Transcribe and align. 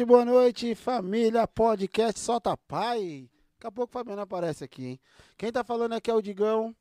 Noite, 0.00 0.04
boa 0.04 0.24
noite, 0.24 0.74
família 0.74 1.46
podcast 1.46 2.18
Solta 2.18 2.56
Pai. 2.56 3.28
Daqui 3.54 3.66
a 3.66 3.72
pouco 3.72 3.90
o 3.90 3.92
Fabiano 3.92 4.22
aparece 4.22 4.64
aqui, 4.64 4.86
hein? 4.86 5.00
Quem 5.36 5.52
tá 5.52 5.62
falando 5.62 5.92
aqui 5.92 6.10
é 6.10 6.14
o 6.14 6.22
Digão. 6.22 6.74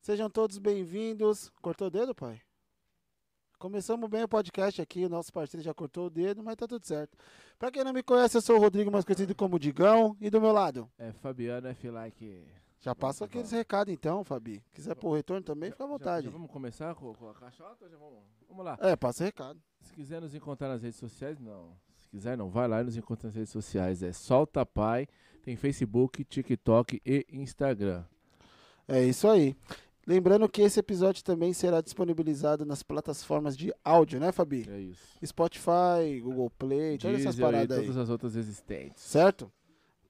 Sejam 0.00 0.28
todos 0.28 0.58
bem-vindos. 0.58 1.52
Cortou 1.62 1.86
o 1.86 1.90
dedo, 1.90 2.14
pai? 2.14 2.40
Começamos 3.58 4.10
bem 4.10 4.24
o 4.24 4.28
podcast 4.28 4.82
aqui, 4.82 5.04
o 5.04 5.08
nosso 5.08 5.32
parceiro 5.32 5.62
já 5.62 5.72
cortou 5.72 6.06
o 6.06 6.10
dedo, 6.10 6.42
mas 6.42 6.56
tá 6.56 6.66
tudo 6.66 6.84
certo. 6.84 7.16
Pra 7.58 7.70
quem 7.70 7.84
não 7.84 7.92
me 7.92 8.02
conhece, 8.02 8.36
eu 8.36 8.42
sou 8.42 8.56
o 8.56 8.60
Rodrigo, 8.60 8.90
mais 8.90 9.04
conhecido 9.04 9.34
como 9.36 9.58
Digão. 9.58 10.16
E 10.20 10.28
do 10.28 10.40
meu 10.40 10.52
lado? 10.52 10.90
É 10.98 11.12
Fabiano 11.12 11.68
F. 11.68 11.90
Like. 11.90 12.44
Já 12.80 12.94
passa 12.94 13.24
aqueles 13.24 13.52
recados 13.52 13.94
então, 13.94 14.24
Fabi. 14.24 14.62
Quiser 14.72 14.96
pôr 14.96 15.10
o 15.10 15.14
retorno 15.14 15.42
também, 15.44 15.70
fica 15.70 15.84
à 15.84 15.86
vontade. 15.86 16.24
Já, 16.24 16.30
já 16.30 16.36
vamos 16.36 16.50
começar 16.50 16.94
com, 16.96 17.14
com 17.14 17.28
a 17.28 17.34
caixota? 17.34 17.88
Já 17.88 17.96
vamos, 17.96 18.18
vamos 18.48 18.64
lá. 18.64 18.76
É, 18.80 18.96
passa 18.96 19.22
o 19.22 19.26
recado. 19.26 19.62
Se 19.80 19.92
quiser 19.94 20.20
nos 20.20 20.34
encontrar 20.34 20.68
nas 20.68 20.82
redes 20.82 20.98
sociais, 20.98 21.38
não. 21.38 21.72
Se 22.14 22.18
quiser, 22.18 22.38
não. 22.38 22.48
Vai 22.48 22.68
lá 22.68 22.80
e 22.80 22.84
nos 22.84 22.96
encontra 22.96 23.26
nas 23.26 23.34
redes 23.34 23.50
sociais. 23.50 24.00
É 24.00 24.12
Solta 24.12 24.64
Pai. 24.64 25.08
Tem 25.42 25.56
Facebook, 25.56 26.22
TikTok 26.24 27.02
e 27.04 27.26
Instagram. 27.28 28.04
É 28.86 29.02
isso 29.02 29.26
aí. 29.26 29.56
Lembrando 30.06 30.48
que 30.48 30.62
esse 30.62 30.78
episódio 30.78 31.24
também 31.24 31.52
será 31.52 31.80
disponibilizado 31.80 32.64
nas 32.64 32.84
plataformas 32.84 33.56
de 33.56 33.74
áudio, 33.82 34.20
né, 34.20 34.30
Fabi? 34.30 34.64
É 34.70 34.78
isso. 34.78 35.02
Spotify, 35.24 36.20
Google 36.22 36.50
Play, 36.50 36.98
todas 36.98 37.20
essas 37.20 37.34
Deezer 37.34 37.40
e 37.48 37.52
paradas 37.52 37.78
aí. 37.78 37.84
todas 37.86 38.00
as 38.00 38.10
outras 38.10 38.36
existentes. 38.36 39.02
Certo? 39.02 39.50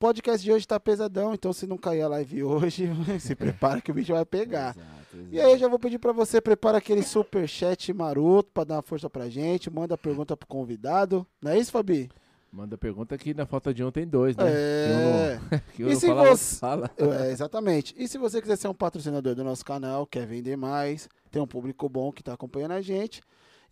O 0.05 0.07
podcast 0.07 0.45
de 0.45 0.53
hoje 0.53 0.69
tá 0.69 0.79
pesadão, 0.79 1.33
então 1.33 1.51
se 1.51 1.67
não 1.67 1.79
cair 1.79 2.03
a 2.03 2.09
live 2.09 2.45
hoje, 2.45 2.91
se 3.19 3.35
prepara 3.35 3.81
que 3.81 3.91
o 3.91 3.95
bicho 3.95 4.13
vai 4.13 4.23
pegar. 4.27 4.77
Exato, 4.77 5.29
E 5.33 5.41
aí 5.41 5.53
eu 5.53 5.57
já 5.57 5.67
vou 5.67 5.79
pedir 5.79 5.99
pra 5.99 6.13
você 6.13 6.43
prepara 6.43 6.77
aquele 6.77 7.03
super 7.03 7.49
chat 7.49 7.91
maroto 7.91 8.51
pra 8.53 8.65
dar 8.65 8.75
uma 8.75 8.83
força 8.83 9.09
pra 9.09 9.31
gente, 9.31 9.71
manda 9.71 9.95
a 9.95 9.97
pergunta 9.97 10.37
pro 10.37 10.47
convidado. 10.47 11.27
Não 11.41 11.53
é 11.53 11.59
isso, 11.59 11.73
Fabi? 11.73 12.11
Manda 12.53 12.77
pergunta 12.77 13.17
que 13.17 13.33
na 13.33 13.47
falta 13.47 13.73
de 13.73 13.83
um 13.83 13.91
tem 13.91 14.07
dois, 14.07 14.37
né? 14.37 14.45
É. 14.47 15.41
Que 15.49 15.55
um 15.55 15.59
que 15.75 15.85
um 15.87 15.89
E 15.89 15.97
se 15.97 16.07
fala, 16.07 16.29
você- 16.37 16.57
fala. 16.61 16.91
É, 16.99 17.31
exatamente. 17.33 17.95
E 17.97 18.07
se 18.07 18.19
você 18.19 18.43
quiser 18.43 18.57
ser 18.57 18.69
um 18.69 18.75
patrocinador 18.75 19.35
do 19.35 19.43
nosso 19.43 19.65
canal, 19.65 20.07
quer 20.07 20.27
vender 20.27 20.55
mais, 20.55 21.09
tem 21.31 21.41
um 21.41 21.47
público 21.47 21.89
bom 21.89 22.13
que 22.13 22.21
está 22.21 22.35
acompanhando 22.35 22.73
a 22.73 22.83
gente, 22.83 23.23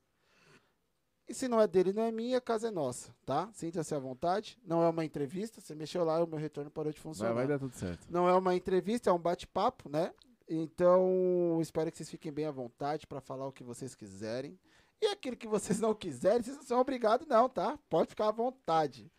e 1.28 1.32
se 1.32 1.48
não 1.48 1.60
é 1.60 1.66
dele, 1.66 1.92
não 1.92 2.02
é 2.02 2.12
minha, 2.12 2.36
a 2.36 2.40
casa 2.40 2.68
é 2.68 2.70
nossa, 2.70 3.14
tá? 3.24 3.48
Sinta-se 3.52 3.94
à 3.94 3.98
vontade. 3.98 4.58
Não 4.64 4.82
é 4.82 4.88
uma 4.88 5.04
entrevista, 5.04 5.60
você 5.60 5.74
mexeu 5.74 6.04
lá 6.04 6.20
e 6.20 6.22
o 6.22 6.26
meu 6.26 6.38
retorno 6.38 6.70
parou 6.70 6.92
de 6.92 7.00
funcionar. 7.00 7.32
Vai, 7.32 7.46
vai 7.46 7.54
dar 7.54 7.58
tudo 7.58 7.74
certo. 7.74 8.06
Não 8.10 8.28
é 8.28 8.34
uma 8.34 8.54
entrevista, 8.54 9.08
é 9.08 9.12
um 9.12 9.18
bate-papo, 9.18 9.88
né? 9.88 10.12
Então, 10.49 11.58
espero 11.61 11.91
que 11.91 11.96
vocês 11.96 12.11
fiquem 12.11 12.32
bem 12.32 12.46
à 12.46 12.50
vontade 12.50 13.06
para 13.06 13.20
falar 13.20 13.46
o 13.46 13.52
que 13.52 13.64
vocês 13.64 13.94
quiserem. 13.94 14.58
E 15.00 15.06
aquilo 15.06 15.37
que 15.37 15.49
vocês 15.49 15.81
não 15.81 15.94
quiserem, 15.94 16.43
vocês 16.43 16.56
não 16.56 16.62
são 16.62 16.81
obrigados, 16.81 17.26
não, 17.26 17.49
tá? 17.49 17.79
Pode 17.88 18.08
ficar 18.08 18.29
à 18.29 18.32
vontade. 18.32 19.11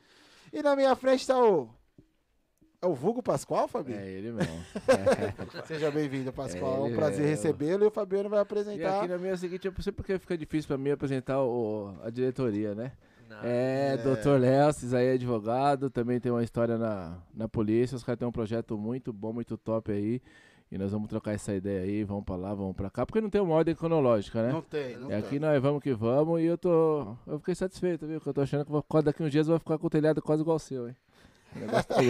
E 0.51 0.62
na 0.62 0.75
minha 0.75 0.95
frente 0.95 1.25
tá 1.27 1.38
o. 1.44 1.69
É 2.81 2.88
o 2.88 2.94
Vulgo 2.94 3.24
Pascoal, 3.24 3.68
Fabi? 3.68 3.94
É 3.94 4.07
ele 4.07 4.31
mesmo. 4.31 4.66
Seja 5.66 5.89
bem-vindo, 5.89 6.31
Pascoal. 6.31 6.77
É 6.77 6.80
um 6.81 6.88
ele 6.88 6.95
prazer 6.95 7.25
recebê-lo 7.25 7.83
e 7.83 7.88
o 7.88 7.92
Fabiano 7.92 8.30
vai 8.30 8.39
e 8.39 8.42
apresentar. 8.42 9.00
aqui 9.00 9.07
na 9.07 9.18
minha 9.18 9.33
é 9.33 9.38
seguinte, 9.38 9.66
eu 9.66 9.74
não 9.75 9.81
sei 9.81 9.92
porque 9.92 10.19
fica 10.19 10.38
difícil 10.38 10.68
pra 10.68 10.77
mim 10.77 10.92
apresentar 10.92 11.42
o, 11.42 11.95
a 12.04 12.10
diretoria, 12.10 12.75
né? 12.75 12.92
É, 13.44 13.98
doutor 13.98 14.39
Léo, 14.39 14.69
aí 14.94 15.07
é 15.07 15.12
advogado, 15.13 15.89
também 15.89 16.19
tem 16.19 16.31
uma 16.31 16.44
história 16.44 16.77
na, 16.77 17.18
na 17.33 17.48
polícia, 17.48 17.95
os 17.95 18.04
caras 18.04 18.19
têm 18.19 18.27
um 18.27 18.31
projeto 18.31 18.77
muito 18.77 19.12
bom, 19.12 19.33
muito 19.33 19.57
top 19.57 19.92
aí, 19.92 20.22
e 20.71 20.77
nós 20.77 20.91
vamos 20.91 21.07
trocar 21.07 21.33
essa 21.33 21.53
ideia 21.53 21.81
aí, 21.83 22.03
vamos 22.03 22.23
pra 22.25 22.35
lá, 22.35 22.53
vamos 22.53 22.75
pra 22.75 22.89
cá, 22.89 23.06
porque 23.06 23.21
não 23.21 23.29
tem 23.29 23.39
uma 23.41 23.53
ordem 23.56 23.75
cronológica, 23.75 24.41
né? 24.41 24.51
Não 24.51 24.62
tem, 24.62 24.95
não 24.97 25.06
E 25.06 25.09
tem. 25.09 25.17
aqui 25.17 25.39
nós 25.39 25.62
vamos 25.62 25.81
que 25.81 25.94
vamos, 25.94 26.41
e 26.41 26.45
eu 26.45 26.57
tô, 26.57 27.15
eu 27.27 27.39
fiquei 27.39 27.56
satisfeito, 27.56 28.06
viu, 28.07 28.19
que 28.19 28.27
eu 28.27 28.33
tô 28.33 28.41
achando 28.41 28.65
que 28.65 28.71
vou- 28.71 28.83
daqui 29.03 29.23
uns 29.23 29.31
dias 29.31 29.47
eu 29.47 29.51
vou 29.53 29.59
ficar 29.59 29.77
com 29.77 29.88
o 29.88 29.89
telhado 29.89 30.21
quase 30.21 30.41
igual 30.41 30.57
o 30.57 30.59
seu, 30.59 30.88
hein? 30.88 30.95
O 31.56 31.59
negócio 31.59 31.85
tá 31.88 31.95
ruim, 31.95 32.09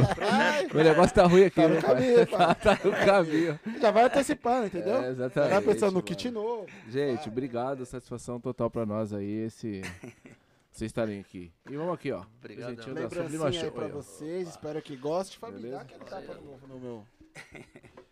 o 0.74 0.84
negócio 0.84 1.16
tá 1.16 1.24
ruim 1.28 1.44
aqui, 1.44 1.56
Tá 1.62 1.68
no 1.68 1.76
né, 1.76 1.82
pai? 1.82 1.96
caminho, 1.96 2.28
pai. 2.28 2.56
tá 2.64 2.80
no 2.84 2.92
caminho. 3.06 3.60
Já 3.80 3.92
vai 3.92 4.04
antecipando, 4.06 4.66
entendeu? 4.66 4.96
É, 4.96 5.02
Já 5.04 5.08
exatamente. 5.10 5.52
vai 5.52 5.62
pensando 5.62 5.90
no 5.90 5.94
mano. 5.96 6.04
kit 6.04 6.32
novo. 6.32 6.66
Gente, 6.90 7.30
obrigado, 7.30 7.86
satisfação 7.86 8.40
total 8.40 8.72
pra 8.72 8.86
nós 8.88 9.14
aí, 9.14 9.46
esse... 9.46 9.82
Vocês 10.72 10.90
estarem 10.90 11.20
aqui. 11.22 11.54
E 11.70 11.78
vamos 11.78 11.94
aqui, 11.94 12.12
ó. 12.12 12.24
Obrigadão. 12.40 12.76
Presentinho 12.76 12.96
da 12.96 13.02
Sublima 13.10 13.30
Lembrancinha 13.46 13.64
aí 13.66 13.72
pra 13.72 13.88
vocês, 13.88 14.50
espero 14.50 14.82
que 14.82 14.96
goste. 14.98 15.38
Fabi, 15.38 15.54
Beleza? 15.58 15.76
dá 15.78 15.82
aquele 15.84 16.04
tapa 16.04 16.34
no 16.68 16.80
meu. 16.80 17.06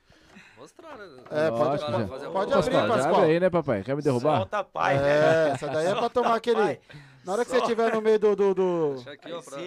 Mostrar, 0.57 0.97
né? 0.97 1.05
É, 1.31 1.49
pode- 1.49 1.63
Lógico, 1.63 1.91
pode- 1.91 2.07
fazer 2.09 2.29
pode 2.29 2.51
uma- 2.53 2.59
abrir, 2.59 2.87
Pascoal, 2.87 3.15
abre 3.15 3.31
aí, 3.31 3.39
né, 3.39 3.49
papai? 3.49 3.83
Quer 3.83 3.95
me 3.95 4.01
derrubar? 4.01 4.37
Solta, 4.37 4.63
pai. 4.63 4.97
É, 4.97 5.49
essa 5.53 5.67
daí 5.67 5.87
é 5.87 5.95
pra 5.95 6.09
tomar 6.09 6.35
aquele. 6.35 6.55
pai. 6.61 6.79
Na 7.25 7.33
hora 7.33 7.45
que 7.45 7.51
você 7.51 7.57
estiver 7.57 7.93
no 7.93 8.01
meio 8.01 8.19
do. 8.19 8.35
do, 8.35 8.53
do- 8.53 8.93
Deixa 8.95 9.11
aqui, 9.11 9.31
ó, 9.31 9.41
pra... 9.41 9.57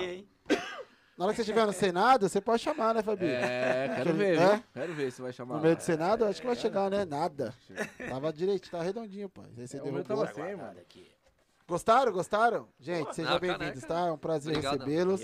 Na 1.18 1.24
hora 1.24 1.32
que 1.32 1.36
você 1.36 1.42
estiver 1.42 1.66
no 1.66 1.72
Senado, 1.72 2.28
você 2.28 2.40
pode 2.42 2.62
chamar, 2.62 2.94
né, 2.94 3.02
Fabi? 3.02 3.24
É, 3.26 3.90
quero 3.96 4.12
ver, 4.12 4.36
É? 4.38 4.48
viu? 4.56 4.64
Quero 4.74 4.94
ver 4.94 5.10
se 5.10 5.22
vai 5.22 5.32
chamar. 5.32 5.54
No 5.56 5.62
meio 5.62 5.74
do 5.76 5.82
Senado, 5.82 6.24
acho 6.26 6.40
que 6.42 6.46
vai 6.46 6.56
chegar, 6.56 6.90
né? 6.90 7.06
Nada. 7.06 7.54
Tava 8.08 8.30
direito, 8.32 8.70
tá 8.70 8.82
redondinho, 8.82 9.28
pai. 9.30 9.46
Aí 9.56 9.66
você 9.66 9.78
É, 9.78 9.80
o 9.80 9.84
derrubou. 9.84 10.04
tava 10.04 10.26
sem, 10.34 10.54
mano. 10.56 10.76
Gostaram? 11.66 12.12
Gostaram? 12.12 12.68
Gente, 12.78 13.06
Pô, 13.06 13.12
sejam 13.14 13.38
bem-vindos, 13.40 13.82
tá? 13.84 14.06
É 14.08 14.12
um 14.12 14.18
prazer 14.18 14.54
recebê-los. 14.56 15.22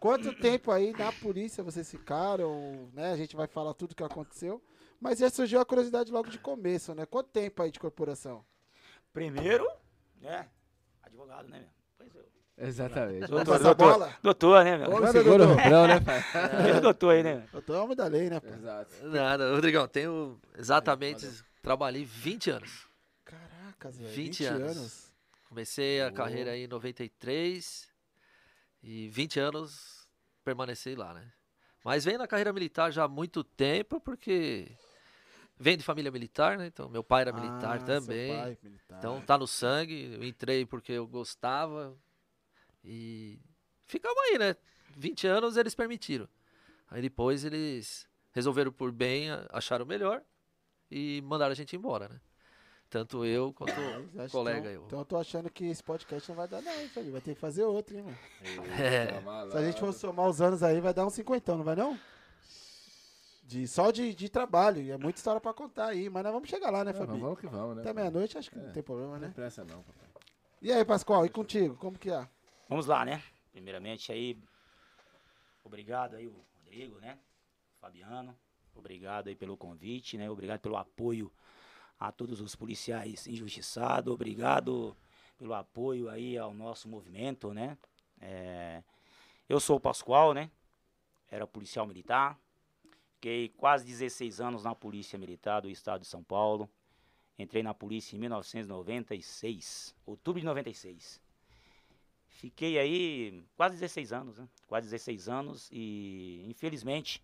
Quanto 0.00 0.32
tempo 0.34 0.72
aí 0.72 0.92
na 0.98 1.12
polícia 1.12 1.62
vocês 1.62 1.90
ficaram, 1.90 2.88
né? 2.94 3.12
A 3.12 3.16
gente 3.16 3.36
vai 3.36 3.46
falar 3.46 3.74
tudo 3.74 3.94
que 3.94 4.02
aconteceu. 4.02 4.62
Mas 5.00 5.18
já 5.18 5.28
surgiu 5.30 5.60
a 5.60 5.64
curiosidade 5.64 6.10
logo 6.10 6.30
de 6.30 6.38
começo, 6.38 6.94
né? 6.94 7.06
Quanto 7.06 7.30
tempo 7.30 7.62
aí 7.62 7.70
de 7.70 7.78
corporação? 7.78 8.44
Primeiro, 9.12 9.66
né? 10.20 10.48
Advogado, 11.02 11.48
né, 11.48 11.58
meu? 11.58 11.68
Pois 11.98 12.14
eu. 12.14 12.24
Exatamente. 12.56 13.26
Doutor, 13.26 13.58
doutor, 13.58 13.74
bola? 13.74 14.18
doutor, 14.22 14.64
né, 14.64 14.78
meu? 14.78 14.90
Ô, 14.90 15.06
segura 15.08 15.44
o 15.44 15.46
doutor. 15.46 15.56
refrão, 15.56 15.86
né, 15.86 16.00
pai? 16.00 16.22
Primeiro 16.50 16.80
doutor 16.80 17.10
aí, 17.14 17.22
né? 17.22 17.34
meu? 17.34 17.44
Eu 17.52 17.62
tô 17.62 17.82
homem 17.82 17.96
da 17.96 18.06
lei, 18.06 18.30
né? 18.30 18.40
pô? 18.40 18.48
Exato. 18.48 19.08
Nada, 19.08 19.52
Rodrigão, 19.52 19.86
tenho 19.88 20.40
exatamente. 20.56 21.28
Trabalhei 21.62 22.04
20 22.04 22.50
anos. 22.50 22.88
Caracas, 23.24 23.96
velho. 23.96 24.10
20 24.10 24.38
20, 24.38 24.44
anos. 24.44 24.76
anos. 24.76 25.12
Comecei 25.48 26.00
a 26.00 26.10
Boa. 26.10 26.16
carreira 26.16 26.50
aí 26.52 26.64
em 26.64 26.68
93 26.68 27.88
e 28.82 29.08
20 29.08 29.40
anos 29.40 30.08
permaneci 30.44 30.94
lá, 30.94 31.14
né? 31.14 31.32
Mas 31.84 32.04
venho 32.04 32.18
na 32.18 32.26
carreira 32.26 32.52
militar 32.52 32.90
já 32.90 33.04
há 33.04 33.08
muito 33.08 33.44
tempo, 33.44 34.00
porque 34.00 34.72
venho 35.58 35.76
de 35.76 35.84
família 35.84 36.10
militar, 36.10 36.56
né? 36.56 36.66
Então 36.66 36.88
meu 36.88 37.04
pai 37.04 37.20
era 37.22 37.32
militar 37.32 37.76
Ah, 37.76 37.84
também. 37.84 38.28
pai, 38.34 38.58
militar. 38.62 38.98
Então 38.98 39.20
tá 39.20 39.36
no 39.36 39.46
sangue. 39.46 40.14
Eu 40.14 40.24
entrei 40.24 40.64
porque 40.64 40.92
eu 40.92 41.06
gostava 41.06 41.94
e 42.82 43.38
ficamos 43.86 44.18
aí, 44.24 44.38
né? 44.38 44.56
20 44.96 45.26
anos 45.26 45.58
eles 45.58 45.74
permitiram. 45.74 46.26
Aí 46.88 47.02
depois 47.02 47.44
eles 47.44 48.08
resolveram 48.32 48.72
por 48.72 48.90
bem, 48.90 49.28
acharam 49.50 49.84
melhor 49.84 50.22
e 50.90 51.20
mandaram 51.22 51.52
a 51.52 51.56
gente 51.56 51.76
embora, 51.76 52.08
né? 52.08 52.20
Tanto 52.94 53.24
eu 53.24 53.52
quanto 53.52 53.72
Mas 54.14 54.28
o 54.32 54.36
colega 54.36 54.70
eu. 54.70 54.84
Então 54.86 55.00
eu 55.00 55.04
tô 55.04 55.16
achando 55.16 55.50
que 55.50 55.64
esse 55.66 55.82
podcast 55.82 56.28
não 56.28 56.36
vai 56.36 56.46
dar, 56.46 56.62
não, 56.62 56.72
hein? 56.80 56.88
Vai 57.10 57.20
ter 57.20 57.34
que 57.34 57.40
fazer 57.40 57.64
outro, 57.64 57.96
hein, 57.96 58.04
mano? 58.04 58.16
É. 58.80 59.50
Se 59.50 59.56
a 59.56 59.64
gente 59.64 59.80
for 59.80 59.92
somar 59.92 60.28
os 60.28 60.40
anos 60.40 60.62
aí, 60.62 60.80
vai 60.80 60.94
dar 60.94 61.04
uns 61.04 61.14
50, 61.14 61.56
não 61.56 61.64
vai 61.64 61.74
não? 61.74 61.98
De, 63.42 63.66
só 63.66 63.90
de, 63.90 64.14
de 64.14 64.28
trabalho. 64.28 64.80
E 64.80 64.92
é 64.92 64.96
muita 64.96 65.18
história 65.18 65.40
pra 65.40 65.52
contar 65.52 65.86
aí. 65.86 66.08
Mas 66.08 66.22
nós 66.22 66.32
vamos 66.32 66.48
chegar 66.48 66.70
lá, 66.70 66.84
né, 66.84 66.92
Não, 66.92 67.00
Fabi? 67.04 67.18
vamos 67.18 67.40
que 67.40 67.48
vamos, 67.48 67.74
né? 67.74 67.82
Até 67.82 67.92
meia-noite 67.92 68.38
acho 68.38 68.48
que 68.48 68.58
não 68.60 68.68
É. 68.68 68.70
tem 68.70 68.82
problema, 68.84 69.14
Não 69.14 69.18
tem 69.18 69.28
né? 69.30 69.34
pressa 69.34 69.64
não, 69.64 69.82
papai. 69.82 70.08
E 70.62 70.70
aí, 70.72 70.84
Pascoal, 70.84 71.26
e 71.26 71.28
contigo? 71.28 71.74
Como 71.74 71.98
que 71.98 72.12
é? 72.12 72.28
Vamos 72.68 72.86
lá, 72.86 73.04
né? 73.04 73.20
Primeiramente 73.50 74.12
aí, 74.12 74.38
obrigado 75.64 76.14
aí 76.14 76.28
o 76.28 76.44
Rodrigo, 76.62 77.00
né? 77.00 77.18
Fabiano, 77.80 78.38
obrigado 78.72 79.26
aí 79.26 79.34
pelo 79.34 79.56
convite, 79.56 80.16
né? 80.16 80.30
Obrigado 80.30 80.60
pelo 80.60 80.76
apoio 80.76 81.32
a 81.98 82.12
todos 82.12 82.40
os 82.40 82.54
policiais 82.54 83.26
injustiçados, 83.26 84.12
obrigado 84.12 84.96
pelo 85.38 85.54
apoio 85.54 86.08
aí 86.08 86.36
ao 86.36 86.52
nosso 86.54 86.88
movimento, 86.88 87.52
né? 87.52 87.76
É, 88.20 88.82
eu 89.48 89.60
sou 89.60 89.76
o 89.76 89.80
Pascoal, 89.80 90.34
né? 90.34 90.50
Era 91.30 91.46
policial 91.46 91.86
militar, 91.86 92.38
fiquei 93.14 93.48
quase 93.50 93.84
16 93.84 94.40
anos 94.40 94.64
na 94.64 94.74
Polícia 94.74 95.18
Militar 95.18 95.60
do 95.60 95.70
Estado 95.70 96.02
de 96.02 96.06
São 96.06 96.22
Paulo. 96.22 96.68
Entrei 97.36 97.62
na 97.62 97.74
polícia 97.74 98.14
em 98.14 98.20
1996, 98.20 99.94
outubro 100.06 100.40
de 100.40 100.46
96. 100.46 101.20
Fiquei 102.28 102.78
aí 102.78 103.44
quase 103.56 103.74
16 103.74 104.12
anos, 104.12 104.38
né? 104.38 104.48
Quase 104.66 104.86
16 104.86 105.28
anos 105.28 105.68
e, 105.72 106.44
infelizmente, 106.46 107.22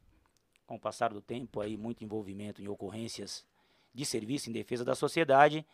com 0.67 0.77
o 0.77 0.81
passar 0.81 1.13
do 1.13 1.21
tempo 1.21 1.61
aí, 1.61 1.77
muito 1.77 2.03
envolvimento 2.03 2.63
em 2.63 2.69
ocorrências 2.69 3.45
de 3.93 4.05
serviço 4.05 4.51
em 4.51 4.53
defesa 4.53 4.85
da 4.85 4.95
sociedade, 4.95 5.65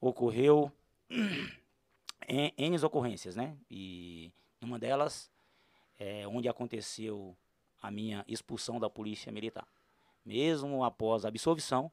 ocorreu 0.00 0.72
em 2.28 2.52
N 2.56 2.84
ocorrências, 2.84 3.36
né? 3.36 3.56
E 3.70 4.30
uma 4.60 4.78
delas 4.78 5.30
é 5.98 6.26
onde 6.26 6.48
aconteceu 6.48 7.36
a 7.82 7.90
minha 7.90 8.24
expulsão 8.28 8.78
da 8.78 8.88
polícia 8.88 9.32
militar. 9.32 9.66
Mesmo 10.24 10.84
após 10.84 11.24
a 11.24 11.28
absolvição, 11.28 11.90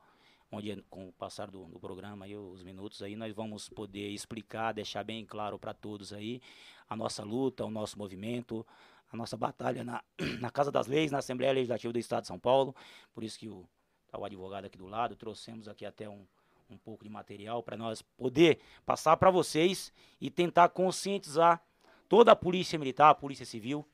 onde 0.52 0.82
com 0.90 1.10
o 1.10 1.14
passar 1.14 1.50
do, 1.50 1.66
do 1.66 1.80
programa 1.80 2.26
aí, 2.26 2.36
os 2.36 2.64
minutos 2.64 3.02
aí, 3.02 3.16
nós 3.16 3.34
vamos 3.34 3.70
poder 3.70 4.10
explicar, 4.10 4.74
deixar 4.74 5.04
bem 5.04 5.26
claro 5.26 5.58
para 5.58 5.74
todos 5.74 6.14
aí 6.14 6.42
a 6.90 6.96
nossa 6.96 7.24
luta, 7.24 7.66
o 7.66 7.70
nosso 7.70 7.98
movimento, 7.98 8.66
a 9.12 9.18
nossa 9.18 9.36
batalha 9.36 9.84
na, 9.84 10.04
na 10.40 10.50
Casa 10.50 10.72
das 10.72 10.88
Leis, 10.88 11.12
na 11.12 11.20
Assembleia 11.20 11.54
Legislativa 11.54 11.92
do 11.92 12.00
Estado 12.00 12.22
de 12.22 12.28
São 12.28 12.40
Paulo. 12.40 12.76
Por 13.14 13.24
isso 13.24 13.38
que 13.38 13.50
o, 13.50 13.68
tá 14.10 14.18
o 14.18 14.26
advogado 14.26 14.66
aqui 14.66 14.78
do 14.78 14.88
lado, 14.88 15.16
trouxemos 15.16 15.68
aqui 15.68 15.86
até 15.86 16.10
um, 16.10 16.26
um 16.70 16.78
pouco 16.78 17.04
de 17.04 17.10
material 17.10 17.62
para 17.62 17.78
nós 17.78 18.02
poder 18.02 18.60
passar 18.86 19.18
para 19.18 19.30
vocês 19.30 19.92
e 20.20 20.30
tentar 20.30 20.70
conscientizar 20.70 21.62
toda 22.08 22.32
a 22.32 22.36
Polícia 22.36 22.80
Militar, 22.80 23.10
a 23.10 23.16
Polícia 23.16 23.46
Civil, 23.46 23.86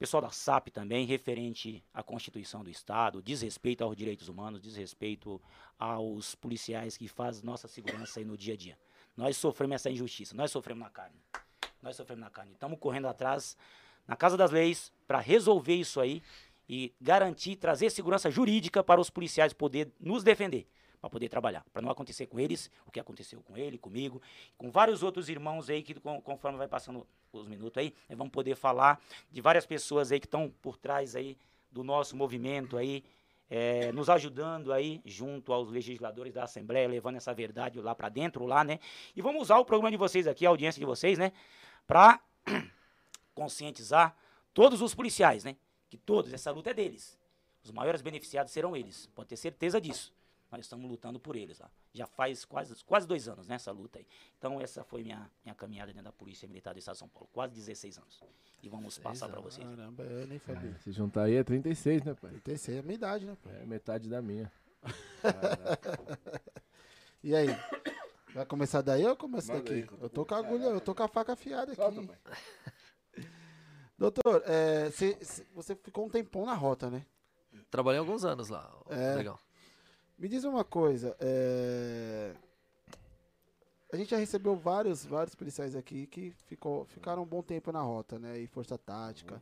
pessoal 0.00 0.22
da 0.22 0.30
SAP 0.30 0.68
também, 0.68 1.04
referente 1.04 1.84
à 1.92 2.02
Constituição 2.02 2.64
do 2.64 2.70
Estado, 2.70 3.20
desrespeito 3.20 3.84
aos 3.84 3.94
direitos 3.94 4.28
humanos, 4.28 4.62
desrespeito 4.62 5.38
aos 5.78 6.34
policiais 6.34 6.96
que 6.96 7.06
fazem 7.06 7.44
nossa 7.44 7.68
segurança 7.68 8.18
aí 8.18 8.24
no 8.24 8.34
dia 8.34 8.54
a 8.54 8.56
dia. 8.56 8.78
Nós 9.14 9.36
sofremos 9.36 9.74
essa 9.74 9.90
injustiça, 9.90 10.34
nós 10.34 10.50
sofremos 10.50 10.82
na 10.82 10.88
carne. 10.88 11.20
Nós 11.82 11.96
sofremos 11.96 12.24
na 12.24 12.30
carne. 12.30 12.52
Estamos 12.52 12.78
correndo 12.78 13.08
atrás 13.08 13.58
na 14.06 14.16
Casa 14.16 14.38
das 14.38 14.50
Leis 14.50 14.90
para 15.06 15.20
resolver 15.20 15.74
isso 15.74 16.00
aí 16.00 16.22
e 16.72 16.94
garantir, 17.00 17.56
trazer 17.56 17.90
segurança 17.90 18.30
jurídica 18.30 18.80
para 18.80 19.00
os 19.00 19.10
policiais 19.10 19.52
poder 19.52 19.90
nos 19.98 20.22
defender, 20.22 20.68
para 21.00 21.10
poder 21.10 21.28
trabalhar, 21.28 21.66
para 21.72 21.82
não 21.82 21.90
acontecer 21.90 22.28
com 22.28 22.38
eles 22.38 22.70
o 22.86 22.92
que 22.92 23.00
aconteceu 23.00 23.42
com 23.42 23.56
ele, 23.56 23.76
comigo, 23.76 24.22
com 24.56 24.70
vários 24.70 25.02
outros 25.02 25.28
irmãos 25.28 25.68
aí 25.68 25.82
que 25.82 25.96
conforme 26.22 26.56
vai 26.56 26.68
passando 26.68 27.04
os 27.32 27.48
minutos 27.48 27.76
aí, 27.76 27.92
nós 28.08 28.16
vamos 28.16 28.32
poder 28.32 28.54
falar 28.54 29.00
de 29.32 29.40
várias 29.40 29.66
pessoas 29.66 30.12
aí 30.12 30.20
que 30.20 30.28
estão 30.28 30.48
por 30.62 30.76
trás 30.76 31.16
aí 31.16 31.36
do 31.72 31.82
nosso 31.82 32.16
movimento 32.16 32.76
aí, 32.76 33.02
eh, 33.50 33.90
nos 33.90 34.08
ajudando 34.08 34.72
aí 34.72 35.02
junto 35.04 35.52
aos 35.52 35.72
legisladores 35.72 36.32
da 36.32 36.44
Assembleia, 36.44 36.86
levando 36.86 37.16
essa 37.16 37.34
verdade 37.34 37.80
lá 37.80 37.96
para 37.96 38.08
dentro 38.08 38.46
lá, 38.46 38.62
né? 38.62 38.78
E 39.16 39.20
vamos 39.20 39.42
usar 39.42 39.58
o 39.58 39.64
programa 39.64 39.90
de 39.90 39.96
vocês 39.96 40.28
aqui, 40.28 40.46
a 40.46 40.50
audiência 40.50 40.78
de 40.78 40.86
vocês, 40.86 41.18
né? 41.18 41.32
Para 41.84 42.20
conscientizar 43.34 44.16
todos 44.54 44.80
os 44.80 44.94
policiais, 44.94 45.42
né? 45.42 45.56
Que 45.90 45.98
todos, 45.98 46.32
essa 46.32 46.50
luta 46.50 46.70
é 46.70 46.74
deles. 46.74 47.18
Os 47.62 47.70
maiores 47.70 48.00
beneficiados 48.00 48.52
serão 48.52 48.74
eles, 48.74 49.06
pode 49.14 49.28
ter 49.28 49.36
certeza 49.36 49.78
disso. 49.78 50.14
Nós 50.50 50.60
estamos 50.62 50.90
lutando 50.90 51.20
por 51.20 51.36
eles 51.36 51.58
lá. 51.58 51.70
Já 51.92 52.06
faz 52.06 52.44
quase, 52.44 52.74
quase 52.84 53.06
dois 53.06 53.28
anos, 53.28 53.46
né, 53.46 53.56
essa 53.56 53.70
luta 53.70 53.98
aí. 53.98 54.06
Então, 54.38 54.60
essa 54.60 54.82
foi 54.82 55.02
minha, 55.02 55.30
minha 55.44 55.54
caminhada 55.54 55.92
dentro 55.92 56.04
da 56.04 56.12
Polícia 56.12 56.48
Militar 56.48 56.72
do 56.72 56.78
Estado 56.78 56.94
de 56.94 57.00
São 57.00 57.08
Paulo. 57.08 57.28
Quase 57.32 57.54
16 57.54 57.98
anos. 57.98 58.20
E 58.62 58.68
vamos 58.68 58.98
passar 58.98 59.28
para 59.28 59.40
vocês. 59.40 59.68
Caramba, 59.68 60.02
é, 60.02 60.26
nem 60.26 60.38
Fabi. 60.38 60.68
É, 60.68 60.78
se 60.78 60.90
juntar 60.92 61.24
aí 61.24 61.34
é 61.34 61.44
36, 61.44 62.02
né, 62.02 62.14
pai? 62.14 62.32
Tem 62.42 62.54
é 62.54 62.78
a 62.78 62.82
minha 62.82 62.94
idade, 62.94 63.26
né, 63.26 63.36
pai? 63.42 63.62
É 63.62 63.66
metade 63.66 64.08
da 64.08 64.22
minha. 64.22 64.50
E 67.22 67.34
aí? 67.34 67.48
Vai 68.34 68.46
começar 68.46 68.80
daí 68.80 69.04
ou 69.04 69.10
eu 69.10 69.28
Manda 69.28 69.42
daqui? 69.46 69.86
eu 70.00 70.08
tô 70.08 70.22
eu 70.22 70.26
com 70.26 70.34
a 70.34 70.38
agulha, 70.38 70.64
eu 70.64 70.80
tô 70.80 70.94
com 70.94 71.02
a 71.02 71.08
faca 71.08 71.34
afiada 71.34 71.72
aqui. 71.72 71.82
Solta, 71.82 72.02
pai. 72.02 72.16
Doutor, 74.00 74.42
é, 74.46 74.90
cê- 74.92 75.18
cê- 75.22 75.44
você 75.54 75.76
ficou 75.76 76.06
um 76.06 76.08
tempão 76.08 76.46
na 76.46 76.54
rota, 76.54 76.88
né? 76.88 77.04
Trabalhei 77.70 77.98
alguns 78.00 78.24
anos 78.24 78.48
lá. 78.48 78.66
É. 78.88 79.14
Legal. 79.16 79.38
Me 80.18 80.26
diz 80.26 80.42
uma 80.44 80.64
coisa, 80.64 81.14
é, 81.20 82.32
a 83.92 83.96
gente 83.98 84.10
já 84.10 84.16
recebeu 84.16 84.56
vários, 84.56 85.04
vários 85.04 85.34
policiais 85.34 85.76
aqui 85.76 86.06
que 86.06 86.30
ficou, 86.46 86.86
ficaram 86.86 87.22
um 87.22 87.26
bom 87.26 87.42
tempo 87.42 87.70
na 87.72 87.82
rota, 87.82 88.18
né? 88.18 88.38
E 88.38 88.46
força 88.46 88.78
tática. 88.78 89.40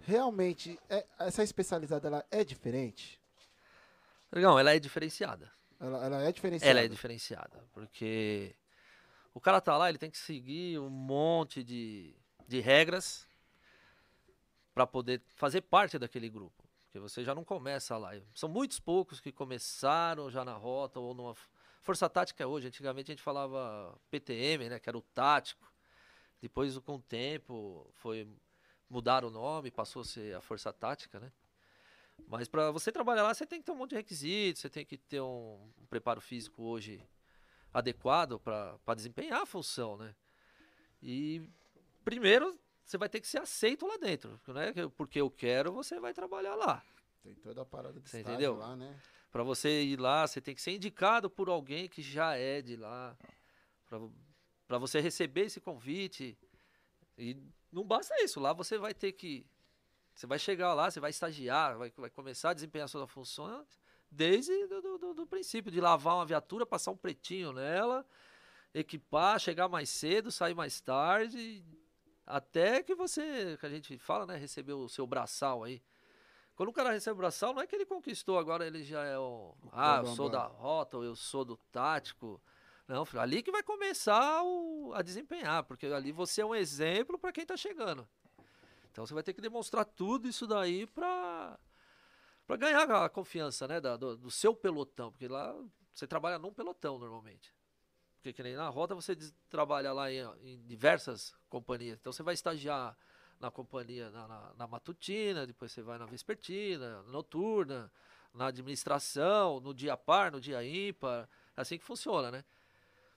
Realmente, 0.00 0.78
é- 0.90 1.06
essa 1.18 1.42
especializada 1.42 2.06
ela 2.08 2.24
é 2.30 2.44
diferente? 2.44 3.18
Legal, 4.30 4.58
ela 4.58 4.74
é 4.74 4.78
diferenciada. 4.78 5.50
Ela, 5.80 6.04
ela 6.04 6.22
é 6.22 6.30
diferenciada? 6.32 6.70
Ela 6.70 6.80
é 6.84 6.88
diferenciada, 6.88 7.64
porque 7.72 8.54
o 9.32 9.40
cara 9.40 9.62
tá 9.62 9.78
lá, 9.78 9.88
ele 9.88 9.98
tem 9.98 10.10
que 10.10 10.18
seguir 10.18 10.78
um 10.78 10.90
monte 10.90 11.62
de, 11.64 12.14
de 12.46 12.60
regras 12.60 13.26
para 14.74 14.86
poder 14.86 15.22
fazer 15.28 15.60
parte 15.60 15.98
daquele 15.98 16.28
grupo. 16.28 16.64
Porque 16.84 16.98
você 16.98 17.24
já 17.24 17.34
não 17.34 17.44
começa 17.44 17.96
lá. 17.96 18.10
São 18.34 18.48
muitos 18.48 18.80
poucos 18.80 19.20
que 19.20 19.32
começaram 19.32 20.30
já 20.30 20.44
na 20.44 20.54
rota 20.54 20.98
ou 20.98 21.14
numa 21.14 21.34
força 21.80 22.08
tática 22.08 22.42
é 22.42 22.46
hoje. 22.46 22.66
Antigamente 22.66 23.10
a 23.10 23.14
gente 23.14 23.22
falava 23.22 23.96
PTM, 24.10 24.68
né, 24.68 24.78
que 24.78 24.88
era 24.88 24.98
o 24.98 25.02
tático. 25.02 25.72
Depois 26.42 26.76
com 26.78 26.96
o 26.96 27.02
tempo 27.02 27.88
foi 27.94 28.28
mudar 28.90 29.24
o 29.24 29.30
nome, 29.30 29.70
passou 29.70 30.02
a 30.02 30.04
ser 30.04 30.36
a 30.36 30.40
força 30.40 30.72
tática, 30.72 31.18
né? 31.18 31.32
Mas 32.28 32.48
para 32.48 32.70
você 32.70 32.92
trabalhar 32.92 33.22
lá, 33.22 33.34
você 33.34 33.46
tem 33.46 33.58
que 33.60 33.64
ter 33.64 33.72
um 33.72 33.76
monte 33.76 33.90
de 33.90 33.96
requisitos, 33.96 34.62
você 34.62 34.70
tem 34.70 34.84
que 34.84 34.96
ter 34.96 35.20
um, 35.20 35.72
um 35.78 35.86
preparo 35.86 36.20
físico 36.20 36.62
hoje 36.62 37.02
adequado 37.72 38.38
para 38.38 38.94
desempenhar 38.94 39.42
a 39.42 39.46
função, 39.46 39.96
né? 39.96 40.14
E 41.02 41.42
primeiro 42.04 42.56
você 42.84 42.98
vai 42.98 43.08
ter 43.08 43.20
que 43.20 43.26
ser 43.28 43.38
aceito 43.38 43.86
lá 43.86 43.96
dentro, 43.96 44.38
né? 44.48 44.72
Que- 44.72 44.88
Porque 44.88 45.20
eu 45.20 45.30
quero, 45.30 45.72
você 45.72 45.98
vai 45.98 46.12
trabalhar 46.12 46.54
lá. 46.54 46.82
Tem 47.22 47.34
toda 47.34 47.62
a 47.62 47.64
parada 47.64 47.98
de 47.98 48.08
Você 48.08 48.20
entendeu? 48.20 48.56
lá, 48.56 48.76
né? 48.76 49.00
Para 49.32 49.42
você 49.42 49.82
ir 49.82 49.98
lá, 49.98 50.26
você 50.26 50.40
tem 50.40 50.54
que 50.54 50.62
ser 50.62 50.72
indicado 50.72 51.28
por 51.28 51.48
alguém 51.48 51.88
que 51.88 52.02
já 52.02 52.36
é 52.36 52.60
de 52.62 52.76
lá, 52.76 53.16
para 53.88 54.00
para 54.66 54.78
você 54.78 54.98
receber 54.98 55.42
esse 55.46 55.60
convite. 55.60 56.38
E 57.18 57.36
não 57.70 57.84
basta 57.84 58.14
isso, 58.22 58.40
lá 58.40 58.52
você 58.52 58.78
vai 58.78 58.94
ter 58.94 59.12
que. 59.12 59.46
Você 60.14 60.26
vai 60.26 60.38
chegar 60.38 60.72
lá, 60.74 60.90
você 60.90 61.00
vai 61.00 61.10
estagiar, 61.10 61.76
vai, 61.76 61.92
vai 61.96 62.08
começar 62.10 62.50
a 62.50 62.54
desempenhar 62.54 62.88
suas 62.88 63.10
funções 63.10 63.66
desde 64.10 64.66
do, 64.68 64.98
do, 64.98 65.14
do 65.14 65.26
princípio, 65.26 65.70
de 65.72 65.80
lavar 65.80 66.14
uma 66.14 66.24
viatura, 66.24 66.64
passar 66.64 66.92
um 66.92 66.96
pretinho 66.96 67.52
nela, 67.52 68.06
equipar, 68.72 69.38
chegar 69.40 69.68
mais 69.68 69.90
cedo, 69.90 70.30
sair 70.30 70.54
mais 70.54 70.80
tarde, 70.80 71.64
até 72.26 72.82
que 72.82 72.94
você, 72.94 73.56
que 73.58 73.66
a 73.66 73.68
gente 73.68 73.98
fala, 73.98 74.26
né, 74.26 74.36
recebeu 74.36 74.78
o 74.80 74.88
seu 74.88 75.06
braçal 75.06 75.62
aí. 75.62 75.82
Quando 76.56 76.68
o 76.68 76.72
cara 76.72 76.92
recebe 76.92 77.14
o 77.14 77.18
braçal, 77.18 77.52
não 77.52 77.62
é 77.62 77.66
que 77.66 77.74
ele 77.74 77.84
conquistou, 77.84 78.38
agora 78.38 78.66
ele 78.66 78.84
já 78.84 79.04
é 79.04 79.18
o. 79.18 79.54
Ah, 79.72 80.02
eu 80.04 80.06
sou 80.14 80.28
da 80.28 80.44
rota, 80.44 80.96
ou 80.96 81.04
eu 81.04 81.16
sou 81.16 81.44
do 81.44 81.56
tático. 81.72 82.40
Não, 82.86 83.04
filho, 83.04 83.20
ali 83.20 83.42
que 83.42 83.50
vai 83.50 83.62
começar 83.62 84.42
o, 84.42 84.92
a 84.94 85.02
desempenhar, 85.02 85.64
porque 85.64 85.86
ali 85.86 86.12
você 86.12 86.42
é 86.42 86.46
um 86.46 86.54
exemplo 86.54 87.18
para 87.18 87.32
quem 87.32 87.42
está 87.42 87.56
chegando. 87.56 88.06
Então 88.92 89.04
você 89.04 89.14
vai 89.14 89.22
ter 89.22 89.32
que 89.32 89.40
demonstrar 89.40 89.84
tudo 89.84 90.28
isso 90.28 90.46
daí 90.46 90.86
para 90.86 91.58
para 92.46 92.56
ganhar 92.56 92.82
a 93.04 93.08
confiança, 93.08 93.66
né, 93.66 93.80
da, 93.80 93.96
do, 93.96 94.16
do, 94.18 94.30
seu 94.30 94.54
pelotão, 94.54 95.10
porque 95.10 95.26
lá 95.26 95.56
você 95.94 96.06
trabalha 96.06 96.38
num 96.38 96.52
pelotão 96.52 96.98
normalmente. 96.98 97.54
Porque 98.24 98.32
que 98.32 98.42
nem 98.42 98.54
na 98.54 98.70
rota 98.70 98.94
você 98.94 99.14
trabalha 99.50 99.92
lá 99.92 100.10
em, 100.10 100.24
em, 100.42 100.62
diversas 100.64 101.36
companhias. 101.50 101.98
Então 102.00 102.10
você 102.10 102.22
vai 102.22 102.32
estagiar 102.32 102.96
na 103.38 103.50
companhia 103.50 104.08
na, 104.08 104.26
na, 104.26 104.54
na 104.54 104.66
matutina, 104.66 105.46
depois 105.46 105.70
você 105.70 105.82
vai 105.82 105.98
na 105.98 106.06
vespertina, 106.06 107.02
noturna, 107.02 107.92
na 108.32 108.46
administração, 108.46 109.60
no 109.60 109.74
dia 109.74 109.94
par, 109.94 110.32
no 110.32 110.40
dia 110.40 110.64
ímpar. 110.64 111.28
É 111.54 111.60
assim 111.60 111.76
que 111.76 111.84
funciona, 111.84 112.30
né? 112.30 112.46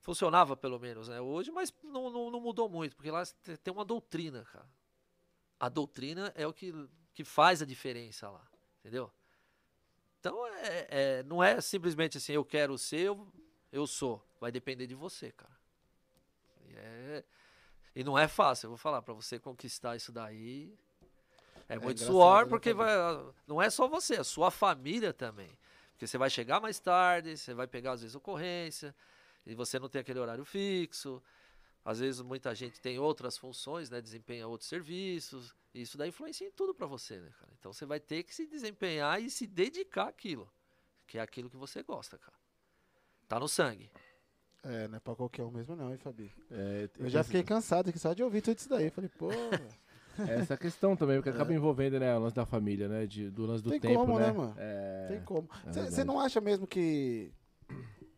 Funcionava 0.02 0.58
pelo 0.58 0.78
menos, 0.78 1.08
né? 1.08 1.22
Hoje, 1.22 1.52
mas 1.52 1.74
não, 1.82 2.10
não, 2.10 2.30
não 2.30 2.42
mudou 2.42 2.68
muito, 2.68 2.94
porque 2.94 3.10
lá 3.10 3.24
tem 3.64 3.74
uma 3.74 3.86
doutrina, 3.86 4.44
cara. 4.52 4.68
A 5.58 5.70
doutrina 5.70 6.34
é 6.36 6.46
o 6.46 6.52
que, 6.52 6.74
que 7.14 7.24
faz 7.24 7.62
a 7.62 7.66
diferença 7.66 8.30
lá, 8.30 8.46
entendeu? 8.82 9.10
Então, 10.20 10.46
é, 10.48 10.88
é, 10.90 11.24
não 11.24 11.42
é 11.42 11.62
simplesmente 11.62 12.18
assim, 12.18 12.34
eu 12.34 12.44
quero 12.44 12.78
ser, 12.78 13.06
eu, 13.06 13.26
eu 13.72 13.88
sou. 13.88 14.27
Vai 14.40 14.52
depender 14.52 14.88
de 14.88 14.96
você, 14.96 15.32
cara. 15.32 15.58
E, 16.66 16.76
é, 16.76 17.24
e 17.96 18.04
não 18.04 18.18
é 18.18 18.28
fácil, 18.28 18.68
eu 18.68 18.70
vou 18.72 18.78
falar, 18.78 19.02
para 19.02 19.14
você 19.14 19.40
conquistar 19.40 19.96
isso 19.96 20.12
daí. 20.12 20.78
É, 21.68 21.76
é 21.76 21.80
muito 21.80 22.02
suor, 22.02 22.48
porque 22.48 22.74
vai, 22.74 22.90
não 23.46 23.62
é 23.62 23.70
só 23.70 23.88
você, 23.88 24.16
é 24.16 24.20
a 24.20 24.24
sua 24.24 24.52
família 24.52 25.14
também. 25.14 25.58
Porque 25.92 26.06
você 26.06 26.18
vai 26.18 26.30
chegar 26.30 26.62
mais 26.62 26.80
tarde, 26.80 27.36
você 27.36 27.54
vai 27.54 27.68
pegar 27.68 27.94
às 27.94 28.02
vezes 28.02 28.16
ocorrência, 28.16 28.96
e 29.46 29.56
você 29.56 29.80
não 29.80 29.90
tem 29.90 30.02
aquele 30.02 30.20
horário 30.20 30.46
fixo. 30.46 31.22
Às 31.84 32.00
vezes 32.00 32.22
muita 32.22 32.54
gente 32.54 32.80
tem 32.82 33.00
outras 33.00 33.38
funções, 33.38 33.90
né, 33.90 34.02
desempenha 34.02 34.48
outros 34.48 34.70
serviços, 34.70 35.56
e 35.74 35.82
isso 35.82 35.98
daí 35.98 36.10
influencia 36.10 36.46
em 36.46 36.52
tudo 36.52 36.76
para 36.76 36.86
você, 36.86 37.18
né, 37.18 37.32
cara? 37.40 37.52
Então 37.58 37.72
você 37.72 37.86
vai 37.86 38.00
ter 38.00 38.24
que 38.24 38.36
se 38.36 38.46
desempenhar 38.46 39.22
e 39.22 39.30
se 39.30 39.48
dedicar 39.48 40.10
àquilo, 40.10 40.52
que 41.08 41.18
é 41.18 41.22
aquilo 41.22 41.50
que 41.50 41.56
você 41.56 41.82
gosta, 41.82 42.18
cara. 42.18 42.38
Tá 43.28 43.40
no 43.40 43.48
sangue. 43.48 43.90
É, 44.68 44.88
não 44.88 44.98
é 44.98 45.00
pra 45.00 45.16
qualquer 45.16 45.44
um 45.44 45.52
mesmo 45.52 45.76
não, 45.76 45.92
hein, 45.92 45.98
Fabi? 45.98 46.32
É, 46.52 46.90
eu 47.00 47.10
já 47.10 47.24
fiquei 47.24 47.44
cansado 47.44 47.90
aqui 47.90 47.98
só 47.98 48.14
de 48.14 48.22
ouvir 48.22 48.42
tudo 48.42 48.58
isso 48.58 48.70
daí. 48.70 48.90
Falei, 48.90 49.10
pô... 49.18 49.30
Essa 50.18 50.58
questão 50.58 50.96
também, 50.96 51.18
porque 51.18 51.30
é. 51.30 51.32
acaba 51.32 51.54
envolvendo, 51.54 52.00
né, 52.00 52.16
o 52.18 52.20
lance 52.20 52.36
da 52.36 52.46
família, 52.46 52.88
né, 52.88 53.06
de, 53.06 53.30
do 53.30 53.46
lance 53.46 53.64
do 53.64 53.70
Tem 53.70 53.80
tempo, 53.80 54.00
como, 54.00 54.18
né? 54.18 54.28
né 54.28 54.34
mano? 54.34 54.56
É... 54.58 55.06
Tem 55.10 55.22
como. 55.22 55.48
Você 55.68 56.02
é 56.02 56.04
não 56.04 56.20
acha 56.20 56.42
mesmo 56.42 56.66
que, 56.66 57.32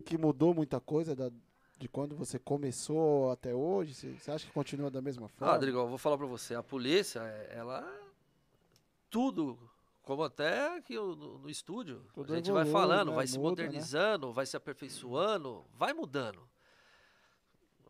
que 0.06 0.18
mudou 0.18 0.54
muita 0.54 0.80
coisa 0.80 1.14
da, 1.14 1.30
de 1.78 1.88
quando 1.88 2.16
você 2.16 2.40
começou 2.40 3.32
até 3.32 3.54
hoje? 3.54 3.94
Você 3.94 4.32
acha 4.32 4.46
que 4.46 4.54
continua 4.54 4.90
da 4.90 5.02
mesma 5.02 5.28
forma? 5.28 5.52
Ah, 5.52 5.56
Rodrigo, 5.56 5.78
eu 5.78 5.88
vou 5.88 5.98
falar 5.98 6.18
para 6.18 6.28
você. 6.28 6.56
A 6.56 6.64
polícia, 6.64 7.20
ela. 7.50 7.86
Tudo. 9.10 9.58
Como 10.10 10.24
até 10.24 10.76
aqui 10.76 10.96
no, 10.96 11.38
no 11.38 11.48
estúdio. 11.48 12.04
Tudo 12.16 12.34
a 12.34 12.38
gente 12.38 12.50
evolui, 12.50 12.64
vai 12.64 12.74
falando, 12.74 13.10
né? 13.10 13.16
vai 13.16 13.28
se 13.28 13.38
né? 13.38 13.44
modernizando, 13.44 14.26
né? 14.30 14.34
vai 14.34 14.44
se 14.44 14.58
aperfeiçoando, 14.58 15.64
vai 15.76 15.94
mudando. 15.94 16.50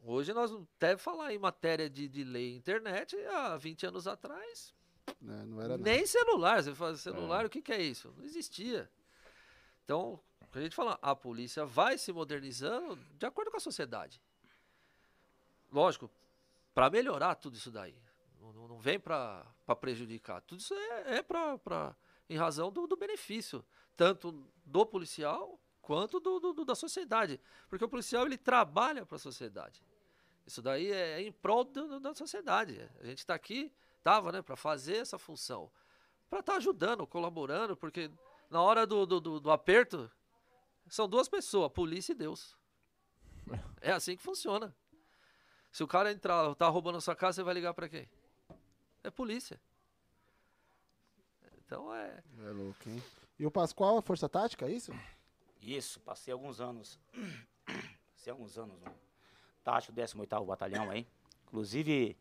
Hoje 0.04 0.34
nós 0.34 0.52
até 0.52 0.98
falar 0.98 1.34
em 1.34 1.40
matéria 1.40 1.90
de, 1.90 2.10
de 2.10 2.26
lei 2.26 2.54
internet, 2.54 3.16
há 3.28 3.56
20 3.56 3.86
anos 3.86 4.06
atrás. 4.06 4.76
Não, 5.22 5.46
não 5.46 5.62
era 5.62 5.78
nem 5.78 5.96
nada. 5.96 6.08
celular. 6.08 6.62
Você 6.62 6.76
fala 6.76 6.98
celular, 6.98 7.44
é. 7.44 7.46
o 7.46 7.50
que, 7.50 7.62
que 7.62 7.72
é 7.72 7.82
isso? 7.82 8.14
Não 8.18 8.26
existia. 8.26 8.92
Então, 9.86 10.20
a 10.52 10.60
gente 10.60 10.76
fala, 10.76 11.00
a 11.02 11.16
polícia 11.16 11.66
vai 11.66 11.98
se 11.98 12.12
modernizando 12.12 13.00
de 13.18 13.26
acordo 13.26 13.50
com 13.50 13.56
a 13.56 13.62
sociedade. 13.62 14.22
Lógico, 15.72 16.12
para 16.74 16.90
melhorar 16.90 17.36
tudo 17.36 17.56
isso 17.56 17.72
daí. 17.72 17.96
Não, 18.42 18.68
não 18.68 18.78
vem 18.78 19.00
para 19.00 19.46
prejudicar. 19.80 20.42
Tudo 20.42 20.60
isso 20.60 20.74
é, 20.74 21.20
é 21.20 21.24
para 21.24 21.96
em 22.29 22.38
razão 22.38 22.71
do, 22.71 22.86
do, 22.86 22.95
benefício, 22.95 23.65
tanto 23.98 24.45
do 24.63 24.86
policial 24.86 25.59
quanto 25.81 26.19
do, 26.19 26.39
do, 26.39 26.65
da 26.65 26.75
sociedade. 26.75 27.41
Porque 27.67 27.83
o 27.83 27.89
policial 27.89 28.25
ele 28.25 28.38
trabalha 28.38 29.05
para 29.05 29.15
a 29.15 29.19
sociedade. 29.19 29.83
Isso 30.45 30.62
daí 30.62 30.91
é, 30.91 31.19
é 31.19 31.21
em 31.21 31.31
prol 31.31 31.63
da 31.63 32.13
sociedade. 32.13 32.79
A 33.00 33.05
gente 33.05 33.19
está 33.19 33.33
aqui, 33.33 33.71
estava, 33.98 34.31
né, 34.31 34.41
para 34.41 34.55
fazer 34.55 34.98
essa 34.98 35.17
função. 35.17 35.71
Para 36.29 36.39
estar 36.39 36.53
tá 36.53 36.57
ajudando, 36.57 37.07
colaborando, 37.07 37.75
porque 37.75 38.12
na 38.50 38.62
hora 38.62 38.86
do, 38.86 39.05
do, 39.05 39.39
do 39.39 39.51
aperto, 39.51 40.09
são 40.88 41.07
duas 41.07 41.27
pessoas, 41.27 41.71
polícia 41.71 42.12
e 42.13 42.15
Deus. 42.15 42.57
É 43.81 43.93
assim 43.93 44.17
que 44.17 44.21
funciona. 44.21 44.75
Se 45.71 45.81
o 45.83 45.88
cara 45.88 46.12
entrar, 46.12 46.53
tá 46.55 46.67
roubando 46.67 46.98
a 46.98 47.01
sua 47.01 47.15
casa, 47.15 47.36
você 47.36 47.43
vai 47.43 47.53
ligar 47.53 47.74
para 47.74 47.88
quem? 47.88 48.09
É 49.01 49.09
polícia. 49.09 49.59
Então 51.70 51.94
é. 51.94 52.24
É 52.48 52.50
louco, 52.50 52.90
hein? 52.90 53.04
E 53.38 53.46
o 53.46 53.52
Pascoal, 53.52 54.00
a 54.00 54.02
Força 54.02 54.28
Tática, 54.28 54.66
é 54.66 54.72
isso? 54.72 54.92
Isso, 55.62 56.00
passei 56.00 56.34
alguns 56.34 56.60
anos. 56.60 57.00
passei 58.12 58.32
alguns 58.32 58.58
anos 58.58 58.76
no 58.82 58.92
Tático 59.64 59.94
18 59.94 60.44
Batalhão 60.46 60.90
aí. 60.90 61.06
Inclusive, 61.44 62.18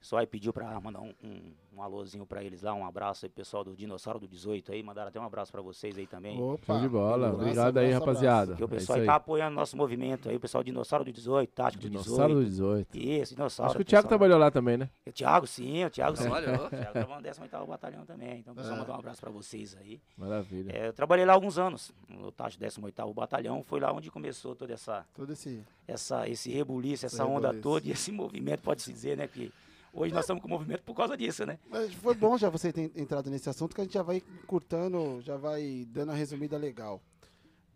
só 0.00 0.16
aí 0.16 0.26
pediu 0.26 0.52
pra 0.52 0.80
mandar 0.80 1.00
um, 1.00 1.12
um, 1.22 1.52
um 1.76 1.82
alôzinho 1.82 2.24
pra 2.24 2.42
eles 2.42 2.62
lá, 2.62 2.72
um 2.72 2.86
abraço 2.86 3.26
aí, 3.26 3.30
pessoal 3.30 3.62
do 3.62 3.76
Dinossauro 3.76 4.18
do 4.18 4.26
18 4.26 4.72
aí. 4.72 4.82
Mandaram 4.82 5.08
até 5.08 5.20
um 5.20 5.24
abraço 5.24 5.52
pra 5.52 5.60
vocês 5.60 5.98
aí 5.98 6.06
também. 6.06 6.40
Opa, 6.40 6.64
Show 6.64 6.80
de 6.80 6.88
bola. 6.88 7.30
Um 7.30 7.34
Obrigado 7.34 7.76
aí, 7.76 7.92
rapaziada. 7.92 8.54
Que 8.54 8.64
o 8.64 8.68
pessoal 8.68 8.98
é 8.98 9.02
aí 9.02 9.06
tá 9.06 9.16
apoiando 9.16 9.54
nosso 9.54 9.76
movimento 9.76 10.30
aí, 10.30 10.36
o 10.36 10.40
pessoal 10.40 10.64
do 10.64 10.66
Dinossauro 10.66 11.04
do 11.04 11.12
18, 11.12 11.52
Tático 11.52 11.82
do 11.82 11.90
18. 11.90 12.04
Dinossauro 12.04 12.34
do 12.34 12.44
18. 12.44 12.98
Isso, 12.98 13.34
Dinossauro. 13.34 13.70
Acho 13.70 13.76
que 13.76 13.82
o 13.82 13.84
Thiago 13.84 14.08
trabalhou 14.08 14.38
lá 14.38 14.50
também, 14.50 14.78
né? 14.78 14.88
O 15.06 15.12
Thiago, 15.12 15.46
sim, 15.46 15.84
o 15.84 15.90
Thiago 15.90 16.16
trabalhou. 16.16 16.66
o 16.66 16.70
Thiago 16.70 16.92
trabalhou 16.92 17.16
no 17.16 17.22
18 17.22 17.66
Batalhão 17.66 18.06
também. 18.06 18.38
Então, 18.38 18.54
pessoal, 18.54 18.76
é. 18.76 18.78
mandar 18.78 18.92
um 18.94 18.98
abraço 18.98 19.20
pra 19.20 19.30
vocês 19.30 19.76
aí. 19.78 20.00
Maravilha. 20.16 20.72
É, 20.72 20.88
eu 20.88 20.92
trabalhei 20.94 21.26
lá 21.26 21.34
alguns 21.34 21.58
anos, 21.58 21.92
no 22.08 22.32
Tático 22.32 22.64
18 22.64 23.12
Batalhão. 23.12 23.62
Foi 23.62 23.80
lá 23.80 23.92
onde 23.92 24.10
começou 24.10 24.56
toda 24.56 24.72
essa... 24.72 25.04
Todo 25.14 25.32
esse... 25.34 25.62
Essa, 25.86 26.28
esse 26.28 26.50
rebuliço, 26.50 27.04
essa, 27.04 27.26
onda 27.26 27.52
toda 27.52 27.86
e 27.86 27.90
esse 27.90 28.10
movimento, 28.12 28.62
pode-se 28.62 28.90
dizer, 28.92 29.16
né, 29.16 29.28
que... 29.28 29.52
Hoje 29.92 30.14
nós 30.14 30.24
estamos 30.24 30.40
com 30.40 30.48
o 30.48 30.50
movimento 30.50 30.82
por 30.82 30.94
causa 30.94 31.16
disso, 31.16 31.44
né? 31.44 31.58
Mas 31.68 31.92
foi 31.94 32.14
bom 32.14 32.38
já 32.38 32.48
você 32.48 32.72
ter 32.72 32.92
entrado 32.94 33.28
nesse 33.28 33.48
assunto, 33.48 33.74
que 33.74 33.80
a 33.80 33.84
gente 33.84 33.94
já 33.94 34.02
vai 34.02 34.22
curtando, 34.46 35.20
já 35.20 35.36
vai 35.36 35.84
dando 35.88 36.10
uma 36.10 36.14
resumida 36.14 36.56
legal. 36.56 37.02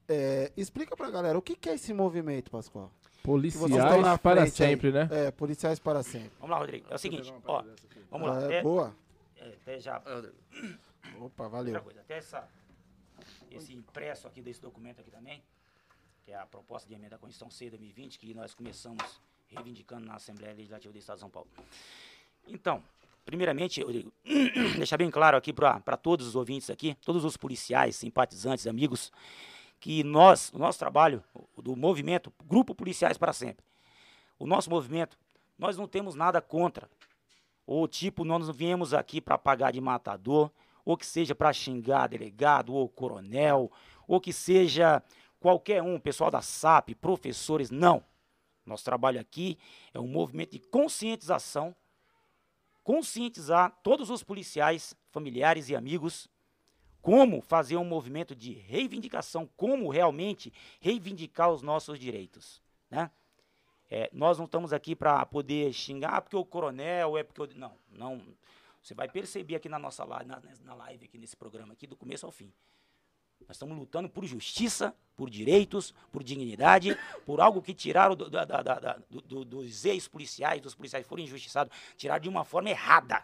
É, 0.09 0.52
explica 0.56 0.97
pra 0.97 1.11
galera, 1.11 1.37
o 1.37 1.42
que, 1.42 1.56
que 1.56 1.68
é 1.68 1.75
esse 1.75 1.92
movimento, 1.92 2.50
Pascoal? 2.50 2.92
Policiais 3.23 4.21
para 4.21 4.47
sempre, 4.47 4.88
aí. 4.88 4.92
né? 4.92 5.09
É, 5.11 5.30
policiais 5.30 5.78
para 5.78 6.02
sempre. 6.02 6.30
Vamos 6.38 6.50
lá, 6.50 6.59
Rodrigo. 6.59 6.87
É 6.90 6.94
o 6.94 6.99
seguinte, 6.99 7.33
ó, 7.47 7.64
vamos 8.11 8.28
lá. 8.28 8.52
É, 8.52 8.62
boa. 8.62 8.94
É, 9.37 9.49
até 9.49 9.80
já. 9.80 10.02
Opa, 11.21 11.49
valeu. 11.49 11.80
Coisa, 11.83 12.00
até 12.00 12.18
essa, 12.18 12.47
esse 13.50 13.73
impresso 13.73 14.28
aqui 14.28 14.42
desse 14.42 14.61
documento 14.61 15.00
aqui 15.00 15.11
também, 15.11 15.42
que 16.23 16.33
é 16.33 16.37
a 16.37 16.47
proposta 16.47 16.87
de 16.87 16.94
emenda 16.94 17.11
da 17.11 17.18
Constituição 17.18 17.50
C 17.50 17.71
2020, 17.71 18.18
que 18.18 18.35
nós 18.35 18.54
começamos 18.54 19.21
reivindicando 19.49 20.07
na 20.07 20.15
Assembleia 20.15 20.55
Legislativa 20.55 20.93
do 20.93 20.99
Estado 20.99 21.17
de 21.17 21.21
São 21.21 21.31
Paulo. 21.31 21.49
Então, 22.49 22.83
primeiramente, 23.25 23.81
eu 23.81 23.91
digo, 23.91 24.13
deixar 24.77 24.97
bem 24.97 25.11
claro 25.11 25.37
aqui 25.37 25.53
para 25.53 25.97
todos 25.97 26.27
os 26.27 26.37
ouvintes 26.37 26.71
aqui, 26.71 26.97
todos 27.05 27.25
os 27.25 27.37
policiais, 27.37 27.97
simpatizantes, 27.97 28.67
amigos, 28.67 29.13
que 29.81 30.03
nós, 30.03 30.51
o 30.53 30.59
nosso 30.59 30.79
trabalho, 30.79 31.23
do 31.57 31.77
movimento 31.77 32.33
Grupo 32.45 32.75
Policiais 32.75 33.19
para 33.19 33.33
Sempre, 33.33 33.65
o 34.39 34.47
nosso 34.47 34.71
movimento, 34.71 35.17
nós 35.59 35.77
não 35.77 35.87
temos 35.87 36.15
nada 36.15 36.41
contra. 36.41 36.89
Ou 37.67 37.89
tipo, 37.89 38.25
nós 38.25 38.47
não 38.47 38.53
viemos 38.53 38.93
aqui 38.93 39.21
para 39.21 39.39
pagar 39.39 39.73
de 39.73 39.81
matador, 39.81 40.51
ou 40.85 40.97
que 40.97 41.07
seja 41.07 41.35
para 41.35 41.53
xingar 41.53 42.09
delegado 42.09 42.75
ou 42.75 42.89
coronel, 42.89 43.71
ou 44.07 44.21
que 44.21 44.33
seja 44.33 45.03
qualquer 45.41 45.83
um, 45.83 45.99
pessoal 45.99 46.31
da 46.31 46.43
SAP, 46.43 46.95
professores, 47.01 47.71
não. 47.71 48.03
Nosso 48.64 48.85
trabalho 48.85 49.21
aqui 49.21 49.59
é 49.92 50.00
um 50.00 50.06
movimento 50.06 50.52
de 50.52 50.59
conscientização, 50.59 51.75
conscientizar 52.83 53.78
todos 53.83 54.11
os 54.11 54.23
policiais, 54.23 54.94
familiares 55.11 55.68
e 55.68 55.76
amigos 55.76 56.28
como 57.04 57.42
fazer 57.42 57.76
um 57.76 57.85
movimento 57.85 58.35
de 58.35 58.54
reivindicação, 58.54 59.47
como 59.59 59.90
realmente 59.90 60.50
reivindicar 60.80 61.50
os 61.50 61.61
nossos 61.61 61.99
direitos, 61.99 62.62
né? 62.90 63.11
É, 63.90 64.09
nós 64.11 64.38
não 64.38 64.47
estamos 64.47 64.73
aqui 64.73 64.97
para 64.97 65.25
poder 65.26 65.71
xingar 65.75 66.23
porque 66.23 66.35
o 66.35 66.44
coronel 66.44 67.18
é 67.18 67.23
porque 67.23 67.42
o, 67.42 67.59
não, 67.59 67.76
não. 67.90 68.23
Você 68.83 68.94
vai 68.94 69.06
perceber 69.06 69.56
aqui 69.56 69.68
na 69.68 69.78
nossa 69.78 70.02
live, 70.04 70.25
na, 70.25 70.42
na 70.64 70.75
live 70.75 71.04
aqui 71.04 71.18
nesse 71.18 71.37
programa 71.37 71.75
aqui 71.75 71.87
do 71.87 71.94
começo 71.94 72.25
ao 72.25 72.33
fim. 72.33 72.50
Nós 73.47 73.57
estamos 73.57 73.77
lutando 73.77 74.09
por 74.09 74.25
justiça, 74.25 74.95
por 75.17 75.31
direitos, 75.31 75.95
por 76.11 76.23
dignidade, 76.23 76.97
por 77.25 77.41
algo 77.41 77.63
que 77.63 77.75
tiraram 77.75 78.17
do, 78.17 78.29
da, 78.29 78.45
da, 78.45 78.63
da, 78.63 78.99
do, 79.11 79.45
dos 79.45 79.85
ex-policiais, 79.85 80.61
dos 80.61 80.75
policiais 80.75 81.05
que 81.05 81.09
foram 81.09 81.23
injustiçados, 81.23 81.73
tiraram 81.97 82.23
de 82.23 82.29
uma 82.29 82.45
forma 82.45 82.71
errada. 82.71 83.23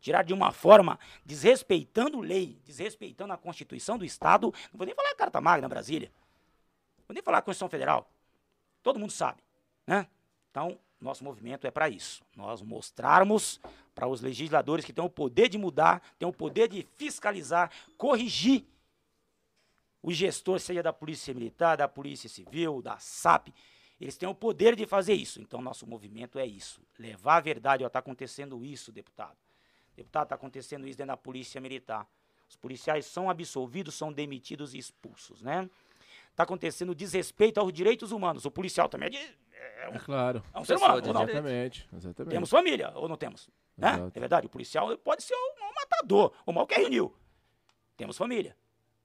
Tiraram 0.00 0.26
de 0.26 0.34
uma 0.34 0.52
forma 0.52 0.98
desrespeitando 1.24 2.20
lei, 2.20 2.58
desrespeitando 2.66 3.32
a 3.32 3.38
Constituição 3.38 3.96
do 3.96 4.04
Estado. 4.04 4.52
Não 4.70 4.78
vou 4.78 4.84
nem 4.86 4.94
falar 4.94 5.10
a 5.10 5.16
Carta 5.16 5.40
Magna 5.40 5.66
Brasília. 5.66 6.12
Não 6.98 7.04
vou 7.08 7.14
nem 7.14 7.22
falar 7.22 7.38
a 7.38 7.42
Constituição 7.42 7.70
Federal. 7.70 8.10
Todo 8.82 8.98
mundo 8.98 9.12
sabe. 9.12 9.42
Né? 9.86 10.06
Então, 10.50 10.78
nosso 11.00 11.24
movimento 11.24 11.66
é 11.66 11.70
para 11.70 11.88
isso. 11.88 12.22
Nós 12.36 12.60
mostrarmos 12.60 13.58
para 13.94 14.06
os 14.06 14.20
legisladores 14.20 14.84
que 14.84 14.92
têm 14.92 15.04
o 15.04 15.08
poder 15.08 15.48
de 15.48 15.56
mudar, 15.56 16.02
têm 16.18 16.28
o 16.28 16.32
poder 16.32 16.68
de 16.68 16.86
fiscalizar, 16.96 17.70
corrigir 17.96 18.66
o 20.04 20.12
gestor, 20.12 20.60
seja 20.60 20.82
da 20.82 20.92
Polícia 20.92 21.32
Militar, 21.32 21.78
da 21.78 21.88
Polícia 21.88 22.28
Civil, 22.28 22.82
da 22.82 22.98
SAP, 22.98 23.48
eles 23.98 24.18
têm 24.18 24.28
o 24.28 24.34
poder 24.34 24.76
de 24.76 24.84
fazer 24.86 25.14
isso. 25.14 25.40
Então, 25.40 25.62
nosso 25.62 25.86
movimento 25.86 26.38
é 26.38 26.44
isso. 26.44 26.82
Levar 26.98 27.36
a 27.36 27.40
verdade. 27.40 27.84
Está 27.84 28.00
acontecendo 28.00 28.62
isso, 28.62 28.92
deputado. 28.92 29.38
Deputado, 29.96 30.24
está 30.24 30.34
acontecendo 30.34 30.86
isso 30.86 30.98
dentro 30.98 31.12
da 31.12 31.16
Polícia 31.16 31.58
Militar. 31.58 32.06
Os 32.46 32.54
policiais 32.54 33.06
são 33.06 33.30
absolvidos, 33.30 33.94
são 33.94 34.12
demitidos 34.12 34.74
e 34.74 34.78
expulsos, 34.78 35.40
né? 35.40 35.70
Está 36.30 36.42
acontecendo 36.42 36.94
desrespeito 36.94 37.58
aos 37.58 37.72
direitos 37.72 38.12
humanos. 38.12 38.44
O 38.44 38.50
policial 38.50 38.90
também 38.90 39.06
é, 39.06 39.10
de, 39.10 39.16
é, 39.16 39.88
um, 39.90 39.94
é 39.94 39.98
claro. 39.98 40.44
É 40.52 40.58
um 40.58 40.64
ser 40.66 40.76
humano. 40.76 40.98
Exatamente, 40.98 41.88
exatamente. 41.96 42.30
Temos 42.30 42.50
família, 42.50 42.92
ou 42.94 43.08
não 43.08 43.16
temos? 43.16 43.48
Né? 43.74 44.10
É 44.14 44.20
verdade, 44.20 44.46
o 44.46 44.50
policial 44.50 44.98
pode 44.98 45.22
ser 45.22 45.34
um, 45.34 45.64
um 45.64 45.72
matador, 45.74 46.34
o 46.44 46.52
mal 46.52 46.66
que 46.66 46.74
reuniu. 46.74 47.16
Temos 47.96 48.18
família. 48.18 48.54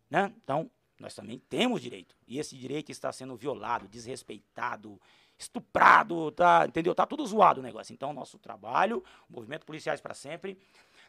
Né? 0.09 0.33
Então, 0.43 0.69
nós 0.99 1.15
também 1.15 1.39
temos 1.49 1.81
direito. 1.81 2.15
E 2.27 2.39
esse 2.39 2.57
direito 2.57 2.91
está 2.91 3.12
sendo 3.12 3.35
violado, 3.35 3.88
desrespeitado, 3.88 4.99
estuprado, 5.38 6.31
tá, 6.31 6.65
entendeu? 6.67 6.93
Tá 6.93 7.05
tudo 7.05 7.25
zoado 7.25 7.62
o 7.62 7.63
negócio. 7.63 7.93
Então, 7.93 8.12
nosso 8.12 8.38
trabalho, 8.38 9.03
movimento 9.29 9.65
Policiais 9.65 10.01
para 10.01 10.13
Sempre, 10.13 10.57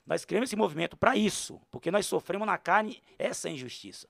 nós 0.06 0.24
criamos 0.24 0.48
esse 0.48 0.56
movimento 0.56 0.96
para 0.96 1.16
isso, 1.16 1.60
porque 1.70 1.90
nós 1.90 2.06
sofremos 2.06 2.46
na 2.46 2.56
carne 2.56 3.02
essa 3.18 3.50
injustiça. 3.50 4.08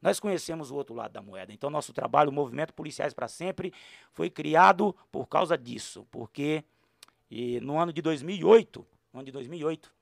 Nós 0.00 0.18
conhecemos 0.18 0.70
o 0.70 0.74
outro 0.74 0.94
lado 0.94 1.12
da 1.12 1.20
moeda. 1.20 1.52
Então, 1.52 1.68
nosso 1.68 1.92
trabalho, 1.92 2.30
o 2.30 2.32
movimento 2.32 2.72
Policiais 2.72 3.12
para 3.12 3.28
Sempre, 3.28 3.72
foi 4.12 4.30
criado 4.30 4.96
por 5.12 5.26
causa 5.26 5.58
disso, 5.58 6.06
porque 6.10 6.64
no 7.62 7.78
ano 7.78 7.92
de 7.92 8.00
2008, 8.00 8.86
no 9.12 9.20
ano 9.20 9.26
de 9.26 9.32
2008, 9.32 9.92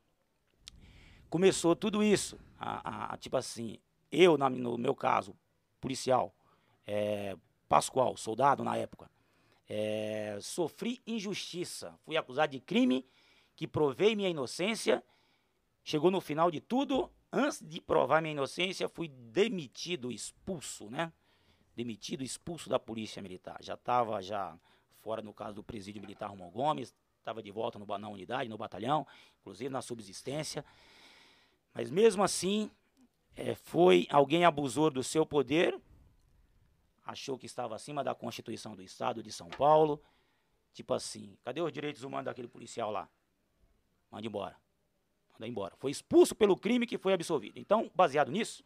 começou 1.29 1.75
tudo 1.75 2.03
isso. 2.03 2.39
A, 2.59 3.15
a, 3.15 3.17
tipo 3.17 3.37
assim, 3.37 3.79
eu, 4.11 4.37
no 4.37 4.79
meu 4.79 4.95
caso, 4.95 5.37
policial, 5.81 6.35
é, 6.87 7.37
Pascoal, 7.69 8.17
soldado 8.17 8.65
na 8.65 8.77
época, 8.77 9.11
é, 9.69 10.39
sofri 10.41 11.01
injustiça. 11.07 11.95
Fui 12.05 12.17
acusado 12.17 12.53
de 12.53 12.61
crime 12.61 13.07
que 13.55 13.69
provei 13.69 14.17
minha 14.17 14.29
inocência. 14.29 15.05
Chegou 15.85 16.11
no 16.11 16.21
final 16.21 16.51
de 16.51 16.61
tudo, 16.61 17.13
antes 17.31 17.61
de 17.63 17.81
provar 17.81 18.23
minha 18.23 18.33
inocência, 18.33 18.89
fui 18.89 19.09
demitido, 19.09 20.11
expulso, 20.11 20.89
né? 20.89 21.13
Demitido, 21.77 22.25
expulso 22.25 22.69
da 22.69 22.79
polícia 22.79 23.21
militar. 23.21 23.59
Já 23.61 23.75
estava 23.75 24.23
já 24.23 24.59
fora 24.95 25.23
no 25.23 25.35
caso 25.35 25.57
do 25.57 25.63
presídio 25.63 26.01
militar 26.01 26.29
Romão 26.29 26.51
Gomes, 26.51 26.95
estava 27.19 27.43
de 27.43 27.51
volta 27.51 27.79
no, 27.79 27.87
na 27.99 28.09
unidade, 28.09 28.49
no 28.49 28.57
batalhão, 28.57 29.07
inclusive 29.41 29.71
na 29.71 29.83
subsistência. 29.83 30.65
Mas 31.75 31.91
mesmo 31.91 32.23
assim, 32.23 32.71
é, 33.39 33.55
foi 33.55 34.09
alguém 34.11 34.45
abusou 34.45 34.91
do 34.91 35.01
seu 35.01 35.25
poder, 35.25 35.81
achou 37.07 37.39
que 37.39 37.47
estava 37.47 37.77
acima 37.77 38.03
da 38.03 38.13
Constituição 38.13 38.75
do 38.75 38.83
Estado 38.83 39.23
de 39.23 39.31
São 39.31 39.49
Paulo. 39.49 40.03
Tipo 40.73 40.93
assim, 40.93 41.39
cadê 41.45 41.61
os 41.61 41.73
direitos 41.73 42.03
humanos 42.03 42.25
daquele 42.25 42.49
policial 42.49 42.91
lá? 42.91 43.09
Manda 44.11 44.27
embora. 44.27 44.57
Manda 45.33 45.47
embora. 45.47 45.77
Foi 45.77 45.93
expulso 45.93 46.35
pelo 46.35 46.57
crime 46.57 46.85
que 46.85 46.99
foi 46.99 47.13
absolvido. 47.13 47.61
Então, 47.61 47.89
baseado 47.95 48.33
nisso, 48.33 48.65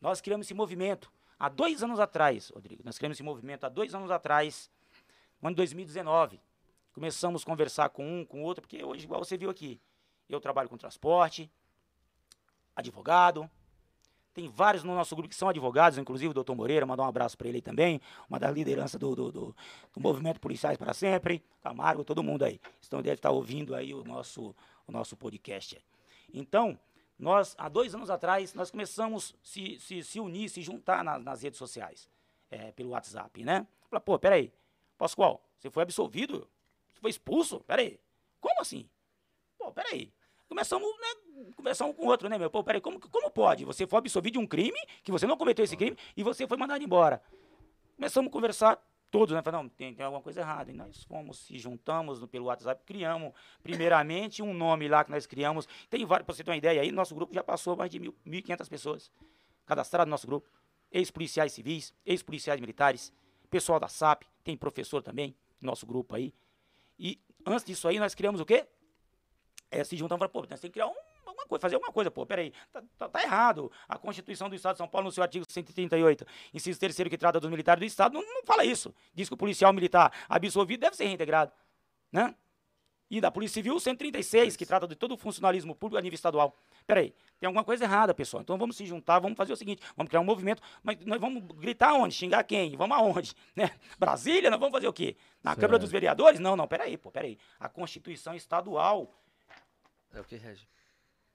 nós 0.00 0.20
criamos 0.20 0.46
esse 0.46 0.54
movimento 0.54 1.10
há 1.38 1.48
dois 1.48 1.80
anos 1.80 2.00
atrás, 2.00 2.50
Rodrigo. 2.50 2.82
Nós 2.84 2.98
criamos 2.98 3.16
esse 3.16 3.22
movimento 3.22 3.62
há 3.62 3.68
dois 3.68 3.94
anos 3.94 4.10
atrás, 4.10 4.68
no 5.40 5.46
ano 5.46 5.54
de 5.54 5.58
2019. 5.58 6.40
Começamos 6.92 7.42
a 7.42 7.46
conversar 7.46 7.90
com 7.90 8.04
um, 8.04 8.24
com 8.24 8.42
outro, 8.42 8.62
porque 8.62 8.82
hoje, 8.82 9.04
igual 9.04 9.24
você 9.24 9.38
viu 9.38 9.50
aqui, 9.50 9.80
eu 10.28 10.40
trabalho 10.40 10.68
com 10.68 10.76
transporte, 10.76 11.48
advogado, 12.74 13.48
tem 14.32 14.48
vários 14.48 14.84
no 14.84 14.94
nosso 14.94 15.14
grupo 15.14 15.28
que 15.28 15.34
são 15.34 15.48
advogados, 15.48 15.98
inclusive 15.98 16.30
o 16.30 16.34
doutor 16.34 16.54
Moreira, 16.54 16.86
mandar 16.86 17.02
um 17.02 17.08
abraço 17.08 17.36
para 17.36 17.48
ele 17.48 17.60
também, 17.60 18.00
uma 18.28 18.38
das 18.38 18.54
lideranças 18.54 18.98
do, 18.98 19.14
do, 19.14 19.32
do, 19.32 19.56
do, 19.92 20.00
Movimento 20.00 20.40
Policiais 20.40 20.76
para 20.78 20.94
Sempre, 20.94 21.42
Camargo, 21.62 22.04
todo 22.04 22.22
mundo 22.22 22.44
aí. 22.44 22.60
Então 22.86 23.02
deve 23.02 23.16
estar 23.16 23.30
ouvindo 23.30 23.74
aí 23.74 23.92
o 23.92 24.04
nosso, 24.04 24.54
o 24.86 24.92
nosso 24.92 25.16
podcast. 25.16 25.78
Então, 26.32 26.78
nós, 27.18 27.54
há 27.58 27.68
dois 27.68 27.94
anos 27.94 28.08
atrás, 28.08 28.54
nós 28.54 28.70
começamos 28.70 29.34
a 29.34 29.46
se, 29.46 29.78
se, 29.78 30.02
se 30.02 30.20
unir, 30.20 30.48
se 30.48 30.62
juntar 30.62 31.04
na, 31.04 31.18
nas 31.18 31.42
redes 31.42 31.58
sociais, 31.58 32.08
é, 32.50 32.72
pelo 32.72 32.90
WhatsApp, 32.90 33.44
né? 33.44 33.66
Falar, 33.88 34.00
pô, 34.00 34.18
peraí, 34.18 34.52
Pascoal, 34.96 35.44
você 35.58 35.70
foi 35.70 35.82
absolvido? 35.82 36.48
Você 36.92 37.00
foi 37.00 37.10
expulso? 37.10 37.60
Peraí, 37.60 37.98
como 38.40 38.60
assim? 38.60 38.88
Pô, 39.58 39.72
peraí, 39.72 40.12
começamos, 40.50 40.88
né, 40.98 41.86
um 41.86 41.92
com 41.92 42.06
outro, 42.06 42.28
né, 42.28 42.36
meu? 42.36 42.50
Pô, 42.50 42.62
peraí, 42.64 42.80
como, 42.80 42.98
como 42.98 43.30
pode? 43.30 43.64
Você 43.64 43.86
foi 43.86 44.00
absolvido 44.00 44.32
de 44.32 44.38
um 44.40 44.46
crime, 44.46 44.78
que 45.04 45.12
você 45.12 45.24
não 45.24 45.36
cometeu 45.36 45.64
esse 45.64 45.76
crime, 45.76 45.96
e 46.16 46.24
você 46.24 46.46
foi 46.46 46.56
mandado 46.56 46.82
embora. 46.82 47.22
Começamos 47.94 48.28
a 48.28 48.32
conversar 48.32 48.84
todos, 49.12 49.32
né? 49.32 49.42
Falando, 49.42 49.62
não, 49.62 49.68
tem, 49.68 49.94
tem 49.94 50.04
alguma 50.04 50.20
coisa 50.20 50.40
errada. 50.40 50.72
E 50.72 50.74
nós 50.74 51.04
fomos, 51.04 51.38
se 51.38 51.56
juntamos 51.56 52.24
pelo 52.26 52.46
WhatsApp, 52.46 52.82
criamos, 52.84 53.32
primeiramente, 53.62 54.42
um 54.42 54.52
nome 54.52 54.88
lá 54.88 55.04
que 55.04 55.10
nós 55.12 55.24
criamos. 55.24 55.68
Tem 55.88 56.04
vários, 56.04 56.26
para 56.26 56.34
você 56.34 56.42
ter 56.42 56.50
uma 56.50 56.56
ideia 56.56 56.82
aí, 56.82 56.90
nosso 56.90 57.14
grupo 57.14 57.32
já 57.32 57.44
passou 57.44 57.76
mais 57.76 57.90
de 57.90 58.00
1.500 58.00 58.68
pessoas 58.68 59.12
cadastradas 59.64 60.08
no 60.08 60.10
nosso 60.10 60.26
grupo. 60.26 60.50
Ex-policiais 60.90 61.52
civis, 61.52 61.94
ex-policiais 62.04 62.60
militares, 62.60 63.12
pessoal 63.48 63.78
da 63.78 63.86
SAP, 63.86 64.24
tem 64.42 64.56
professor 64.56 65.00
também, 65.00 65.36
nosso 65.60 65.86
grupo 65.86 66.16
aí. 66.16 66.34
E 66.98 67.20
antes 67.46 67.64
disso 67.64 67.86
aí, 67.86 68.00
nós 68.00 68.16
criamos 68.16 68.40
o 68.40 68.44
quê? 68.44 68.66
É, 69.70 69.84
se 69.84 69.96
juntam 69.96 70.16
e 70.16 70.18
falam, 70.18 70.32
pô, 70.32 70.46
temos 70.46 70.60
que 70.60 70.70
criar 70.70 70.88
um, 70.88 70.94
alguma 71.24 71.46
coisa, 71.46 71.60
fazer 71.60 71.74
alguma 71.76 71.92
coisa, 71.92 72.10
pô, 72.10 72.26
peraí, 72.26 72.52
tá, 72.72 72.82
tá, 72.98 73.08
tá, 73.08 73.22
errado. 73.22 73.70
A 73.88 73.96
Constituição 73.96 74.48
do 74.48 74.54
Estado 74.54 74.74
de 74.74 74.78
São 74.78 74.88
Paulo, 74.88 75.06
no 75.06 75.12
seu 75.12 75.22
artigo 75.22 75.44
138, 75.48 76.26
inciso 76.52 76.78
terceiro 76.78 77.08
que 77.08 77.16
trata 77.16 77.38
dos 77.38 77.50
militares 77.50 77.80
do 77.80 77.86
Estado, 77.86 78.14
não, 78.14 78.22
não 78.22 78.42
fala 78.44 78.64
isso. 78.64 78.94
Diz 79.14 79.28
que 79.28 79.34
o 79.34 79.36
policial 79.36 79.72
militar 79.72 80.12
absolvido 80.28 80.80
deve 80.80 80.96
ser 80.96 81.06
reintegrado, 81.06 81.52
né? 82.12 82.34
E 83.08 83.20
da 83.20 83.28
Polícia 83.28 83.54
Civil, 83.54 83.78
136, 83.80 84.56
que 84.56 84.64
trata 84.64 84.86
de 84.86 84.94
todo 84.94 85.14
o 85.14 85.16
funcionalismo 85.16 85.74
público 85.74 85.98
a 85.98 86.00
nível 86.00 86.14
estadual. 86.14 86.54
Peraí, 86.86 87.12
tem 87.40 87.48
alguma 87.48 87.64
coisa 87.64 87.82
errada, 87.82 88.14
pessoal. 88.14 88.40
Então 88.40 88.56
vamos 88.56 88.76
se 88.76 88.86
juntar, 88.86 89.18
vamos 89.18 89.36
fazer 89.36 89.52
o 89.52 89.56
seguinte, 89.56 89.82
vamos 89.96 90.08
criar 90.08 90.20
um 90.20 90.24
movimento, 90.24 90.62
mas 90.80 90.96
nós 91.04 91.20
vamos 91.20 91.42
gritar 91.56 91.92
onde? 91.94 92.14
Xingar 92.14 92.44
quem? 92.44 92.76
Vamos 92.76 92.96
aonde? 92.96 93.34
Né? 93.56 93.72
Brasília, 93.98 94.48
nós 94.48 94.60
vamos 94.60 94.72
fazer 94.72 94.86
o 94.86 94.92
quê? 94.92 95.16
Na 95.42 95.50
certo. 95.50 95.60
Câmara 95.60 95.78
dos 95.80 95.90
Vereadores? 95.90 96.38
Não, 96.38 96.54
não, 96.54 96.68
peraí, 96.68 96.96
pô, 96.96 97.10
peraí. 97.10 97.36
A 97.58 97.68
Constituição 97.68 98.32
Estadual 98.32 99.12
é 100.12 100.20
o 100.20 100.24
que 100.24 100.36
rege. 100.36 100.68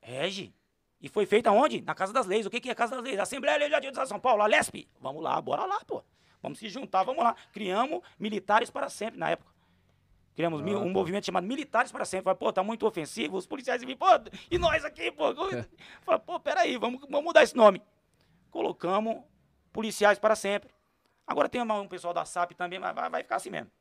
Rege. 0.02 0.54
E 1.02 1.10
foi 1.10 1.26
feita 1.26 1.52
onde? 1.52 1.82
Na 1.82 1.94
Casa 1.94 2.14
das 2.14 2.26
Leis. 2.26 2.46
O 2.46 2.50
que, 2.50 2.60
que 2.60 2.70
é 2.70 2.76
Casa 2.76 2.96
das 2.96 3.04
Leis? 3.04 3.20
Assembleia 3.20 3.58
Legislativa 3.58 3.92
de 3.92 4.08
São 4.08 4.20
Paulo, 4.20 4.42
a 4.42 4.48
LESP. 4.48 4.88
Vamos 5.00 5.22
lá, 5.22 5.40
bora 5.42 5.66
lá, 5.66 5.84
pô. 5.86 6.04
Vamos 6.42 6.60
se 6.60 6.70
juntar, 6.70 7.04
vamos 7.04 7.24
lá. 7.24 7.36
Criamos 7.52 8.02
militares 8.20 8.70
para 8.70 8.90
sempre 8.90 9.20
na 9.20 9.32
época. 9.32 9.56
Criamos 10.36 10.62
ah, 10.62 10.78
um 10.80 10.88
tá. 10.88 10.90
movimento 10.90 11.26
chamado 11.26 11.48
Militares 11.48 11.92
para 11.94 12.04
Sempre. 12.04 12.26
Falei, 12.26 12.38
pô, 12.38 12.52
tá 12.52 12.62
muito 12.62 12.86
ofensivo, 12.86 13.38
os 13.38 13.48
policiais 13.48 13.82
vêm, 13.82 13.96
pô, 13.96 14.06
e 14.52 14.58
nós 14.58 14.84
aqui, 14.84 15.10
pô. 15.10 15.34
Falei, 16.04 16.22
pô, 16.26 16.40
peraí, 16.42 16.78
vamos, 16.78 17.00
vamos 17.10 17.24
mudar 17.24 17.42
esse 17.42 17.56
nome. 17.56 17.82
Colocamos 18.52 19.24
Policiais 19.72 20.20
para 20.20 20.36
Sempre. 20.36 20.70
Agora 21.26 21.48
tem 21.48 21.62
um 21.62 21.88
pessoal 21.88 22.14
da 22.14 22.26
SAP 22.26 22.52
também, 22.52 22.80
mas 22.80 22.94
vai, 22.94 23.10
vai 23.10 23.24
ficar 23.24 23.38
assim 23.38 23.50
mesmo. 23.50 23.72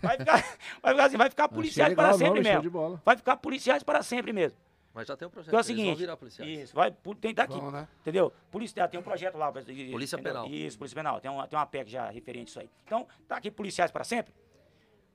Vai 0.00 0.16
ficar, 0.16 0.58
vai 0.82 0.92
ficar 0.92 1.04
assim, 1.04 1.16
vai 1.16 1.30
ficar 1.30 1.48
policiais 1.48 1.94
para 1.94 2.12
sempre 2.14 2.40
mesmo. 2.40 3.00
Vai 3.04 3.16
ficar 3.16 3.36
policiais 3.36 3.82
para 3.82 4.02
sempre 4.02 4.32
mesmo. 4.32 4.58
Mas 4.94 5.06
já 5.06 5.16
tem 5.16 5.28
um 5.28 5.30
projeto. 5.30 5.48
Então 5.48 5.58
é 5.58 5.62
o 5.62 5.64
seguinte, 5.64 5.98
virar 5.98 6.16
policiais. 6.16 6.50
Isso, 6.50 6.74
vai, 6.74 6.90
tem 7.20 7.32
daqui, 7.32 7.54
Bom, 7.54 7.70
né? 7.70 7.86
entendeu? 8.00 8.32
Polícia, 8.50 8.88
tem 8.88 8.98
um 8.98 9.02
projeto 9.02 9.36
lá. 9.36 9.52
Polícia 9.52 10.16
entendeu? 10.16 10.22
Penal. 10.22 10.46
Isso, 10.48 10.78
Polícia 10.78 10.94
Penal. 10.96 11.20
Tem 11.20 11.30
uma, 11.30 11.46
tem 11.46 11.58
uma 11.58 11.66
PEC 11.66 11.88
já 11.88 12.10
referente 12.10 12.48
a 12.48 12.50
isso 12.50 12.60
aí. 12.60 12.70
Então, 12.84 13.06
tá 13.28 13.36
aqui 13.36 13.50
policiais 13.50 13.92
para 13.92 14.02
sempre. 14.02 14.34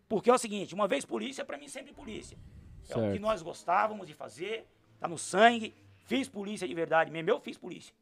Porque 0.08 0.30
é 0.30 0.34
o 0.34 0.38
seguinte, 0.38 0.74
uma 0.74 0.88
vez 0.88 1.06
polícia, 1.06 1.43
para 1.43 1.58
mim 1.58 1.67
sempre 1.67 1.91
polícia. 1.91 2.38
É 2.84 2.93
certo. 2.93 3.10
o 3.10 3.13
que 3.13 3.19
nós 3.19 3.41
gostávamos 3.41 4.08
de 4.08 4.13
fazer, 4.13 4.65
tá 5.00 5.08
no 5.08 5.17
sangue. 5.17 5.74
Fiz 6.06 6.30
polícia 6.30 6.67
de 6.67 6.74
verdade 6.74 7.12
mesmo, 7.12 7.30
eu 7.30 7.39
fiz 7.39 7.58
polícia. 7.58 7.93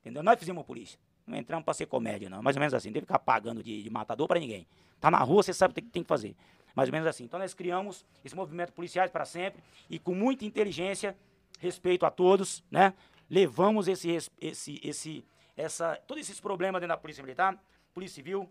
Entendeu? 0.00 0.22
Nós 0.22 0.38
fizemos 0.38 0.64
polícia. 0.64 0.98
Não 1.26 1.38
entramos 1.38 1.64
para 1.64 1.74
ser 1.74 1.86
comédia, 1.86 2.28
não. 2.28 2.42
Mais 2.42 2.56
ou 2.56 2.60
menos 2.60 2.74
assim. 2.74 2.88
Não 2.88 2.94
tem 2.94 3.02
que 3.02 3.06
ficar 3.06 3.18
pagando 3.18 3.62
de, 3.62 3.82
de 3.82 3.90
matador 3.90 4.28
para 4.28 4.38
ninguém. 4.38 4.66
Tá 5.00 5.10
na 5.10 5.18
rua, 5.18 5.42
você 5.42 5.54
sabe 5.54 5.72
o 5.72 5.74
que 5.74 5.82
tem 5.82 6.02
que 6.02 6.08
fazer. 6.08 6.36
Mais 6.74 6.88
ou 6.88 6.92
menos 6.92 7.06
assim. 7.06 7.24
Então 7.24 7.38
nós 7.38 7.54
criamos 7.54 8.04
esse 8.24 8.34
movimento 8.34 8.72
policiais 8.72 9.10
para 9.10 9.24
sempre 9.24 9.62
e 9.88 9.98
com 9.98 10.14
muita 10.14 10.44
inteligência, 10.44 11.16
respeito 11.60 12.04
a 12.04 12.10
todos, 12.10 12.62
né? 12.70 12.92
Levamos 13.30 13.88
esse, 13.88 14.10
esse, 14.40 14.80
esse, 14.82 15.24
essa, 15.56 15.96
todos 16.06 16.22
esses 16.22 16.40
problemas 16.40 16.80
dentro 16.80 16.94
da 16.94 17.00
Polícia 17.00 17.22
Militar, 17.22 17.58
Polícia 17.94 18.16
Civil, 18.16 18.50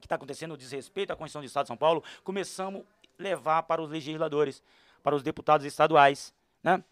que 0.00 0.06
está 0.06 0.16
acontecendo, 0.16 0.54
o 0.54 0.56
desrespeito 0.56 1.12
à 1.12 1.16
Constituição 1.16 1.42
do 1.42 1.46
Estado 1.46 1.64
de 1.64 1.68
São 1.68 1.76
Paulo, 1.76 2.02
começamos 2.24 2.82
a 2.82 3.22
levar 3.22 3.62
para 3.64 3.80
os 3.80 3.90
legisladores, 3.90 4.62
para 5.02 5.14
os 5.14 5.22
deputados 5.22 5.64
estaduais, 5.64 6.34
né? 6.62 6.82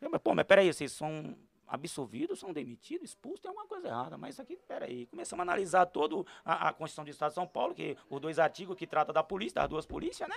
Eu, 0.00 0.10
mas, 0.10 0.20
pô, 0.20 0.34
mas 0.34 0.46
peraí, 0.46 0.72
vocês 0.72 0.92
são 0.92 1.36
absolvidos, 1.68 2.38
são 2.38 2.52
demitidos, 2.52 3.10
expulsos, 3.10 3.40
tem 3.40 3.48
alguma 3.48 3.66
coisa 3.66 3.88
errada. 3.88 4.16
Mas 4.16 4.34
isso 4.34 4.42
aqui, 4.42 4.56
peraí, 4.66 5.06
começamos 5.06 5.40
a 5.40 5.42
analisar 5.42 5.86
toda 5.86 6.28
a, 6.44 6.68
a, 6.68 6.72
Constituição 6.72 7.04
do 7.04 7.10
Estado 7.10 7.30
de 7.30 7.34
São 7.34 7.46
Paulo, 7.46 7.74
que 7.74 7.96
os 8.08 8.20
dois 8.20 8.38
artigos 8.38 8.76
que 8.76 8.86
trata 8.86 9.12
da 9.12 9.22
polícia, 9.22 9.60
das 9.60 9.68
duas 9.68 9.86
polícias, 9.86 10.28
né? 10.28 10.36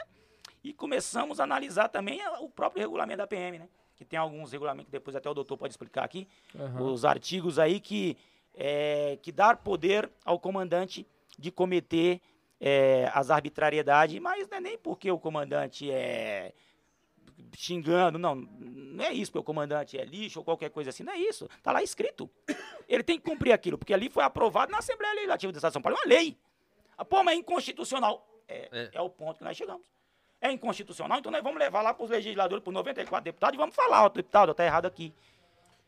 E 0.64 0.74
começamos 0.74 1.40
a 1.40 1.44
analisar 1.44 1.88
também 1.88 2.20
o 2.40 2.50
próprio 2.50 2.82
regulamento 2.82 3.18
da 3.18 3.28
PM, 3.28 3.60
né? 3.60 3.70
Que 3.96 4.06
tem 4.06 4.20
alguns 4.20 4.52
regulamentos 4.52 4.86
que 4.86 4.92
depois 4.92 5.16
até 5.16 5.30
o 5.30 5.34
doutor 5.34 5.58
pode 5.58 5.74
explicar 5.74 6.04
aqui. 6.04 6.28
Uhum. 6.54 6.92
Os 6.92 7.06
artigos 7.06 7.58
aí 7.58 7.80
que, 7.80 8.18
é, 8.54 9.18
que 9.22 9.32
dar 9.32 9.58
poder 9.58 10.10
ao 10.26 10.40
comandante 10.40 11.08
de 11.38 11.52
cometer 11.52 12.22
é, 12.60 13.10
as 13.14 13.32
arbitrariedades, 13.32 14.20
mas 14.20 14.48
não 14.48 14.58
é 14.58 14.62
nem 14.62 14.78
porque 14.78 15.10
o 15.12 15.18
comandante 15.18 15.90
é 15.90 16.54
xingando, 17.56 18.18
não, 18.18 18.36
não 18.36 19.04
é 19.04 19.14
isso, 19.14 19.32
meu 19.34 19.44
comandante 19.44 19.98
é 19.98 20.06
lixo 20.06 20.40
ou 20.40 20.46
qualquer 20.46 20.70
coisa 20.70 20.90
assim, 20.90 21.04
não 21.04 21.14
é 21.14 21.18
isso, 21.18 21.50
tá 21.62 21.72
lá 21.72 21.82
escrito. 21.82 22.30
Ele 22.88 23.04
tem 23.04 23.20
que 23.20 23.30
cumprir 23.30 23.52
aquilo, 23.52 23.78
porque 23.78 23.94
ali 23.94 24.10
foi 24.10 24.24
aprovado 24.24 24.72
na 24.72 24.80
Assembleia 24.80 25.14
Legislativa 25.14 25.52
do 25.52 25.56
Estado 25.56 25.72
de 25.72 25.74
São 25.74 25.82
Paulo, 25.82 25.98
é 25.98 26.02
uma 26.02 26.16
lei. 26.16 26.38
Ah, 26.98 27.06
pô, 27.06 27.24
mas 27.24 27.36
é 27.36 27.40
inconstitucional. 27.40 28.28
É, 28.48 28.70
é. 28.72 28.90
é 28.94 29.02
o 29.02 29.10
ponto 29.10 29.38
que 29.38 29.44
nós 29.44 29.56
chegamos. 29.56 29.86
É 30.42 30.52
inconstitucional, 30.52 31.20
então 31.20 31.32
nós 31.32 31.44
vamos 31.44 31.60
levar 31.60 31.82
lá 31.82 31.94
para 31.94 32.04
os 32.04 32.10
legisladores, 32.10 32.64
para 32.64 32.72
os 32.72 32.76
94 32.76 33.24
deputados, 33.24 33.56
e 33.56 33.58
vamos 33.58 33.76
falar, 33.76 34.06
ó, 34.06 34.10
deputado, 34.10 34.54
tá 34.54 34.66
errado 34.66 34.88
aqui. 34.88 35.14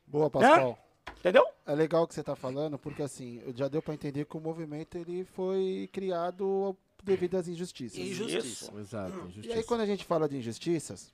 Boa, 0.05 0.29
Pascal. 0.29 0.77
Entendeu? 1.17 1.45
É 1.65 1.73
legal 1.73 2.03
o 2.03 2.07
que 2.07 2.13
você 2.13 2.19
está 2.19 2.35
falando, 2.35 2.77
porque 2.77 3.01
assim, 3.01 3.41
já 3.55 3.67
deu 3.67 3.81
para 3.81 3.93
entender 3.93 4.25
que 4.25 4.37
o 4.37 4.39
movimento 4.39 4.97
ele 4.97 5.23
foi 5.23 5.89
criado 5.91 6.75
devido 7.03 7.35
às 7.35 7.47
injustiças. 7.47 7.97
Injustiça. 7.97 8.73
Exato, 8.79 9.17
injustiça. 9.27 9.47
E 9.47 9.53
aí 9.53 9.63
quando 9.63 9.81
a 9.81 9.85
gente 9.85 10.05
fala 10.05 10.27
de 10.27 10.37
injustiças, 10.37 11.13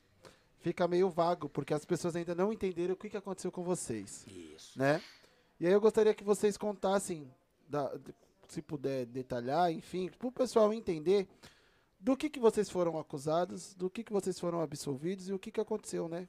fica 0.60 0.88
meio 0.88 1.10
vago, 1.10 1.50
porque 1.50 1.74
as 1.74 1.86
pessoas 1.86 2.16
ainda 2.16 2.36
não 2.36 2.52
entenderam 2.52 2.94
o 2.94 2.98
que, 2.98 3.10
que 3.10 3.18
aconteceu 3.18 3.52
com 3.52 3.64
vocês. 3.64 4.26
Isso. 4.28 4.78
Né? 4.78 5.02
E 5.60 5.68
aí 5.68 5.74
eu 5.74 5.82
gostaria 5.82 6.14
que 6.14 6.24
vocês 6.24 6.58
contassem, 6.58 7.30
da, 7.68 7.92
se 8.48 8.62
puder 8.62 9.06
detalhar, 9.06 9.72
enfim, 9.72 10.10
para 10.10 10.28
o 10.28 10.32
pessoal 10.32 10.74
entender 10.74 11.28
do 12.00 12.16
que, 12.16 12.30
que 12.30 12.40
vocês 12.40 12.70
foram 12.70 12.98
acusados, 12.98 13.74
do 13.74 13.90
que, 13.90 14.04
que 14.04 14.14
vocês 14.14 14.40
foram 14.40 14.62
absolvidos 14.62 15.28
e 15.28 15.34
o 15.34 15.40
que, 15.40 15.52
que 15.52 15.60
aconteceu, 15.60 16.08
né? 16.08 16.28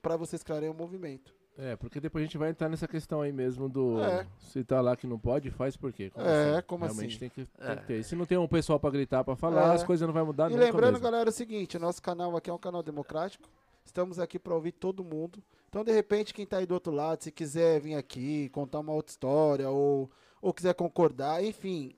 Para 0.00 0.16
vocês 0.16 0.42
criarem 0.42 0.70
o 0.70 0.74
movimento. 0.74 1.34
É, 1.58 1.74
porque 1.74 1.98
depois 1.98 2.22
a 2.22 2.26
gente 2.26 2.36
vai 2.36 2.50
entrar 2.50 2.68
nessa 2.68 2.86
questão 2.86 3.22
aí 3.22 3.32
mesmo 3.32 3.68
do. 3.68 4.02
É. 4.02 4.26
Se 4.38 4.62
tá 4.62 4.80
lá 4.80 4.94
que 4.94 5.06
não 5.06 5.18
pode, 5.18 5.50
faz 5.50 5.74
por 5.76 5.90
quê? 5.92 6.10
Como 6.10 6.26
é, 6.26 6.50
assim? 6.56 6.66
como 6.66 6.84
Realmente 6.84 7.10
assim? 7.10 7.18
Tem 7.18 7.30
que, 7.30 7.46
tem 7.46 7.70
é. 7.70 7.76
que 7.76 7.86
ter. 7.86 8.00
E 8.00 8.04
se 8.04 8.14
não 8.14 8.26
tem 8.26 8.36
um 8.36 8.46
pessoal 8.46 8.78
pra 8.78 8.90
gritar, 8.90 9.24
pra 9.24 9.34
falar, 9.36 9.72
é. 9.72 9.74
as 9.74 9.82
coisas 9.82 10.06
não 10.06 10.12
vão 10.12 10.26
mudar 10.26 10.50
E 10.50 10.56
lembrando, 10.56 10.92
mesmo. 10.92 11.04
galera, 11.04 11.28
é 11.28 11.32
o 11.32 11.32
seguinte: 11.32 11.78
nosso 11.78 12.02
canal 12.02 12.36
aqui 12.36 12.50
é 12.50 12.52
um 12.52 12.58
canal 12.58 12.82
democrático. 12.82 13.48
Estamos 13.84 14.18
aqui 14.18 14.38
para 14.38 14.54
ouvir 14.54 14.72
todo 14.72 15.02
mundo. 15.02 15.42
Então, 15.68 15.82
de 15.82 15.92
repente, 15.92 16.34
quem 16.34 16.44
tá 16.44 16.58
aí 16.58 16.66
do 16.66 16.74
outro 16.74 16.92
lado, 16.92 17.22
se 17.22 17.30
quiser 17.30 17.80
vir 17.80 17.94
aqui, 17.94 18.48
contar 18.50 18.80
uma 18.80 18.92
outra 18.92 19.12
história, 19.12 19.70
ou, 19.70 20.10
ou 20.42 20.52
quiser 20.52 20.74
concordar, 20.74 21.42
enfim, 21.42 21.94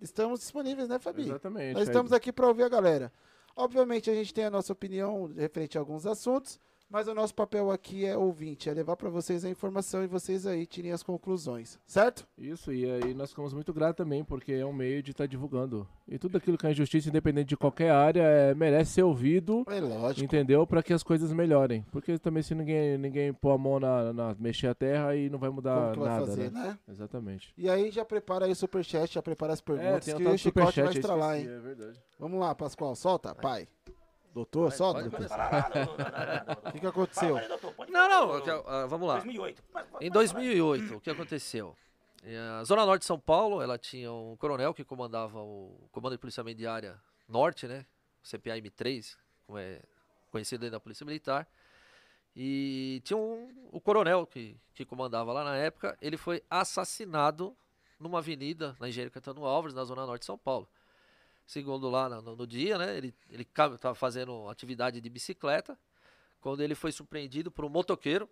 estamos 0.00 0.40
disponíveis, 0.40 0.88
né, 0.88 0.98
Fabi? 0.98 1.22
Exatamente. 1.22 1.74
Nós 1.74 1.88
estamos 1.88 2.12
aqui 2.12 2.32
para 2.32 2.48
ouvir 2.48 2.64
a 2.64 2.68
galera. 2.68 3.12
Obviamente, 3.54 4.10
a 4.10 4.14
gente 4.14 4.34
tem 4.34 4.44
a 4.44 4.50
nossa 4.50 4.72
opinião 4.72 5.30
referente 5.36 5.78
a 5.78 5.80
alguns 5.80 6.06
assuntos. 6.06 6.58
Mas 6.88 7.08
o 7.08 7.14
nosso 7.14 7.34
papel 7.34 7.70
aqui 7.70 8.04
é 8.04 8.16
ouvinte, 8.16 8.68
é 8.68 8.72
levar 8.72 8.96
para 8.96 9.08
vocês 9.08 9.44
a 9.44 9.50
informação 9.50 10.04
e 10.04 10.06
vocês 10.06 10.46
aí 10.46 10.66
tirem 10.66 10.92
as 10.92 11.02
conclusões, 11.02 11.78
certo? 11.86 12.26
Isso, 12.38 12.72
e 12.72 12.88
aí 12.88 13.14
nós 13.14 13.30
ficamos 13.30 13.52
muito 13.52 13.72
gratos 13.72 13.96
também, 13.96 14.22
porque 14.24 14.52
é 14.52 14.66
um 14.66 14.72
meio 14.72 15.02
de 15.02 15.10
estar 15.10 15.24
tá 15.24 15.28
divulgando. 15.28 15.88
E 16.06 16.18
tudo 16.18 16.36
aquilo 16.36 16.58
que 16.58 16.66
é 16.66 16.70
injustiça, 16.70 17.08
independente 17.08 17.48
de 17.48 17.56
qualquer 17.56 17.90
área, 17.90 18.22
é, 18.22 18.54
merece 18.54 18.92
ser 18.92 19.02
ouvido. 19.02 19.64
É 19.68 19.80
lógico. 19.80 20.24
Entendeu? 20.24 20.66
Para 20.66 20.82
que 20.82 20.92
as 20.92 21.02
coisas 21.02 21.32
melhorem. 21.32 21.84
Porque 21.90 22.18
também 22.18 22.42
se 22.42 22.54
ninguém, 22.54 22.98
ninguém 22.98 23.32
pôr 23.32 23.52
a 23.52 23.58
mão 23.58 23.80
na, 23.80 24.12
na 24.12 24.36
mexer 24.38 24.68
a 24.68 24.74
terra, 24.74 25.08
aí 25.08 25.30
não 25.30 25.38
vai 25.38 25.50
mudar 25.50 25.94
Como 25.94 26.04
nada. 26.04 26.26
Vai 26.26 26.26
fazer, 26.26 26.52
né? 26.52 26.62
né? 26.62 26.78
Exatamente. 26.88 27.52
E 27.56 27.68
aí 27.68 27.90
já 27.90 28.04
prepara 28.04 28.44
aí 28.44 28.52
o 28.52 28.56
superchat, 28.56 29.14
já 29.14 29.22
prepara 29.22 29.52
as 29.52 29.60
perguntas, 29.60 30.06
é, 30.06 30.14
que 30.14 30.26
o 30.26 30.38
Chicote 30.38 30.82
vai 30.82 30.92
estralar, 30.92 31.38
hein? 31.38 31.46
É 31.48 31.58
verdade. 31.58 32.00
Vamos 32.18 32.38
lá, 32.38 32.54
Pascoal, 32.54 32.94
solta, 32.94 33.34
pai. 33.34 33.66
Doutor, 34.34 34.68
vai, 34.68 34.76
solta, 34.76 35.00
doutor. 35.02 35.26
O 36.66 36.72
que, 36.72 36.80
que 36.80 36.86
aconteceu? 36.88 37.36
Não, 37.88 38.08
não, 38.08 38.36
uh, 38.40 38.88
vamos 38.88 39.06
lá. 39.06 39.14
2008. 39.20 39.62
Em 40.00 40.10
2008, 40.10 40.96
o 40.96 41.00
que 41.00 41.08
aconteceu? 41.08 41.76
A 42.58 42.64
Zona 42.64 42.84
Norte 42.84 43.02
de 43.02 43.06
São 43.06 43.18
Paulo, 43.18 43.62
ela 43.62 43.78
tinha 43.78 44.12
um 44.12 44.34
coronel 44.36 44.74
que 44.74 44.82
comandava 44.82 45.38
o 45.38 45.88
Comando 45.92 46.16
de 46.16 46.18
Policiamento 46.18 46.58
de 46.58 46.66
Área 46.66 47.00
Norte, 47.28 47.68
né? 47.68 47.86
CPAM-3, 48.24 49.16
como 49.46 49.56
é 49.56 49.80
conhecido 50.32 50.62
dentro 50.62 50.72
da 50.72 50.80
Polícia 50.80 51.06
Militar. 51.06 51.46
E 52.34 53.00
tinha 53.04 53.16
um, 53.16 53.68
o 53.70 53.80
coronel 53.80 54.26
que, 54.26 54.56
que 54.74 54.84
comandava 54.84 55.32
lá 55.32 55.44
na 55.44 55.54
época, 55.56 55.96
ele 56.02 56.16
foi 56.16 56.42
assassinado 56.50 57.56
numa 58.00 58.18
avenida 58.18 58.74
na 58.80 58.88
Engenheiro 58.88 59.12
Cantano 59.12 59.44
Alves, 59.44 59.74
na 59.74 59.84
Zona 59.84 60.04
Norte 60.04 60.22
de 60.22 60.26
São 60.26 60.36
Paulo 60.36 60.68
segundo 61.46 61.88
lá 61.90 62.08
no, 62.08 62.36
no 62.36 62.46
dia, 62.46 62.78
né? 62.78 62.96
Ele 62.96 63.14
estava 63.30 63.94
fazendo 63.94 64.48
atividade 64.48 65.00
de 65.00 65.10
bicicleta 65.10 65.78
quando 66.40 66.62
ele 66.62 66.74
foi 66.74 66.92
surpreendido 66.92 67.50
por 67.50 67.64
um 67.64 67.68
motoqueiro 67.68 68.28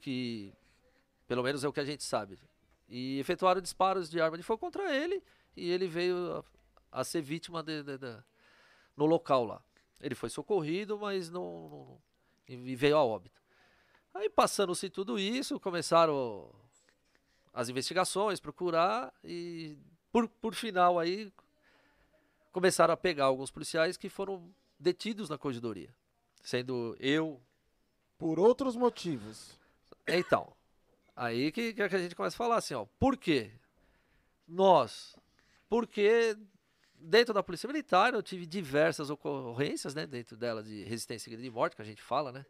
que, 0.00 0.52
pelo 1.26 1.42
menos 1.42 1.64
é 1.64 1.68
o 1.68 1.72
que 1.72 1.80
a 1.80 1.84
gente 1.84 2.04
sabe, 2.04 2.38
e 2.88 3.18
efetuaram 3.18 3.60
disparos 3.60 4.08
de 4.08 4.20
arma 4.20 4.36
de 4.36 4.42
fogo 4.42 4.60
contra 4.60 4.94
ele 4.94 5.22
e 5.56 5.70
ele 5.70 5.88
veio 5.88 6.44
a, 6.92 7.00
a 7.00 7.04
ser 7.04 7.22
vítima 7.22 7.62
de, 7.62 7.82
de, 7.82 7.98
de, 7.98 8.18
no 8.96 9.06
local 9.06 9.44
lá. 9.44 9.62
Ele 10.00 10.14
foi 10.14 10.28
socorrido, 10.28 10.98
mas 10.98 11.30
não, 11.30 11.68
não 11.68 11.98
e 12.48 12.76
veio 12.76 12.96
a 12.96 13.04
óbito. 13.04 13.42
Aí 14.14 14.30
passando-se 14.30 14.88
tudo 14.88 15.18
isso, 15.18 15.58
começaram 15.58 16.54
as 17.52 17.68
investigações, 17.68 18.38
procurar 18.38 19.12
e 19.24 19.76
por, 20.12 20.28
por 20.28 20.54
final 20.54 20.98
aí 20.98 21.32
começaram 22.56 22.94
a 22.94 22.96
pegar 22.96 23.26
alguns 23.26 23.50
policiais 23.50 23.98
que 23.98 24.08
foram 24.08 24.50
detidos 24.80 25.28
na 25.28 25.36
corregedoria, 25.36 25.94
sendo 26.42 26.96
eu. 26.98 27.38
Por 28.16 28.38
outros 28.38 28.74
motivos. 28.76 29.60
Então, 30.08 30.50
aí 31.14 31.52
que, 31.52 31.74
que 31.74 31.82
a 31.82 31.88
gente 31.98 32.16
começa 32.16 32.34
a 32.34 32.38
falar 32.38 32.56
assim, 32.56 32.72
ó, 32.72 32.86
por 32.98 33.14
quê? 33.18 33.50
Nós, 34.48 35.14
porque 35.68 36.34
dentro 36.94 37.34
da 37.34 37.42
Polícia 37.42 37.66
Militar 37.66 38.14
eu 38.14 38.22
tive 38.22 38.46
diversas 38.46 39.10
ocorrências, 39.10 39.94
né, 39.94 40.06
dentro 40.06 40.34
dela 40.34 40.62
de 40.62 40.82
resistência 40.84 41.36
de 41.36 41.50
morte, 41.50 41.76
que 41.76 41.82
a 41.82 41.84
gente 41.84 42.00
fala, 42.00 42.32
né? 42.32 42.46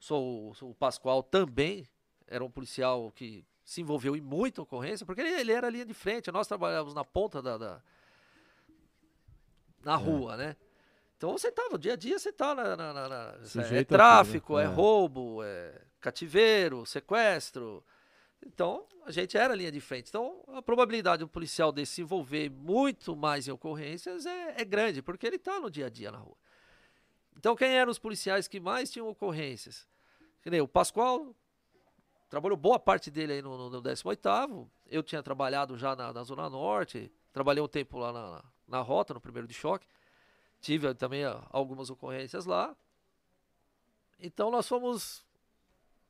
Sou, 0.00 0.52
sou 0.54 0.70
o 0.70 0.74
Pascoal 0.74 1.22
também 1.22 1.86
era 2.26 2.44
um 2.44 2.50
policial 2.50 3.12
que 3.12 3.46
se 3.64 3.82
envolveu 3.82 4.16
em 4.16 4.20
muita 4.20 4.62
ocorrência, 4.62 5.06
porque 5.06 5.20
ele, 5.20 5.30
ele 5.30 5.52
era 5.52 5.70
linha 5.70 5.86
de 5.86 5.94
frente, 5.94 6.32
nós 6.32 6.48
trabalhávamos 6.48 6.92
na 6.92 7.04
ponta 7.04 7.40
da, 7.40 7.56
da 7.56 7.80
na 9.84 9.94
é. 9.94 9.96
rua, 9.96 10.36
né? 10.36 10.56
Então 11.16 11.32
você 11.32 11.50
tava, 11.50 11.78
dia 11.78 11.94
a 11.94 11.96
dia 11.96 12.18
você 12.18 12.32
tá 12.32 12.54
na. 12.54 12.76
na, 12.76 12.92
na, 12.92 13.08
na 13.08 13.34
é 13.72 13.84
tráfico, 13.84 14.56
né? 14.56 14.62
é, 14.62 14.66
é 14.66 14.68
roubo, 14.68 15.42
é 15.42 15.80
cativeiro, 16.00 16.84
sequestro. 16.84 17.84
Então, 18.46 18.84
a 19.06 19.10
gente 19.10 19.36
era 19.36 19.54
linha 19.54 19.72
de 19.72 19.80
frente. 19.80 20.08
Então, 20.08 20.44
a 20.48 20.60
probabilidade 20.60 21.20
do 21.20 21.28
policial 21.28 21.72
desse 21.72 21.94
se 21.94 22.02
envolver 22.02 22.50
muito 22.50 23.16
mais 23.16 23.48
em 23.48 23.50
ocorrências 23.50 24.26
é, 24.26 24.60
é 24.60 24.64
grande, 24.64 25.00
porque 25.00 25.26
ele 25.26 25.36
está 25.36 25.58
no 25.58 25.70
dia 25.70 25.86
a 25.86 25.88
dia 25.88 26.12
na 26.12 26.18
rua. 26.18 26.36
Então, 27.36 27.56
quem 27.56 27.70
eram 27.70 27.90
os 27.90 27.98
policiais 27.98 28.46
que 28.46 28.60
mais 28.60 28.90
tinham 28.90 29.08
ocorrências? 29.08 29.88
O 30.62 30.68
Pascoal 30.68 31.34
trabalhou 32.28 32.56
boa 32.56 32.78
parte 32.78 33.10
dele 33.10 33.34
aí 33.34 33.42
no, 33.42 33.56
no, 33.56 33.70
no 33.70 33.82
18º. 33.82 34.68
Eu 34.86 35.02
tinha 35.02 35.22
trabalhado 35.22 35.76
já 35.78 35.96
na, 35.96 36.12
na 36.12 36.22
Zona 36.22 36.48
Norte, 36.50 37.10
trabalhei 37.32 37.62
um 37.62 37.68
tempo 37.68 37.98
lá 37.98 38.12
na, 38.12 38.44
na 38.66 38.80
rota, 38.80 39.14
no 39.14 39.20
primeiro 39.20 39.46
de 39.46 39.54
choque. 39.54 39.86
Tive 40.60 40.94
também 40.94 41.24
algumas 41.50 41.90
ocorrências 41.90 42.46
lá. 42.46 42.74
Então 44.18 44.50
nós 44.50 44.66
fomos 44.66 45.24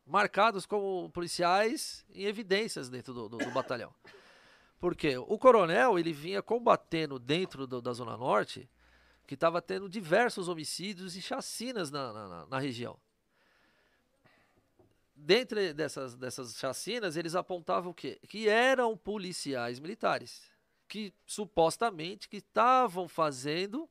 marcados 0.07 0.67
como 0.67 1.11
policiais 1.11 2.05
em 2.11 2.25
evidências 2.25 2.89
dentro 2.89 3.13
do, 3.13 3.29
do, 3.29 3.39
do 3.39 3.51
batalhão. 3.51 3.93
Porque 4.79 5.17
o 5.17 5.39
coronel 5.39 5.99
ele 5.99 6.13
vinha 6.13 6.43
combatendo 6.43 7.19
dentro 7.19 7.67
do, 7.67 7.81
da 7.81 7.93
Zona 7.93 8.17
Norte 8.17 8.69
que 9.27 9.35
estava 9.35 9.63
tendo 9.63 9.89
diversos 9.89 10.49
homicídios 10.49 11.17
e 11.17 11.23
chacinas 11.23 11.91
na, 11.91 12.13
na, 12.13 12.47
na 12.47 12.59
região. 12.59 12.99
dentre 15.15 15.73
dessas, 15.73 16.15
dessas 16.15 16.57
chacinas, 16.57 17.17
eles 17.17 17.35
apontavam 17.35 17.93
o 17.93 17.95
quê? 17.95 18.21
Que 18.29 18.49
eram 18.49 18.97
policiais 18.97 19.81
militares. 19.81 20.51
Que 20.95 21.13
supostamente 21.27 22.29
que 22.29 22.37
estavam 22.37 23.09
fazendo 23.09 23.89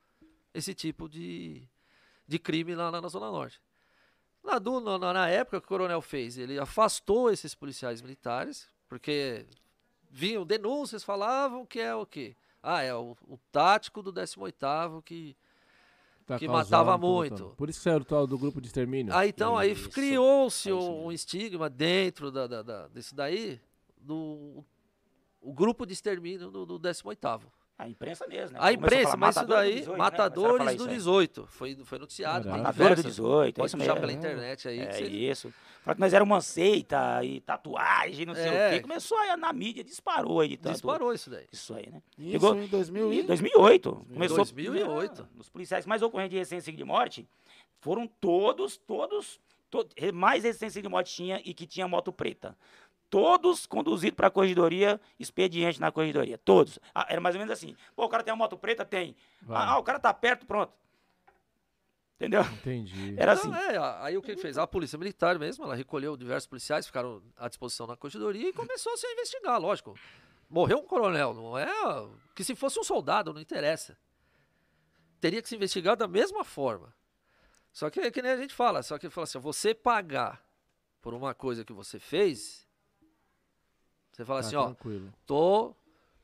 esse 0.54 0.74
tipo 0.74 1.10
de, 1.10 1.68
de 2.26 2.40
crime 2.40 2.74
lá, 2.76 2.90
lá 2.90 3.02
na 3.02 3.10
Zona 3.10 3.30
Norte. 3.30 3.60
Na, 4.42 4.58
do, 4.58 4.80
na, 4.80 4.98
na 5.12 5.28
época 5.28 5.60
que 5.60 5.66
o 5.66 5.68
coronel 5.68 6.02
fez, 6.02 6.38
ele 6.38 6.58
afastou 6.58 7.30
esses 7.30 7.54
policiais 7.54 8.02
militares, 8.02 8.70
porque 8.88 9.46
vinham 10.10 10.46
denúncias, 10.46 11.04
falavam 11.04 11.66
que 11.66 11.82
é 11.82 11.94
o 11.94 12.06
quê? 12.06 12.38
Ah, 12.62 12.82
é 12.82 12.96
o, 12.96 13.18
o 13.28 13.38
tático 13.52 14.02
do 14.02 14.14
18º 14.14 15.02
que, 15.04 15.36
Tá 16.26 16.40
que 16.40 16.46
causando, 16.46 16.72
matava 16.72 16.92
tá 16.94 16.98
muito. 16.98 17.32
lutando. 17.34 17.56
Por 17.58 17.68
isso 17.70 17.80
que 17.80 17.84
saiu 17.84 17.98
o 17.98 18.06
tal 18.06 18.26
do 18.26 18.38
grupo 18.38 18.62
de 18.62 18.68
extermínio. 18.68 19.14
Aí 19.14 19.28
então, 19.28 19.58
aí 19.58 19.76
criou-se 19.90 20.70
É 20.70 20.74
um, 20.74 20.78
mesmo. 21.00 21.12
estigma 21.12 21.70
dentro 21.70 22.32
da, 22.32 22.48
da, 22.48 22.62
da- 22.62 22.88
desse 22.88 23.14
daí, 23.14 23.60
do 23.98 24.64
o 25.44 25.54
grupo 25.54 25.86
de 25.86 25.94
extermínio 25.94 26.50
do, 26.50 26.66
do 26.66 26.80
18º. 26.80 27.42
A 27.76 27.90
imprensa 27.90 28.28
mesmo, 28.28 28.54
né? 28.54 28.60
A 28.64 28.72
imprensa, 28.72 29.04
falar, 29.06 29.18
mas 29.18 29.36
isso 29.36 29.46
daí, 29.48 29.74
18, 29.80 29.90
né? 29.90 29.96
A 29.96 29.98
matadores 29.98 30.58
falar 30.60 30.72
do 30.74 30.76
isso 30.76 30.90
aí. 30.90 30.96
18. 30.96 31.48
Foi, 31.48 31.76
foi 31.84 31.98
noticiado. 32.00 32.46
Caraca. 32.46 32.54
Tem 32.54 32.64
Matador 32.64 32.90
do 32.90 32.96
diversas. 32.96 33.06
18, 33.16 33.48
é 33.48 33.52
Pode 33.54 33.68
isso 33.68 33.78
puxar 33.78 33.88
mesmo. 33.94 34.00
pela 34.02 34.14
internet 34.14 34.68
aí. 34.68 34.80
É 34.80 34.92
você- 34.92 35.04
isso. 35.08 35.54
Nós 35.98 36.14
era 36.14 36.24
uma 36.24 36.40
seita 36.40 37.24
e 37.26 37.42
tatuagem, 37.42 38.26
não 38.28 38.36
sei 38.36 38.46
É. 38.48 38.68
o 38.70 38.74
quê. 38.76 38.82
Começou 38.82 39.18
aí 39.18 39.36
na 39.36 39.52
mídia, 39.52 39.84
disparou 39.84 40.40
aí 40.40 40.56
tanto. 40.56 40.74
Disparou 40.74 41.12
isso 41.14 41.30
daí. 41.32 41.46
Isso 41.52 41.74
aí, 41.74 41.90
né? 41.92 42.02
Isso 42.18 42.32
Pegou- 42.32 42.56
em 42.56 42.68
2000 42.68 43.12
Em 43.12 43.20
e... 43.20 43.24
2008. 43.24 44.06
Começou, 44.14 44.38
2008. 44.38 45.22
É, 45.24 45.40
Os 45.40 45.50
policiais 45.50 45.86
mais 45.88 46.02
ocorrentes 46.04 46.32
de 46.32 46.38
resistência 46.38 46.72
de 46.72 46.84
morte 46.84 47.28
foram 47.82 48.08
todos, 48.08 48.78
todos, 48.78 49.42
to- 49.72 49.86
mais 50.14 50.44
resistência 50.44 50.80
de 50.82 50.88
morte 50.88 51.14
tinha 51.16 51.42
e 51.44 51.54
que 51.56 51.66
tinha 51.66 51.88
moto 51.88 52.14
preta. 52.14 52.56
Todos 53.14 53.68
conduzidos 53.68 54.16
para 54.16 54.26
a 54.26 54.32
corregedoria, 54.32 55.00
expediente 55.20 55.80
na 55.80 55.92
corregedoria. 55.92 56.36
Todos. 56.40 56.80
Ah, 56.96 57.06
era 57.08 57.22
mais 57.22 57.36
ou 57.36 57.40
menos 57.40 57.54
assim. 57.54 57.76
Pô, 57.96 58.06
o 58.06 58.10
cara 58.10 58.24
tem 58.24 58.34
uma 58.34 58.38
moto 58.40 58.58
preta? 58.58 58.84
Tem. 58.84 59.16
Vai. 59.40 59.64
Ah, 59.68 59.78
o 59.78 59.84
cara 59.84 60.00
tá 60.00 60.12
perto, 60.12 60.48
pronto. 60.48 60.74
Entendeu? 62.16 62.42
Entendi. 62.42 63.14
Era 63.16 63.34
Então, 63.36 63.54
assim. 63.54 63.72
é, 63.72 63.78
a- 63.78 64.04
aí 64.06 64.18
o 64.18 64.22
que 64.24 64.36
que 64.36 64.42
fez? 64.42 64.58
A 64.58 64.66
polícia 64.66 64.98
militar 64.98 65.38
mesmo, 65.38 65.64
ela 65.64 65.76
recolheu 65.76 66.18
diversos 66.18 66.48
policiais, 66.48 66.88
ficaram 66.88 67.22
à 67.38 67.48
disposição 67.48 67.86
na 67.86 67.96
corregedoria 67.96 68.50
e 68.50 68.54
começou 68.54 68.98
-se 68.98 69.06
a 69.06 69.12
investigar, 69.12 69.60
lógico. 69.62 69.96
Morreu 70.50 70.80
um 70.80 70.86
coronel, 70.88 71.36
não 71.36 71.56
é 71.56 71.68
que 72.34 72.44
se 72.44 72.56
fosse 72.56 72.80
um 72.80 72.84
soldado, 72.84 73.32
não 73.32 73.42
interessa. 73.42 73.96
Teria 75.22 75.40
que 75.40 75.50
se 75.50 75.56
investigar 75.56 75.96
da 75.96 76.08
mesma 76.08 76.44
forma. 76.44 76.92
Só 77.72 77.92
que 77.92 78.00
é 78.00 78.10
que 78.10 78.24
nem 78.24 78.32
a 78.32 78.38
gente 78.38 78.56
fala, 78.56 78.82
só 78.82 78.98
que 78.98 79.08
fala 79.12 79.26
assim, 79.26 79.38
você 79.38 79.76
pagar 79.76 80.44
por 81.00 81.14
uma 81.14 81.36
coisa 81.36 81.64
que 81.64 81.74
você 81.74 82.00
fez, 82.00 82.68
você 84.14 84.24
fala 84.24 84.42
Tá 84.42 84.48
assim, 84.48 84.56
ó, 84.56 84.66
tranquilo. 84.66 85.14
tô, 85.26 85.76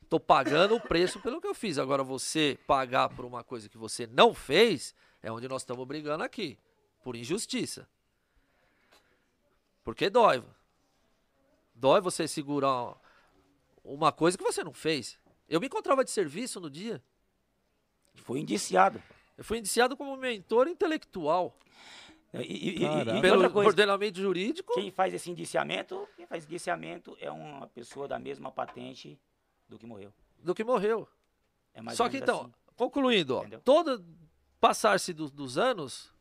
tô 0.08 0.20
pagando 0.20 0.76
o 0.76 0.80
preço 0.82 1.20
pelo 1.20 1.42
que 1.42 1.48
eu 1.48 1.56
fiz. 1.56 1.78
Agora, 1.78 2.04
você 2.04 2.58
pagar 2.66 3.10
por 3.10 3.26
uma 3.26 3.44
coisa 3.44 3.68
que 3.68 3.78
você 3.78 4.08
não 4.08 4.34
fez, 4.34 4.96
é 5.22 5.32
onde 5.32 5.48
nós 5.48 5.64
estamos 5.64 5.86
brigando 5.86 6.24
aqui. 6.24 6.58
Por 7.04 7.16
injustiça. 7.16 7.88
Porque 9.84 10.10
dói. 10.10 10.44
Dói 11.74 12.00
você 12.02 12.28
segurar 12.28 12.96
uma 13.84 14.12
coisa 14.12 14.38
que 14.38 14.44
você 14.44 14.64
não 14.64 14.74
fez. 14.74 15.18
Eu 15.48 15.60
me 15.60 15.66
encontrava 15.68 16.04
de 16.04 16.12
serviço 16.12 16.60
no 16.60 16.70
dia. 16.70 17.02
Foi 18.16 18.40
indiciado. 18.40 19.02
Eu 19.38 19.44
fui 19.44 19.58
indiciado 19.58 19.96
como 19.98 20.16
mentor 20.18 20.68
intelectual. 20.68 21.58
E, 22.34 22.38
e- 22.38 22.70
e- 22.84 23.18
e 23.18 23.22
Pelo 23.22 23.36
outra 23.36 23.50
coisa, 23.50 23.70
ordenamento 23.70 24.20
jurídico. 24.22 24.74
quem 24.76 24.92
faz 24.92 25.14
esse 25.14 25.32
indiciamento, 25.32 26.08
quem 26.16 26.28
faz 26.28 26.46
indiciamento 26.46 27.18
é 27.20 27.32
uma 27.32 27.66
pessoa 27.68 28.08
da 28.08 28.20
mesma 28.20 28.52
patente 28.52 29.20
do 29.68 29.78
que 29.80 29.86
morreu. 29.88 30.14
do 30.44 30.54
que 30.54 30.64
morreu. 30.64 31.08
É 31.74 31.82
mais 31.82 31.98
Só 31.98 32.08
que 32.08 32.18
então, 32.18 32.42
assim. 32.42 32.52
concluindo, 32.76 33.36
ó, 33.36 33.46
todo 33.64 34.06
passar-se 34.60 35.12
do- 35.14 35.30
dos 35.30 35.58
anos, 35.58 36.14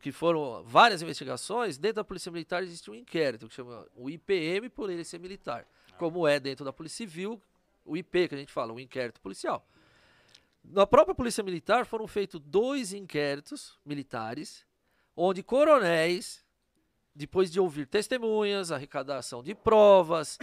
que 0.00 0.12
foram 0.12 0.62
várias 0.64 1.00
investigações, 1.00 1.78
dentro 1.78 1.96
da 1.96 2.04
Polícia 2.04 2.30
Militar 2.30 2.62
existe 2.62 2.90
um 2.90 2.94
inquérito 2.94 3.48
que 3.48 3.54
chama 3.54 3.86
o 3.96 4.10
IPM 4.10 4.68
por 4.68 4.90
ele 4.90 5.04
ser 5.04 5.18
militar, 5.18 5.66
como 5.96 6.26
é 6.28 6.38
dentro 6.38 6.64
da 6.64 6.72
Polícia 6.72 6.98
Civil, 7.06 7.40
o 7.84 7.96
IP 7.96 8.28
que 8.28 8.34
a 8.34 8.38
gente 8.38 8.52
fala, 8.52 8.72
o 8.72 8.80
inquérito 8.80 9.20
policial. 9.20 9.66
Na 10.64 10.86
própria 10.86 11.14
Polícia 11.14 11.44
Militar 11.44 11.84
foram 11.84 12.06
feitos 12.06 12.40
dois 12.40 12.92
inquéritos 12.92 13.78
militares, 13.84 14.66
onde 15.16 15.42
coronéis, 15.42 16.44
depois 17.14 17.50
de 17.50 17.60
ouvir 17.60 17.86
testemunhas, 17.86 18.72
arrecadação 18.72 19.42
de 19.42 19.54
provas, 19.54 20.38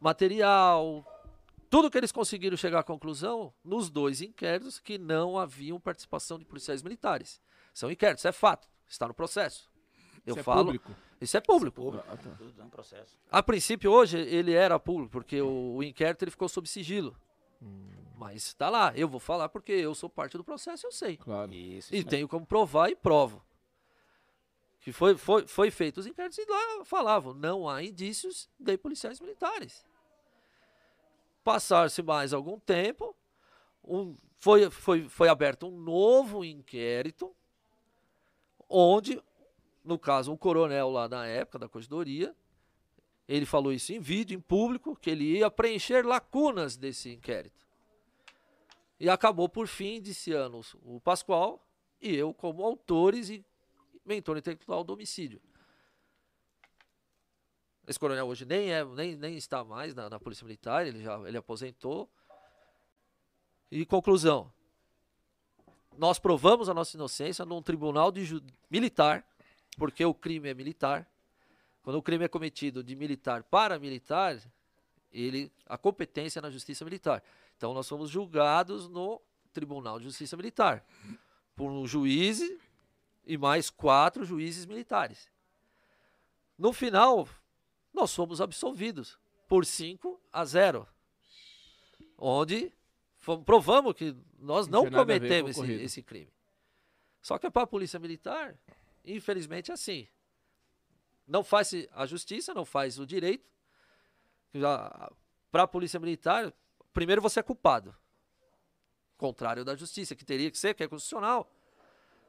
material, 0.00 1.04
tudo 1.68 1.90
que 1.90 1.98
eles 1.98 2.12
conseguiram 2.12 2.56
chegar 2.56 2.78
à 2.78 2.82
conclusão, 2.84 3.52
nos 3.64 3.90
dois 3.90 4.22
inquéritos, 4.22 4.78
que 4.78 4.96
não 4.96 5.36
haviam 5.36 5.80
participação 5.80 6.38
de 6.38 6.44
policiais 6.44 6.82
militares. 6.82 7.40
São 7.74 7.90
inquéritos, 7.90 8.24
é 8.24 8.30
fato, 8.32 8.68
está 8.88 9.08
no 9.08 9.14
processo. 9.14 9.68
Eu 10.24 10.32
Isso 10.32 10.40
é 10.40 10.42
falo, 10.44 10.64
público. 10.66 10.94
isso 11.20 11.36
é 11.36 11.40
público. 11.40 12.02
Ah, 12.08 12.16
tá. 12.16 12.30
Tudo 12.38 12.52
dando 12.52 12.70
processo. 12.70 13.18
A 13.30 13.42
princípio, 13.42 13.90
hoje, 13.90 14.16
ele 14.18 14.52
era 14.54 14.78
público, 14.78 15.10
porque 15.10 15.42
o, 15.42 15.74
o 15.76 15.82
inquérito 15.82 16.22
ele 16.22 16.30
ficou 16.30 16.48
sob 16.48 16.66
sigilo. 16.66 17.14
Mas 18.16 18.46
está 18.46 18.70
lá, 18.70 18.92
eu 18.94 19.08
vou 19.08 19.18
falar 19.18 19.48
porque 19.48 19.72
eu 19.72 19.94
sou 19.94 20.08
parte 20.08 20.36
do 20.36 20.44
processo, 20.44 20.86
eu 20.86 20.92
sei. 20.92 21.16
Claro. 21.16 21.52
Isso, 21.52 21.94
E 21.94 21.98
isso 21.98 22.08
tenho 22.08 22.28
como 22.28 22.46
provar 22.46 22.90
e 22.90 22.94
provo. 22.94 23.44
Que 24.80 24.92
foi, 24.92 25.16
foi, 25.16 25.46
foi 25.46 25.70
feito 25.70 25.98
os 25.98 26.06
inquéritos 26.06 26.38
e 26.38 26.44
lá 26.46 26.84
falavam, 26.84 27.34
não 27.34 27.68
há 27.68 27.82
indícios 27.82 28.48
de 28.58 28.76
policiais 28.76 29.18
militares. 29.20 29.84
Passar-se 31.42 32.02
mais 32.02 32.32
algum 32.32 32.58
tempo, 32.58 33.16
um, 33.82 34.14
foi, 34.38 34.70
foi, 34.70 35.08
foi 35.08 35.28
aberto 35.28 35.66
um 35.66 35.76
novo 35.78 36.44
inquérito, 36.44 37.34
onde, 38.68 39.20
no 39.84 39.98
caso, 39.98 40.32
o 40.32 40.38
coronel 40.38 40.90
lá 40.90 41.08
na 41.08 41.26
época 41.26 41.58
da 41.58 41.68
corregedoria, 41.68 42.34
ele 43.26 43.46
falou 43.46 43.72
isso 43.72 43.92
em 43.92 44.00
vídeo, 44.00 44.36
em 44.36 44.40
público, 44.40 44.96
que 44.96 45.10
ele 45.10 45.38
ia 45.38 45.50
preencher 45.50 46.04
lacunas 46.04 46.76
desse 46.76 47.10
inquérito. 47.10 47.63
E 49.04 49.10
acabou, 49.10 49.50
por 49.50 49.68
fim, 49.68 49.96
indiciando 49.96 50.62
o 50.82 50.98
Pascoal 50.98 51.62
e 52.00 52.14
eu 52.16 52.32
como 52.32 52.64
autores 52.64 53.28
e 53.28 53.44
mentor 54.02 54.38
intelectual 54.38 54.82
do 54.82 54.94
homicídio. 54.94 55.42
Esse 57.86 58.00
coronel 58.00 58.26
hoje 58.26 58.46
nem, 58.46 58.72
é, 58.72 58.82
nem, 58.82 59.14
nem 59.14 59.36
está 59.36 59.62
mais 59.62 59.94
na, 59.94 60.08
na 60.08 60.18
Polícia 60.18 60.42
Militar, 60.42 60.86
ele 60.86 61.02
já 61.02 61.18
ele 61.28 61.36
aposentou. 61.36 62.08
E 63.70 63.84
conclusão, 63.84 64.50
nós 65.98 66.18
provamos 66.18 66.70
a 66.70 66.72
nossa 66.72 66.96
inocência 66.96 67.44
num 67.44 67.60
tribunal 67.60 68.10
de 68.10 68.42
militar, 68.70 69.22
porque 69.76 70.02
o 70.02 70.14
crime 70.14 70.48
é 70.48 70.54
militar. 70.54 71.06
Quando 71.82 71.96
o 71.96 72.02
crime 72.02 72.24
é 72.24 72.28
cometido 72.28 72.82
de 72.82 72.96
militar 72.96 73.42
para 73.42 73.78
militar, 73.78 74.40
ele 75.12 75.52
a 75.66 75.76
competência 75.76 76.38
é 76.38 76.42
na 76.42 76.48
justiça 76.48 76.86
militar. 76.86 77.22
Então 77.56 77.72
nós 77.74 77.88
fomos 77.88 78.10
julgados 78.10 78.88
no 78.88 79.20
Tribunal 79.52 79.98
de 79.98 80.04
Justiça 80.06 80.36
Militar 80.36 80.84
por 81.54 81.70
um 81.70 81.86
juiz 81.86 82.40
e 83.26 83.38
mais 83.38 83.70
quatro 83.70 84.24
juízes 84.24 84.66
militares. 84.66 85.30
No 86.58 86.72
final, 86.72 87.28
nós 87.92 88.14
fomos 88.14 88.40
absolvidos 88.40 89.18
por 89.48 89.64
5 89.64 90.20
a 90.32 90.44
0. 90.44 90.86
Onde 92.18 92.72
fomos- 93.18 93.44
provamos 93.44 93.94
que 93.94 94.14
nós 94.38 94.66
Não 94.66 94.84
não 94.84 94.90
com 94.90 94.96
cometemos 94.98 95.50
esse, 95.58 95.72
esse 95.72 96.02
crime. 96.02 96.32
Só 97.22 97.38
que 97.38 97.50
para 97.50 97.62
a 97.62 97.66
Polícia 97.66 97.98
Militar, 97.98 98.58
infelizmente 99.04 99.70
é 99.70 99.74
assim. 99.74 100.06
Não 101.26 101.42
faz 101.42 101.72
a 101.92 102.04
justiça, 102.06 102.52
não 102.52 102.64
faz 102.64 102.98
o 102.98 103.06
direito. 103.06 103.48
Para 105.50 105.62
a 105.62 105.66
Polícia 105.66 105.98
Militar, 105.98 106.52
primeiro 106.94 107.20
você 107.20 107.40
é 107.40 107.42
culpado. 107.42 107.94
Contrário 109.18 109.64
da 109.64 109.76
justiça, 109.76 110.14
que 110.14 110.24
teria 110.24 110.50
que 110.50 110.56
ser, 110.56 110.74
que 110.74 110.82
é 110.82 110.88
constitucional. 110.88 111.52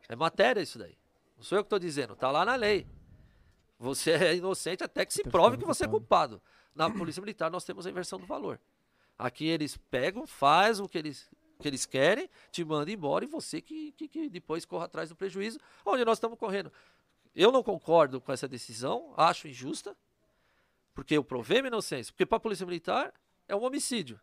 É 0.10 0.15
matéria 0.15 0.62
isso 0.62 0.78
daí. 0.78 0.97
Não 1.38 1.43
sou 1.43 1.58
eu 1.58 1.63
que 1.63 1.67
estou 1.67 1.80
dizendo, 1.80 2.13
está 2.13 2.30
lá 2.32 2.43
na 2.43 2.56
lei. 2.56 2.88
Você 3.78 4.12
é 4.12 4.36
inocente 4.36 4.84
até 4.84 5.06
que 5.06 5.13
se 5.13 5.21
Até 5.21 5.30
prove 5.30 5.58
que 5.58 5.65
você 5.65 5.86
é 5.86 5.88
culpado. 5.88 6.41
Na 6.73 6.89
Polícia 6.89 7.21
Militar 7.21 7.49
nós 7.49 7.63
temos 7.63 7.86
a 7.86 7.89
inversão 7.89 8.19
do 8.19 8.25
valor. 8.25 8.60
Aqui 9.17 9.45
eles 9.47 9.78
pegam, 9.78 10.28
faz 10.28 10.80
o 10.80 10.89
que 10.89 10.97
eles, 10.97 11.30
que 11.60 11.67
eles 11.67 11.86
querem, 11.86 12.30
te 12.51 12.63
mandam 12.63 12.93
embora 12.93 13.23
e 13.23 13.28
você 13.28 13.62
que, 13.62 13.91
que, 13.93 14.08
que 14.08 14.30
depois 14.30 14.65
corra 14.65 14.86
atrás 14.86 15.10
do 15.10 15.15
prejuízo, 15.15 15.60
onde 15.86 16.04
nós 16.04 16.17
estamos 16.17 16.38
correndo. 16.38 16.71
Eu 17.34 17.51
não 17.51 17.63
concordo 17.63 18.21
com 18.21 18.32
essa 18.32 18.47
decisão, 18.47 19.13
acho 19.17 19.47
injusta, 19.47 19.95
porque 20.93 21.17
eu 21.17 21.23
provei 21.23 21.62
minha 21.62 21.67
inocência. 21.67 22.13
Porque 22.13 22.25
para 22.25 22.38
a 22.38 22.41
Polícia 22.41 22.65
Militar 22.65 23.13
é 23.47 23.56
um 23.56 23.63
homicídio. 23.63 24.19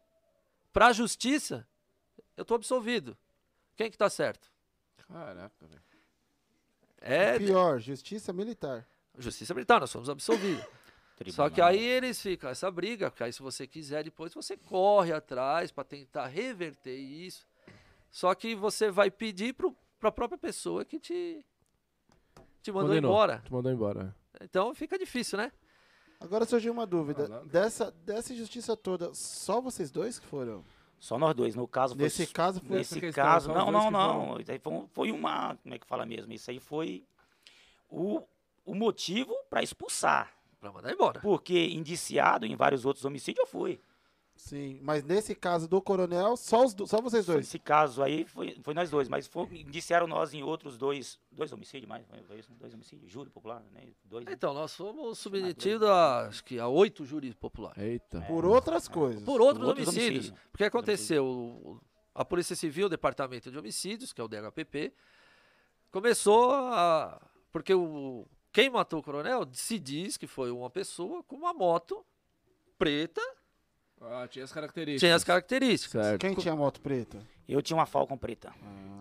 Para 0.73 0.89
a 0.89 0.93
Justiça, 0.93 1.67
eu 2.37 2.43
estou 2.43 2.55
absolvido. 2.55 3.17
Quem 3.77 3.91
que 3.91 3.95
está 3.95 4.09
certo? 4.09 4.51
Caraca, 5.09 5.67
velho. 5.67 5.83
É, 7.01 7.39
Pior, 7.39 7.81
justiça 7.81 8.33
militar. 8.33 8.87
Justiça 9.19 9.53
militar, 9.53 9.81
nós 9.81 9.93
fomos 9.93 10.09
absolvidos. 10.09 10.65
Só 11.29 11.51
que 11.51 11.61
aí 11.61 11.85
eles 11.85 12.21
ficam 12.21 12.49
essa 12.51 12.71
briga, 12.71 13.11
porque 13.11 13.23
aí 13.23 13.33
se 13.33 13.43
você 13.43 13.67
quiser 13.67 14.03
depois 14.05 14.33
você 14.35 14.57
corre 14.57 15.13
atrás 15.13 15.71
para 15.71 15.85
tentar 15.85 16.27
reverter 16.27 16.97
isso. 16.97 17.47
Só 18.11 18.35
que 18.35 18.55
você 18.55 18.91
vai 18.91 19.11
pedir 19.11 19.55
para 19.55 20.09
a 20.09 20.13
própria 20.13 20.39
pessoa 20.39 20.85
que 20.85 20.99
te 20.99 21.45
te 22.63 22.71
mandou 22.71 22.89
Condenou. 22.91 23.11
embora. 23.11 23.43
Te 23.45 23.53
mandou 23.53 23.73
embora. 23.73 24.17
Então 24.41 24.75
fica 24.75 24.99
difícil, 24.99 25.39
né? 25.39 25.53
Agora 26.23 26.45
surgiu 26.45 26.73
uma 26.73 26.87
dúvida. 26.87 27.29
Dessa, 27.47 27.91
dessa 28.05 28.33
injustiça 28.33 28.77
toda, 28.77 29.13
só 29.15 29.61
vocês 29.61 29.91
dois 29.91 30.19
que 30.19 30.27
foram? 30.27 30.65
Só 30.99 31.19
nós 31.19 31.35
dois. 31.35 31.55
No 31.57 31.67
caso, 31.67 31.95
foi 31.95 32.05
Nesse 32.05 32.27
caso 32.29 32.61
foi. 32.61 32.77
Nesse 32.79 33.01
questão, 33.01 33.25
caso, 33.25 33.49
não, 33.53 33.71
não, 33.73 33.91
não. 33.91 34.41
Isso 34.41 34.53
aí 34.53 34.59
foi, 34.59 34.73
um- 34.73 34.87
foi 34.93 35.11
uma. 35.11 35.57
Como 35.57 35.75
é 35.75 35.79
que 35.79 35.87
fala 35.87 36.07
mesmo? 36.07 36.33
Isso 36.33 36.51
aí 36.51 36.61
foi 36.61 37.05
o, 37.91 38.23
o 38.65 38.75
motivo 38.75 39.35
para 39.51 39.63
expulsar. 39.63 40.33
Para 40.61 40.71
mandar 40.71 40.93
embora. 40.93 41.19
Porque 41.21 41.67
indiciado 41.67 42.47
em 42.47 42.55
vários 42.55 42.85
outros 42.85 43.05
homicídios 43.05 43.41
eu 43.45 43.51
fui. 43.51 43.81
Sim, 44.45 44.81
mas 44.83 45.05
nesse 45.05 45.37
caso 45.37 45.69
do 45.69 45.81
coronel, 45.81 46.37
só, 46.37 46.65
os, 46.65 46.75
do- 46.75 46.85
só 46.85 47.01
vocês 47.01 47.27
dois. 47.27 47.47
Esse 47.47 47.61
caso 47.61 48.03
aí 48.03 48.25
foi, 48.25 48.59
foi 48.61 48.75
nós 48.75 48.91
dois, 48.91 49.09
mas 49.09 49.29
foi, 49.29 49.45
indiciaram 49.61 50.09
nós 50.09 50.35
em 50.35 50.43
outros 50.43 50.77
dois. 50.77 51.17
Dois 51.31 51.53
homicídios 51.53 51.89
mais? 51.89 52.05
Foi, 52.09 52.21
foi 52.25 52.39
isso? 52.41 52.53
Dois 52.55 52.75
homicídios? 52.75 53.09
Júri 53.11 53.31
popular, 53.31 53.63
né? 53.73 53.87
Dois. 54.05 54.27
Então, 54.29 54.53
nós 54.53 54.75
fomos 54.75 55.17
submetidos 55.21 55.87
a, 55.89 56.27
acho 56.27 56.43
que 56.43 56.59
a 56.59 56.67
oito 56.67 57.05
júris 57.05 57.35
populares. 57.35 57.81
Eita. 57.81 58.21
Por 58.23 58.45
outras 58.45 58.89
coisas. 58.89 59.23
Por 59.23 59.41
outros, 59.41 59.65
outros 59.69 59.87
homicídios. 59.87 60.27
homicídios. 60.31 60.49
Porque 60.51 60.65
aconteceu, 60.65 61.25
o- 61.25 61.81
a 62.13 62.25
Polícia 62.25 62.57
Civil, 62.57 62.87
o 62.87 62.91
Departamento 62.91 63.49
de 63.49 63.57
Homicídios, 63.57 64.13
que 64.13 64.21
é 64.21 64.25
o 64.25 64.29
DHPP, 64.29 64.93
começou 65.91 66.51
a... 66.53 67.21
Porque 67.53 67.73
o, 67.75 68.27
quem 68.53 68.69
matou 68.71 68.99
o 68.99 69.03
coronel 69.03 69.47
se 69.53 69.79
diz 69.79 70.17
que 70.17 70.27
foi 70.27 70.51
uma 70.51 70.69
pessoa 70.69 71.23
com 71.23 71.37
uma 71.37 71.55
moto 71.55 72.05
preta, 72.77 73.21
Ah, 74.05 74.27
tinha 74.29 74.45
as 74.45 74.53
características. 74.53 75.01
tinha 75.01 75.15
as 75.15 75.25
características. 75.25 76.05
Certo. 76.07 76.21
Quem 76.21 76.35
tinha 76.35 76.57
moto 76.57 76.81
preta? 76.81 77.19
Eu 77.49 77.61
tinha 77.63 77.77
uma 77.77 77.87
Falcon 77.87 78.17
preta. 78.17 78.53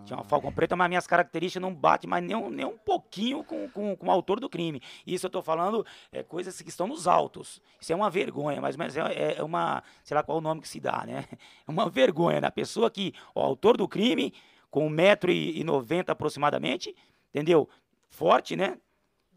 Tinha 0.06 0.18
uma 0.18 0.24
Falcon 0.26 0.52
preta, 0.52 0.76
mas 0.76 0.90
minhas 0.90 1.08
características 1.08 1.62
não 1.62 1.74
batem 1.74 2.10
mais 2.10 2.24
nem 2.24 2.36
um, 2.36 2.50
nem 2.50 2.66
um 2.66 2.78
pouquinho 2.78 3.44
com, 3.44 3.70
com, 3.70 3.96
com 3.96 4.08
o 4.08 4.12
autor 4.12 4.40
do 4.40 4.50
crime. 4.50 4.82
Isso 5.06 5.26
eu 5.26 5.30
tô 5.30 5.42
falando 5.42 5.86
é 6.12 6.22
coisas 6.24 6.60
que 6.62 6.70
estão 6.70 6.88
nos 6.88 7.08
autos. 7.08 7.62
Isso 7.80 7.94
é 7.94 7.96
uma 7.96 8.10
vergonha, 8.10 8.60
mas, 8.62 8.76
mas 8.76 8.96
é, 8.98 9.02
é- 9.14 9.36
é 9.40 9.44
uma, 9.44 9.84
sei 10.04 10.16
lá 10.16 10.24
qual 10.24 10.38
o 10.40 10.42
nome 10.42 10.62
que 10.62 10.68
se 10.68 10.80
dá, 10.80 11.06
né? 11.06 11.26
É 11.68 11.72
uma 11.72 11.90
vergonha 11.90 12.42
da 12.42 12.52
pessoa 12.52 12.90
que, 12.92 13.14
o 13.34 13.40
autor 13.40 13.78
do 13.78 13.88
crime, 13.88 14.34
com 14.70 14.90
1,90m 14.90 16.10
aproximadamente, 16.10 16.96
entendeu? 17.30 17.70
Forte, 18.10 18.56
né? 18.56 18.78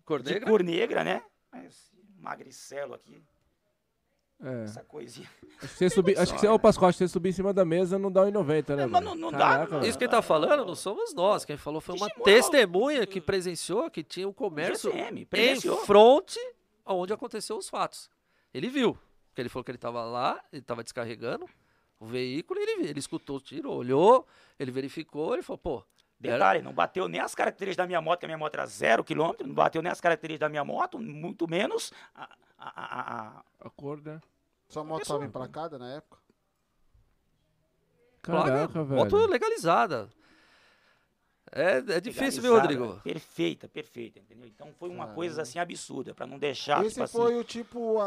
Cor 0.05 0.22
De 0.22 0.33
negra? 0.33 0.50
cor 0.50 0.62
negra, 0.62 1.05
né? 1.05 1.22
Mas 1.53 1.90
magricelo 2.18 2.94
aqui, 2.94 3.22
É. 4.44 4.64
essa 4.64 4.83
coisinha. 4.85 5.28
Acho 5.62 5.72
que 5.72 5.78
você 5.78 5.88
subir, 5.90 6.18
acho 6.18 6.35
que 6.35 6.40
você, 6.40 6.48
ô 6.48 6.59
Pascoal, 6.59 6.92
se 6.92 6.98
você 6.98 7.09
subir 7.09 7.30
em 7.30 7.33
cima 7.33 7.52
da 7.54 7.64
mesa 7.64 7.98
não 7.98 8.12
dá 8.12 8.22
1,90, 8.26 8.76
né, 8.76 8.83
Mas 8.87 8.90
mano? 8.92 9.07
não- 9.14 9.14
não 9.16 9.30
dá, 9.33 9.38
Caraca. 9.66 9.87
Isso 9.87 9.98
quem 9.98 10.09
tá 10.09 10.20
falando 10.20 10.66
não 10.66 10.74
somos 10.74 11.14
nós. 11.14 11.44
Quem 11.44 11.57
falou 11.57 11.80
foi 11.80 11.94
uma 11.96 12.07
Testemunha. 12.09 12.35
testemunha 12.42 13.07
que 13.07 13.20
presenciou 13.20 13.90
que 13.90 14.02
tinha 14.02 14.28
um 14.28 14.33
comércio 14.33 14.92
GCM, 14.92 15.26
em 15.33 15.61
fronte 15.87 16.38
onde 16.85 17.12
aconteceu 17.12 17.57
os 17.57 17.68
fatos. 17.68 18.11
Ele 18.52 18.68
viu. 18.68 18.98
Porque 19.30 19.40
ele 19.40 19.48
falou 19.48 19.64
que 19.64 19.70
ele 19.70 19.78
estava 19.78 20.04
lá, 20.04 20.40
ele 20.52 20.61
estava 20.61 20.85
descarregando 20.85 21.48
o 21.98 22.04
veículo 22.07 22.61
e 22.61 22.62
ele, 22.62 22.76
viu. 22.83 22.90
ele 22.90 22.98
escutou 22.98 23.38
o 23.38 23.40
tiro, 23.40 23.72
olhou, 23.72 24.26
ele 24.59 24.70
verificou, 24.70 25.33
ele 25.33 25.42
falou, 25.42 25.59
pô, 25.59 25.85
era- 26.22 26.35
Detalhe, 26.35 26.62
não 26.62 26.72
bateu 26.72 27.09
nem 27.09 27.20
as 27.20 27.35
características 27.35 27.76
da 27.83 27.87
minha 27.87 28.00
moto, 28.00 28.20
que 28.20 28.26
a 28.26 28.28
minha 28.28 28.38
moto 28.38 28.54
era 28.54 28.66
zero 28.66 29.02
quilômetro, 29.02 29.46
não 29.46 29.54
bateu 29.54 29.80
nem 29.83 29.90
as 29.90 30.00
características 30.00 30.40
da 30.46 30.48
minha 30.50 30.64
moto, 30.64 30.98
muito 30.98 31.48
menos 31.48 31.92
a, 32.14 32.24
a- 32.24 32.28
a- 32.59 33.26
a- 33.38 33.42
A 33.66 33.70
cor, 33.70 34.00
né? 34.02 34.20
Sua 34.74 34.82
moto 34.82 34.98
Pessoa. 35.02 35.18
estava 35.18 35.24
emplacada 35.24 35.78
na 35.78 35.88
época? 35.92 36.18
Caraca, 38.22 38.68
placa, 38.72 38.84
velho. 38.84 39.04
moto 39.04 39.26
legalizada. 39.26 40.08
É, 41.52 41.76
é 41.96 42.00
difícil, 42.00 42.42
viu, 42.42 42.54
Rodrigo? 42.59 43.00
Perfeita, 43.04 43.68
perfeita, 43.68 44.18
entendeu? 44.18 44.46
Então 44.48 44.68
foi 44.78 44.88
uma 44.88 44.98
Caramba. 45.00 45.14
coisa 45.14 45.42
assim 45.42 45.59
absurda, 45.59 46.12
pra 46.12 46.26
não 46.26 46.37
deixar, 46.38 46.80
Esse 46.85 46.94
tipo 46.94 47.04
assim, 47.04 47.16
foi 47.16 47.37
o 47.38 47.44
tipo, 47.44 48.00
a, 48.00 48.07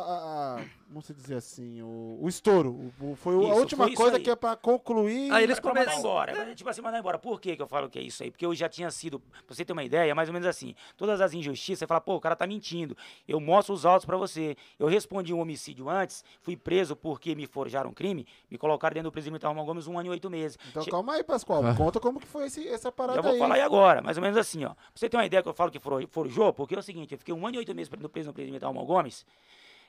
a- 0.59 0.65
vamos 0.89 1.05
se 1.05 1.13
dizer 1.13 1.35
assim, 1.35 1.81
o, 1.81 2.17
o 2.21 2.27
estouro. 2.27 2.71
O, 2.99 3.11
o- 3.11 3.15
foi 3.15 3.35
o- 3.35 3.45
a 3.45 3.49
Isso, 3.51 3.59
última 3.59 3.83
foi 3.85 3.93
isso 3.93 4.01
coisa 4.01 4.17
aí. 4.17 4.23
que 4.23 4.29
é 4.29 4.35
pra 4.35 4.55
concluir. 4.57 5.31
Aí 5.31 5.43
eles 5.43 5.59
pra 5.61 5.69
mandar 5.69 5.81
começam- 5.85 5.99
embora. 6.01 6.33
Mas, 6.35 6.55
Tipo 6.57 6.69
assim, 6.69 6.81
mandar 6.81 6.99
embora. 6.99 7.17
Por 7.19 7.39
que 7.39 7.55
que 7.55 7.61
eu 7.61 7.67
falo 7.67 7.89
que 7.89 7.97
é 7.99 8.01
isso 8.01 8.21
aí? 8.23 8.31
Porque 8.31 8.45
eu 8.45 8.53
já 8.53 8.67
tinha 8.67 8.89
sido, 8.91 9.19
pra 9.19 9.55
você 9.55 9.63
ter 9.63 9.71
uma 9.71 9.83
ideia, 9.83 10.13
mais 10.13 10.27
ou 10.27 10.33
menos 10.33 10.47
assim, 10.47 10.75
todas 10.97 11.21
as 11.21 11.33
injustiças, 11.33 11.79
você 11.79 11.87
fala, 11.87 12.01
pô, 12.01 12.15
o 12.15 12.19
cara 12.19 12.35
tá 12.35 12.45
mentindo. 12.47 12.97
Eu 13.27 13.39
mostro 13.39 13.73
os 13.73 13.85
autos 13.85 14.05
pra 14.05 14.17
você. 14.17 14.57
Eu 14.77 14.87
respondi 14.87 15.33
um 15.33 15.39
homicídio 15.39 15.87
antes, 15.89 16.23
fui 16.41 16.57
preso 16.57 16.95
porque 16.97 17.33
me 17.35 17.45
forjaram 17.45 17.91
um 17.91 17.93
crime, 17.93 18.25
me 18.51 18.57
colocaram 18.57 18.95
dentro 18.95 19.09
do 19.09 19.13
presídio 19.13 19.31
militar 19.31 19.47
Romão 19.49 19.65
Gomes 19.65 19.87
um 19.87 19.97
ano 19.97 20.07
e 20.07 20.09
oito 20.09 20.29
meses. 20.29 20.57
Então 20.69 20.83
Che- 20.83 20.89
calma 20.91 21.13
aí, 21.13 21.23
Pascoal. 21.23 21.65
Ah. 21.65 21.75
Conta 21.75 21.99
como 21.99 22.19
que 22.19 22.27
foi 22.27 22.47
esse, 22.47 22.67
essa 22.67 22.91
parada 22.91 23.26
vou 23.27 23.33
aí. 23.35 23.39
falar 23.39 23.55
aí 23.55 23.61
agora, 23.61 24.01
mais 24.01 24.17
ou 24.17 24.23
menos 24.23 24.37
assim, 24.37 24.63
ó. 24.65 24.69
Pra 24.69 24.83
você 24.95 25.09
ter 25.09 25.17
uma 25.17 25.25
ideia 25.25 25.41
que 25.43 25.49
eu 25.49 25.53
falo 25.53 25.71
que 25.71 25.79
for- 25.79 26.05
forjou, 26.09 26.51
porque 26.53 26.75
é 26.75 26.79
o 26.79 26.83
seguinte, 26.83 27.13
eu 27.13 27.17
fiquei 27.17 27.33
um 27.33 27.45
ano 27.45 27.55
e 27.55 27.59
oito 27.59 27.73
meses 27.75 27.89
preso 27.89 28.03
no 28.03 28.09
preso 28.09 28.33
militar 28.35 28.71
Gomes, 28.71 29.25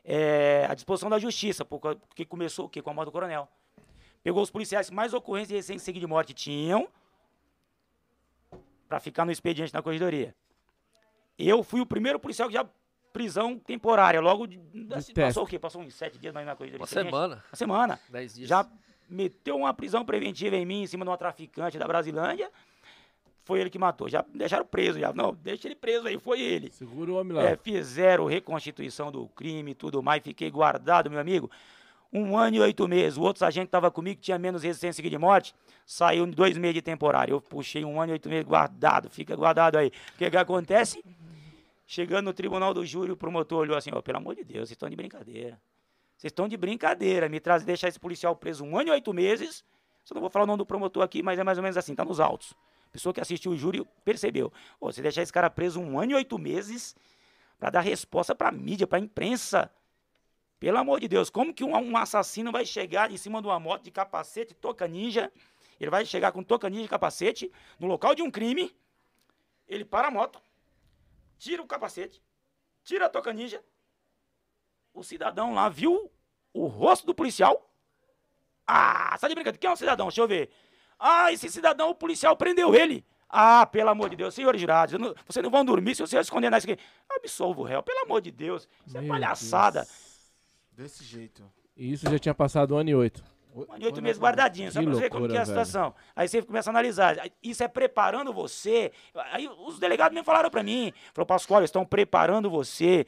é, 0.05 0.67
à 0.69 0.75
disposição 0.75 1.11
da 1.11 1.19
justiça, 1.19 1.65
porque, 1.65 2.25
começou 2.25 2.67
o 2.67 2.69
quê? 2.69 2.81
Com 2.81 2.91
a 2.91 2.95
morte 2.95 3.07
do 3.09 3.13
coronel. 3.13 3.49
Pegou 4.23 4.43
os 4.43 4.51
policiais 4.51 4.89
que 4.89 4.95
mais 4.95 5.13
ocorrências 5.15 5.49
de 5.49 5.55
recém 5.57 5.79
seguida 5.79 6.05
de 6.05 6.07
morte 6.09 6.35
tinham, 6.35 6.89
pra 8.89 8.99
ficar 9.01 9.25
no 9.25 9.33
expediente 9.33 9.73
na 9.75 9.83
corredoria. 9.83 10.35
Eu 11.39 11.63
fui 11.63 11.81
o 11.81 11.87
primeiro 11.87 12.19
policial 12.19 12.49
que 12.49 12.55
já 12.55 12.67
prisão 13.13 13.59
temporária, 13.59 14.21
logo 14.21 14.47
de, 14.47 14.61
assim, 14.93 15.13
passou 15.15 15.45
o 15.45 15.47
quê? 15.47 15.59
Passou 15.59 15.83
uns 15.83 15.95
sete 15.95 16.19
dias 16.19 16.33
mais 16.33 16.47
na 16.47 16.55
corredoria. 16.57 16.81
Uma 16.81 16.87
semana, 16.87 17.45
Uma 17.51 17.57
semana 17.57 18.01
dez 18.09 18.35
dias. 18.35 18.49
já 18.49 18.67
meteu 19.09 19.57
uma 19.57 19.73
prisão 19.75 20.05
preventiva 20.05 20.57
em 20.57 20.67
mim, 20.67 20.83
em 20.83 20.87
cima 20.87 21.05
de 21.05 21.11
uma 21.11 21.17
traficante 21.17 21.79
da 21.79 21.87
Brasilândia. 21.87 22.51
Foi 23.49 23.61
ele 23.63 23.71
que 23.71 23.79
matou. 23.79 24.11
Já 24.11 24.23
deixaram 24.35 24.67
preso. 24.67 25.01
Já. 25.01 25.11
Não, 25.11 25.33
deixa 25.33 25.67
ele 25.69 25.75
preso 25.75 26.07
aí, 26.07 26.19
foi 26.19 26.39
ele. 26.39 26.71
Segura 26.71 27.13
o 27.13 27.15
homem 27.15 27.33
lá. 27.33 27.45
É, 27.45 27.57
fizeram 27.57 28.27
reconstituição 28.27 29.11
do 29.11 29.27
crime 29.29 29.71
e 29.71 29.75
tudo 29.75 30.03
mais. 30.03 30.23
Fiquei 30.23 30.51
guardado, 30.51 31.09
meu 31.09 31.19
amigo. 31.19 31.51
Um 32.13 32.37
ano 32.37 32.57
e 32.57 32.61
oito 32.61 32.87
meses. 32.87 33.17
O 33.17 33.23
outro 33.23 33.41
sargento 33.41 33.65
que 33.65 33.69
estava 33.69 33.91
comigo, 33.91 34.17
que 34.17 34.25
tinha 34.25 34.39
menos 34.39 34.63
resistência 34.63 35.03
de 35.03 35.17
morte, 35.17 35.55
saiu 35.87 36.27
dois 36.27 36.59
meses 36.59 36.75
de 36.75 36.83
temporário. 36.83 37.37
Eu 37.37 37.41
puxei 37.41 37.87
um 37.87 37.99
ano 37.99 38.11
e 38.11 38.17
oito 38.17 38.29
meses 38.29 38.45
guardado. 38.45 39.09
Fica 39.09 39.35
guardado 39.35 39.79
aí. 39.79 39.89
O 40.15 40.19
que 40.19 40.31
que 40.31 40.37
acontece? 40.37 41.03
Chegando 41.87 42.27
no 42.27 42.35
tribunal 42.35 42.75
do 42.75 42.85
júri, 42.85 43.13
o 43.13 43.17
promotor 43.17 43.61
olhou 43.61 43.79
assim, 43.79 43.89
ó, 43.95 44.03
pelo 44.03 44.19
amor 44.19 44.35
de 44.35 44.45
Deus, 44.45 44.69
vocês 44.69 44.73
estão 44.73 44.91
de 44.91 44.97
brincadeira. 44.97 45.59
Vocês 46.19 46.31
estão 46.31 46.47
de 46.47 46.57
brincadeira. 46.59 47.31
Me 47.31 47.41
traz 47.41 47.65
deixar 47.65 47.89
esse 47.89 47.99
policial 47.99 48.37
preso 48.37 48.63
um 48.63 48.77
ano 48.77 48.91
e 48.91 48.93
oito 48.93 49.11
meses. 49.15 49.65
Só 50.05 50.15
não 50.15 50.21
vou 50.21 50.29
falar 50.29 50.45
o 50.45 50.47
nome 50.47 50.59
do 50.59 50.67
promotor 50.67 51.03
aqui, 51.03 51.23
mas 51.23 51.39
é 51.39 51.45
mais 51.45 51.57
ou 51.57 51.63
menos 51.63 51.79
assim, 51.79 51.95
tá 51.95 52.05
nos 52.05 52.21
autos. 52.21 52.55
Pessoa 52.99 53.15
que 53.15 53.21
assistiu 53.21 53.53
o 53.53 53.57
júri 53.57 53.87
percebeu. 54.05 54.53
Ô, 54.81 54.91
você 54.91 55.01
deixar 55.01 55.23
esse 55.23 55.33
cara 55.33 55.49
preso 55.49 55.81
um 55.81 56.01
ano 56.01 56.11
e 56.11 56.15
oito 56.17 56.37
meses 56.37 56.97
para 57.57 57.71
dar 57.71 57.81
resposta 57.81 58.35
pra 58.35 58.51
mídia, 58.51 58.89
pra 58.89 58.99
imprensa. 58.99 59.71
Pelo 60.59 60.79
amor 60.79 60.99
de 60.99 61.07
Deus, 61.07 61.31
como 61.31 61.55
que 61.55 61.63
um, 61.63 61.77
um 61.77 61.97
assassino 61.97 62.51
vai 62.51 62.67
chegar 62.67 63.09
em 63.09 63.17
cima 63.17 63.41
de 63.41 63.47
uma 63.47 63.61
moto 63.61 63.85
de 63.85 63.93
capacete, 63.93 64.53
toca 64.53 64.89
ninja? 64.89 65.33
Ele 65.79 65.89
vai 65.89 66.05
chegar 66.05 66.33
com 66.33 66.43
toca 66.43 66.69
ninja 66.69 66.87
e 66.87 66.89
capacete 66.89 67.53
no 67.79 67.87
local 67.87 68.17
de 68.17 68.23
um 68.23 68.33
crime. 68.33 68.77
Ele 69.69 69.85
para 69.85 70.09
a 70.09 70.11
moto, 70.11 70.43
tira 71.39 71.63
o 71.63 71.69
capacete, 71.69 72.21
tira 72.83 73.07
a 73.07 73.09
toca 73.09 73.33
ninja. 73.33 73.63
O 74.93 75.05
cidadão 75.05 75.55
lá 75.55 75.69
viu 75.69 76.11
o 76.53 76.67
rosto 76.67 77.07
do 77.07 77.15
policial. 77.15 77.71
Ah, 78.67 79.17
sai 79.21 79.29
de 79.29 79.37
brincadeira. 79.37 79.59
Quem 79.59 79.71
é 79.71 79.73
o 79.73 79.77
cidadão? 79.77 80.09
Deixa 80.09 80.21
eu 80.21 80.27
ver. 80.27 80.51
Ah, 80.99 81.33
esse 81.33 81.49
cidadão, 81.49 81.91
o 81.91 81.95
policial 81.95 82.37
prendeu 82.37 82.75
ele. 82.75 83.05
Ah, 83.31 83.67
pelo 83.67 83.91
amor 83.91 84.09
de 84.09 84.17
Deus, 84.17 84.35
senhores 84.35 84.61
jurados, 84.61 84.99
não- 84.99 85.15
vocês 85.27 85.43
não 85.45 85.51
vão 85.51 85.65
dormir 85.65 85.95
se 85.95 86.01
vocês 86.01 86.31
condenar 86.31 86.59
isso 86.59 86.71
aqui. 86.71 86.81
Absolvo 87.11 87.61
o 87.61 87.65
réu, 87.65 87.83
pelo 87.83 88.01
amor 88.01 88.21
de 88.23 88.31
Deus. 88.31 88.67
Isso 88.87 88.97
é 88.97 89.01
Meu 89.01 89.11
palhaçada. 89.11 89.87
Desse 90.73 91.05
jeito. 91.05 91.43
E 91.77 91.93
isso 91.93 92.09
já 92.11 92.19
tinha 92.19 92.35
passado 92.35 92.75
um 92.75 92.79
ano 92.79 92.91
e 92.91 92.95
oito. 92.95 93.23
Um 93.55 93.63
ano 93.73 93.83
e 93.83 93.87
oito 93.87 94.01
meses 94.01 94.21
guardadinho, 94.21 94.73
só 94.73 94.81
pra 94.83 94.91
você 94.91 95.01
ver 95.01 95.11
como 95.11 95.27
que 95.29 95.35
é 95.35 95.37
a 95.37 95.41
loucura, 95.43 95.65
situação. 95.65 95.95
Aí 96.17 96.27
você 96.29 96.41
começa 96.43 96.71
a 96.71 96.73
analisar. 96.73 97.17
Isso 97.43 97.63
é 97.63 97.69
preparando 97.69 98.33
você. 98.33 98.93
Aí 99.33 99.49
os 99.67 99.79
delegados 99.79 100.17
me 100.17 100.25
falaram 100.25 100.51
pra 100.51 100.63
mim. 100.63 100.93
Falou, 101.13 101.27
Pascoal, 101.27 101.61
eles 101.61 101.69
estão 101.69 101.85
preparando 101.85 102.49
você 102.51 103.07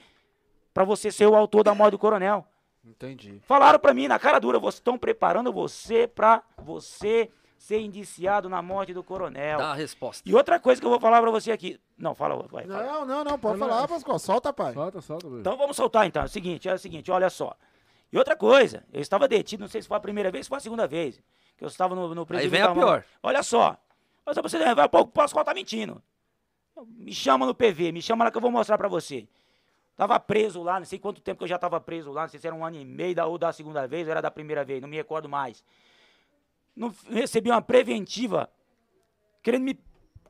pra 0.74 0.84
você 0.84 1.10
ser 1.10 1.26
o 1.26 1.34
autor 1.34 1.62
da 1.64 1.74
morte 1.74 1.92
do 1.92 1.98
coronel. 1.98 2.46
Entendi. 2.84 3.40
Falaram 3.44 3.78
pra 3.78 3.92
mim 3.94 4.08
na 4.08 4.18
cara 4.18 4.38
dura, 4.38 4.58
vocês 4.58 4.74
estão 4.80 4.98
preparando 4.98 5.52
você 5.52 6.06
pra 6.06 6.42
você 6.58 7.30
ser 7.60 7.78
indiciado 7.78 8.48
na 8.48 8.62
morte 8.62 8.94
do 8.94 9.04
coronel. 9.04 9.58
Dá 9.58 9.72
a 9.72 9.74
resposta. 9.74 10.26
E 10.26 10.34
outra 10.34 10.58
coisa 10.58 10.80
que 10.80 10.86
eu 10.86 10.90
vou 10.90 10.98
falar 10.98 11.20
pra 11.20 11.30
você 11.30 11.52
aqui. 11.52 11.78
Não, 11.96 12.14
fala, 12.14 12.34
vai, 12.50 12.66
fala. 12.66 12.82
Não, 12.84 13.04
não, 13.04 13.22
não, 13.22 13.38
pode 13.38 13.58
Não, 13.60 13.66
não. 13.68 13.74
falar, 13.74 13.86
Pascoal. 13.86 14.18
Solta, 14.18 14.50
pai. 14.50 14.72
Solta, 14.72 15.00
solta, 15.02 15.26
Bruno. 15.26 15.40
Então 15.40 15.58
vamos 15.58 15.76
soltar 15.76 16.06
então. 16.06 16.22
É 16.22 16.24
o 16.24 16.28
seguinte, 16.28 16.66
é 16.70 16.72
o 16.72 16.78
seguinte, 16.78 17.10
olha 17.10 17.28
só. 17.28 17.54
E 18.10 18.16
outra 18.16 18.34
coisa, 18.34 18.82
eu 18.90 19.02
estava 19.02 19.28
detido, 19.28 19.60
não 19.60 19.68
sei 19.68 19.82
se 19.82 19.88
foi 19.88 19.98
a 19.98 20.00
primeira 20.00 20.30
vez, 20.30 20.46
se 20.46 20.48
foi 20.48 20.56
a 20.56 20.60
segunda 20.60 20.86
vez. 20.86 21.22
Que 21.58 21.62
eu 21.62 21.68
estava 21.68 21.94
no, 21.94 22.14
no 22.14 22.22
Aí 22.22 22.26
presídio 22.26 22.50
vem 22.50 22.62
a 22.62 22.72
pior. 22.72 23.04
Olha 23.22 23.42
só. 23.42 23.76
Olha 24.24 24.34
só 24.34 24.40
pra 24.40 24.48
você 24.48 24.74
vai, 24.74 24.88
pô, 24.88 25.00
o 25.00 25.06
Pascoal 25.06 25.44
tá 25.44 25.52
mentindo. 25.52 26.02
Me 26.86 27.12
chama 27.12 27.44
no 27.44 27.54
PV, 27.54 27.92
me 27.92 28.00
chama 28.00 28.24
lá 28.24 28.30
que 28.30 28.38
eu 28.38 28.40
vou 28.40 28.50
mostrar 28.50 28.78
pra 28.78 28.88
você. 28.88 29.28
Tava 29.96 30.18
preso 30.18 30.62
lá, 30.62 30.78
não 30.80 30.86
sei 30.86 30.98
quanto 30.98 31.20
tempo 31.20 31.36
que 31.36 31.44
eu 31.44 31.48
já 31.48 31.58
tava 31.58 31.78
preso 31.78 32.10
lá, 32.10 32.22
não 32.22 32.28
sei 32.30 32.40
se 32.40 32.46
era 32.46 32.56
um 32.56 32.64
ano 32.64 32.76
e 32.76 32.84
meio 32.86 33.14
da, 33.14 33.26
ou 33.26 33.36
da 33.36 33.52
segunda 33.52 33.86
vez, 33.86 34.06
ou 34.06 34.12
era 34.12 34.22
da 34.22 34.30
primeira 34.30 34.64
vez, 34.64 34.80
não 34.80 34.88
me 34.88 34.96
recordo 34.96 35.28
mais. 35.28 35.62
Não 36.76 36.94
recebi 37.08 37.50
uma 37.50 37.60
preventiva 37.62 38.48
querendo 39.42 39.64
me 39.64 39.78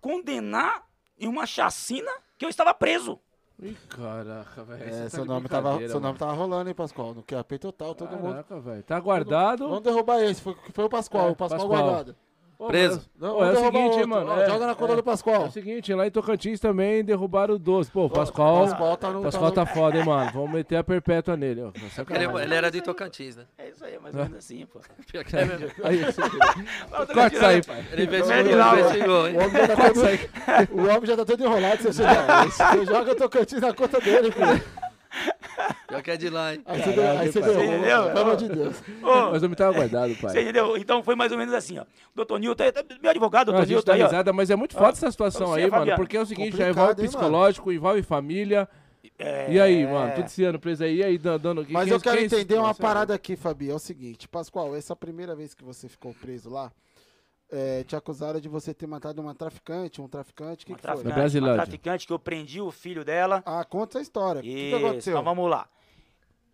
condenar 0.01 0.86
em 1.18 1.28
uma 1.28 1.47
chacina 1.47 2.11
que 2.38 2.45
eu 2.45 2.49
estava 2.49 2.72
preso. 2.72 3.18
Ih, 3.62 3.76
caraca, 3.91 4.64
velho. 4.64 4.82
É, 4.82 5.03
tá 5.03 5.11
seu, 5.11 5.22
de 5.22 5.28
nome 5.28 5.47
tava, 5.49 5.62
brincadeira, 5.68 5.93
seu 5.93 6.01
nome 6.01 6.18
tava 6.18 6.32
rolando, 6.32 6.70
hein, 6.70 6.74
Pascoal? 6.74 7.14
No 7.14 7.22
QAP 7.22 7.59
total, 7.59 7.95
todo 7.95 8.16
mundo. 8.16 8.30
Caraca, 8.30 8.59
velho. 8.59 8.82
Tá 8.82 8.99
guardado. 8.99 9.68
Vamos 9.68 9.82
derrubar 9.82 10.22
esse, 10.22 10.41
foi, 10.41 10.57
foi 10.72 10.84
o 10.84 10.88
Pascoal, 10.88 11.28
É, 11.28 11.30
o 11.32 11.36
Pascoal, 11.36 11.61
Pascoal. 11.61 11.82
guardado. 11.84 12.16
Ô, 12.61 12.66
Preso. 12.66 13.00
Não, 13.18 13.38
Ô, 13.38 13.44
é 13.46 13.52
o 13.52 13.56
seguinte, 13.56 13.76
outro. 13.94 14.08
mano. 14.08 14.30
Ó, 14.32 14.38
é- 14.42 14.46
joga 14.46 14.66
na 14.66 14.74
conta 14.74 14.92
é- 14.92 14.96
do 14.96 15.02
Pascoal. 15.02 15.44
É 15.44 15.48
o 15.48 15.50
seguinte, 15.50 15.94
lá 15.94 16.06
em 16.06 16.11
Tocantins 16.11 16.61
também 16.61 17.02
derrubaram 17.02 17.54
o 17.54 17.58
12. 17.58 17.90
Pô, 17.90 18.04
o 18.04 18.11
Pascoal. 18.11 18.66
Pascoal 18.68 18.96
tá 18.98 19.11
no. 19.11 19.22
Pascoal 19.22 19.46
no- 19.48 19.52
tá 19.54 19.64
foda, 19.64 19.96
hein, 19.98 20.04
mano. 20.04 20.30
Vamos 20.34 20.50
meter 20.50 20.76
a 20.76 20.84
perpétua 20.84 21.38
nele, 21.38 21.62
ó. 21.62 21.70
Tá 21.70 21.80
Ele, 21.80 21.88
sacanagem. 21.90 22.36
ele 22.42 22.54
era 22.54 22.70
de 22.70 22.82
Tocantins, 22.82 23.36
né? 23.36 23.44
É 23.56 23.70
isso 23.70 23.82
aí, 23.82 23.98
mais 23.98 24.14
ou 24.14 24.20
menos 24.24 24.36
assim, 24.36 24.66
pô. 24.66 24.78
Pior 25.11 25.24
que 25.24 25.36
é 25.38 25.44
mesmo. 25.46 25.68
Aí, 25.82 26.00
Corta 27.14 27.34
isso 27.34 27.46
aí, 27.46 27.62
pai. 27.64 27.84
Ele 27.92 28.02
investigou, 28.04 28.36
Ele 28.40 28.54
lá, 28.54 28.72
ele 28.72 28.80
investigou, 28.82 29.28
hein? 29.28 29.36
O 29.36 29.40
homem, 29.40 29.56
já 29.56 29.66
tá 29.76 29.76
todo, 30.68 30.80
o 30.82 30.82
homem 30.90 31.06
já 31.06 31.16
tá 31.16 31.24
todo 31.24 31.44
enrolado. 31.44 31.82
Você, 31.82 31.92
você 31.92 32.84
joga 32.84 33.12
o 33.12 33.14
Tocantins 33.14 33.61
na 33.62 33.72
conta 33.72 33.98
dele, 34.00 34.30
filho. 34.30 34.62
Pior 35.88 36.02
que 36.02 36.11
é 36.11 36.16
de 36.16 36.30
lá, 36.30 36.54
hein? 36.54 36.62
Aí 36.64 36.80
você, 36.82 36.92
deu- 36.92 37.11
aí 37.11 37.32
você 37.32 37.40
Caralho, 37.40 37.58
deu. 37.58 37.66
pai. 37.68 37.76
Entendeu? 37.78 38.02
Pelo 38.06 38.20
amor 38.20 38.36
de 38.36 38.48
Deus. 38.48 38.76
Ô, 39.02 39.30
Mas 39.32 39.42
o 39.42 39.46
homem 39.46 39.56
tava 39.56 39.72
guardado, 39.72 40.14
pai. 40.16 40.30
Você 40.32 40.40
entendeu? 40.42 40.76
Então 40.76 41.02
foi 41.02 41.14
mais 41.16 41.32
ou 41.32 41.38
menos 41.38 41.52
assim, 41.52 41.78
ó. 41.78 41.84
Doutor 42.14 42.38
Nilton, 42.38 42.70
tá- 42.72 42.84
meu 43.02 43.11
advogado, 43.11 43.46
doutor 43.52 43.66
Nilton, 43.66 43.84
dá 43.86 43.94
aí, 43.94 44.02
risada, 44.02 44.32
mas 44.32 44.50
é 44.50 44.56
muito 44.56 44.74
foda 44.74 44.90
essa 44.90 45.11
situação 45.11 45.48
Você, 45.48 45.61
aí, 45.62 45.70
mano. 45.70 45.80
Fabiano. 45.80 45.96
Porque 46.00 46.16
é 46.16 46.20
o 46.20 46.26
seguinte, 46.26 46.56
já 46.56 46.68
envolve 46.68 46.90
hein, 46.92 46.96
mano? 46.98 47.08
psicológico, 47.08 47.72
envolve 47.72 48.02
família. 48.02 48.68
É, 49.18 49.52
E 49.52 49.61
aí, 49.61 49.86
mano? 49.86 50.14
Tudo 50.14 50.26
esse 50.26 50.44
ano 50.44 50.58
preso 50.58 50.84
aí, 50.84 50.96
e 50.96 51.04
aí, 51.04 51.18
dan- 51.18 51.38
dando... 51.38 51.64
que- 51.64 51.72
Mas 51.72 51.88
que- 51.88 51.94
eu 51.94 52.00
quero 52.00 52.18
é 52.20 52.22
entender 52.24 52.54
uma 52.58 52.74
parada 52.74 53.12
aqui, 53.14 53.36
Fabi. 53.36 53.70
É 53.70 53.74
o 53.74 53.78
seguinte, 53.78 54.26
Pascoal, 54.28 54.74
essa 54.74 54.96
primeira 54.96 55.34
vez 55.34 55.52
que 55.54 55.62
você 55.64 55.88
ficou 55.88 56.14
preso 56.14 56.48
lá, 56.48 56.70
é, 57.51 57.84
te 57.84 57.96
acusaram 57.96 58.40
de 58.40 58.48
você 58.48 58.72
ter 58.72 58.86
matado 58.86 59.20
uma 59.20 59.34
traficante, 59.34 60.01
um 60.01 60.09
traficante, 60.09 60.64
que, 60.64 60.72
Uma 60.72 60.78
que 60.78 60.82
foi? 60.82 60.90
Traficante, 60.92 61.14
Brasilândia. 61.14 61.55
uma 61.55 61.62
traficante 61.64 62.07
que 62.07 62.12
eu 62.12 62.18
prendi 62.18 62.61
o 62.61 62.70
filho 62.70 63.05
dela. 63.05 63.42
Ah, 63.46 63.64
conta 63.64 63.98
essa 63.98 64.03
história. 64.03 64.40
O 64.40 64.42
que, 64.44 64.70
que 64.70 64.74
aconteceu? 64.74 65.12
então 65.12 65.24
vamos 65.24 65.51
lá. 65.51 65.68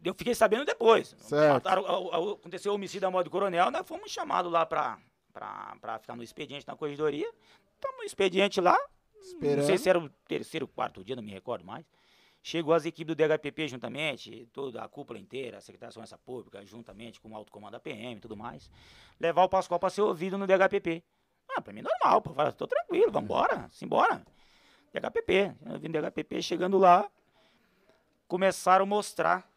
Eu 0.04 0.14
fiquei 0.14 0.34
sabendo 0.34 0.64
depois. 0.64 1.14
Certo. 1.18 1.52
Mataram- 1.54 1.84
a- 1.86 2.16
a- 2.16 2.32
aconteceu 2.32 2.72
o 2.72 2.74
homicídio 2.76 3.00
da 3.02 3.10
morte 3.10 3.24
do 3.26 3.30
coronel, 3.30 3.70
nós 3.70 3.86
fomos 3.86 4.10
chamados 4.10 4.50
lá 4.52 4.64
pra, 4.64 4.98
pra, 5.32 5.76
pra 5.80 5.98
ficar 5.98 6.14
no 6.16 6.22
expediente 6.22 6.66
na 6.66 6.76
corredoria. 6.76 7.28
Estamos 7.74 7.98
no 7.98 8.04
expediente 8.04 8.60
lá. 8.60 8.76
Esperando. 9.20 9.58
Não 9.58 9.66
sei 9.66 9.76
se 9.78 9.88
era 9.88 9.98
o 9.98 10.08
terceiro, 10.28 10.68
quarto 10.68 11.02
dia, 11.02 11.16
não 11.16 11.22
me 11.22 11.32
recordo 11.32 11.64
mais. 11.64 11.84
Chegou 12.46 12.72
as 12.72 12.86
equipes 12.86 13.12
do 13.12 13.16
DHPP 13.16 13.66
juntamente, 13.66 14.48
toda 14.52 14.80
a 14.80 14.88
cúpula 14.88 15.18
inteira, 15.18 15.58
a 15.58 15.60
Secretaria 15.60 15.88
de 15.88 15.94
Segurança 15.94 16.16
Pública, 16.16 16.64
juntamente 16.64 17.20
com 17.20 17.32
o 17.32 17.34
alto 17.34 17.50
comando 17.50 17.72
da 17.72 17.80
PM 17.80 18.14
e 18.14 18.20
tudo 18.20 18.36
mais. 18.36 18.70
Levar 19.18 19.42
o 19.42 19.48
Pascoal 19.48 19.80
para 19.80 19.90
ser 19.90 20.02
ouvido 20.02 20.38
no 20.38 20.46
DHPP. 20.46 21.02
Ah, 21.48 21.60
pra 21.60 21.72
mim 21.72 21.82
normal, 21.82 22.22
pô. 22.22 22.30
Tô 22.52 22.68
tranquilo, 22.68 23.10
vambora, 23.10 23.68
simbora. 23.70 24.24
DHPP. 24.92 25.56
Eu 25.66 25.80
vim 25.80 25.90
DHPP, 25.90 26.40
chegando 26.40 26.78
lá, 26.78 27.10
começaram 28.28 28.84
a 28.84 28.86
mostrar 28.86 29.50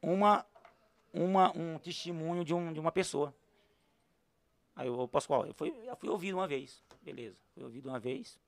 uma, 0.00 0.46
uma, 1.12 1.50
um 1.58 1.76
testemunho 1.80 2.44
de, 2.44 2.54
um, 2.54 2.72
de 2.72 2.78
uma 2.78 2.92
pessoa. 2.92 3.34
Aí 4.76 4.88
o 4.88 5.08
Pascoal, 5.08 5.44
eu 5.44 5.54
fui, 5.54 5.74
eu 5.84 5.96
fui 5.96 6.08
ouvido 6.08 6.36
uma 6.36 6.46
vez. 6.46 6.84
Beleza, 7.02 7.42
fui 7.52 7.64
ouvido 7.64 7.88
uma 7.88 7.98
vez. 7.98 8.38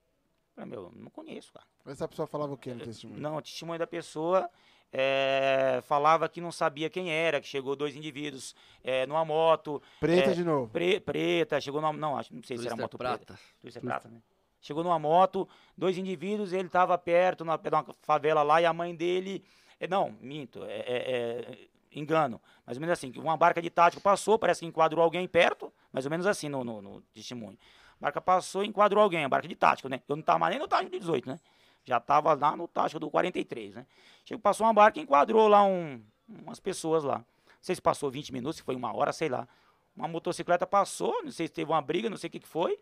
Falei, 0.57 0.71
meu, 0.71 0.91
não 0.97 1.11
conheço, 1.11 1.53
cara. 1.53 1.67
Essa 1.87 2.09
pessoa 2.09 2.27
falava 2.27 2.55
o 2.55 2.57
que 2.57 2.73
no 2.73 2.81
testemunho? 2.83 3.21
Não, 3.21 3.37
o 3.37 3.43
testemunho 3.43 3.79
da 3.79 3.87
pessoa 3.87 4.49
é, 4.91 5.81
falava 5.87 6.29
que 6.31 6.41
não 6.41 6.51
sabia 6.51 6.89
quem 6.89 7.11
era, 7.13 7.41
que 7.43 7.47
chegou 7.47 7.77
dois 7.77 7.95
indivíduos 7.95 8.55
é, 8.83 9.07
numa 9.07 9.23
moto, 9.25 9.83
Preta 10.01 10.31
é, 10.31 10.35
de 10.35 10.43
novo. 10.43 10.71
pre- 10.73 10.99
preta, 10.99 11.61
chegou 11.61 11.81
numa. 11.83 11.93
Não, 11.93 12.17
acho, 12.17 12.35
não 12.35 12.43
sei 12.43 12.57
se 12.57 12.67
era 12.67 12.75
Twister 12.75 12.83
moto 12.85 12.97
preta. 12.99 13.27
prata. 13.27 13.41
Twister 13.61 13.83
prata, 13.83 14.09
né? 14.09 14.23
Chegou 14.63 14.83
numa 14.83 14.99
moto, 14.99 15.47
dois 15.77 15.99
indivíduos, 15.99 16.53
ele 16.55 16.67
estava 16.69 16.97
perto, 16.97 17.45
na, 17.45 17.57
de 17.59 17.69
uma 17.69 17.85
favela 18.01 18.43
lá, 18.43 18.61
e 18.61 18.65
a 18.65 18.73
mãe 18.73 18.95
dele. 18.97 19.45
é, 19.79 19.87
não, 19.87 20.11
minto, 20.23 20.65
é, 20.65 20.79
é- 20.79 21.11
é, 21.53 21.69
engano. 21.93 22.41
Mais 22.65 22.79
ou 22.79 22.81
menos 22.81 22.95
assim, 22.95 23.13
que 23.13 23.19
uma 23.21 23.37
barca 23.37 23.61
de 23.61 23.69
tático 23.71 24.03
passou, 24.03 24.39
parece 24.39 24.61
que 24.61 24.67
enquadrou 24.67 25.05
alguém 25.05 25.29
perto, 25.29 25.71
mais 25.93 26.07
ou 26.07 26.11
menos 26.11 26.27
assim 26.27 26.49
no, 26.49 26.65
no, 26.65 26.81
no 26.81 27.03
testemunho. 27.13 27.59
A 28.01 28.07
barca 28.07 28.21
passou 28.21 28.63
enquadrou 28.63 29.03
alguém, 29.03 29.25
a 29.25 29.29
barca 29.29 29.49
de 29.49 29.55
tático, 29.55 29.89
né? 29.89 30.01
Eu 30.09 30.17
não 30.17 30.21
estava 30.21 30.39
mais 30.39 30.53
nem 30.53 30.61
no 30.61 30.69
tático 30.69 30.91
de 30.91 30.99
18, 30.99 31.29
né? 31.29 31.41
Já 31.85 31.99
estava 31.99 32.35
lá 32.35 32.57
no 32.57 32.69
tático 32.69 33.01
do 33.01 33.11
43, 33.11 33.75
né? 33.75 33.87
Chegou, 34.25 34.41
passou 34.41 34.67
uma 34.67 34.75
barca 34.75 34.99
e 34.99 35.03
enquadrou 35.03 35.49
lá 35.49 35.65
um, 35.65 36.03
umas 36.29 36.61
pessoas 36.61 37.05
lá. 37.05 37.19
Não 37.19 37.25
sei 37.63 37.75
se 37.75 37.83
passou 37.83 38.11
20 38.11 38.33
minutos, 38.33 38.57
se 38.57 38.63
foi 38.63 38.77
uma 38.77 38.95
hora, 38.95 39.13
sei 39.13 39.29
lá. 39.29 39.49
Uma 39.97 40.07
motocicleta 40.07 40.67
passou, 40.67 41.23
não 41.23 41.31
sei 41.31 41.47
se 41.47 41.53
teve 41.53 41.71
uma 41.71 41.81
briga, 41.81 42.11
não 42.11 42.17
sei 42.17 42.29
o 42.29 42.31
que, 42.31 42.41
que 42.41 42.49
foi. 42.49 42.79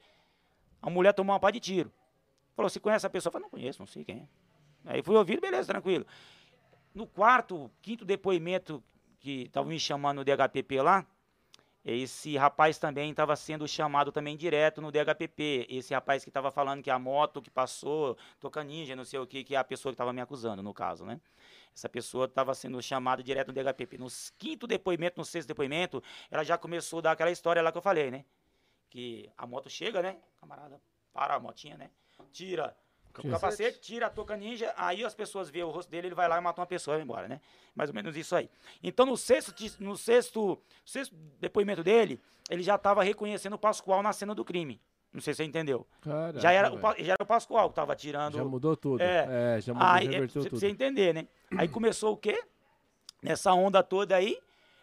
A 0.82 0.90
mulher 0.90 1.12
tomou 1.12 1.32
uma 1.32 1.40
pá 1.40 1.50
de 1.50 1.60
tiro. 1.60 1.92
Falou, 2.56 2.68
você 2.68 2.80
conhece 2.80 3.06
a 3.06 3.10
pessoa? 3.10 3.30
Eu 3.30 3.32
falei, 3.32 3.44
não 3.44 3.50
conheço, 3.50 3.78
não 3.80 3.86
sei 3.86 4.04
quem 4.04 4.28
é. 4.86 4.92
Aí 4.92 5.02
fui 5.02 5.14
ouvido, 5.16 5.40
beleza, 5.40 5.66
tranquilo. 5.68 6.06
No 6.94 7.06
quarto, 7.06 7.70
quinto 7.80 8.04
depoimento 8.04 8.82
que 9.20 9.44
estavam 9.44 9.70
me 9.70 9.78
chamando 9.78 10.18
no 10.18 10.24
DHPP 10.24 10.82
lá, 10.82 11.06
esse 11.84 12.34
rapaz 12.38 12.78
também 12.78 13.10
estava 13.10 13.36
sendo 13.36 13.68
chamado 13.68 14.10
também 14.10 14.36
direto 14.36 14.80
no 14.80 14.90
DHPP. 14.90 15.66
Esse 15.68 15.92
rapaz 15.92 16.24
que 16.24 16.30
estava 16.30 16.50
falando 16.50 16.82
que 16.82 16.90
a 16.90 16.98
moto 16.98 17.42
que 17.42 17.50
passou, 17.50 18.16
toca 18.40 18.64
ninja, 18.64 18.96
não 18.96 19.04
sei 19.04 19.18
o 19.18 19.26
que, 19.26 19.44
que 19.44 19.54
é 19.54 19.58
a 19.58 19.64
pessoa 19.64 19.92
que 19.92 19.94
estava 19.94 20.12
me 20.12 20.22
acusando, 20.22 20.62
no 20.62 20.72
caso, 20.72 21.04
né? 21.04 21.20
Essa 21.74 21.88
pessoa 21.88 22.24
estava 22.24 22.54
sendo 22.54 22.80
chamada 22.82 23.22
direto 23.22 23.48
no 23.48 23.52
DHPP. 23.52 23.98
No 23.98 24.06
quinto 24.38 24.66
depoimento, 24.66 25.18
no 25.18 25.24
sexto 25.26 25.48
depoimento, 25.48 26.02
ela 26.30 26.42
já 26.42 26.56
começou 26.56 27.00
a 27.00 27.02
dar 27.02 27.12
aquela 27.12 27.30
história 27.30 27.60
lá 27.60 27.70
que 27.70 27.76
eu 27.76 27.82
falei, 27.82 28.10
né? 28.10 28.24
Que 28.88 29.30
a 29.36 29.46
moto 29.46 29.68
chega, 29.68 30.00
né? 30.00 30.16
Camarada, 30.40 30.80
para 31.12 31.34
a 31.34 31.40
motinha, 31.40 31.76
né? 31.76 31.90
Tira 32.32 32.74
o 33.22 33.30
capacete, 33.30 33.80
tira 33.80 34.06
a 34.06 34.10
touca 34.10 34.36
ninja, 34.36 34.72
aí 34.76 35.04
as 35.04 35.14
pessoas 35.14 35.48
veem 35.50 35.64
o 35.64 35.70
rosto 35.70 35.90
dele, 35.90 36.08
ele 36.08 36.14
vai 36.14 36.28
lá 36.28 36.38
e 36.38 36.40
mata 36.40 36.60
uma 36.60 36.66
pessoa 36.66 36.94
e 36.94 36.98
vai 36.98 37.04
embora, 37.04 37.28
né? 37.28 37.40
Mais 37.74 37.90
ou 37.90 37.94
menos 37.94 38.16
isso 38.16 38.34
aí. 38.34 38.50
Então, 38.82 39.06
no 39.06 39.16
sexto, 39.16 39.54
no 39.78 39.96
sexto, 39.96 40.60
sexto 40.84 41.14
depoimento 41.40 41.82
dele, 41.82 42.20
ele 42.50 42.62
já 42.62 42.74
estava 42.74 43.02
reconhecendo 43.02 43.54
o 43.54 43.58
Pascoal 43.58 44.02
na 44.02 44.12
cena 44.12 44.34
do 44.34 44.44
crime. 44.44 44.80
Não 45.12 45.20
sei 45.20 45.32
se 45.32 45.38
você 45.38 45.44
entendeu. 45.44 45.86
Caraca, 46.00 46.40
já, 46.40 46.50
era 46.50 46.74
o, 46.74 46.80
já 46.98 47.12
era 47.12 47.22
o 47.22 47.26
Pascoal 47.26 47.68
que 47.68 47.72
estava 47.72 47.94
tirando. 47.94 48.36
Já 48.36 48.44
mudou 48.44 48.76
tudo. 48.76 49.00
É. 49.00 49.56
É, 49.56 49.60
já 49.60 49.72
mudou, 49.72 49.88
Aí, 49.88 50.06
é, 50.08 50.10
reverteu 50.10 50.42
pra 50.42 50.50
tudo. 50.50 50.60
você 50.60 50.68
entender, 50.68 51.14
né? 51.14 51.28
Aí 51.56 51.68
começou 51.68 52.14
o 52.14 52.16
quê? 52.16 52.42
Nessa 53.22 53.54
onda 53.54 53.82
toda 53.82 54.16
aí, 54.16 54.38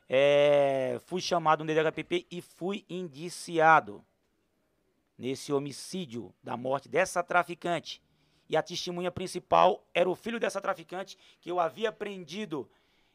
é, 0.09 0.99
fui 1.05 1.21
chamado 1.21 1.63
no 1.63 1.71
DHPP 1.71 2.25
e 2.31 2.41
fui 2.41 2.83
indiciado 2.89 4.03
nesse 5.15 5.53
homicídio 5.53 6.33
da 6.41 6.57
morte 6.57 6.89
dessa 6.89 7.21
traficante. 7.21 8.01
E 8.51 8.57
a 8.57 8.61
testemunha 8.61 9.09
principal 9.09 9.81
era 9.93 10.09
o 10.09 10.13
filho 10.13 10.37
dessa 10.37 10.59
traficante 10.59 11.17
que 11.39 11.49
eu 11.49 11.57
havia 11.57 11.89
prendido 11.89 12.69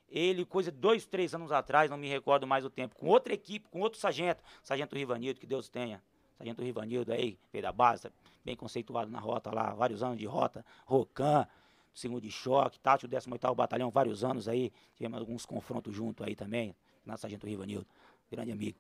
ele, 0.09 0.47
coisa 0.47 0.73
de 0.73 0.79
dois, 0.79 1.05
três 1.05 1.35
anos 1.35 1.53
atrás, 1.53 1.91
não 1.91 1.99
me 1.99 2.09
recordo 2.09 2.47
mais 2.47 2.65
o 2.65 2.71
tempo, 2.71 2.97
com 2.97 3.09
outra 3.09 3.35
equipe, 3.35 3.69
com 3.69 3.81
outro 3.81 4.01
sargento, 4.01 4.43
sargento 4.63 4.97
Rivanildo, 4.97 5.39
que 5.39 5.47
Deus 5.47 5.69
tenha. 5.69 6.03
Sargento 6.39 6.63
Rivanildo 6.63 7.13
aí, 7.13 7.39
veio 7.53 7.63
da 7.63 7.71
base, 7.71 8.11
bem 8.43 8.57
conceituado 8.57 9.11
na 9.11 9.19
rota 9.19 9.55
lá, 9.55 9.75
vários 9.75 10.03
anos 10.03 10.17
de 10.17 10.25
rota, 10.25 10.65
Rocan, 10.87 11.47
segundo 11.93 12.23
de 12.23 12.31
choque, 12.31 12.81
tático 12.81 13.15
18º 13.15 13.55
Batalhão, 13.55 13.91
vários 13.91 14.25
anos 14.25 14.49
aí, 14.49 14.73
tivemos 14.95 15.19
alguns 15.19 15.45
confrontos 15.45 15.95
junto 15.95 16.25
aí 16.25 16.35
também, 16.35 16.75
na 17.05 17.19
Sargento 17.19 17.47
Rivanildo, 17.47 17.87
grande 18.31 18.53
amigo. 18.53 18.79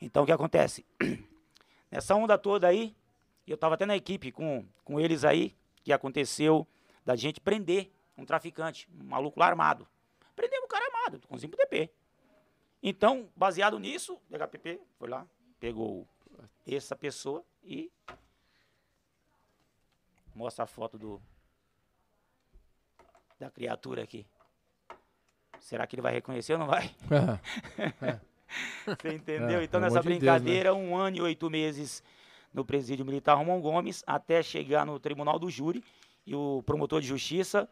Então, 0.00 0.22
o 0.22 0.26
que 0.26 0.32
acontece? 0.32 0.86
Nessa 1.92 2.14
onda 2.14 2.38
toda 2.38 2.66
aí, 2.66 2.96
eu 3.46 3.56
estava 3.56 3.74
até 3.74 3.84
na 3.84 3.96
equipe 3.96 4.32
com, 4.32 4.64
com 4.82 4.98
eles 4.98 5.24
aí, 5.24 5.54
que 5.82 5.92
aconteceu 5.92 6.66
da 7.04 7.16
gente 7.16 7.40
prender 7.40 7.90
um 8.16 8.24
traficante, 8.24 8.88
um 8.98 9.04
maluco 9.04 9.38
lá 9.38 9.46
armado. 9.46 9.88
Prendemos 10.36 10.66
o 10.66 10.68
cara 10.68 10.84
armado, 10.86 11.20
com 11.26 11.38
5 11.38 11.56
DP. 11.56 11.90
Então, 12.82 13.28
baseado 13.36 13.78
nisso, 13.78 14.14
o 14.14 14.38
DHPP 14.38 14.80
foi 14.98 15.08
lá, 15.08 15.26
pegou 15.58 16.06
essa 16.66 16.96
pessoa 16.96 17.44
e 17.62 17.90
mostra 20.34 20.64
a 20.64 20.66
foto 20.66 20.98
do 20.98 21.20
da 23.38 23.50
criatura 23.50 24.02
aqui. 24.02 24.26
Será 25.58 25.86
que 25.86 25.94
ele 25.94 26.02
vai 26.02 26.12
reconhecer 26.12 26.54
ou 26.54 26.58
não 26.58 26.66
vai? 26.66 26.94
Você 28.86 29.14
entendeu? 29.14 29.60
É, 29.60 29.64
então, 29.64 29.80
nessa 29.80 30.00
de 30.00 30.08
Deus, 30.08 30.14
né? 30.14 30.18
brincadeira, 30.18 30.74
um 30.74 30.96
ano 30.96 31.18
e 31.18 31.20
oito 31.20 31.48
meses 31.48 32.02
no 32.52 32.64
presídio 32.64 33.04
militar 33.04 33.34
Romão 33.34 33.60
Gomes, 33.60 34.02
até 34.06 34.42
chegar 34.42 34.84
no 34.84 34.98
tribunal 34.98 35.38
do 35.38 35.50
júri 35.50 35.82
e 36.26 36.34
o 36.34 36.62
promotor 36.66 37.00
de 37.00 37.06
justiça, 37.06 37.68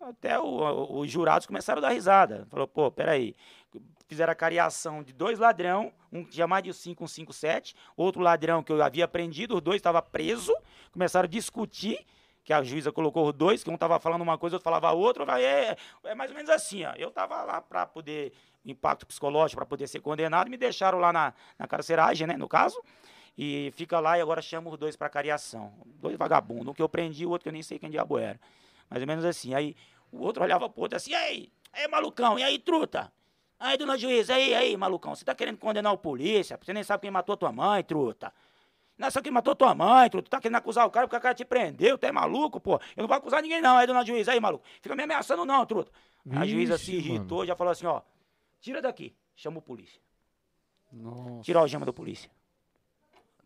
até 0.00 0.38
o- 0.38 0.98
os 1.00 1.10
jurados 1.10 1.46
começaram 1.46 1.78
a 1.78 1.82
dar 1.82 1.90
risada. 1.90 2.46
Falou, 2.50 2.66
pô, 2.68 2.90
peraí. 2.90 3.34
Fizeram 4.06 4.32
a 4.32 4.34
cariação 4.34 5.02
de 5.02 5.12
dois 5.12 5.38
ladrão, 5.38 5.92
um 6.10 6.24
que 6.24 6.30
tinha 6.30 6.46
mais 6.46 6.64
de 6.64 6.72
5, 6.72 7.04
um 7.04 7.06
5, 7.06 7.32
7, 7.32 7.74
outro 7.96 8.22
ladrão 8.22 8.62
que 8.62 8.72
eu 8.72 8.82
havia 8.82 9.06
prendido, 9.06 9.56
os 9.56 9.60
dois 9.60 9.76
estavam 9.76 10.00
presos, 10.02 10.54
começaram 10.92 11.26
a 11.26 11.28
discutir 11.28 12.06
que 12.42 12.52
a 12.54 12.62
juíza 12.62 12.90
colocou 12.90 13.28
os 13.28 13.34
dois, 13.34 13.62
que 13.62 13.68
um 13.68 13.76
tava 13.76 14.00
falando 14.00 14.22
uma 14.22 14.38
coisa, 14.38 14.56
outro 14.56 14.64
falava 14.64 14.90
outra, 14.92 15.26
vai, 15.26 15.44
é, 15.44 15.76
é 16.04 16.14
mais 16.14 16.30
ou 16.30 16.36
menos 16.36 16.48
assim, 16.50 16.82
ó. 16.84 16.94
Eu 16.96 17.10
tava 17.10 17.42
lá 17.42 17.60
para 17.60 17.84
poder, 17.84 18.32
impacto 18.64 19.06
psicológico, 19.06 19.58
para 19.58 19.66
poder 19.66 19.86
ser 19.86 20.00
condenado, 20.00 20.48
me 20.48 20.56
deixaram 20.56 20.98
lá 20.98 21.12
na, 21.12 21.34
na 21.58 21.66
carceragem, 21.68 22.26
né, 22.26 22.38
no 22.38 22.48
caso, 22.48 22.82
e 23.40 23.72
fica 23.76 24.00
lá 24.00 24.18
e 24.18 24.20
agora 24.20 24.42
chama 24.42 24.68
os 24.68 24.76
dois 24.76 24.96
para 24.96 25.08
cariação. 25.08 25.72
Dois 25.86 26.16
vagabundos, 26.16 26.66
um 26.66 26.74
que 26.74 26.82
eu 26.82 26.88
prendi, 26.88 27.24
o 27.24 27.30
outro 27.30 27.44
que 27.44 27.48
eu 27.48 27.52
nem 27.52 27.62
sei 27.62 27.78
quem 27.78 27.88
diabo 27.88 28.18
era. 28.18 28.40
Mais 28.90 29.00
ou 29.00 29.06
menos 29.06 29.24
assim. 29.24 29.54
Aí 29.54 29.76
o 30.10 30.18
outro 30.22 30.42
olhava 30.42 30.68
pro 30.68 30.82
outro 30.82 30.96
assim, 30.96 31.12
e 31.12 31.14
aí, 31.14 31.52
aí, 31.72 31.86
malucão, 31.86 32.36
e 32.36 32.42
aí, 32.42 32.58
truta? 32.58 33.12
Aí, 33.60 33.78
dona 33.78 33.96
juíza, 33.96 34.34
aí, 34.34 34.54
aí, 34.54 34.76
malucão, 34.76 35.14
você 35.14 35.24
tá 35.24 35.36
querendo 35.36 35.56
condenar 35.56 35.92
o 35.92 35.98
polícia? 35.98 36.58
Você 36.60 36.72
nem 36.72 36.82
sabe 36.82 37.02
quem 37.02 37.12
matou 37.12 37.36
tua 37.36 37.52
mãe, 37.52 37.84
truta. 37.84 38.32
Não 38.96 39.06
é 39.06 39.10
só 39.10 39.22
quem 39.22 39.30
matou 39.30 39.54
tua 39.54 39.72
mãe, 39.72 40.10
truta. 40.10 40.28
Tu 40.28 40.30
tá 40.30 40.40
querendo 40.40 40.56
acusar 40.56 40.84
o 40.84 40.90
cara 40.90 41.06
porque 41.06 41.16
o 41.16 41.20
cara 41.20 41.34
te 41.34 41.44
prendeu, 41.44 41.96
tu 41.96 42.04
é 42.06 42.10
maluco, 42.10 42.58
pô. 42.58 42.74
Eu 42.96 43.02
não 43.02 43.06
vou 43.06 43.16
acusar 43.16 43.40
ninguém, 43.40 43.60
não. 43.60 43.76
Aí, 43.76 43.86
dona 43.86 44.04
juíza, 44.04 44.32
aí, 44.32 44.40
maluco. 44.40 44.64
Fica 44.82 44.96
me 44.96 45.04
ameaçando, 45.04 45.44
não, 45.44 45.64
truta. 45.64 45.92
a 46.32 46.44
juíza 46.44 46.76
se 46.76 46.96
irritou, 46.96 47.46
já 47.46 47.54
falou 47.54 47.70
assim, 47.70 47.86
ó. 47.86 48.02
Tira 48.60 48.82
daqui. 48.82 49.14
Chama 49.36 49.58
o 49.58 49.62
polícia. 49.62 50.00
Nossa. 50.92 51.42
Tira 51.42 51.60
a 51.60 51.62
algema 51.62 51.86
do 51.86 51.92
polícia. 51.92 52.28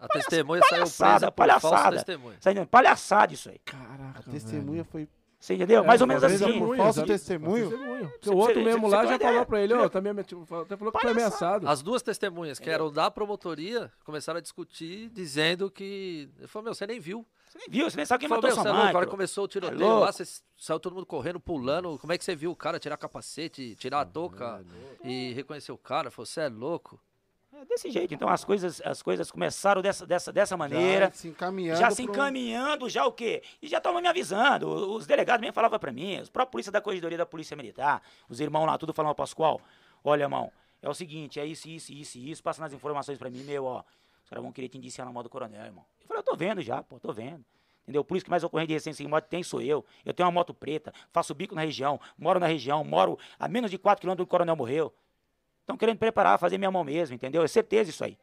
A 0.04 0.08
testemunha 0.08 0.60
saiu 0.62 0.70
palhaçada, 0.70 1.30
presa 1.30 1.30
por 1.30 1.60
falsa 1.60 1.68
palhaçada. 1.70 1.96
testemunha. 1.96 2.36
Entendendo? 2.36 2.66
Palhaçada 2.66 3.32
isso 3.34 3.48
aí. 3.48 3.58
Caraca, 3.64 4.20
A 4.20 4.30
testemunha 4.32 4.84
foi 4.84 5.08
Você 5.38 5.54
entendeu? 5.54 5.82
Mais 5.84 6.00
ou 6.00 6.06
menos 6.06 6.22
presa 6.22 6.46
assim. 6.48 6.58
por 6.58 6.76
falso 6.76 7.04
testemunho. 7.04 7.68
Testemunho. 7.70 8.08
Porque 8.10 8.30
o 8.30 8.36
outro 8.36 8.54
você- 8.54 8.64
mesmo 8.64 8.88
você 8.88 8.94
lá 8.96 9.00
tem 9.02 9.08
já 9.10 9.14
ideia? 9.16 9.30
falou 9.32 9.46
pra 9.46 9.60
ele, 9.60 9.74
ó, 9.74 9.88
também 9.88 10.12
me- 10.12 10.22
tipo, 10.24 10.42
até 10.56 10.76
falou 10.76 10.92
que 10.92 11.00
foi 11.00 11.10
ameaçado. 11.10 11.68
As 11.68 11.82
duas 11.82 12.00
testemunhas, 12.02 12.58
que 12.58 12.68
eram 12.70 12.92
da 12.92 13.10
promotoria, 13.10 13.90
começaram 14.04 14.38
a 14.38 14.40
discutir, 14.40 15.08
dizendo 15.10 15.70
que. 15.70 16.28
Ele 16.38 16.46
falou, 16.48 16.64
meu, 16.64 16.74
você 16.74 16.86
nem 16.86 17.00
viu. 17.00 17.26
Você 17.48 17.58
nem 17.58 17.68
viu, 17.68 17.90
você 17.90 17.96
nem 17.96 18.06
sabe 18.06 18.20
quem 18.20 18.28
falou, 18.28 18.42
matou 18.42 18.62
sua 18.62 18.70
é 18.70 18.72
mãe. 18.72 18.88
agora 18.88 19.06
começou 19.06 19.44
o 19.44 19.48
tiroteio 19.48 19.80
louco. 19.80 20.00
lá, 20.04 20.12
você 20.12 20.24
saiu 20.56 20.80
todo 20.80 20.94
mundo 20.94 21.06
correndo, 21.06 21.38
pulando. 21.40 21.98
Como 21.98 22.12
é 22.12 22.16
que 22.18 22.24
você 22.24 22.34
viu 22.36 22.50
o 22.50 22.56
cara 22.56 22.78
tirar 22.78 22.96
capacete, 22.96 23.74
tirar 23.76 24.00
a 24.00 24.04
touca 24.06 24.64
e 25.04 25.32
reconhecer 25.34 25.70
o 25.72 25.76
cara? 25.78 26.10
Falou, 26.10 26.24
você 26.26 26.40
é 26.42 26.48
louco. 26.48 27.00
É 27.62 27.64
desse 27.64 27.90
jeito. 27.90 28.12
Então 28.12 28.28
as 28.28 28.44
coisas, 28.44 28.82
as 28.84 29.00
coisas 29.02 29.30
começaram 29.30 29.80
dessa, 29.80 30.04
dessa, 30.04 30.32
dessa 30.32 30.56
maneira. 30.56 31.06
Já 31.06 31.12
se 31.12 31.28
encaminhando. 31.28 31.78
Já 31.78 31.90
se 31.92 32.02
encaminhando, 32.02 32.88
já 32.88 33.06
o 33.06 33.12
quê? 33.12 33.42
E 33.62 33.68
já 33.68 33.78
estavam 33.78 34.02
me 34.02 34.08
avisando. 34.08 34.68
Os 34.68 35.06
delegados 35.06 35.40
mesmo 35.40 35.54
falavam 35.54 35.78
pra 35.78 35.92
mim, 35.92 36.18
os 36.20 36.28
próprios 36.28 36.50
polícia 36.50 36.72
da 36.72 36.80
corregedoria 36.80 37.16
da 37.16 37.24
Polícia 37.24 37.56
Militar, 37.56 38.02
os 38.28 38.40
irmãos 38.40 38.66
lá, 38.66 38.76
tudo 38.76 38.92
falavam, 38.92 39.14
Pascoal, 39.14 39.60
olha, 40.04 40.24
irmão, 40.24 40.52
é 40.82 40.88
o 40.88 40.92
seguinte, 40.92 41.40
é 41.40 41.46
isso, 41.46 41.68
isso, 41.68 41.92
isso, 41.92 42.18
isso, 42.18 42.42
passa 42.42 42.60
nas 42.60 42.72
informações 42.72 43.16
pra 43.16 43.30
mim, 43.30 43.42
meu, 43.44 43.64
ó, 43.64 43.82
os 44.22 44.28
caras 44.28 44.42
vão 44.42 44.52
querer 44.52 44.68
te 44.68 44.76
indiciar 44.76 45.06
na 45.06 45.12
moda 45.12 45.24
do 45.24 45.30
coronel, 45.30 45.64
irmão. 45.64 45.84
Eu 46.00 46.06
falei, 46.08 46.20
eu 46.20 46.24
tô 46.24 46.36
vendo 46.36 46.60
já, 46.60 46.82
pô, 46.82 46.98
tô 46.98 47.12
vendo. 47.12 47.44
Entendeu? 47.84 48.04
Por 48.04 48.16
isso 48.16 48.24
que 48.24 48.30
mais 48.30 48.44
ocorrente 48.44 48.68
de 48.68 48.74
recência 48.74 49.02
em 49.02 49.08
moto 49.08 49.24
tem 49.24 49.42
sou 49.42 49.60
eu. 49.60 49.84
Eu 50.04 50.12
tenho 50.12 50.26
uma 50.26 50.32
moto 50.32 50.52
preta, 50.52 50.92
faço 51.10 51.34
bico 51.34 51.54
na 51.54 51.62
região, 51.62 51.98
moro 52.18 52.38
na 52.38 52.46
região, 52.46 52.84
moro 52.84 53.18
a 53.38 53.48
menos 53.48 53.70
de 53.70 53.78
4 53.78 54.00
quilômetros 54.00 54.26
do 54.26 54.30
coronel 54.30 54.54
morreu. 54.54 54.92
Estão 55.62 55.76
querendo 55.76 55.98
preparar, 55.98 56.38
fazer 56.38 56.58
minha 56.58 56.70
mão 56.70 56.84
mesmo, 56.84 57.14
entendeu? 57.14 57.42
É 57.42 57.48
certeza 57.48 57.90
isso 57.90 58.04
aí. 58.04 58.18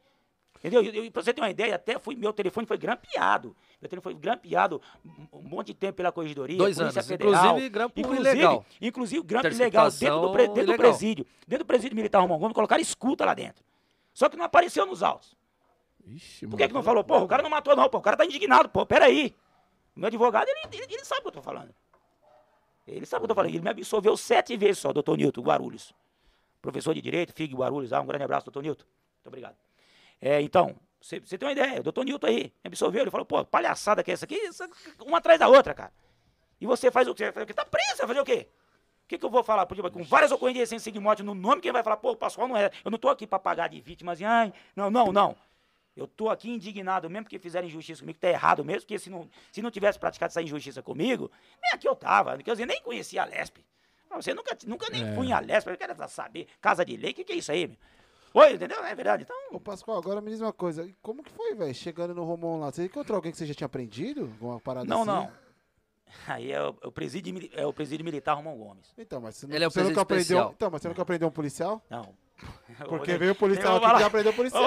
Entendeu? 0.58 0.82
E, 0.84 1.06
e 1.06 1.10
pra 1.10 1.22
você 1.22 1.32
ter 1.32 1.40
uma 1.40 1.48
ideia, 1.48 1.74
até 1.74 1.98
fui, 1.98 2.14
meu 2.14 2.34
telefone 2.34 2.66
foi 2.66 2.76
grampeado. 2.76 3.56
Meu 3.80 3.88
telefone 3.88 4.14
foi 4.14 4.20
grampeado 4.20 4.80
um, 5.32 5.40
monte 5.42 5.68
de 5.68 5.74
tempo 5.74 5.94
pela 5.96 6.12
corredoria, 6.12 6.58
Dois 6.58 6.76
Polícia 6.76 6.98
anos. 7.00 7.08
Federal. 7.08 7.32
Inclusive, 7.46 7.68
grampo 7.70 7.98
inclusive, 7.98 8.28
ilegal. 8.28 8.66
Inclusive, 8.80 9.22
grampo 9.22 9.46
ilegal 9.48 9.90
dentro 9.90 10.20
do, 10.20 10.32
pre- 10.32 10.42
dentro 10.48 10.54
do 10.54 10.60
ilegal. 10.72 10.78
presídio. 10.78 11.26
Dentro 11.48 11.64
do 11.64 11.66
presídio 11.66 11.96
militar 11.96 12.20
Romão 12.20 12.38
Gomes, 12.38 12.54
colocaram 12.54 12.82
escuta 12.82 13.24
lá 13.24 13.32
dentro. 13.32 13.64
Só 14.12 14.28
que 14.28 14.36
não 14.36 14.44
apareceu 14.44 14.84
nos 14.84 15.02
autos. 15.02 15.34
Ixi, 16.06 16.46
Por 16.46 16.58
que, 16.58 16.68
que 16.68 16.74
não 16.74 16.82
falou? 16.82 17.02
Pô, 17.04 17.18
o 17.20 17.28
cara 17.28 17.42
não 17.42 17.48
matou 17.48 17.74
não, 17.74 17.88
pô. 17.88 17.96
O 17.96 18.02
cara 18.02 18.18
tá 18.18 18.26
indignado, 18.26 18.68
pô. 18.68 18.84
Peraí. 18.84 19.34
Meu 19.96 20.08
advogado, 20.08 20.46
ele, 20.46 20.60
ele, 20.76 20.94
ele 20.94 21.04
sabe 21.06 21.20
o 21.20 21.22
que 21.22 21.28
eu 21.28 21.32
tô 21.32 21.42
falando. 21.42 21.74
Ele 22.86 23.06
sabe 23.06 23.18
o 23.18 23.20
que 23.20 23.24
eu 23.24 23.28
tô 23.28 23.34
falando. 23.34 23.50
Ele 23.50 23.60
me 23.62 23.70
absolveu 23.70 24.14
sete 24.16 24.56
vezes 24.58 24.78
só, 24.78 24.92
doutor 24.92 25.16
Nilton 25.16 25.40
Guarulhos. 25.40 25.94
Professor 26.60 26.94
de 26.94 27.00
Direito, 27.00 27.32
FIG 27.32 27.54
Guarulhos. 27.54 27.92
Ah, 27.92 28.00
um 28.00 28.06
grande 28.06 28.24
abraço, 28.24 28.46
doutor 28.46 28.62
Nilton. 28.62 28.84
Muito 28.84 29.26
obrigado. 29.26 29.56
É, 30.20 30.40
então, 30.40 30.76
você 31.00 31.20
tem 31.20 31.46
uma 31.46 31.52
ideia. 31.52 31.80
O 31.80 31.82
doutor 31.82 32.04
Nilton 32.04 32.26
aí 32.26 32.52
me 32.62 32.68
absolveu. 32.68 33.02
Ele 33.02 33.10
falou, 33.10 33.24
pô, 33.24 33.44
palhaçada 33.44 34.02
que 34.02 34.10
é 34.10 34.14
essa 34.14 34.24
aqui? 34.24 34.38
Essa, 34.46 34.68
uma 35.04 35.18
atrás 35.18 35.38
da 35.38 35.48
outra, 35.48 35.74
cara. 35.74 35.92
E 36.60 36.66
você 36.66 36.90
faz 36.90 37.08
o 37.08 37.14
quê? 37.14 37.32
Quê? 37.32 37.54
Tá 37.54 37.64
preso, 37.64 37.98
vai 37.98 38.06
fazer 38.08 38.20
o 38.20 38.24
quê? 38.24 38.48
O 39.04 39.08
que, 39.08 39.18
que 39.18 39.24
eu 39.24 39.30
vou 39.30 39.42
falar? 39.42 39.66
Porque, 39.66 39.82
com 39.90 40.04
várias 40.04 40.30
ocorrências 40.30 40.68
sem 40.68 40.78
seguir 40.78 41.00
morte 41.00 41.22
no 41.22 41.34
nome, 41.34 41.60
quem 41.62 41.72
vai 41.72 41.82
falar, 41.82 41.96
pô, 41.96 42.12
o 42.12 42.16
Pascoal 42.16 42.46
não 42.46 42.56
é. 42.56 42.70
Eu 42.84 42.90
não 42.90 42.98
tô 42.98 43.08
aqui 43.08 43.26
pra 43.26 43.38
pagar 43.38 43.68
de 43.68 43.80
vítimas 43.80 44.20
e, 44.20 44.24
ai, 44.24 44.52
não, 44.76 44.90
não, 44.90 45.10
não. 45.10 45.36
Eu 45.96 46.06
tô 46.06 46.28
aqui 46.28 46.48
indignado 46.48 47.10
mesmo 47.10 47.24
porque 47.24 47.38
fizeram 47.38 47.66
injustiça 47.66 48.00
comigo, 48.00 48.18
tá 48.18 48.28
errado 48.28 48.64
mesmo, 48.64 48.82
porque 48.82 48.98
se 48.98 49.10
não, 49.10 49.28
se 49.50 49.60
não 49.60 49.70
tivesse 49.70 49.98
praticado 49.98 50.30
essa 50.30 50.40
injustiça 50.40 50.82
comigo, 50.82 51.30
nem 51.60 51.72
aqui 51.72 51.88
eu 51.88 51.96
tava, 51.96 52.38
quer 52.38 52.52
dizer, 52.52 52.66
nem 52.66 52.80
conhecia 52.82 53.22
a 53.22 53.26
Você 54.16 54.34
nunca, 54.34 54.56
nunca 54.66 54.88
nem 54.90 55.08
É. 55.08 55.14
fui 55.14 55.28
em 55.28 55.32
a 55.32 55.40
Lesp, 55.40 55.68
eu 55.70 55.76
quero 55.76 55.94
saber, 56.08 56.48
casa 56.60 56.84
de 56.84 56.96
lei, 56.96 57.12
o 57.12 57.14
que, 57.14 57.24
que 57.24 57.32
é 57.32 57.36
isso 57.36 57.52
aí, 57.52 57.66
meu? 57.66 57.76
Oi, 58.32 58.52
entendeu? 58.54 58.84
É 58.84 58.94
verdade, 58.94 59.24
então... 59.24 59.36
Ô, 59.50 59.58
Pascoal, 59.58 59.98
agora 59.98 60.20
me 60.20 60.30
diz 60.30 60.40
uma 60.40 60.52
coisa. 60.52 60.88
Como 61.02 61.22
que 61.22 61.30
foi, 61.32 61.54
velho? 61.54 61.74
Chegando 61.74 62.14
no 62.14 62.24
Romão 62.24 62.60
lá, 62.60 62.70
você 62.70 62.84
encontrou 62.84 63.16
alguém 63.16 63.32
que 63.32 63.38
você 63.38 63.46
já 63.46 63.54
tinha 63.54 63.66
aprendido? 63.66 64.22
Alguma 64.22 64.60
parada 64.60 64.86
Não, 64.86 65.02
assim? 65.02 65.10
não. 65.10 65.32
Aí 66.26 66.52
é 66.52 66.60
o, 66.62 66.76
é 66.82 66.86
o 66.86 66.92
presídio, 66.92 67.50
é 67.54 67.66
o 67.66 67.72
presídio 67.72 68.04
militar 68.04 68.34
Romão 68.34 68.56
Gomes. 68.56 68.92
Então, 68.98 69.20
mas 69.20 69.36
você, 69.36 69.46
não, 69.46 69.54
Ele 69.54 69.64
é 69.64 69.66
o 69.66 69.70
você 69.70 69.82
nunca 69.82 70.04
presídio 70.04 70.06
aprendeu. 70.38 70.38
especial. 70.38 70.52
Então, 70.56 70.70
mas 70.70 70.82
você 70.82 70.88
nunca 70.88 71.02
aprendeu 71.02 71.28
um 71.28 71.32
policial? 71.32 71.82
Não. 71.90 72.14
Porque 72.88 73.18
veio 73.18 73.32
o 73.32 73.34
policial 73.34 73.76
aqui 73.76 73.96
que 73.98 74.02
aprendeu 74.02 74.32
policial. 74.32 74.64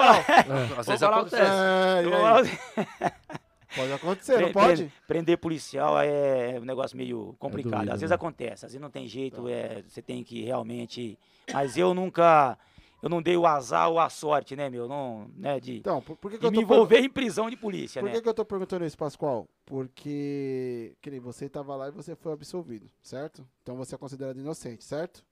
Às 0.78 0.86
vezes 0.86 1.02
acontece. 1.02 1.42
É, 1.42 3.43
Pode 3.74 3.92
acontecer, 3.92 4.40
não 4.40 4.52
pode? 4.52 4.84
pre- 4.84 4.92
Prender 5.06 5.38
policial 5.38 5.98
é 6.00 6.58
um 6.60 6.64
negócio 6.64 6.96
meio 6.96 7.34
complicado. 7.38 7.78
doído, 7.80 7.92
às 7.92 8.00
vezes 8.00 8.10
né? 8.10 8.14
acontece, 8.14 8.64
às 8.66 8.72
vezes 8.72 8.80
não 8.80 8.90
tem 8.90 9.06
jeito, 9.08 9.48
é, 9.48 9.82
você 9.82 10.00
tem 10.00 10.22
que 10.22 10.42
realmente. 10.44 11.18
Mas 11.52 11.76
eu 11.76 11.92
nunca. 11.94 12.58
Eu 13.02 13.10
não 13.10 13.20
dei 13.20 13.36
o 13.36 13.46
azar 13.46 13.90
ou 13.90 13.98
a 13.98 14.08
sorte, 14.08 14.56
né, 14.56 14.70
meu? 14.70 14.88
Não, 14.88 15.28
né, 15.36 15.60
de, 15.60 15.76
Então, 15.76 16.00
por, 16.00 16.16
por 16.16 16.30
que, 16.30 16.38
que 16.38 16.46
eu 16.46 16.50
me 16.50 16.60
envolver 16.62 17.00
em 17.00 17.10
prisão 17.10 17.50
de 17.50 17.56
polícia, 17.56 18.00
Por 18.00 18.06
né? 18.08 18.14
que, 18.14 18.22
que 18.22 18.28
eu 18.30 18.32
tô 18.32 18.46
perguntando 18.46 18.82
isso, 18.86 18.96
Pascoal? 18.96 19.46
Porque 19.66 20.96
que 21.02 21.10
nem 21.10 21.20
você 21.20 21.48
tava 21.48 21.76
lá 21.76 21.88
e 21.88 21.90
você 21.90 22.16
foi 22.16 22.32
absolvido, 22.32 22.88
certo? 23.02 23.46
Então 23.62 23.76
você 23.76 23.94
é 23.94 23.98
considerado 23.98 24.38
inocente, 24.40 24.82
certo? 24.84 25.22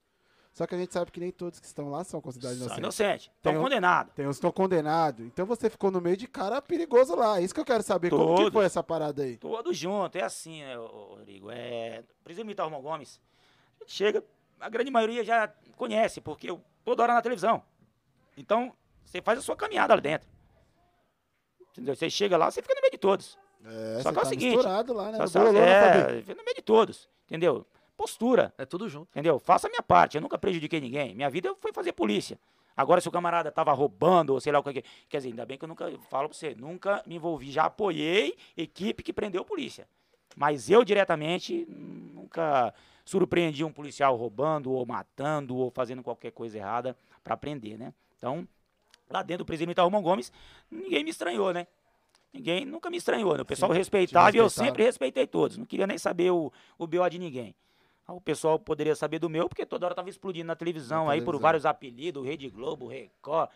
Só 0.53 0.67
que 0.67 0.75
a 0.75 0.79
gente 0.79 0.93
sabe 0.93 1.11
que 1.11 1.19
nem 1.19 1.31
todos 1.33 1.59
que 1.59 1.67
estão 1.67 1.89
lá 1.91 2.05
são 2.05 2.21
considerados 2.21 2.59
São 2.59 2.77
inocentes. 2.77 3.27
inocentes. 3.27 3.31
Estão 3.37 3.63
condenados. 3.63 4.13
Tem 4.15 4.27
os 4.27 4.37
que 4.37 4.39
estão 4.39 4.53
condenados. 4.53 5.25
Então 5.27 5.47
você 5.47 5.71
ficou 5.71 5.91
no 5.91 5.99
meio 6.01 6.17
de 6.17 6.27
cara 6.27 6.61
perigoso 6.61 7.17
lá. 7.17 7.41
Isso 7.41 7.55
que 7.55 7.61
eu 7.61 7.65
quero 7.65 7.83
saber. 7.83 8.11
Como 8.11 8.35
que 8.35 8.43
Todos. 8.43 8.53
foi 8.53 8.65
essa 8.67 8.83
parada 8.83 9.23
aí? 9.23 9.39
Todos 9.39 9.77
juntos, 9.77 10.21
é 10.21 10.25
assim, 10.25 10.61
né, 10.63 10.77
Rodrigo? 10.77 11.51
É, 11.51 12.05
Presídio 12.23 12.45
Militar 12.45 12.65
Romão 12.65 12.83
Gomes, 12.83 13.19
a 13.81 13.85
gente 13.85 13.95
chega, 13.95 14.23
a 14.61 14.69
grande 14.69 14.91
maioria 14.91 15.25
já 15.25 15.49
conhece, 15.77 16.21
porque 16.21 16.51
eu 16.51 16.61
toda 16.85 17.03
hora 17.03 17.15
na 17.15 17.23
televisão. 17.23 17.63
Então, 18.37 18.75
você 19.05 19.23
faz 19.23 19.39
a 19.39 19.43
sua 19.43 19.57
caminhada 19.57 19.95
lá 19.95 20.01
dentro. 20.01 20.29
Entendeu? 21.71 21.95
Você 21.97 22.11
chega 22.11 22.37
lá, 22.37 22.51
você 22.51 22.61
fica 22.61 22.75
no 22.75 22.81
meio 22.83 22.93
de 22.93 22.99
todos. 22.99 23.39
É, 23.65 24.01
Só 24.03 24.13
que 24.13 24.19
é 24.19 24.21
o 24.21 24.25
tá 24.25 24.29
seguinte, 24.29 24.55
misturado 24.57 24.93
lá, 24.93 25.11
né? 25.13 25.27
Só- 25.27 25.39
No 25.39 25.45
bololô, 25.47 25.65
né, 25.65 26.19
é, 26.19 26.21
fica 26.21 26.35
no 26.35 26.45
meio 26.45 26.57
de 26.57 26.63
todos, 26.63 27.09
entendeu? 27.25 27.65
Postura, 27.97 28.53
É 28.59 28.64
tudo 28.64 28.88
junto. 28.88 29.09
entendeu? 29.11 29.38
Faça 29.38 29.66
a 29.66 29.70
minha 29.70 29.82
parte, 29.82 30.16
eu 30.16 30.20
nunca 30.20 30.38
prejudiquei 30.38 30.80
ninguém. 30.80 31.14
Minha 31.14 31.30
vida 31.30 31.55
foi 31.61 31.72
fazer 31.72 31.93
polícia. 31.93 32.38
Agora, 32.76 33.01
se 33.01 33.09
o 33.09 33.12
camarada 33.12 33.53
tava 33.53 33.72
roubando, 33.72 34.30
ou 34.30 34.40
sei 34.40 34.51
lá 34.51 34.59
o 34.59 34.62
que. 34.62 34.82
Quer 35.09 35.18
dizer, 35.18 35.28
ainda 35.28 35.45
bem 35.45 35.59
que 35.59 35.64
eu 35.64 35.68
nunca 35.68 35.84
falo 36.09 36.28
pra 36.28 36.36
você, 36.36 36.55
nunca 36.55 37.03
me 37.07 37.16
envolvi. 37.16 37.51
Já 37.51 37.64
apoiei 37.64 38.36
equipe 38.57 39.03
que 39.03 39.12
prendeu 39.12 39.45
polícia. 39.45 39.86
Mas 40.34 40.70
eu 40.70 40.82
diretamente 40.82 41.66
nunca 41.68 42.72
surpreendi 43.05 43.62
um 43.62 43.72
policial 43.72 44.16
roubando, 44.16 44.72
ou 44.72 44.86
matando, 44.86 45.57
ou 45.57 45.70
fazendo 45.70 46.03
qualquer 46.03 46.30
coisa 46.30 46.57
errada 46.57 46.97
pra 47.22 47.36
prender, 47.36 47.78
né? 47.78 47.93
Então, 48.16 48.49
lá 49.11 49.22
dentro 49.22 49.45
do 49.45 49.51
militar 49.53 49.82
Romão 49.82 50.03
Gomes, 50.03 50.32
ninguém 50.70 51.05
me 51.05 51.11
estranhou, 51.11 51.53
né? 51.53 51.66
Ninguém 52.32 52.64
nunca 52.64 52.88
me 52.88 52.97
estranhou, 52.97 53.36
né? 53.36 53.43
O 53.43 53.45
pessoal 53.45 53.70
Sim, 53.72 53.78
respeitava 53.78 54.34
e 54.34 54.40
eu 54.40 54.49
sempre 54.49 54.82
respeitei 54.82 55.26
todos. 55.26 55.59
Não 55.59 55.66
queria 55.66 55.86
nem 55.86 55.99
saber 55.99 56.30
o, 56.30 56.51
o 56.78 56.86
BO 56.86 57.07
de 57.11 57.18
ninguém. 57.18 57.55
O 58.15 58.21
pessoal 58.21 58.59
poderia 58.59 58.95
saber 58.95 59.19
do 59.19 59.29
meu, 59.31 59.49
porque 59.49 59.65
toda 59.67 59.87
hora 59.87 59.95
tava 59.95 60.09
explodindo 60.11 60.47
na 60.47 60.57
televisão, 60.57 61.07
Na 61.07 61.13
aí 61.13 61.21
por 61.23 61.39
vários 61.39 61.65
apelidos, 61.67 62.25
Rede 62.25 62.49
Globo, 62.49 62.87
Record, 62.87 63.49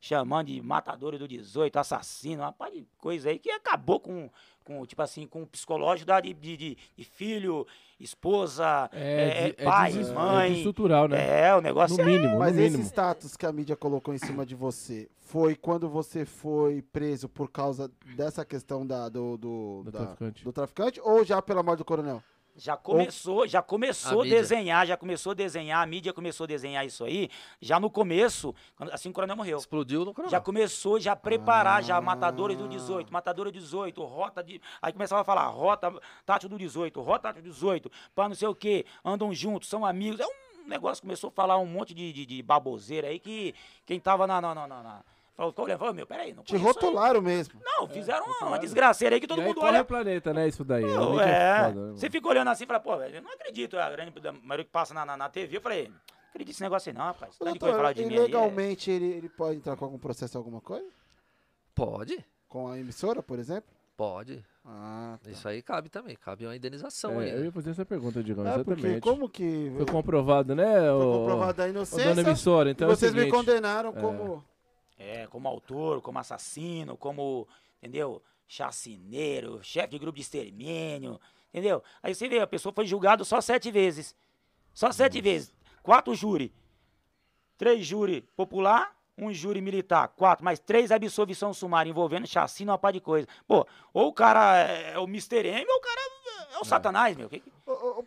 chamando 0.00 0.48
de 0.48 0.60
matadores 0.60 1.18
do 1.18 1.26
18, 1.26 1.76
assassino, 1.78 2.42
uma 2.42 2.52
par 2.52 2.70
de 2.70 2.86
coisa 2.98 3.30
aí 3.30 3.38
que 3.38 3.50
acabou 3.50 3.98
com, 3.98 4.30
com 4.62 4.84
tipo 4.84 5.00
assim, 5.02 5.26
com 5.26 5.42
o 5.42 5.46
psicológico 5.46 6.06
da, 6.06 6.20
de, 6.20 6.34
de, 6.34 6.56
de- 6.56 6.76
filho, 7.04 7.66
esposa, 7.98 8.88
é, 8.92 9.48
de- 9.50 9.64
pai, 9.64 9.92
des- 9.92 10.10
mãe. 10.12 10.48
desestrutural, 10.50 11.08
né? 11.08 11.46
É, 11.48 11.54
o 11.54 11.60
negócio 11.60 11.96
No 11.96 12.02
é 12.02 12.06
mínimo, 12.06 12.38
Mas 12.38 12.54
no 12.54 12.60
esse 12.60 12.70
mínimo. 12.72 12.84
status 12.88 13.36
que 13.36 13.46
a 13.46 13.52
mídia 13.52 13.76
colocou 13.76 14.12
em 14.14 14.18
cima 14.18 14.44
de 14.44 14.54
você 14.54 15.08
foi 15.20 15.56
quando 15.56 15.88
você 15.88 16.24
foi 16.26 16.82
preso 16.82 17.28
por 17.28 17.50
causa 17.50 17.90
dessa 18.14 18.44
questão 18.44 18.86
da, 18.86 19.08
do, 19.08 19.36
do, 19.38 19.82
Do 19.84 19.90
da- 19.90 19.98
traficante. 20.00 20.44
do 20.44 20.52
traficante 20.52 21.00
ou 21.02 21.24
já 21.24 21.40
pela 21.40 21.62
morte 21.62 21.78
do 21.78 21.84
coronel? 21.84 22.22
Já 22.56 22.76
começou, 22.76 23.48
já 23.48 23.60
começou 23.60 24.22
a, 24.22 24.24
desenhar, 24.24 24.86
já 24.86 24.96
começou 24.96 25.32
a 25.32 25.34
desenhar, 25.34 25.82
a 25.82 25.86
mídia 25.86 26.12
começou 26.12 26.44
a 26.44 26.46
desenhar 26.46 26.86
isso 26.86 27.02
aí, 27.04 27.28
já 27.60 27.80
no 27.80 27.90
começo, 27.90 28.54
assim 28.92 29.08
o 29.08 29.12
coronel 29.12 29.36
morreu. 29.36 29.58
Explodiu 29.58 30.04
no 30.04 30.14
coronel. 30.14 30.30
Já 30.30 30.40
começou 30.40 31.00
já 31.00 31.12
a 31.12 31.16
preparar, 31.16 31.82
já 31.82 31.96
Ah. 31.96 32.00
matadores 32.00 32.56
do 32.56 32.68
18, 32.68 33.12
matadora 33.12 33.50
18, 33.50 34.02
rota 34.04 34.42
de. 34.42 34.60
Aí 34.80 34.92
começava 34.92 35.22
a 35.22 35.24
falar, 35.24 35.46
rota 35.48 35.92
tátil 36.24 36.48
do 36.48 36.56
18, 36.56 37.00
rota 37.00 37.24
tátil 37.24 37.42
do 37.42 37.48
18, 37.48 37.90
pra 38.14 38.28
não 38.28 38.36
sei 38.36 38.46
o 38.46 38.54
quê, 38.54 38.86
andam 39.04 39.34
juntos, 39.34 39.68
são 39.68 39.84
amigos. 39.84 40.20
É 40.20 40.26
um 40.26 40.68
negócio, 40.68 41.02
começou 41.02 41.28
a 41.28 41.32
falar 41.32 41.58
um 41.58 41.66
monte 41.66 41.92
de, 41.92 42.12
de, 42.12 42.24
de 42.24 42.40
baboseira 42.40 43.08
aí 43.08 43.18
que 43.18 43.52
quem 43.84 43.98
tava 43.98 44.28
na. 44.28 44.40
na, 44.40 44.54
na, 44.54 44.66
na, 44.68 44.82
na 44.82 45.04
falou, 45.36 45.54
olhando, 45.58 45.78
falou, 45.78 45.94
meu, 45.94 46.06
peraí, 46.06 46.32
não 46.32 46.42
Te 46.42 46.52
conheço 46.52 46.68
aí. 46.68 46.74
rotularam 46.74 47.20
mesmo. 47.20 47.60
Não, 47.64 47.88
fizeram 47.88 48.24
uma, 48.24 48.48
uma 48.48 48.58
desgraceira 48.58 49.16
aí 49.16 49.20
que 49.20 49.26
todo 49.26 49.42
e 49.42 49.44
mundo 49.44 49.60
olha. 49.60 49.82
o 49.82 49.84
planeta, 49.84 50.32
né? 50.32 50.46
Isso 50.48 50.64
daí. 50.64 50.84
Pô, 50.84 51.20
é, 51.20 51.72
né, 51.72 51.92
você 51.92 52.08
fica 52.08 52.28
olhando 52.28 52.48
assim 52.48 52.64
e 52.64 52.66
fala, 52.66 52.80
pô, 52.80 52.96
velho, 52.96 53.16
eu 53.16 53.22
não 53.22 53.32
acredito, 53.32 53.78
a 53.78 53.90
grande 53.90 54.12
a 54.28 54.32
maioria 54.32 54.64
que 54.64 54.70
passa 54.70 54.94
na, 54.94 55.04
na, 55.04 55.16
na 55.16 55.28
TV, 55.28 55.56
eu 55.56 55.60
falei, 55.60 55.88
não 55.88 55.96
acredito 56.30 56.48
nesse 56.54 56.62
negócio 56.62 56.90
aí 56.90 56.96
não, 56.96 57.04
rapaz. 57.04 57.32
De 57.32 57.38
coisa 57.38 57.58
falar 57.58 57.92
doutor, 57.92 57.94
de 57.94 58.02
e 58.02 58.06
mim 58.06 58.14
aí, 58.14 58.18
é- 58.20 58.22
legalmente 58.22 58.90
ele, 58.90 59.06
ele 59.06 59.28
pode 59.28 59.56
entrar 59.58 59.76
com 59.76 59.84
algum 59.84 59.98
processo, 59.98 60.38
alguma 60.38 60.60
coisa? 60.60 60.86
Pode, 61.74 62.24
Com 62.48 62.68
a 62.68 62.78
emissora, 62.78 63.22
por 63.22 63.38
exemplo? 63.38 63.70
pode. 63.96 64.44
Ah, 64.66 65.18
tá. 65.22 65.30
Isso 65.30 65.46
aí 65.46 65.60
cabe 65.60 65.88
também. 65.90 66.16
Cabe 66.16 66.46
uma 66.46 66.56
indenização 66.56 67.20
É, 67.20 67.24
aí. 67.24 67.30
eu 67.32 67.38
né? 67.40 67.44
ia 67.46 67.52
fazer 67.52 67.70
essa 67.70 67.84
pergunta, 67.84 68.22
Digão, 68.22 68.46
É, 68.46 68.64
porque 68.64 68.80
exatamente. 68.80 69.00
como 69.02 69.28
que 69.28 69.70
Foi 69.76 69.86
comprovado, 69.86 70.54
né? 70.54 70.80
foi 70.80 70.90
o... 71.06 71.12
comprovada 71.18 71.62
a 71.64 71.66
o 71.66 71.68
inocência 71.68 72.14
dona 72.14 72.28
emissora, 72.28 72.70
então 72.70 72.88
e 72.88 72.90
é 72.90 72.92
o 72.92 72.96
vocês 72.96 73.12
me 73.12 73.20
seguinte, 73.20 73.36
condenaram 73.36 73.90
é. 73.90 74.00
como... 74.00 74.42
É, 74.96 75.26
como 75.26 75.48
autor, 75.48 76.00
como 76.00 76.18
assassino, 76.18 76.96
como, 76.96 77.48
entendeu? 77.82 78.22
Chacineiro, 78.46 79.60
chefe 79.62 79.88
de 79.88 79.98
grupo 79.98 80.16
de 80.16 80.22
extermínio, 80.22 81.20
entendeu? 81.52 81.82
Aí 82.02 82.14
você 82.14 82.28
vê, 82.28 82.38
a 82.40 82.46
pessoa 82.46 82.72
foi 82.72 82.86
julgada 82.86 83.24
só 83.24 83.40
sete 83.40 83.70
vezes. 83.70 84.14
Só 84.72 84.92
sete 84.92 85.20
vezes. 85.20 85.52
Quatro 85.82 86.14
júri. 86.14 86.52
Três 87.56 87.86
júri 87.86 88.22
popular, 88.36 88.96
um 89.16 89.32
júri 89.32 89.60
militar. 89.60 90.08
Quatro, 90.08 90.44
mais 90.44 90.58
três 90.58 90.90
absolvição 90.90 91.52
sumária 91.54 91.88
envolvendo 91.90 92.26
chacina, 92.26 92.72
uma 92.72 92.78
pá 92.78 92.90
de 92.90 93.00
coisa. 93.00 93.26
Pô, 93.46 93.66
ou 93.92 94.08
o 94.08 94.12
cara 94.12 94.58
é 94.66 94.98
o 94.98 95.04
Mr. 95.04 95.46
M 95.46 95.66
ou 95.70 95.76
o 95.78 95.80
cara 95.80 96.00
é 96.54 96.58
o 96.58 96.64
Satanás, 96.64 97.16
meu. 97.16 97.28
Que- 97.28 97.42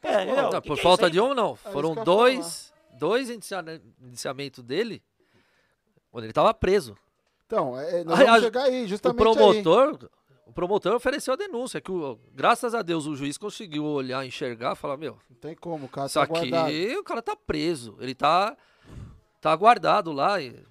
É? 0.04 0.26
Não, 0.26 0.50
que 0.62 0.68
por 0.68 0.76
que 0.76 0.80
é 0.80 0.84
falta 0.84 1.10
de 1.10 1.20
um, 1.20 1.34
não. 1.34 1.56
Foram 1.56 1.96
dois, 1.96 2.74
dois 2.94 3.30
indiciamentos 3.30 4.64
dele 4.64 5.02
quando 6.18 6.24
ele 6.26 6.34
tava 6.34 6.52
preso. 6.52 6.98
Então, 7.46 7.80
é, 7.80 8.04
nós 8.04 8.18
vamos 8.18 8.34
a- 8.34 8.40
chegar 8.42 8.64
aí, 8.64 8.86
O 8.86 8.88
justamente 8.88 9.20
aí. 9.28 9.36
promotor, 9.64 10.10
o 10.48 10.52
promotor 10.52 10.94
ofereceu 10.96 11.36
a 11.36 11.38
denúncia, 11.38 11.80
que 11.80 11.92
o- 11.92 12.18
graças 12.34 12.74
a 12.74 12.82
Deus 12.82 13.06
o 13.06 13.16
juiz 13.16 13.38
conseguiu 13.38 13.86
olhar, 13.86 14.26
enxergar, 14.26 14.74
falar, 14.74 14.98
meu, 14.98 15.20
Não 15.30 15.38
tem 15.38 15.54
como, 15.56 15.86
o 15.86 15.90
cara 15.90 16.08
isso 16.08 16.16
tá 16.16 16.24
aqui 16.24 16.50
guardado. 16.50 16.74
o 17.00 17.04
cara 17.04 17.22
tá 17.22 17.36
preso, 17.36 17.96
ele 18.00 18.16
tá 18.16 18.58
tá 19.40 19.56
guardado 19.56 20.12
lá 20.12 20.42
e- 20.42 20.66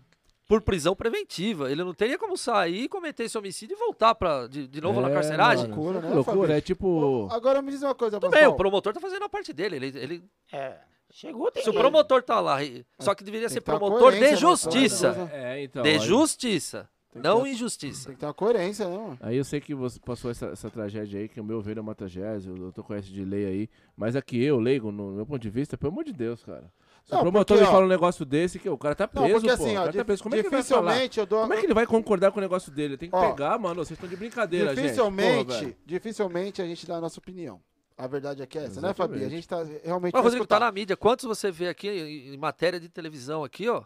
por 0.49 0.61
prisão 0.62 0.94
preventiva. 0.97 1.70
Ele 1.70 1.82
não 1.84 1.94
teria 1.94 2.18
como 2.18 2.36
sair, 2.36 2.88
cometer 2.88 3.22
esse 3.24 3.38
homicídio 3.38 3.74
e 3.74 3.78
voltar 3.78 4.14
para 4.16 4.49
de, 4.49 4.66
de 4.66 4.80
novo 4.80 5.01
na 5.01 5.09
É, 5.11 5.12
carceragem. 5.14 5.68
mano, 5.68 5.76
Loucura, 5.82 6.01
né, 6.09 6.14
loucura, 6.14 6.59
é 6.59 6.61
tipo... 6.61 7.28
Agora 7.30 7.62
me 7.62 7.70
diz 7.70 7.82
uma 7.82 7.94
coisa, 7.94 8.18
Tudo 8.18 8.30
bem, 8.30 8.47
o 8.47 8.55
promotor 8.55 8.92
tá 8.92 9.01
fazendo 9.01 9.24
a 9.24 9.28
parte 9.28 9.53
dele. 9.53 9.76
Ele, 9.76 9.86
ele- 9.99 10.24
É, 10.53 10.76
chegou, 11.11 11.50
tem 11.50 11.62
se 11.62 11.70
o 11.70 11.72
promotor 11.74 12.22
tá 12.22 12.40
lá, 12.40 12.62
e- 12.62 12.84
só 12.98 13.14
que 13.14 13.24
deveria 13.24 13.48
Tem 13.48 13.54
ser 13.54 13.61
promotor 13.61 14.12
de 14.12 14.20
né? 14.20 14.36
justiça. 14.36 15.12
Coisa. 15.14 15.30
É, 15.32 15.62
então... 15.62 15.82
De 15.82 15.88
aí- 15.90 15.98
justiça, 16.00 16.88
não 17.14 17.42
ter- 17.44 17.50
injustiça. 17.50 18.07
Tem 18.07 18.14
que 18.14 18.20
ter 18.20 18.26
uma 18.26 18.34
coerência, 18.34 18.86
né, 18.88 18.96
mano? 18.96 19.18
Aí 19.20 19.36
eu 19.36 19.44
sei 19.44 19.61
que 19.61 19.74
você 19.74 19.98
passou 19.98 20.30
essa, 20.30 20.46
essa 20.46 20.68
tragédia 20.70 21.18
aí, 21.20 21.28
que 21.28 21.40
o 21.40 21.44
meu 21.44 21.61
ver 21.62 21.78
é 21.78 21.80
uma 21.80 21.94
tragédia, 21.94 22.52
o 22.52 22.57
doutor 22.57 22.82
conhece 22.84 23.09
de 23.09 23.24
lei 23.24 23.46
aí, 23.46 23.70
mas 23.96 24.14
aqui 24.16 24.42
eu, 24.42 24.59
leigo, 24.61 24.92
no 24.92 25.12
meu 25.12 25.24
ponto 25.26 25.40
de 25.40 25.48
vista, 25.50 25.76
pelo 25.78 25.92
amor 25.92 26.04
de 26.04 26.12
Deus, 26.12 26.44
cara. 26.44 26.70
Se 27.04 27.12
Não, 27.12 27.20
o 27.20 27.22
promotor 27.22 27.57
porque, 27.57 27.62
me 27.62 27.68
ó- 27.68 27.72
fala 27.72 27.84
um 27.86 27.88
negócio 27.88 28.24
desse, 28.24 28.59
que 28.59 28.68
o 28.68 28.76
cara 28.76 28.92
tá 28.96 29.09
Não, 29.14 29.22
preso, 29.22 29.40
porque 29.40 29.57
pô. 29.57 29.62
assim, 29.62 29.76
ó, 29.76 29.80
cara 29.84 29.92
tá 29.92 30.04
preso. 30.04 30.22
Como 30.24 30.34
é 30.34 30.38
que 30.38 30.46
ele 30.48 30.50
vai 30.50 30.62
falar? 30.64 30.90
dificilmente 30.90 31.20
eu 31.20 31.26
dou... 31.26 31.40
Como 31.42 31.54
é 31.54 31.57
que 31.59 31.66
ele 31.66 31.74
vai 31.74 31.86
concordar 31.86 32.32
com 32.32 32.38
o 32.38 32.42
negócio 32.42 32.72
dele? 32.72 32.96
Tem 32.96 33.09
que 33.09 33.14
Ó, 33.14 33.30
pegar, 33.30 33.57
mano, 33.61 33.76
vocês 33.76 33.92
estão 33.96 34.09
de 34.11 34.16
brincadeira, 34.16 34.74
dificilmente, 34.74 35.52
gente. 35.52 35.62
Velho. 35.66 35.76
dificilmente 35.86 36.61
a 36.61 36.66
gente 36.66 36.84
dá 36.84 36.96
a 36.96 37.00
nossa 37.00 37.20
opinião. 37.20 37.61
A 37.99 38.07
verdade 38.07 38.42
é 38.42 38.47
que 38.47 38.59
é 38.59 38.64
essa, 38.64 38.80
né, 38.80 38.88
Exatamente. 38.88 39.20
Fabi? 39.20 39.24
A 39.24 39.28
gente 39.28 39.49
tá 39.49 39.62
realmente 39.82 40.12
Mas, 40.12 40.22
Rodrigo, 40.22 40.47
tá 40.47 40.57
escutar. 40.57 40.61
na 40.61 40.70
mídia. 40.72 40.97
Quantos 40.97 41.24
você 41.24 41.51
vê 41.51 41.68
aqui 41.68 41.88
em, 41.88 42.36
matéria 42.36 42.78
de 42.78 42.88
televisão 42.88 43.42
aqui, 43.42 43.68
ó? 43.68 43.82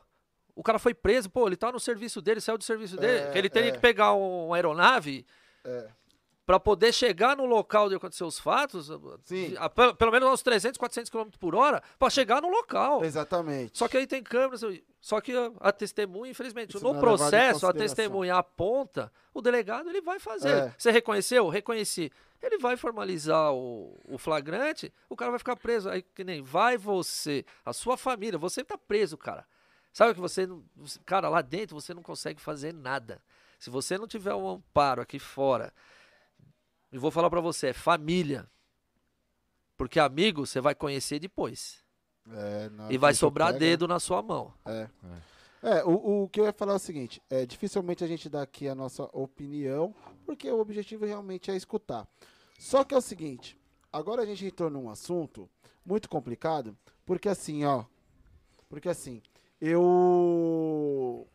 O 0.55 0.63
cara 0.65 0.79
foi 0.81 0.93
preso, 0.93 1.31
pô, 1.31 1.47
ele 1.47 1.57
tá 1.57 1.71
no 1.71 1.79
serviço 1.79 2.21
dele, 2.21 2.41
saiu 2.41 2.59
do 2.59 2.65
serviço 2.65 2.97
dele. 2.97 3.29
É, 3.29 3.31
que 3.31 3.39
ele 3.39 3.49
teria 3.49 3.69
é. 3.69 3.73
que 3.73 3.79
pegar 3.79 4.13
um- 4.15 4.47
uma 4.47 4.57
aeronave 4.57 5.25
É. 5.65 5.87
pra 6.45 6.59
poder 6.59 6.93
chegar 6.93 7.37
no 7.37 7.47
local 7.47 7.87
onde 7.87 7.95
aconteceu 7.95 8.27
os 8.27 8.39
fatos, 8.39 8.91
Sim. 9.25 9.55
a- 9.57 9.71
pelo, 9.71 9.95
pelo 9.95 10.11
menos 10.11 10.29
uns 10.29 10.43
300, 10.43 10.77
400 10.77 11.09
km 11.09 11.29
por 11.39 11.55
hora, 11.55 11.81
pra 11.97 12.11
chegar 12.11 12.43
no 12.43 12.49
local. 12.51 13.05
Exatamente. 13.05 13.79
Só 13.79 13.87
que 13.87 13.97
aí 13.97 14.07
tem 14.09 14.23
câmeras, 14.25 14.61
só 15.01 15.21
que 15.21 15.33
a, 15.35 15.53
a 15.61 15.73
testemunha, 15.73 16.33
infelizmente, 16.33 16.75
Isso 16.77 16.85
no 16.85 16.93
não 16.95 16.99
é 16.99 17.01
processo, 17.01 17.65
a 17.67 17.73
testemunha 17.73 18.35
aponta, 18.35 19.11
o 19.33 19.41
delegado 19.41 19.89
ele 19.89 20.01
vai 20.01 20.19
fazer. 20.19 20.49
É. 20.51 20.75
Você 20.77 20.91
reconheceu? 20.91 21.49
Reconheci. 21.49 22.11
Ele 22.43 22.59
vai 22.59 22.77
formalizar 22.77 23.53
o, 23.53 23.99
o 24.09 24.17
flagrante, 24.19 24.93
o 25.09 25.17
cara 25.17 25.31
vai 25.31 25.39
ficar 25.39 25.57
preso. 25.57 25.89
Aí 25.91 26.03
que 26.03 26.25
nem 26.25 26.43
vai 26.43 26.77
você, 26.79 27.45
a 27.65 27.73
sua 27.73 27.97
família, 27.97 28.39
você 28.39 28.65
tá 28.65 28.79
preso, 28.79 29.17
cara. 29.19 29.47
Sabe 29.93 30.15
que 30.15 30.21
você, 30.21 30.47
não- 30.47 30.65
cara, 31.05 31.29
lá 31.29 31.43
dentro 31.43 31.79
você 31.79 31.93
não 31.93 32.03
consegue 32.03 32.41
fazer 32.41 32.73
nada. 32.73 33.21
Se 33.59 33.69
você 33.69 33.99
não 33.99 34.07
tiver 34.07 34.35
um 34.35 34.49
amparo 34.49 35.03
aqui 35.03 35.19
fora, 35.19 35.73
e 36.91 36.97
vou 36.99 37.11
falar 37.11 37.29
pra 37.29 37.41
você, 37.41 37.69
é 37.69 37.73
família. 37.73 38.49
Porque 39.77 39.99
amigo 40.01 40.47
você 40.47 40.61
vai 40.61 40.75
conhecer 40.75 41.19
depois. 41.19 41.83
É, 42.33 42.71
E 42.91 42.99
vai 42.99 43.15
sobrar 43.15 43.49
pega- 43.49 43.59
dedo 43.59 43.89
na 43.89 43.99
sua 43.99 44.23
mão. 44.23 44.53
É, 45.63 45.85
o, 45.85 46.23
o 46.25 46.29
que 46.29 46.41
eu 46.41 46.45
ia 46.47 46.53
falar 46.53 46.73
é 46.75 46.77
o 46.77 46.79
seguinte: 46.79 47.21
é, 47.29 47.45
dificilmente 47.45 48.03
a 48.05 48.07
gente 48.07 48.29
dá 48.29 48.43
aqui 48.43 48.69
a 48.69 48.75
nossa 48.75 49.05
opinião, 49.13 49.95
porque 50.25 50.51
o 50.51 50.59
objetivo 50.61 51.05
realmente 51.05 51.51
é 51.51 51.57
escutar. 51.57 52.07
Só 52.61 52.85
que 52.85 52.95
é 52.95 52.99
o 52.99 53.01
seguinte: 53.01 53.59
agora 53.91 54.21
a 54.21 54.27
gente 54.27 54.45
entrou 54.45 54.69
num 54.69 54.91
assunto 54.91 55.49
muito 55.85 56.11
complicado, 56.11 56.77
porque 57.07 57.27
assim, 57.27 57.65
ó. 57.65 57.87
Porque 58.69 58.87
assim, 58.87 59.23
eu. 59.59 61.27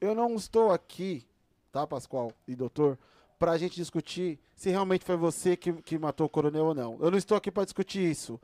Eu 0.00 0.14
não 0.14 0.34
estou 0.34 0.72
aqui, 0.72 1.26
tá, 1.70 1.86
Pascoal 1.86 2.32
e 2.48 2.56
doutor, 2.56 2.98
pra 3.38 3.58
gente 3.58 3.74
discutir 3.74 4.40
se 4.56 4.70
realmente 4.70 5.04
foi 5.04 5.14
você 5.14 5.58
que, 5.58 5.74
que 5.74 5.98
matou 5.98 6.26
o 6.26 6.30
coronel 6.30 6.64
ou 6.64 6.74
não. 6.74 6.96
Eu 7.00 7.10
não 7.10 7.18
estou 7.18 7.36
aqui 7.36 7.50
pra 7.50 7.64
discutir 7.64 8.10
isso. 8.10 8.40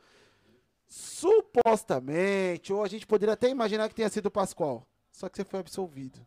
Supostamente, 0.86 2.74
ou 2.74 2.84
a 2.84 2.88
gente 2.88 3.06
poderia 3.06 3.32
até 3.32 3.48
imaginar 3.48 3.88
que 3.88 3.94
tenha 3.94 4.10
sido 4.10 4.26
o 4.26 4.30
Pascoal. 4.30 4.86
Só 5.10 5.30
que 5.30 5.38
você 5.38 5.44
foi 5.46 5.60
absolvido. 5.60 6.20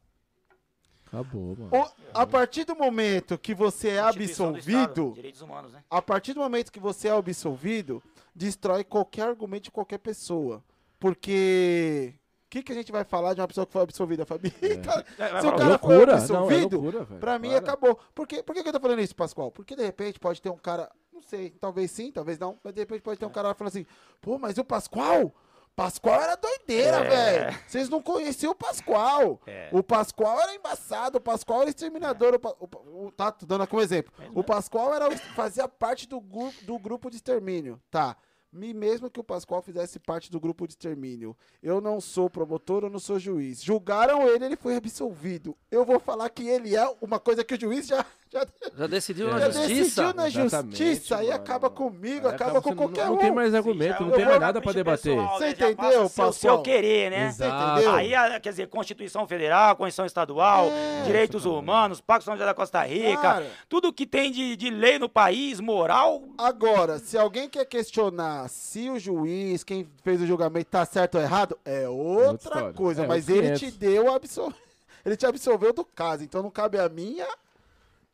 Acabou, 1.12 1.56
mano. 1.58 1.70
O- 1.74 1.92
a 2.14 2.26
partir 2.26 2.64
do 2.66 2.76
momento 2.76 3.38
que 3.38 3.54
você 3.54 3.90
é 3.90 4.00
absolvido, 4.00 5.12
Direitos 5.16 5.42
humanos, 5.42 5.74
né? 5.74 5.84
a 5.90 6.02
partir 6.02 6.34
do 6.34 6.40
momento 6.40 6.72
que 6.72 6.80
você 6.80 7.08
é 7.08 7.12
absolvido, 7.12 8.02
destrói 8.34 8.84
qualquer 8.84 9.28
argumento 9.28 9.64
de 9.66 9.72
qualquer 9.72 9.98
pessoa. 9.98 10.64
Porque. 11.00 12.14
O 12.46 12.50
que, 12.50 12.64
que 12.64 12.72
a 12.72 12.76
gente 12.76 12.92
vai 12.92 13.04
falar 13.04 13.36
de 13.36 13.42
uma 13.42 13.48
pessoa 13.48 13.64
que 13.64 13.72
foi 13.72 13.84
absolvida, 13.84 14.26
Fabi? 14.26 14.52
É, 14.60 14.70
Se 15.40 15.48
o 15.48 15.52
cara 15.56 15.78
falar, 15.78 15.80
foi 15.80 15.96
loucura, 15.98 16.06
não, 16.06 16.12
é 16.12 16.16
absolvido, 16.16 16.82
loucura. 16.82 17.06
Pra 17.20 17.38
mim 17.38 17.50
Para. 17.50 17.60
acabou. 17.60 18.00
Por, 18.16 18.28
quê? 18.28 18.42
Por 18.42 18.56
que, 18.56 18.64
que 18.64 18.70
eu 18.70 18.74
tô 18.74 18.80
falando 18.80 19.02
isso, 19.02 19.16
Pascoal? 19.16 19.52
Porque 19.52 19.76
de 19.76 19.84
repente 19.84 20.20
pode 20.20 20.42
ter 20.42 20.50
um 20.50 20.58
cara, 20.58 20.90
não 21.14 21.22
sei, 21.22 21.52
talvez 21.52 21.92
sim, 21.92 22.12
talvez 22.12 22.40
não, 22.40 22.58
mas 22.64 22.74
de 22.74 22.80
repente 22.80 23.02
pode 23.04 23.20
ter 23.20 23.26
um 23.28 23.30
cara 23.30 23.54
falando 23.54 23.68
assim, 23.70 23.86
pô, 24.20 24.40
mas 24.40 24.58
o 24.58 24.64
Pascoal? 24.66 25.32
Pascoal 25.80 26.22
era 26.22 26.36
doideira, 26.36 26.98
É. 26.98 27.10
velho. 27.10 27.60
Vocês 27.66 27.88
não 27.88 28.02
conheciam 28.02 28.52
o 28.52 28.56
Pascoal. 28.56 29.40
É. 29.48 29.70
O 29.72 29.82
Pascoal 29.82 30.38
era 30.42 30.54
embaçado, 30.54 31.18
o 31.18 31.22
Pascoal 31.22 31.62
era 31.62 31.70
exterminador. 31.70 32.34
O, 32.36 32.40
Pa- 32.40 32.56
o, 32.60 32.68
Pa- 32.68 32.80
o- 32.80 33.12
tá, 33.16 33.32
tô 33.32 33.46
dando 33.46 33.66
como 33.66 33.82
exemplo. 33.82 34.12
O 34.36 34.44
Pascoal 34.44 34.94
era, 34.94 35.08
o- 35.08 35.18
fazia 35.36 35.70
parte 35.70 36.06
do, 36.06 36.20
do 36.64 36.78
grupo 36.78 37.10
de 37.10 37.16
extermínio. 37.16 37.82
Tá. 37.90 38.18
Me 38.52 38.74
mesmo 38.74 39.12
que 39.12 39.20
o 39.20 39.24
Pascoal 39.24 39.62
fizesse 39.62 40.00
parte 40.00 40.32
do 40.32 40.40
grupo 40.40 40.66
de 40.68 40.74
extermínio. 40.74 41.38
Eu 41.62 41.80
não 41.80 42.02
sou 42.02 42.30
promotor, 42.30 42.84
eu 42.84 42.90
não 42.90 42.98
sou 42.98 43.20
juiz. 43.20 43.62
Julgaram 43.64 44.28
ele, 44.28 44.44
ele 44.44 44.56
foi 44.58 44.76
absolvido. 44.76 45.56
Eu 45.70 45.86
vou 45.86 46.00
falar 46.00 46.28
que 46.30 46.48
ele 46.48 46.76
é 46.76 46.84
uma 47.00 47.20
coisa 47.20 47.44
que 47.44 47.54
o 47.54 47.60
juiz 47.62 47.86
já, 47.86 48.04
já, 48.32 48.46
Já 48.78 48.88
decidiu 48.88 49.28
É. 49.28 49.32
na 49.32 49.40
já 49.40 49.46
justiça. 49.52 49.74
decidiu 49.74 50.14
na 50.14 50.28
Exatamente, 50.28 50.86
justiça 50.86 51.24
e 51.24 51.32
acaba 51.32 51.70
comigo, 51.70 52.28
Aí 52.28 52.36
acaba 52.36 52.62
com 52.62 52.76
qualquer 52.76 53.06
não, 53.06 53.12
um. 53.14 53.16
não 53.16 53.22
tem 53.22 53.32
mais 53.32 53.56
argumento, 53.56 54.04
não 54.04 54.14
é 54.14 54.16
tem 54.16 54.26
um 54.26 54.28
mais 54.30 54.40
nada 54.40 54.62
pra 54.62 54.74
capricho 54.74 54.78
debater. 54.78 55.16
pessoal, 55.18 55.38
Você 55.38 55.44
né? 55.46 55.52
Entendeu, 55.52 56.02
a 56.02 56.06
o 56.06 56.10
Pascoal? 56.10 56.34
seu 56.34 56.62
querer, 56.62 57.10
né? 57.10 57.28
Exato. 57.28 57.72
entendeu? 57.72 57.92
Aí, 57.96 58.14
a- 58.16 58.40
quer 58.40 58.50
dizer, 58.52 58.68
Constituição 58.68 59.28
Federal, 59.28 59.76
Constituição 59.76 60.06
Estadual, 60.06 60.68
É, 60.70 61.04
Direitos 61.06 61.46
Humanos, 61.46 62.00
Pacto 62.02 62.26
São 62.26 62.36
José 62.36 62.46
da 62.46 62.54
Costa 62.54 62.84
Rica, 62.84 63.20
Cara. 63.22 63.48
tudo 63.68 63.92
que 63.92 64.06
tem 64.06 64.32
de, 64.32 64.56
de 64.56 64.70
lei 64.70 65.00
no 65.00 65.10
país, 65.10 65.60
moral, 65.60 66.22
Agora, 66.38 67.00
se 67.00 67.18
alguém 67.18 67.50
quer 67.50 67.66
questionar 67.66 68.48
se 68.50 68.90
o 68.90 69.00
juiz, 69.00 69.64
quem 69.64 69.90
fez 70.04 70.22
o 70.22 70.28
julgamento, 70.28 70.70
tá 70.70 70.86
certo 70.86 71.16
ou 71.16 71.22
errado, 71.22 71.58
é 71.66 71.90
outra 71.90 72.36
história. 72.36 72.74
coisa. 72.74 73.04
É, 73.04 73.08
mas 73.08 73.28
ele 73.28 73.54
te 73.54 73.72
500. 73.72 73.78
deu 73.78 74.14
absol... 74.14 74.54
Ele 75.06 75.16
te 75.16 75.26
absolveu 75.26 75.72
do 75.72 75.86
caso, 75.86 76.24
então 76.26 76.44
não 76.44 76.52
cabe 76.52 76.78
a 76.78 76.90
minha 76.90 77.26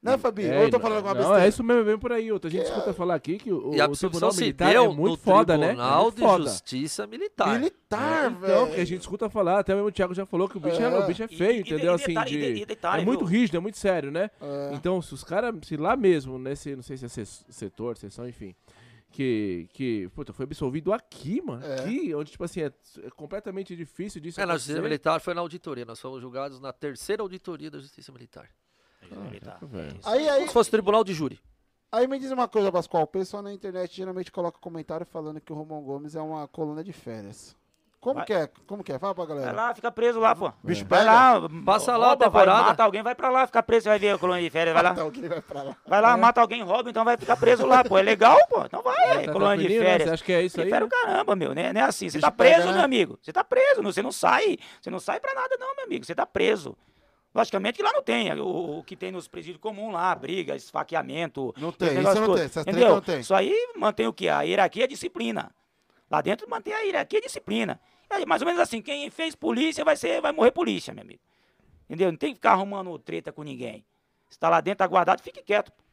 Né, 0.05 0.17
Fabi? 0.17 0.45
É, 0.45 0.57
Ou 0.57 0.63
eu 0.65 0.69
tô 0.69 0.79
falando 0.79 0.97
alguma 0.97 1.13
não, 1.15 1.21
besteira? 1.21 1.45
é 1.45 1.49
isso 1.49 1.63
mesmo, 1.63 1.83
vem 1.83 1.97
por 1.97 2.11
aí. 2.11 2.31
Outra 2.31 2.49
gente 2.49 2.63
escuta 2.65 2.93
falar 2.93 3.15
aqui 3.15 3.37
que 3.37 3.51
o, 3.51 3.73
E 3.73 3.81
a 3.81 3.87
o 3.87 3.91
Tribunal 3.97 4.31
se 4.31 4.41
Militar 4.41 4.75
é 4.75 4.87
muito 4.87 5.17
foda, 5.17 5.57
né? 5.57 5.65
É 5.65 5.67
Tribunal 5.69 6.03
muito 6.03 6.15
de 6.15 6.21
foda. 6.21 6.43
Justiça 6.45 7.07
Militar. 7.07 7.59
Militar, 7.59 8.27
Então, 8.31 8.39
velho. 8.41 8.65
porque 8.67 8.81
a 8.81 8.85
gente 8.85 9.01
escuta 9.01 9.29
falar, 9.29 9.59
até 9.59 9.73
mesmo 9.73 9.87
o 9.87 9.91
Thiago 9.91 10.13
já 10.13 10.25
falou 10.25 10.47
que 10.47 10.57
o 10.57 10.59
bicho 10.59 10.81
é, 10.81 10.83
É. 10.85 10.99
o 10.99 11.07
bicho 11.07 11.23
é 11.23 11.27
feio, 11.27 11.57
e- 11.57 11.59
entendeu? 11.61 11.91
e 11.93 11.95
assim, 11.95 12.07
detalhe- 12.07 12.29
de, 12.29 12.37
e- 12.37 12.61
e 12.61 12.65
detalhe, 12.65 13.01
é 13.01 13.05
muito 13.05 13.25
viu? 13.25 13.39
rígido, 13.39 13.57
é 13.57 13.59
muito 13.59 13.77
sério, 13.77 14.11
né? 14.11 14.29
É. 14.41 14.71
Então, 14.73 15.01
se 15.01 15.13
os 15.13 15.23
caras, 15.23 15.53
se 15.65 15.75
lá 15.75 15.95
mesmo, 15.95 16.37
nesse, 16.37 16.75
não 16.75 16.83
sei 16.83 16.97
se 16.97 17.05
é 17.05 17.07
se- 17.09 17.25
setor, 17.49 17.97
seção, 17.97 18.27
enfim, 18.29 18.53
que, 19.11 19.67
que 19.73 20.09
puta, 20.13 20.33
foi 20.33 20.43
absolvido 20.43 20.91
aqui, 20.91 21.41
mano, 21.41 21.65
É. 21.65 21.79
aqui, 21.79 22.13
onde, 22.13 22.31
tipo 22.31 22.43
assim, 22.43 22.61
é, 22.61 22.71
é 23.03 23.09
completamente 23.15 23.75
difícil 23.75 24.19
disso 24.21 24.41
É, 24.41 24.45
na 24.45 24.53
Justiça 24.53 24.73
acontecer. 24.73 24.89
Militar 24.89 25.19
foi 25.21 25.33
na 25.33 25.41
auditoria. 25.41 25.85
Nós 25.85 25.99
fomos 26.01 26.21
julgados 26.21 26.59
na 26.59 26.73
terceira 26.73 27.21
auditoria 27.23 27.71
da 27.71 27.79
Justiça 27.79 28.11
Militar. 28.11 28.49
Militar. 29.11 29.59
É. 29.73 29.89
Aí, 30.03 30.29
aí, 30.29 30.35
Como 30.37 30.47
se 30.47 30.53
fosse 30.53 30.71
tribunal 30.71 31.03
de 31.03 31.13
júri. 31.13 31.39
aí 31.91 32.07
me 32.07 32.19
diz 32.19 32.31
uma 32.31 32.47
coisa, 32.47 32.71
Pascoal. 32.71 33.03
O 33.03 33.07
pessoal 33.07 33.43
na 33.43 33.53
internet 33.53 33.95
geralmente 33.95 34.31
coloca 34.31 34.57
comentário 34.59 35.05
falando 35.05 35.39
que 35.41 35.51
o 35.51 35.55
Romão 35.55 35.81
Gomes 35.81 36.15
é 36.15 36.21
uma 36.21 36.47
coluna 36.47 36.83
de 36.83 36.93
férias. 36.93 37.55
Como 38.01 38.17
Vai. 38.17 38.25
que 38.25 38.33
é? 38.33 38.47
Como 38.67 38.83
que 38.83 38.93
é? 38.93 38.99
Fala 38.99 39.15
pra 39.15 39.25
Vai 39.25 39.35
galera. 39.35 39.51
lá, 39.51 39.73
fica 39.73 39.91
preso 39.91 40.19
lá, 40.19 40.35
pô. 40.35 40.53
Bicho 40.63 40.85
Vai 40.85 41.03
lá, 41.03 41.41
Passa 41.65 41.97
lá 41.97 42.05
a 42.05 42.09
rouba, 42.09 42.29
vai, 42.29 42.43
temporada. 42.43 42.67
mata 42.67 42.83
alguém, 42.83 43.01
vai 43.01 43.15
pra 43.15 43.31
lá, 43.31 43.47
fica 43.47 43.63
preso, 43.63 43.85
você 43.85 43.89
vai 43.89 43.97
ver 43.97 44.11
a 44.11 44.17
colônia 44.19 44.43
de 44.43 44.49
férias, 44.51 44.75
vai 44.75 44.83
lá. 44.83 44.91
Então, 44.91 45.09
que 45.09 45.27
vai 45.27 45.41
pra 45.41 45.63
lá. 45.63 45.75
Vai 45.87 46.01
lá, 46.01 46.15
mata 46.15 46.39
alguém, 46.39 46.61
rouba, 46.61 46.87
então 46.87 47.03
vai 47.03 47.17
ficar 47.17 47.35
preso 47.35 47.65
lá, 47.65 47.83
pô. 47.83 47.97
É 47.97 48.03
legal, 48.03 48.37
pô. 48.47 48.63
Então 48.63 48.83
vai, 48.83 49.25
Tá 49.25 49.33
colônia 49.33 49.67
de 49.67 49.79
né? 49.79 49.83
férias. 49.83 50.07
Você 50.09 50.13
acha 50.13 50.23
que 50.23 50.33
é 50.33 50.43
isso 50.43 50.61
aí? 50.61 50.67
Prefere 50.69 50.85
né? 50.85 50.85
o 50.85 50.89
caramba, 51.01 51.35
meu, 51.35 51.55
né? 51.55 51.73
Não 51.73 51.81
é 51.81 51.83
assim. 51.85 52.07
Você 52.07 52.19
Bicho 52.19 52.27
tá 52.27 52.31
preso, 52.31 52.57
pega, 52.57 52.65
né? 52.67 52.73
meu 52.73 52.83
amigo. 52.85 53.17
Você 53.19 53.33
tá 53.33 53.43
preso, 53.43 53.81
não- 53.81 53.91
você 53.91 54.03
não 54.03 54.11
sai. 54.11 54.59
Você 54.79 54.91
não 54.91 54.99
sai 54.99 55.19
pra 55.19 55.33
nada, 55.33 55.57
não, 55.59 55.75
meu 55.75 55.85
amigo. 55.85 56.05
Você 56.05 56.13
tá 56.13 56.27
preso. 56.27 56.77
Logicamente 57.35 57.75
que 57.75 57.83
lá 57.83 57.91
não 57.91 58.01
tem. 58.01 58.31
O, 58.39 58.79
o 58.79 58.83
que 58.83 58.95
tem 58.95 59.11
nos 59.11 59.27
presídios 59.27 59.59
comuns 59.61 59.93
lá, 59.93 60.15
briga, 60.15 60.55
esfaqueamento. 60.55 61.53
Não 61.57 61.69
tem, 61.69 61.89
isso 61.89 62.01
não 62.01 62.13
todo, 62.25 62.35
tem. 62.37 62.45
Essas 62.45 62.65
Entendeu? 62.65 62.89
não 62.95 63.01
tem. 63.01 63.19
Isso 63.19 63.35
aí 63.35 63.53
mantém 63.75 64.07
o 64.07 64.13
quê? 64.13 64.29
A 64.29 64.41
hierarquia 64.43 64.83
e 64.83 64.85
a 64.85 64.87
disciplina. 64.87 65.51
Lá 66.09 66.21
dentro 66.21 66.49
mantém 66.49 66.73
a 66.73 66.79
hierarquia 66.79 67.19
e 67.19 67.21
a 67.21 67.25
disciplina. 67.25 67.79
É 68.09 68.25
mais 68.25 68.41
ou 68.41 68.45
menos 68.45 68.61
assim, 68.61 68.81
quem 68.81 69.09
fez 69.09 69.35
polícia 69.35 69.83
vai, 69.83 69.97
ser, 69.97 70.21
vai 70.21 70.31
morrer 70.31 70.51
polícia, 70.51 70.93
meu 70.93 71.03
amigo. 71.03 71.19
Entendeu? 71.89 72.09
Não 72.09 72.17
tem 72.17 72.29
que 72.29 72.35
ficar 72.35 72.51
arrumando 72.53 72.97
treta 72.99 73.33
com 73.33 73.43
ninguém. 73.43 73.85
Se 74.29 74.39
tá 74.39 74.47
lá 74.47 74.61
dentro, 74.61 74.77
tá 74.77 74.87
guardado, 74.87 75.21
fique 75.21 75.43
quieto. 75.43 75.71
pô. 75.73 75.83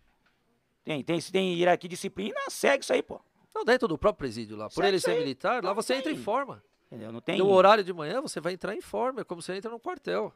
Tem, 0.84 1.02
tem, 1.02 1.20
se 1.20 1.32
tem 1.32 1.54
hierarquia 1.54 1.88
e 1.88 1.90
disciplina, 1.90 2.38
segue 2.48 2.84
isso 2.84 2.92
aí, 2.92 3.02
pô. 3.02 3.20
Não, 3.52 3.64
dentro 3.64 3.88
do 3.88 3.98
próprio 3.98 4.18
presídio 4.18 4.56
lá. 4.56 4.66
Por 4.68 4.74
Certo, 4.74 4.86
ele 4.88 5.00
ser 5.00 5.10
aí. 5.10 5.18
militar, 5.18 5.62
lá 5.62 5.70
Não 5.70 5.74
você 5.74 5.94
entra 5.94 6.10
em 6.12 6.14
tem. 6.14 6.22
forma. 6.22 6.62
Entendeu? 6.86 7.10
Não 7.10 7.20
tem. 7.20 7.38
No 7.38 7.48
horário 7.50 7.82
de 7.82 7.92
manhã, 7.92 8.20
você 8.20 8.40
vai 8.40 8.52
entrar 8.52 8.74
em 8.76 8.80
forma. 8.80 9.22
É 9.22 9.24
como 9.24 9.42
você 9.42 9.54
entra 9.54 9.70
no 9.70 9.80
quartel. 9.80 10.32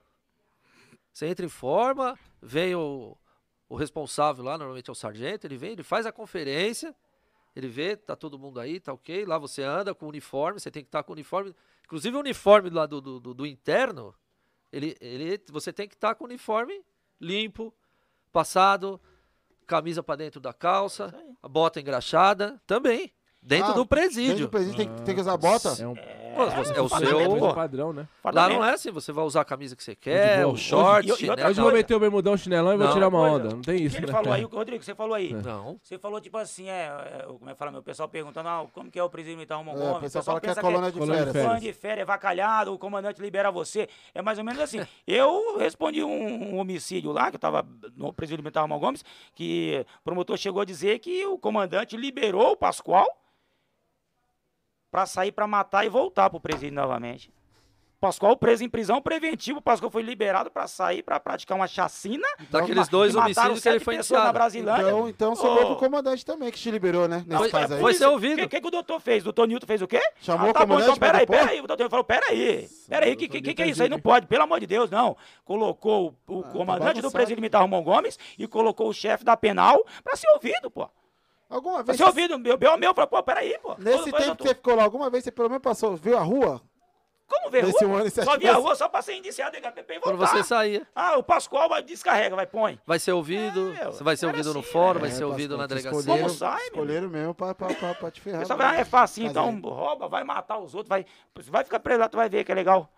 Você 1.17 1.25
entra 1.29 1.47
em 1.47 1.49
forma, 1.49 2.19
vem 2.43 2.75
o, 2.75 3.17
o 3.71 3.75
responsável 3.75 4.45
lá, 4.45 4.59
normalmente 4.59 4.91
é 4.91 4.93
o 4.93 4.95
sargento, 4.95 5.47
ele 5.47 5.57
vem, 5.57 5.73
ele 5.73 5.83
faz 5.83 6.05
a 6.05 6.13
conferência, 6.13 6.95
ele 7.55 7.69
vê, 7.69 7.97
tá 7.97 8.15
todo 8.15 8.39
mundo 8.39 8.61
aí, 8.61 8.79
tá 8.79 8.93
ok. 8.93 9.25
Lá 9.25 9.39
você 9.39 9.63
anda 9.63 9.95
com 9.95 10.05
o 10.05 10.09
uniforme, 10.11 10.61
você 10.61 10.71
tem 10.71 10.83
que 10.83 10.89
estar 10.89 11.03
com 11.03 11.13
o 11.13 11.15
uniforme. 11.15 11.57
Inclusive 11.87 12.15
o 12.15 12.21
uniforme 12.21 12.69
lá 12.69 12.85
do, 12.85 13.01
do, 13.01 13.19
do- 13.19 13.33
do 13.33 13.47
interno, 13.47 14.15
ele, 14.71 14.95
ele, 15.01 15.43
você 15.51 15.73
tem 15.73 15.89
que 15.89 15.95
estar 15.95 16.15
com 16.17 16.25
o 16.25 16.27
uniforme 16.27 16.85
limpo, 17.19 17.73
passado, 18.31 19.01
camisa 19.67 20.03
pra 20.03 20.17
dentro 20.17 20.39
da 20.39 20.53
calça, 20.53 21.15
a 21.43 21.49
bota 21.49 21.81
engraxada, 21.81 22.61
também. 22.67 23.11
Dentro 23.41 23.71
Ah, 23.71 23.75
do 23.75 23.85
Dentro 23.85 23.89
presídio. 23.89 24.47
do 24.49 24.51
presídio 24.51 24.77
tem, 24.77 24.95
tem 25.03 25.15
que 25.15 25.21
usar 25.23 25.37
bota? 25.39 25.71
É 25.83 25.87
um 25.89 25.95
Você- 26.37 26.73
é 26.75 26.81
o 26.81 26.89
seu. 26.89 27.37
pô. 27.39 27.55
padrão, 27.55 27.93
né? 27.93 28.07
Lá 28.25 28.49
não 28.49 28.65
é 28.65 28.73
assim, 28.75 28.91
você 28.91 29.13
vai 29.13 29.25
usar 29.25 29.41
a 29.41 29.45
camisa 29.45 29.75
que 29.75 29.83
você 29.83 29.95
quer, 29.95 30.47
o 30.47 30.57
short, 30.57 31.11
Hoje- 31.11 31.21
chinelo. 31.21 31.49
Hoje 31.51 31.61
eu 31.61 31.65
vou 31.65 31.73
meter 31.73 31.95
o 31.95 32.01
bermudão, 32.01 32.37
chinelão 32.37 32.75
e 32.75 32.77
vou 32.77 32.93
tirar 32.93 33.09
uma 33.09 33.21
onda. 33.21 33.49
Não 33.51 33.61
tem 33.63 33.83
isso, 33.83 33.97
Ele 33.97 34.07
né? 34.07 34.13
falou 34.13 34.33
aí, 34.33 34.43
Rodrigo, 34.45 34.83
você 34.85 34.95
falou 34.95 35.15
aí. 35.15 35.33
Não. 35.33 35.79
Você 35.83 35.99
falou 35.99 36.21
tipo 36.21 36.37
assim, 36.39 36.69
é, 36.69 36.87
é, 36.87 37.23
como 37.27 37.49
é 37.49 37.53
que 37.53 37.59
fala, 37.59 37.71
meu 37.73 37.83
pessoal 37.83 38.09
perguntando, 38.09 38.49
ah, 38.49 38.67
como 38.73 38.91
que 38.91 38.99
é 38.99 39.03
o 39.03 39.09
presídio 39.09 39.37
militar 39.37 39.57
Romão 39.57 39.75
É, 39.75 39.79
Gomes? 39.79 39.97
o 39.97 40.01
pessoal 40.01 40.23
fala 40.25 40.41
que 40.41 40.49
é 40.51 40.55
colônia 40.55 40.93
de 40.93 40.99
férias. 41.01 41.33
Colônia 41.33 41.61
de 41.61 41.73
férias, 41.73 42.07
vacalhado, 42.07 42.73
o 42.75 42.79
comandante 42.79 43.21
libera 43.21 43.51
você. 43.51 43.89
É 44.15 44.21
mais 44.23 44.39
ou 44.39 44.45
menos 44.45 44.61
assim. 44.61 44.81
Eu 45.07 45.59
respondi 45.59 46.03
um, 46.03 46.55
um 46.55 46.59
homicídio 46.59 47.13
lá, 47.13 47.31
que 47.31 47.37
eu 47.37 47.41
tava 47.41 47.67
no 47.97 48.13
presídio 48.13 48.43
militar 48.43 48.61
Romão 48.63 48.79
Gomes, 48.79 49.05
que 49.35 49.85
o 50.01 50.05
promotor 50.05 50.37
chegou 50.37 50.61
a 50.61 50.65
dizer 50.65 50.99
que 50.99 51.25
o 51.27 51.39
comandante 51.39 51.97
liberou 51.97 52.53
o 52.53 52.57
Pascoal 52.57 53.07
pra 54.97 55.05
sair 55.05 55.31
pra 55.31 55.47
matar 55.47 55.85
e 55.85 55.91
voltar 55.91 56.31
pro 56.31 56.41
presídio 56.41 56.75
novamente. 56.75 57.31
Pascoal 58.01 58.35
preso 58.35 58.65
em 58.65 58.69
prisão 58.69 59.03
preventiva, 59.03 59.59
o 59.59 59.63
Pascoal 59.63 59.91
foi 59.91 60.01
liberado 60.01 60.51
pra 60.51 60.67
sair 60.67 61.03
pra 61.03 61.21
praticar 61.21 61.55
uma 61.55 61.67
chacina. 61.67 62.27
Daqueles 62.51 62.89
dois 62.89 63.15
homicídios 63.15 63.61
que 63.61 63.69
ele 63.69 63.81
foi 63.81 63.97
pessoas 63.99 64.23
na 64.23 64.31
iniciado. 64.31 64.33
Brasilândia. 64.33 64.83
Então, 64.89 65.09
então 65.09 65.37
sobrou 65.37 65.65
Ô. 65.65 65.67
pro 65.67 65.77
comandante 65.77 66.25
também, 66.25 66.51
que 66.51 66.59
te 66.59 66.71
liberou, 66.71 67.07
né? 67.07 67.23
Nesse 67.27 67.39
Foi- 67.39 67.51
caso 67.51 67.75
aí. 67.75 67.81
foi 67.81 67.93
ser 67.93 68.07
ouvido. 68.07 68.39
O 68.39 68.43
que, 68.43 68.49
que, 68.49 68.61
que 68.63 68.69
o 68.69 68.71
doutor 68.71 68.99
fez? 69.01 69.21
O 69.21 69.25
doutor 69.25 69.47
Nilton 69.49 69.67
fez 69.67 69.83
o 69.83 69.87
quê? 69.87 70.01
Chamou 70.23 70.47
ah, 70.47 70.51
o 70.51 70.55
tá 70.55 70.61
bom, 70.61 70.77
comandante 70.77 70.97
então 70.97 70.99
peraí, 70.99 71.27
peraí. 71.27 71.61
O 71.61 71.67
doutor 71.67 71.91
falou, 71.91 72.05
peraí. 72.05 72.69
Peraí, 72.89 73.13
o 73.13 73.17
que, 73.19 73.29
que, 73.29 73.43
que, 73.43 73.55
que 73.55 73.63
é 73.63 73.67
isso 73.67 73.83
aí? 73.83 73.89
Não 73.91 74.01
pode, 74.01 74.27
pelo 74.27 74.45
amor 74.45 74.61
de 74.61 74.67
Deus, 74.67 74.91
não. 74.91 75.15
Colocou 75.45 76.15
o, 76.27 76.39
o 76.39 76.43
tá 76.43 76.49
comandante 76.51 76.81
do 76.81 76.85
bagunçado. 76.95 77.13
presídio 77.13 77.41
militar 77.43 77.61
Romão 77.61 77.83
Gomes 77.83 78.19
e 78.39 78.47
colocou 78.47 78.89
o 78.89 78.95
chefe 78.95 79.25
da 79.25 79.37
penal 79.37 79.85
pra 80.03 80.17
ser 80.17 80.29
ouvido, 80.35 80.71
pô. 80.71 80.89
Alguma 81.49 81.83
vez. 81.83 81.97
ser 81.97 82.05
ouvido. 82.05 82.39
Meu, 82.39 82.59
meu, 82.59 82.77
meu, 82.77 82.95
falou, 82.95 83.09
pô, 83.09 83.23
peraí, 83.23 83.57
pô. 83.63 83.75
Nesse 83.79 84.11
tempo 84.11 84.37
que 84.37 84.43
você 84.49 84.55
ficou 84.55 84.75
lá, 84.75 84.83
alguma 84.85 85.09
vez 85.11 85.23
você 85.25 85.31
pelo 85.31 85.49
menos 85.49 85.63
passou, 85.63 85.97
viu 85.97 86.17
a 86.19 86.23
rua? 86.23 86.61
Como 87.29 87.51
ver 87.51 87.65
nesse 87.65 87.85
rua? 87.85 87.95
um 87.95 87.97
ano 87.99 88.11
Só 88.11 88.39
vi 88.39 88.47
a 88.49 88.55
rua 88.55 88.75
só 88.77 88.89
pra 88.89 89.03
ser 89.03 89.15
indiciado 89.17 89.57
em 89.57 89.61
HPP 89.61 89.95
e 89.95 90.01
Quando 90.01 90.17
voltar. 90.17 90.33
você 90.37 90.45
saía, 90.45 90.87
Ah, 90.95 91.17
o 91.19 91.25
Pascoal 91.25 91.69
vai 91.69 91.83
descarrega, 91.83 92.37
vai, 92.37 92.47
põe. 92.47 92.81
vai 92.87 93.01
ser 93.01 93.11
ouvido, 93.13 93.75
É, 93.81 93.87
você 93.87 94.05
vai 94.05 94.17
ser 94.17 94.27
ouvido 94.27 94.55
no 94.55 94.61
assim, 94.61 94.71
fórum, 94.71 94.99
é. 94.99 95.01
vai 95.03 95.11
ser 95.11 95.23
É, 95.25 95.27
ouvido 95.27 95.57
Pascoal, 95.57 95.59
na 95.59 95.67
delegacia. 95.67 95.99
Escolheram, 95.99 96.25
Como 96.29 96.39
sai, 96.39 96.57
meu? 96.57 96.65
escolheram 96.67 97.09
mesmo 97.09 97.35
pra, 97.35 97.53
pra, 97.55 97.75
pra, 97.75 97.95
pra 97.97 98.11
te 98.13 98.21
ferrar. 98.21 98.47
Você 98.47 98.55
mano. 98.55 98.71
vai, 98.71 98.81
é 98.81 98.85
fácil, 98.85 99.23
Mas 99.25 99.31
então 99.33 99.49
aí- 99.49 99.61
rouba, 99.61 100.07
vai 100.09 100.23
matar 100.23 100.59
os 100.59 100.73
outros, 100.73 100.89
vai, 100.89 101.05
você 101.35 101.51
vai 101.51 101.65
ficar 101.65 101.81
preso 101.81 101.99
lá, 102.01 102.09
tu 102.09 102.17
vai 102.17 102.29
ver 102.29 102.45
que 102.45 102.53
é 102.53 102.55
legal. 102.55 102.89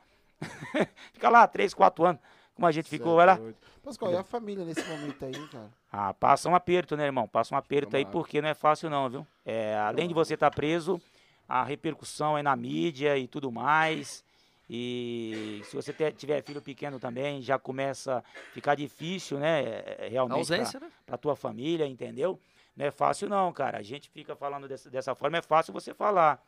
Fica 1.15 1.29
lá 1.31 1.47
três, 1.47 1.73
quatro 1.73 2.05
anos, 2.05 2.21
como 2.59 2.67
a 2.67 2.73
gente 2.73 2.89
ficou, 2.91 3.15
vai 3.15 3.25
lá. 3.25 3.39
Pascoal, 3.85 4.13
e 4.13 4.17
a 4.17 4.25
família 4.25 4.65
nesse 4.65 4.85
momento 4.89 5.25
aí, 5.25 5.33
cara? 5.53 5.71
Ah, 5.93 6.13
passa 6.13 6.49
um 6.49 6.57
aperto, 6.57 6.97
né, 6.97 7.05
irmão? 7.05 7.29
Passa 7.29 7.55
um 7.55 7.59
aperto 7.59 7.97
aí, 7.97 8.05
porque 8.05 8.43
não 8.43 8.49
é 8.49 8.55
fácil 8.55 8.91
não, 8.91 9.09
viu? 9.09 9.25
É, 9.47 9.77
além 9.77 10.09
de 10.09 10.13
você 10.13 10.35
estar 10.35 10.51
preso, 10.51 11.01
a 11.49 11.63
repercussão 11.63 12.37
é 12.37 12.43
na 12.43 12.57
mídia 12.57 13.17
e 13.17 13.29
tudo 13.29 13.53
mais. 13.53 14.25
E 14.69 15.61
se 15.67 15.77
você 15.77 15.93
te- 15.93 16.11
tiver 16.11 16.43
filho 16.43 16.61
pequeno 16.61 16.99
também, 16.99 17.41
já 17.41 17.61
começa 17.61 18.19
a 18.19 18.23
ficar 18.53 18.75
difícil, 18.75 19.39
né? 19.39 19.63
é, 19.63 19.97
é, 20.01 20.07
A 20.07 20.09
Realmente 20.11 20.49
pra- 20.49 20.57
ausência, 20.57 20.81
né? 20.81 20.91
pra 21.07 21.17
tua 21.17 21.37
família, 21.37 21.87
entendeu? 21.87 22.41
Não 22.77 22.85
é 22.87 22.91
fácil 22.91 23.29
não, 23.29 23.53
cara. 23.53 23.79
A 23.79 23.83
gente 23.83 24.11
fica 24.11 24.35
falando 24.35 24.67
dessa, 24.67 24.91
dessa 24.91 25.15
forma, 25.15 25.39
é 25.39 25.43
fácil 25.43 25.73
você 25.73 25.95
falar. 25.95 26.43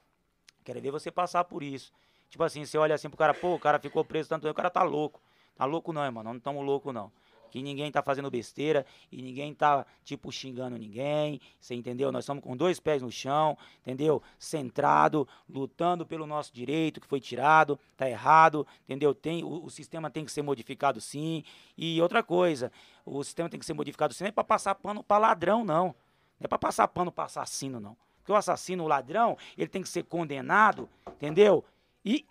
Quero 0.64 0.80
ver 0.80 0.90
você 0.90 1.08
passar 1.12 1.44
por 1.44 1.62
isso. 1.62 1.92
Tipo 2.28 2.42
assim, 2.42 2.64
você 2.64 2.76
olha 2.76 2.96
assim 2.96 3.08
pro 3.08 3.16
cara, 3.16 3.32
pô, 3.32 3.54
o 3.54 3.58
cara 3.60 3.78
ficou 3.78 4.04
preso 4.04 4.28
tanto 4.28 4.42
tempo, 4.42 4.52
o 4.52 4.54
cara 4.54 4.70
tá 4.70 4.82
louco. 4.82 5.20
Tá 5.54 5.64
louco 5.64 5.92
não, 5.92 6.04
irmão, 6.04 6.22
não 6.22 6.36
estamos 6.36 6.64
louco 6.64 6.92
não. 6.92 7.12
Que 7.50 7.62
ninguém 7.62 7.90
tá 7.90 8.00
fazendo 8.00 8.30
besteira 8.30 8.86
e 9.10 9.20
ninguém 9.20 9.52
tá, 9.52 9.84
tipo, 10.04 10.30
xingando 10.30 10.78
ninguém, 10.78 11.40
você 11.60 11.74
entendeu? 11.74 12.12
Nós 12.12 12.22
estamos 12.22 12.44
com 12.44 12.56
dois 12.56 12.78
pés 12.78 13.02
no 13.02 13.10
chão, 13.10 13.58
entendeu? 13.80 14.22
Centrado, 14.38 15.26
lutando 15.48 16.06
pelo 16.06 16.26
nosso 16.26 16.54
direito 16.54 17.00
que 17.00 17.08
foi 17.08 17.20
tirado, 17.20 17.78
tá 17.96 18.08
errado, 18.08 18.64
entendeu? 18.84 19.12
Tem, 19.12 19.42
o, 19.42 19.64
o 19.64 19.70
sistema 19.70 20.08
tem 20.08 20.24
que 20.24 20.30
ser 20.30 20.42
modificado 20.42 21.00
sim. 21.00 21.42
E 21.76 22.00
outra 22.00 22.22
coisa, 22.22 22.70
o 23.04 23.22
sistema 23.24 23.48
tem 23.48 23.58
que 23.58 23.66
ser 23.66 23.74
modificado 23.74 24.14
sim, 24.14 24.24
não 24.24 24.28
é 24.28 24.32
pra 24.32 24.44
passar 24.44 24.76
pano 24.76 25.02
pra 25.02 25.18
ladrão, 25.18 25.64
não. 25.64 25.86
Não 25.86 26.44
é 26.44 26.48
pra 26.48 26.58
passar 26.58 26.86
pano 26.86 27.10
pra 27.10 27.24
assassino, 27.24 27.80
não. 27.80 27.96
Porque 28.18 28.30
o 28.30 28.36
assassino, 28.36 28.84
o 28.84 28.88
ladrão, 28.88 29.36
ele 29.58 29.68
tem 29.68 29.82
que 29.82 29.88
ser 29.88 30.04
condenado, 30.04 30.88
entendeu? 31.16 31.64
E 32.04 32.24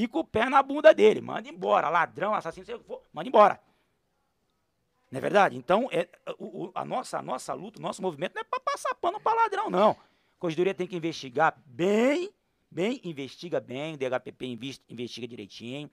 pica 0.00 0.18
o 0.18 0.24
pé 0.24 0.48
na 0.50 0.62
bunda 0.62 0.92
dele, 0.92 1.22
manda 1.22 1.48
embora. 1.48 1.88
Ladrão, 1.88 2.34
assassino, 2.34 2.66
for, 2.80 3.00
manda 3.12 3.28
embora. 3.28 3.58
Não 5.10 5.16
é 5.18 5.20
verdade? 5.20 5.56
Então, 5.56 5.88
é, 5.90 6.06
o- 6.38 6.64
o- 6.64 6.72
a, 6.74 6.84
nossa, 6.84 7.18
a 7.18 7.22
nossa 7.22 7.54
luta, 7.54 7.78
o 7.78 7.82
nosso 7.82 8.02
movimento 8.02 8.34
não 8.34 8.42
é 8.42 8.44
para 8.44 8.60
passar 8.60 8.94
pano 8.96 9.18
para 9.18 9.40
ladrão, 9.42 9.70
não. 9.70 9.92
A 9.92 10.38
Corregedoria 10.38 10.74
tem 10.74 10.86
que 10.86 10.96
investigar 10.96 11.56
bem, 11.64 12.30
bem, 12.70 13.00
investiga 13.04 13.58
bem, 13.58 13.94
o 13.94 13.96
DHPP 13.96 14.46
investi- 14.46 14.84
investiga 14.90 15.26
direitinho, 15.26 15.90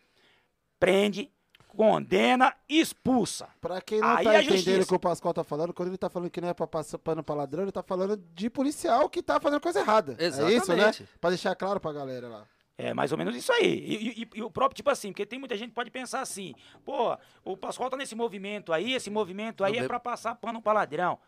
prende, 0.77 1.31
condena, 1.69 2.53
expulsa. 2.67 3.47
Pra 3.61 3.79
quem 3.81 4.01
não 4.01 4.09
Aí 4.17 4.25
tá 4.25 4.43
entendendo 4.43 4.81
o 4.83 4.87
que 4.87 4.95
o 4.95 4.99
Pascoal 4.99 5.33
tá 5.33 5.43
falando, 5.45 5.73
quando 5.73 5.89
ele 5.89 5.97
tá 5.97 6.09
falando 6.09 6.29
que 6.29 6.41
não 6.41 6.49
é 6.49 6.53
pra 6.53 6.67
passar 6.67 6.97
pano 6.97 7.23
pra 7.23 7.35
ladrão, 7.35 7.63
ele 7.63 7.71
tá 7.71 7.81
falando 7.83 8.17
de 8.17 8.49
policial 8.49 9.07
que 9.09 9.23
tá 9.23 9.39
fazendo 9.39 9.61
coisa 9.61 9.79
errada. 9.79 10.15
É 10.19 10.27
isso, 10.27 10.41
né? 10.41 10.53
Exatamente. 10.55 11.07
Pra 11.21 11.29
deixar 11.29 11.55
claro 11.55 11.79
pra 11.79 11.93
galera 11.93 12.27
lá. 12.27 12.47
É 12.77 12.93
mais 12.93 13.11
ou 13.11 13.17
menos 13.17 13.35
isso 13.35 13.51
aí. 13.53 13.67
E, 13.79 14.21
e- 14.23 14.29
e 14.35 14.41
o 14.41 14.49
próprio, 14.49 14.75
tipo 14.75 14.89
assim, 14.89 15.09
porque 15.11 15.25
tem 15.25 15.37
muita 15.37 15.55
gente 15.55 15.69
que 15.69 15.75
pode 15.75 15.91
pensar 15.91 16.21
assim, 16.21 16.55
pô, 16.83 17.15
o 17.45 17.55
Pascoal 17.55 17.89
tá 17.89 17.95
nesse 17.97 18.15
movimento 18.15 18.73
aí, 18.73 18.93
esse 18.93 19.09
movimento 19.11 19.63
aí 19.63 19.77
Não 19.77 19.83
é 19.83 19.87
pra 19.87 19.99
passar 19.99 20.35
pano 20.35 20.61
pra 20.61 20.73
ladrão. 20.73 21.19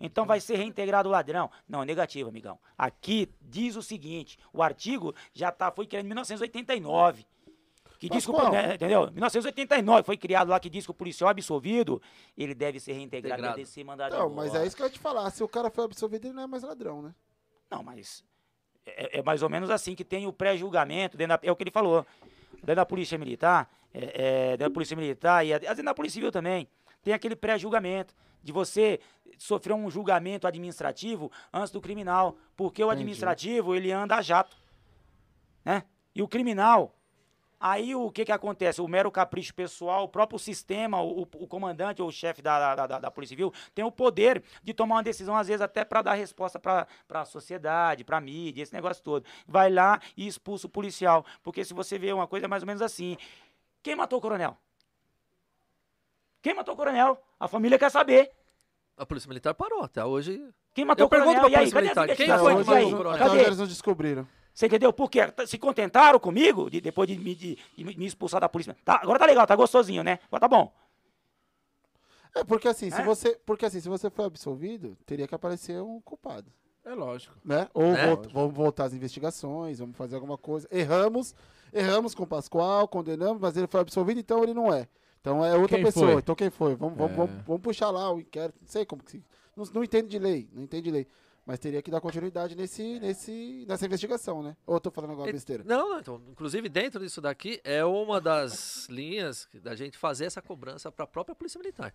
Então 0.00 0.26
vai 0.26 0.40
ser 0.40 0.56
reintegrado 0.56 1.08
o 1.08 1.12
ladrão. 1.12 1.50
Não, 1.68 1.82
é 1.82 1.84
negativo, 1.86 2.28
amigão. 2.28 2.58
Aqui 2.76 3.28
diz 3.40 3.76
o 3.76 3.82
seguinte, 3.82 4.38
o 4.52 4.62
artigo 4.62 5.14
já 5.32 5.50
tá, 5.52 5.70
foi 5.70 5.86
criado 5.86 6.04
em 6.04 6.08
1989. 6.08 7.24
que 8.00 8.08
diz 8.08 8.26
que 8.26 8.32
né, 8.32 8.74
entendeu? 8.74 9.10
1989 9.12 10.02
foi 10.02 10.16
criado 10.16 10.48
lá 10.48 10.58
que 10.58 10.68
diz 10.68 10.84
que 10.84 10.90
o 10.90 10.94
policial 10.94 11.30
absolvido, 11.30 12.02
ele 12.36 12.52
deve 12.52 12.80
ser 12.80 12.94
reintegrado, 12.94 13.34
Integrado. 13.34 13.56
deve 13.58 13.68
ser 13.68 13.84
mandado 13.84 14.16
Não, 14.16 14.28
mas 14.28 14.52
é 14.56 14.66
isso 14.66 14.74
que 14.74 14.82
eu 14.82 14.86
ia 14.86 14.92
te 14.92 14.98
falar. 14.98 15.30
Se 15.30 15.42
o 15.42 15.48
cara 15.48 15.70
foi 15.70 15.84
absolvido, 15.84 16.24
ele 16.26 16.34
não 16.34 16.42
é 16.42 16.46
mais 16.48 16.64
ladrão, 16.64 17.00
né? 17.00 17.14
Não, 17.70 17.82
mas 17.84 18.24
é, 18.86 19.18
é 19.18 19.22
mais 19.22 19.42
ou 19.42 19.48
menos 19.48 19.70
assim 19.70 19.94
que 19.94 20.04
tem 20.04 20.26
o 20.26 20.32
pré-julgamento, 20.32 21.16
é 21.42 21.50
o 21.50 21.56
que 21.56 21.62
ele 21.64 21.70
falou. 21.70 22.06
Dentro 22.54 22.76
da 22.76 22.86
polícia 22.86 23.18
militar, 23.18 23.68
é, 23.92 23.98
é, 23.98 24.50
dentro 24.50 24.68
da 24.68 24.74
polícia 24.74 24.96
militar 24.96 25.44
e 25.44 25.52
às 25.52 25.60
vezes 25.60 25.84
na 25.84 25.94
polícia 25.94 26.14
civil 26.14 26.30
também, 26.30 26.68
tem 27.02 27.12
aquele 27.12 27.34
pré-julgamento 27.34 28.14
de 28.42 28.52
você 28.52 29.00
sofrer 29.38 29.72
um 29.72 29.90
julgamento 29.90 30.46
administrativo 30.46 31.30
antes 31.52 31.72
do 31.72 31.80
criminal, 31.80 32.36
porque 32.56 32.82
o 32.82 32.86
Entendi. 32.86 33.00
administrativo 33.00 33.74
ele 33.74 33.90
anda 33.90 34.16
a 34.16 34.22
jato, 34.22 34.56
né? 35.64 35.84
E 36.14 36.22
o 36.22 36.28
criminal, 36.28 36.94
aí 37.62 37.94
o 37.94 38.10
que 38.10 38.24
que 38.24 38.32
acontece? 38.32 38.82
O 38.82 38.88
mero 38.88 39.10
capricho 39.10 39.54
pessoal, 39.54 40.04
o 40.04 40.08
próprio 40.08 40.38
sistema, 40.38 41.00
o, 41.00 41.22
o 41.22 41.46
comandante 41.46 42.02
ou 42.02 42.08
o 42.08 42.12
chefe 42.12 42.42
da, 42.42 42.74
da, 42.74 42.86
da, 42.86 42.98
da, 42.98 43.10
Polícia 43.10 43.34
Civil 43.34 43.52
tem 43.72 43.84
o 43.84 43.92
poder 43.92 44.42
de 44.62 44.74
tomar 44.74 44.96
uma 44.96 45.02
decisão, 45.02 45.36
às 45.36 45.46
vezes 45.46 45.62
até 45.62 45.84
para 45.84 46.02
dar 46.02 46.14
resposta 46.14 46.58
para 46.58 46.86
a 47.08 47.24
sociedade, 47.24 48.02
para 48.02 48.16
a 48.16 48.20
mídia, 48.20 48.62
esse 48.62 48.74
negócio 48.74 49.02
todo. 49.02 49.24
Vai 49.46 49.70
lá 49.70 50.00
e 50.16 50.26
expulsa 50.26 50.66
o 50.66 50.70
policial, 50.70 51.24
porque 51.42 51.64
se 51.64 51.72
você 51.72 51.98
vê 51.98 52.12
uma 52.12 52.26
coisa 52.26 52.46
é 52.46 52.48
mais 52.48 52.64
ou 52.64 52.66
menos 52.66 52.82
assim, 52.82 53.16
quem 53.82 53.94
matou 53.94 54.18
o 54.18 54.22
coronel? 54.22 54.58
Quem 56.42 56.54
matou 56.54 56.74
o 56.74 56.76
coronel? 56.76 57.22
A 57.38 57.46
família 57.46 57.78
quer 57.78 57.90
saber. 57.90 58.32
A 58.96 59.06
Polícia 59.06 59.28
Militar 59.28 59.54
parou 59.54 59.84
até 59.84 60.04
hoje. 60.04 60.42
Quem 60.74 60.84
matou 60.84 61.04
eu 61.04 61.06
o 61.06 61.10
coronel? 61.10 61.26
Pergunto 61.26 61.50
pra 61.50 61.58
Polícia 61.60 61.80
Militar, 61.80 62.16
quem 62.16 62.26
foi 62.26 62.56
que 62.56 62.70
matou 62.70 62.88
o 62.88 62.96
coronel? 62.96 63.18
Cadê? 63.18 63.40
eles 63.44 63.58
não 63.58 63.66
descobriram. 63.66 64.26
Você 64.54 64.66
entendeu? 64.66 64.92
Porque 64.92 65.20
se 65.46 65.58
contentaram 65.58 66.18
comigo 66.18 66.70
de, 66.70 66.80
depois 66.80 67.08
de, 67.08 67.16
de, 67.16 67.34
de, 67.34 67.58
de, 67.76 67.84
me 67.84 68.06
expulsar 68.06 68.40
da 68.40 68.48
polícia. 68.48 68.76
Tá, 68.84 69.00
agora 69.02 69.18
tá 69.18 69.26
legal, 69.26 69.46
tá 69.46 69.56
gostosinho, 69.56 70.02
né? 70.02 70.18
Agora 70.26 70.40
tá 70.40 70.48
bom. 70.48 70.72
É 72.34 72.44
porque 72.44 72.68
assim, 72.68 72.88
é? 72.88 72.90
se 72.90 73.02
você, 73.02 73.38
porque 73.46 73.66
assim, 73.66 73.80
se 73.80 73.88
você 73.88 74.10
foi 74.10 74.24
absolvido, 74.24 74.96
teria 75.06 75.26
que 75.26 75.34
aparecer 75.34 75.80
um 75.80 76.00
culpado. 76.00 76.50
É 76.84 76.94
lógico. 76.94 77.34
Né? 77.44 77.68
Ou 77.72 77.94
é? 77.94 78.16
vamos 78.32 78.54
voltar 78.54 78.84
às 78.84 78.94
investigações, 78.94 79.78
vamos 79.78 79.96
fazer 79.96 80.16
alguma 80.16 80.36
coisa. 80.36 80.66
Erramos, 80.70 81.34
erramos 81.72 82.14
com 82.14 82.24
o 82.24 82.26
Pascoal, 82.26 82.88
condenamos, 82.88 83.40
mas 83.40 83.56
ele 83.56 83.66
foi 83.66 83.80
absolvido, 83.80 84.18
então 84.18 84.42
ele 84.42 84.54
não 84.54 84.72
é. 84.72 84.88
Então 85.20 85.44
é 85.44 85.54
outra 85.54 85.76
quem 85.76 85.84
pessoa. 85.84 86.12
Foi? 86.12 86.18
Então 86.18 86.34
quem 86.34 86.50
foi? 86.50 86.74
Vamos, 86.74 86.98
vamos, 86.98 87.12
é. 87.12 87.16
vamos, 87.16 87.44
vamos, 87.46 87.62
puxar 87.62 87.90
lá 87.90 88.12
o 88.12 88.18
inquérito. 88.18 88.58
Não 88.60 88.68
sei 88.68 88.84
como 88.84 89.02
que. 89.02 89.22
Não, 89.56 89.64
não 89.72 89.84
entendo 89.84 90.08
de 90.08 90.18
lei, 90.18 90.48
não 90.52 90.64
entendo 90.64 90.82
de 90.82 90.90
lei. 90.90 91.06
Mas 91.44 91.58
teria 91.58 91.82
que 91.82 91.90
dar 91.90 92.00
continuidade 92.00 92.54
nesse, 92.54 93.00
nesse, 93.00 93.64
nessa 93.66 93.84
investigação, 93.84 94.42
né? 94.42 94.56
Ou 94.64 94.76
eu 94.76 94.80
tô 94.80 94.92
falando 94.92 95.12
agora 95.12 95.28
é, 95.28 95.32
besteira? 95.32 95.64
Não, 95.64 95.90
não, 95.90 95.98
então, 95.98 96.22
inclusive 96.28 96.68
dentro 96.68 97.00
disso 97.00 97.20
daqui 97.20 97.60
é 97.64 97.84
uma 97.84 98.20
das 98.20 98.86
linhas 98.90 99.48
da 99.54 99.74
gente 99.74 99.98
fazer 99.98 100.26
essa 100.26 100.40
cobrança 100.40 100.92
para 100.92 101.04
a 101.04 101.06
própria 101.06 101.34
Polícia 101.34 101.58
Militar. 101.58 101.92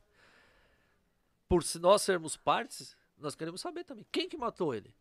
Por 1.48 1.64
se 1.64 1.80
nós 1.80 2.02
sermos 2.02 2.36
partes, 2.36 2.98
nós 3.18 3.36
queremos 3.36 3.62
saber 3.62 3.86
também 3.86 4.06
quem 4.12 4.28
que 4.28 4.36
matou 4.36 4.76
ele. 4.76 4.94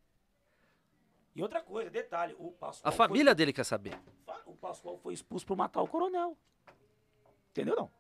E 1.34 1.42
outra 1.42 1.60
coisa, 1.60 1.90
detalhe, 1.90 2.34
o 2.38 2.52
Pascoal. 2.52 2.88
A 2.88 2.96
família 2.96 3.32
foi... 3.32 3.34
dele 3.34 3.52
quer 3.52 3.64
saber. 3.64 3.98
O 4.46 4.54
Pascoal 4.54 4.96
foi 4.96 5.12
expulso 5.12 5.44
por 5.44 5.56
matar 5.56 5.82
o 5.82 5.88
coronel. 5.88 6.36
Entendeu 7.50 7.74
não? 7.74 7.90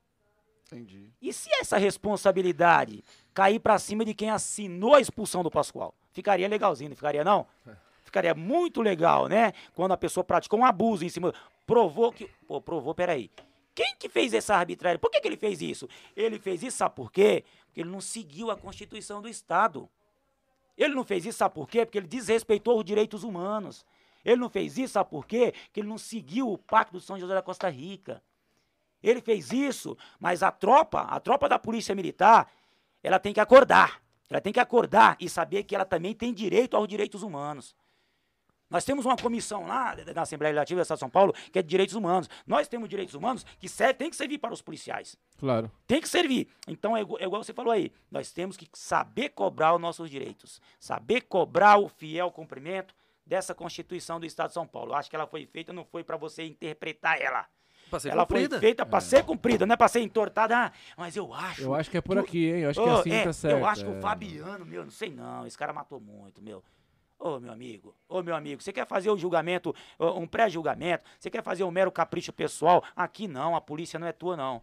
Entendi. 0.66 1.12
E 1.22 1.32
se 1.32 1.48
essa 1.60 1.78
responsabilidade 1.78 3.04
cair 3.32 3.60
para 3.60 3.78
cima 3.78 4.04
de 4.04 4.14
quem 4.14 4.30
assinou 4.30 4.94
a 4.94 5.00
expulsão 5.00 5.42
do 5.42 5.50
Pascoal? 5.50 5.94
Ficaria 6.12 6.48
legalzinho, 6.48 6.90
não 6.90 6.96
ficaria 6.96 7.22
não? 7.22 7.46
É. 7.66 7.76
Ficaria 8.04 8.34
muito 8.34 8.82
legal, 8.82 9.28
né? 9.28 9.52
Quando 9.74 9.92
a 9.92 9.96
pessoa 9.96 10.24
praticou 10.24 10.60
um 10.60 10.64
abuso 10.64 11.04
em 11.04 11.08
cima. 11.08 11.34
Provou 11.66 12.12
que. 12.12 12.30
Pô, 12.46 12.60
provou, 12.60 12.94
peraí. 12.94 13.30
Quem 13.74 13.94
que 13.96 14.08
fez 14.08 14.32
essa 14.32 14.56
arbitragem? 14.56 14.98
Por 14.98 15.10
que, 15.10 15.20
que 15.20 15.28
ele 15.28 15.36
fez 15.36 15.60
isso? 15.60 15.88
Ele 16.16 16.38
fez 16.38 16.62
isso, 16.62 16.78
sabe 16.78 16.94
por 16.94 17.12
quê? 17.12 17.44
Porque 17.66 17.80
ele 17.80 17.90
não 17.90 18.00
seguiu 18.00 18.50
a 18.50 18.56
Constituição 18.56 19.20
do 19.20 19.28
Estado. 19.28 19.88
Ele 20.78 20.94
não 20.94 21.04
fez 21.04 21.26
isso, 21.26 21.38
sabe 21.38 21.54
por 21.54 21.68
quê? 21.68 21.84
Porque 21.84 21.98
ele 21.98 22.06
desrespeitou 22.06 22.78
os 22.78 22.84
direitos 22.84 23.22
humanos. 23.22 23.84
Ele 24.24 24.36
não 24.36 24.48
fez 24.48 24.78
isso, 24.78 24.94
sabe 24.94 25.10
por 25.10 25.26
quê? 25.26 25.52
Porque 25.66 25.80
ele 25.80 25.88
não 25.88 25.98
seguiu 25.98 26.50
o 26.50 26.56
Pacto 26.56 26.94
do 26.94 27.00
São 27.00 27.18
José 27.18 27.34
da 27.34 27.42
Costa 27.42 27.68
Rica. 27.68 28.22
Ele 29.06 29.20
fez 29.20 29.52
isso, 29.52 29.96
mas 30.18 30.42
a 30.42 30.50
tropa, 30.50 31.02
a 31.02 31.20
tropa 31.20 31.48
da 31.48 31.60
Polícia 31.60 31.94
Militar, 31.94 32.50
ela 33.00 33.20
tem 33.20 33.32
que 33.32 33.38
acordar. 33.38 34.02
Ela 34.28 34.40
tem 34.40 34.52
que 34.52 34.58
acordar 34.58 35.16
e 35.20 35.28
saber 35.28 35.62
que 35.62 35.76
ela 35.76 35.84
também 35.84 36.12
tem 36.12 36.34
direito 36.34 36.76
aos 36.76 36.88
direitos 36.88 37.22
humanos. 37.22 37.72
Nós 38.68 38.84
temos 38.84 39.06
uma 39.06 39.16
comissão 39.16 39.64
lá 39.64 39.94
na 40.12 40.22
Assembleia 40.22 40.50
Legislativa 40.50 40.80
do 40.80 40.82
Estado 40.82 40.96
de 40.96 41.00
São 41.00 41.08
Paulo 41.08 41.32
que 41.52 41.58
é 41.60 41.62
de 41.62 41.68
direitos 41.68 41.94
humanos. 41.94 42.28
Nós 42.44 42.66
temos 42.66 42.88
direitos 42.88 43.14
humanos 43.14 43.46
que 43.60 43.68
serve, 43.68 43.94
tem 43.94 44.10
que 44.10 44.16
servir 44.16 44.38
para 44.38 44.52
os 44.52 44.60
policiais. 44.60 45.16
Claro. 45.38 45.70
Tem 45.86 46.00
que 46.00 46.08
servir. 46.08 46.48
Então 46.66 46.96
é, 46.96 47.00
é 47.00 47.24
igual 47.24 47.44
você 47.44 47.52
falou 47.52 47.70
aí. 47.70 47.92
Nós 48.10 48.32
temos 48.32 48.56
que 48.56 48.68
saber 48.72 49.28
cobrar 49.28 49.72
os 49.72 49.80
nossos 49.80 50.10
direitos. 50.10 50.60
Saber 50.80 51.20
cobrar 51.20 51.78
o 51.78 51.88
fiel 51.88 52.28
cumprimento 52.32 52.92
dessa 53.24 53.54
Constituição 53.54 54.18
do 54.18 54.26
Estado 54.26 54.48
de 54.48 54.54
São 54.54 54.66
Paulo. 54.66 54.94
Acho 54.94 55.08
que 55.08 55.14
ela 55.14 55.28
foi 55.28 55.46
feita, 55.46 55.72
não 55.72 55.84
foi 55.84 56.02
para 56.02 56.16
você 56.16 56.44
interpretar 56.44 57.22
ela. 57.22 57.46
Ela 58.04 58.26
cumprida. 58.26 58.56
foi 58.56 58.60
feita 58.60 58.86
para 58.86 58.98
é. 58.98 59.00
ser 59.00 59.24
cumprida, 59.24 59.66
não 59.66 59.72
é 59.74 59.76
para 59.76 59.88
ser 59.88 60.00
entortada. 60.00 60.56
Ah, 60.56 60.72
mas 60.96 61.16
eu 61.16 61.32
acho. 61.32 61.62
Eu 61.62 61.74
acho 61.74 61.90
que 61.90 61.96
é 61.96 62.00
por 62.00 62.18
aqui, 62.18 62.46
hein? 62.50 62.60
Eu 62.60 62.70
acho 62.70 62.80
oh, 62.80 62.84
que 62.84 62.90
assim 62.90 63.12
é, 63.12 63.24
tá 63.24 63.32
certo. 63.32 63.58
Eu 63.58 63.66
acho 63.66 63.84
que 63.84 63.90
o 63.90 63.96
é. 63.96 64.00
Fabiano, 64.00 64.64
meu, 64.64 64.84
não 64.84 64.90
sei 64.90 65.10
não. 65.10 65.46
Esse 65.46 65.56
cara 65.56 65.72
matou 65.72 66.00
muito, 66.00 66.42
meu. 66.42 66.62
Ô, 67.18 67.30
oh, 67.30 67.40
meu 67.40 67.50
amigo, 67.50 67.94
ô, 68.08 68.18
oh, 68.18 68.22
meu 68.22 68.34
amigo, 68.34 68.62
você 68.62 68.72
quer 68.72 68.86
fazer 68.86 69.10
o 69.10 69.16
julgamento, 69.16 69.74
um 69.98 70.26
pré-julgamento? 70.26 71.02
Você 71.18 71.30
quer 71.30 71.42
fazer 71.42 71.64
um 71.64 71.70
mero 71.70 71.90
capricho 71.90 72.32
pessoal? 72.32 72.84
Aqui 72.94 73.26
não, 73.26 73.56
a 73.56 73.60
polícia 73.60 73.98
não 73.98 74.06
é 74.06 74.12
tua, 74.12 74.36
não. 74.36 74.62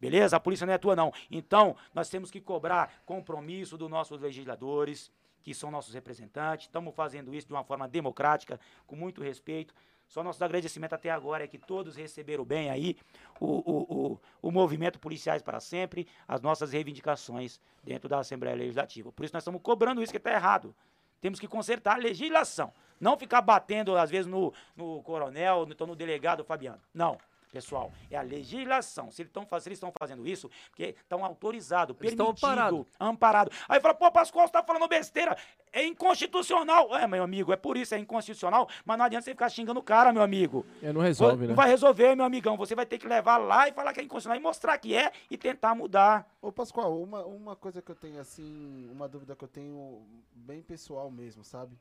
Beleza? 0.00 0.36
A 0.36 0.40
polícia 0.40 0.64
não 0.64 0.72
é 0.72 0.78
tua, 0.78 0.94
não. 0.94 1.12
Então, 1.28 1.76
nós 1.92 2.08
temos 2.08 2.30
que 2.30 2.40
cobrar 2.40 3.02
compromisso 3.04 3.76
dos 3.76 3.90
nossos 3.90 4.20
legisladores, 4.20 5.10
que 5.42 5.52
são 5.52 5.70
nossos 5.70 5.92
representantes. 5.92 6.66
Estamos 6.66 6.94
fazendo 6.94 7.34
isso 7.34 7.48
de 7.48 7.52
uma 7.52 7.64
forma 7.64 7.88
democrática, 7.88 8.60
com 8.86 8.94
muito 8.94 9.20
respeito. 9.20 9.74
Só 10.08 10.22
nosso 10.22 10.42
agradecimento 10.42 10.94
até 10.94 11.10
agora 11.10 11.44
é 11.44 11.46
que 11.46 11.58
todos 11.58 11.94
receberam 11.94 12.44
bem 12.44 12.70
aí 12.70 12.96
o, 13.38 13.46
o, 13.46 14.12
o, 14.12 14.20
o 14.42 14.50
movimento 14.50 14.98
Policiais 14.98 15.42
para 15.42 15.60
Sempre, 15.60 16.08
as 16.26 16.40
nossas 16.40 16.72
reivindicações 16.72 17.60
dentro 17.84 18.08
da 18.08 18.18
Assembleia 18.18 18.56
Legislativa. 18.56 19.12
Por 19.12 19.24
isso 19.24 19.34
nós 19.34 19.42
estamos 19.42 19.60
cobrando 19.62 20.02
isso 20.02 20.12
que 20.12 20.16
está 20.16 20.32
errado. 20.32 20.74
Temos 21.20 21.38
que 21.38 21.46
consertar 21.46 21.94
a 21.94 21.98
legislação. 21.98 22.72
Não 22.98 23.18
ficar 23.18 23.42
batendo, 23.42 23.96
às 23.96 24.10
vezes, 24.10 24.26
no, 24.26 24.52
no 24.74 25.02
coronel, 25.02 25.66
então 25.68 25.86
no 25.86 25.94
delegado 25.94 26.44
Fabiano. 26.44 26.80
Não 26.94 27.18
pessoal, 27.48 27.92
é 28.10 28.16
a 28.16 28.22
legislação. 28.22 29.10
Se 29.10 29.22
eles 29.22 29.30
estão 29.68 29.92
fazendo 29.98 30.26
isso, 30.26 30.50
porque 30.70 30.94
estão 31.00 31.24
autorizados, 31.24 31.96
permitido, 31.96 32.28
amparado. 32.28 32.86
amparado. 32.98 33.50
Aí 33.68 33.80
fala, 33.80 33.94
pô, 33.94 34.10
Pascoal, 34.10 34.46
você 34.46 34.52
tá 34.52 34.62
falando 34.62 34.88
besteira. 34.88 35.36
É 35.72 35.84
inconstitucional. 35.84 36.96
É, 36.96 37.06
meu 37.06 37.22
amigo, 37.22 37.52
é 37.52 37.56
por 37.56 37.76
isso, 37.76 37.94
é 37.94 37.98
inconstitucional, 37.98 38.68
mas 38.84 38.98
não 38.98 39.04
adianta 39.04 39.24
você 39.24 39.30
ficar 39.32 39.48
xingando 39.48 39.80
o 39.80 39.82
cara, 39.82 40.12
meu 40.12 40.22
amigo. 40.22 40.64
É, 40.82 40.92
não 40.92 41.00
resolve, 41.00 41.36
não 41.36 41.42
né? 41.42 41.48
Não 41.48 41.54
vai 41.54 41.68
resolver, 41.68 42.14
meu 42.14 42.24
amigão. 42.24 42.56
Você 42.56 42.74
vai 42.74 42.86
ter 42.86 42.98
que 42.98 43.06
levar 43.06 43.36
lá 43.36 43.68
e 43.68 43.72
falar 43.72 43.92
que 43.92 44.00
é 44.00 44.02
inconstitucional 44.02 44.38
e 44.38 44.42
mostrar 44.42 44.78
que 44.78 44.94
é 44.94 45.12
e 45.30 45.36
tentar 45.36 45.74
mudar. 45.74 46.28
Ô, 46.40 46.50
Pascoal, 46.50 47.00
uma, 47.00 47.24
uma 47.24 47.56
coisa 47.56 47.82
que 47.82 47.90
eu 47.90 47.96
tenho, 47.96 48.20
assim, 48.20 48.88
uma 48.90 49.08
dúvida 49.08 49.36
que 49.36 49.44
eu 49.44 49.48
tenho 49.48 50.02
bem 50.32 50.62
pessoal 50.62 51.10
mesmo, 51.10 51.44
sabe? 51.44 51.76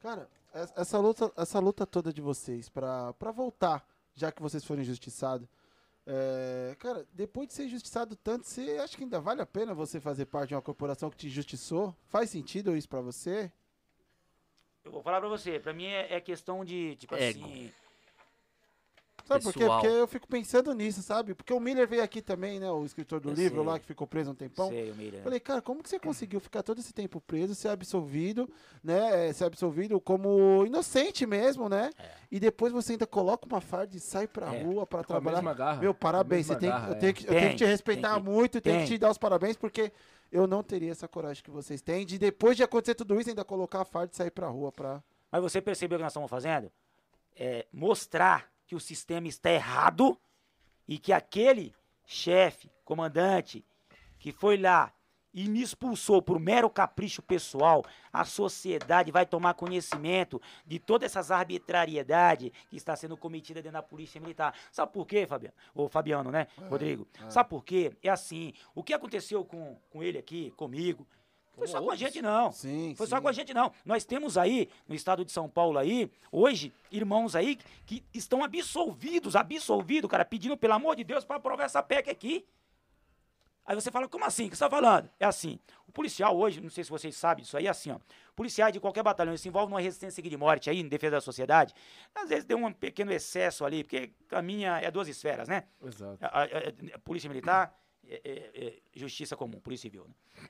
Cara, 0.00 0.28
essa 0.76 0.98
luta, 0.98 1.32
essa 1.36 1.58
luta 1.58 1.86
toda 1.86 2.12
de 2.12 2.20
vocês 2.20 2.68
para 2.68 3.12
voltar 3.34 3.84
já 4.16 4.32
que 4.32 4.42
vocês 4.42 4.64
foram 4.64 4.82
injustiçados. 4.82 5.46
É, 6.06 6.74
cara, 6.78 7.06
depois 7.12 7.48
de 7.48 7.54
ser 7.54 7.66
injustiçado 7.66 8.16
tanto, 8.16 8.46
você 8.46 8.78
acha 8.82 8.96
que 8.96 9.04
ainda 9.04 9.20
vale 9.20 9.42
a 9.42 9.46
pena 9.46 9.74
você 9.74 10.00
fazer 10.00 10.26
parte 10.26 10.48
de 10.48 10.54
uma 10.54 10.62
corporação 10.62 11.10
que 11.10 11.16
te 11.16 11.26
injustiçou? 11.26 11.94
Faz 12.06 12.30
sentido 12.30 12.76
isso 12.76 12.88
para 12.88 13.00
você? 13.00 13.52
Eu 14.84 14.92
vou 14.92 15.02
falar 15.02 15.20
para 15.20 15.28
você, 15.28 15.58
para 15.58 15.72
mim 15.72 15.86
é, 15.86 16.14
é, 16.14 16.20
questão 16.20 16.64
de, 16.64 16.94
tipo 16.96 17.14
Ego. 17.16 17.44
assim, 17.44 17.72
Sabe 19.26 19.42
por 19.42 19.52
quê? 19.52 19.66
Porque 19.66 19.86
eu 19.86 20.06
fico 20.06 20.28
pensando 20.28 20.72
nisso, 20.72 21.02
sabe? 21.02 21.34
Porque 21.34 21.52
o 21.52 21.58
Miller 21.58 21.88
veio 21.88 22.02
aqui 22.02 22.22
também, 22.22 22.60
né? 22.60 22.70
O 22.70 22.84
escritor 22.84 23.18
do 23.18 23.30
eu 23.30 23.34
livro 23.34 23.62
sei. 23.62 23.66
lá, 23.66 23.78
que 23.78 23.84
ficou 23.84 24.06
preso 24.06 24.30
um 24.30 24.34
tempão. 24.34 24.68
Sei, 24.68 24.90
o 24.90 24.94
Miller. 24.94 25.22
Falei, 25.22 25.40
cara, 25.40 25.60
como 25.60 25.82
que 25.82 25.88
você 25.88 25.98
conseguiu 25.98 26.38
ficar 26.38 26.62
todo 26.62 26.78
esse 26.78 26.92
tempo 26.92 27.20
preso, 27.20 27.54
ser 27.54 27.68
absolvido, 27.68 28.48
né? 28.84 29.28
É, 29.28 29.32
ser 29.32 29.44
absolvido 29.44 30.00
como 30.00 30.64
inocente 30.64 31.26
mesmo, 31.26 31.68
né? 31.68 31.90
É. 31.98 32.10
E 32.30 32.38
depois 32.38 32.72
você 32.72 32.92
ainda 32.92 33.06
coloca 33.06 33.46
uma 33.46 33.60
farda 33.60 33.96
e 33.96 34.00
sai 34.00 34.28
pra 34.28 34.54
é. 34.54 34.62
rua 34.62 34.86
pra 34.86 35.02
trabalhar. 35.02 35.42
Garra, 35.54 35.80
Meu, 35.80 35.92
parabéns. 35.92 36.46
Você 36.46 36.56
tem, 36.56 36.68
garra, 36.68 36.90
eu, 36.90 36.98
tenho 36.98 37.14
que, 37.14 37.26
eu 37.26 37.34
tenho 37.34 37.50
que 37.50 37.56
te 37.56 37.64
respeitar 37.64 38.14
que, 38.14 38.22
muito 38.22 38.58
e 38.58 38.60
tenho 38.60 38.80
que 38.80 38.86
te 38.86 38.98
dar 38.98 39.10
os 39.10 39.18
parabéns, 39.18 39.56
porque 39.56 39.92
eu 40.30 40.46
não 40.46 40.62
teria 40.62 40.92
essa 40.92 41.08
coragem 41.08 41.42
que 41.42 41.50
vocês 41.50 41.82
têm 41.82 42.06
de 42.06 42.18
depois 42.18 42.56
de 42.56 42.62
acontecer 42.62 42.94
tudo 42.94 43.18
isso, 43.20 43.28
ainda 43.28 43.44
colocar 43.44 43.80
a 43.80 43.84
farda 43.84 44.12
e 44.12 44.16
sair 44.16 44.30
pra 44.30 44.46
rua 44.48 44.70
pra. 44.70 45.02
Mas 45.32 45.42
você 45.42 45.60
percebeu 45.60 45.96
o 45.96 45.98
que 45.98 46.04
nós 46.04 46.12
estamos 46.12 46.30
fazendo? 46.30 46.70
É 47.34 47.66
mostrar 47.72 48.48
que 48.66 48.74
o 48.74 48.80
sistema 48.80 49.28
está 49.28 49.50
errado 49.50 50.18
e 50.88 50.98
que 50.98 51.12
aquele 51.12 51.74
chefe, 52.04 52.70
comandante, 52.84 53.64
que 54.18 54.32
foi 54.32 54.56
lá 54.56 54.92
e 55.32 55.48
me 55.48 55.60
expulsou 55.60 56.22
por 56.22 56.40
mero 56.40 56.70
capricho 56.70 57.20
pessoal, 57.20 57.84
a 58.10 58.24
sociedade 58.24 59.12
vai 59.12 59.26
tomar 59.26 59.52
conhecimento 59.52 60.40
de 60.64 60.78
todas 60.78 61.10
essas 61.12 61.30
arbitrariedades 61.30 62.50
que 62.70 62.76
está 62.76 62.96
sendo 62.96 63.16
cometida 63.18 63.60
dentro 63.60 63.74
da 63.74 63.82
Polícia 63.82 64.18
Militar. 64.20 64.54
Sabe 64.72 64.92
por 64.92 65.06
quê, 65.06 65.26
Fabiano? 65.26 65.54
Ô, 65.74 65.88
Fabiano, 65.88 66.30
né, 66.30 66.46
É, 66.58 66.68
Rodrigo? 66.68 67.06
é. 67.22 67.28
Sabe 67.30 67.50
por 67.50 67.62
quê? 67.64 67.92
É 68.02 68.08
assim, 68.08 68.54
o 68.74 68.82
que 68.82 68.94
aconteceu 68.94 69.44
com, 69.44 69.76
com 69.90 70.02
ele 70.02 70.16
aqui, 70.16 70.52
comigo, 70.52 71.06
foi 71.56 71.66
só 71.66 71.80
com 71.82 71.90
a 71.90 71.96
gente, 71.96 72.20
não. 72.22 72.52
Sim, 72.52 72.94
Foi 72.96 73.06
sim. 73.06 73.10
só 73.10 73.20
com 73.20 73.28
a 73.28 73.32
gente, 73.32 73.52
não. 73.54 73.72
Nós 73.84 74.04
temos 74.04 74.36
aí, 74.36 74.68
no 74.86 74.94
estado 74.94 75.24
de 75.24 75.32
São 75.32 75.48
Paulo 75.48 75.78
aí, 75.78 76.10
hoje, 76.30 76.72
irmãos 76.90 77.34
aí 77.34 77.58
que 77.84 78.04
estão 78.12 78.44
absolvidos, 78.44 79.34
absolvidos, 79.34 80.10
cara, 80.10 80.24
pedindo, 80.24 80.56
pelo 80.56 80.74
amor 80.74 80.94
de 80.96 81.04
Deus, 81.04 81.24
para 81.24 81.36
aprovar 81.36 81.64
essa 81.64 81.82
PEC 81.82 82.10
aqui. 82.10 82.46
Aí 83.64 83.74
você 83.74 83.90
fala, 83.90 84.06
como 84.08 84.24
assim? 84.24 84.46
O 84.46 84.50
que 84.50 84.56
você 84.56 84.64
está 84.64 84.70
falando? 84.70 85.10
É 85.18 85.24
assim, 85.26 85.58
o 85.88 85.92
policial 85.92 86.36
hoje, 86.38 86.60
não 86.60 86.70
sei 86.70 86.84
se 86.84 86.90
vocês 86.90 87.16
sabem 87.16 87.42
disso 87.42 87.56
aí, 87.56 87.66
é 87.66 87.70
assim, 87.70 87.90
ó. 87.90 87.98
Policiais 88.36 88.72
de 88.72 88.78
qualquer 88.78 89.02
batalhão 89.02 89.36
se 89.36 89.48
envolve 89.48 89.70
numa 89.72 89.80
resistência 89.80 90.22
de 90.22 90.36
morte 90.36 90.70
aí, 90.70 90.78
em 90.78 90.86
defesa 90.86 91.16
da 91.16 91.20
sociedade. 91.20 91.74
Às 92.14 92.28
vezes 92.28 92.44
tem 92.44 92.56
um 92.56 92.72
pequeno 92.72 93.10
excesso 93.12 93.64
ali, 93.64 93.82
porque 93.82 94.12
a 94.30 94.40
minha 94.40 94.78
é 94.78 94.88
duas 94.90 95.08
esferas, 95.08 95.48
né? 95.48 95.64
Exato. 95.84 96.18
A, 96.24 96.26
a- 96.28 96.44
a- 96.44 96.94
a 96.94 96.98
polícia 97.00 97.28
militar, 97.28 97.76
é- 98.06 98.20
é- 98.24 98.66
é 98.66 98.74
justiça 98.94 99.36
comum, 99.36 99.58
polícia 99.58 99.82
civil. 99.90 100.06
Né? 100.06 100.48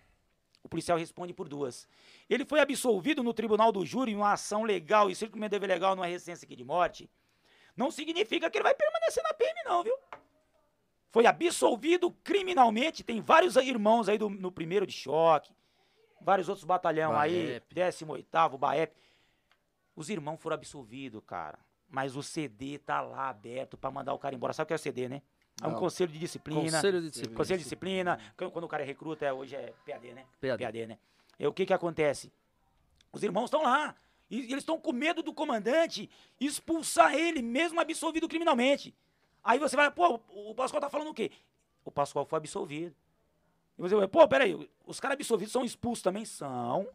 O 0.67 0.69
policial 0.69 0.99
responde 0.99 1.33
por 1.33 1.49
duas. 1.49 1.87
Ele 2.29 2.45
foi 2.45 2.59
absolvido 2.59 3.23
no 3.23 3.33
tribunal 3.33 3.71
do 3.71 3.87
júri 3.87 4.11
em 4.11 4.17
uma 4.17 4.33
ação 4.33 4.65
legal 4.65 5.09
e 5.09 5.15
circuito 5.15 5.49
dever 5.49 5.69
legal 5.69 5.95
numa 5.95 6.07
resistência 6.07 6.45
aqui 6.45 6.57
de 6.57 6.65
morte. 6.65 7.09
Não 7.77 7.89
significa 7.89 8.51
que 8.51 8.59
ele 8.59 8.65
vai 8.65 8.75
permanecer 8.75 9.23
na 9.23 9.33
PM, 9.33 9.63
não, 9.65 9.85
viu? 9.85 9.97
Foi 11.13 11.25
absolvido 11.25 12.11
criminalmente. 12.25 13.05
Tem 13.05 13.21
vários 13.21 13.55
irmãos 13.55 14.09
aí 14.09 14.19
do, 14.19 14.29
no 14.29 14.51
primeiro 14.51 14.85
de 14.85 14.93
choque, 14.93 15.55
vários 16.21 16.49
outros 16.49 16.65
batalhão 16.65 17.17
aí, 17.17 17.61
Baep. 17.71 17.95
18º, 18.05 18.59
Baep. 18.59 18.93
Os 19.95 20.11
irmãos 20.11 20.39
foram 20.39 20.55
absolvidos, 20.55 21.23
cara. 21.25 21.61
Mas 21.89 22.17
o 22.17 22.25
CD 22.25 22.77
tá 22.79 23.01
lá 23.01 23.29
aberto 23.29 23.79
pra 23.79 23.89
mandar 23.89 24.13
o 24.15 24.19
cara 24.19 24.35
embora. 24.35 24.53
Sabe 24.53 24.65
o 24.65 24.67
que 24.67 24.73
é 24.73 24.77
o 24.77 24.81
CD, 24.81 25.09
né? 25.09 25.23
É 25.63 25.67
um 25.67 25.73
Não. 25.73 25.79
conselho 25.79 26.13
de 26.13 26.19
disciplina. 26.19 26.61
Conselho 26.61 27.01
de 27.01 27.09
disciplina. 27.11 27.37
Conselho 27.37 27.59
de 27.59 27.63
disciplina. 27.65 28.21
Quando 28.37 28.65
o 28.65 28.69
cara 28.69 28.83
é 28.83 28.87
recruta, 28.87 29.25
é- 29.25 29.33
hoje 29.33 29.57
é 29.57 29.73
PAD, 29.87 30.13
né? 30.13 30.27
PAD. 30.41 30.87
né? 30.87 30.99
E 31.39 31.47
o 31.47 31.53
que 31.53 31.65
que 31.65 31.73
acontece? 31.73 32.31
Os 33.13 33.23
irmãos 33.23 33.45
estão 33.47 33.63
lá. 33.63 33.95
E, 34.31 34.41
e 34.41 34.45
eles 34.47 34.59
estão 34.59 34.79
com 34.79 34.93
medo 34.93 35.23
do 35.23 35.33
comandante 35.33 36.11
expulsar 36.39 37.15
ele, 37.15 37.41
mesmo 37.41 37.81
absolvido 37.81 38.29
criminalmente. 38.29 38.95
Aí 39.43 39.59
você 39.59 39.77
vai, 39.77 39.91
pô, 39.91 40.21
o 40.29 40.55
Pascoal 40.55 40.81
tá 40.81 40.91
falando 40.91 41.09
o 41.11 41.15
quê? 41.15 41.31
O 41.85 41.91
Pascoal 41.91 42.27
foi 42.27 42.37
absolvido. 42.39 42.95
E 43.79 43.83
você 43.83 43.95
vai, 43.95 44.09
pô, 44.09 44.27
peraí, 44.27 44.69
os 44.85 44.99
caras 45.01 45.15
absolvidos 45.15 45.53
são 45.53 45.65
expulsos 45.65 46.03
também? 46.03 46.25
São. 46.25 46.89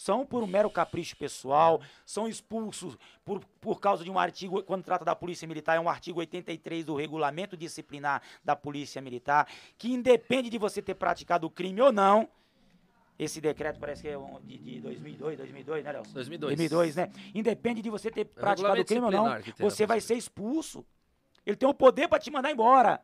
São 0.00 0.24
por 0.24 0.42
um 0.42 0.46
mero 0.46 0.70
capricho 0.70 1.14
pessoal, 1.14 1.78
são 2.06 2.26
expulsos 2.26 2.96
por, 3.22 3.44
por 3.60 3.78
causa 3.78 4.02
de 4.02 4.10
um 4.10 4.18
artigo, 4.18 4.62
quando 4.62 4.82
trata 4.82 5.04
da 5.04 5.14
Polícia 5.14 5.46
Militar, 5.46 5.76
é 5.76 5.80
um 5.80 5.90
artigo 5.90 6.20
83 6.20 6.86
do 6.86 6.94
Regulamento 6.94 7.54
Disciplinar 7.54 8.22
da 8.42 8.56
Polícia 8.56 9.02
Militar, 9.02 9.46
que 9.76 9.92
independe 9.92 10.48
de 10.48 10.56
você 10.56 10.80
ter 10.80 10.94
praticado 10.94 11.46
o 11.46 11.50
crime 11.50 11.82
ou 11.82 11.92
não, 11.92 12.26
esse 13.18 13.42
decreto 13.42 13.78
parece 13.78 14.00
que 14.00 14.08
é 14.08 14.18
de, 14.42 14.56
de 14.56 14.80
2002, 14.80 15.36
2002, 15.36 15.84
né, 15.84 15.92
Léo? 15.92 16.02
2002. 16.14 16.56
2002, 16.56 16.96
né? 16.96 17.12
Independe 17.34 17.82
de 17.82 17.90
você 17.90 18.10
ter 18.10 18.24
praticado 18.24 18.80
o 18.80 18.84
crime 18.86 19.04
ou 19.04 19.10
não, 19.10 19.38
você 19.58 19.84
vai 19.84 20.00
ser 20.00 20.14
expulso. 20.14 20.82
Ele 21.44 21.56
tem 21.56 21.68
o 21.68 21.74
poder 21.74 22.08
para 22.08 22.18
te 22.18 22.30
mandar 22.30 22.50
embora. 22.50 23.02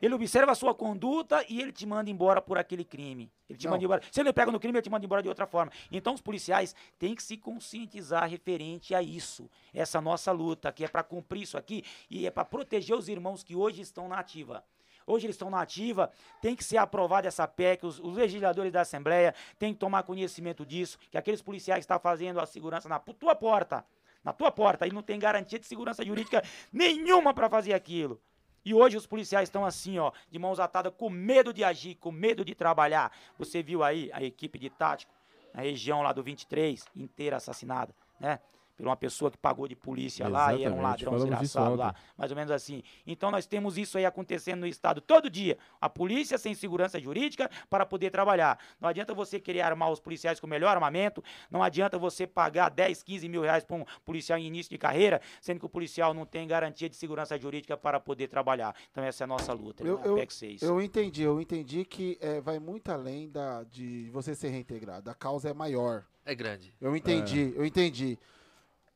Ele 0.00 0.14
observa 0.14 0.52
a 0.52 0.54
sua 0.54 0.74
conduta 0.74 1.44
e 1.48 1.60
ele 1.60 1.72
te 1.72 1.86
manda 1.86 2.10
embora 2.10 2.42
por 2.42 2.58
aquele 2.58 2.84
crime. 2.84 3.30
Ele 3.48 3.58
te 3.58 3.64
Não. 3.64 3.72
manda 3.72 3.84
embora. 3.84 4.02
Se 4.10 4.20
ele 4.20 4.32
pega 4.32 4.50
no 4.50 4.60
crime, 4.60 4.76
ele 4.76 4.82
te 4.82 4.90
manda 4.90 5.04
embora 5.04 5.22
de 5.22 5.28
outra 5.28 5.46
forma. 5.46 5.72
Então 5.90 6.14
os 6.14 6.20
policiais 6.20 6.74
têm 6.98 7.14
que 7.14 7.22
se 7.22 7.36
conscientizar 7.36 8.28
referente 8.28 8.94
a 8.94 9.02
isso. 9.02 9.50
Essa 9.72 10.00
nossa 10.00 10.32
luta, 10.32 10.72
que 10.72 10.84
é 10.84 10.88
para 10.88 11.02
cumprir 11.02 11.42
isso 11.42 11.56
aqui 11.56 11.84
e 12.10 12.26
é 12.26 12.30
para 12.30 12.44
proteger 12.44 12.96
os 12.96 13.08
irmãos 13.08 13.42
que 13.42 13.54
hoje 13.54 13.80
estão 13.80 14.08
na 14.08 14.18
ativa. 14.18 14.64
Hoje 15.06 15.26
eles 15.26 15.34
estão 15.34 15.50
na 15.50 15.60
ativa, 15.60 16.10
tem 16.40 16.56
que 16.56 16.64
ser 16.64 16.78
aprovada 16.78 17.28
essa 17.28 17.46
PEC, 17.46 17.84
os, 17.84 17.98
os 17.98 18.16
legisladores 18.16 18.72
da 18.72 18.80
Assembleia 18.80 19.34
têm 19.58 19.74
que 19.74 19.78
tomar 19.78 20.02
conhecimento 20.02 20.64
disso, 20.64 20.98
que 21.10 21.18
aqueles 21.18 21.42
policiais 21.42 21.80
que 21.80 21.84
estão 21.84 21.98
fazendo 21.98 22.40
a 22.40 22.46
segurança 22.46 22.88
na 22.88 22.98
tua 22.98 23.34
porta, 23.34 23.84
na 24.24 24.32
tua 24.32 24.50
porta, 24.50 24.86
e 24.86 24.92
não 24.92 25.02
tem 25.02 25.18
garantia 25.18 25.58
de 25.58 25.66
segurança 25.66 26.02
jurídica 26.02 26.42
nenhuma 26.72 27.34
para 27.34 27.50
fazer 27.50 27.74
aquilo. 27.74 28.18
E 28.64 28.72
hoje 28.72 28.96
os 28.96 29.06
policiais 29.06 29.48
estão 29.48 29.64
assim, 29.64 29.98
ó, 29.98 30.10
de 30.30 30.38
mãos 30.38 30.58
atadas, 30.58 30.92
com 30.96 31.10
medo 31.10 31.52
de 31.52 31.62
agir, 31.62 31.96
com 31.96 32.10
medo 32.10 32.44
de 32.44 32.54
trabalhar. 32.54 33.12
Você 33.38 33.62
viu 33.62 33.82
aí 33.82 34.10
a 34.12 34.22
equipe 34.22 34.58
de 34.58 34.70
tático, 34.70 35.12
na 35.52 35.62
região 35.62 36.02
lá 36.02 36.12
do 36.12 36.22
23, 36.22 36.84
inteira 36.96 37.36
assassinada, 37.36 37.94
né? 38.18 38.40
Por 38.76 38.86
uma 38.86 38.96
pessoa 38.96 39.30
que 39.30 39.38
pagou 39.38 39.68
de 39.68 39.76
polícia 39.76 40.26
lá 40.26 40.52
e 40.52 40.64
era 40.64 40.74
um 40.74 40.78
Exatamente, 40.78 41.04
ladrão 41.04 41.18
desgraçado 41.20 41.76
lá. 41.76 41.94
Mais 42.18 42.30
ou 42.32 42.36
menos 42.36 42.50
assim. 42.50 42.82
Então 43.06 43.30
nós 43.30 43.46
temos 43.46 43.78
isso 43.78 43.96
aí 43.96 44.04
acontecendo 44.04 44.60
no 44.60 44.66
estado 44.66 45.00
todo 45.00 45.30
dia. 45.30 45.56
A 45.80 45.88
polícia 45.88 46.36
sem 46.38 46.54
segurança 46.54 46.98
jurídica 46.98 47.48
para 47.70 47.86
poder 47.86 48.10
trabalhar. 48.10 48.58
Não 48.80 48.88
adianta 48.88 49.14
você 49.14 49.38
querer 49.38 49.60
armar 49.60 49.90
os 49.92 50.00
policiais 50.00 50.40
com 50.40 50.46
o 50.48 50.50
melhor 50.50 50.70
armamento, 50.70 51.22
não 51.48 51.62
adianta 51.62 51.96
você 51.98 52.26
pagar 52.26 52.68
10, 52.68 53.02
15 53.04 53.28
mil 53.28 53.42
reais 53.42 53.62
para 53.64 53.76
um 53.76 53.84
policial 54.04 54.38
em 54.38 54.46
início 54.46 54.70
de 54.70 54.78
carreira, 54.78 55.20
sendo 55.40 55.60
que 55.60 55.66
o 55.66 55.68
policial 55.68 56.12
não 56.12 56.26
tem 56.26 56.46
garantia 56.48 56.88
de 56.88 56.96
segurança 56.96 57.38
jurídica 57.38 57.76
para 57.76 58.00
poder 58.00 58.26
trabalhar. 58.26 58.74
Então 58.90 59.04
essa 59.04 59.22
é 59.22 59.24
a 59.24 59.28
nossa 59.28 59.52
luta. 59.52 59.84
Eu- 59.84 59.98
né? 59.98 60.02
eu- 60.04 60.16
PEC 60.16 60.32
6. 60.34 60.62
Eu 60.62 60.80
entendi, 60.80 61.22
eu 61.22 61.40
entendi 61.40 61.84
que 61.84 62.18
é, 62.20 62.40
vai 62.40 62.58
muito 62.58 62.90
além 62.90 63.30
da, 63.30 63.62
de 63.62 64.10
você 64.10 64.34
ser 64.34 64.48
reintegrado. 64.48 65.08
A 65.10 65.14
causa 65.14 65.48
é 65.48 65.54
maior. 65.54 66.04
É 66.26 66.34
grande. 66.34 66.74
Eu 66.80 66.96
entendi, 66.96 67.52
eu 67.54 67.64
entendi. 67.64 68.18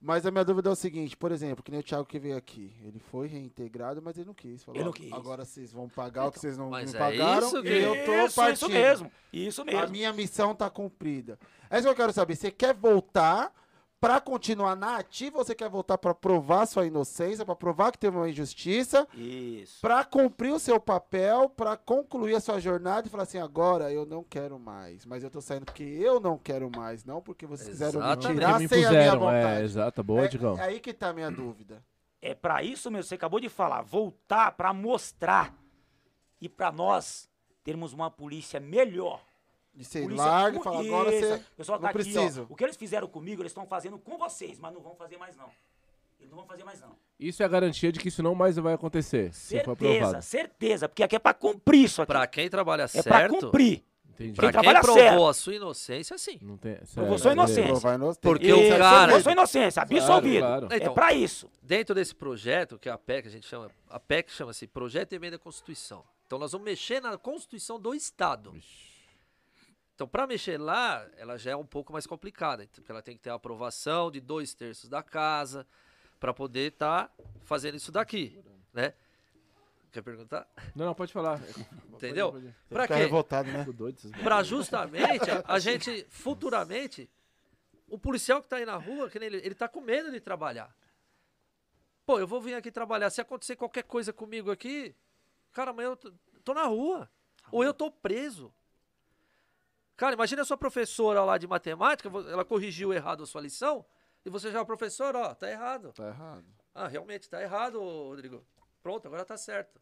Mas 0.00 0.24
a 0.24 0.30
minha 0.30 0.44
dúvida 0.44 0.68
é 0.68 0.72
o 0.72 0.76
seguinte, 0.76 1.16
por 1.16 1.32
exemplo, 1.32 1.62
que 1.62 1.72
nem 1.72 1.80
o 1.80 1.82
Thiago 1.82 2.04
que 2.06 2.20
veio 2.20 2.36
aqui. 2.36 2.72
Ele 2.84 3.00
foi 3.00 3.26
reintegrado, 3.26 4.00
mas 4.00 4.16
ele 4.16 4.26
não 4.28 4.34
quis. 4.34 4.62
Falou, 4.62 4.76
Ele 4.76 4.84
não 4.84 4.90
"Ó, 4.90 4.94
quis. 4.94 5.12
Agora 5.12 5.44
vocês 5.44 5.72
vão 5.72 5.88
pagar 5.88 6.28
o 6.28 6.32
que 6.32 6.38
vocês 6.38 6.56
não 6.56 6.70
mas 6.70 6.92
me 6.92 6.96
é 6.96 7.00
pagaram 7.00 7.46
isso 7.48 7.62
que- 7.62 7.68
e 7.68 7.82
eu 7.82 8.04
tô 8.04 8.12
isso, 8.26 8.36
partindo. 8.36 8.54
isso 8.54 8.68
mesmo. 8.68 9.12
Isso 9.32 9.62
A 9.62 9.64
mesmo. 9.64 9.88
minha 9.90 10.12
missão 10.12 10.54
tá 10.54 10.70
cumprida. 10.70 11.36
É 11.68 11.76
isso 11.78 11.82
que 11.88 11.90
eu 11.92 11.96
quero 11.96 12.12
saber. 12.12 12.36
Você 12.36 12.48
quer 12.50 12.74
voltar 12.74 13.52
pra 14.00 14.20
continuar 14.20 14.76
na 14.76 14.96
ativa 14.98 15.38
você 15.38 15.54
quer 15.54 15.68
voltar 15.68 15.98
pra 15.98 16.14
provar 16.14 16.66
sua 16.66 16.86
inocência, 16.86 17.44
pra 17.44 17.56
provar 17.56 17.90
que 17.90 17.98
teve 17.98 18.16
uma 18.16 18.28
injustiça, 18.28 19.06
Isso. 19.14 19.80
pra 19.80 20.04
cumprir 20.04 20.52
o 20.52 20.58
seu 20.58 20.78
papel, 20.78 21.48
pra 21.48 21.76
concluir 21.76 22.34
a 22.36 22.40
sua 22.40 22.60
jornada 22.60 23.06
e 23.06 23.10
falar 23.10 23.24
assim, 23.24 23.38
agora 23.38 23.92
eu 23.92 24.06
não 24.06 24.22
quero 24.22 24.58
mais, 24.58 25.04
mas 25.04 25.24
eu 25.24 25.30
tô 25.30 25.40
saindo 25.40 25.64
porque 25.64 25.82
eu 25.82 26.20
não 26.20 26.38
quero 26.38 26.70
mais, 26.74 27.04
não 27.04 27.20
porque 27.20 27.46
vocês 27.46 27.68
quiseram 27.70 28.00
me 28.08 28.16
tirar 28.16 28.60
me 28.60 28.68
sem 28.68 28.84
a 28.84 28.90
minha 28.90 29.02
é, 29.02 29.16
vontade. 29.16 29.62
exato, 29.64 30.02
boa, 30.04 30.24
É- 30.24 30.28
Digão. 30.28 30.58
é 30.58 30.62
aí 30.62 30.80
que 30.80 30.92
tá 30.92 31.08
a 31.08 31.12
minha 31.12 31.30
dúvida. 31.30 31.82
É 32.20 32.34
para 32.34 32.62
isso 32.62 32.90
mesmo, 32.90 33.04
você 33.08 33.14
acabou 33.14 33.40
de 33.40 33.48
falar, 33.48 33.82
voltar 33.82 34.52
para 34.52 34.72
mostrar 34.72 35.54
e 36.40 36.48
para 36.48 36.70
nós 36.72 37.28
termos 37.64 37.92
uma 37.92 38.10
polícia 38.10 38.58
melhor. 38.60 39.20
De 39.78 39.84
ser 39.84 40.02
Polícia 40.02 40.24
larga 40.26 40.58
e 40.58 40.62
falar, 40.62 40.80
agora 40.80 41.12
você 41.12 41.34
o 41.34 41.56
pessoal 41.56 41.78
não 41.78 41.82
tá 41.88 41.90
aqui, 41.98 42.14
ó, 42.18 42.46
o 42.52 42.56
que 42.56 42.64
eles 42.64 42.76
fizeram 42.76 43.06
comigo, 43.06 43.40
eles 43.42 43.50
estão 43.50 43.64
fazendo 43.64 43.96
com 43.96 44.18
vocês, 44.18 44.58
mas 44.58 44.74
não 44.74 44.80
vão 44.80 44.96
fazer 44.96 45.16
mais 45.16 45.36
não. 45.36 45.48
Eles 46.18 46.30
não 46.30 46.38
vão 46.38 46.46
fazer 46.46 46.64
mais 46.64 46.80
não. 46.80 46.96
Isso 47.18 47.42
é 47.44 47.46
a 47.46 47.48
garantia 47.48 47.92
de 47.92 48.00
que 48.00 48.08
isso 48.08 48.20
não 48.20 48.34
mais 48.34 48.56
vai 48.56 48.74
acontecer, 48.74 49.32
se 49.32 49.56
for 49.62 49.76
Certeza, 49.76 49.94
aprovado. 49.98 50.24
certeza, 50.24 50.88
porque 50.88 51.04
aqui 51.04 51.14
é 51.14 51.18
para 51.20 51.32
cumprir 51.32 51.84
isso 51.84 52.02
aqui. 52.02 52.08
Pra 52.12 52.26
quem 52.26 52.50
trabalha 52.50 52.82
é 52.92 53.02
para 53.02 53.18
certo, 53.18 53.38
cumprir. 53.38 53.84
Entendi. 54.10 54.32
pra 54.32 54.46
Quem 54.50 54.50
quem 54.50 54.62
trabalha 54.62 54.80
provou 54.80 55.00
certo. 55.00 55.26
a 55.28 55.32
sua 55.34 55.54
inocência, 55.54 56.18
sim. 56.18 56.38
Não 56.42 56.56
tem, 56.56 56.74
Provou 56.92 57.16
sério, 57.16 57.18
sua 57.20 57.30
beleza. 57.36 57.60
inocência. 57.60 57.98
Nós- 57.98 58.18
Porque 58.18 58.52
o 58.52 58.68
cara- 58.76 59.02
Provou 59.04 59.22
sua 59.22 59.30
inocência, 59.32 59.80
absolvido. 59.82 60.40
claro. 60.40 60.68
É 60.72 60.76
Então, 60.78 60.92
para 60.92 61.12
isso. 61.12 61.48
Dentro 61.62 61.94
desse 61.94 62.16
projeto, 62.16 62.80
que 62.80 62.88
é 62.88 62.92
a 62.92 62.98
PEC, 62.98 63.28
a 63.28 63.30
gente 63.30 63.46
chama, 63.46 63.70
a 63.88 64.00
PEC 64.00 64.32
chama-se 64.32 64.66
Projeto 64.66 65.10
de 65.10 65.14
Emenda 65.16 65.36
à 65.36 65.38
Constituição. 65.38 66.02
Então 66.26 66.36
nós 66.36 66.50
vamos 66.50 66.64
mexer 66.64 67.00
na 67.00 67.16
Constituição 67.16 67.78
do 67.78 67.94
Estado. 67.94 68.52
Então, 69.98 70.06
para 70.06 70.28
mexer 70.28 70.60
lá, 70.60 71.04
ela 71.16 71.36
já 71.36 71.50
é 71.50 71.56
um 71.56 71.66
pouco 71.66 71.92
mais 71.92 72.06
complicada, 72.06 72.62
então, 72.62 72.74
porque 72.76 72.92
ela 72.92 73.02
tem 73.02 73.16
que 73.16 73.20
ter 73.20 73.30
a 73.30 73.34
aprovação 73.34 74.12
de 74.12 74.20
dois 74.20 74.54
terços 74.54 74.88
da 74.88 75.02
casa 75.02 75.66
para 76.20 76.32
poder 76.32 76.70
estar 76.70 77.12
fazendo 77.42 77.74
isso 77.74 77.90
daqui, 77.90 78.40
né? 78.72 78.94
Quer 79.90 80.02
perguntar? 80.02 80.46
Não, 80.72 80.86
não, 80.86 80.94
pode 80.94 81.12
falar. 81.12 81.40
Entendeu? 81.92 82.40
Para 82.68 82.86
quê? 82.86 82.94
revoltado, 82.94 83.50
né? 83.50 83.66
Para 84.22 84.40
justamente 84.44 85.24
a, 85.44 85.58
gente 85.58 86.06
futuramente 86.08 87.10
o 87.88 87.98
policial 87.98 88.40
que 88.40 88.46
tá 88.46 88.58
aí 88.58 88.64
na 88.64 88.76
rua, 88.76 89.10
que 89.10 89.18
nem 89.18 89.26
ele, 89.26 89.38
ele 89.38 89.54
tá 89.56 89.66
com 89.66 89.80
medo 89.80 90.12
de 90.12 90.20
trabalhar. 90.20 90.72
Pô, 92.06 92.20
eu 92.20 92.26
vou 92.28 92.40
vir 92.40 92.54
aqui 92.54 92.70
trabalhar, 92.70 93.10
se 93.10 93.20
acontecer 93.20 93.56
qualquer 93.56 93.82
coisa 93.82 94.12
comigo 94.12 94.48
aqui, 94.48 94.94
cara, 95.52 95.72
amanhã 95.72 95.88
eu 95.88 95.96
tô, 95.96 96.12
tô 96.44 96.54
na 96.54 96.66
rua 96.66 97.10
ou 97.50 97.64
eu 97.64 97.74
tô 97.74 97.90
preso. 97.90 98.54
Cara, 99.98 100.14
imagina 100.14 100.42
a 100.42 100.44
sua 100.44 100.56
professora 100.56 101.24
lá 101.24 101.36
de 101.36 101.48
matemática, 101.48 102.08
ela 102.30 102.44
corrigiu 102.44 102.94
errado 102.94 103.24
a 103.24 103.26
sua 103.26 103.40
lição, 103.40 103.84
e 104.24 104.30
você 104.30 104.48
já, 104.52 104.64
professor, 104.64 105.16
ó, 105.16 105.34
tá 105.34 105.50
errado. 105.50 105.92
Tá 105.92 106.06
errado. 106.06 106.46
Ah, 106.72 106.86
realmente 106.86 107.28
tá 107.28 107.42
errado, 107.42 107.80
Rodrigo. 107.80 108.46
Pronto, 108.80 109.06
agora 109.06 109.24
tá 109.24 109.36
certo. 109.36 109.80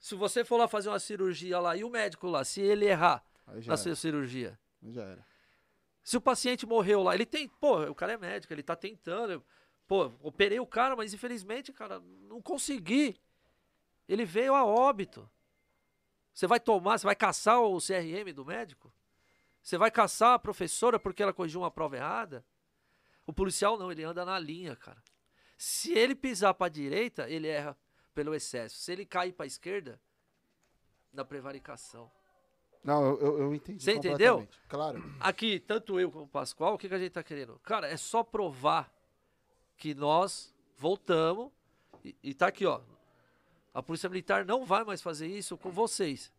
Se 0.00 0.16
você 0.16 0.44
for 0.44 0.56
lá 0.56 0.66
fazer 0.66 0.88
uma 0.88 0.98
cirurgia 0.98 1.60
lá 1.60 1.76
e 1.76 1.84
o 1.84 1.88
médico 1.88 2.26
lá, 2.26 2.44
se 2.44 2.60
ele 2.60 2.86
errar 2.86 3.24
na 3.64 3.76
sua 3.76 3.94
cirurgia, 3.94 4.58
Já 4.82 5.04
era. 5.04 5.24
se 6.02 6.16
o 6.16 6.20
paciente 6.20 6.66
morreu 6.66 7.04
lá, 7.04 7.14
ele 7.14 7.26
tem, 7.26 7.48
pô, 7.48 7.82
o 7.84 7.94
cara 7.94 8.14
é 8.14 8.18
médico, 8.18 8.52
ele 8.52 8.64
tá 8.64 8.74
tentando, 8.74 9.40
pô, 9.86 10.10
operei 10.20 10.58
o 10.58 10.66
cara, 10.66 10.96
mas 10.96 11.14
infelizmente, 11.14 11.72
cara, 11.72 12.00
não 12.00 12.42
consegui. 12.42 13.16
Ele 14.08 14.24
veio 14.24 14.52
a 14.52 14.64
óbito. 14.64 15.30
Você 16.38 16.46
vai 16.46 16.60
tomar, 16.60 16.96
você 16.96 17.04
vai 17.04 17.16
caçar 17.16 17.60
o 17.60 17.78
CRM 17.78 18.32
do 18.32 18.44
médico? 18.44 18.92
Você 19.60 19.76
vai 19.76 19.90
caçar 19.90 20.34
a 20.34 20.38
professora 20.38 20.96
porque 20.96 21.20
ela 21.20 21.32
corrigiu 21.32 21.62
uma 21.62 21.70
prova 21.70 21.96
errada? 21.96 22.44
O 23.26 23.32
policial 23.32 23.76
não, 23.76 23.90
ele 23.90 24.04
anda 24.04 24.24
na 24.24 24.38
linha, 24.38 24.76
cara. 24.76 25.02
Se 25.56 25.92
ele 25.92 26.14
pisar 26.14 26.54
pra 26.54 26.68
direita, 26.68 27.28
ele 27.28 27.48
erra 27.48 27.76
pelo 28.14 28.36
excesso. 28.36 28.76
Se 28.76 28.92
ele 28.92 29.04
cair 29.04 29.32
pra 29.32 29.46
esquerda, 29.46 30.00
na 31.12 31.24
prevaricação. 31.24 32.08
Não, 32.84 33.04
eu, 33.04 33.20
eu, 33.20 33.38
eu 33.40 33.54
entendi. 33.56 33.82
Você 33.82 33.94
entendeu? 33.94 34.46
Claro. 34.68 35.02
Aqui, 35.18 35.58
tanto 35.58 35.98
eu 35.98 36.08
como 36.08 36.26
o 36.26 36.28
Pascoal, 36.28 36.74
o 36.74 36.78
que, 36.78 36.88
que 36.88 36.94
a 36.94 37.00
gente 37.00 37.10
tá 37.10 37.22
querendo? 37.24 37.58
Cara, 37.64 37.88
é 37.88 37.96
só 37.96 38.22
provar 38.22 38.94
que 39.76 39.92
nós 39.92 40.54
voltamos 40.76 41.50
e, 42.04 42.14
e 42.22 42.32
tá 42.32 42.46
aqui, 42.46 42.64
ó. 42.64 42.80
A 43.74 43.82
Polícia 43.82 44.08
Militar 44.08 44.44
não 44.44 44.64
vai 44.64 44.84
mais 44.84 45.02
fazer 45.02 45.26
isso 45.26 45.56
com 45.56 45.70
vocês. 45.70 46.32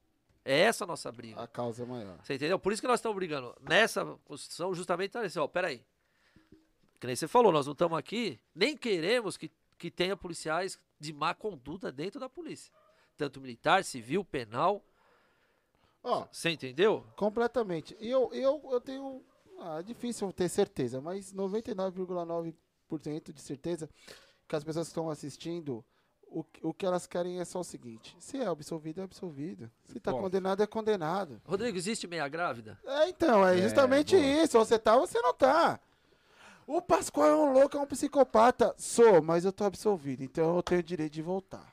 É 0.43 0.59
essa 0.59 0.83
a 0.83 0.87
nossa 0.87 1.11
briga. 1.11 1.41
A 1.41 1.47
causa 1.47 1.83
é 1.83 1.85
maior. 1.85 2.17
Você 2.23 2.35
entendeu? 2.35 2.57
Por 2.57 2.73
isso 2.73 2.81
que 2.81 2.87
nós 2.87 2.99
estamos 2.99 3.15
brigando. 3.15 3.55
Nessa 3.61 4.03
Constituição, 4.25 4.73
justamente 4.73 5.11
tá 5.11 5.21
assim, 5.21 5.39
ó, 5.39 5.47
peraí. 5.47 5.83
Que 6.99 7.07
nem 7.07 7.15
você 7.15 7.27
falou, 7.27 7.51
nós 7.51 7.65
não 7.65 7.73
estamos 7.73 7.97
aqui, 7.97 8.39
nem 8.53 8.75
queremos 8.75 9.37
que, 9.37 9.51
que 9.77 9.89
tenha 9.91 10.17
policiais 10.17 10.79
de 10.99 11.13
má 11.13 11.33
conduta 11.33 11.91
dentro 11.91 12.19
da 12.19 12.27
polícia. 12.27 12.73
Tanto 13.15 13.39
militar, 13.39 13.83
civil, 13.83 14.25
penal. 14.25 14.83
Ó, 16.03 16.25
Você 16.31 16.49
entendeu? 16.49 17.05
completamente. 17.15 17.95
E 17.99 18.09
eu, 18.09 18.33
eu, 18.33 18.61
eu 18.71 18.81
tenho. 18.81 19.23
Ah, 19.59 19.79
é 19.79 19.83
difícil 19.83 20.31
ter 20.31 20.49
certeza, 20.49 21.01
mas 21.01 21.33
99,9% 21.33 23.33
de 23.33 23.41
certeza 23.41 23.89
que 24.47 24.55
as 24.55 24.63
pessoas 24.63 24.87
que 24.87 24.91
estão 24.91 25.09
assistindo, 25.09 25.83
o, 26.31 26.43
que- 26.43 26.65
o 26.65 26.73
que 26.73 26.85
elas 26.85 27.05
querem 27.07 27.39
é 27.39 27.45
só 27.45 27.59
o 27.59 27.63
seguinte: 27.63 28.15
se 28.19 28.37
é 28.37 28.45
absolvido, 28.47 29.01
é 29.01 29.03
absolvido. 29.03 29.69
Se 29.85 29.99
tá 29.99 30.11
Ponto. 30.11 30.23
condenado, 30.23 30.61
é 30.63 30.67
condenado. 30.67 31.41
Rodrigo, 31.45 31.77
existe 31.77 32.07
meia 32.07 32.27
grávida? 32.27 32.77
É, 32.85 33.09
então, 33.09 33.45
é 33.47 33.57
É, 33.57 33.61
justamente 33.61 34.15
boa. 34.15 34.27
isso. 34.43 34.57
Ou 34.57 34.65
você 34.65 34.77
tá 34.79 34.95
ou 34.95 35.05
você 35.07 35.19
não 35.21 35.33
tá. 35.33 35.79
O 36.67 36.81
Pascoal 36.81 37.27
é 37.29 37.35
um 37.35 37.51
louco, 37.53 37.77
é 37.77 37.79
um 37.79 37.85
psicopata. 37.87 38.75
Sou, 38.77 39.21
mas 39.23 39.43
eu 39.43 39.51
tô 39.51 39.63
absolvido, 39.63 40.23
então 40.23 40.55
eu 40.55 40.61
tenho 40.63 40.81
o 40.81 40.83
direito 40.83 41.13
de 41.13 41.21
voltar. 41.21 41.67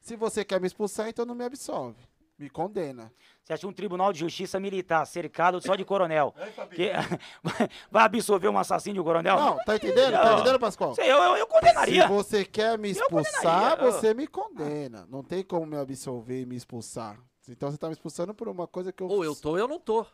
Se 0.00 0.14
você 0.16 0.44
quer 0.44 0.60
me 0.60 0.66
expulsar, 0.66 1.08
então 1.08 1.24
não 1.24 1.34
me 1.34 1.44
absolve. 1.44 1.96
Me 2.38 2.48
condena. 2.50 3.12
Você 3.42 3.52
acha 3.52 3.66
um 3.66 3.72
tribunal 3.72 4.12
de 4.12 4.20
justiça 4.20 4.58
militar 4.58 5.04
cercado 5.06 5.60
só 5.60 5.76
de 5.76 5.84
coronel? 5.84 6.34
Que, 6.74 6.90
vai 7.90 8.04
absolver 8.04 8.48
um 8.48 8.58
assassino 8.58 8.94
de 8.94 9.00
um 9.00 9.04
coronel? 9.04 9.36
Não, 9.36 9.56
tá 9.64 9.76
entendendo? 9.76 10.12
Tá 10.14 10.34
entendendo, 10.34 10.58
Pascoal? 10.58 10.94
Sei, 10.94 11.10
eu, 11.10 11.18
eu, 11.18 11.36
eu 11.36 11.46
condenaria. 11.46 12.02
Se 12.02 12.08
você 12.08 12.44
quer 12.44 12.78
me 12.78 12.90
expulsar, 12.90 13.78
você 13.78 14.14
me 14.14 14.26
condena. 14.26 15.06
Não 15.08 15.22
tem 15.22 15.44
como 15.44 15.66
me 15.66 15.76
absolver 15.76 16.40
e 16.42 16.46
me 16.46 16.56
expulsar. 16.56 17.18
Então 17.48 17.70
você 17.70 17.76
tá 17.76 17.88
me 17.88 17.92
expulsando 17.92 18.34
por 18.34 18.48
uma 18.48 18.66
coisa 18.66 18.92
que 18.92 19.02
eu 19.02 19.08
Ou 19.08 19.24
eu 19.24 19.34
tô 19.36 19.50
ou 19.50 19.58
eu 19.58 19.68
não 19.68 19.78
tô. 19.78 20.06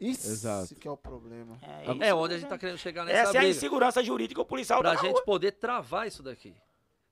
Isso 0.00 0.28
Exato. 0.28 0.74
que 0.76 0.86
é 0.86 0.90
o 0.90 0.96
problema. 0.96 1.58
É, 2.00 2.08
É 2.08 2.14
onde 2.14 2.34
a 2.34 2.38
gente 2.38 2.48
tá 2.48 2.58
querendo 2.58 2.78
chegar 2.78 3.04
nessa 3.04 3.18
Essa 3.18 3.36
é 3.36 3.38
a 3.38 3.40
briga. 3.40 3.56
insegurança 3.56 4.02
jurídica 4.02 4.40
o 4.40 4.44
policial 4.44 4.80
Pra 4.80 4.94
tá 4.94 5.02
gente 5.02 5.24
poder 5.24 5.52
travar 5.52 6.06
isso 6.06 6.22
daqui. 6.22 6.54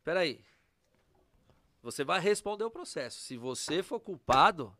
Peraí. 0.04 0.40
Você 1.86 2.02
vai 2.02 2.18
responder 2.18 2.64
o 2.64 2.70
processo. 2.70 3.20
Se 3.20 3.36
você 3.36 3.80
for 3.80 4.00
culpado, 4.00 4.76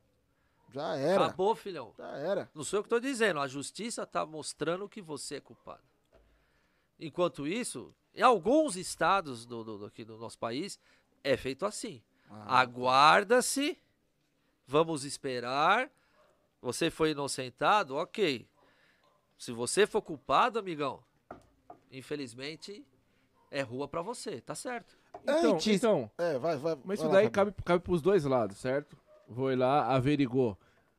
Já 0.70 0.96
era. 0.96 1.26
acabou, 1.26 1.54
filhão. 1.54 1.94
Já 1.96 2.08
era. 2.16 2.50
Não 2.52 2.64
sou 2.64 2.80
eu 2.80 2.82
que 2.82 2.88
tô 2.88 2.98
dizendo. 2.98 3.38
A 3.38 3.46
justiça 3.46 4.04
tá 4.04 4.26
mostrando 4.26 4.88
que 4.88 5.00
você 5.00 5.36
é 5.36 5.40
culpado. 5.40 5.84
Enquanto 6.98 7.46
isso, 7.46 7.94
em 8.12 8.22
alguns 8.22 8.74
estados 8.74 9.46
do, 9.46 9.62
do, 9.62 9.78
do- 9.78 9.84
aqui 9.86 10.04
do 10.04 10.18
nosso 10.18 10.36
país, 10.36 10.80
é 11.22 11.36
feito 11.36 11.64
assim. 11.64 12.02
Ah. 12.28 12.58
Aguarda-se. 12.58 13.80
Vamos 14.66 15.04
esperar. 15.04 15.88
Você 16.60 16.90
foi 16.90 17.12
inocentado, 17.12 17.94
ok. 17.94 18.48
Se 19.38 19.52
você 19.52 19.86
for 19.86 20.02
culpado, 20.02 20.58
amigão, 20.58 21.04
infelizmente 21.92 22.84
é 23.48 23.60
rua 23.62 23.86
pra 23.86 24.02
você, 24.02 24.40
tá 24.40 24.56
certo. 24.56 24.98
Então, 25.22 25.54
Antes- 25.54 25.76
então 25.76 26.10
É, 26.18 26.38
vai, 26.38 26.56
vai. 26.56 26.74
mas 26.76 26.84
vai 26.84 26.94
isso 26.96 27.06
lá, 27.06 27.12
daí 27.12 27.30
cabe, 27.30 27.52
cabe 27.64 27.82
pros 27.82 28.00
dois 28.02 28.24
lados, 28.24 28.56
certo? 28.58 28.96
Foi 29.34 29.56
lá, 29.56 29.86
averigou. 29.94 30.56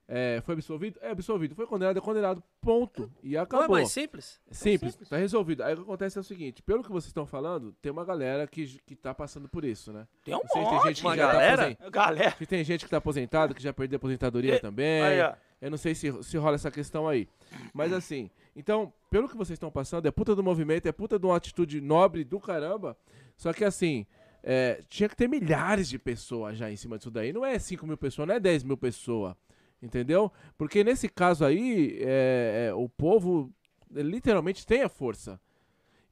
É, 0.09 0.41
foi 0.45 0.53
absolvido? 0.55 0.97
É 1.01 1.11
absolvido. 1.11 1.53
Foi 1.53 1.67
condenado? 1.67 1.97
É 1.97 2.01
condenado. 2.01 2.41
Ponto. 2.61 3.11
E 3.21 3.31
Não 3.33 3.39
é 3.39 3.43
acabou. 3.43 3.67
mais 3.71 3.91
simples? 3.91 4.39
Simples, 4.49 4.95
tá 4.95 5.17
resolvido. 5.17 5.63
Aí 5.63 5.73
o 5.73 5.77
que 5.77 5.83
acontece 5.83 6.17
é 6.17 6.21
o 6.21 6.23
seguinte, 6.23 6.61
pelo 6.63 6.81
que 6.81 6.89
vocês 6.89 7.07
estão 7.09 7.25
falando, 7.25 7.73
tem 7.81 7.91
uma 7.91 8.05
galera 8.05 8.47
que, 8.47 8.79
que 8.85 8.95
tá 8.95 9.13
passando 9.13 9.49
por 9.49 9.65
isso, 9.65 9.91
né? 9.91 10.07
Tem 10.23 10.33
um 10.33 10.39
tem 10.39 10.61
monte. 10.63 10.83
gente 10.87 11.01
que 11.01 11.07
Uma 11.07 11.15
já 11.17 11.27
galera? 11.33 11.75
tá 11.75 11.89
Galera. 11.89 12.31
se 12.37 12.45
tem 12.45 12.63
gente 12.63 12.85
que 12.85 12.89
tá 12.91 12.97
aposentado, 12.97 13.53
que 13.53 13.61
já 13.61 13.73
perdeu 13.73 13.97
a 13.97 13.99
aposentadoria 13.99 14.55
E- 14.55 14.59
também. 14.61 15.01
Aí, 15.01 15.21
ó. 15.21 15.33
Eu 15.59 15.71
não 15.71 15.77
sei 15.77 15.93
se, 15.93 16.23
se 16.23 16.37
rola 16.37 16.55
essa 16.55 16.71
questão 16.71 17.05
aí. 17.07 17.27
Mas 17.73 17.91
assim, 17.91 18.29
então, 18.57 18.91
pelo 19.11 19.29
que 19.29 19.37
vocês 19.37 19.55
estão 19.55 19.69
passando, 19.71 20.07
é 20.07 20.11
puta 20.11 20.35
do 20.35 20.43
movimento, 20.43 20.87
é 20.87 20.91
puta 20.91 21.19
de 21.19 21.25
uma 21.25 21.37
atitude 21.37 21.79
nobre 21.79 22.23
do 22.23 22.39
caramba. 22.39 22.97
Só 23.37 23.53
que 23.53 23.63
assim, 23.63 24.05
é, 24.43 24.81
tinha 24.89 25.07
que 25.07 25.15
ter 25.15 25.27
milhares 25.29 25.87
de 25.87 25.99
pessoas 25.99 26.57
já 26.57 26.71
em 26.71 26.75
cima 26.75 26.97
disso 26.97 27.11
daí. 27.11 27.31
Não 27.31 27.45
é 27.45 27.59
5 27.59 27.85
mil 27.85 27.97
pessoas, 27.97 28.27
não 28.27 28.35
é 28.35 28.39
10 28.39 28.63
mil 28.63 28.75
pessoas. 28.77 29.35
Entendeu? 29.81 30.31
Porque 30.57 30.83
nesse 30.83 31.07
caso 31.07 31.45
aí, 31.45 31.99
é, 32.01 32.69
é, 32.69 32.73
o 32.73 32.89
povo 32.89 33.53
é, 33.95 34.01
literalmente 34.01 34.65
tem 34.65 34.81
a 34.81 34.89
força. 34.89 35.39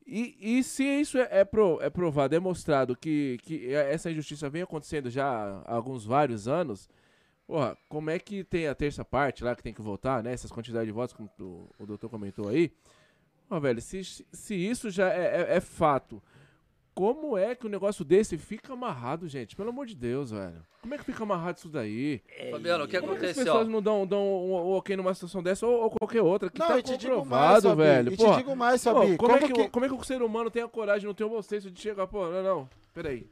E, 0.05 0.38
e 0.39 0.63
se 0.63 0.84
isso 0.84 1.17
é, 1.17 1.27
é, 1.31 1.43
pro- 1.43 1.81
é 1.81 1.89
provado, 1.89 2.35
é 2.35 2.39
mostrado 2.39 2.95
que, 2.95 3.39
que 3.41 3.73
essa 3.73 4.11
injustiça 4.11 4.47
vem 4.51 4.61
acontecendo 4.61 5.09
já 5.09 5.26
há 5.65 5.73
alguns 5.73 6.05
vários 6.05 6.47
anos, 6.47 6.88
porra, 7.47 7.77
como 7.88 8.09
é 8.09 8.19
que 8.19 8.43
tem 8.43 8.67
a 8.67 8.76
terça 8.76 9.03
parte 9.05 9.43
lá 9.43 9.55
que 9.55 9.63
tem 9.63 9.73
que 9.73 9.81
votar, 9.81 10.23
né? 10.23 10.34
Essas 10.34 10.51
quantidades 10.51 10.88
de 10.88 10.91
votos, 10.91 11.13
como 11.15 11.30
o, 11.39 11.69
o 11.80 11.85
doutor 11.85 12.09
comentou 12.09 12.49
aí. 12.49 12.72
Ó, 13.49 13.59
velho, 13.59 13.81
se, 13.81 14.03
se 14.03 14.55
isso 14.55 14.89
já 14.89 15.13
é, 15.13 15.41
é- 15.51 15.55
é 15.57 15.59
fato, 15.61 16.22
como 16.95 17.38
é 17.38 17.53
que 17.53 17.67
um 17.67 17.69
negócio 17.69 18.03
desse 18.05 18.38
fica 18.38 18.73
amarrado, 18.73 19.27
gente? 19.27 19.55
Pelo 19.55 19.69
amor 19.69 19.85
de 19.85 19.95
Deus, 19.95 20.31
velho. 20.31 20.65
Como 20.81 20.93
é 20.93 20.97
que 20.97 21.03
fica 21.03 21.23
amarrado 21.23 21.57
isso 21.57 21.67
daí? 21.69 22.22
Fabiano, 22.51 22.85
o 22.85 22.88
que 22.88 22.99
Como 22.99 23.13
é 23.13 23.17
que 23.17 23.26
as 23.26 23.31
aconteceu? 23.31 23.45
pessoas 23.53 23.67
não 23.67 23.81
dão, 23.81 24.07
dão 24.07 24.22
um, 24.23 24.53
um 24.53 24.72
ok 24.77 24.95
numa 24.95 25.13
situação 25.13 25.43
dessa 25.43 25.67
ou, 25.67 25.84
ou 25.84 25.89
qualquer 25.91 26.22
outra 26.22 26.49
que 26.49 26.57
Não, 26.57 26.67
tá 26.67 26.81
comprovado, 26.81 27.76
velho? 27.76 28.13
E 28.13 28.17
te 28.17 28.35
digo 28.38 28.55
mais, 28.55 28.84
Fabi. 28.84 29.17
como, 29.17 29.34
é 29.34 29.39
como 29.39 29.53
que, 29.53 29.63
que... 29.63 29.69
como 29.69 29.85
é 29.85 29.89
que 29.89 29.95
o 29.95 30.03
ser 30.03 30.22
humano 30.22 30.49
tem 30.49 30.63
a 30.63 30.67
coragem, 30.67 31.05
não 31.05 31.13
tem 31.13 31.26
o 31.27 31.30
bom 31.30 31.41
senso 31.41 31.69
de 31.69 31.80
chegar, 31.81 32.07
pô, 32.07 32.30
não, 32.30 32.41
não, 32.43 32.69
peraí. 32.93 33.27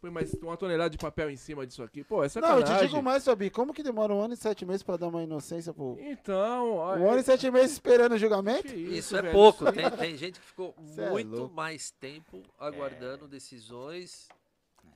Põe 0.00 0.10
mais 0.10 0.32
uma 0.34 0.56
tonelada 0.56 0.88
de 0.88 0.96
papel 0.96 1.28
em 1.30 1.36
cima 1.36 1.66
disso 1.66 1.82
aqui. 1.82 2.02
Pô, 2.02 2.24
é 2.24 2.28
Não, 2.40 2.58
eu 2.58 2.64
te 2.64 2.74
digo 2.86 3.02
mais, 3.02 3.22
Fabi. 3.22 3.50
Como 3.50 3.74
que 3.74 3.82
demora 3.82 4.14
um 4.14 4.20
ano 4.22 4.32
e 4.32 4.36
sete 4.36 4.64
meses 4.64 4.82
pra 4.82 4.96
dar 4.96 5.08
uma 5.08 5.22
inocência 5.22 5.74
pro... 5.74 5.98
Então, 6.00 6.72
ó, 6.76 6.96
Um 6.96 7.10
ano 7.10 7.20
e 7.20 7.22
sete 7.22 7.50
meses 7.50 7.72
esperando 7.72 8.12
o 8.12 8.18
julgamento? 8.18 8.62
que 8.62 8.74
Isso 8.74 9.14
é 9.14 9.20
velho, 9.20 9.34
pouco. 9.34 9.64
isso- 9.64 9.72
Tem, 9.74 9.90
tem 9.90 10.16
gente 10.16 10.40
que 10.40 10.46
ficou 10.46 10.74
Cê 10.94 11.02
é 11.02 11.10
muito 11.10 11.36
louco. 11.36 11.54
mais 11.54 11.90
tempo 11.90 12.42
aguardando 12.58 13.28
decisões 13.28 14.26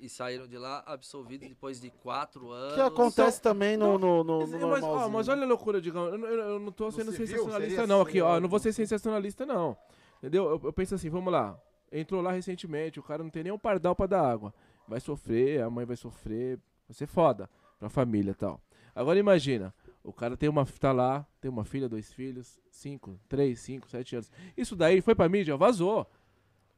e 0.00 0.08
saíram 0.08 0.46
de 0.48 0.56
lá 0.56 0.82
absolvidos 0.86 1.46
depois 1.50 1.78
de 1.78 1.90
quatro 1.90 2.50
anos. 2.50 2.74
Que 2.74 2.80
acontece 2.80 3.42
também 3.42 3.76
no, 3.76 3.98
no, 3.98 4.24
no, 4.24 4.46
no 4.46 4.68
Mas, 4.68 4.82
ó, 4.82 5.08
mas 5.10 5.28
olha 5.28 5.42
a 5.44 5.46
loucura, 5.46 5.82
Digão. 5.82 6.06
Eu, 6.06 6.16
não- 6.16 6.28
eu, 6.28 6.40
eu 6.52 6.58
não 6.58 6.72
tô 6.72 6.90
sendo 6.90 7.12
sensacionalista, 7.12 7.60
seria 7.82 7.86
não. 7.86 8.00
assim, 8.00 8.08
Aqui, 8.10 8.20
ó. 8.22 8.36
Eu 8.36 8.40
não 8.40 8.48
vou 8.48 8.58
ser 8.58 8.72
sensacionalista, 8.72 9.44
não. 9.44 9.76
Entendeu? 10.18 10.44
Eu, 10.46 10.60
eu 10.64 10.72
penso 10.72 10.94
assim, 10.94 11.10
vamos 11.10 11.30
lá. 11.30 11.60
Entrou 11.92 12.22
lá 12.22 12.32
recentemente, 12.32 12.98
o 12.98 13.02
cara 13.02 13.22
não 13.22 13.30
tem 13.30 13.42
nem 13.44 13.52
um 13.52 13.58
pardal 13.58 13.94
pra 13.94 14.06
dar 14.06 14.22
água. 14.26 14.52
Vai 14.88 15.00
sofrer, 15.00 15.62
a 15.62 15.70
mãe 15.70 15.84
vai 15.84 15.96
sofrer. 15.96 16.58
Vai 16.88 16.94
ser 16.94 17.06
foda 17.06 17.48
pra 17.78 17.88
família 17.88 18.32
e 18.32 18.34
tal. 18.34 18.60
Agora 18.94 19.18
imagina, 19.18 19.74
o 20.02 20.12
cara 20.12 20.36
tem 20.36 20.48
uma, 20.48 20.64
tá 20.64 20.92
lá, 20.92 21.26
tem 21.40 21.50
uma 21.50 21.64
filha, 21.64 21.88
dois 21.88 22.12
filhos, 22.12 22.60
cinco, 22.70 23.18
três, 23.28 23.58
cinco, 23.60 23.88
sete 23.88 24.14
anos. 24.16 24.30
Isso 24.56 24.76
daí 24.76 25.00
foi 25.00 25.14
pra 25.14 25.28
mídia, 25.28 25.56
vazou. 25.56 26.06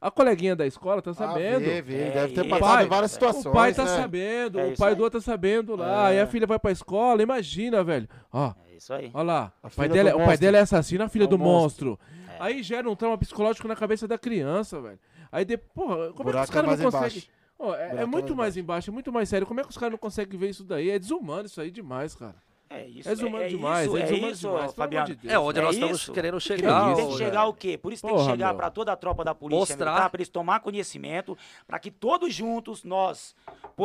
A 0.00 0.10
coleguinha 0.10 0.54
da 0.54 0.66
escola 0.66 1.00
tá 1.02 1.10
Ah, 1.10 1.14
sabendo. 1.14 1.60
vê, 1.64 1.82
vê, 1.82 2.02
É 2.02 2.10
deve 2.10 2.34
ter 2.34 2.44
passado 2.48 2.60
Pai, 2.60 2.84
em 2.84 2.88
várias 2.88 3.10
situações, 3.10 3.46
O 3.46 3.52
pai 3.52 3.74
tá 3.74 3.84
né? 3.84 3.96
sabendo, 3.96 4.60
É 4.60 4.66
o 4.68 4.76
pai 4.76 4.90
aí. 4.90 4.94
do 4.94 5.02
outro 5.02 5.18
tá 5.20 5.24
sabendo 5.24 5.74
lá, 5.74 6.12
É. 6.12 6.16
e 6.16 6.20
a 6.20 6.26
filha 6.26 6.46
vai 6.46 6.58
pra 6.58 6.70
escola, 6.70 7.22
imagina, 7.22 7.82
velho. 7.82 8.06
Ó, 8.30 8.54
É 8.70 8.76
isso 8.76 8.92
aí. 8.92 9.10
ó 9.12 9.22
lá, 9.22 9.52
A 9.62 9.66
o 9.66 9.70
pai, 9.70 9.88
filha 9.88 9.88
dela, 9.94 10.10
do 10.10 10.14
o 10.14 10.18
pai 10.18 10.26
monstro. 10.26 10.40
dela 10.42 10.56
é 10.58 10.60
assassino, 10.60 11.04
a 11.04 11.08
filha 11.08 11.24
É 11.24 11.26
do 11.26 11.38
monstro. 11.38 11.98
É. 12.28 12.36
Aí 12.40 12.62
gera 12.62 12.88
um 12.88 12.94
trauma 12.94 13.16
psicológico 13.18 13.66
na 13.66 13.74
cabeça 13.74 14.06
da 14.06 14.18
criança, 14.18 14.80
velho. 14.80 14.98
Aí 15.32 15.44
depois, 15.44 15.72
porra, 15.74 15.96
como 15.96 16.08
é 16.08 16.12
que 16.12 16.22
Buraco 16.24 16.44
os 16.44 16.50
caras 16.50 16.78
não 16.78 16.90
conseguem... 16.90 17.22
Ó, 17.58 17.74
é, 17.74 18.02
é 18.02 18.06
muito 18.06 18.34
mais 18.36 18.56
embaixo, 18.56 18.90
é 18.90 18.92
muito 18.92 19.12
mais 19.12 19.28
sério. 19.28 19.46
Como 19.46 19.60
é 19.60 19.62
que 19.62 19.70
os 19.70 19.76
caras 19.78 19.92
não 19.92 19.98
conseguem 19.98 20.38
ver 20.38 20.50
isso 20.50 20.62
daí? 20.64 20.90
É 20.90 20.98
desumano 20.98 21.46
isso 21.46 21.60
aí 21.60 21.70
demais, 21.70 22.14
cara. 22.14 22.36
É 22.68 22.84
isso. 22.86 23.08
É 23.08 23.14
desumano 23.14 23.44
é, 23.44 23.48
demais, 23.48 23.86
isso, 23.86 23.96
é 23.96 24.00
é 24.00 24.06
desumano 24.06 24.32
isso, 24.32 24.48
demais, 24.48 24.74
Fabiano. 24.74 25.06
de 25.06 25.14
Deus. 25.14 25.32
É 25.32 25.38
onde 25.38 25.58
É 25.58 25.62
nós 25.62 25.74
estamos 25.76 26.00
isso. 26.02 26.12
querendo 26.12 26.34
Que 26.38 26.42
chegar. 26.42 26.88
isso, 26.92 26.96
Tem 26.96 27.08
que 27.10 27.16
chegar 27.16 27.44
o 27.46 27.54
quê? 27.54 27.78
Por 27.78 27.92
isso 27.92 28.02
tem 28.02 28.10
Porra, 28.10 28.24
que 28.24 28.30
chegar 28.32 28.54
para 28.54 28.70
toda 28.70 28.92
a 28.92 28.96
tropa 28.96 29.24
da 29.24 29.34
polícia 29.34 29.60
Mostrar. 29.60 29.92
militar, 29.92 30.10
para 30.10 30.18
eles 30.18 30.28
tomar 30.28 30.60
conhecimento, 30.60 31.38
para 31.66 31.78
que 31.78 31.90
todos 31.92 32.34
juntos, 32.34 32.82
nós, 32.82 33.34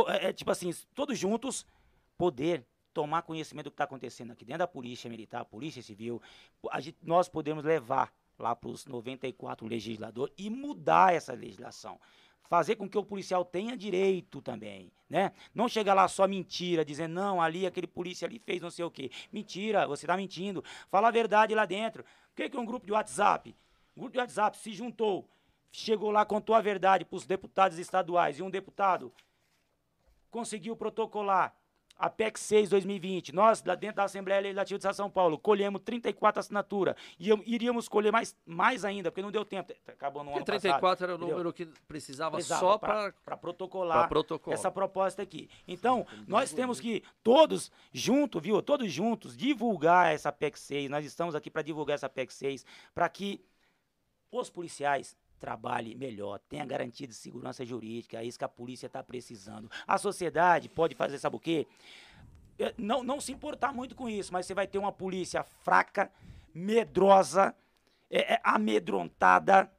é, 0.08 0.30
é, 0.30 0.34
tipo 0.34 0.50
assim, 0.52 0.74
todos 0.96 1.18
juntos, 1.18 1.66
poder 2.18 2.66
tomar 2.94 3.22
conhecimento 3.22 3.66
do 3.66 3.72
que 3.72 3.76
está 3.76 3.84
acontecendo 3.86 4.32
aqui 4.32 4.44
dentro 4.44 4.60
da 4.60 4.68
Polícia 4.68 5.10
Militar, 5.10 5.46
Polícia 5.46 5.82
Civil, 5.82 6.20
gente, 6.80 6.98
nós 7.04 7.30
podemos 7.30 7.64
levar 7.64 8.12
lá 8.38 8.56
para 8.56 8.70
os 8.70 8.86
94 8.88 9.66
legisladores 9.68 10.34
e 10.38 10.50
mudar 10.50 11.14
essa 11.14 11.34
legislação. 11.34 12.00
Fazer 12.52 12.76
com 12.76 12.90
que 12.90 12.98
o 12.98 13.06
policial 13.06 13.46
tenha 13.46 13.78
direito 13.78 14.42
também, 14.42 14.92
né? 15.10 15.32
Não 15.56 15.70
chegar 15.70 15.94
lá 15.94 16.06
só 16.10 16.28
mentira, 16.28 16.84
dizendo, 16.84 17.14
não, 17.14 17.42
ali 17.42 17.66
aquele 17.66 17.88
polícia 17.88 18.28
ali 18.28 18.40
fez 18.40 18.62
não 18.62 18.70
sei 18.70 18.84
o 18.84 18.92
quê. 18.92 19.10
Mentira, 19.32 19.88
você 19.88 20.04
está 20.04 20.18
mentindo. 20.18 20.62
Fala 20.90 21.08
a 21.08 21.12
verdade 21.12 21.56
lá 21.56 21.66
dentro. 21.66 22.04
Por 22.04 22.36
que, 22.36 22.50
que 22.50 22.58
um 22.58 22.66
grupo 22.66 22.86
de 22.86 22.92
WhatsApp, 22.92 23.56
um 23.96 24.02
grupo 24.02 24.12
de 24.12 24.20
WhatsApp 24.20 24.58
se 24.58 24.74
juntou, 24.74 25.30
chegou 25.72 26.12
lá, 26.12 26.26
contou 26.26 26.54
a 26.54 26.60
verdade 26.60 27.06
para 27.06 27.16
os 27.16 27.26
deputados 27.26 27.80
estaduais 27.80 28.38
e 28.38 28.44
um 28.44 28.50
deputado 28.50 29.14
conseguiu 30.30 30.76
protocolar 30.76 31.56
a 32.02 32.10
PEC 32.10 32.40
6 32.40 32.70
2020, 32.70 33.32
nós, 33.32 33.62
dentro 33.62 33.98
da 33.98 34.06
Assembleia 34.06 34.42
Legislativa 34.42 34.80
de 34.80 34.96
São 34.96 35.08
Paulo, 35.08 35.38
colhemos 35.38 35.82
34 35.86 36.40
assinaturas. 36.40 36.96
E 37.20 37.30
iríamos 37.46 37.88
colher 37.88 38.12
mais, 38.12 38.36
mais 38.44 38.84
ainda, 38.84 39.12
porque 39.12 39.22
não 39.22 39.32
deu 39.32 39.46
tempo. 39.46 39.72
Acabou 39.88 40.24
no 40.24 40.32
porque 40.32 40.52
ano 40.52 40.60
34 40.60 40.82
passado, 40.82 41.04
era 41.04 41.14
o 41.14 41.16
entendeu? 41.16 41.38
número 41.38 41.54
que 41.54 41.68
precisava, 41.88 42.38
precisava 42.38 42.60
só 42.60 42.78
para 42.80 43.38
protocolar 43.38 44.10
essa 44.48 44.72
proposta 44.72 45.22
aqui. 45.22 45.48
Então, 45.68 46.08
nós 46.28 46.52
temos 46.52 46.80
que 46.80 47.04
todos 47.22 47.72
juntos, 47.94 48.42
viu? 48.42 48.60
Todos 48.64 48.92
juntos, 48.92 49.38
divulgar 49.38 50.12
essa 50.12 50.32
PEC 50.32 50.58
6. 50.58 50.90
Nós 50.90 51.06
estamos 51.06 51.36
aqui 51.36 51.52
para 51.52 51.62
divulgar 51.62 51.94
essa 51.94 52.10
PEC 52.10 52.34
6, 52.34 52.66
para 52.96 53.08
que 53.10 53.46
os 54.32 54.50
policiais 54.50 55.16
trabalhe 55.42 55.96
melhor, 55.96 56.40
tenha 56.48 56.64
garantia 56.64 57.08
de 57.08 57.16
segurança 57.16 57.66
jurídica, 57.66 58.20
é 58.20 58.24
isso 58.24 58.38
que 58.38 58.46
a 58.46 58.50
polícia 58.50 58.86
está 58.86 59.04
precisando. 59.04 59.70
A 59.88 59.98
sociedade 59.98 60.70
pode 60.70 60.94
fazer, 60.94 61.18
sabe 61.18 61.36
o 61.36 61.40
quê? 61.40 61.68
Não, 62.78 63.04
não 63.04 63.20
se 63.20 63.32
importar 63.32 63.74
muito 63.74 63.96
com 63.96 64.08
isso, 64.08 64.32
mas 64.32 64.46
você 64.46 64.54
vai 64.54 64.68
ter 64.68 64.78
uma 64.78 64.92
polícia 64.92 65.44
fraca, 65.44 66.12
medrosa, 66.54 67.56
é, 68.10 68.36
é, 68.36 68.42
amedrontada. 68.44 69.72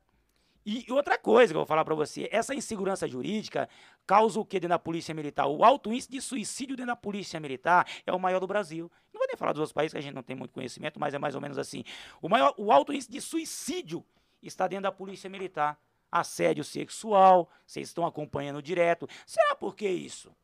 E 0.67 0.85
outra 0.91 1.17
coisa 1.17 1.53
que 1.53 1.57
eu 1.57 1.61
vou 1.61 1.67
falar 1.67 1.85
para 1.85 1.95
você, 1.95 2.29
essa 2.33 2.55
insegurança 2.55 3.07
jurídica 3.07 3.69
causa 4.05 4.41
o 4.41 4.45
que 4.45 4.59
dentro 4.59 4.71
da 4.71 4.79
polícia 4.81 5.15
militar? 5.15 5.47
O 5.47 5.65
alto 5.65 5.93
índice 5.93 6.11
de 6.11 6.21
suicídio 6.21 6.77
dentro 6.77 6.93
da 6.93 6.97
polícia 6.97 7.39
militar 7.39 7.87
é 8.05 8.13
o 8.13 8.19
maior 8.19 8.41
do 8.41 8.49
Brasil. 8.49 8.91
Não 9.13 9.21
vou 9.21 9.29
nem 9.29 9.37
falar 9.37 9.53
dos 9.53 9.61
outros 9.61 9.73
países 9.73 9.93
que 9.93 9.99
a 9.99 10.03
gente 10.03 10.15
não 10.15 10.23
tem 10.23 10.35
muito 10.35 10.53
conhecimento, 10.53 10.99
mas 10.99 11.15
é 11.15 11.19
mais 11.19 11.37
ou 11.37 11.41
menos 11.41 11.59
assim. 11.59 11.85
O, 12.21 12.29
maior, 12.29 12.53
o 12.57 12.73
alto 12.73 12.93
índice 12.93 13.11
de 13.11 13.21
suicídio 13.21 14.05
está 14.43 14.67
dentro 14.67 14.85
da 14.85 14.93
polícia 14.93 15.29
militar. 15.31 15.79
Assédio 16.11 16.63
sexual, 16.63 17.49
vocês 17.67 17.89
estão 17.89 18.05
acompanhando 18.05 18.63
direto. 18.63 19.09
Será 19.27 19.55
por 19.55 19.75
que 19.75 19.89
isso? 19.89 20.35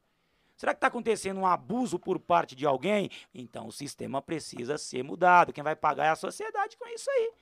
Será 0.57 0.73
que 0.73 0.79
está 0.79 0.89
acontecendo 0.89 1.39
um 1.39 1.47
abuso 1.47 1.99
por 1.99 2.19
parte 2.19 2.57
de 2.57 2.67
alguém? 2.67 3.11
Então 3.35 3.67
o 3.69 3.73
sistema 3.73 4.21
precisa 4.21 4.79
ser 4.79 5.05
mudado. 5.05 5.53
Quem 5.53 5.63
vai 5.63 5.77
pagar 5.77 6.07
é 6.07 6.11
a 6.11 6.17
sociedade 6.17 6.77
com 6.77 6.89
isso 6.89 7.11
aí. 7.11 7.33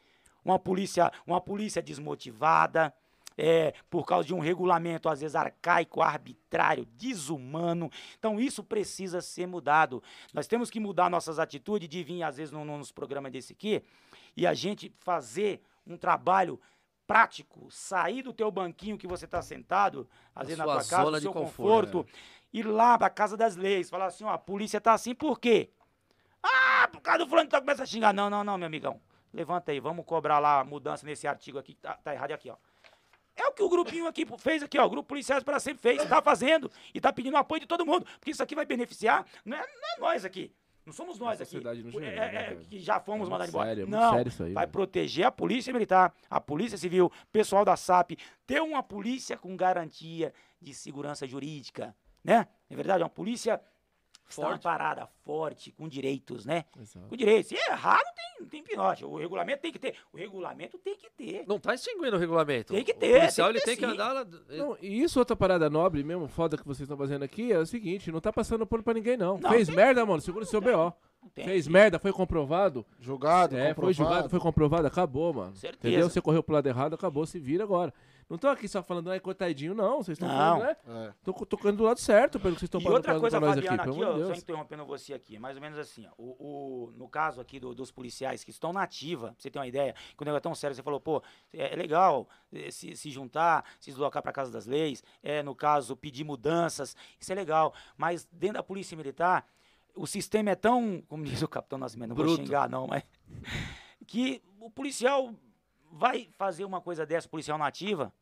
Uma 0.44 0.58
polícia, 0.58 1.10
uma 1.26 1.40
polícia 1.40 1.80
desmotivada, 1.80 2.92
é, 3.36 3.74
por 3.90 4.06
causa 4.06 4.26
de 4.26 4.34
um 4.34 4.38
regulamento, 4.38 5.08
às 5.08 5.20
vezes, 5.20 5.34
arcaico, 5.34 6.00
arbitrário, 6.00 6.86
desumano. 6.96 7.90
Então, 8.18 8.40
isso 8.40 8.64
precisa 8.64 9.20
ser 9.20 9.46
mudado. 9.46 10.02
Nós 10.32 10.46
temos 10.46 10.70
que 10.70 10.80
mudar 10.80 11.10
nossas 11.10 11.38
atitudes 11.38 11.88
de 11.88 12.02
vir, 12.02 12.22
às 12.22 12.36
vezes, 12.36 12.52
nos 12.52 12.92
programas 12.92 13.32
desse 13.32 13.52
aqui, 13.52 13.82
e 14.36 14.46
a 14.46 14.54
gente 14.54 14.92
fazer 15.00 15.62
um 15.86 15.96
trabalho 15.96 16.60
prático, 17.06 17.70
sair 17.70 18.22
do 18.22 18.32
teu 18.32 18.50
banquinho 18.50 18.98
que 18.98 19.06
você 19.06 19.24
está 19.24 19.40
sentado, 19.40 20.08
às 20.34 20.48
vezes 20.48 20.58
na 20.58 20.64
tua 20.64 20.84
casa, 20.84 21.10
no 21.10 21.20
seu 21.20 21.32
conforto, 21.32 21.98
conforto 21.98 22.18
é. 22.52 22.58
ir 22.58 22.66
lá 22.66 22.98
para 22.98 23.06
a 23.06 23.10
casa 23.10 23.36
das 23.36 23.56
leis, 23.56 23.88
falar 23.88 24.06
assim, 24.06 24.24
ó, 24.24 24.30
a 24.30 24.38
polícia 24.38 24.80
tá 24.80 24.92
assim 24.92 25.14
por 25.14 25.38
quê? 25.38 25.70
Ah, 26.42 26.88
por 26.92 27.00
causa 27.00 27.20
do 27.20 27.28
fulano 27.28 27.48
que 27.48 27.58
começa 27.58 27.82
a 27.82 27.86
xingar. 27.86 28.12
Não, 28.12 28.30
não, 28.30 28.44
não, 28.44 28.58
meu 28.58 28.66
amigão. 28.66 29.00
Levanta 29.32 29.72
aí, 29.72 29.80
vamos 29.80 30.04
cobrar 30.04 30.38
lá 30.38 30.60
a 30.60 30.64
mudança 30.64 31.04
nesse 31.04 31.26
artigo 31.26 31.58
aqui, 31.58 31.74
tá, 31.74 31.94
tá 31.94 32.14
errado 32.14 32.32
aqui, 32.32 32.50
ó. 32.50 32.56
É 33.36 33.46
o 33.48 33.52
que 33.52 33.62
o 33.62 33.68
grupinho 33.68 34.06
aqui 34.06 34.26
fez 34.38 34.62
aqui, 34.62 34.78
ó. 34.78 34.86
O 34.86 34.90
Grupo 34.90 35.08
Policiais 35.08 35.44
para 35.44 35.60
Sempre 35.60 35.82
fez, 35.82 36.02
está 36.02 36.22
fazendo 36.22 36.70
e 36.94 36.98
está 36.98 37.12
pedindo 37.12 37.36
apoio 37.36 37.60
de 37.60 37.66
todo 37.66 37.84
mundo. 37.84 38.06
Porque 38.18 38.30
isso 38.30 38.42
aqui 38.42 38.54
vai 38.54 38.64
beneficiar, 38.64 39.26
não 39.44 39.56
é, 39.56 39.60
não 39.60 39.66
é 39.66 40.00
nós 40.00 40.24
aqui. 40.24 40.52
Não 40.86 40.92
somos 40.92 41.18
nós 41.18 41.40
aqui. 41.40 41.58
No 41.58 42.00
é, 42.00 42.14
é, 42.14 42.32
né, 42.32 42.56
que 42.70 42.78
já 42.78 43.00
fomos 43.00 43.26
é 43.26 43.30
mandados 43.30 43.52
embora. 43.52 43.68
Sério, 43.70 43.82
é 43.82 43.86
não, 43.86 44.12
sério 44.14 44.28
isso 44.28 44.42
aí, 44.44 44.52
vai 44.52 44.66
proteger 44.68 45.26
a 45.26 45.32
polícia 45.32 45.72
militar, 45.72 46.14
a 46.30 46.40
polícia 46.40 46.78
civil, 46.78 47.10
pessoal 47.32 47.64
da 47.64 47.76
SAP, 47.76 48.12
ter 48.46 48.62
uma 48.62 48.84
polícia 48.84 49.36
com 49.36 49.56
garantia 49.56 50.32
de 50.62 50.72
segurança 50.72 51.26
jurídica, 51.26 51.94
né? 52.22 52.46
É 52.70 52.76
verdade, 52.76 53.02
uma 53.02 53.10
polícia 53.10 53.60
forte. 54.34 54.50
uma 54.50 54.58
parada 54.58 55.06
forte, 55.24 55.72
com 55.72 55.88
direitos, 55.88 56.44
né? 56.44 56.64
Exato. 56.80 57.06
Com 57.08 57.16
direitos. 57.16 57.48
Se 57.48 57.54
errar, 57.70 58.00
não 58.04 58.14
tem, 58.14 58.40
não 58.40 58.48
tem 58.48 58.62
pinote. 58.62 59.04
O 59.04 59.16
regulamento 59.16 59.62
tem 59.62 59.72
que 59.72 59.78
ter. 59.78 59.94
O 60.12 60.16
regulamento 60.16 60.78
tem 60.78 60.96
que 60.96 61.10
ter. 61.10 61.44
Não 61.46 61.58
tá 61.58 61.74
extinguindo 61.74 62.16
o 62.16 62.18
regulamento. 62.18 62.74
Tem 62.74 62.84
que 62.84 62.94
ter. 62.94 63.16
O 63.16 63.20
policial, 63.20 63.48
tem 63.48 63.56
ele 63.56 63.64
tem 63.64 63.76
que 63.76 63.84
andar 63.84 64.12
lá. 64.12 64.26
Não, 64.48 64.76
e 64.80 65.02
isso, 65.02 65.18
outra 65.18 65.36
parada 65.36 65.70
nobre 65.70 66.02
mesmo, 66.02 66.28
foda 66.28 66.56
que 66.56 66.66
vocês 66.66 66.82
estão 66.82 66.96
fazendo 66.96 67.22
aqui, 67.22 67.52
é 67.52 67.58
o 67.58 67.66
seguinte, 67.66 68.10
não 68.10 68.20
tá 68.20 68.32
passando 68.32 68.66
pano 68.66 68.82
pra 68.82 68.94
ninguém, 68.94 69.16
não. 69.16 69.38
não 69.38 69.50
Fez 69.50 69.68
tem... 69.68 69.76
merda, 69.76 70.04
mano, 70.04 70.20
segura 70.20 70.44
o 70.44 70.46
seu 70.46 70.60
BO. 70.60 70.92
Fez 71.34 71.66
merda, 71.66 71.98
foi 71.98 72.12
comprovado. 72.12 72.86
Julgado, 73.00 73.56
é, 73.56 73.74
foi 73.74 73.92
julgado, 73.92 74.28
foi 74.28 74.38
comprovado, 74.38 74.86
acabou, 74.86 75.32
mano. 75.32 75.56
Certeza. 75.56 75.88
Entendeu? 75.88 76.08
Você 76.08 76.20
correu 76.20 76.42
pro 76.42 76.54
lado 76.54 76.66
errado, 76.68 76.94
acabou, 76.94 77.26
se 77.26 77.38
vira 77.38 77.64
agora. 77.64 77.92
Não 78.28 78.36
tô 78.36 78.48
aqui 78.48 78.66
só 78.66 78.82
falando, 78.82 79.10
ai, 79.10 79.20
coitadinho, 79.20 79.72
não. 79.72 80.02
Vocês 80.02 80.16
estão 80.18 80.28
falando, 80.28 80.62
né? 80.62 80.76
É. 80.88 81.12
Tô 81.22 81.32
tocando 81.46 81.76
do 81.76 81.84
lado 81.84 82.00
certo, 82.00 82.40
pelo 82.40 82.54
que 82.54 82.60
vocês 82.60 82.66
estão 82.66 82.80
falando 82.80 82.96
outra 82.96 83.20
coisa, 83.20 83.40
Fabiana, 83.40 83.82
aqui, 83.82 83.90
aqui 83.90 84.04
ó, 84.04 84.26
só 84.26 84.32
interrompendo 84.32 84.84
você 84.84 85.14
aqui, 85.14 85.38
mais 85.38 85.56
ou 85.56 85.62
menos 85.62 85.78
assim, 85.78 86.06
ó, 86.06 86.12
o, 86.18 86.88
o, 86.88 86.92
no 86.96 87.08
caso 87.08 87.40
aqui 87.40 87.60
do, 87.60 87.72
dos 87.72 87.92
policiais 87.92 88.42
que 88.42 88.50
estão 88.50 88.72
na 88.72 88.82
ativa, 88.82 89.28
pra 89.28 89.36
você 89.38 89.48
ter 89.48 89.58
uma 89.60 89.66
ideia, 89.66 89.94
quando 90.16 90.34
é 90.34 90.40
tão 90.40 90.56
sério, 90.56 90.74
você 90.74 90.82
falou, 90.82 91.00
pô, 91.00 91.22
é, 91.52 91.72
é 91.72 91.76
legal 91.76 92.28
é, 92.52 92.68
se, 92.70 92.96
se 92.96 93.10
juntar, 93.10 93.64
se 93.78 93.90
deslocar 93.90 94.20
pra 94.22 94.32
Casa 94.32 94.50
das 94.50 94.66
Leis, 94.66 95.04
é, 95.22 95.40
no 95.44 95.54
caso, 95.54 95.96
pedir 95.96 96.24
mudanças, 96.24 96.96
isso 97.20 97.30
é 97.30 97.34
legal, 97.34 97.72
mas 97.96 98.26
dentro 98.32 98.54
da 98.54 98.62
Polícia 98.62 98.96
Militar, 98.96 99.46
o 99.94 100.06
sistema 100.06 100.50
é 100.50 100.56
tão, 100.56 101.00
como 101.06 101.24
diz 101.24 101.42
o 101.42 101.48
Capitão 101.48 101.78
Nascimento, 101.78 102.08
não 102.08 102.16
Bruto. 102.16 102.36
vou 102.36 102.44
xingar 102.44 102.68
não, 102.68 102.88
mas 102.88 103.04
que 104.06 104.42
o 104.58 104.70
policial 104.70 105.32
vai 105.92 106.30
fazer 106.36 106.64
uma 106.64 106.80
coisa 106.80 107.04
dessa, 107.06 107.28
policial 107.28 107.58
nativa, 107.58 108.12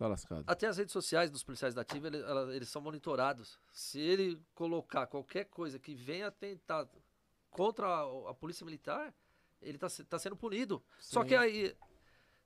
Tá 0.00 0.08
lascado. 0.08 0.44
Até 0.46 0.66
as 0.66 0.78
redes 0.78 0.94
sociais 0.94 1.30
dos 1.30 1.42
policiais 1.42 1.74
da 1.74 1.82
ativa, 1.82 2.06
eles, 2.06 2.24
eles 2.54 2.68
são 2.70 2.80
monitorados. 2.80 3.60
Se 3.70 4.00
ele 4.00 4.40
colocar 4.54 5.06
qualquer 5.06 5.44
coisa 5.44 5.78
que 5.78 5.94
venha 5.94 6.30
tentar 6.30 6.88
contra 7.50 7.86
a, 7.86 8.30
a 8.30 8.32
polícia 8.32 8.64
militar, 8.64 9.14
ele 9.60 9.76
está 9.76 9.88
tá 10.08 10.18
sendo 10.18 10.36
punido. 10.36 10.82
Só 10.98 11.22
que 11.22 11.34
aí 11.34 11.76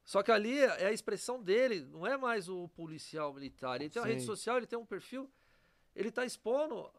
só 0.04 0.22
que 0.22 0.30
ali 0.30 0.58
é 0.58 0.86
a 0.86 0.92
expressão 0.92 1.42
dele, 1.42 1.80
não 1.86 2.06
é 2.06 2.16
mais 2.16 2.48
o 2.48 2.68
policial 2.70 3.32
militar. 3.32 3.80
Ele 3.80 3.88
tem 3.88 4.02
Sim. 4.02 4.08
uma 4.08 4.12
rede 4.12 4.24
social, 4.24 4.56
ele 4.56 4.66
tem 4.66 4.78
um 4.78 4.84
perfil, 4.84 5.30
ele 5.96 6.10
está 6.10 6.26
expondo 6.26 6.90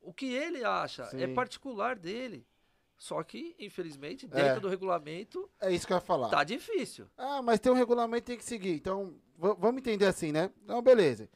o 0.00 0.14
que 0.14 0.32
ele 0.32 0.64
acha, 0.64 1.02
é 1.02 1.06
Sim. 1.10 1.22
é 1.22 1.34
particular 1.34 1.96
dele. 1.98 2.46
Só 2.98 3.22
que, 3.22 3.54
infelizmente, 3.60 4.26
dentro 4.26 4.56
é. 4.56 4.60
do 4.60 4.68
regulamento. 4.68 5.48
É 5.60 5.70
isso 5.70 5.86
que 5.86 5.92
eu 5.92 5.96
ia 5.96 6.00
falar. 6.00 6.28
Tá 6.28 6.42
difícil. 6.42 7.06
Ah, 7.16 7.40
mas 7.40 7.60
tem 7.60 7.70
um 7.70 7.76
regulamento 7.76 8.26
tem 8.26 8.36
que 8.36 8.44
seguir. 8.44 8.74
Então, 8.74 9.14
vamos 9.38 9.78
entender 9.78 10.06
assim, 10.06 10.32
né? 10.32 10.50
Então, 10.64 10.82
beleza. 10.82 11.28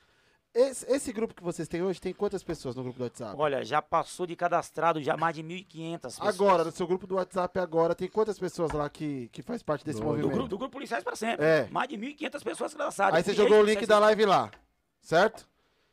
Esse, 0.55 0.85
esse, 0.93 1.13
grupo 1.15 1.35
que 1.35 1.43
vocês 1.43 1.67
têm 1.67 1.81
hoje 1.81 1.99
tem 1.99 2.13
quantas 2.13 2.43
pessoas 2.43 2.75
no 2.75 2.83
grupo 2.83 2.99
do 2.99 3.05
WhatsApp? 3.05 3.35
Olha, 3.39 3.65
já 3.65 3.81
passou 3.81 4.27
de 4.27 4.37
cadastrado 4.37 5.01
já 5.01 5.17
mais 5.17 5.35
de 5.35 5.43
1.500 5.43 6.01
pessoas. 6.01 6.29
Agora, 6.29 6.65
no 6.65 6.73
seu 6.73 6.87
grupo 6.87 7.07
do 7.07 7.15
WhatsApp 7.15 7.59
agora, 7.59 7.95
tem 7.95 8.09
quantas 8.09 8.39
pessoas 8.39 8.71
lá 8.73 8.91
que, 8.91 9.29
que 9.29 9.41
faz 9.41 9.63
parte 9.63 9.83
desse 9.83 10.01
do, 10.01 10.05
movimento? 10.05 10.29
Do 10.29 10.35
grupo, 10.35 10.49
do 10.49 10.59
grupo 10.59 10.73
Policiais 10.73 11.03
para 11.03 11.17
Sempre. 11.17 11.47
É. 11.47 11.69
Mais 11.71 11.89
de 11.89 11.97
1.500 11.97 12.43
pessoas 12.43 12.75
cadastradas. 12.75 13.15
Aí 13.15 13.23
você 13.23 13.33
jogou 13.33 13.61
o 13.61 13.63
link 13.63 13.87
da 13.87 13.99
live 14.01 14.27
lá, 14.27 14.51
certo? 15.01 15.49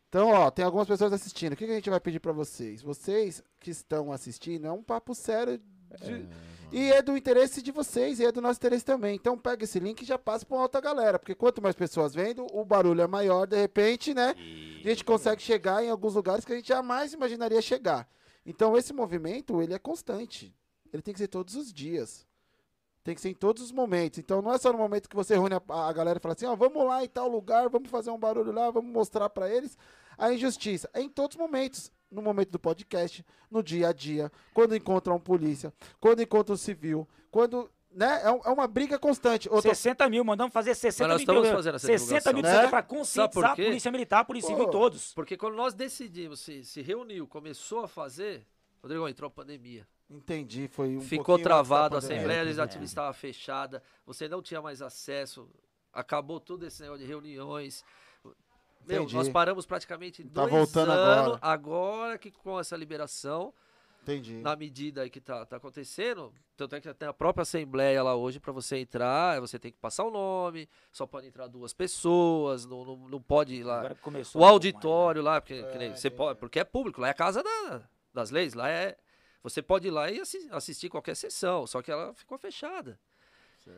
Então, 0.10 0.30
ó, 0.30 0.49
tem 0.49 0.65
algumas 0.65 0.88
pessoas 0.88 1.14
assistindo. 1.14 1.53
O 1.53 1.56
que, 1.56 1.65
que 1.65 1.72
a 1.72 1.76
gente 1.76 1.90
vai 1.90 1.99
pedir 1.99 2.19
para 2.19 2.31
vocês? 2.31 2.81
Vocês 2.81 3.44
que 3.60 3.69
estão 3.69 4.11
assistindo, 4.11 4.65
é 4.65 4.72
um 4.72 4.84
papo 4.84 5.14
sério 5.14 5.61
de... 6.02 6.14
É. 6.14 6.60
E 6.72 6.91
é 6.91 7.02
do 7.02 7.18
interesse 7.18 7.64
de 7.64 7.72
vocês 7.72 8.19
e 8.19 8.26
é 8.26 8.31
do 8.31 8.41
nosso 8.41 8.60
interesse 8.60 8.86
também. 8.86 9.15
Então 9.15 9.38
pega 9.38 9.64
esse 9.64 9.80
link 9.80 10.02
e 10.02 10.06
já 10.06 10.19
passa 10.19 10.45
para 10.45 10.57
outra 10.57 10.80
galera. 10.80 11.18
Porque 11.18 11.34
quanto 11.34 11.61
mais 11.61 11.76
pessoas 11.76 12.14
vendo, 12.14 12.45
o 12.53 12.64
barulho 12.64 13.02
é 13.02 13.07
maior, 13.07 13.48
de 13.48 13.57
repente, 13.57 14.14
né? 14.14 14.36
A 14.84 14.90
gente 14.90 15.03
consegue 15.03 15.41
chegar 15.41 15.84
em 15.84 15.90
alguns 15.90 16.14
lugares 16.14 16.45
que 16.45 16.53
a 16.53 16.56
gente 16.56 16.68
jamais 16.68 17.11
imaginaria 17.14 17.61
chegar. 17.61 18.07
Então 18.45 18.77
esse 18.77 18.94
movimento, 18.94 19.61
ele 19.64 19.73
é 19.73 19.80
constante. 19.80 20.56
Ele 20.94 21.02
tem 21.02 21.14
que 21.14 21.19
ser 21.19 21.27
todos 21.27 21.56
os 21.56 21.73
dias. 21.73 22.27
Tem 23.03 23.15
que 23.15 23.21
ser 23.21 23.30
em 23.30 23.34
todos 23.34 23.63
os 23.63 23.71
momentos. 23.71 24.19
Então 24.19 24.41
não 24.41 24.53
é 24.53 24.57
só 24.57 24.71
no 24.71 24.77
momento 24.77 25.09
que 25.09 25.15
você 25.15 25.34
reúne 25.35 25.55
a, 25.55 25.88
a 25.88 25.93
galera 25.93 26.17
e 26.19 26.21
fala 26.21 26.34
assim, 26.34 26.45
ó, 26.45 26.53
oh, 26.53 26.57
vamos 26.57 26.85
lá 26.85 27.03
em 27.03 27.07
tal 27.07 27.27
lugar, 27.27 27.69
vamos 27.69 27.89
fazer 27.89 28.11
um 28.11 28.17
barulho 28.19 28.51
lá, 28.51 28.69
vamos 28.69 28.91
mostrar 28.91 29.30
para 29.30 29.49
eles 29.49 29.77
a 30.17 30.34
injustiça. 30.34 30.89
É 30.93 31.01
em 31.01 31.09
todos 31.09 31.35
os 31.35 31.39
momentos 31.39 31.91
no 32.11 32.21
momento 32.21 32.49
do 32.51 32.59
podcast, 32.59 33.23
no 33.49 33.61
dia 33.63 33.89
a 33.89 33.93
dia, 33.93 34.31
quando 34.53 34.76
encontra 34.76 35.13
um 35.13 35.19
polícia, 35.19 35.73
quando 35.99 36.21
encontra 36.21 36.53
um 36.53 36.57
civil, 36.57 37.07
quando 37.31 37.69
né? 37.91 38.21
É, 38.23 38.31
um- 38.31 38.41
é 38.45 38.49
uma 38.49 38.67
briga 38.67 38.99
constante. 38.99 39.49
Tô- 39.49 39.61
60 39.61 40.07
mil, 40.09 40.23
mandamos 40.23 40.53
fazer 40.53 40.76
60 40.76 41.07
Mas 41.07 41.11
nós 41.11 41.26
mil. 41.27 41.41
estamos 41.41 41.55
fazendo 41.57 41.76
essa 41.76 41.88
60 41.88 42.34
mil 42.34 42.43
né? 42.43 42.67
para 42.67 42.84
conscientizar 42.84 43.51
a 43.51 43.55
polícia 43.55 43.91
militar, 43.91 44.19
a 44.19 44.26
polícia 44.26 44.47
civil 44.49 44.65
Pô. 44.65 44.69
e 44.69 44.73
todos. 44.73 45.13
Porque 45.13 45.35
quando 45.35 45.55
nós 45.55 45.73
decidimos, 45.73 46.39
se, 46.39 46.63
se 46.63 46.81
reuniu, 46.81 47.27
começou 47.27 47.84
a 47.84 47.88
fazer, 47.88 48.45
Rodrigo, 48.81 49.07
entrou 49.07 49.27
a 49.27 49.31
pandemia. 49.31 49.88
Entendi, 50.10 50.68
foi 50.68 50.97
um 50.97 51.01
Ficou 51.01 51.38
travado, 51.38 51.95
a. 51.95 51.99
Assembleia 51.99 52.39
É, 52.39 52.43
Legislativa 52.43 52.84
é. 52.84 52.85
estava 52.85 53.14
fechada, 53.14 53.84
você 54.06 54.27
não 54.27 54.41
tinha 54.41 54.61
mais 54.61 54.81
acesso, 54.81 55.47
acabou 55.93 56.39
tudo 56.39 56.65
esse 56.65 56.81
negócio 56.81 57.01
de 57.03 57.07
reuniões. 57.07 57.84
Meu, 58.88 59.03
Entendi. 59.03 59.15
nós 59.15 59.30
paramos 59.30 59.65
praticamente 59.65 60.23
Tá 60.23 60.30
dois 60.41 60.49
voltando 60.51 60.91
anos, 60.91 61.34
agora. 61.35 61.39
agora 61.41 62.18
que 62.18 62.31
com 62.31 62.60
essa 62.60 62.76
liberação, 62.76 63.53
Entendi. 64.01 64.38
na 64.38 64.56
medida 64.56 65.01
aí 65.03 65.10
que 65.11 65.22
tá, 65.22 65.45
tá 65.45 65.57
acontecendo, 65.57 66.34
tanto 66.57 66.76
é 66.76 66.81
que 66.81 66.91
tem 66.95 67.07
a 67.07 67.14
própria 67.14 67.43
Assembleia 67.43 68.01
lá 68.01 68.15
hoje 68.15 68.39
para 68.39 68.51
você 68.53 68.77
entrar, 68.77 69.39
você 69.41 69.60
tem 69.60 69.72
que 69.72 69.77
passar 69.77 70.06
o 70.06 70.10
nome, 70.10 70.68
só 70.91 71.06
pode 71.06 71.27
entrar 71.27 71.45
duas 71.47 71.72
pessoas, 71.73 72.65
não, 72.65 72.84
não, 72.84 72.95
não 73.10 73.22
pode 73.22 73.53
ir 73.53 73.64
lá. 73.64 73.80
Agora 73.80 73.95
começou 73.95 74.41
O 74.41 74.45
pouco 74.45 74.45
mais, 74.45 74.51
auditório 74.53 75.22
lá, 75.22 75.39
porque, 75.39 75.61
que 75.61 75.77
nem 75.77 75.89
É, 75.89 75.95
você 75.95 76.07
entendi. 76.07 76.18
pode, 76.18 76.39
porque 76.39 76.60
é 76.60 76.64
público, 76.64 76.99
lá 77.01 77.10
é 77.10 77.11
a 77.11 77.14
casa 77.14 77.43
da- 77.43 77.84
das 78.14 78.31
leis, 78.31 78.53
lá 78.53 78.69
é. 78.69 78.95
Você 79.41 79.61
pode 79.61 79.88
ir 79.88 79.91
lá 79.91 80.11
e 80.11 80.19
assi- 80.19 80.48
assistir 80.52 80.90
qualquer 80.90 81.15
sessão, 81.15 81.65
só 81.65 81.81
que 81.81 81.90
ela 81.91 82.14
ficou 82.14 82.38
fechada. 82.38 82.99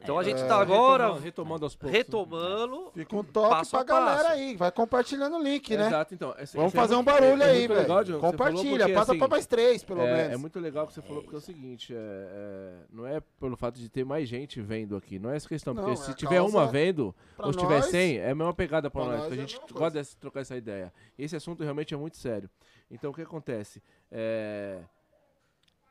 Então 0.01 0.17
a 0.17 0.23
gente 0.23 0.39
É. 0.41 0.45
tá 0.47 0.57
agora 0.61 1.03
Retomando, 1.05 1.23
retomando 1.25 1.65
aos 1.65 1.75
poucos. 1.75 1.97
retomando. 1.97 2.91
Fica 2.93 3.15
um 3.15 3.23
toque 3.23 3.49
Passo 3.49 3.71
pra 3.71 3.79
a 3.81 3.83
galera 3.83 4.29
aí. 4.29 4.55
Vai 4.55 4.71
compartilhando 4.71 5.35
o 5.37 5.43
link, 5.43 5.75
né? 5.75 5.87
Exato, 5.87 6.13
então. 6.13 6.33
esse- 6.39 6.55
Vamos 6.55 6.73
é 6.73 6.77
fazer 6.77 6.95
um 6.95 7.03
barulho 7.03 7.41
é- 7.43 7.47
é 7.47 7.49
aí, 7.51 7.67
velho. 7.67 8.19
Compartilha, 8.19 8.77
porque, 8.85 8.93
passa 8.93 9.11
assim, 9.11 9.19
pra 9.19 9.27
mais 9.27 9.45
três, 9.45 9.83
pelo 9.83 10.01
é, 10.01 10.13
menos. 10.15 10.33
é 10.33 10.37
muito 10.37 10.59
legal 10.61 10.87
que 10.87 10.93
você 10.93 11.01
falou, 11.01 11.21
porque 11.23 11.35
é 11.35 11.39
o 11.39 11.41
seguinte, 11.41 11.93
é, 11.93 11.97
é, 11.97 12.73
não 12.89 13.05
é 13.05 13.19
pelo 13.39 13.57
fato 13.57 13.79
de 13.79 13.89
ter 13.89 14.05
mais 14.05 14.29
gente 14.29 14.61
vendo 14.61 14.95
aqui, 14.95 15.19
não 15.19 15.29
é 15.31 15.35
essa 15.35 15.49
questão, 15.49 15.73
porque 15.75 15.89
Não, 15.89 15.97
se 15.97 16.11
é 16.11 16.13
tiver 16.13 16.41
uma 16.41 16.67
vendo, 16.67 17.13
ou 17.37 17.51
se 17.51 17.59
tiver 17.59 17.79
nós, 17.81 17.85
100, 17.87 18.17
é 18.19 18.31
a 18.31 18.35
mesma 18.35 18.53
pegada 18.53 18.89
pra, 18.89 19.01
pra 19.01 19.11
nós, 19.11 19.19
nós 19.19 19.27
porque 19.27 19.41
a 19.41 19.43
é 19.43 19.47
gente 19.47 19.73
gosta 19.73 20.01
de 20.03 20.15
trocar 20.17 20.39
essa 20.41 20.55
ideia. 20.55 20.93
Esse 21.17 21.35
assunto 21.35 21.63
realmente 21.63 21.93
é 21.93 21.97
muito 21.97 22.15
sério. 22.17 22.49
Então, 22.91 23.11
o 23.11 23.13
que 23.13 23.21
acontece? 23.21 23.81
É, 24.11 24.79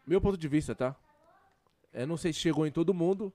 meu 0.06 0.20
ponto 0.20 0.36
de 0.36 0.46
vista, 0.48 0.74
tá? 0.74 0.94
É, 1.92 2.04
não 2.06 2.16
sei 2.16 2.32
se 2.32 2.38
chegou 2.38 2.66
em 2.66 2.70
todo 2.70 2.92
mundo, 2.94 3.32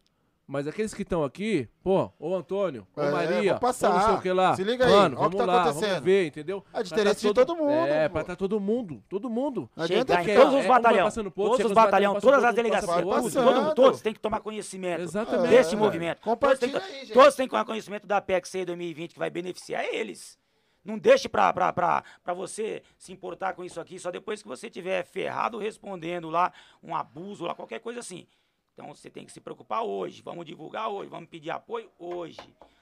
mas 0.48 0.68
aqueles 0.68 0.94
que 0.94 1.02
estão 1.02 1.24
aqui, 1.24 1.68
pô, 1.84 2.12
ô 2.20 2.36
Antônio, 2.36 2.88
ô 2.96 3.02
É, 3.02 3.12
Maria, 3.12 3.52
vou 3.54 3.60
passar. 3.60 3.90
ô 3.90 3.94
não 3.96 4.02
sei 4.06 4.14
o 4.14 4.22
que 4.22 4.32
lá. 4.32 4.56
Se 4.56 4.64
liga 4.64 4.86
aí, 4.86 4.92
Mano, 4.92 5.16
que 5.16 5.22
vamos 5.24 5.38
tá 5.38 5.46
lá, 5.46 5.62
acontecendo. 5.64 5.90
vamos 5.90 6.06
ver, 6.06 6.28
entendeu? 6.28 6.64
É 6.72 6.84
de 6.84 6.90
Pra 6.90 6.96
tá 6.96 7.02
interesse 7.02 7.28
de 7.28 7.34
todo 7.34 7.56
mundo, 7.56 7.72
É, 7.72 8.08
pô. 8.08 8.14
pra 8.14 8.24
tá 8.24 8.36
todo 8.36 8.60
mundo, 8.60 9.04
todo 9.10 9.30
mundo. 9.30 9.68
Não 9.76 9.84
adianta 9.84 10.14
Chegar 10.14 10.22
em 10.24 10.26
ficar- 10.28 10.42
todos 10.46 10.60
os 10.60 10.66
é, 10.66 10.68
batalhões, 10.68 11.14
todos 11.16 11.66
os 11.66 11.72
batalhões, 11.74 12.22
todas 12.22 12.44
as 12.44 12.56
delegacias, 12.56 13.02
todos, 13.02 13.34
todo- 13.34 13.74
todos 13.76 14.02
têm 14.02 14.14
que 14.14 14.20
tomar 14.20 14.40
conhecimento 14.42 15.02
Exatamente. 15.02 15.50
desse 15.50 15.74
É. 15.74 15.78
movimento. 15.78 16.22
Compartilha 16.22 16.72
todos 16.74 16.88
têm, 16.88 16.96
aí, 17.00 17.06
gente. 17.08 17.14
todos 17.14 17.36
têm 17.36 17.48
que 17.48 17.52
tomar 17.52 17.66
conhecimento 17.66 18.06
da 18.08 18.22
PEC 18.22 18.64
2020 18.66 19.14
que 19.14 19.20
vai 19.20 19.30
beneficiar 19.32 19.84
eles. 19.86 20.38
Não 20.86 20.99
deixe 20.99 21.28
pra, 21.28 21.52
pra, 21.52 21.74
pra, 21.74 22.03
pra 22.24 22.34
você 22.34 22.84
se 22.98 23.12
importar 23.12 23.53
com 23.53 23.64
isso 23.64 23.82
aqui 23.82 23.98
só 23.98 24.12
depois 24.12 24.41
que 24.41 24.48
você 24.48 24.70
tiver 24.70 25.03
ferrado 25.03 25.57
respondendo 25.57 26.30
lá 26.30 26.53
um 26.82 26.95
abuso, 26.95 27.44
lá 27.44 27.56
qualquer 27.56 27.80
coisa 27.80 27.99
assim. 27.99 28.28
Então 28.76 28.94
você 28.94 29.10
tem 29.10 29.26
que 29.26 29.32
se 29.32 29.40
preocupar 29.40 29.84
hoje. 29.84 30.22
Vamos 30.22 30.45
divulgar 30.45 30.90
hoje, 30.90 31.10
vamos 31.10 31.30
pedir 31.30 31.49
apoio 31.49 31.90
hoje 31.98 32.38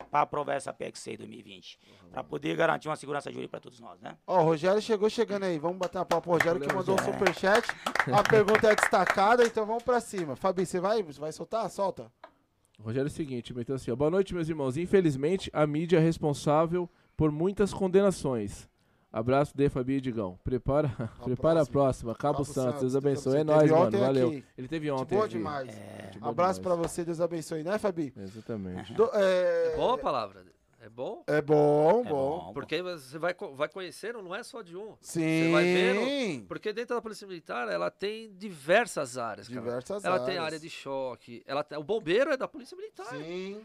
para 0.09 0.21
aprovar 0.21 0.55
essa 0.55 0.73
PEC 0.73 0.97
6 0.97 1.19
2020. 1.19 1.79
Para 2.11 2.23
poder 2.23 2.55
garantir 2.57 2.89
uma 2.89 2.95
segurança 2.95 3.31
jurídica 3.31 3.51
para 3.51 3.59
todos 3.59 3.79
nós, 3.79 4.01
né? 4.01 4.17
Ó, 4.25 4.41
o 4.41 4.43
Rogério 4.43 4.81
chegou 4.81 5.07
chegando 5.09 5.43
aí. 5.43 5.59
Vamos 5.59 5.77
bater 5.77 5.99
uma 5.99 6.05
papo. 6.05 6.31
O 6.31 6.33
Rogério 6.33 6.59
que 6.59 6.73
mandou 6.73 6.95
um 6.95 7.03
superchat. 7.03 7.67
A 8.11 8.23
pergunta 8.27 8.71
é 8.71 8.75
destacada, 8.75 9.45
então 9.45 9.67
vamos 9.67 9.83
pra 9.83 10.01
cima. 10.01 10.35
Fabi, 10.35 10.65
você 10.65 10.79
vai, 10.79 11.03
você 11.03 11.19
vai 11.19 11.31
soltar? 11.31 11.69
Solta. 11.69 12.11
Rogério 12.79 13.07
é 13.07 13.11
o 13.11 13.13
seguinte, 13.13 13.53
meteu 13.53 13.75
assim, 13.75 13.91
ó, 13.91 13.95
boa 13.95 14.09
noite 14.09 14.33
meus 14.33 14.49
irmãos, 14.49 14.75
infelizmente 14.75 15.49
a 15.53 15.65
mídia 15.65 15.97
é 15.97 15.99
responsável 16.01 16.89
por 17.17 17.31
muitas 17.31 17.73
condenações. 17.73 18.69
Abraço 19.11 19.55
de 19.55 19.69
Fabi 19.69 19.93
e 19.97 20.01
Digão. 20.01 20.39
Prepara, 20.43 20.89
prepara 21.23 21.61
a 21.61 21.65
próxima. 21.65 22.15
Cabo, 22.15 22.39
Cabo 22.39 22.45
Santos, 22.45 22.81
Deus 22.81 22.95
abençoe. 22.95 23.37
É 23.37 23.43
nóis, 23.43 23.69
mano. 23.69 23.99
Valeu. 23.99 24.27
aqui. 24.29 24.43
Ele 24.57 24.67
teve 24.67 24.85
De 24.87 24.91
ontem. 24.91 25.15
boa 25.15 25.27
demais. 25.29 25.67
Boa 26.17 26.31
Abraço 26.31 26.59
demais. 26.59 26.59
pra 26.59 26.75
você, 26.75 27.05
Deus 27.05 27.21
abençoe, 27.21 27.63
né, 27.63 27.77
Fabi? 27.77 28.11
Exatamente. 28.17 28.91
Do- 28.93 29.11
é... 29.13 29.73
É 29.73 29.75
boa 29.75 29.93
a 29.93 29.97
palavra. 29.99 30.43
É 30.81 30.89
bom? 30.89 31.23
É 31.27 31.41
bom, 31.41 32.01
É 32.05 32.09
bom. 32.09 32.51
Porque 32.53 32.81
você 32.81 33.17
vai, 33.19 33.33
vai 33.53 33.69
conhecendo, 33.69 34.21
não 34.21 34.35
é 34.35 34.41
só 34.43 34.61
de 34.63 34.75
um. 34.75 34.97
Sim. 34.99 35.51
vai 35.51 35.63
vendo, 35.63 36.45
Porque 36.47 36.73
dentro 36.73 36.95
da 36.95 37.01
Polícia 37.01 37.25
Militar, 37.27 37.69
ela 37.69 37.89
tem 37.91 38.33
diversas 38.35 39.17
áreas. 39.17 39.47
cara. 39.47 39.61
Diversas 39.61 40.03
ela 40.03 40.15
áreas. 40.15 40.27
tem 40.29 40.37
área 40.39 40.59
de 40.59 40.69
choque. 40.71 41.41
Ela 41.45 41.63
tem- 41.63 41.77
o 41.77 41.83
bombeiro 41.83 42.31
é 42.31 42.35
da 42.37 42.47
Polícia 42.49 42.75
Militar. 42.75 43.05
Sim. 43.15 43.61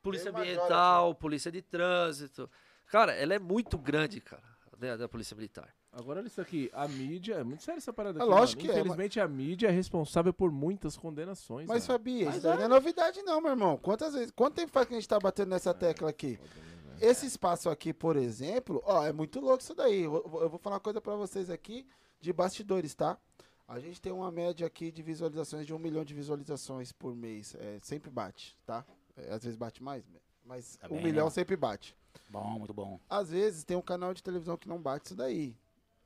Polícia 0.00 0.30
Ambiental, 0.30 1.14
Polícia 1.16 1.50
de 1.50 1.60
Trânsito. 1.60 2.48
Cara, 2.86 3.12
ela 3.14 3.34
é 3.34 3.38
muito 3.38 3.78
grande, 3.78 4.20
cara, 4.20 4.42
da, 4.78 4.96
da 4.96 5.08
Polícia 5.08 5.34
Militar. 5.34 5.74
Agora 5.92 6.20
olha 6.20 6.26
isso 6.26 6.40
aqui, 6.40 6.70
a 6.74 6.86
mídia, 6.86 7.36
é 7.36 7.44
muito 7.44 7.62
sério 7.62 7.78
essa 7.78 7.92
parada 7.92 8.18
É 8.18 8.22
aqui, 8.22 8.30
lógico 8.30 8.60
mano. 8.62 8.72
que 8.74 8.78
é, 8.78 8.80
Infelizmente 8.80 9.18
a 9.20 9.26
mídia 9.26 9.68
é 9.68 9.70
responsável 9.70 10.32
por 10.32 10.50
muitas 10.52 10.94
condenações. 10.96 11.66
Mas, 11.66 11.88
mano. 11.88 11.98
Fabi, 11.98 12.24
Mas 12.26 12.34
isso 12.36 12.44
daí 12.44 12.56
não 12.58 12.64
é 12.64 12.68
novidade 12.68 13.22
não, 13.22 13.40
meu 13.40 13.50
irmão. 13.52 13.78
Quantas 13.78 14.12
vezes, 14.12 14.30
quanto 14.30 14.54
tempo 14.56 14.70
faz 14.70 14.86
que 14.86 14.92
a 14.92 14.96
gente 14.98 15.08
tá 15.08 15.18
batendo 15.18 15.48
nessa 15.48 15.72
tecla 15.72 16.10
aqui? 16.10 16.38
Esse 17.00 17.24
espaço 17.26 17.70
aqui, 17.70 17.92
por 17.94 18.16
exemplo, 18.16 18.82
ó, 18.84 19.04
é 19.06 19.12
muito 19.12 19.40
louco 19.40 19.62
isso 19.62 19.74
daí. 19.74 20.02
Eu 20.02 20.10
vou, 20.28 20.42
eu 20.42 20.50
vou 20.50 20.58
falar 20.58 20.76
uma 20.76 20.80
coisa 20.80 21.00
pra 21.00 21.14
vocês 21.14 21.48
aqui 21.50 21.86
de 22.20 22.30
bastidores, 22.32 22.94
tá? 22.94 23.18
A 23.66 23.80
gente 23.80 24.00
tem 24.00 24.12
uma 24.12 24.30
média 24.30 24.66
aqui 24.66 24.92
de 24.92 25.02
visualizações 25.02 25.66
de 25.66 25.74
um 25.74 25.78
milhão 25.78 26.04
de 26.04 26.14
visualizações 26.14 26.92
por 26.92 27.14
mês. 27.16 27.54
É, 27.58 27.78
sempre 27.82 28.10
bate, 28.10 28.56
tá? 28.66 28.84
É, 29.16 29.32
às 29.32 29.42
vezes 29.42 29.56
bate 29.56 29.82
mais, 29.82 30.04
mas 30.44 30.76
Tá 30.76 30.86
um 30.88 30.96
bem, 30.96 31.04
milhão 31.04 31.24
né? 31.26 31.30
sempre 31.30 31.56
bate. 31.56 31.96
Bom, 32.30 32.58
muito 32.58 32.74
bom. 32.74 32.98
Às 33.08 33.30
vezes 33.30 33.64
tem 33.64 33.76
um 33.76 33.82
canal 33.82 34.12
de 34.14 34.22
televisão 34.22 34.56
que 34.56 34.68
não 34.68 34.80
bate 34.80 35.06
isso 35.06 35.16
daí. 35.16 35.56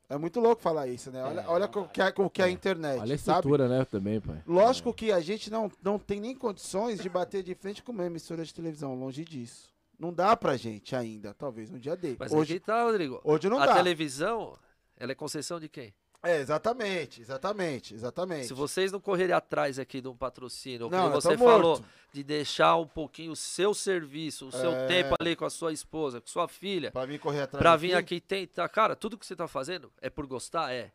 É 0.09 0.19
muito 0.19 0.41
louco 0.41 0.61
falar 0.61 0.89
isso, 0.89 1.11
né? 1.11 1.23
Olha, 1.23 1.41
É, 1.43 1.47
olha 1.47 1.71
não 1.73 1.83
o 1.83 1.89
que 1.89 2.03
é, 2.03 2.13
o 2.17 2.29
que 2.31 2.43
é 2.43 2.47
a 2.47 2.51
internet, 2.51 3.01
Olha 3.01 3.15
a 3.15 3.19
sabe? 3.19 3.39
estrutura, 3.39 3.69
né, 3.69 3.85
também, 3.85 4.21
pai. 4.21 4.43
Lógico 4.45 4.93
que 4.93 5.13
a 5.13 5.21
gente 5.21 5.51
não, 5.51 5.71
não 5.83 6.01
tem 6.01 6.19
nem 6.19 6.35
condições 6.35 6.99
de 7.01 7.09
bater 7.09 7.45
de 7.45 7.55
frente 7.55 7.81
com 7.83 7.93
uma 7.93 8.05
emissora 8.07 8.45
de 8.45 8.53
televisão, 8.53 8.95
longe 8.97 9.25
disso. 9.25 9.71
Não 9.97 10.13
dá 10.13 10.37
pra 10.37 10.57
gente 10.57 10.97
ainda, 10.97 11.33
talvez 11.33 11.71
um 11.71 11.79
dia 11.79 11.97
dê. 11.97 12.17
Mas 12.19 12.33
Hoje, 12.33 12.57
aqui 12.57 12.65
tá, 12.67 12.83
Rodrigo. 12.83 13.21
hoje 13.23 13.49
não 13.49 13.61
a 13.61 13.67
dá. 13.67 13.75
televisão, 13.77 14.59
ela 14.97 15.13
é 15.13 15.15
concessão 15.15 15.61
de 15.61 15.69
quem? 15.69 15.95
É, 16.23 16.39
exatamente, 16.39 17.21
exatamente, 17.23 17.95
exatamente. 17.95 18.47
Se 18.49 18.53
vocês 18.53 18.93
não 18.93 19.01
correrem 19.01 19.35
atrás 19.35 19.79
aqui 19.79 20.03
de 20.03 20.09
um 20.09 20.15
patrocínio, 20.17 20.91
Não, 20.91 21.05
como 21.09 21.15
você 21.21 21.37
falou, 21.39 21.79
morto. 21.79 21.85
de 22.13 22.23
deixar 22.23 22.77
um 22.77 22.87
pouquinho 22.87 23.33
o 23.33 23.37
seu 23.37 23.73
serviço, 23.73 24.49
o 24.49 24.53
seu 24.53 24.71
É. 24.71 24.87
tempo 24.87 25.15
ali 25.19 25.35
com 25.35 25.47
a 25.47 25.51
sua 25.51 25.73
esposa, 25.73 26.21
com 26.21 26.27
sua 26.27 26.47
filha, 26.47 26.91
Pra 26.93 27.07
vir 27.07 27.19
correr 27.19 27.43
atrás 27.43 27.63
pra 27.63 27.75
vir 27.75 27.95
aqui 27.95 28.21
tentar. 28.21 28.69
Cara, 28.69 28.95
tudo 28.95 29.17
que 29.17 29.25
você 29.25 29.35
tá 29.35 29.49
fazendo 29.49 29.91
é 30.03 30.11
por 30.11 30.27
gostar? 30.27 30.71
É. 30.75 30.93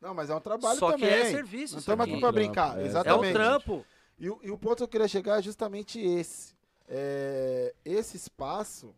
Não, 0.00 0.12
mas 0.12 0.28
é 0.28 0.34
um 0.34 0.40
trabalho 0.40 0.76
Só 0.78 0.92
que 0.92 1.02
também. 1.02 1.08
é 1.20 1.24
serviço 1.30 1.74
Não 1.74 1.78
estamos 1.80 2.02
aqui. 2.02 2.10
aqui 2.12 2.20
pra 2.20 2.28
É 2.30 2.32
brincar, 2.32 2.78
é. 2.78 2.82
É 2.82 2.86
exatamente. 2.86 3.30
um 3.30 3.32
trampo. 3.32 3.86
E, 4.18 4.28
o- 4.28 4.40
e 4.42 4.50
o 4.50 4.58
ponto 4.58 4.78
que 4.78 4.82
eu 4.82 4.88
queria 4.88 5.06
chegar 5.08 5.38
é 5.38 5.42
justamente 5.42 6.00
esse. 6.00 6.52
É, 6.88 7.72
esse 7.84 8.16
espaço, 8.16 8.92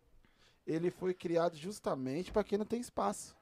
ele 0.65 0.89
foi 0.89 1.13
criado 1.13 1.55
justamente 1.55 2.31
para 2.31 2.43
quem 2.43 2.57
não 2.57 2.65
tem 2.65 2.81
espaço. 2.81 3.36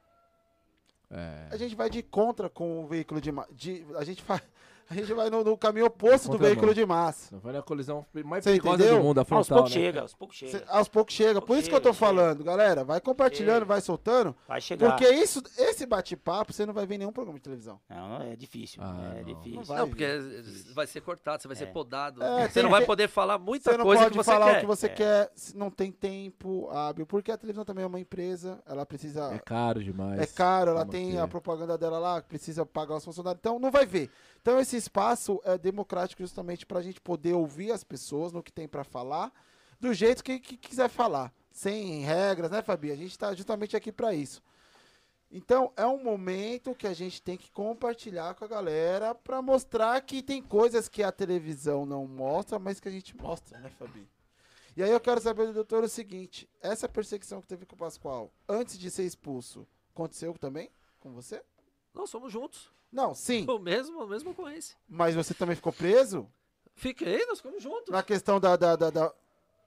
É. 1.10 1.48
A 1.52 1.58
gente 1.58 1.76
vai 1.76 1.90
de 1.90 2.02
contra 2.02 2.50
com 2.50 2.84
o 2.84 2.88
veículo 2.88 3.22
de 3.22 3.32
massa. 3.32 3.50
A 3.98 4.04
gente 4.04 4.24
vai, 4.24 4.42
a 4.90 4.94
gente 4.94 5.14
vai 5.14 5.30
no, 5.30 5.44
no 5.44 5.58
caminho 5.58 5.86
oposto 5.86 6.30
do 6.30 6.38
veículo 6.38 6.74
de 6.74 6.86
massa. 6.86 7.34
Não 7.36 7.42
foi 7.42 7.56
a 7.58 7.62
colisão 7.62 8.06
mais 8.26 8.44
Você 8.44 8.52
perigosa 8.52 8.90
do 8.96 9.02
mundo, 9.04 9.18
a 9.18 9.22
Aos 9.22 9.28
frontal, 9.28 9.58
poucos 9.58 9.76
né? 9.76 9.82
chega, 9.82 10.02
aos 10.02 10.14
poucos 10.14 10.40
Cê- 10.40 10.48
chega. 10.50 10.66
aos 10.72 10.88
poucos 10.88 11.14
chega. 11.16 11.42
Por 11.42 11.58
isso 11.58 11.70
que 11.70 11.76
eu 11.76 11.82
tô 11.82 11.94
Chega, 11.94 12.06
chega. 12.08 12.22
falando, 12.22 12.44
galera. 12.44 12.84
Vai 12.84 13.00
compartilhando, 13.02 13.54
Chega. 13.60 13.66
vai 13.66 13.82
soltando. 13.82 14.36
Vai 14.48 14.62
chegar. 14.62 14.90
Porque 14.92 15.08
isso, 15.10 15.42
esse 15.58 15.86
bate-papo 15.86 16.54
você 16.54 16.66
não 16.66 16.74
vai 16.74 16.86
ver 16.86 16.96
em 16.96 16.98
nenhum 17.00 17.12
programa 17.12 17.38
de 17.40 17.44
televisão. 17.44 17.80
Não, 17.90 18.10
não, 18.20 18.22
é 18.32 18.36
difícil. 18.36 18.82
Ah, 18.84 19.14
é 19.16 19.24
não. 19.24 19.24
difícil. 19.34 19.56
Não 19.58 19.64
vai. 19.64 19.78
Não, 19.80 19.88
porque 19.90 20.18
Difícil. 20.20 20.74
vai 20.76 20.88
ser 20.88 21.02
cortado, 21.02 21.42
você 21.42 21.48
vai 21.48 21.58
ser 21.58 21.64
É. 21.64 21.68
podado. 21.68 22.24
É, 22.24 22.48
você 22.48 22.54
tem- 22.54 22.64
não 22.64 22.70
vai 22.70 22.86
poder 22.86 23.08
falar 23.08 23.38
muita 23.40 23.72
Você 23.72 23.78
não 23.78 23.86
coisa 23.86 24.04
pode 24.04 24.12
que 24.18 24.24
você 24.24 24.32
falar 24.32 24.52
quer. 24.52 24.58
o 24.58 24.60
que 24.62 24.66
você 24.68 24.86
É. 24.86 24.90
quer, 24.90 25.32
se 25.36 25.58
não 25.58 25.70
tem 25.72 25.92
tempo 25.92 26.70
hábil. 26.72 27.06
Porque 27.06 27.32
a 27.32 27.38
televisão 27.38 27.66
também 27.66 27.84
é 27.84 27.88
uma 27.88 28.00
empresa, 28.00 28.60
ela 28.66 28.86
precisa. 28.86 29.34
É 29.34 29.40
caro 29.40 29.84
demais. 29.84 30.20
É 30.20 30.26
caro, 30.28 30.72
ela 30.72 30.86
tem 30.86 31.20
a 31.20 31.28
propaganda 31.28 31.78
dela 31.78 32.00
lá, 32.00 32.22
que 32.22 32.28
precisa 32.28 32.66
pagar 32.66 32.96
os 32.98 33.06
funcionários, 33.06 33.40
então 33.40 33.60
não 33.60 33.72
vai 33.72 33.86
ver. 33.86 34.10
Então 34.42 34.60
esse 34.60 34.75
espaço 34.76 35.42
é 35.44 35.58
democrático 35.58 36.22
justamente 36.22 36.66
para 36.66 36.80
a 36.80 36.82
gente 36.82 37.02
poder 37.02 37.34
ouvir 37.34 37.72
as 37.72 37.84
pessoas 37.84 38.32
no 38.32 38.44
que 38.44 38.52
tem 38.52 38.68
para 38.68 38.84
falar, 38.84 39.32
do 39.80 39.94
jeito 39.94 40.24
que, 40.24 40.40
que 40.40 40.58
quiser 40.58 40.90
falar, 40.90 41.34
sem 41.52 42.02
regras, 42.02 42.52
né, 42.52 42.62
Fabi? 42.62 42.92
A 42.92 42.96
gente 42.96 43.12
está 43.12 43.34
justamente 43.34 43.76
aqui 43.76 43.92
para 43.92 44.14
isso. 44.14 44.42
Então 45.32 45.72
é 45.76 45.86
um 45.86 46.02
momento 46.02 46.76
que 46.76 46.88
a 46.88 46.94
gente 46.94 47.22
tem 47.22 47.38
que 47.38 47.52
compartilhar 47.52 48.36
com 48.36 48.46
a 48.46 48.48
galera 48.48 49.14
para 49.14 49.42
mostrar 49.42 50.00
que 50.02 50.22
tem 50.22 50.42
coisas 50.42 50.88
que 50.88 51.04
a 51.04 51.12
televisão 51.12 51.86
não 51.86 52.08
mostra, 52.08 52.58
mas 52.58 52.80
que 52.80 52.88
a 52.88 52.92
gente 52.92 53.16
mostra, 53.18 53.60
né, 53.60 53.70
Fabi? 53.70 54.08
E 54.78 54.84
aí 54.84 54.92
eu 54.92 55.00
quero 55.00 55.22
saber 55.22 55.48
do 55.48 55.54
doutor 55.54 55.84
o 55.84 55.90
seguinte: 55.90 56.50
essa 56.62 56.88
perseguição 56.88 57.42
que 57.42 57.48
teve 57.48 57.66
com 57.66 57.76
o 57.76 57.80
Pascoal, 57.80 58.32
antes 58.48 58.78
de 58.78 58.92
ser 58.92 59.04
expulso, 59.04 59.66
aconteceu 59.94 60.34
também 60.34 60.70
com 61.00 61.14
você? 61.14 61.42
Não, 61.94 62.06
somos 62.06 62.32
juntos. 62.32 62.72
Não, 62.96 63.14
sim. 63.14 63.46
O 63.52 63.60
mesmo, 63.60 64.02
a 64.02 64.08
mesma 64.08 64.32
ocorrência. 64.32 64.76
Mas 64.88 65.14
você 65.16 65.34
também 65.34 65.56
ficou 65.56 65.74
preso? 65.74 66.28
Fiquei, 66.74 67.26
nós 67.26 67.40
ficamos 67.40 67.62
juntos. 67.62 67.90
Na 67.90 68.02
questão 68.02 68.40
da, 68.40 68.56
da, 68.56 68.76
da, 68.76 68.90
da, 68.90 69.14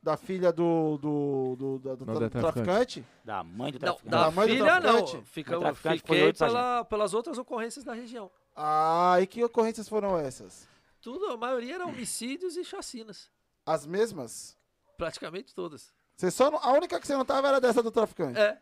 da 0.03 0.17
filha 0.17 0.51
do, 0.53 0.97
do, 0.99 1.57
do, 1.57 1.79
da- 1.79 1.95
do 1.95 2.07
Não, 2.07 2.15
tra- 2.17 2.29
da 2.29 2.31
traficante. 2.31 2.63
traficante? 2.65 3.05
Da 3.25 3.45
mãe 3.45 3.71
do 3.73 3.79
Não, 3.79 3.81
traficante. 3.95 4.11
da 4.11 4.25
Da 4.25 4.31
mãe 4.31 4.47
do 4.49 4.53
filha 4.55 4.81
não. 4.81 4.81
traficante? 4.81 5.25
Fica, 5.31 5.57
O 5.57 5.61
traficante 5.61 6.01
foi 6.07 6.17
fiquei 6.17 6.27
outro 6.27 6.47
pela, 6.47 6.85
pelas 6.85 7.15
outras 7.15 7.39
ocorrências 7.39 7.85
da 7.85 7.93
região. 7.95 8.31
Ah, 8.57 9.17
e 9.21 9.27
que 9.27 9.45
ocorrências 9.45 9.89
foram 9.89 10.19
essas? 10.19 10.67
Tudo, 11.01 11.27
a 11.27 11.37
maioria 11.37 11.77
eram 11.77 11.89
homicídios 11.91 12.57
e 12.57 12.65
chacinas. 12.65 13.31
As 13.65 13.87
mesmas? 13.87 14.57
Praticamente 14.97 15.55
todas. 15.55 15.93
Você 16.17 16.31
só 16.31 16.51
não- 16.51 16.59
a 16.59 16.73
única 16.73 16.99
que 16.99 17.07
você 17.07 17.15
não 17.15 17.25
tava 17.25 17.49
era 17.49 17.61
dessa 17.61 17.83
do 17.83 17.91
traficante. 17.91 18.39
É. 18.39 18.61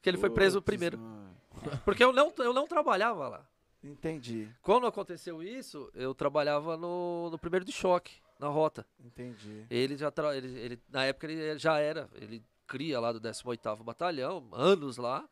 Que 0.00 0.08
ele 0.10 0.16
foi 0.18 0.30
preso 0.30 0.58
Putz, 0.60 0.66
primeiro. 0.66 0.98
mano. 0.98 1.36
Porque 1.84 2.02
eu 2.02 2.12
não, 2.12 2.32
eu 2.38 2.52
não 2.52 2.66
trabalhava 2.66 3.28
lá. 3.28 3.46
Entendi, 3.84 4.48
Quando 4.62 4.86
aconteceu 4.86 5.42
isso, 5.42 5.90
eu 5.94 6.14
trabalhava 6.14 6.76
no, 6.76 7.28
no 7.30 7.38
primeiro 7.38 7.64
de 7.66 7.72
choque, 7.72 8.14
na 8.40 8.48
rota. 8.48 8.86
entendi. 8.98 9.66
Ele 9.68 9.96
já 9.96 10.10
tra... 10.10 10.34
ele, 10.36 10.58
ele- 10.58 10.82
na 10.88 11.04
época 11.04 11.26
ele 11.26 11.58
já 11.58 11.78
era, 11.78 12.08
ele 12.14 12.42
cria 12.66 12.98
lá 12.98 13.12
do 13.12 13.20
18º 13.20 13.82
Batalhão, 13.84 14.48
anos 14.52 14.96
lá. 14.96 15.28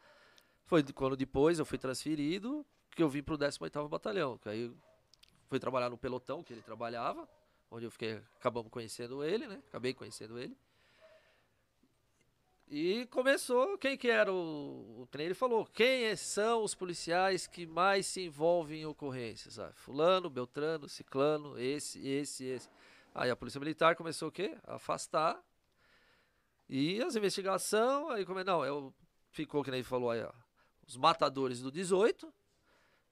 Foi 0.67 0.83
quando 0.93 1.17
depois 1.17 1.59
eu 1.59 1.65
fui 1.65 1.79
transferido 1.79 2.65
que 2.95 3.03
eu 3.03 3.09
vim 3.09 3.23
pro 3.23 3.39
18º 3.39 3.89
Batalhão, 3.89 4.37
que 4.39 4.49
aí 4.49 4.71
fui 5.49 5.59
trabalhar 5.59 5.89
no 5.91 5.97
pelotão 5.97 6.43
que 6.43 6.53
ele 6.53 6.63
trabalhava, 6.63 7.27
onde 7.71 7.87
eu 7.87 7.91
fiquei 7.91 8.21
acabamos 8.37 8.71
conhecendo 8.71 9.25
ele, 9.25 9.47
né? 9.47 9.63
Acabei 9.69 9.95
conhecendo 9.95 10.39
ele. 10.39 10.55
E 12.75 13.05
começou, 13.11 13.77
quem 13.77 13.99
que 13.99 14.09
era 14.09 14.33
o, 14.33 15.03
o 15.03 15.09
ele 15.19 15.35
falou, 15.35 15.67
quem 15.67 16.05
é- 16.07 16.17
são 16.17 16.65
os 16.65 16.75
policiais 16.75 17.47
que 17.47 17.67
mais 17.67 18.07
se 18.07 18.23
envolvem 18.23 18.81
em 18.81 18.87
ocorrências? 18.87 19.59
Ah, 19.59 19.71
fulano, 19.75 20.31
Beltrano, 20.31 20.89
Ciclano, 20.89 21.59
esse, 21.59 22.01
esse, 22.09 22.45
esse. 22.47 22.69
Aí 23.15 23.31
a 23.31 23.37
Polícia 23.37 23.61
Militar 23.61 23.95
começou 23.95 24.29
o 24.29 24.33
quê? 24.33 24.57
A 24.65 24.77
afastar. 24.77 25.39
E 26.69 27.03
as 27.03 27.15
investigações, 27.17 28.11
aí 28.11 28.25
como 28.25 28.43
não, 28.43 28.65
é 28.65 28.73
o- 28.73 28.93
ficou 29.31 29.63
que 29.63 29.71
nem 29.71 29.83
falou 29.83 30.11
aí, 30.11 30.23
ó, 30.23 30.33
os 30.87 30.97
matadores 30.97 31.61
do 31.61 31.71
18. 31.71 32.33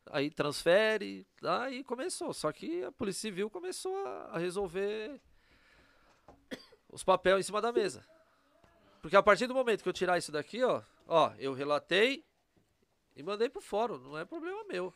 Aí 0.06 0.30
transfere, 0.30 1.26
aí 1.44 1.84
começou. 1.84 2.32
Só 2.32 2.52
que 2.52 2.82
a 2.84 2.92
Polícia 2.92 3.22
Civil 3.22 3.50
começou 3.50 3.96
a, 4.06 4.30
a 4.32 4.38
resolver 4.38 5.20
os 6.88 7.04
papéis 7.04 7.38
em 7.40 7.42
cima 7.42 7.60
da 7.60 7.72
mesa. 7.72 8.04
Porque 9.02 9.16
a 9.16 9.22
partir 9.22 9.46
do 9.46 9.54
momento 9.54 9.82
que 9.82 9.88
eu 9.88 9.92
tirar 9.92 10.18
isso 10.18 10.30
daqui, 10.32 10.62
ó, 10.62 10.82
ó, 11.06 11.32
eu 11.38 11.54
relatei 11.54 12.24
e 13.16 13.22
mandei 13.22 13.48
pro 13.48 13.60
fórum, 13.60 13.98
não 13.98 14.18
é 14.18 14.24
problema 14.24 14.62
meu. 14.64 14.92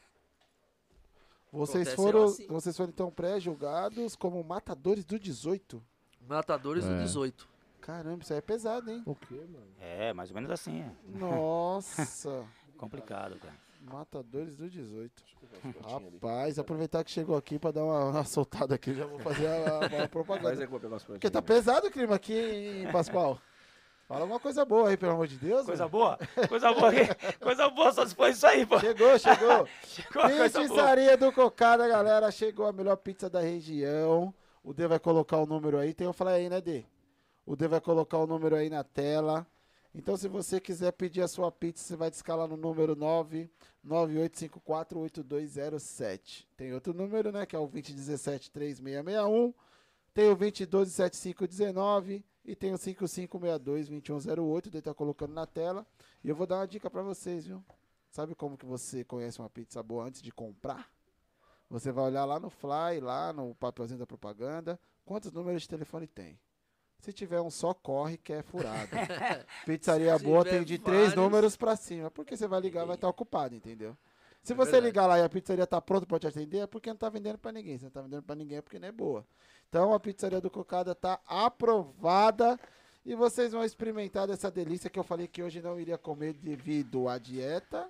Vocês 1.53 1.87
Acontece 1.89 1.97
foram, 1.97 2.25
assim. 2.25 2.47
vocês 2.49 2.77
foram 2.77 2.91
então 2.91 3.11
pré-julgados 3.11 4.17
como 4.17 4.43
matadores 4.43 5.05
do 5.05 5.19
18. 5.19 5.83
Matadores 6.27 6.85
do 6.85 6.93
É. 6.95 7.03
18. 7.03 7.49
Caramba, 7.81 8.23
isso 8.23 8.33
aí 8.33 8.39
é 8.39 8.43
pesado, 8.43 8.91
hein? 8.91 9.03
O 9.07 9.15
quê, 9.15 9.35
mano? 9.37 9.67
É, 9.79 10.13
mais 10.13 10.31
ou 10.31 10.35
menos 10.35 10.51
assim. 10.51 10.81
é. 10.81 10.91
Nossa, 11.19 12.45
Complicado, 12.77 13.37
cara. 13.39 13.55
matadores 13.83 14.57
do 14.57 14.69
18. 14.69 15.23
Rapaz, 15.85 16.59
aproveitar 16.59 17.05
que 17.05 17.11
chegou 17.11 17.37
aqui 17.37 17.59
pra 17.59 17.71
dar 17.71 17.85
uma, 17.85 18.05
uma 18.07 18.25
soltada 18.25 18.75
aqui, 18.75 18.95
já 18.95 19.07
vou 19.07 19.19
fazer 19.21 19.47
a, 19.47 20.01
a- 20.01 20.05
a 20.05 20.09
propaganda. 20.09 20.67
Porque 21.07 21.31
tá 21.31 21.41
pesado 21.43 21.87
o 21.87 21.91
clima 21.91 22.17
aqui, 22.17 22.33
hein, 22.35 22.91
Pascoal? 22.91 23.39
Fala 24.07 24.21
alguma 24.21 24.39
coisa 24.39 24.67
boa 24.67 24.91
aí, 24.91 24.99
pelo 24.99 25.13
amor 25.13 25.27
de 25.27 25.39
Deus. 25.39 25.65
Coisa 25.65 25.85
mano. 25.85 25.91
boa? 25.91 26.19
Coisa 26.47 26.71
boa. 26.73 26.93
coisa 27.41 27.71
boa, 27.71 27.91
só 27.93 28.07
se 28.07 28.15
for 28.15 28.29
isso 28.29 28.47
aí, 28.47 28.67
pô. 28.67 28.79
Chegou, 28.79 29.19
chegou. 29.19 29.67
Chegou. 29.83 30.23
Pizzaria 30.63 31.17
do 31.17 31.33
Cocada, 31.33 31.89
galera. 31.89 32.31
Chegou 32.31 32.67
a 32.67 32.73
melhor 32.73 32.97
pizza 32.97 33.31
da 33.31 33.41
região. 33.41 34.35
O 34.63 34.75
D 34.75 34.87
vai 34.87 34.99
colocar 34.99 35.39
o 35.39 35.47
número 35.47 35.79
aí. 35.79 35.95
Tem 35.95 36.07
eu 36.07 36.13
falei 36.13 36.35
aí, 36.35 36.51
né, 36.51 36.61
D? 36.61 36.85
O 37.47 37.57
D 37.57 37.67
vai 37.67 37.81
colocar 37.81 38.19
o 38.19 38.27
número 38.27 38.57
aí 38.57 38.69
na 38.69 38.85
tela. 38.85 39.47
Então, 39.95 40.15
se 40.17 40.29
você 40.29 40.61
quiser 40.61 40.93
pedir 40.93 41.23
a 41.23 41.29
sua 41.29 41.51
pizza, 41.51 41.83
você 41.85 41.97
vai 41.97 42.11
descalar 42.11 42.47
no 42.49 42.59
número 42.59 42.95
998548207. 43.87 46.45
Tem 46.57 46.75
outro 46.75 46.93
número, 46.93 47.33
né, 47.33 47.47
que 47.47 47.57
é 47.57 47.59
o 47.59 47.67
2017-3661. 47.69 49.55
Tem 50.13 50.31
o 50.31 50.37
2012-7519 50.37 52.23
e 52.45 52.55
tem 52.55 52.73
o 52.73 52.79
5562-2108. 52.79 54.67
O 54.67 54.71
D 54.71 54.81
tá 54.83 54.93
colocando 54.95 55.33
na 55.33 55.47
tela. 55.47 55.87
E 56.23 56.29
eu 56.29 56.35
vou 56.37 56.47
dar 56.47 56.57
uma 56.57 56.67
dica 56.67 56.91
pra 56.91 57.03
vocês, 57.03 57.47
viu? 57.47 57.63
Sabe 58.11 58.35
como 58.35 58.57
que 58.57 58.65
você 58.67 59.03
conhece 59.05 59.39
uma 59.41 59.51
pizza 59.51 59.83
boa 59.83 60.05
antes 60.05 60.23
de 60.23 60.31
comprar? 60.33 60.89
Você 61.71 61.91
vai 61.91 62.05
olhar 62.05 62.25
lá 62.25 62.39
no 62.39 62.51
Fly, 62.51 63.01
lá 63.01 63.33
no 63.33 63.55
papelzinho 63.55 63.99
da 63.99 64.07
propaganda, 64.07 64.79
quantos 65.05 65.33
números 65.33 65.63
de 65.63 65.69
telefone 65.69 66.07
tem. 66.07 66.39
Se 67.01 67.13
tiver 67.13 67.41
um 67.41 67.51
só, 67.51 67.75
corre 67.75 68.17
que 68.17 68.33
é 68.33 68.43
furado. 68.43 68.91
Pizzaria 69.67 70.17
boa 70.19 70.45
tem 70.45 70.63
de 70.63 70.79
três 70.79 71.09
vários- 71.09 71.15
números 71.17 71.57
pra 71.57 71.75
cima, 71.77 72.11
porque 72.11 72.37
você 72.37 72.47
vai 72.47 72.61
ligar 72.61 72.85
vai 72.87 72.95
estar 72.95 73.09
ocupado, 73.09 73.55
entendeu? 73.55 73.97
Se 74.45 74.53
É 74.53 74.57
você 74.57 74.73
verdade. 74.73 74.87
ligar 74.87 75.07
lá 75.07 75.19
e 75.19 75.23
a 75.23 75.29
pizzaria 75.29 75.67
tá 75.67 75.81
pronta 75.81 76.07
pra 76.07 76.19
te 76.19 76.27
atender, 76.27 76.59
é 76.59 76.67
porque 76.67 76.91
não 76.91 76.97
tá 76.97 77.09
vendendo 77.09 77.39
pra 77.39 77.51
ninguém. 77.51 77.79
Se 77.79 77.85
não 77.85 77.91
tá 77.91 78.03
vendendo 78.03 78.23
pra 78.23 78.35
ninguém 78.37 78.59
é 78.59 78.63
porque 78.63 78.79
não 78.79 78.87
é 78.87 78.93
boa. 78.93 79.27
Então 79.69 79.93
a 79.95 79.99
pizzaria 79.99 80.41
do 80.41 80.51
Cocada 80.51 80.95
tá 80.95 81.19
aprovada 81.27 82.59
e 83.05 83.15
vocês 83.15 83.53
vão 83.53 83.65
experimentar 83.65 84.27
dessa 84.27 84.51
delícia 84.51 84.89
que 84.91 84.99
eu 84.99 85.03
falei 85.05 85.27
que 85.27 85.43
hoje 85.43 85.61
não 85.63 85.81
iria 85.81 85.99
comer 85.99 86.35
devido 86.35 87.09
à 87.09 87.19
dieta. 87.19 87.89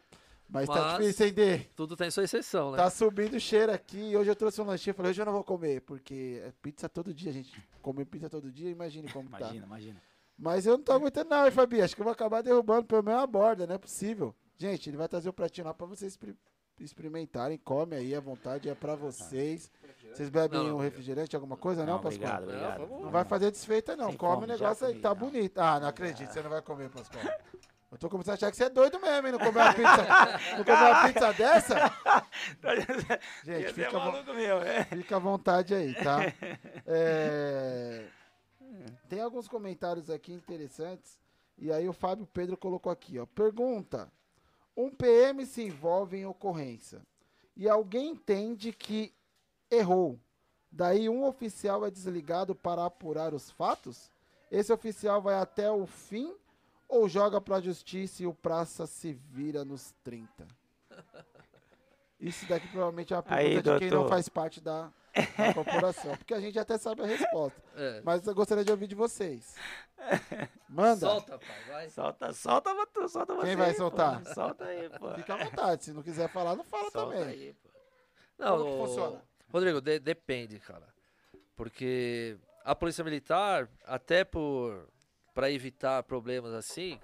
Mas, 0.48 0.68
tá 0.68 0.74
Mas- 0.74 0.98
difícil, 1.00 1.26
hein, 1.26 1.32
Dê? 1.32 1.58
Tudo 1.74 1.96
tem 1.96 2.10
sua 2.10 2.22
exceção, 2.24 2.70
né? 2.70 2.76
Tá 2.76 2.90
subindo 2.90 3.34
o 3.34 3.40
cheiro 3.40 3.72
aqui. 3.72 4.10
e 4.10 4.16
Hoje 4.16 4.30
eu 4.30 4.36
trouxe 4.36 4.60
um 4.60 4.64
lanchinho. 4.64 4.92
eu 4.92 4.94
Falei, 4.94 5.10
hoje 5.10 5.20
eu 5.22 5.26
não 5.26 5.32
vou 5.32 5.42
comer, 5.42 5.80
porque 5.80 6.42
é 6.44 6.52
pizza 6.62 6.88
todo 6.88 7.12
dia, 7.14 7.32
gente. 7.32 7.60
Comer 7.82 8.04
pizza 8.04 8.28
todo 8.30 8.52
dia, 8.52 8.70
imagine 8.70 9.10
como 9.10 9.28
tá. 9.30 9.38
Imagina, 9.38 9.66
imagina. 9.66 10.02
Mas 10.38 10.66
eu 10.66 10.76
não 10.76 10.84
tô 10.84 10.92
aguentando, 10.92 11.30
não, 11.30 11.44
hein, 11.46 11.50
Fabi? 11.50 11.80
Acho 11.80 11.94
que 11.96 12.00
eu 12.02 12.04
vou 12.04 12.12
acabar 12.12 12.42
derrubando 12.42 12.84
pelo 12.86 13.02
menos 13.02 13.22
a 13.22 13.26
borda, 13.26 13.66
não 13.66 13.74
é 13.74 13.78
possível. 13.78 14.34
Gente, 14.64 14.88
ele 14.88 14.96
vai 14.96 15.06
trazer 15.08 15.28
o 15.28 15.32
pratinho 15.32 15.66
lá 15.66 15.74
pra 15.74 15.86
vocês 15.86 16.12
experi- 16.12 16.38
experimentarem. 16.80 17.58
Come 17.58 17.94
aí 17.96 18.14
à 18.14 18.20
vontade, 18.20 18.68
é 18.70 18.74
pra 18.74 18.94
vocês. 18.94 19.70
Vocês 20.10 20.30
bebem 20.30 20.58
Não, 20.58 20.76
um 20.76 20.80
refrigerante, 20.80 21.36
alguma 21.36 21.56
coisa? 21.56 21.84
Não, 21.84 21.94
Não, 21.94 22.00
Pascoal? 22.00 22.38
obrigado, 22.38 22.42
obrigado. 22.78 22.88
Não, 22.90 23.02
Não 23.02 23.10
vai 23.10 23.24
fazer 23.26 23.50
desfeita, 23.50 23.94
não. 23.94 24.08
Sem 24.08 24.16
Come 24.16 24.44
o 24.44 24.46
negócio 24.46 24.86
aí, 24.86 24.98
tá 25.00 25.14
bonito. 25.14 25.58
Ah, 25.58 25.78
não 25.80 25.88
acredito, 25.88 26.30
você 26.32 26.40
não 26.42 26.48
vai 26.48 26.62
comer, 26.62 26.88
Pascoal. 26.88 27.24
Eu 27.92 27.98
tô 27.98 28.08
começando 28.08 28.32
a 28.32 28.34
achar 28.36 28.50
que 28.50 28.56
você 28.56 28.64
é 28.64 28.70
doido 28.70 28.98
mesmo, 28.98 29.26
hein? 29.26 29.32
Não 29.32 29.38
comer 29.38 29.60
uma 29.60 29.74
pizza, 29.74 30.56
não 30.56 30.64
comer 30.64 30.90
uma 30.90 31.06
pizza 31.06 31.32
dessa? 31.34 31.74
Gente, 33.44 33.72
fica, 33.74 33.88
à 33.88 33.90
vo- 33.90 33.98
maluco 34.12 34.32
meu, 34.34 34.62
é. 34.62 34.84
fica 34.84 35.16
à 35.16 35.18
vontade 35.18 35.74
aí, 35.74 35.94
tá? 35.94 36.18
É, 36.86 38.06
Tem 39.08 39.20
alguns 39.20 39.46
comentários 39.46 40.08
aqui 40.10 40.32
interessantes. 40.32 41.18
E 41.56 41.70
aí 41.72 41.88
o 41.88 41.92
Fábio 41.92 42.26
Pedro 42.26 42.56
colocou 42.56 42.90
aqui, 42.90 43.18
ó. 43.18 43.26
Pergunta. 43.26 44.10
Um 44.76 44.90
PM 44.90 45.46
se 45.46 45.62
envolve 45.62 46.16
em 46.16 46.26
ocorrência 46.26 47.00
e 47.56 47.68
alguém 47.68 48.10
entende 48.10 48.72
que 48.72 49.14
errou. 49.70 50.18
Daí 50.70 51.08
um 51.08 51.24
oficial 51.24 51.86
é 51.86 51.90
desligado 51.90 52.54
para 52.54 52.84
apurar 52.84 53.32
os 53.32 53.50
fatos? 53.50 54.10
Esse 54.50 54.72
oficial 54.72 55.22
vai 55.22 55.36
até 55.36 55.70
o 55.70 55.86
fim 55.86 56.34
ou 56.88 57.08
joga 57.08 57.40
para 57.40 57.56
a 57.56 57.60
justiça 57.60 58.22
e 58.22 58.26
o 58.26 58.34
praça 58.34 58.86
se 58.86 59.12
vira 59.12 59.64
nos 59.64 59.94
30? 60.02 60.46
Isso 62.18 62.46
daqui 62.48 62.66
provavelmente 62.68 63.12
é 63.12 63.16
uma 63.16 63.22
pergunta 63.22 63.70
Aí, 63.70 63.78
de 63.78 63.78
quem 63.78 63.90
não 63.90 64.08
faz 64.08 64.28
parte 64.28 64.60
da, 64.60 64.92
da 65.14 65.54
corporação, 65.54 66.16
porque 66.16 66.34
a 66.34 66.40
gente 66.40 66.58
até 66.58 66.76
sabe 66.78 67.02
a 67.02 67.06
resposta. 67.06 67.62
É. 67.76 68.00
Mas 68.04 68.24
eu 68.26 68.34
gostaria 68.34 68.64
de 68.64 68.70
ouvir 68.70 68.86
de 68.86 68.94
vocês. 68.94 69.56
Manda. 70.68 70.96
Solta, 71.00 71.38
pai, 71.38 71.64
vai. 71.68 71.90
Solta, 71.90 72.32
solta, 72.32 72.70
solta 73.08 73.34
você. 73.34 73.46
Quem 73.48 73.56
vai 73.56 73.66
aí, 73.68 73.72
pô. 73.72 73.78
soltar? 73.78 74.24
Solta 74.34 74.64
aí, 74.64 74.88
pô. 74.90 75.14
Fica 75.14 75.34
à 75.34 75.44
vontade. 75.44 75.84
Se 75.84 75.92
não 75.92 76.02
quiser 76.02 76.28
falar, 76.28 76.54
não 76.54 76.64
fala 76.64 76.90
Solta 76.90 77.16
também. 77.18 77.28
aí, 77.34 77.52
pô. 77.62 77.68
Não, 78.38 78.58
Como 78.58 78.64
que 78.64 78.70
o- 78.82 78.86
funciona? 78.86 79.22
Rodrigo, 79.52 79.80
de- 79.80 79.98
depende, 79.98 80.58
cara. 80.60 80.86
Porque 81.56 82.36
a 82.64 82.74
Polícia 82.74 83.04
Militar, 83.04 83.68
até 83.84 84.24
por 84.24 84.88
para 85.34 85.50
evitar 85.50 86.02
problemas 86.04 86.52
assim, 86.52 87.00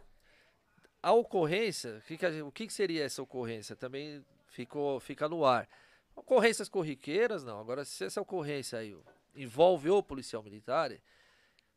a 1.02 1.12
ocorrência, 1.12 1.96
o 1.98 2.02
que, 2.02 2.16
que, 2.16 2.26
a 2.26 2.30
gente- 2.30 2.42
o 2.42 2.52
que 2.52 2.66
que 2.66 2.72
seria 2.72 3.04
essa 3.04 3.20
ocorrência? 3.22 3.74
Também 3.74 4.24
ficou, 4.46 5.00
fica 5.00 5.28
no 5.28 5.44
ar. 5.44 5.68
Ocorrências 6.14 6.68
corriqueiras, 6.68 7.44
não. 7.44 7.58
Agora, 7.60 7.84
se 7.84 8.04
essa 8.04 8.20
ocorrência 8.20 8.78
aí 8.78 8.96
envolve 9.34 9.90
o 9.90 10.02
policial 10.02 10.42
militar, 10.42 10.92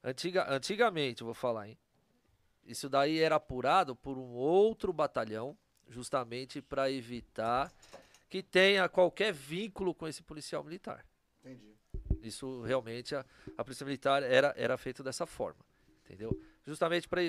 antiga, 0.03 0.45
antigamente, 0.49 1.21
eu 1.21 1.25
vou 1.25 1.33
falar, 1.33 1.69
hein? 1.69 1.77
Isso 2.65 2.89
daí 2.89 3.19
era 3.19 3.35
apurado 3.35 3.95
por 3.95 4.17
um 4.17 4.31
outro 4.31 4.93
batalhão, 4.93 5.57
justamente 5.87 6.61
para 6.61 6.89
evitar 6.89 7.71
que 8.29 8.41
tenha 8.41 8.87
qualquer 8.89 9.33
vínculo 9.33 9.93
com 9.93 10.07
esse 10.07 10.23
policial 10.23 10.63
militar. 10.63 11.05
Entendi. 11.41 11.75
Isso 12.21 12.61
realmente 12.61 13.15
a, 13.15 13.25
a 13.57 13.63
polícia 13.63 13.85
militar 13.85 14.23
era 14.23 14.53
era 14.57 14.77
feito 14.77 15.03
dessa 15.03 15.25
forma, 15.25 15.63
entendeu? 16.03 16.35
Justamente 16.65 17.07
para 17.07 17.21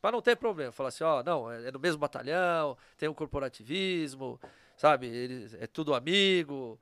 para 0.00 0.12
não 0.12 0.20
ter 0.20 0.36
problema, 0.36 0.70
falar 0.70 0.90
assim, 0.90 1.02
ó, 1.02 1.22
não, 1.22 1.50
é, 1.50 1.68
é 1.68 1.72
no 1.72 1.80
mesmo 1.80 1.98
batalhão, 1.98 2.76
tem 2.98 3.08
um 3.08 3.14
corporativismo, 3.14 4.38
sabe? 4.76 5.06
Ele 5.06 5.48
é 5.58 5.66
tudo 5.66 5.94
amigo, 5.94 6.78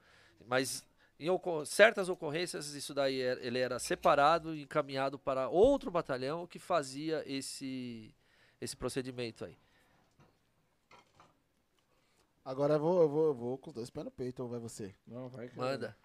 mas 0.46 0.84
em 1.18 1.30
ocor 1.30 1.66
certas 1.66 2.08
ocorrências, 2.08 2.74
isso 2.74 2.92
daí 2.92 3.20
era, 3.20 3.44
ele 3.44 3.58
era 3.58 3.78
separado 3.78 4.54
e 4.54 4.62
encaminhado 4.62 5.18
para 5.18 5.48
outro 5.48 5.90
batalhão 5.90 6.46
que 6.46 6.58
fazia 6.58 7.22
esse, 7.26 8.14
esse 8.60 8.76
procedimento 8.76 9.44
aí. 9.44 9.56
Agora 12.44 12.74
eu 12.74 12.80
vou, 12.80 13.02
eu 13.02 13.08
vou, 13.08 13.26
eu 13.26 13.34
vou 13.34 13.58
com 13.58 13.70
os 13.70 13.74
dois 13.74 13.88
pés 13.88 14.04
no 14.04 14.10
peito, 14.10 14.42
ou 14.42 14.48
vai 14.48 14.58
você? 14.58 14.92
Não, 15.06 15.28
vai 15.28 15.48
que 15.48 15.56
Manda. 15.56 15.96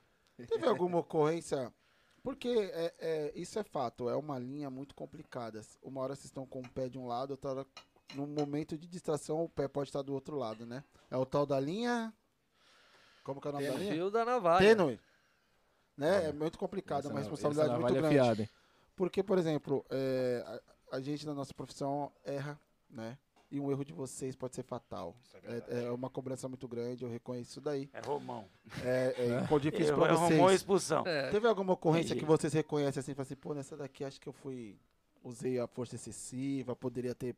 Teve 0.47 0.68
alguma 0.68 0.99
ocorrência? 0.99 1.73
Porque 2.22 2.49
é, 2.49 2.93
é, 2.99 3.31
isso 3.35 3.57
é 3.57 3.64
fato, 3.64 4.07
é 4.09 4.15
uma 4.15 4.38
linha 4.38 4.69
muito 4.69 4.93
complicada. 4.93 5.61
Uma 5.81 6.01
hora 6.01 6.14
vocês 6.14 6.26
estão 6.26 6.45
com 6.45 6.59
o 6.59 6.69
pé 6.69 6.89
de 6.89 6.99
um 6.99 7.07
lado, 7.07 7.31
outra 7.31 7.51
hora, 7.51 7.65
no 8.15 8.25
momento 8.25 8.77
de 8.77 8.88
distração, 8.88 9.43
o 9.43 9.49
pé 9.49 9.67
pode 9.67 9.89
estar 9.89 10.01
do 10.01 10.13
outro 10.13 10.35
lado, 10.38 10.65
né? 10.65 10.84
É 11.09 11.17
o 11.17 11.25
tal 11.25 11.45
da 11.45 11.59
linha. 11.59 12.13
Como 13.23 13.41
que 13.41 13.47
é 13.47 13.51
o 13.51 13.53
nome 13.53 13.67
da 13.67 13.73
linha? 13.75 13.93
Fio 13.93 14.09
da 14.09 14.23
navalha. 14.25 14.65
Tênue. 14.65 14.99
Né? 15.97 16.29
É 16.29 16.34
muito 16.34 16.57
complicado, 16.57 17.05
é 17.05 17.09
uma 17.09 17.19
Essa 17.19 17.29
responsabilidade 17.29 17.79
muito 17.79 17.95
é 17.97 17.99
grande. 17.99 18.13
fiada, 18.15 18.41
hein? 18.43 18.49
Porque, 18.95 19.23
por 19.23 19.38
exemplo, 19.38 19.85
é, 19.89 20.61
a, 20.91 20.97
a 20.97 21.01
gente 21.01 21.25
na 21.25 21.34
nossa 21.34 21.53
profissão 21.53 22.11
erra, 22.23 22.59
né? 22.89 23.17
E 23.49 23.59
um 23.59 23.71
erro 23.71 23.85
de 23.85 23.93
vocês 23.93 24.35
pode 24.35 24.55
ser 24.55 24.63
fatal. 24.63 25.15
É, 25.43 25.85
é 25.85 25.91
uma 25.91 26.09
cobrança 26.09 26.47
muito 26.49 26.67
grande, 26.67 27.03
eu 27.05 27.09
reconheço 27.09 27.51
isso 27.51 27.61
daí. 27.61 27.89
É 27.93 28.01
Romão. 28.01 28.45
É, 28.84 29.15
é, 29.38 29.41
ficou 29.43 29.57
difícil 29.59 29.93
É, 29.93 29.97
pra 29.97 30.07
é 30.07 30.11
Romão 30.11 30.29
vocês. 30.47 30.61
expulsão. 30.61 31.03
É. 31.07 31.29
Teve 31.29 31.47
alguma 31.47 31.73
ocorrência 31.73 32.07
Entendi. 32.09 32.19
que 32.19 32.25
vocês 32.25 32.51
reconhecem 32.53 32.99
assim, 32.99 33.13
fala 33.13 33.23
assim, 33.23 33.35
pô, 33.35 33.53
nessa 33.53 33.77
daqui 33.77 34.03
acho 34.03 34.19
que 34.19 34.27
eu 34.27 34.34
fui. 34.34 34.77
Usei 35.23 35.59
a 35.59 35.67
força 35.67 35.95
excessiva, 35.95 36.75
poderia 36.75 37.15
ter 37.15 37.35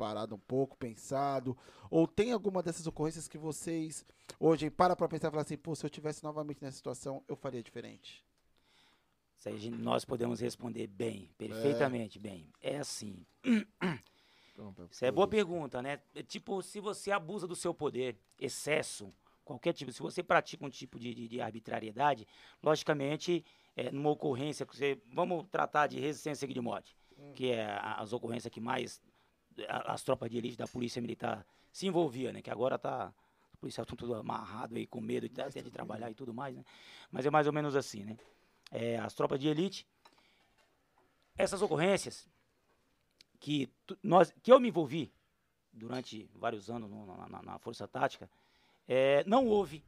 parado 0.00 0.34
um 0.34 0.38
pouco, 0.38 0.78
pensado. 0.78 1.54
Ou 1.90 2.06
tem 2.08 2.32
alguma 2.32 2.62
dessas 2.62 2.86
ocorrências 2.86 3.28
que 3.28 3.36
vocês 3.36 4.02
hoje 4.38 4.70
para 4.70 4.96
pra 4.96 5.06
pensar 5.06 5.28
e 5.28 5.30
falar 5.30 5.42
assim, 5.42 5.58
pô, 5.58 5.74
se 5.74 5.84
eu 5.84 5.90
tivesse 5.90 6.24
novamente 6.24 6.62
nessa 6.62 6.78
situação, 6.78 7.22
eu 7.28 7.36
faria 7.36 7.62
diferente. 7.62 8.24
Gente- 9.58 9.70
nós 9.70 10.04
podemos 10.06 10.40
responder 10.40 10.86
bem, 10.86 11.30
perfeitamente 11.36 12.18
bem. 12.18 12.46
É 12.62 12.78
assim. 12.78 13.24
Isso 14.90 15.04
é 15.04 15.10
boa 15.10 15.26
pergunta, 15.28 15.82
né? 15.82 16.00
É 16.14 16.22
tipo, 16.22 16.62
se 16.62 16.80
você 16.80 17.10
abusa 17.10 17.46
do 17.46 17.56
seu 17.56 17.72
poder, 17.74 18.16
excesso, 18.38 19.12
qualquer 19.44 19.72
tipo, 19.74 19.92
se 19.92 20.00
você 20.00 20.22
pratica 20.22 20.64
um 20.64 20.70
tipo 20.70 20.98
de, 20.98 21.14
de- 21.14 21.28
de 21.28 21.40
arbitrariedade, 21.40 22.26
logicamente, 22.62 23.44
é, 23.76 23.90
numa 23.90 24.10
ocorrência, 24.10 24.64
que 24.66 24.76
você, 24.76 24.98
vamos 25.12 25.46
tratar 25.50 25.86
de 25.88 25.98
resistência 26.00 26.46
de 26.48 26.60
morte, 26.60 26.94
que 27.34 27.50
é 27.50 27.64
a- 27.66 27.94
as 28.00 28.12
ocorrências 28.12 28.52
que 28.52 28.60
mais 28.60 29.00
as 29.68 30.02
tropas 30.02 30.30
de 30.30 30.38
elite 30.38 30.56
da 30.56 30.66
polícia 30.66 31.00
militar 31.02 31.46
se 31.72 31.86
envolvia, 31.86 32.32
né? 32.32 32.40
Que 32.42 32.50
agora 32.50 32.78
tá, 32.78 33.12
os 33.52 33.58
policiais 33.58 33.84
estão 33.84 33.96
tudo 33.96 34.14
amarrado 34.14 34.76
aí, 34.76 34.86
com 34.86 35.00
medo 35.00 35.28
de, 35.28 35.40
até 35.40 35.60
de 35.62 35.70
trabalhar 35.70 36.10
e 36.10 36.14
tudo 36.14 36.32
mais, 36.32 36.56
né? 36.56 36.64
Mas 37.10 37.26
é 37.26 37.30
mais 37.30 37.46
ou 37.46 37.52
menos 37.52 37.76
assim, 37.76 38.04
né? 38.04 38.16
É, 38.70 38.98
as 38.98 39.14
tropas 39.14 39.38
de 39.40 39.48
elite, 39.48 39.86
essas 41.36 41.62
ocorrências, 41.62 42.28
que, 43.38 43.68
tu- 43.86 43.98
nós, 44.02 44.32
que 44.42 44.52
eu 44.52 44.60
me 44.60 44.68
envolvi 44.68 45.12
durante 45.72 46.28
vários 46.34 46.68
anos 46.70 46.90
no- 46.90 47.06
na, 47.06 47.42
na- 47.42 47.58
Força 47.58 47.88
Tática, 47.88 48.30
é, 48.86 49.24
não 49.26 49.46
houve 49.46 49.82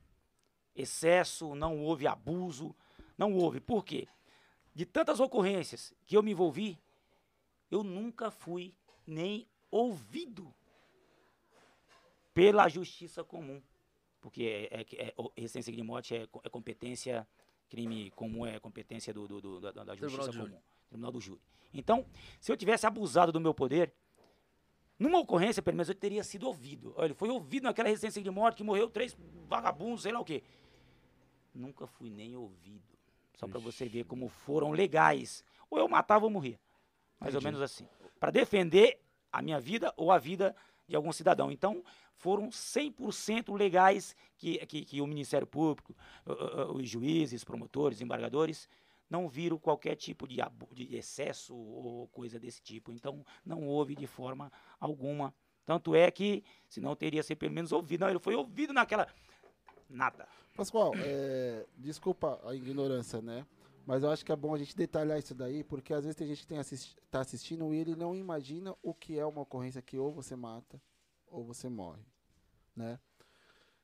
excesso, 0.74 1.55
não 1.55 1.82
houve 1.84 2.06
abuso, 2.06 2.74
não 3.18 3.34
houve. 3.34 3.60
Por 3.60 3.84
quê? 3.84 4.09
De 4.74 4.86
tantas 4.86 5.20
ocorrências 5.20 5.93
que 6.06 6.16
eu 6.16 6.22
me 6.22 6.30
envolvi, 6.30 6.78
eu 7.70 7.82
nunca 7.82 8.30
fui 8.30 8.74
nem 9.06 9.47
ouvido 9.73 10.55
pela 12.35 12.69
justiça 12.69 13.24
comum. 13.24 13.61
Porque 14.20 14.69
é, 14.70 14.82
é, 14.82 14.86
é, 15.09 15.15
resistência 15.36 15.73
de 15.73 15.82
morte 15.82 16.15
é, 16.15 16.28
é 16.44 16.49
competência, 16.49 17.27
crime 17.69 18.11
comum 18.12 18.47
é 18.47 18.61
competência 18.61 19.12
do, 19.12 19.27
do- 19.27 19.40
do- 19.40 19.61
da, 19.61 19.73
da 19.73 19.85
Tribunal 19.97 20.11
justiça 20.11 20.32
júri. 20.32 20.51
comum, 20.51 20.62
tribunal 20.89 21.11
do 21.12 21.20
júri. 21.20 21.40
Então, 21.74 22.07
se 22.40 22.53
eu 22.53 22.57
tivesse 22.57 22.86
abusado 22.86 23.32
do 23.32 23.40
meu 23.40 23.53
poder, 23.53 23.93
numa 24.99 25.19
ocorrência, 25.19 25.61
pelo 25.62 25.77
menos 25.78 25.89
eu 25.89 25.94
teria 25.94 26.23
sido 26.23 26.47
ouvido. 26.47 26.94
Ele 26.99 27.15
foi 27.15 27.31
ouvido 27.31 27.65
naquela 27.65 27.89
resistência 27.89 28.23
de 28.23 28.31
morte 28.31 28.59
que 28.59 28.62
morreu 28.62 28.89
três 28.89 29.16
vagabundos, 29.49 30.03
sei 30.03 30.12
lá 30.12 30.20
o 30.20 30.24
quê. 30.24 30.43
Nunca 31.55 31.86
fui 31.86 32.09
nem 32.11 32.36
ouvido. 32.36 32.85
Só 33.36 33.49
para 33.49 33.59
você 33.59 33.86
ver 33.89 34.05
como 34.05 34.28
foram 34.28 34.70
legais. 34.70 35.44
Ou 35.69 35.78
eu 35.78 35.89
matava 35.89 36.24
ou 36.27 36.31
morria. 36.31 36.61
Mais 37.19 37.35
ou 37.35 37.43
menos 37.43 37.61
assim. 37.61 37.89
Para 38.20 38.31
defender 38.31 39.01
a 39.33 39.41
minha 39.41 39.59
vida 39.59 39.93
ou 39.97 40.13
a 40.13 40.19
vida 40.19 40.55
de 40.87 40.95
algum 40.95 41.13
cidadão. 41.13 41.51
Então, 41.51 41.83
foram 42.15 42.51
100% 42.51 43.57
legais 43.57 44.15
que, 44.37 44.59
que, 44.67 44.85
que 44.85 45.01
o 45.01 45.07
Ministério 45.07 45.47
Público, 45.47 45.97
os 46.75 46.89
juízes, 46.89 47.43
promotores, 47.43 48.01
embargadores, 48.01 48.69
não 49.09 49.29
viram 49.29 49.59
qualquer 49.59 49.97
tipo 49.97 50.27
de, 50.27 50.37
de 50.73 50.97
excesso 50.97 51.55
ou 51.55 52.09
coisa 52.09 52.39
desse 52.39 52.63
tipo. 52.63 52.93
Então, 52.93 53.25
não 53.45 53.67
houve 53.67 53.95
de 53.95 54.07
forma 54.07 54.51
alguma. 54.81 55.35
Tanto 55.67 55.95
é 55.95 56.11
que, 56.11 56.43
senão 56.69 56.97
teria 56.97 57.23
sido 57.23 57.39
pelo 57.39 57.53
menos 57.53 57.73
ouvido. 57.73 58.01
Não, 58.01 58.11
ele 58.11 58.19
foi 58.19 58.35
ouvido 58.35 58.73
naquela. 58.73 59.07
Nada. 59.89 60.27
Pascoal, 60.57 60.93
é, 60.97 61.67
desculpa 61.77 62.41
a 62.45 62.55
ignorância, 62.55 63.21
né? 63.21 63.47
Mas 63.85 64.03
eu 64.03 64.11
acho 64.11 64.25
que 64.25 64.31
é 64.33 64.37
bom 64.37 64.55
a 64.55 64.59
gente 64.59 64.77
detalhar 64.77 65.19
isso 65.19 65.35
daí, 65.35 65.65
porque 65.65 65.93
às 65.93 66.05
vezes 66.05 66.17
tem 66.17 66.27
gente 66.27 66.41
que 66.43 66.47
tem 66.47 66.59
assisti 66.59 66.97
tá 67.11 67.21
assistindo 67.21 67.73
e 67.75 67.79
ele 67.79 67.97
não 67.97 68.15
imagina 68.15 68.75
o 68.83 68.95
que 68.95 69.19
é 69.19 69.27
uma 69.27 69.43
ocorrência 69.43 69.83
que 69.83 69.99
ou 69.99 70.13
você 70.13 70.37
mata 70.37 70.81
ou 71.27 71.45
você 71.45 71.69
morre, 71.69 72.03
né? 72.77 72.99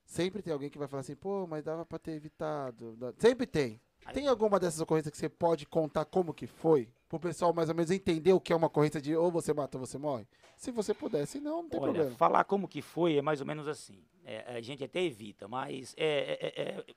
Sempre 0.04 0.40
tem 0.40 0.52
alguém 0.52 0.70
que 0.70 0.78
vai 0.78 0.88
falar 0.88 1.00
assim, 1.00 1.16
pô, 1.16 1.46
mas 1.46 1.64
dava 1.64 1.84
pra 1.84 1.98
ter 1.98 2.12
evitado. 2.12 2.96
Sempre 3.18 3.46
tem. 3.46 3.80
Tem 4.14 4.26
alguma 4.26 4.58
dessas 4.58 4.80
ocorrências 4.80 5.10
que 5.10 5.18
você 5.18 5.28
pode 5.28 5.66
contar 5.66 6.04
como 6.06 6.32
que 6.32 6.46
foi? 6.46 6.88
Pro 7.08 7.18
pessoal 7.20 7.52
mais 7.52 7.68
ou 7.68 7.74
menos 7.74 7.90
entender 7.90 8.32
o 8.32 8.40
que 8.40 8.52
é 8.52 8.56
uma 8.56 8.68
ocorrência 8.68 9.00
de 9.02 9.14
ou 9.14 9.30
você 9.30 9.52
mata 9.52 9.76
ou 9.76 9.84
você 9.84 9.98
morre? 9.98 10.26
Se 10.56 10.70
você 10.70 10.94
puder, 10.94 11.26
se 11.26 11.40
não, 11.40 11.62
não 11.62 11.68
tem 11.68 11.80
Olha, 11.80 11.92
problema. 11.92 12.16
falar 12.16 12.44
como 12.44 12.68
que 12.68 12.80
foi 12.80 13.16
é 13.16 13.22
mais 13.22 13.40
ou 13.40 13.46
menos 13.46 13.66
assim. 13.68 14.02
É, 14.24 14.56
a 14.56 14.60
gente 14.62 14.82
até 14.84 15.02
evita, 15.02 15.46
mas 15.48 15.94
é, 15.96 16.06
é- 16.06 16.46
é- 16.46 16.62
é- 16.78 16.94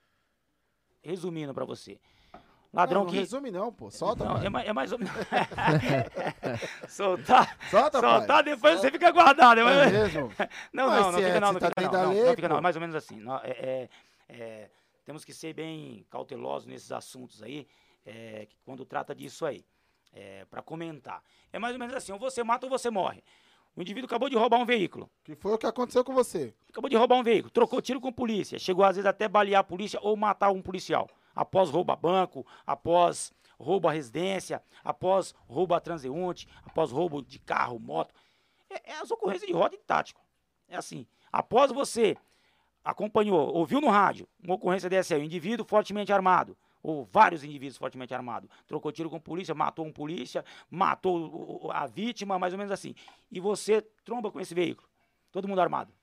resumindo 1.01 1.53
para 1.53 1.65
você, 1.65 1.99
ladrão 2.73 2.99
não, 3.01 3.05
não 3.05 3.11
que 3.13 3.19
resume 3.19 3.51
não, 3.51 3.71
pô. 3.71 3.89
Solta, 3.91 4.23
não, 4.25 4.35
pai. 4.35 4.45
é, 4.45 4.49
mais, 4.49 4.67
é 4.67 4.73
mais 4.73 4.91
ou 4.91 4.99
menos 4.99 5.13
soltar, 6.87 7.57
Solta, 7.69 8.01
pai. 8.01 8.17
soltar 8.19 8.43
depois 8.43 8.79
você 8.79 8.91
fica 8.91 9.11
guardado. 9.11 9.59
é 9.59 9.87
É 9.87 9.91
mesmo? 9.91 10.31
Não, 10.73 10.87
Mas 10.87 10.99
não, 11.01 11.11
não 11.11 11.19
se 11.19 11.23
é- 11.23 11.27
fica 11.27 11.39
não, 11.39 11.53
não 11.53 11.59
tá 11.59 11.67
fica 11.69 11.81
não, 11.91 12.03
não, 12.03 12.13
lei, 12.13 12.23
não 12.23 12.35
fica 12.35 12.49
não, 12.49 12.57
é 12.57 12.61
mais 12.61 12.75
ou 12.75 12.79
menos 12.79 12.95
assim. 12.95 13.15
Nó- 13.19 13.41
é- 13.43 13.49
é- 13.49 13.89
é, 14.29 14.69
temos 15.05 15.25
que 15.25 15.33
ser 15.33 15.53
bem 15.53 16.05
cautelosos 16.09 16.67
nesses 16.67 16.91
assuntos 16.91 17.41
aí, 17.43 17.67
é, 18.05 18.47
quando 18.63 18.85
trata 18.85 19.13
disso 19.13 19.45
aí, 19.45 19.65
para 20.49 20.61
comentar. 20.61 21.21
É 21.51 21.59
mais 21.59 21.73
ou 21.73 21.79
menos 21.79 21.95
assim, 21.95 22.11
ou 22.11 22.19
você 22.19 22.43
mata 22.43 22.65
ou 22.65 22.69
você 22.69 22.89
morre. 22.89 23.23
O 23.75 23.81
indivíduo 23.81 24.05
acabou 24.05 24.29
de 24.29 24.35
roubar 24.35 24.57
um 24.59 24.65
veículo. 24.65 25.09
Que 25.23 25.33
foi 25.35 25.53
o 25.53 25.57
que 25.57 25.65
aconteceu 25.65 26.03
com 26.03 26.13
você. 26.13 26.53
Acabou 26.69 26.89
de 26.89 26.95
roubar 26.97 27.15
um 27.17 27.23
veículo, 27.23 27.49
trocou 27.51 27.81
tiro 27.81 28.01
com 28.01 28.11
polícia, 28.11 28.59
chegou 28.59 28.83
às 28.83 28.97
vezes 28.97 29.07
até 29.07 29.27
balear 29.29 29.61
a 29.61 29.63
polícia 29.63 29.97
ou 30.01 30.15
matar 30.17 30.51
um 30.51 30.61
policial. 30.61 31.09
Após 31.35 31.69
roubo 31.69 31.91
a 31.91 31.95
banco, 31.95 32.45
após 32.65 33.33
roubo 33.59 33.87
à 33.87 33.91
residência, 33.91 34.61
após 34.83 35.33
roubo 35.47 35.73
a 35.73 35.79
transeunte, 35.79 36.47
após 36.65 36.91
roubo 36.91 37.21
de 37.21 37.39
carro, 37.39 37.79
moto. 37.79 38.13
É, 38.69 38.91
é 38.91 38.95
as 38.99 39.11
ocorrências 39.11 39.47
de 39.47 39.53
roda 39.53 39.75
e 39.75 39.79
tático. 39.79 40.21
É 40.67 40.75
assim. 40.75 41.05
Após 41.31 41.71
você 41.71 42.17
acompanhou, 42.83 43.53
ouviu 43.53 43.79
no 43.79 43.89
rádio 43.89 44.27
uma 44.43 44.55
ocorrência 44.55 44.89
dessa 44.89 45.15
aí, 45.15 45.21
um 45.21 45.25
indivíduo 45.25 45.65
fortemente 45.65 46.11
armado, 46.11 46.57
ou 46.83 47.05
vários 47.05 47.43
indivíduos 47.43 47.77
fortemente 47.77 48.13
armados, 48.13 48.49
trocou 48.65 48.91
tiro 48.91 49.09
com 49.09 49.19
polícia, 49.19 49.53
matou 49.53 49.85
um 49.85 49.91
polícia, 49.91 50.43
matou 50.69 51.69
a 51.71 51.85
vítima, 51.85 52.39
mais 52.39 52.53
ou 52.53 52.57
menos 52.57 52.71
assim. 52.71 52.95
E 53.31 53.39
você 53.39 53.81
tromba 54.03 54.31
com 54.31 54.39
esse 54.39 54.55
veículo, 54.55 54.89
todo 55.31 55.47
mundo 55.47 55.61
armado. 55.61 55.93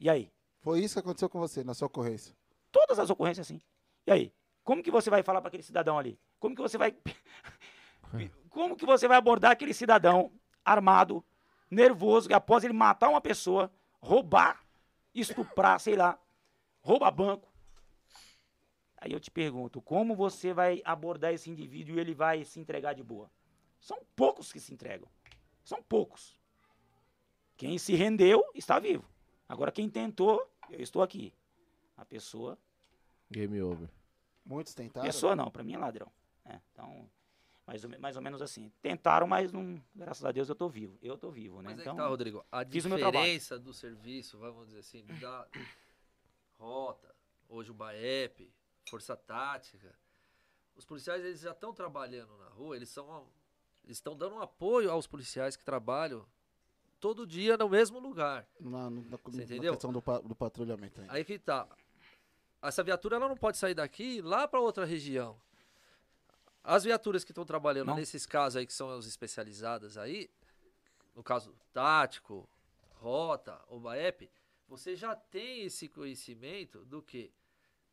E 0.00 0.10
aí? 0.10 0.30
Foi 0.58 0.80
isso 0.80 0.94
que 0.94 1.00
aconteceu 1.00 1.28
com 1.28 1.38
você 1.38 1.62
na 1.62 1.74
sua 1.74 1.86
ocorrência. 1.86 2.34
Todas 2.72 2.98
as 2.98 3.10
ocorrências 3.10 3.46
assim. 3.46 3.60
E 4.06 4.10
aí? 4.10 4.32
Como 4.64 4.82
que 4.82 4.90
você 4.90 5.10
vai 5.10 5.22
falar 5.22 5.40
para 5.40 5.48
aquele 5.48 5.62
cidadão 5.62 5.98
ali? 5.98 6.18
Como 6.40 6.56
que 6.56 6.62
você 6.62 6.78
vai 6.78 6.96
Como 8.50 8.76
que 8.76 8.86
você 8.86 9.06
vai 9.06 9.16
abordar 9.16 9.52
aquele 9.52 9.74
cidadão 9.74 10.32
armado, 10.64 11.24
nervoso, 11.70 12.28
que 12.28 12.34
após 12.34 12.64
ele 12.64 12.72
matar 12.72 13.08
uma 13.08 13.20
pessoa, 13.20 13.72
roubar, 14.00 14.64
estuprar, 15.14 15.78
sei 15.78 15.96
lá, 15.96 16.18
rouba 16.80 17.10
banco? 17.10 17.52
Aí 18.98 19.12
eu 19.12 19.18
te 19.18 19.30
pergunto, 19.30 19.80
como 19.80 20.14
você 20.14 20.52
vai 20.52 20.80
abordar 20.84 21.32
esse 21.32 21.50
indivíduo 21.50 21.96
e 21.96 22.00
ele 22.00 22.14
vai 22.14 22.44
se 22.44 22.60
entregar 22.60 22.94
de 22.94 23.02
boa? 23.02 23.30
São 23.80 23.98
poucos 24.14 24.52
que 24.52 24.60
se 24.60 24.72
entregam. 24.72 25.08
São 25.64 25.82
poucos. 25.82 26.40
Quem 27.56 27.78
se 27.78 27.94
rendeu 27.94 28.44
está 28.54 28.78
vivo. 28.78 29.04
Agora 29.48 29.72
quem 29.72 29.88
tentou, 29.88 30.48
eu 30.70 30.80
estou 30.80 31.02
aqui. 31.02 31.32
A 32.02 32.04
pessoa 32.04 32.58
Game 33.30 33.62
over. 33.62 33.88
Muitos 34.44 34.74
tentaram. 34.74 35.06
Pessoa 35.06 35.36
não, 35.36 35.50
pra 35.52 35.62
mim 35.62 35.74
é 35.74 35.78
ladrão. 35.78 36.10
É, 36.44 36.58
então, 36.72 37.08
mais 37.64 37.84
ou, 37.84 37.90
mais 38.00 38.16
ou 38.16 38.22
menos 38.22 38.42
assim. 38.42 38.72
Tentaram, 38.82 39.24
mas 39.26 39.52
não, 39.52 39.80
graças 39.94 40.24
a 40.24 40.32
Deus 40.32 40.48
eu 40.48 40.56
tô 40.56 40.68
vivo. 40.68 40.98
Eu 41.00 41.16
tô 41.16 41.30
vivo, 41.30 41.62
né? 41.62 41.70
Mas 41.70 41.78
aí 41.78 41.84
então, 41.84 41.94
que 41.94 42.02
tá, 42.02 42.08
Rodrigo. 42.08 42.44
A 42.50 42.64
diferença 42.64 43.56
do 43.56 43.72
serviço, 43.72 44.36
vamos 44.36 44.66
dizer 44.66 44.80
assim, 44.80 45.06
da 45.20 45.46
rota, 46.58 47.14
hoje 47.48 47.70
o 47.70 47.74
BAEP, 47.74 48.52
força 48.90 49.16
tática. 49.16 49.94
Os 50.74 50.84
policiais 50.84 51.24
eles 51.24 51.40
já 51.40 51.52
estão 51.52 51.72
trabalhando 51.72 52.36
na 52.36 52.48
rua, 52.48 52.74
eles 52.74 52.88
são 52.88 53.28
eles 53.84 53.96
estão 53.96 54.16
dando 54.16 54.34
um 54.34 54.42
apoio 54.42 54.90
aos 54.90 55.06
policiais 55.06 55.54
que 55.54 55.64
trabalham 55.64 56.26
todo 56.98 57.24
dia 57.24 57.56
no 57.56 57.68
mesmo 57.68 58.00
lugar. 58.00 58.44
Na, 58.60 58.90
na, 58.90 59.00
na, 59.02 59.18
Você 59.24 59.44
entendeu? 59.44 59.72
questão 59.72 59.92
do, 59.92 60.00
do 60.00 60.34
patrulhamento 60.34 61.00
aí. 61.00 61.06
Aí 61.10 61.24
que 61.24 61.38
tá. 61.38 61.68
Essa 62.62 62.82
viatura 62.82 63.16
ela 63.16 63.28
não 63.28 63.36
pode 63.36 63.58
sair 63.58 63.74
daqui 63.74 64.18
e 64.18 64.22
lá 64.22 64.46
para 64.46 64.60
outra 64.60 64.84
região. 64.84 65.36
As 66.62 66.84
viaturas 66.84 67.24
que 67.24 67.32
estão 67.32 67.44
trabalhando 67.44 67.88
Não. 67.88 67.96
nesses 67.96 68.24
casos 68.24 68.56
aí 68.56 68.66
que 68.66 68.72
são 68.72 68.88
as 68.90 69.04
especializadas 69.06 69.98
aí, 69.98 70.30
no 71.14 71.22
caso 71.22 71.52
tático, 71.72 72.48
rota 73.00 73.60
ou 73.66 73.80
BAEP, 73.80 74.30
você 74.68 74.94
já 74.94 75.14
tem 75.16 75.64
esse 75.64 75.88
conhecimento 75.88 76.84
do 76.84 77.02
que, 77.02 77.32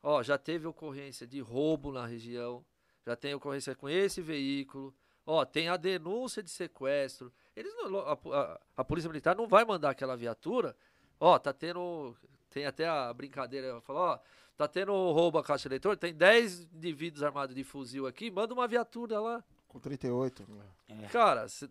ó, 0.04 0.22
já 0.22 0.38
teve 0.38 0.68
ocorrência 0.68 1.26
de 1.26 1.40
roubo 1.42 1.92
na 1.92 2.06
região, 2.06 2.64
já 3.06 3.16
tem 3.16 3.34
ocorrência 3.34 3.74
com 3.76 3.90
esse 3.90 4.22
veículo, 4.22 4.94
ó, 5.26 5.44
tem 5.44 5.68
a 5.68 5.76
denúncia 5.76 6.44
de 6.44 6.50
sequestro. 6.52 7.34
Eles 7.56 7.74
não- 7.76 8.00
a, 8.02 8.14
a- 8.14 8.60
a 8.78 8.86
polícia 8.86 9.10
militar 9.10 9.36
não 9.36 9.48
vai 9.48 9.66
mandar 9.66 9.90
aquela 9.90 10.16
viatura, 10.16 10.78
ó, 11.20 11.40
tá 11.40 11.52
tendo, 11.52 12.16
tem 12.52 12.68
até 12.68 12.88
a 12.88 13.12
brincadeira, 13.12 13.82
fala, 13.82 14.00
ó, 14.00 14.20
tá 14.60 14.68
tendo 14.68 14.92
roubo 14.92 15.38
a 15.38 15.44
caixa 15.44 15.70
eletrônica, 15.70 16.02
tem 16.02 16.14
10 16.14 16.64
indivíduos 16.74 17.24
armados 17.24 17.56
de 17.56 17.64
fuzil 17.64 18.06
aqui, 18.06 18.30
manda 18.30 18.54
uma 18.54 18.68
viatura 18.68 19.18
lá. 19.18 19.42
Com 19.70 19.80
38. 19.80 20.46
É. 20.90 21.08
Cara, 21.08 21.48
cê- 21.48 21.70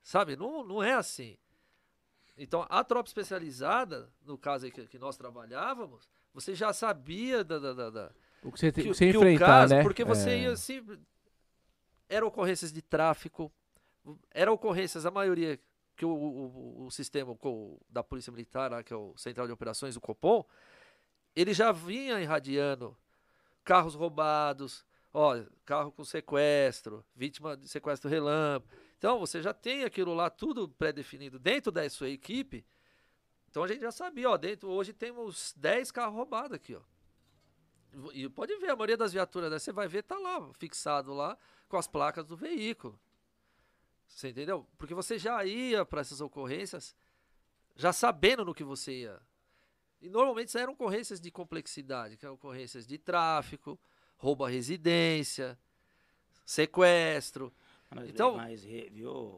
sabe, 0.00 0.36
não, 0.36 0.62
não 0.62 0.80
é 0.80 0.92
assim. 0.94 1.36
Então, 2.36 2.64
a 2.70 2.84
tropa 2.84 3.08
especializada, 3.08 4.08
no 4.24 4.38
caso 4.38 4.66
aí 4.66 4.70
que, 4.70 4.86
que 4.86 5.00
nós 5.00 5.16
trabalhávamos, 5.16 6.08
você 6.32 6.54
já 6.54 6.72
sabia 6.72 7.42
da, 7.42 7.58
da, 7.58 7.72
da- 7.72 7.90
da- 7.90 8.12
O 8.44 8.52
que 8.52 8.60
você 8.60 8.70
tem 8.70 8.84
que, 8.84 8.90
que 8.90 8.94
você 8.94 9.10
que 9.10 9.16
o 9.18 9.20
enfrentar, 9.20 9.46
caso, 9.46 9.74
né? 9.74 9.82
porque 9.82 10.04
você 10.04 10.30
É. 10.30 10.38
ia 10.42 10.52
assim, 10.52 10.80
eram 12.08 12.28
ocorrências 12.28 12.72
de 12.72 12.80
tráfico, 12.80 13.50
eram 14.30 14.52
ocorrências, 14.52 15.04
a 15.04 15.10
maioria 15.10 15.58
que 15.96 16.04
o, 16.06 16.10
o, 16.10 16.84
o 16.86 16.90
sistema 16.92 17.36
da 17.90 18.04
Polícia 18.04 18.30
Militar, 18.30 18.70
lá, 18.70 18.84
que 18.84 18.92
é 18.92 18.96
o 18.96 19.12
Central 19.16 19.48
de 19.48 19.52
Operações, 19.52 19.96
o 19.96 20.00
Copom, 20.00 20.44
ele 21.40 21.54
já 21.54 21.72
vinha 21.72 22.20
irradiando 22.20 22.96
carros 23.64 23.94
roubados, 23.94 24.84
ó, 25.12 25.36
carro 25.64 25.92
com 25.92 26.04
sequestro, 26.04 27.04
vítima 27.14 27.56
de 27.56 27.68
sequestro 27.68 28.10
relâmpago. 28.10 28.74
Então, 28.96 29.18
você 29.18 29.40
já 29.40 29.54
tem 29.54 29.84
aquilo 29.84 30.14
lá 30.14 30.28
tudo 30.28 30.68
pré-definido 30.68 31.38
dentro 31.38 31.70
da 31.70 31.88
sua 31.88 32.08
equipe. 32.08 32.66
Então, 33.48 33.62
a 33.62 33.68
gente 33.68 33.80
já 33.80 33.92
sabia, 33.92 34.30
ó, 34.30 34.36
dentro, 34.36 34.68
hoje 34.68 34.92
temos 34.92 35.54
10 35.56 35.90
carros 35.92 36.14
roubados 36.14 36.56
aqui, 36.56 36.74
ó. 36.74 36.82
E 38.12 38.28
pode 38.28 38.56
ver, 38.56 38.70
a 38.70 38.76
maioria 38.76 38.96
das 38.96 39.12
viaturas, 39.12 39.62
você 39.62 39.72
vai 39.72 39.86
ver, 39.86 40.02
tá 40.02 40.18
lá, 40.18 40.52
fixado 40.54 41.14
lá, 41.14 41.38
com 41.68 41.76
as 41.76 41.86
placas 41.86 42.26
do 42.26 42.36
veículo. 42.36 42.98
Você 44.06 44.30
entendeu? 44.30 44.66
Porque 44.76 44.94
você 44.94 45.18
já 45.18 45.44
ia 45.44 45.84
para 45.84 46.00
essas 46.00 46.20
ocorrências 46.20 46.96
já 47.76 47.92
sabendo 47.92 48.44
no 48.44 48.54
que 48.54 48.64
você 48.64 49.02
ia. 49.02 49.27
E 50.00 50.08
normalmente 50.08 50.48
isso 50.48 50.58
eram 50.58 50.72
ocorrências 50.74 51.20
de 51.20 51.30
complexidade, 51.30 52.16
que 52.16 52.24
eram 52.24 52.34
ocorrências 52.36 52.86
de 52.86 52.98
tráfico, 52.98 53.78
roubo 54.16 54.44
à 54.44 54.48
residência, 54.48 55.58
sequestro. 56.44 57.52
Mas, 57.90 58.08
Então- 58.10 58.36
mas? 58.36 58.64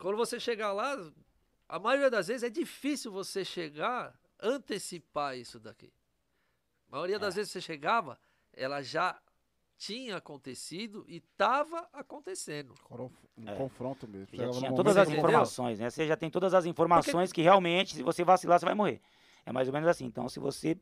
Quando 0.00 0.16
você 0.16 0.38
chegar 0.40 0.72
lá, 0.72 0.96
a 1.68 1.78
maioria 1.78 2.10
das 2.10 2.28
vezes 2.28 2.42
é 2.42 2.50
difícil 2.50 3.10
você 3.12 3.44
chegar, 3.44 4.18
antecipar 4.40 5.36
isso 5.36 5.58
daqui. 5.58 5.92
A 6.88 6.92
maioria 6.96 7.18
das 7.18 7.34
É. 7.34 7.36
vezes 7.36 7.52
você 7.52 7.60
chegava, 7.60 8.18
ela 8.52 8.82
já 8.82 9.20
tinha 9.78 10.16
acontecido 10.16 11.04
e 11.08 11.16
estava 11.18 11.88
acontecendo. 11.92 12.74
Um 13.38 13.48
É. 13.48 13.54
confronto 13.56 14.06
mesmo. 14.06 14.28
Já 14.36 14.50
tinha 14.50 14.74
todas 14.74 14.96
as 14.96 15.08
informações, 15.08 15.78
né? 15.78 15.88
Você 15.88 16.06
já 16.06 16.16
tem 16.16 16.28
todas 16.28 16.52
as 16.52 16.66
informações 16.66 17.32
que 17.32 17.40
realmente, 17.40 17.94
se 17.94 18.02
você 18.02 18.22
vacilar, 18.24 18.58
você 18.58 18.66
vai 18.66 18.74
morrer. 18.74 19.00
É 19.44 19.52
mais 19.52 19.68
ou 19.68 19.74
menos 19.74 19.88
assim. 19.88 20.04
Então, 20.04 20.28
se 20.28 20.38
você 20.38 20.78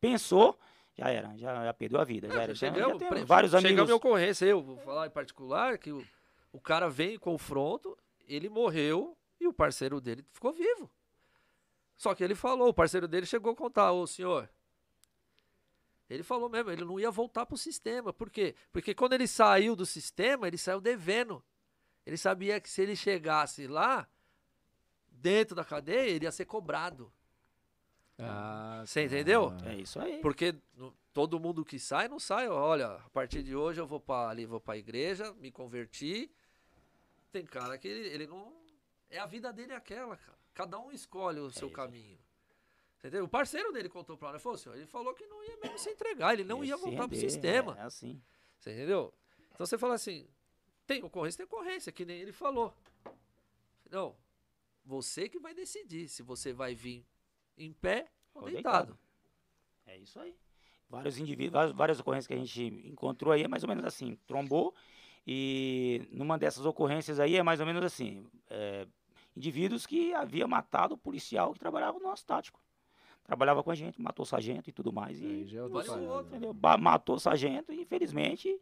pensou, 0.00 0.58
já 0.96 1.10
era, 1.10 1.36
já, 1.36 1.64
já 1.64 1.74
perdeu 1.74 2.00
a 2.00 2.04
vida. 2.04 2.28
Já 2.28 2.42
era. 2.42 2.52
Então, 2.52 2.56
Chegamos, 2.56 3.00
já 3.02 3.08
tem 3.10 3.24
vários 3.24 3.50
chega 3.52 3.66
a 3.66 3.68
amigos. 3.68 3.84
minha 3.84 3.96
ocorrência, 3.96 4.46
eu 4.46 4.62
vou 4.62 4.78
falar 4.78 5.06
em 5.06 5.10
particular, 5.10 5.78
que 5.78 5.92
o, 5.92 6.04
o 6.52 6.60
cara 6.60 6.88
vem 6.88 7.14
em 7.14 7.18
confronto, 7.18 7.96
ele 8.26 8.48
morreu 8.48 9.16
e 9.40 9.46
o 9.46 9.52
parceiro 9.52 10.00
dele 10.00 10.24
ficou 10.32 10.52
vivo. 10.52 10.90
Só 11.96 12.14
que 12.14 12.22
ele 12.22 12.34
falou, 12.34 12.68
o 12.68 12.74
parceiro 12.74 13.08
dele 13.08 13.26
chegou 13.26 13.52
a 13.52 13.56
contar, 13.56 13.92
ô 13.92 14.06
senhor. 14.06 14.48
Ele 16.08 16.22
falou 16.22 16.48
mesmo, 16.48 16.70
ele 16.70 16.84
não 16.84 17.00
ia 17.00 17.10
voltar 17.10 17.46
pro 17.46 17.56
sistema. 17.56 18.12
Por 18.12 18.30
quê? 18.30 18.54
Porque 18.70 18.94
quando 18.94 19.14
ele 19.14 19.26
saiu 19.26 19.74
do 19.74 19.84
sistema, 19.84 20.46
ele 20.46 20.58
saiu 20.58 20.80
devendo. 20.80 21.42
Ele 22.04 22.16
sabia 22.16 22.60
que 22.60 22.70
se 22.70 22.82
ele 22.82 22.94
chegasse 22.94 23.66
lá, 23.66 24.06
dentro 25.10 25.56
da 25.56 25.64
cadeia, 25.64 26.08
ele 26.08 26.24
ia 26.24 26.30
ser 26.30 26.44
cobrado. 26.44 27.12
Ah, 28.18 28.82
Você 28.86 29.04
entendeu? 29.04 29.52
É 29.64 29.74
isso 29.74 30.00
aí. 30.00 30.20
Porque 30.20 30.54
todo 31.12 31.38
mundo 31.38 31.64
que 31.64 31.78
sai, 31.78 32.08
não 32.08 32.18
sai. 32.18 32.48
Olha, 32.48 32.92
a 32.92 33.10
partir 33.10 33.42
de 33.42 33.54
hoje 33.54 33.80
eu 33.80 33.86
vou 33.86 34.00
para 34.00 34.30
ali, 34.30 34.46
vou 34.46 34.60
para 34.60 34.74
a 34.74 34.78
igreja, 34.78 35.32
me 35.34 35.50
converti. 35.50 36.30
Tem 37.30 37.44
cara 37.44 37.76
que 37.76 37.86
ele, 37.88 38.08
ele 38.08 38.26
não. 38.26 38.52
É 39.10 39.18
a 39.18 39.26
vida 39.26 39.52
dele 39.52 39.72
aquela, 39.72 40.16
cara. 40.16 40.38
Cada 40.54 40.78
um 40.78 40.90
escolhe 40.90 41.38
o 41.38 41.50
seu 41.50 41.68
isso. 41.68 41.76
caminho. 41.76 42.18
Entendeu? 42.98 43.24
O 43.24 43.28
parceiro 43.28 43.72
dele 43.72 43.88
contou 43.88 44.16
pra 44.16 44.32
nós, 44.32 44.36
ele 44.36 44.42
falou 44.42 44.56
assim, 44.56 44.70
ele 44.70 44.86
falou 44.86 45.14
que 45.14 45.26
não 45.26 45.44
ia 45.44 45.56
mesmo 45.58 45.78
se 45.78 45.90
entregar, 45.90 46.32
ele 46.32 46.44
não 46.44 46.64
ia 46.64 46.74
Esse 46.74 46.82
voltar 46.82 47.06
pro 47.06 47.16
sistema. 47.16 47.76
É 47.78 47.82
assim. 47.82 48.20
Você 48.58 48.72
entendeu? 48.72 49.12
Então 49.52 49.66
você 49.66 49.76
fala 49.78 49.94
assim, 49.94 50.26
tem 50.86 51.04
ocorrência, 51.04 51.36
tem 51.36 51.46
ocorrência, 51.46 51.92
que 51.92 52.04
nem 52.04 52.18
ele 52.20 52.32
falou. 52.32 52.74
Não, 53.90 54.16
você 54.84 55.28
que 55.28 55.38
vai 55.38 55.54
decidir 55.54 56.08
se 56.08 56.22
você 56.22 56.52
vai 56.52 56.74
vir 56.74 57.06
em 57.56 57.72
pé 57.72 58.06
ou 58.34 58.42
Ou 58.42 58.50
deitado. 58.50 58.98
É 59.86 59.96
isso 59.98 60.18
aí. 60.20 60.34
Vários 60.88 61.18
indivíduos, 61.18 61.52
várias, 61.52 61.72
várias 61.76 62.00
ocorrências 62.00 62.26
que 62.26 62.34
a 62.34 62.36
gente 62.36 62.62
encontrou 62.88 63.32
aí 63.32 63.42
é 63.42 63.48
mais 63.48 63.62
ou 63.64 63.68
menos 63.68 63.84
assim, 63.84 64.16
trombou. 64.26 64.74
E 65.26 66.06
numa 66.12 66.38
dessas 66.38 66.64
ocorrências 66.64 67.18
aí 67.18 67.34
é 67.36 67.42
mais 67.42 67.58
ou 67.58 67.66
menos 67.66 67.82
assim, 67.82 68.24
é, 68.48 68.86
indivíduos 69.36 69.84
que 69.84 70.14
havia 70.14 70.46
matado 70.46 70.94
o 70.94 70.98
policial 70.98 71.52
que 71.52 71.58
trabalhava 71.58 71.98
no 71.98 72.04
nosso 72.04 72.24
tático. 72.24 72.60
Trabalhava 73.24 73.64
com 73.64 73.72
a 73.72 73.74
gente, 73.74 74.00
matou 74.00 74.22
o 74.22 74.26
sargento 74.26 74.70
e 74.70 74.72
tudo 74.72 74.92
mais. 74.92 75.20
Aí 75.20 75.42
E 75.42 75.46
já 75.48 75.58
é 75.58 75.62
outro. 75.62 76.54
Ba- 76.54 76.78
matou 76.78 77.16
o 77.16 77.20
sargento 77.20 77.72
e 77.72 77.80
infelizmente 77.80 78.60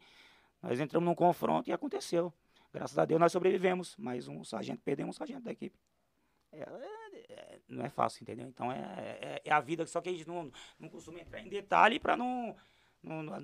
nós 0.63 0.81
entramos 0.81 1.07
num 1.07 1.15
confronto 1.15 1.69
e 1.69 1.73
aconteceu. 1.73 2.33
Graças 2.73 2.99
a 2.99 3.05
Deus 3.05 3.21
nós 3.21 3.31
sobrevivemos, 3.31 3.95
mas 3.99 4.27
um 4.27 4.43
sargento, 4.43 4.81
perdemos 4.83 5.15
um 5.15 5.19
sargento 5.19 5.43
da 5.43 5.53
equipe. 5.53 5.79
É, 6.55 6.61
é- 6.61 7.33
é- 7.33 7.59
não 7.69 7.85
é 7.85 7.89
fácil, 7.89 8.23
entendeu? 8.23 8.47
Então 8.49 8.71
é, 8.71 8.79
é, 9.21 9.43
é 9.45 9.53
a 9.53 9.61
vida, 9.61 9.85
só 9.87 10.01
que 10.01 10.09
a 10.09 10.13
gente 10.13 10.27
não, 10.29 10.51
não 10.79 10.89
costuma 10.89 11.21
entrar 11.21 11.41
em 11.41 11.49
detalhe 11.49 11.99
para 11.99 12.17
não, 12.17 12.55
não, 13.03 13.23
não- 13.23 13.41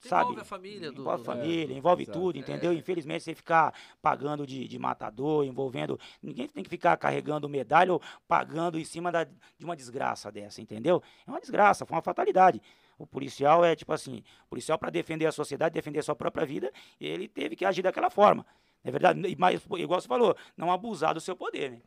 sabe? 0.00 0.22
Envolve 0.24 0.40
a 0.40 0.44
família 0.44 0.90
do- 0.92 1.00
envolve 1.02 1.22
do- 1.24 1.30
a 1.30 1.34
família, 1.34 1.74
é, 1.74 1.76
envolve 1.78 2.02
exato. 2.02 2.18
tudo, 2.18 2.38
entendeu? 2.38 2.72
Infelizmente 2.72 3.22
você 3.22 3.34
ficar 3.34 3.74
pagando 4.02 4.46
de, 4.46 4.66
de 4.66 4.78
matador, 4.78 5.44
envolvendo, 5.44 5.98
ninguém 6.22 6.48
tem 6.48 6.64
que 6.64 6.70
ficar 6.70 6.96
carregando 6.96 7.48
medalha 7.48 7.92
ou 7.92 8.02
pagando 8.26 8.78
em 8.78 8.84
cima 8.84 9.12
da, 9.12 9.24
de 9.24 9.64
uma 9.64 9.76
desgraça 9.76 10.32
dessa, 10.32 10.60
entendeu? 10.60 11.02
É 11.26 11.30
uma 11.30 11.40
desgraça, 11.40 11.86
foi 11.86 11.96
uma 11.96 12.02
fatalidade. 12.02 12.60
O 12.98 13.06
policial 13.06 13.64
é 13.64 13.74
tipo 13.76 13.92
assim, 13.92 14.22
o 14.46 14.48
policial 14.48 14.78
para 14.78 14.90
defender 14.90 15.26
a 15.26 15.32
sociedade, 15.32 15.72
defender 15.74 16.00
a 16.00 16.02
sua 16.02 16.16
própria 16.16 16.44
vida, 16.44 16.72
ele 17.00 17.28
teve 17.28 17.56
que 17.56 17.64
agir 17.64 17.82
daquela 17.82 18.10
forma. 18.10 18.44
É 18.82 18.90
verdade? 18.90 19.20
Mas, 19.38 19.62
igual 19.78 20.00
você 20.00 20.08
falou, 20.08 20.34
não 20.56 20.72
abusar 20.72 21.14
do 21.14 21.20
seu 21.20 21.36
poder, 21.36 21.70
né? 21.70 21.80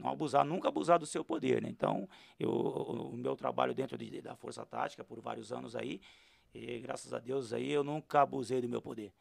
Não 0.00 0.08
abusar, 0.10 0.44
nunca 0.44 0.68
abusar 0.68 0.98
do 0.98 1.04
seu 1.06 1.22
poder, 1.24 1.60
né? 1.62 1.68
Então, 1.68 2.08
eu, 2.38 2.50
o 2.50 3.16
meu 3.16 3.36
trabalho 3.36 3.74
dentro 3.74 3.98
de- 3.98 4.22
da 4.22 4.34
Força 4.34 4.64
Tática 4.64 5.04
por 5.04 5.20
vários 5.20 5.52
anos 5.52 5.76
aí, 5.76 6.00
e 6.54 6.78
graças 6.80 7.12
a 7.12 7.18
Deus 7.18 7.52
aí 7.52 7.70
eu 7.70 7.84
nunca 7.84 8.22
abusei 8.22 8.60
do 8.62 8.68
meu 8.68 8.80
poder. 8.80 9.12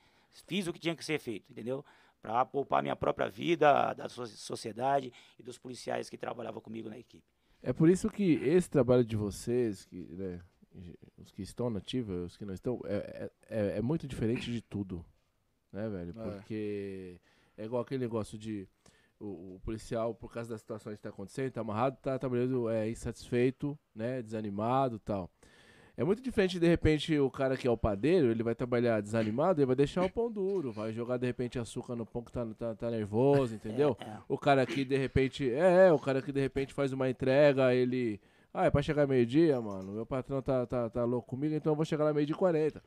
Fiz 0.47 0.67
o 0.67 0.73
que 0.73 0.79
tinha 0.79 0.95
que 0.95 1.03
ser 1.03 1.19
feito, 1.19 1.51
entendeu? 1.51 1.83
Para 2.21 2.45
poupar 2.45 2.81
minha 2.81 2.95
própria 2.95 3.29
vida, 3.29 3.93
da 3.93 4.07
so- 4.07 4.25
sociedade 4.25 5.11
e 5.37 5.43
dos 5.43 5.57
policiais 5.57 6.09
que 6.09 6.17
trabalhavam 6.17 6.61
comigo 6.61 6.89
na 6.89 6.97
equipe. 6.97 7.23
É 7.61 7.73
por 7.73 7.89
isso 7.89 8.09
que 8.09 8.33
esse 8.35 8.69
trabalho 8.69 9.03
de 9.03 9.17
vocês, 9.17 9.83
que, 9.85 9.97
né, 9.97 10.39
os 11.17 11.31
que 11.31 11.41
estão 11.41 11.69
na 11.69 11.79
ativa, 11.79 12.13
os 12.23 12.37
que 12.37 12.45
não 12.45 12.53
estão, 12.53 12.79
é, 12.85 12.95
é, 12.95 13.31
é- 13.49 13.77
é 13.79 13.81
muito 13.81 14.07
diferente 14.07 14.49
de 14.51 14.61
tudo, 14.61 15.03
né, 15.73 15.89
velho? 15.89 16.11
É. 16.11 16.23
Porque 16.23 17.19
é 17.57 17.65
igual 17.65 17.81
aquele 17.81 17.99
negócio 18.01 18.37
de 18.37 18.67
o, 19.19 19.55
o 19.55 19.59
policial, 19.63 20.13
por 20.13 20.31
causa 20.31 20.49
das 20.49 20.61
situações 20.61 20.95
que 20.97 21.03
tá 21.03 21.09
acontecendo, 21.09 21.51
tá 21.51 21.61
amarrado, 21.61 21.97
tá 22.01 22.17
trabalhando 22.17 22.69
é, 22.69 22.89
insatisfeito, 22.89 23.77
né, 23.93 24.21
desanimado 24.21 24.99
tal. 24.99 25.29
É 25.97 26.03
muito 26.05 26.21
diferente, 26.23 26.57
de 26.57 26.65
repente, 26.65 27.19
o 27.19 27.29
cara 27.29 27.57
que 27.57 27.67
é 27.67 27.69
o 27.69 27.75
padeiro, 27.75 28.31
ele 28.31 28.41
vai 28.41 28.55
trabalhar 28.55 29.01
desanimado, 29.01 29.59
ele 29.59 29.65
vai 29.65 29.75
deixar 29.75 30.05
o 30.05 30.09
pão 30.09 30.31
duro, 30.31 30.71
vai 30.71 30.93
jogar, 30.93 31.17
de 31.17 31.27
repente, 31.27 31.59
açúcar 31.59 31.93
no 31.93 32.05
pão 32.05 32.23
que 32.23 32.31
tá, 32.31 32.45
tá, 32.57 32.73
tá 32.73 32.89
nervoso, 32.89 33.53
entendeu? 33.53 33.97
É, 33.99 34.17
O 34.29 34.37
cara 34.37 34.65
que 34.65 34.85
de 34.85 34.97
repente. 34.97 35.51
É, 35.51 35.87
é, 35.87 35.91
o 35.91 35.99
cara 35.99 36.21
que 36.21 36.31
de 36.31 36.39
repente 36.39 36.73
faz 36.73 36.93
uma 36.93 37.09
entrega, 37.09 37.75
ele. 37.75 38.17
Ah, 38.53 38.65
é 38.65 38.69
pra 38.71 38.81
chegar 38.81 39.05
meio-dia, 39.07 39.59
mano. 39.59 39.91
Meu 39.91 40.05
patrão 40.05 40.41
tá, 40.41 40.65
tá, 40.65 40.89
tá 40.89 41.03
louco 41.03 41.27
comigo, 41.27 41.53
então 41.53 41.73
eu 41.73 41.75
vou 41.75 41.83
chegar 41.83 42.05
lá 42.05 42.13
meio-dia 42.13 42.33
e 42.33 42.39
40. 42.39 42.81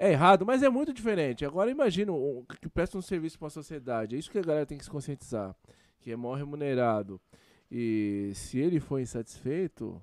É 0.00 0.12
errado, 0.12 0.46
mas 0.46 0.62
é 0.62 0.68
muito 0.68 0.92
diferente. 0.92 1.44
Agora 1.44 1.68
imagina 1.68 2.12
um, 2.12 2.44
que 2.62 2.68
presta 2.68 2.96
um 2.96 3.02
serviço 3.02 3.36
para 3.36 3.48
a 3.48 3.50
sociedade. 3.50 4.14
É 4.14 4.18
isso 4.18 4.30
que 4.30 4.38
a 4.38 4.42
galera 4.42 4.64
tem 4.64 4.78
que 4.78 4.84
se 4.84 4.90
conscientizar. 4.90 5.56
Que 5.98 6.12
é 6.12 6.16
mal 6.16 6.34
remunerado. 6.34 7.20
E 7.68 8.30
se 8.32 8.58
ele 8.60 8.78
for 8.78 9.00
insatisfeito, 9.00 10.00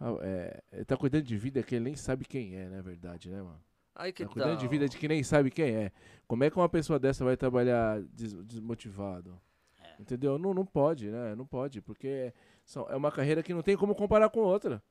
ah, 0.00 0.16
é, 0.20 0.62
ele 0.72 0.84
tá 0.84 0.96
cuidando 0.96 1.22
de 1.22 1.36
vida 1.38 1.62
que 1.62 1.76
ele 1.76 1.84
nem 1.84 1.94
sabe 1.94 2.24
quem 2.24 2.56
é, 2.56 2.68
na 2.68 2.82
verdade, 2.82 3.30
né, 3.30 3.40
mano? 3.40 3.60
Aí 3.94 4.12
que 4.12 4.24
tá 4.24 4.30
cuidando 4.32 4.50
tal? 4.50 4.58
de 4.58 4.68
vida 4.68 4.88
de 4.88 4.96
que 4.98 5.06
nem 5.06 5.22
sabe 5.22 5.50
quem 5.50 5.70
é. 5.76 5.92
Como 6.26 6.42
é 6.42 6.50
que 6.50 6.56
uma 6.56 6.68
pessoa 6.68 6.98
dessa 6.98 7.24
vai 7.24 7.36
trabalhar 7.36 8.00
des- 8.12 8.34
desmotivado? 8.44 9.40
É. 9.80 10.02
Entendeu? 10.02 10.38
Não, 10.38 10.52
não 10.52 10.66
pode, 10.66 11.08
né? 11.08 11.36
Não 11.36 11.46
pode, 11.46 11.80
porque 11.80 12.34
são, 12.64 12.84
é 12.90 12.96
uma 12.96 13.12
carreira 13.12 13.44
que 13.44 13.54
não 13.54 13.62
tem 13.62 13.76
como 13.76 13.94
comparar 13.94 14.28
com 14.28 14.40
outra. 14.40 14.82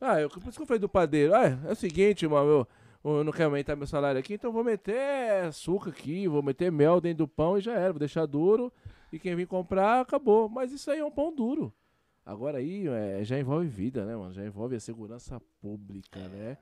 Ah, 0.00 0.20
eu, 0.20 0.28
por 0.28 0.42
isso 0.48 0.58
que 0.58 0.62
eu 0.62 0.66
falei 0.66 0.78
do 0.78 0.88
padeiro. 0.88 1.34
Ah, 1.34 1.58
é 1.66 1.72
o 1.72 1.74
seguinte, 1.74 2.26
mano, 2.28 2.66
eu 3.16 3.24
não 3.24 3.32
quero 3.32 3.46
aumentar 3.46 3.76
meu 3.76 3.86
salário 3.86 4.18
aqui, 4.18 4.34
então 4.34 4.52
vou 4.52 4.62
meter 4.64 5.44
açúcar 5.44 5.90
aqui, 5.90 6.28
vou 6.28 6.42
meter 6.42 6.70
mel 6.70 7.00
dentro 7.00 7.18
do 7.18 7.28
pão 7.28 7.56
e 7.56 7.60
já 7.60 7.72
era, 7.74 7.92
vou 7.92 7.98
deixar 7.98 8.26
duro. 8.26 8.72
E 9.12 9.18
quem 9.18 9.34
vir 9.34 9.46
comprar, 9.46 10.00
acabou. 10.00 10.48
Mas 10.48 10.70
isso 10.72 10.90
aí 10.90 10.98
é 10.98 11.04
um 11.04 11.10
pão 11.10 11.34
duro. 11.34 11.72
Agora 12.24 12.58
aí 12.58 12.86
é, 12.86 13.24
já 13.24 13.38
envolve 13.38 13.66
vida, 13.66 14.04
né, 14.04 14.14
mano? 14.14 14.34
Já 14.34 14.44
envolve 14.44 14.76
a 14.76 14.80
segurança 14.80 15.40
pública, 15.60 16.28
né? 16.28 16.58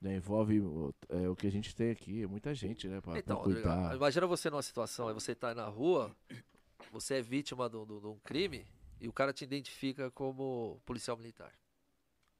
Já 0.00 0.12
envolve 0.12 0.60
o, 0.60 0.94
é, 1.08 1.28
o 1.28 1.34
que 1.34 1.46
a 1.46 1.50
gente 1.50 1.74
tem 1.74 1.90
aqui, 1.90 2.24
muita 2.24 2.54
gente, 2.54 2.86
né, 2.86 3.00
pra, 3.00 3.12
pra 3.12 3.18
Então, 3.18 3.36
Rodrigo, 3.38 3.62
cuidar. 3.62 3.96
imagina 3.96 4.26
você 4.28 4.48
numa 4.48 4.62
situação, 4.62 5.08
aí 5.08 5.14
você 5.14 5.34
tá 5.34 5.52
na 5.56 5.66
rua, 5.66 6.14
você 6.92 7.14
é 7.14 7.22
vítima 7.22 7.68
de 7.68 7.76
um 7.76 8.18
crime 8.22 8.64
e 9.00 9.08
o 9.08 9.12
cara 9.12 9.32
te 9.32 9.42
identifica 9.42 10.08
como 10.08 10.80
policial 10.86 11.16
militar, 11.16 11.52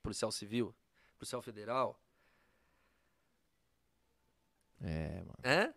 policial 0.05 0.31
civil, 0.31 0.73
policial 1.19 1.43
federal, 1.43 2.01
É, 4.83 5.19
mano. 5.21 5.35
é? 5.43 5.73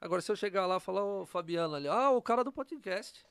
Agora 0.00 0.20
se 0.22 0.30
eu 0.30 0.36
chegar 0.36 0.66
lá 0.66 0.76
e 0.76 0.80
falar, 0.80 1.04
ô 1.04 1.26
Fabiano 1.26 1.74
ali, 1.74 1.88
ah, 1.88 2.10
o 2.10 2.22
cara 2.22 2.44
do 2.44 2.52
podcast, 2.52 3.24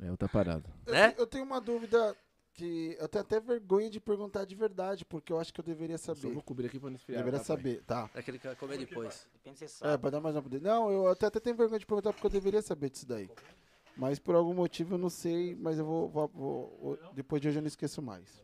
É 0.00 0.10
outra 0.10 0.28
parada. 0.28 0.68
Eu, 0.86 0.92
Né? 0.92 1.14
eu 1.16 1.26
tenho 1.26 1.44
uma 1.44 1.60
dúvida 1.60 2.14
que 2.52 2.96
eu 2.98 3.08
tenho 3.08 3.22
até 3.24 3.40
vergonha 3.40 3.88
de 3.90 3.98
perguntar 4.00 4.44
de 4.44 4.54
verdade, 4.54 5.04
porque 5.06 5.32
eu 5.32 5.38
acho 5.40 5.52
que 5.52 5.60
eu 5.60 5.64
deveria 5.64 5.96
saber. 5.98 6.32
vou 6.32 6.42
cobrir 6.42 6.66
aqui 6.66 6.78
pra 6.78 6.90
não 6.90 6.96
esfriar. 6.96 7.18
Deveria 7.22 7.40
tá, 7.40 7.46
pai? 7.46 7.56
saber, 7.56 7.82
tá. 7.84 8.10
é 8.14 8.18
aquele 8.18 8.38
que 8.38 8.46
vai 8.46 8.56
comer 8.56 8.78
depois. 8.78 9.26
Depende 9.32 9.58
se 9.58 9.68
você 9.68 9.86
É, 9.86 9.96
pra 9.96 10.10
dar 10.10 10.20
mais 10.20 10.34
uma 10.36 10.42
poder. 10.42 10.60
Não, 10.60 10.90
eu 10.90 11.08
até, 11.08 11.26
até 11.26 11.40
tenho 11.40 11.56
vergonha 11.56 11.78
de 11.78 11.86
perguntar 11.86 12.12
porque 12.12 12.26
eu 12.26 12.30
deveria 12.30 12.60
saber 12.62 12.90
disso 12.90 13.06
daí. 13.06 13.30
Mas 13.96 14.18
por 14.18 14.34
algum 14.34 14.52
motivo 14.52 14.94
eu 14.94 14.98
não 14.98 15.08
sei, 15.08 15.54
mas 15.56 15.78
eu 15.78 15.84
vou, 15.86 16.08
vou- 16.10 16.28
vou- 16.28 16.78
vou- 16.80 17.12
depois 17.14 17.40
de 17.40 17.48
hoje 17.48 17.58
eu 17.58 17.62
não 17.62 17.68
esqueço 17.68 18.02
mais. 18.02 18.42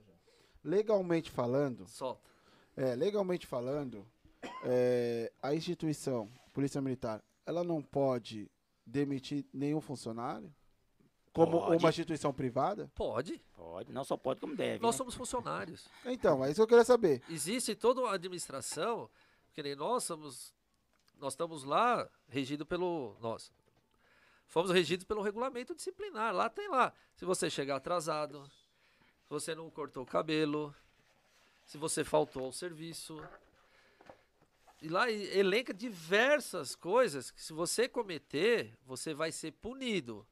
Legalmente 0.65 1.31
falando, 1.31 1.86
Solta. 1.86 2.31
É, 2.77 2.94
legalmente 2.94 3.47
falando, 3.47 4.07
é, 4.65 5.32
a 5.43 5.55
instituição, 5.55 6.28
Polícia 6.53 6.81
Militar, 6.81 7.23
ela 7.47 7.62
não 7.65 7.82
pode 7.82 8.51
demitir 8.86 9.44
nenhum 9.53 9.81
funcionário? 9.81 10.53
Como 11.32 11.61
Pode. 11.61 11.82
uma 11.82 11.89
instituição 11.89 12.32
privada? 12.32 12.90
Pode, 12.94 13.43
Pode, 13.57 13.90
não 13.90 14.05
só 14.05 14.19
pode 14.19 14.39
como 14.39 14.55
deve. 14.55 14.82
nós 14.82 14.94
né? 14.94 14.99
somos 14.99 15.15
funcionários. 15.15 15.89
Então, 16.05 16.44
é 16.44 16.49
isso 16.49 16.57
que 16.57 16.62
eu 16.62 16.66
queria 16.66 16.85
saber. 16.85 17.23
Existe 17.31 17.74
toda 17.74 18.03
uma 18.03 18.12
administração, 18.12 19.09
que 19.55 19.62
nem 19.62 19.74
nós 19.74 20.05
somos, 20.05 20.55
nós 21.19 21.32
estamos 21.32 21.65
lá 21.65 22.07
regido 22.28 22.66
pelo, 22.66 23.16
nós, 23.19 23.51
fomos 24.47 24.70
regidos 24.70 25.07
pelo 25.07 25.23
regulamento 25.23 25.74
disciplinar, 25.74 26.35
lá 26.35 26.51
tem 26.51 26.69
lá, 26.69 26.93
se 27.15 27.24
você 27.24 27.49
chegar 27.49 27.77
atrasado, 27.77 28.44
se 29.23 29.31
você 29.31 29.55
não 29.55 29.70
cortou 29.70 30.03
o 30.03 30.07
cabelo, 30.07 30.74
se 31.66 31.78
você 31.78 32.05
faltou 32.05 32.44
ao 32.44 32.52
serviço, 32.52 33.22
e 34.80 34.89
lá 34.89 35.10
elenca 35.10 35.72
diversas 35.72 36.74
coisas 36.74 37.30
que 37.30 37.43
se 37.43 37.52
você 37.52 37.89
cometer, 37.89 38.76
você 38.84 39.14
vai 39.14 39.30
ser 39.30 39.52
punido. 39.52 40.26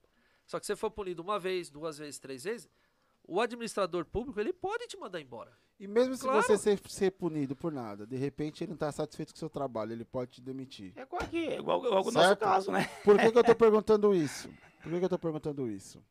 Só 0.44 0.58
que 0.58 0.66
se 0.66 0.72
você 0.72 0.76
for 0.76 0.90
punido 0.90 1.22
uma 1.22 1.38
vez, 1.38 1.70
duas 1.70 1.98
vezes, 1.98 2.18
três 2.18 2.42
vezes, 2.44 2.68
o 3.22 3.40
administrador 3.40 4.04
público, 4.04 4.40
ele 4.40 4.52
pode 4.52 4.88
te 4.88 4.96
mandar 4.96 5.20
embora. 5.20 5.56
E 5.78 5.86
mesmo 5.86 6.14
se 6.16 6.22
Claro. 6.22 6.42
você 6.42 6.58
ser, 6.58 6.80
ser 6.88 7.12
punido 7.12 7.54
por 7.54 7.72
nada, 7.72 8.04
de 8.06 8.16
repente 8.16 8.64
ele 8.64 8.70
não 8.70 8.74
está 8.74 8.90
satisfeito 8.90 9.32
com 9.32 9.36
o 9.36 9.38
seu 9.38 9.48
trabalho, 9.48 9.92
ele 9.92 10.04
pode 10.04 10.32
te 10.32 10.40
demitir. 10.42 10.92
É 10.96 11.02
igual 11.02 11.22
aqui, 11.22 11.46
é 11.46 11.58
igual, 11.58 11.84
igual 11.86 12.04
o 12.06 12.10
nosso 12.10 12.36
caso, 12.36 12.72
né? 12.72 12.84
Por 13.04 13.16
que, 13.18 13.30
que 13.32 13.38
eu 13.38 13.44
tô 13.44 13.54
perguntando 13.56 14.12
isso? 14.14 14.50
Por 14.82 14.90
que, 14.92 14.98
que 14.98 15.04
eu 15.04 15.08
tô 15.08 15.18
perguntando 15.18 15.68
isso? 15.70 16.02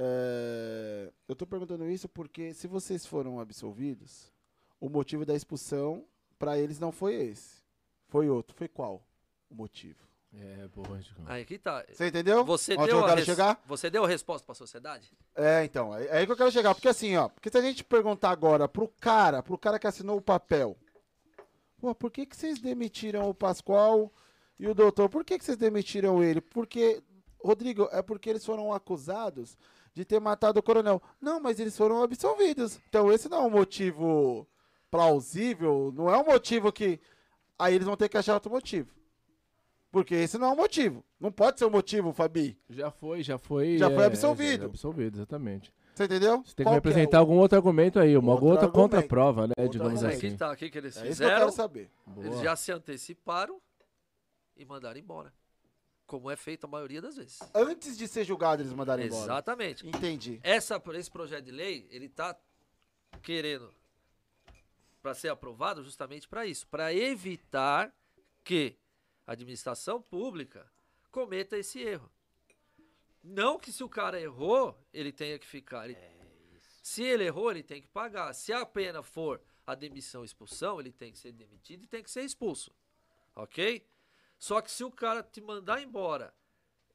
É, 0.00 1.10
eu 1.26 1.34
tô 1.34 1.44
perguntando 1.44 1.90
isso 1.90 2.08
porque 2.08 2.54
se 2.54 2.68
vocês 2.68 3.04
foram 3.04 3.40
absolvidos, 3.40 4.32
o 4.80 4.88
motivo 4.88 5.26
da 5.26 5.34
expulsão 5.34 6.04
para 6.38 6.56
eles 6.56 6.78
não 6.78 6.92
foi 6.92 7.14
esse. 7.14 7.62
Foi 8.06 8.28
outro. 8.28 8.56
Foi 8.56 8.68
qual 8.68 9.02
o 9.50 9.54
motivo? 9.56 10.06
É, 10.32 10.68
boa, 10.68 11.00
Chico. 11.02 11.20
Aí 11.26 11.44
que 11.44 11.58
tá. 11.58 11.84
Você 11.90 12.06
entendeu? 12.06 12.44
Você 12.44 12.74
Onde 12.74 12.86
deu, 12.86 12.98
eu 12.98 13.04
a 13.04 13.08
quero 13.08 13.24
chegar? 13.24 13.60
você 13.66 13.90
deu 13.90 14.04
a 14.04 14.08
resposta 14.08 14.46
pra 14.46 14.54
sociedade? 14.54 15.10
É, 15.34 15.64
então, 15.64 15.96
é, 15.96 16.06
é 16.06 16.18
aí 16.18 16.26
que 16.26 16.32
eu 16.32 16.36
quero 16.36 16.52
chegar. 16.52 16.74
Porque 16.74 16.88
assim, 16.88 17.16
ó, 17.16 17.28
porque 17.28 17.50
se 17.50 17.58
a 17.58 17.62
gente 17.62 17.82
perguntar 17.82 18.30
agora 18.30 18.68
pro 18.68 18.86
cara, 19.00 19.42
pro 19.42 19.58
cara 19.58 19.80
que 19.80 19.86
assinou 19.86 20.18
o 20.18 20.22
papel, 20.22 20.76
pô, 21.78 21.92
por 21.92 22.10
que, 22.12 22.24
que 22.24 22.36
vocês 22.36 22.60
demitiram 22.60 23.28
o 23.28 23.34
Pascoal 23.34 24.12
e 24.60 24.68
o 24.68 24.74
doutor? 24.74 25.08
Por 25.08 25.24
que, 25.24 25.38
que 25.38 25.44
vocês 25.44 25.56
demitiram 25.56 26.22
ele? 26.22 26.40
Porque, 26.40 27.02
Rodrigo, 27.42 27.88
é 27.90 28.02
porque 28.02 28.30
eles 28.30 28.44
foram 28.44 28.72
acusados 28.72 29.56
de 29.98 30.04
ter 30.04 30.20
matado 30.20 30.60
o 30.60 30.62
coronel. 30.62 31.02
Não, 31.20 31.40
mas 31.40 31.58
eles 31.58 31.76
foram 31.76 32.00
absolvidos. 32.04 32.78
Então 32.88 33.10
esse 33.12 33.28
não 33.28 33.38
é 33.38 33.46
um 33.46 33.50
motivo 33.50 34.46
plausível, 34.90 35.92
não 35.94 36.08
é 36.08 36.16
um 36.16 36.24
motivo 36.24 36.70
que. 36.72 37.00
Aí 37.58 37.74
eles 37.74 37.86
vão 37.86 37.96
ter 37.96 38.08
que 38.08 38.16
achar 38.16 38.34
outro 38.34 38.50
motivo. 38.50 38.94
Porque 39.90 40.14
esse 40.14 40.38
não 40.38 40.48
é 40.48 40.50
um 40.52 40.56
motivo. 40.56 41.02
Não 41.18 41.32
pode 41.32 41.58
ser 41.58 41.64
um 41.64 41.70
motivo, 41.70 42.12
Fabi. 42.12 42.56
Já 42.70 42.90
foi, 42.92 43.22
já 43.24 43.38
foi. 43.38 43.76
Já 43.78 43.90
foi 43.90 44.04
é, 44.04 44.06
absolvido. 44.06 44.60
já- 44.60 44.66
absolvido, 44.66 45.16
exatamente. 45.16 45.72
Você 45.94 46.04
entendeu? 46.04 46.42
Você 46.44 46.54
tem 46.54 46.56
que 46.58 46.62
Qual 46.64 46.74
me 46.76 46.80
que 46.80 46.86
é 46.88 46.90
apresentar 46.92 47.16
o- 47.16 47.20
algum 47.20 47.38
outro 47.38 47.56
argumento 47.58 47.98
aí, 47.98 48.16
uma 48.16 48.32
Outro 48.32 48.46
outra 48.46 48.66
argumento. 48.66 48.90
contra-prova, 48.92 49.46
né? 49.48 49.54
Outro 49.58 49.72
digamos 49.72 50.04
argumento. 50.04 50.26
Assim. 50.26 50.36
tá, 50.36 50.52
o 50.52 50.56
que, 50.56 50.70
que 50.70 50.78
eles 50.78 50.96
É 50.96 51.00
isso 51.00 51.02
que 51.02 51.08
eu 51.08 51.12
fizeram? 51.14 51.38
quero 51.40 51.50
saber. 51.52 51.90
Eles 52.18 52.30
Boa. 52.30 52.44
já 52.44 52.54
se 52.54 52.70
anteciparam 52.70 53.58
e 54.56 54.64
mandaram 54.64 55.00
embora. 55.00 55.32
Como 56.08 56.30
é 56.30 56.36
feito 56.36 56.64
a 56.64 56.66
maioria 56.66 57.02
das 57.02 57.16
vezes. 57.16 57.38
Antes 57.54 57.96
de 57.96 58.08
ser 58.08 58.24
julgado, 58.24 58.62
eles 58.62 58.72
mandaram 58.72 59.02
embora. 59.02 59.24
Exatamente. 59.24 59.86
Entendi. 59.86 60.40
Essa, 60.42 60.82
esse 60.94 61.10
projeto 61.10 61.44
de 61.44 61.50
lei, 61.52 61.86
ele 61.90 62.08
tá 62.08 62.34
querendo 63.22 63.70
para 65.02 65.12
ser 65.12 65.28
aprovado 65.28 65.84
justamente 65.84 66.26
para 66.26 66.46
isso, 66.46 66.66
para 66.66 66.94
evitar 66.94 67.94
que 68.42 68.74
a 69.26 69.32
administração 69.32 70.00
pública 70.00 70.66
cometa 71.10 71.58
esse 71.58 71.78
erro. 71.78 72.10
Não 73.22 73.58
que 73.58 73.70
se 73.70 73.84
o 73.84 73.88
cara 73.88 74.18
errou, 74.18 74.74
ele 74.94 75.12
tenha 75.12 75.38
que 75.38 75.46
ficar. 75.46 75.84
ele- 75.90 75.98
se 76.82 77.02
ele 77.02 77.24
errou, 77.24 77.50
ele 77.50 77.62
tem 77.62 77.82
que 77.82 77.88
pagar. 77.88 78.32
Se 78.32 78.50
a 78.50 78.64
pena 78.64 79.02
for 79.02 79.42
a 79.66 79.74
demissão 79.74 80.22
e 80.22 80.24
expulsão, 80.24 80.80
ele 80.80 80.90
tem 80.90 81.12
que 81.12 81.18
ser 81.18 81.32
demitido 81.32 81.84
e 81.84 81.86
tem 81.86 82.02
que 82.02 82.10
ser 82.10 82.22
expulso. 82.22 82.72
Ok? 83.36 83.86
Só 84.38 84.60
que 84.60 84.70
se 84.70 84.84
o 84.84 84.90
cara 84.90 85.22
te 85.22 85.40
mandar 85.40 85.82
embora, 85.82 86.32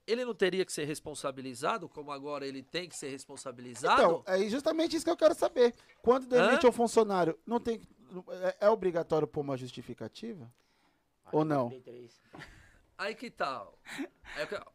ele 0.07 0.25
não 0.25 0.33
teria 0.33 0.65
que 0.65 0.71
ser 0.71 0.85
responsabilizado, 0.85 1.89
como 1.89 2.11
agora 2.11 2.45
ele 2.45 2.63
tem 2.63 2.87
que 2.87 2.95
ser 2.95 3.09
responsabilizado? 3.09 4.01
Então, 4.01 4.23
é 4.25 4.47
justamente 4.49 4.95
isso 4.95 5.05
que 5.05 5.11
eu 5.11 5.17
quero 5.17 5.35
saber. 5.35 5.73
Quando 6.01 6.27
demite 6.27 6.65
Hã? 6.65 6.69
um 6.69 6.73
funcionário, 6.73 7.37
não 7.45 7.59
tem, 7.59 7.81
é, 8.29 8.57
é 8.61 8.69
obrigatório 8.69 9.27
pôr 9.27 9.41
uma 9.41 9.57
justificativa? 9.57 10.51
Ou 11.31 11.43
não? 11.43 11.65
83. 11.65 12.21
Aí 12.97 13.15
que 13.15 13.29
tal? 13.29 13.77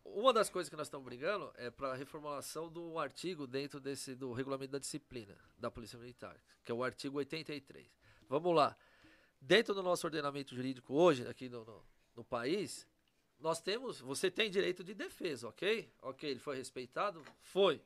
uma 0.04 0.32
das 0.32 0.50
coisas 0.50 0.68
que 0.68 0.76
nós 0.76 0.88
estamos 0.88 1.04
brigando 1.04 1.52
é 1.56 1.70
para 1.70 1.92
a 1.92 1.94
reformulação 1.94 2.68
do 2.68 2.98
artigo 2.98 3.46
dentro 3.46 3.80
desse 3.80 4.14
do 4.14 4.32
regulamento 4.32 4.72
da 4.72 4.78
disciplina 4.78 5.36
da 5.56 5.70
Polícia 5.70 5.98
Militar, 5.98 6.36
que 6.64 6.72
é 6.72 6.74
o 6.74 6.82
artigo 6.82 7.18
83. 7.18 7.86
Vamos 8.28 8.54
lá. 8.54 8.76
Dentro 9.40 9.72
do 9.72 9.82
nosso 9.82 10.04
ordenamento 10.06 10.54
jurídico 10.54 10.94
hoje, 10.94 11.26
aqui 11.28 11.48
no, 11.48 11.64
no, 11.64 11.82
no 12.18 12.24
país, 12.24 12.86
nós 13.38 13.60
temos. 13.60 14.00
Você 14.00 14.30
tem 14.30 14.50
direito 14.50 14.82
de 14.82 14.92
defesa, 14.92 15.48
ok? 15.48 15.90
Ok, 16.02 16.28
ele 16.28 16.40
foi 16.40 16.56
respeitado? 16.56 17.24
Foi. 17.40 17.80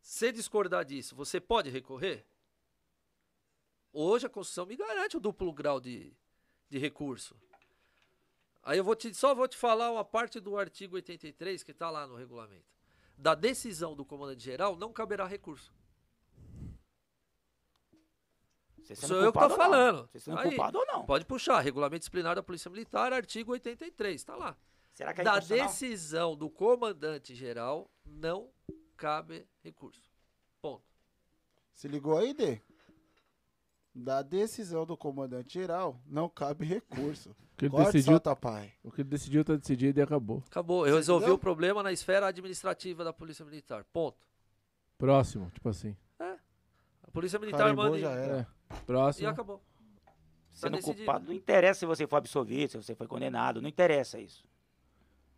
Se 0.00 0.32
discordar 0.32 0.84
disso, 0.84 1.14
você 1.14 1.40
pode 1.40 1.70
recorrer? 1.70 2.26
Hoje 3.92 4.26
a 4.26 4.28
Constituição 4.28 4.66
me 4.66 4.76
garante 4.76 5.16
o 5.16 5.20
duplo 5.20 5.52
grau 5.52 5.80
de, 5.80 6.12
de 6.68 6.78
recurso. 6.78 7.36
Aí 8.64 8.78
eu 8.78 8.84
vou 8.84 8.96
te, 8.96 9.14
só 9.14 9.34
vou 9.34 9.46
te 9.46 9.56
falar 9.56 9.92
uma 9.92 10.04
parte 10.04 10.40
do 10.40 10.56
artigo 10.56 10.96
83 10.96 11.62
que 11.62 11.70
está 11.70 11.90
lá 11.90 12.06
no 12.06 12.16
regulamento. 12.16 12.72
Da 13.16 13.34
decisão 13.34 13.94
do 13.94 14.04
comandante 14.04 14.42
geral 14.42 14.74
não 14.76 14.92
caberá 14.92 15.26
recurso. 15.26 15.72
Você 18.94 19.06
Sou 19.06 19.16
eu 19.22 19.32
que 19.32 19.38
tô 19.38 19.50
falando. 19.50 20.08
Você 20.12 20.20
sendo 20.20 20.38
Aí. 20.38 20.48
culpado 20.48 20.78
ou 20.78 20.86
não? 20.86 21.04
Pode 21.04 21.24
puxar, 21.24 21.60
regulamento 21.60 22.00
disciplinar 22.00 22.34
da 22.34 22.42
Polícia 22.42 22.70
Militar, 22.70 23.12
artigo 23.12 23.52
83, 23.52 24.14
está 24.14 24.36
lá. 24.36 24.56
Será 24.92 25.12
que 25.14 25.20
é 25.20 25.24
Da 25.24 25.38
decisão 25.38 26.36
do 26.36 26.50
comandante 26.50 27.34
geral 27.34 27.90
não 28.04 28.48
cabe 28.96 29.46
recurso. 29.62 30.10
Ponto. 30.60 30.84
Se 31.74 31.88
ligou 31.88 32.18
aí, 32.18 32.34
Dê? 32.34 32.60
Da 33.94 34.22
decisão 34.22 34.86
do 34.86 34.96
comandante 34.96 35.52
geral, 35.54 36.00
não 36.06 36.28
cabe 36.28 36.64
recurso. 36.66 37.34
O 37.52 37.54
que 37.62 37.66
ele 37.66 37.70
Corte, 37.72 37.92
decidiu, 37.92 38.12
solta, 38.14 38.34
pai. 38.34 38.72
o 38.82 38.90
que 38.90 39.02
ele 39.02 39.08
decidiu 39.10 39.44
tá 39.44 39.54
decidido 39.54 40.00
e 40.00 40.02
acabou. 40.02 40.42
Acabou. 40.50 40.86
Eu 40.86 40.94
Você 40.94 40.96
resolvi 41.00 41.24
entendeu? 41.24 41.34
o 41.34 41.38
problema 41.38 41.82
na 41.82 41.92
esfera 41.92 42.26
administrativa 42.26 43.04
da 43.04 43.12
Polícia 43.12 43.44
Militar. 43.44 43.84
Ponto. 43.92 44.26
Próximo, 44.98 45.48
tipo 45.50 45.68
assim. 45.68 45.94
A 46.18 47.10
Polícia 47.12 47.38
Militar 47.38 47.58
Carimbou, 47.58 47.84
manda. 47.84 47.98
já 48.00 48.10
era. 48.10 48.38
É. 48.38 48.46
E 48.80 48.84
Próximo. 48.84 49.28
acabou. 49.28 49.62
Sendo 50.50 50.76
decidido. 50.76 50.96
culpado, 51.06 51.26
não 51.26 51.32
interessa 51.32 51.80
se 51.80 51.86
você 51.86 52.06
foi 52.06 52.18
absolvido, 52.18 52.70
se 52.70 52.76
você 52.76 52.94
foi 52.94 53.06
condenado, 53.06 53.60
não 53.62 53.68
interessa 53.68 54.20
isso. 54.20 54.44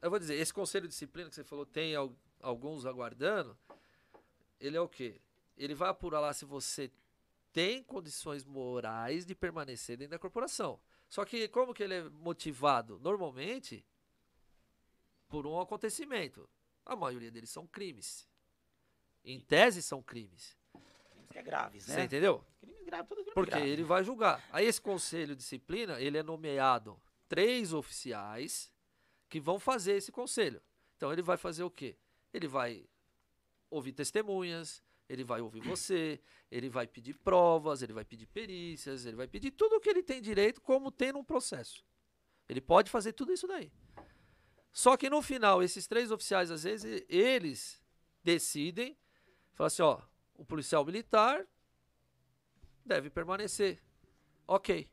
Eu 0.02 0.10
vou 0.10 0.18
dizer, 0.18 0.34
esse 0.34 0.52
conselho 0.52 0.82
de 0.86 0.88
disciplina 0.92 1.28
que 1.28 1.34
você 1.34 1.44
falou 1.44 1.64
tem 1.64 1.94
al- 1.94 2.14
alguns 2.40 2.84
aguardando. 2.84 3.56
Ele 4.60 4.76
é 4.76 4.80
o 4.80 4.88
quê? 4.88 5.20
Ele 5.56 5.74
vai 5.74 5.88
apurar 5.88 6.20
lá 6.20 6.32
se 6.32 6.44
você 6.44 6.90
tem 7.52 7.82
condições 7.84 8.44
morais 8.44 9.24
de 9.24 9.34
permanecer 9.34 9.96
dentro 9.96 10.10
da 10.12 10.18
corporação. 10.18 10.80
Só 11.08 11.24
que 11.24 11.46
como 11.48 11.72
que 11.72 11.82
ele 11.84 11.94
é 11.94 12.02
motivado? 12.08 12.98
Normalmente 12.98 13.86
por 15.28 15.46
um 15.46 15.60
acontecimento. 15.60 16.48
A 16.84 16.96
maioria 16.96 17.30
deles 17.30 17.50
são 17.50 17.66
crimes. 17.66 18.28
Em 19.24 19.40
tese 19.40 19.80
são 19.80 20.02
crimes. 20.02 20.56
Crimes 20.72 21.30
que 21.30 21.38
é 21.38 21.42
graves, 21.42 21.84
Você 21.84 21.96
né? 21.96 22.04
entendeu? 22.04 22.44
Crime 22.84 23.32
Porque 23.34 23.50
grave. 23.50 23.68
ele 23.68 23.82
vai 23.82 24.04
julgar. 24.04 24.44
Aí 24.50 24.66
esse 24.66 24.80
conselho 24.80 25.34
de 25.34 25.42
disciplina, 25.42 26.00
ele 26.00 26.18
é 26.18 26.22
nomeado 26.22 27.00
três 27.28 27.72
oficiais 27.72 28.72
que 29.28 29.40
vão 29.40 29.58
fazer 29.58 29.96
esse 29.96 30.12
conselho. 30.12 30.62
Então 30.96 31.12
ele 31.12 31.22
vai 31.22 31.36
fazer 31.36 31.64
o 31.64 31.70
quê? 31.70 31.96
Ele 32.32 32.46
vai 32.46 32.86
ouvir 33.70 33.92
testemunhas, 33.92 34.82
ele 35.08 35.24
vai 35.24 35.40
ouvir 35.40 35.60
você, 35.60 36.20
ele 36.50 36.68
vai 36.68 36.86
pedir 36.86 37.14
provas, 37.14 37.82
ele 37.82 37.92
vai 37.92 38.04
pedir 38.04 38.26
perícias, 38.26 39.04
ele 39.04 39.16
vai 39.16 39.26
pedir 39.26 39.50
tudo 39.50 39.76
o 39.76 39.80
que 39.80 39.90
ele 39.90 40.02
tem 40.02 40.20
direito, 40.22 40.60
como 40.60 40.90
tem 40.90 41.12
num 41.12 41.24
processo. 41.24 41.84
Ele 42.48 42.60
pode 42.60 42.90
fazer 42.90 43.12
tudo 43.12 43.32
isso 43.32 43.46
daí. 43.46 43.72
Só 44.72 44.96
que 44.96 45.08
no 45.08 45.22
final, 45.22 45.62
esses 45.62 45.86
três 45.86 46.10
oficiais, 46.10 46.50
às 46.50 46.64
vezes, 46.64 47.04
eles 47.08 47.82
decidem, 48.22 48.98
falam 49.52 49.66
assim, 49.68 49.82
ó, 49.82 50.00
o 50.34 50.44
policial 50.44 50.84
militar 50.84 51.46
deve 52.84 53.10
permanecer. 53.10 53.80
Ok. 54.46 54.88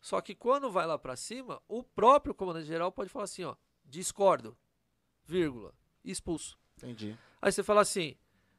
Só 0.00 0.20
que 0.20 0.34
quando 0.34 0.70
vai 0.70 0.86
lá 0.86 0.98
pra 0.98 1.16
cima, 1.16 1.60
o 1.68 1.82
próprio 1.82 2.34
comandante-geral 2.34 2.92
pode 2.92 3.10
falar 3.10 3.24
assim, 3.24 3.44
ó, 3.44 3.56
discordo, 3.84 4.56
vírgula, 5.24 5.74
expulso. 6.04 6.58
Entendi. 6.76 7.18
Aí 7.42 7.50
você 7.50 7.62
fala 7.62 7.80
assim, 7.80 8.16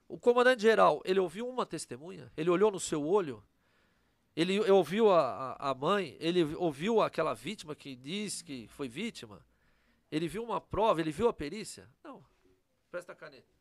o 0.07 0.17
comandante-geral, 0.17 1.01
ele 1.05 1.19
ouviu 1.19 1.47
uma 1.47 1.65
testemunha? 1.65 2.31
Ele 2.35 2.49
olhou 2.49 2.71
no 2.71 2.79
seu 2.79 3.05
olho? 3.05 3.43
Ele 4.35 4.59
ouviu 4.71 5.11
a, 5.11 5.55
a, 5.59 5.73
mãe? 5.73 6.15
Ele 6.19 6.43
ouviu 6.55 7.01
aquela 7.01 7.33
vítima 7.33 7.75
que 7.75 7.95
diz 7.95 8.41
que 8.41 8.67
foi 8.67 8.87
vítima? 8.87 9.45
Ele 10.11 10.27
viu 10.27 10.43
uma 10.43 10.61
prova? 10.61 11.01
Ele 11.01 11.11
viu 11.11 11.27
a 11.27 11.33
perícia? 11.33 11.89
Não. 12.03 12.23
Presta 12.89 13.11
a 13.13 13.15
caneta. 13.15 13.53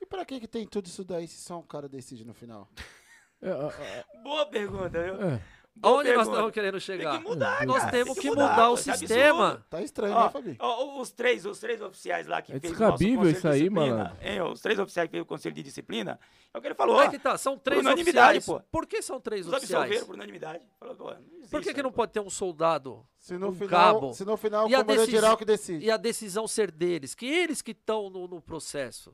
E 0.00 0.06
pra 0.06 0.24
que 0.24 0.40
que 0.40 0.48
tem 0.48 0.66
tudo 0.66 0.86
isso 0.86 1.04
daí 1.04 1.26
se 1.26 1.38
só 1.38 1.58
um 1.58 1.62
cara 1.62 1.88
decide 1.88 2.24
no 2.24 2.34
final? 2.34 2.68
É, 3.44 3.82
é, 3.82 4.22
Boa 4.22 4.46
pergunta, 4.46 5.02
viu? 5.02 5.14
é. 5.22 5.40
Boa 5.76 5.92
Aonde 5.96 6.04
nós 6.10 6.18
pergunta. 6.18 6.30
estamos 6.30 6.52
querendo 6.52 6.72
Tem 6.74 6.80
chegar? 6.80 7.18
que 7.18 7.24
mudar, 7.28 7.66
Nós 7.66 7.78
cara, 7.80 7.90
temos 7.90 8.14
tem 8.14 8.22
que 8.22 8.28
mudar 8.30 8.70
o 8.70 8.74
isso 8.74 8.90
é 8.92 8.96
sistema. 8.96 9.44
absurdo. 9.48 9.64
Tá 9.68 9.82
estranho, 9.82 10.14
Ó, 10.14 10.22
né, 10.26 10.30
Fabi? 10.30 10.56
ó, 10.60 11.00
os 11.00 11.10
três, 11.10 11.44
os 11.44 11.58
três 11.58 11.82
oficiais 11.82 12.28
lá 12.28 12.40
que 12.40 12.52
É 12.52 12.60
fez 12.60 12.72
o 12.72 12.76
descabível 12.76 13.28
isso 13.28 13.48
aí, 13.48 13.54
de 13.54 13.58
disciplina, 13.70 13.96
malandro. 13.96 14.16
hein, 14.22 14.40
ó, 14.40 14.52
os 14.52 14.60
três 14.60 14.78
oficiais 14.78 15.08
que 15.08 15.10
fez 15.10 15.22
o 15.24 15.26
conselho 15.26 15.52
de 15.52 15.62
disciplina, 15.64 16.20
é 16.54 16.56
o 16.56 16.60
que 16.60 16.68
ele 16.68 16.74
falou, 16.76 16.94
ó, 16.94 17.08
que 17.10 17.18
tá, 17.18 17.36
são 17.36 17.58
três 17.58 17.80
unanimidade, 17.80 18.38
oficiais. 18.38 18.62
pô. 18.62 18.68
Por 18.70 18.86
que 18.86 19.02
são 19.02 19.20
três 19.20 19.48
os 19.48 19.52
oficiais? 19.52 19.82
absolveram 19.82 20.06
por 20.06 20.14
unanimidade. 20.14 20.64
Falou, 20.78 20.94
pô, 20.94 21.04
não 21.10 21.18
existe, 21.38 21.50
Por 21.50 21.60
que, 21.60 21.74
que 21.74 21.82
não 21.82 21.90
pô. 21.90 21.96
pode 21.96 22.12
ter 22.12 22.20
um 22.20 22.30
soldado 22.30 23.04
Se 23.18 23.36
no 23.36 23.48
um 23.48 23.52
final, 23.52 23.68
cabo. 23.94 24.14
se 24.14 24.24
no 24.24 24.36
final 24.36 24.66
o 24.66 24.70
E 24.70 24.76
a 24.76 24.84
comandante 24.84 25.10
geral 25.10 25.36
que 25.36 25.44
decide. 25.44 25.84
e 25.84 25.90
a 25.90 25.96
decisão 25.96 26.46
ser 26.46 26.70
deles? 26.70 27.16
Que 27.16 27.26
eles 27.26 27.60
que 27.60 27.72
estão 27.72 28.08
no, 28.08 28.28
no 28.28 28.40
processo, 28.40 29.12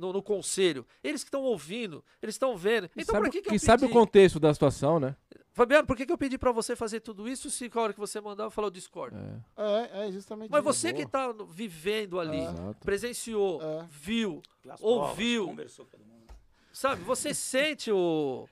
no, 0.00 0.12
no 0.12 0.22
conselho, 0.22 0.86
eles 1.04 1.22
que 1.22 1.28
estão 1.28 1.42
ouvindo, 1.42 2.02
eles 2.22 2.34
estão 2.34 2.56
vendo. 2.56 2.88
Que 2.88 3.02
Então, 3.02 3.14
sabe, 3.14 3.26
por 3.26 3.32
que, 3.32 3.42
que, 3.42 3.48
que 3.50 3.54
eu 3.56 3.60
sabe 3.60 3.84
o 3.84 3.88
pedi? 3.88 3.92
contexto 3.98 4.40
da 4.40 4.52
situação, 4.52 4.98
né? 4.98 5.14
Fabiano, 5.52 5.86
por 5.86 5.96
que, 5.96 6.06
que 6.06 6.12
eu 6.12 6.16
pedi 6.18 6.38
pra 6.38 6.52
você 6.52 6.74
fazer 6.74 7.00
tudo 7.00 7.28
isso 7.28 7.50
se 7.50 7.70
a 7.74 7.80
hora 7.80 7.92
que 7.92 7.98
você 8.00 8.20
mandar 8.20 8.44
eu 8.44 8.50
falar 8.50 8.68
eu 8.68 8.70
discordo? 8.72 9.16
É, 9.56 10.00
É, 10.02 10.08
é 10.08 10.12
justamente 10.12 10.50
Mas 10.50 10.60
isso. 10.64 10.72
você 10.72 10.92
que 10.92 11.04
tá 11.06 11.32
no- 11.32 11.44
vivendo 11.46 12.18
ali, 12.18 12.40
exato. 12.40 12.78
presenciou, 12.84 13.60
É. 13.60 13.86
viu, 13.90 14.40
ouviu. 14.80 15.42
provas, 15.44 15.50
conversou 15.56 15.84
com 15.86 15.90
todo 15.90 16.06
mundo. 16.06 16.32
sabe? 16.72 17.02
Você 17.02 17.34
sente 17.34 17.90
o, 17.90 18.48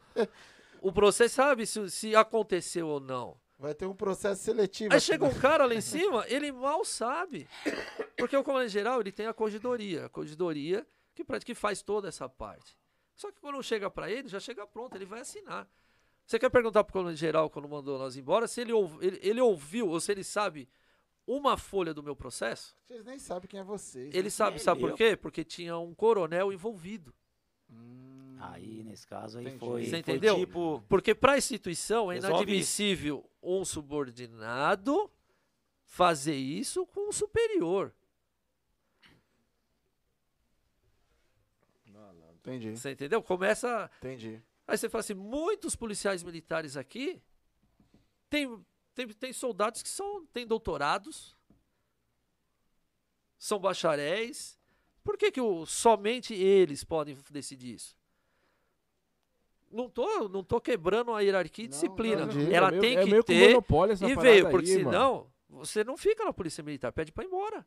o 0.83 0.93
processo, 0.93 1.37
sabe 1.37 1.67
se, 1.67 1.89
se 1.91 2.15
aconteceu 2.17 2.89
ou 2.89 3.01
não. 3.01 3.37
Vai 3.61 3.75
ter 3.75 3.87
um 3.87 3.95
processo 3.95 4.43
seletivo. 4.43 4.93
Aí 4.95 5.01
chega 5.01 5.27
né? 5.27 5.35
um 5.35 5.39
cara 5.41 5.67
lá 5.67 5.75
em 5.75 5.81
cima, 5.83 6.25
ele 6.29 6.53
mal 6.53 6.85
sabe. 6.85 7.49
Porque 8.17 8.37
o 8.37 8.45
comandante 8.45 8.73
geral, 8.73 9.01
ele 9.01 9.11
tem 9.13 9.27
a 9.27 9.33
corregedoria. 9.35 10.07
A 10.07 10.09
corregedoria 10.09 10.87
que, 11.19 11.25
pra- 11.25 11.41
que 11.41 11.55
faz 11.55 11.83
toda 11.83 12.07
essa 12.09 12.29
parte. 12.29 12.77
Só 13.17 13.33
que 13.33 13.41
quando 13.41 13.61
chega 13.63 13.91
pra 13.91 14.09
ele, 14.11 14.29
já 14.29 14.39
chega 14.39 14.65
pronto, 14.67 14.95
ele 14.97 15.05
vai 15.05 15.21
assinar. 15.21 15.69
Você 16.25 16.39
quer 16.39 16.49
perguntar 16.51 16.85
pro 16.85 16.93
comandante 16.93 17.19
geral, 17.19 17.51
quando 17.51 17.69
mandou 17.69 17.99
nós 17.99 18.17
embora, 18.17 18.47
se 18.47 18.61
ele, 18.61 18.73
ele, 19.01 19.19
ele 19.23 19.41
ouviu 19.41 19.89
ou 19.89 19.99
se 19.99 20.13
ele 20.13 20.23
sabe 20.23 20.69
uma 21.27 21.57
folha 21.57 21.93
do 21.93 22.03
meu 22.03 22.15
processo? 22.15 22.77
Vocês 22.87 23.05
nem 23.05 23.19
sabem 23.19 23.49
quem 23.49 23.59
é 23.59 23.65
vocês. 23.65 24.15
Ele 24.15 24.23
né? 24.25 24.31
sabe, 24.31 24.57
Ele, 24.57 24.63
sabe 24.65 24.81
por 24.81 24.91
eu- 24.91 24.97
quê? 24.97 25.17
Porque 25.17 25.43
tinha 25.43 25.77
um 25.77 25.93
coronel 25.95 26.53
envolvido. 26.53 27.13
Hum, 27.69 28.37
Aí, 28.41 28.85
nesse 28.85 29.05
caso, 29.07 29.39
aí 29.39 29.47
Entendi. 29.47 29.59
foi, 29.59 29.85
Você 29.85 29.91
foi 29.91 29.99
entendeu? 29.99 30.37
tipo... 30.37 30.85
Porque 30.89 31.13
para 31.15 31.33
a 31.33 31.39
instituição 31.39 32.13
é 32.13 32.15
Resolve 32.15 32.37
inadmissível 32.45 33.29
um 33.43 33.65
subordinado 33.65 35.11
fazer 35.85 36.37
isso 36.37 36.87
com 36.87 37.09
um 37.09 37.13
superior. 37.13 37.93
Entendi, 42.41 42.77
Você 42.77 42.91
entendeu? 42.93 43.23
Começa. 43.23 43.91
entendi. 43.99 44.41
Aí 44.67 44.77
você 44.77 44.89
fala 44.89 45.01
assim: 45.01 45.15
muitos 45.15 45.75
policiais 45.77 46.23
militares 46.23 46.77
aqui 46.77 47.21
tem, 48.31 48.65
tem, 48.95 49.09
tem 49.09 49.33
soldados 49.33 49.83
que 49.83 49.89
são, 49.89 50.25
têm 50.27 50.47
doutorados, 50.47 51.37
são 53.39 53.59
bacharéis. 53.59 54.59
Por 55.05 55.17
que, 55.17 55.31
que 55.33 55.41
o- 55.41 55.65
somente 55.65 56.35
eles 56.35 56.85
podem 56.85 57.17
decidir 57.31 57.75
isso? 57.75 57.97
Não 59.71 59.89
tô, 59.89 60.29
não 60.29 60.43
tô 60.43 60.61
quebrando 60.61 61.13
a 61.15 61.21
hierarquia 61.21 61.65
e 61.65 61.69
Não, 61.69 61.73
disciplina. 61.73 62.23
entendi. 62.25 62.55
Ela 62.55 62.69
é 62.69 62.71
meio, 62.71 62.81
tem 62.83 62.97
é 62.97 63.05
que 63.05 63.11
meio 63.11 63.25
ter 63.25 63.35
essa 63.93 64.07
e 64.07 64.15
veio, 64.17 64.47
aí, 64.47 64.51
porque 64.53 64.79
mano. 64.79 64.91
senão 64.91 65.33
você 65.49 65.85
não 65.85 65.97
fica 65.97 66.25
na 66.25 66.33
polícia 66.33 66.63
militar, 66.65 66.93
pede 66.93 67.13
pra 67.13 67.25
ir 67.25 67.27
embora. 67.27 67.67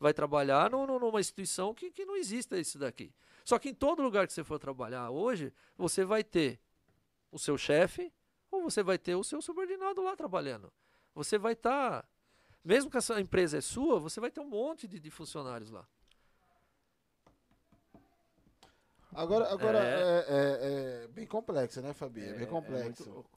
Vai 0.00 0.12
trabalhar 0.14 0.70
no- 0.70 0.86
no- 0.86 0.98
numa 0.98 1.20
instituição 1.20 1.72
que, 1.74 1.90
que 1.92 2.04
não 2.06 2.16
exista 2.16 2.58
isso 2.58 2.78
daqui. 2.78 3.12
Só 3.44 3.58
que 3.58 3.68
em 3.68 3.74
todo 3.74 4.02
lugar 4.02 4.26
que 4.26 4.32
você 4.32 4.42
for 4.42 4.58
trabalhar 4.58 5.10
hoje, 5.10 5.52
você 5.76 6.04
vai 6.04 6.24
ter 6.24 6.58
o 7.30 7.38
seu 7.38 7.56
chefe 7.58 8.10
ou 8.50 8.62
você 8.62 8.82
vai 8.82 8.98
ter 8.98 9.14
o 9.14 9.22
seu 9.22 9.40
subordinado 9.42 10.02
lá 10.02 10.16
trabalhando. 10.16 10.72
Você 11.14 11.36
vai 11.38 11.52
estar, 11.52 12.08
mesmo 12.64 12.90
que 12.90 12.96
essa 12.96 13.20
empresa 13.20 13.58
é 13.58 13.60
sua, 13.60 14.00
você 14.00 14.18
vai 14.20 14.30
ter 14.30 14.40
um 14.40 14.48
monte 14.48 14.88
de, 14.88 14.98
de 14.98 15.10
funcionários 15.10 15.70
lá. 15.70 15.86
Agora, 19.12 19.52
agora 19.52 19.78
É. 19.78 19.90
é, 19.92 20.24
é- 20.28 21.04
é 21.04 21.08
bem 21.08 21.26
complexo, 21.26 21.80
né, 21.82 21.92
Fabi? 21.92 22.22
É, 22.22 22.32
bem 22.34 22.46
complexo. 22.46 23.02
muito 23.04 23.10
louco. 23.10 23.30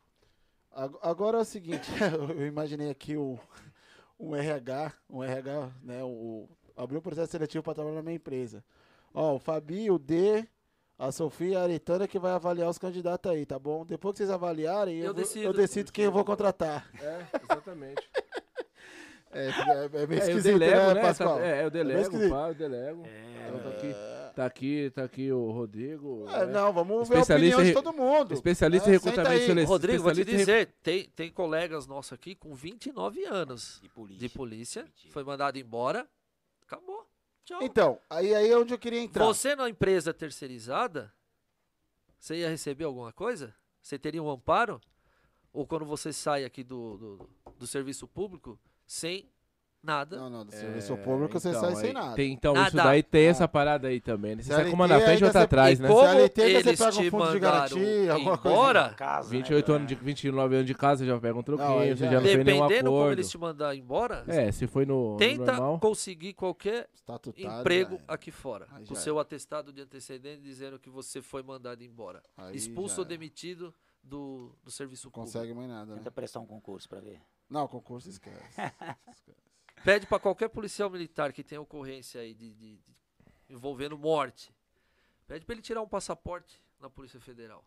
Ag- 0.72 0.98
Agora 1.02 1.38
é 1.40 1.42
o 1.42 1.46
seguinte, 1.46 1.88
eu 2.38 2.46
imaginei 2.48 2.90
aqui 2.90 3.18
o, 3.18 3.40
um 4.28 4.36
RH, 4.36 4.94
um 5.10 5.24
RH, 5.24 5.72
né, 5.84 6.04
o, 6.04 6.48
abriu 6.76 7.00
um 7.00 7.04
processo 7.04 7.32
seletivo 7.32 7.64
para 7.64 7.74
trabalhar 7.76 7.96
na 7.98 8.02
minha 8.02 8.16
empresa. 8.16 8.64
Ó, 9.14 9.36
o 9.36 9.40
Fabi, 9.40 9.92
o 9.92 10.00
D, 10.00 10.48
a 10.98 11.12
Sofia 11.12 11.48
e 11.50 11.56
a 11.56 11.62
Aretana 11.64 12.08
que 12.08 12.18
vai 12.18 12.32
avaliar 12.32 12.70
os 12.70 12.78
candidatos 12.78 13.32
aí, 13.32 13.46
tá 13.46 13.60
bom? 13.60 13.86
Depois 13.86 14.14
que 14.14 14.18
vocês 14.20 14.30
avaliarem, 14.30 14.96
eu, 14.98 15.08
Eu 15.08 15.14
vou- 15.14 15.24
decido. 15.24 15.46
eu 15.46 15.54
decido 15.54 15.92
quem 15.92 16.06
eu 16.06 16.12
vou 16.12 16.24
contratar. 16.24 16.88
É, 17.02 17.26
exatamente. 17.44 18.10
É, 19.32 19.48
é, 20.00 20.04
é 20.04 20.08
meio 20.08 20.22
É, 20.22 20.24
eu 20.26 20.30
esquisito, 20.30 20.44
delego, 20.60 20.76
né, 20.88 20.94
né? 20.96 21.02
Pascoal? 21.02 21.40
essa- 21.40 21.48
É, 21.48 21.66
eu 21.66 21.70
delego, 21.72 22.02
esquisito. 22.02 22.30
pá, 22.32 22.48
eu 22.50 22.56
delego. 22.56 23.04
É, 23.06 23.48
Então, 23.50 23.60
tá, 23.60 23.70
aqui, 23.70 23.94
tá 24.34 24.46
aqui, 24.46 24.92
tá 24.94 25.04
aqui 25.04 25.32
o 25.32 25.52
Rodrigo. 25.52 26.26
É, 26.30 26.46
né? 26.46 26.54
não, 26.54 26.74
vamos 26.74 27.08
ver 27.08 27.18
a 27.18 27.22
opinião 27.22 27.64
de 27.64 27.74
todo 27.74 27.94
mundo. 27.94 28.34
Especialista 28.34 28.90
em 28.90 28.94
É, 28.94 28.98
recrutamento 28.98 29.46
seletivo. 29.46 29.72
Rodrigo, 29.72 30.04
vou 30.04 30.14
te 30.14 30.26
dizer, 30.26 30.74
tem, 30.82 31.06
tem 31.10 31.32
colegas 31.32 31.88
nossos 31.88 32.14
aqui 32.14 32.36
com 32.36 32.54
29 32.54 33.26
anos 33.26 33.80
de 33.82 33.90
polícia. 33.90 34.20
de 34.20 34.30
polícia, 34.30 34.86
foi 35.10 35.24
mandado 35.24 35.58
embora, 35.58 36.08
acabou. 36.62 37.08
Tchau. 37.46 37.62
Então, 37.62 38.00
aí, 38.10 38.34
aí 38.34 38.50
é 38.50 38.58
onde 38.58 38.74
eu 38.74 38.80
queria 38.80 39.02
entrar. 39.02 39.26
Você 39.26 39.56
na 39.56 39.70
empresa 39.70 40.14
terceirizada, 40.14 41.14
você 42.18 42.38
ia 42.38 42.50
receber 42.50 42.86
alguma 42.86 43.12
coisa? 43.12 43.54
Você 43.82 44.00
teria 44.00 44.24
um 44.24 44.30
amparo? 44.30 44.80
Ou 45.52 45.68
quando 45.68 45.86
você 45.86 46.12
sai 46.14 46.46
aqui 46.46 46.64
do, 46.64 46.98
do, 46.98 47.30
do 47.60 47.68
serviço 47.68 48.08
público 48.08 48.58
sem 48.86 49.30
nada. 49.84 50.16
Não, 50.18 50.30
não, 50.30 50.46
do 50.46 50.52
serviço 50.52 50.96
público 50.98 51.40
você 51.40 51.50
então, 51.50 51.62
sai 51.62 51.70
aí 51.72 51.76
sem 51.76 51.94
nada. 51.94 52.16
Tem, 52.16 52.32
então, 52.32 52.54
Nada. 52.54 52.68
isso 52.70 52.78
daí 52.78 53.04
tem 53.04 53.28
Ah. 53.28 53.30
essa 53.32 53.48
parada 53.48 53.88
aí 53.90 54.00
também. 54.00 54.36
né? 54.36 54.42
Você 54.44 54.54
sai 54.54 54.66
com 54.70 54.76
uma 54.76 54.88
na 54.88 55.00
frente 55.02 55.20
e 55.22 55.24
outra 55.26 55.42
você- 55.42 55.46
atrás, 55.46 55.80
né? 55.80 55.88
como 55.90 56.00
CLT, 56.00 56.42
ainda 56.42 56.62
você 56.64 56.70
eles 56.70 56.80
pega 56.80 56.92
um 57.00 57.10
fundo 57.12 57.32
de 57.32 57.40
garantia, 57.40 58.14
alguma 58.14 58.38
coisa. 58.38 58.58
embora, 58.58 58.94
Casa, 58.94 59.30
28 59.30 59.70
né, 59.72 59.76
anos, 59.76 59.88
de, 59.90 59.96
29 59.96 60.56
anos 60.56 60.68
de 60.68 60.74
casa, 60.74 61.06
já 61.06 61.20
pega 61.20 61.38
um 61.38 61.44
troquinho, 61.44 61.80
aí 61.80 61.90
você 61.96 62.06
já 62.06 62.12
já 62.12 62.18
não 62.18 62.22
fez 62.24 62.46
nenhum 62.46 62.62
dependendo 62.68 62.90
como 62.90 62.98
acordo. 63.02 63.14
eles 63.14 63.30
te 63.30 63.38
mandar 63.38 63.76
embora, 63.76 64.24
É, 64.28 64.52
se 64.52 64.66
foi 64.68 64.86
no, 64.86 65.18
tenta 65.18 65.46
normal... 65.52 65.80
conseguir 65.80 66.34
qualquer 66.34 66.88
Estatutário, 66.94 67.60
emprego 67.60 67.96
já 67.98 68.04
era. 68.04 68.14
aqui 68.14 68.32
fora. 68.32 68.68
Aí 68.72 68.86
Com 68.86 68.96
já 68.96 69.02
seu 69.02 69.20
atestado 69.20 69.74
de 69.74 69.82
antecedente 69.82 70.42
dizendo 70.42 70.80
que 70.80 70.90
você 70.90 71.22
foi 71.22 71.44
mandado 71.44 71.84
embora. 71.84 72.24
Aí 72.38 72.56
Expulso 72.56 72.96
já 72.96 73.02
ou 73.02 73.06
demitido 73.06 73.74
do, 74.02 74.56
do 74.64 74.72
serviço 74.72 75.08
Não 75.08 75.12
público. 75.12 75.34
consegue 75.34 75.54
mais 75.54 75.68
nada, 75.70 75.92
né? 75.92 75.98
Tenta 75.98 76.12
prestar 76.12 76.40
um 76.40 76.46
concurso 76.46 76.88
pra 76.88 77.00
ver. 77.00 77.20
Não, 77.50 77.68
concurso 77.68 78.10
esquece. 78.10 78.38
Pede 79.84 80.08
pra 80.08 80.20
qualquer 80.20 80.50
policial 80.50 80.90
militar 80.90 81.34
que 81.34 81.44
tenha 81.44 81.62
ocorrência 81.62 82.22
aí 82.22 82.34
de, 82.34 82.54
de- 82.54 82.78
de- 82.78 82.96
envolvendo 83.50 83.98
morte. 83.98 84.54
Pede 85.28 85.46
pra 85.46 85.54
ele 85.54 85.62
tirar 85.62 85.82
um 85.82 85.88
passaporte 85.88 86.62
na 86.80 86.90
Polícia 86.90 87.20
Federal. 87.20 87.64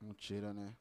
Não 0.00 0.14
tira, 0.14 0.52
né? 0.52 0.74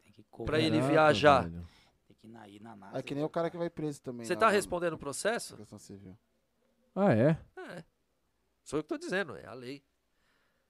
Pra 0.46 0.60
ele 0.60 0.82
viajar. 0.82 1.44
velho. 1.44 1.68
Tem 2.08 2.16
que 2.16 2.28
ir 2.28 2.30
na, 2.30 2.48
ir 2.48 2.62
na 2.62 2.76
NASA. 2.76 2.98
É 2.98 3.02
que 3.02 3.14
nem 3.16 3.24
o 3.24 3.30
cara 3.30 3.50
que 3.50 3.58
vai 3.58 3.70
preso 3.70 4.02
também. 4.02 4.26
Você 4.26 4.34
lá 4.34 4.40
tá 4.42 4.50
respondendo 4.50 4.94
o 4.94 4.98
processo? 4.98 5.56
questão 5.58 5.78
civil. 5.80 6.18
Ah, 6.96 7.14
é? 7.14 7.38
É. 7.58 7.84
Sou 8.64 8.80
eu 8.80 8.84
que 8.84 8.90
tô 8.90 8.98
dizendo, 8.98 9.36
é 9.36 9.46
a 9.46 9.54
lei. 9.54 9.84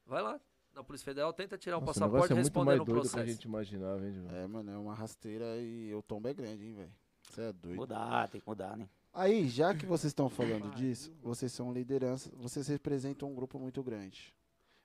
Vai 0.05 0.21
lá. 0.21 0.39
Na 0.73 0.83
Polícia 0.83 1.05
Federal, 1.05 1.33
tenta 1.33 1.57
tirar 1.57 1.77
um 1.77 1.81
Nossa, 1.81 1.91
o 1.91 1.93
passaporte 1.93 2.33
negócio 2.33 2.33
é 2.33 2.35
muito 2.35 2.59
o 2.59 2.65
doido 2.65 2.79
do 2.79 2.85
que 2.85 2.91
a 2.91 2.93
processo. 3.01 3.25
gente 3.25 3.43
imaginava, 3.45 4.07
hein? 4.07 4.27
É, 4.31 4.45
mano, 4.45 4.71
é 4.71 4.77
uma 4.77 4.93
rasteira 4.93 5.57
e 5.57 5.93
o 5.95 6.01
tombo 6.03 6.27
é 6.27 6.33
grande, 6.33 6.63
hein, 6.65 6.73
velho. 6.73 6.93
Você 7.31 7.41
é 7.41 7.53
doido. 7.53 7.77
Mudar, 7.77 8.29
tem 8.29 8.39
que 8.39 8.47
mudar, 8.47 8.77
né? 8.77 8.87
Aí, 9.19 9.47
já 9.49 9.73
que 9.73 9.83
vocês 9.83 10.11
estão 10.11 10.29
falando 10.29 10.69
disso, 10.75 11.11
vocês 11.23 11.51
são 11.51 11.73
liderança, 11.73 12.29
vocês 12.35 12.67
representam 12.67 13.31
um 13.31 13.33
grupo 13.33 13.57
muito 13.57 13.81
grande. 13.81 14.31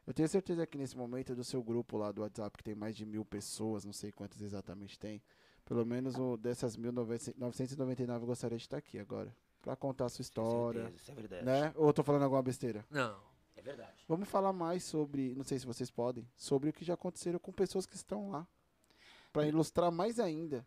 Eu 0.07 0.15
tenho 0.15 0.27
certeza 0.27 0.67
que 0.67 0.79
nesse 0.79 0.97
momento 0.97 1.35
do 1.35 1.45
seu 1.45 1.63
grupo 1.63 1.99
lá 1.99 2.11
do 2.11 2.23
WhatsApp, 2.23 2.57
que 2.57 2.65
tem 2.65 2.75
mais 2.75 2.97
de 2.97 3.05
mil 3.05 3.27
pessoas, 3.27 3.85
não 3.85 3.93
sei 3.93 4.11
quantas 4.11 4.41
exatamente 4.41 4.99
tem, 4.99 5.23
pelo 5.67 5.85
menos 5.85 6.17
o, 6.17 6.39
dessas 6.39 6.79
1.999 6.79 8.21
eu 8.21 8.27
gostaria 8.27 8.57
de 8.57 8.65
estar 8.65 8.79
aqui 8.79 8.99
agora. 8.99 9.37
Pra 9.61 9.77
contar 9.77 10.07
a 10.07 10.09
sua 10.09 10.17
Com 10.17 10.23
história, 10.23 10.83
certeza, 10.85 11.03
Isso 11.03 11.11
é 11.11 11.15
verdade. 11.15 11.45
né? 11.45 11.73
Ou 11.77 11.89
eu 11.89 11.93
tô 11.93 12.03
falando 12.03 12.23
alguma 12.23 12.43
besteira? 12.43 12.87
Não. 12.91 13.17
É 13.55 13.61
verdade. 13.61 14.03
Vamos 14.09 14.31
falar 14.31 14.55
mais 14.55 14.83
sobre, 14.83 15.35
não 15.35 15.45
sei 15.45 15.59
se 15.59 15.67
vocês 15.67 15.91
podem, 15.91 16.27
sobre 16.35 16.71
o 16.71 16.73
que 16.73 16.87
já 16.87 16.95
aconteceram 16.95 17.39
com 17.39 17.53
pessoas 17.53 17.85
que 17.85 17.97
estão 17.97 18.31
lá. 18.31 18.49
Pra 19.31 19.47
ilustrar 19.47 19.93
mais 19.93 20.19
ainda. 20.19 20.67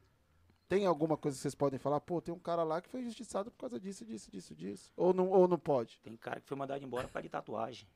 Tem 0.68 0.86
alguma 0.86 1.16
coisa 1.16 1.38
que 1.38 1.42
vocês 1.42 1.54
podem 1.54 1.78
falar? 1.78 2.00
Pô, 2.02 2.20
tem 2.22 2.34
um 2.34 2.40
cara 2.40 2.64
lá 2.64 2.82
que 2.82 2.90
foi 2.90 3.02
injustiçado 3.02 3.52
por 3.52 3.58
causa 3.58 3.80
disso, 3.80 4.04
disso, 4.04 4.32
disso, 4.32 4.56
disso. 4.56 4.92
Ou 4.98 5.14
não, 5.14 5.30
ou 5.30 5.48
não 5.48 5.60
pode? 5.60 6.00
Tem 6.02 6.16
cara 6.18 6.40
que 6.42 6.48
foi 6.48 6.58
mandado 6.58 6.84
embora 6.84 7.08
causa 7.08 7.24
de 7.24 7.30
tatuagem. 7.30 7.88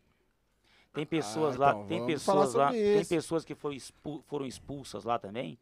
Tem 0.93 1.05
pessoas 1.05 1.55
Ah, 1.55 1.59
lá, 1.59 1.69
então, 1.71 1.87
tem 1.87 2.05
pessoas 2.05 2.53
lá, 2.53 2.71
tem 2.71 3.05
pessoas 3.05 3.45
que 3.45 3.55
expu- 3.71 4.23
foram 4.27 4.45
expulsas 4.45 5.03
lá 5.03 5.17
também, 5.19 5.57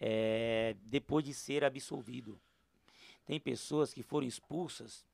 é, 0.00 0.76
depois 0.84 1.24
de 1.24 1.32
ser 1.32 1.64
absolvido. 1.64 2.40
Tem 3.24 3.38
pessoas 3.40 3.92
que 3.94 4.02
foram 4.02 4.26
expulsas 4.26 5.04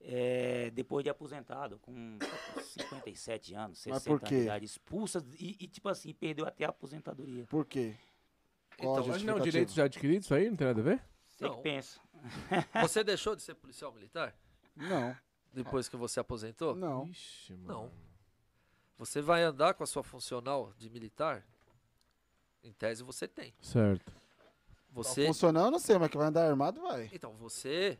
é, 0.00 0.70
depois 0.70 1.02
de 1.04 1.08
aposentado, 1.10 1.78
com 1.78 2.18
57 2.60 3.54
anos, 3.54 3.78
60 3.78 3.94
Mas 3.94 4.04
por 4.04 4.12
anos 4.12 4.28
de 4.28 4.42
idade, 4.42 4.64
expulsas 4.64 5.24
e, 5.38 5.56
e, 5.60 5.66
tipo 5.68 5.88
assim, 5.88 6.12
perdeu 6.12 6.46
até 6.46 6.64
a 6.64 6.68
aposentadoria. 6.70 7.46
Por 7.46 7.64
quê? 7.64 7.94
Qual 8.78 8.92
Então, 9.00 9.06
Mas 9.12 9.22
não 9.22 9.34
é 9.34 9.36
um 9.36 9.38
justificativa? 9.38 9.44
direito 9.50 9.72
já 9.72 9.84
adquirido 9.84 10.22
isso 10.22 10.34
aí? 10.34 10.48
Não 10.50 10.56
tem 10.56 10.66
nada 10.66 10.80
a 10.80 10.84
ver? 10.84 11.02
Você 11.28 11.44
Não. 11.44 11.56
que 11.56 11.62
pensa. 11.62 12.00
Você 12.88 13.04
deixou 13.04 13.36
de 13.36 13.42
ser 13.42 13.54
policial 13.54 13.92
militar? 13.92 14.34
Não, 14.76 15.16
Depois 15.52 15.88
que 15.88 15.96
você 15.96 16.18
aposentou? 16.18 16.74
não. 16.74 17.06
Ixi, 17.06 17.54
mano. 17.54 17.66
Não. 17.84 17.92
Você 18.98 19.20
vai 19.20 19.42
andar 19.42 19.74
com 19.74 19.84
a 19.84 19.86
sua 19.86 20.02
funcional 20.02 20.72
de 20.78 20.88
militar? 20.90 21.46
Em 22.62 22.72
tese 22.72 23.02
você 23.02 23.28
tem. 23.28 23.54
Certo. 23.60 24.12
Você. 24.90 25.26
Funcionando, 25.26 25.66
eu 25.66 25.70
não 25.72 25.78
sei, 25.78 25.98
mas 25.98 26.08
que 26.10 26.16
vai 26.16 26.26
andar 26.28 26.48
armado, 26.48 26.80
vai. 26.80 27.10
Então, 27.12 27.34
você 27.34 27.98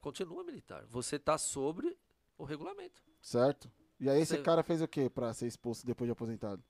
continua 0.00 0.44
militar. 0.44 0.84
Você 0.86 1.18
tá 1.18 1.36
sobre 1.36 1.98
o 2.38 2.44
regulamento. 2.44 3.02
Certo? 3.20 3.70
E 3.98 4.08
aí 4.08 4.20
esse 4.20 4.36
Você- 4.36 4.42
cara 4.42 4.62
fez 4.62 4.80
o 4.82 4.88
quê 4.88 5.08
pra 5.10 5.32
ser 5.34 5.46
expulso 5.46 5.84
depois 5.86 6.06
de 6.08 6.12
aposentado? 6.12 6.62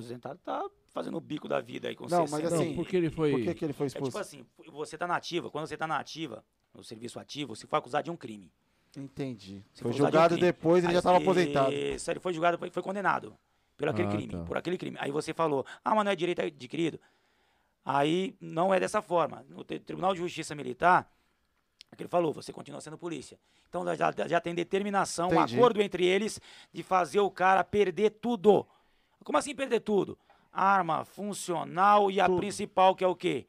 Aposentado 0.00 0.38
tá 0.44 0.68
fazendo 0.92 1.16
o 1.16 1.20
bico 1.20 1.48
da 1.48 1.58
vida 1.60 1.88
aí 1.88 1.96
com 1.96 2.06
Não, 2.06 2.20
mas 2.20 2.30
60 2.30 2.54
assim, 2.54 2.68
Não, 2.68 2.74
porque 2.76 2.96
ele 2.96 3.08
foi... 3.08 3.30
Por 3.30 3.40
que, 3.42 3.54
que 3.54 3.64
ele 3.64 3.72
foi 3.72 3.86
É 3.86 3.88
expulso? 3.88 4.10
tipo 4.10 4.18
assim, 4.18 4.46
você 4.70 4.98
tá 4.98 5.06
na 5.06 5.16
ativa, 5.16 5.50
quando 5.50 5.66
você 5.66 5.74
tá 5.76 5.86
na 5.86 5.98
ativa, 5.98 6.44
no 6.74 6.84
serviço 6.84 7.18
ativo, 7.18 7.56
você 7.56 7.66
foi 7.66 7.78
acusado 7.78 8.04
de 8.04 8.10
um 8.10 8.16
crime. 8.16 8.52
Entendi. 8.94 9.62
Se 9.72 9.82
Foi 9.82 9.90
usar 9.90 9.96
de 9.96 10.02
um 10.02 10.04
julgado 10.06 10.36
depois, 10.36 10.84
ele 10.84 10.88
Aí 10.88 10.92
já 10.94 10.98
estava 10.98 11.18
você- 11.18 11.24
aposentado. 11.24 11.72
Isso, 11.72 12.10
ele 12.10 12.20
foi 12.20 12.32
julgado, 12.34 12.58
foi, 12.58 12.70
foi 12.70 12.82
condenado 12.82 13.36
por 13.76 13.88
aquele 13.88 14.08
Ah, 14.08 14.10
crime, 14.10 14.32
tá. 14.32 14.42
por 14.44 14.56
aquele 14.58 14.76
crime. 14.78 14.96
Aí 15.00 15.10
você 15.10 15.32
falou, 15.32 15.64
ah, 15.82 15.94
mas 15.94 16.04
não 16.04 16.12
é 16.12 16.16
direito 16.16 16.42
adquirido. 16.42 17.00
Aí 17.84 18.34
não 18.40 18.72
é 18.74 18.78
dessa 18.80 19.00
forma. 19.00 19.44
No 19.48 19.64
Tri- 19.64 19.78
Tribunal 19.80 20.12
de 20.12 20.20
Justiça 20.20 20.54
Militar, 20.54 21.10
é 21.90 21.96
que 21.96 22.02
ele 22.02 22.08
falou, 22.08 22.32
você 22.32 22.52
continua 22.52 22.80
sendo 22.80 22.98
polícia. 22.98 23.38
Então 23.68 23.84
já, 23.94 24.12
já 24.26 24.40
tem 24.40 24.54
determinação, 24.54 25.28
um 25.28 25.34
Entendi. 25.34 25.56
acordo 25.56 25.80
entre 25.82 26.04
eles 26.04 26.40
de 26.72 26.82
fazer 26.82 27.20
o 27.20 27.30
cara 27.30 27.62
perder 27.64 28.10
tudo. 28.10 28.66
Como 29.26 29.38
assim 29.38 29.56
perder 29.56 29.80
tudo? 29.80 30.16
Arma, 30.52 31.04
funcional 31.04 32.12
e 32.12 32.20
a 32.20 32.26
Tudo. 32.26 32.38
principal 32.38 32.94
que 32.94 33.02
é 33.02 33.08
o 33.08 33.16
quê? 33.16 33.44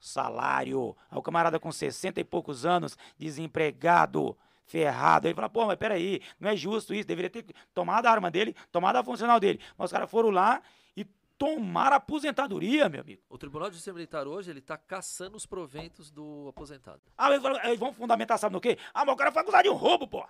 Salário. 0.00 0.96
Aí 1.10 1.18
o 1.18 1.20
camarada 1.20 1.60
com 1.60 1.70
60 1.70 2.18
e 2.18 2.24
poucos 2.24 2.64
anos, 2.64 2.96
desempregado, 3.18 4.34
ferrado. 4.64 5.28
Ele 5.28 5.34
fala, 5.34 5.50
pô, 5.50 5.66
mas 5.66 5.76
peraí, 5.76 6.22
não 6.40 6.48
é 6.48 6.56
justo 6.56 6.94
isso. 6.94 7.06
Deveria 7.06 7.28
ter 7.28 7.44
tomado 7.74 8.06
a 8.06 8.10
arma 8.10 8.30
dele, 8.30 8.56
tomado 8.72 8.96
a 8.96 9.04
funcional 9.04 9.38
dele. 9.38 9.60
Mas 9.76 9.90
os 9.90 9.92
caras 9.92 10.10
foram 10.10 10.30
lá 10.30 10.62
e 10.96 11.04
tomaram 11.36 11.92
a 11.92 11.96
aposentadoria, 11.96 12.88
meu 12.88 13.02
amigo. 13.02 13.20
O 13.28 13.36
Tribunal 13.36 13.68
de 13.68 13.74
Justiça 13.74 13.92
Militar 13.92 14.26
hoje, 14.26 14.50
ele 14.50 14.62
tá 14.62 14.78
caçando 14.78 15.36
os 15.36 15.44
proventos 15.44 16.10
do 16.10 16.46
aposentado. 16.48 17.02
Ah, 17.18 17.30
eles, 17.30 17.78
vão 17.78 17.92
fundamentar, 17.92 18.38
sabe 18.38 18.54
no 18.54 18.60
quê? 18.60 18.78
Ah, 18.94 19.04
mas 19.04 19.14
o 19.14 19.18
cara 19.18 19.30
foi 19.30 19.42
acusado 19.42 19.64
de 19.64 19.68
um 19.68 19.74
roubo, 19.74 20.08
pô. 20.08 20.26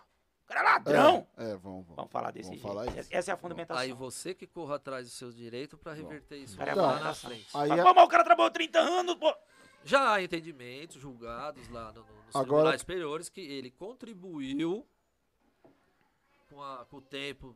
Cara 0.51 0.60
é 0.60 0.72
ladrão. 0.72 1.27
É, 1.36 1.44
é 1.44 1.56
vamos, 1.56 1.85
vamos. 1.86 1.97
Vamos 1.97 2.10
falar 2.10 2.31
desse 2.32 2.48
Vamos 2.48 2.60
jeito. 2.62 2.74
falar 2.74 2.86
isso. 3.01 3.09
Essa 3.14 3.31
é 3.31 3.35
a 3.35 3.36
fundamentação. 3.36 3.81
Aí 3.82 3.93
você 3.93 4.35
que 4.35 4.47
corra 4.47 4.77
atrás 4.77 5.06
dos 5.06 5.14
seus 5.16 5.36
direitos 5.36 5.78
pra 5.78 5.93
reverter 5.93 6.39
isso 6.39 6.56
Cara, 6.56 6.70
é 6.70 6.72
Então, 6.72 6.86
lá 6.86 6.98
na 7.01 7.14
frente. 7.14 7.47
Aí 7.55 7.70
é- 7.70 7.82
pô, 7.82 7.94
mas 7.94 8.05
o 8.05 8.09
cara 8.09 8.24
trabalhou 8.24 8.51
30 8.51 8.78
anos, 8.81 9.14
pô. 9.14 9.32
Já 9.85 10.14
há 10.14 10.22
entendimentos 10.22 11.01
julgados 11.01 11.68
lá 11.68 11.93
no, 11.93 12.01
no, 12.01 12.06
nos 12.27 12.35
Agora- 12.36 12.47
tribunais 12.47 12.81
superiores 12.81 13.28
que 13.28 13.40
ele 13.40 13.70
contribuiu 13.70 14.85
com, 16.48 16.60
a- 16.62 16.85
com 16.86 16.97
o 16.97 17.01
tempo 17.01 17.55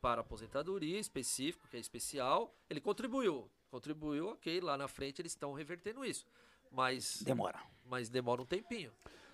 para 0.00 0.20
a 0.20 0.22
aposentadoria 0.22 0.98
específico, 0.98 1.66
que 1.68 1.76
é 1.76 1.80
especial. 1.80 2.52
Ele 2.68 2.80
contribuiu. 2.80 3.48
Contribuiu, 3.70 4.30
ok. 4.30 4.60
Lá 4.60 4.76
na 4.76 4.88
frente 4.88 5.20
eles 5.22 5.32
estão 5.32 5.52
revertendo 5.52 6.04
isso. 6.04 6.26
Mas, 6.70 7.22
Demora. 7.22 7.60
mas 7.86 8.08
demora 8.08 8.42
um 8.42 8.46
tempinho. 8.46 8.92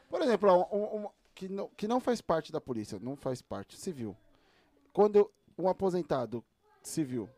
Por 0.08 0.20
exemplo, 0.22 0.48
ó, 0.50 0.76
um- 0.76 1.04
um- 1.06 1.10
que, 1.34 1.48
não, 1.48 1.68
que 1.70 1.88
não 1.88 2.00
faz 2.00 2.20
parte 2.20 2.52
da 2.52 2.60
polícia, 2.60 2.98
não 3.00 3.16
faz 3.16 3.42
parte, 3.42 3.76
civil. 3.76 4.16
Quando 4.92 5.30
um 5.58 5.68
aposentado 5.68 6.44
civil 6.82 7.28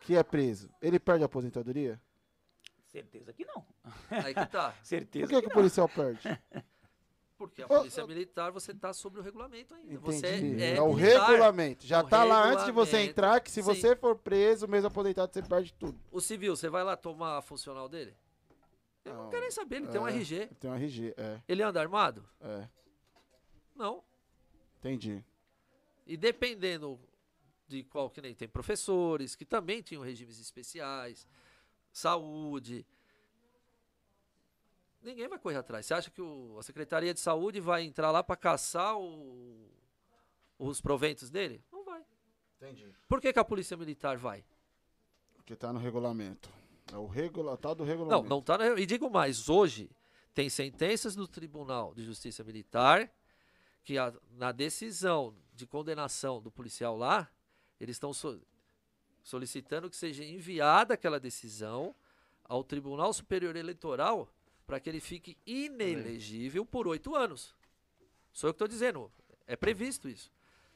que 0.00 0.16
é 0.16 0.22
preso, 0.22 0.68
ele 0.80 0.98
perde 0.98 1.22
a 1.22 1.26
aposentadoria? 1.26 2.00
Certeza 2.86 3.32
que 3.32 3.44
não. 3.44 3.64
Aí 4.10 4.34
que 4.34 4.46
tá. 4.46 4.74
Certeza 4.82 5.26
Por 5.26 5.34
que, 5.34 5.42
que 5.42 5.48
o 5.48 5.54
policial 5.54 5.88
perde? 5.88 6.20
Porque 7.36 7.62
a 7.62 7.66
polícia 7.68 8.02
ô. 8.02 8.06
militar, 8.06 8.50
você 8.50 8.72
tá 8.72 8.94
sobre 8.94 9.20
o 9.20 9.22
regulamento 9.22 9.74
ainda. 9.74 9.92
Entendi. 9.92 10.06
Você 10.06 10.26
É, 10.26 10.76
é, 10.76 10.80
o 10.80 10.94
militar. 10.94 11.26
regulamento. 11.28 11.86
Já 11.86 12.00
O 12.02 12.08
tá 12.08 12.24
lá 12.24 12.42
antes 12.46 12.64
de 12.64 12.72
você 12.72 12.98
entrar, 13.00 13.40
que 13.40 13.50
se 13.50 13.62
sim. 13.62 13.62
você 13.62 13.94
for 13.94 14.16
preso, 14.16 14.66
mesmo 14.66 14.88
aposentado, 14.88 15.30
você 15.34 15.42
perde 15.42 15.74
tudo. 15.74 16.00
O 16.10 16.18
civil, 16.18 16.56
você 16.56 16.70
vai 16.70 16.82
lá 16.82 16.96
tomar 16.96 17.36
a 17.36 17.42
funcional 17.42 17.90
dele? 17.90 18.16
Eu 19.04 19.12
não, 19.12 19.22
Não, 19.24 19.30
quero 19.30 19.42
nem 19.42 19.50
saber, 19.50 19.76
ele 19.76 19.88
tem 19.88 20.00
um 20.00 20.08
é. 20.08 20.12
RG. 20.12 20.46
Tem 20.58 20.70
um 20.70 20.74
RG, 20.74 21.14
é, 21.16 21.38
Ele 21.46 21.62
anda 21.62 21.78
armado? 21.80 22.26
é. 22.40 22.68
Não. 23.76 24.02
Entendi. 24.78 25.22
E 26.06 26.16
dependendo 26.16 26.98
de 27.68 27.82
qual 27.84 28.08
que 28.10 28.20
nem 28.20 28.34
tem 28.34 28.48
professores 28.48 29.34
que 29.34 29.44
também 29.44 29.82
tinham 29.82 30.02
regimes 30.02 30.38
especiais, 30.38 31.26
saúde. 31.92 32.86
Ninguém 35.02 35.28
vai 35.28 35.38
correr 35.38 35.56
atrás. 35.56 35.86
Você 35.86 35.94
acha 35.94 36.10
que 36.10 36.20
o- 36.20 36.56
a 36.58 36.62
Secretaria 36.62 37.12
de 37.14 37.20
Saúde 37.20 37.60
vai 37.60 37.82
entrar 37.84 38.10
lá 38.10 38.22
para 38.22 38.36
caçar 38.36 38.98
o- 38.98 39.70
os 40.58 40.80
proventos 40.80 41.30
dele? 41.30 41.62
Não 41.70 41.84
vai. 41.84 42.02
Entendi. 42.56 42.92
Por 43.08 43.20
que, 43.20 43.32
que 43.32 43.38
a 43.38 43.44
Polícia 43.44 43.76
Militar 43.76 44.16
vai? 44.16 44.44
Porque 45.34 45.54
tá 45.54 45.72
no 45.72 45.78
regulamento. 45.78 46.48
É 46.92 46.96
o 46.96 47.06
regula, 47.06 47.56
tal 47.56 47.74
do 47.74 47.84
Não, 47.84 47.88
regulamento. 47.90 48.28
não 48.28 48.40
tá. 48.42 48.58
na- 48.58 48.80
E 48.80 48.86
digo 48.86 49.10
mais, 49.10 49.48
hoje 49.48 49.90
tem 50.34 50.48
sentenças 50.48 51.14
do 51.14 51.26
Tribunal 51.28 51.94
de 51.94 52.04
Justiça 52.04 52.42
Militar 52.44 53.10
que 53.86 53.96
a- 53.96 54.12
na 54.32 54.50
decisão 54.50 55.32
de 55.54 55.64
condenação 55.66 56.42
do 56.42 56.50
policial 56.50 56.96
lá, 56.98 57.30
eles 57.80 57.94
estão 57.94 58.12
so- 58.12 58.42
solicitando 59.22 59.88
que 59.88 59.96
seja 59.96 60.24
enviada 60.24 60.94
aquela 60.94 61.20
decisão 61.20 61.94
ao 62.44 62.62
Tribunal 62.64 63.12
Superior 63.12 63.54
Eleitoral 63.56 64.28
para 64.66 64.80
que 64.80 64.90
ele 64.90 65.00
fique 65.00 65.38
inelegível 65.46 66.66
por 66.66 66.88
oito 66.88 67.14
anos. 67.14 67.54
Sou 68.32 68.48
eu 68.48 68.52
que 68.52 68.56
estou 68.56 68.68
dizendo. 68.68 69.10
É 69.46 69.54
previsto 69.56 70.08
isso. 70.08 70.32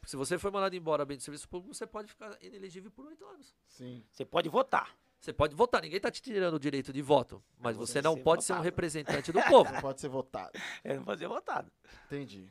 Se 0.06 0.16
você 0.16 0.38
foi 0.38 0.50
mandado 0.52 0.74
embora 0.76 1.04
bem 1.04 1.16
do 1.16 1.22
serviço 1.22 1.48
público, 1.48 1.74
você 1.74 1.86
pode 1.86 2.08
ficar 2.08 2.38
inelegível 2.42 2.90
por 2.92 3.06
oito 3.06 3.24
anos. 3.26 3.54
Sim. 3.66 4.02
Você 4.10 4.24
pode 4.24 4.48
votar. 4.48 4.96
Você 5.20 5.32
pode 5.34 5.54
votar, 5.54 5.82
ninguém 5.82 5.98
está 5.98 6.10
te 6.10 6.22
tirando 6.22 6.54
o 6.54 6.58
direito 6.58 6.92
de 6.94 7.02
voto, 7.02 7.42
mas 7.58 7.76
Você 7.76 7.94
você 7.94 8.02
não 8.02 8.14
ser 8.16 8.22
pode 8.22 8.42
ser 8.44 8.52
um 8.52 8.56
votado. 8.56 8.64
representante 8.64 9.30
do 9.32 9.42
povo. 9.42 9.70
Não 9.74 9.80
pode 9.82 10.00
ser 10.00 10.08
votado. 10.08 10.52
É, 10.82 10.94
não 10.96 11.04
pode 11.04 11.18
ser 11.20 11.28
votado. 11.28 11.70
Entendi. 12.06 12.48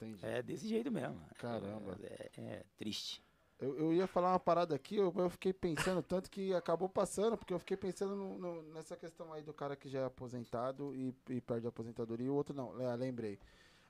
Entendi. 0.00 0.24
É 0.24 0.42
desse 0.42 0.68
jeito 0.68 0.90
mesmo. 0.90 1.20
Caramba. 1.38 1.98
É, 2.02 2.30
é 2.36 2.64
triste. 2.76 3.22
Eu, 3.58 3.76
eu 3.76 3.92
ia 3.92 4.06
falar 4.06 4.30
uma 4.32 4.38
parada 4.38 4.72
aqui, 4.76 4.94
eu, 4.96 5.12
eu 5.16 5.28
fiquei 5.28 5.52
pensando, 5.52 6.00
tanto 6.00 6.30
que 6.30 6.54
acabou 6.54 6.88
passando, 6.88 7.36
porque 7.36 7.52
eu 7.52 7.58
fiquei 7.58 7.76
pensando 7.76 8.14
no- 8.14 8.38
no- 8.38 8.62
nessa 8.72 8.96
questão 8.96 9.32
aí 9.32 9.42
do 9.42 9.52
cara 9.52 9.74
que 9.74 9.88
já 9.88 9.98
é 10.00 10.04
aposentado 10.04 10.94
e, 10.94 11.12
e 11.28 11.40
perde 11.40 11.66
a 11.66 11.68
aposentadoria, 11.70 12.26
e 12.26 12.30
o 12.30 12.34
outro 12.34 12.54
não, 12.54 12.80
é, 12.80 12.94
lembrei. 12.94 13.36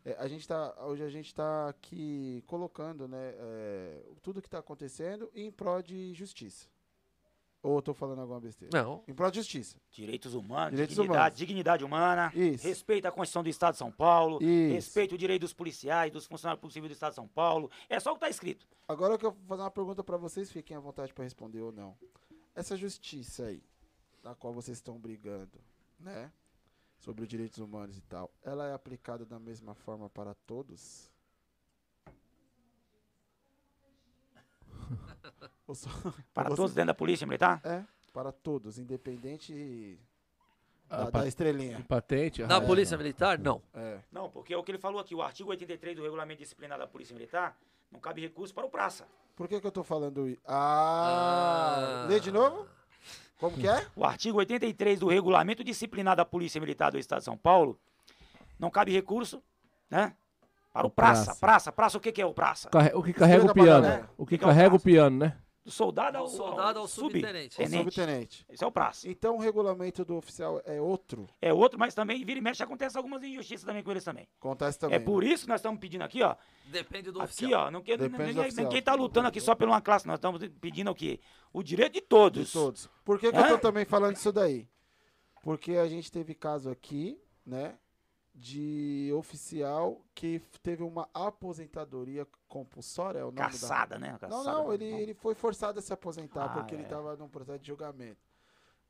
É, 0.06 0.14
a 0.18 0.26
gente 0.26 0.48
tá, 0.48 0.74
hoje 0.86 1.02
a 1.02 1.10
gente 1.10 1.26
está 1.26 1.68
aqui 1.68 2.42
colocando 2.46 3.06
né, 3.06 3.34
é, 3.36 4.02
tudo 4.22 4.40
que 4.40 4.48
está 4.48 4.58
acontecendo 4.58 5.30
em 5.34 5.50
prol 5.50 5.82
de 5.82 6.14
justiça. 6.14 6.66
Ou 7.68 7.76
eu 7.76 7.82
tô 7.82 7.92
falando 7.92 8.20
alguma 8.22 8.40
besteira? 8.40 8.82
Não. 8.82 9.04
Em 9.06 9.12
prol 9.12 9.30
de 9.30 9.40
justiça. 9.40 9.76
Direitos 9.90 10.32
humanos, 10.32 10.70
Direitos 10.70 10.96
dignidade, 10.96 11.18
humanos. 11.20 11.38
dignidade 11.38 11.84
humana, 11.84 12.32
Isso. 12.34 12.66
respeito 12.66 13.06
à 13.06 13.12
Constituição 13.12 13.42
do 13.42 13.50
Estado 13.50 13.72
de 13.74 13.78
São 13.78 13.92
Paulo, 13.92 14.42
Isso. 14.42 14.72
respeito 14.72 15.14
o 15.14 15.18
direito 15.18 15.42
dos 15.42 15.52
policiais, 15.52 16.10
dos 16.10 16.24
funcionários 16.24 16.60
públicos 16.62 16.72
civis 16.72 16.88
do 16.88 16.94
Estado 16.94 17.10
de 17.10 17.16
São 17.16 17.28
Paulo. 17.28 17.70
É 17.86 18.00
só 18.00 18.12
o 18.12 18.14
que 18.14 18.20
está 18.20 18.30
escrito. 18.30 18.66
Agora 18.88 19.12
eu 19.12 19.18
quero 19.18 19.36
fazer 19.46 19.60
uma 19.62 19.70
pergunta 19.70 20.02
para 20.02 20.16
vocês, 20.16 20.50
fiquem 20.50 20.74
à 20.78 20.80
vontade 20.80 21.12
para 21.12 21.24
responder 21.24 21.60
ou 21.60 21.70
não. 21.70 21.94
Essa 22.54 22.74
justiça 22.74 23.44
aí, 23.44 23.62
na 24.24 24.34
qual 24.34 24.54
vocês 24.54 24.78
estão 24.78 24.98
brigando, 24.98 25.60
né? 26.00 26.32
Sobre 26.96 27.22
os 27.22 27.28
direitos 27.28 27.58
humanos 27.58 27.98
e 27.98 28.00
tal, 28.00 28.30
ela 28.42 28.66
é 28.66 28.72
aplicada 28.72 29.26
da 29.26 29.38
mesma 29.38 29.74
forma 29.74 30.08
para 30.08 30.34
todos? 30.46 31.10
Ou 35.68 35.74
só- 35.74 35.90
Para 36.34 36.48
todos 36.48 36.72
dentro 36.74 36.88
da 36.88 36.94
Polícia 36.94 37.26
Militar? 37.26 37.60
É, 37.62 37.82
para 38.12 38.32
todos, 38.32 38.78
independente 38.78 40.00
da, 40.88 41.06
pa- 41.06 41.20
da 41.20 41.28
estrelinha. 41.28 41.84
patente? 41.86 42.42
Na 42.42 42.56
ah, 42.56 42.60
Polícia 42.60 42.96
não. 42.96 43.04
Militar, 43.04 43.38
não. 43.38 43.62
É. 43.74 43.98
Não, 44.10 44.30
porque 44.30 44.54
é 44.54 44.56
o 44.56 44.62
que 44.64 44.72
ele 44.72 44.78
falou 44.78 44.98
aqui, 44.98 45.14
o 45.14 45.22
artigo 45.22 45.50
83 45.50 45.94
do 45.94 46.02
Regulamento 46.02 46.40
Disciplinar 46.40 46.78
da 46.78 46.86
Polícia 46.86 47.14
Militar, 47.14 47.54
não 47.92 48.00
cabe 48.00 48.22
recurso 48.22 48.52
para 48.54 48.66
o 48.66 48.70
praça. 48.70 49.06
Por 49.36 49.46
que, 49.46 49.60
que 49.60 49.66
eu 49.66 49.70
tô 49.70 49.84
falando 49.84 50.26
isso? 50.26 50.40
Ah, 50.46 52.06
lê 52.08 52.18
de 52.18 52.32
novo? 52.32 52.66
Como 53.38 53.56
que 53.56 53.68
é? 53.68 53.86
O 53.94 54.04
artigo 54.04 54.38
83 54.38 54.98
do 54.98 55.06
Regulamento 55.06 55.62
Disciplinar 55.62 56.16
da 56.16 56.24
Polícia 56.24 56.60
Militar 56.60 56.90
do 56.90 56.98
Estado 56.98 57.18
de 57.20 57.24
São 57.26 57.36
Paulo, 57.36 57.78
não 58.58 58.70
cabe 58.70 58.90
recurso, 58.90 59.40
né? 59.88 60.16
Para 60.72 60.86
o 60.86 60.90
praça. 60.90 61.24
praça. 61.26 61.40
Praça, 61.40 61.72
praça, 61.72 61.98
o 61.98 62.00
que, 62.00 62.10
que 62.10 62.22
é 62.22 62.26
o 62.26 62.34
praça? 62.34 62.68
Carre- 62.70 62.92
O 62.94 63.02
que 63.02 63.12
carrega 63.12 63.44
o 63.44 63.54
piano? 63.54 63.82
galera. 63.82 64.10
O 64.16 64.26
que 64.26 64.34
O 64.34 64.38
que 64.38 64.44
é 64.44 64.46
o 64.46 64.50
carrega 64.50 64.74
o 64.74 64.80
piano, 64.80 65.18
né? 65.18 65.36
Do 65.68 65.72
soldado 65.72 66.16
ao, 66.16 66.24
Do 66.24 66.30
soldado 66.30 66.78
ao 66.78 66.88
subtenente. 66.88 67.54
subtenente. 67.56 67.84
Subtenente. 67.84 68.46
Esse 68.48 68.64
é 68.64 68.66
o 68.66 68.72
praça. 68.72 69.06
Então 69.06 69.36
o 69.36 69.38
regulamento 69.38 70.02
do 70.02 70.16
oficial 70.16 70.62
é 70.64 70.80
outro? 70.80 71.28
É 71.42 71.52
outro, 71.52 71.78
mas 71.78 71.94
também, 71.94 72.24
vira 72.24 72.38
e 72.38 72.42
mexe, 72.42 72.62
acontece 72.62 72.96
algumas 72.96 73.22
injustiças 73.22 73.66
também 73.66 73.82
com 73.82 73.90
eles 73.90 74.02
também. 74.02 74.26
Acontece 74.40 74.78
também. 74.78 74.96
é 74.96 74.98
por 74.98 75.22
né? 75.22 75.28
isso 75.28 75.44
que 75.44 75.50
nós 75.50 75.60
estamos 75.60 75.78
pedindo 75.78 76.00
aqui, 76.04 76.22
ó. 76.22 76.34
Depende 76.64 77.10
do 77.10 77.20
Aqui, 77.20 77.26
oficial. 77.32 77.66
ó, 77.66 77.70
não 77.70 77.82
do 77.82 77.86
ninguém, 77.86 78.38
oficial. 78.40 78.64
ninguém 78.64 78.80
tá 78.82 78.94
lutando 78.94 79.28
aqui 79.28 79.42
só 79.42 79.54
por 79.54 79.68
uma 79.68 79.82
classe, 79.82 80.06
nós 80.06 80.16
estamos 80.16 80.40
pedindo 80.58 80.90
o 80.90 80.94
quê? 80.94 81.20
O 81.52 81.62
direito 81.62 81.92
de 81.92 82.00
todos. 82.00 82.46
De 82.46 82.52
todos. 82.54 82.88
Por 83.04 83.18
que, 83.20 83.30
que 83.30 83.36
É? 83.36 83.40
eu 83.42 83.48
tô 83.50 83.58
também 83.58 83.84
falando 83.84 84.16
isso 84.16 84.32
daí? 84.32 84.66
Porque 85.42 85.72
a 85.72 85.86
gente 85.86 86.10
teve 86.10 86.34
caso 86.34 86.70
aqui, 86.70 87.20
né? 87.44 87.76
De 88.40 89.12
oficial 89.16 90.00
que 90.14 90.40
teve 90.62 90.84
uma 90.84 91.08
aposentadoria 91.12 92.24
compulsória, 92.46 93.18
é 93.18 93.22
o 93.22 93.26
nome 93.26 93.36
da... 93.38 93.44
Caçada, 93.46 93.98
né? 93.98 94.12
Não, 94.12 94.18
Caçada, 94.18 94.42
não, 94.44 94.72
ele, 94.72 94.84
ele 94.84 95.12
foi 95.12 95.34
forçado 95.34 95.80
a 95.80 95.82
se 95.82 95.92
aposentar 95.92 96.44
Ah, 96.44 96.48
porque 96.50 96.72
ele 96.74 96.82
é. 96.82 96.86
estava 96.86 97.16
num 97.16 97.28
processo 97.28 97.58
de 97.58 97.66
julgamento. 97.66 98.20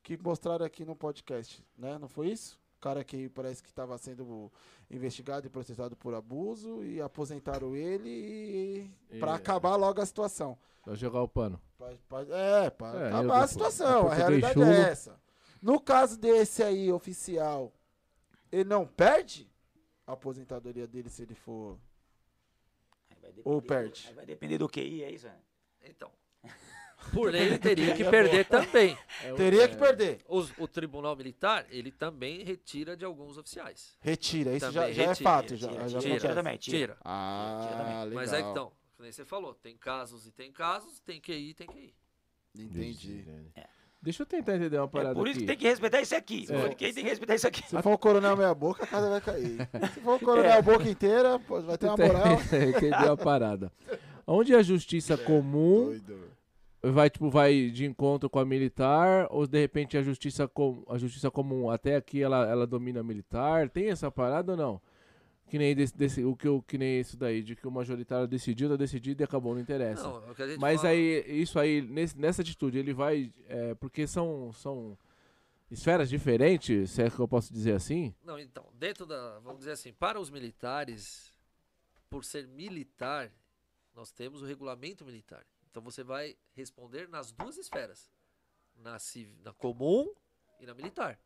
Que 0.03 0.15
mostraram 0.21 0.63
aqui 0.63 0.85
no 0.85 0.95
podcast, 0.95 1.65
né? 1.75 1.97
Não 1.97 2.07
foi 2.07 2.27
isso? 2.29 2.59
O 2.77 2.79
cara 2.79 3.03
que 3.03 3.27
parece 3.29 3.63
que 3.63 3.69
estava 3.69 3.97
sendo 3.97 4.51
investigado 4.89 5.47
e 5.47 5.49
processado 5.49 5.95
por 5.95 6.13
abuso 6.13 6.83
e 6.85 7.01
aposentaram 7.01 7.75
ele 7.75 8.07
e, 8.07 8.91
E- 9.15 9.19
para 9.19 9.33
acabar 9.33 9.75
logo 9.77 9.99
a 9.99 10.05
situação. 10.05 10.57
Pra 10.83 10.93
jogar 10.93 11.23
o 11.23 11.27
pano. 11.27 11.59
Pra- 11.75 11.93
pra- 12.07 12.37
é, 12.37 12.69
para 12.69 12.99
É, 12.99 13.07
acabar 13.07 13.43
a 13.43 13.47
situação. 13.47 14.03
depois 14.03 14.11
A 14.13 14.15
realidade 14.15 14.61
é 14.61 14.89
essa. 14.91 15.19
No 15.59 15.79
caso 15.81 16.17
desse 16.19 16.61
aí, 16.63 16.89
oficial, 16.91 17.73
ele 18.51 18.63
não 18.63 18.85
perde 18.85 19.49
a 20.05 20.13
aposentadoria 20.13 20.87
dele 20.87 21.09
se 21.09 21.21
ele 21.23 21.35
for. 21.35 21.77
Aí 23.09 23.17
vai 23.21 23.31
Ou 23.43 23.61
do- 23.61 23.67
perde. 23.67 24.05
aí 24.07 24.13
vai 24.13 24.25
depender 24.25 24.57
do 24.57 24.67
QI, 24.69 25.03
é 25.03 25.11
isso? 25.11 25.27
né? 25.27 25.39
Então. 25.83 26.11
Por 27.13 27.31
lei, 27.31 27.43
ele 27.43 27.57
teria 27.57 27.95
que 27.95 28.03
perder 28.03 28.45
também. 28.45 28.97
É 29.23 29.31
o- 29.31 29.35
Teria 29.37 29.63
é- 29.63 29.67
que 29.69 29.77
perder. 29.77 30.19
Os- 30.27 30.51
o 30.57 30.67
Tribunal 30.67 31.15
Militar, 31.15 31.65
ele 31.69 31.91
também 31.91 32.43
retira 32.43 32.95
de 32.97 33.05
alguns 33.05 33.37
oficiais. 33.37 33.97
Retira. 34.01 34.55
Isso 34.55 34.69
já, 34.71 34.81
Também 34.81 34.93
já 34.95 35.03
é 35.03 35.07
retira, 35.07 35.29
fato. 35.29 35.45
Tira, 35.47 35.57
Já, 35.57 35.69
tira, 35.69 35.89
já 35.89 35.99
tira, 36.19 36.35
também, 36.35 36.57
tira. 36.57 36.77
Tira. 36.77 36.97
Ah, 37.03 38.03
legal. 38.03 38.15
Mas 38.21 38.33
é 38.33 38.41
que 38.43 38.49
então, 38.49 38.71
nem 38.99 39.11
você 39.11 39.23
falou, 39.23 39.55
tem 39.55 39.77
casos 39.77 40.27
e 40.27 40.31
tem 40.31 40.51
casos, 40.51 40.99
tem 40.99 41.21
que 41.21 41.33
ir, 41.33 41.53
tem 41.53 41.67
que 41.67 41.79
ir. 41.79 41.95
Entendi. 42.57 43.25
Deixa 44.01 44.23
eu 44.23 44.25
tentar 44.25 44.55
entender 44.55 44.77
uma 44.77 44.85
É 44.85 44.87
parada 44.87 45.13
por 45.15 45.27
isso 45.27 45.39
aqui. 45.39 45.45
que 45.45 45.47
tem 45.47 45.57
que 45.57 45.67
respeitar 45.67 45.99
isso 46.01 46.15
aqui. 46.15 46.45
É. 46.49 46.69
Quem 46.75 46.93
tem 46.93 47.03
que 47.03 47.09
respeitar 47.09 47.35
isso 47.35 47.47
aqui? 47.47 47.67
Se 47.67 47.81
for 47.81 47.91
o 47.93 47.97
coronel 47.97 48.37
meia 48.37 48.53
boca, 48.55 48.83
a 48.85 48.87
casa 48.87 49.09
vai 49.09 49.19
cair. 49.19 49.57
Se 49.93 49.99
for 49.99 50.15
o 50.15 50.19
coronel 50.19 50.51
É. 50.51 50.61
boca 50.61 50.89
inteira, 50.89 51.37
pô, 51.39 51.61
vai 51.61 51.77
ter 51.77 51.87
uma 51.87 51.97
moral. 51.97 52.27
entender 52.51 52.95
a 53.09 53.17
parada. 53.17 53.71
Onde 54.25 54.55
a 54.55 54.61
justiça 54.61 55.17
comum 55.17 55.85
Doido. 55.87 56.17
vai 56.83 57.09
tipo 57.09 57.29
vai 57.29 57.69
de 57.71 57.85
encontro 57.85 58.29
com 58.29 58.39
a 58.39 58.45
militar 58.45 59.27
ou 59.31 59.45
de 59.45 59.59
repente 59.59 59.97
a 59.97 60.01
justiça 60.01 60.47
com 60.47 60.83
a 60.87 60.97
justiça 60.97 61.29
comum 61.29 61.69
até 61.69 61.95
aqui 61.97 62.21
ela, 62.21 62.47
ela 62.49 62.65
domina 62.65 63.01
a 63.01 63.03
militar 63.03 63.67
tem 63.69 63.89
essa 63.89 64.09
parada 64.09 64.51
ou 64.53 64.57
não 64.57 64.81
que 65.49 65.57
nem 65.57 65.75
desse, 65.75 65.95
desse- 65.97 66.23
o 66.23 66.35
que 66.35 66.47
eu 66.47 66.61
que 66.61 66.77
nem 66.77 66.99
isso 66.99 67.17
daí 67.17 67.41
de 67.41 67.55
que 67.55 67.67
o 67.67 67.71
majoritário 67.71 68.27
decidiu 68.27 68.69
tá 68.69 68.75
decidido 68.75 69.21
e 69.21 69.25
acabou 69.25 69.53
não 69.53 69.61
interessa 69.61 70.03
Não, 70.03 70.17
é 70.31 70.57
mas 70.57 70.81
fala. 70.81 70.93
aí 70.93 71.23
isso 71.41 71.59
aí 71.59 71.81
nesse- 71.81 72.17
nessa 72.17 72.41
atitude 72.41 72.77
ele 72.77 72.93
vai 72.93 73.33
é, 73.47 73.73
porque 73.75 74.05
são 74.07 74.51
são 74.53 74.97
esferas 75.71 76.09
diferentes 76.09 76.91
se 76.91 77.01
é 77.01 77.09
que 77.09 77.19
eu 77.19 77.27
posso 77.27 77.51
dizer 77.53 77.73
assim 77.73 78.13
Não, 78.23 78.37
então, 78.39 78.65
dentro 78.73 79.05
da. 79.05 79.39
Vamos 79.39 79.59
dizer 79.59 79.71
assim, 79.71 79.91
para 79.93 80.19
os 80.19 80.29
militares, 80.29 81.33
por 82.09 82.23
ser 82.23 82.47
militar, 82.47 83.31
nós 83.95 84.11
temos 84.11 84.41
o 84.41 84.45
regulamento 84.45 85.05
militar. 85.05 85.45
Então 85.69 85.81
você 85.83 86.03
vai 86.03 86.35
responder 86.55 87.07
nas 87.09 87.31
duas 87.31 87.57
esferas: 87.57 88.09
na, 88.75 88.97
na 89.43 89.53
comum 89.53 90.11
e 90.59 90.65
na 90.65 90.73
militar. 90.73 91.19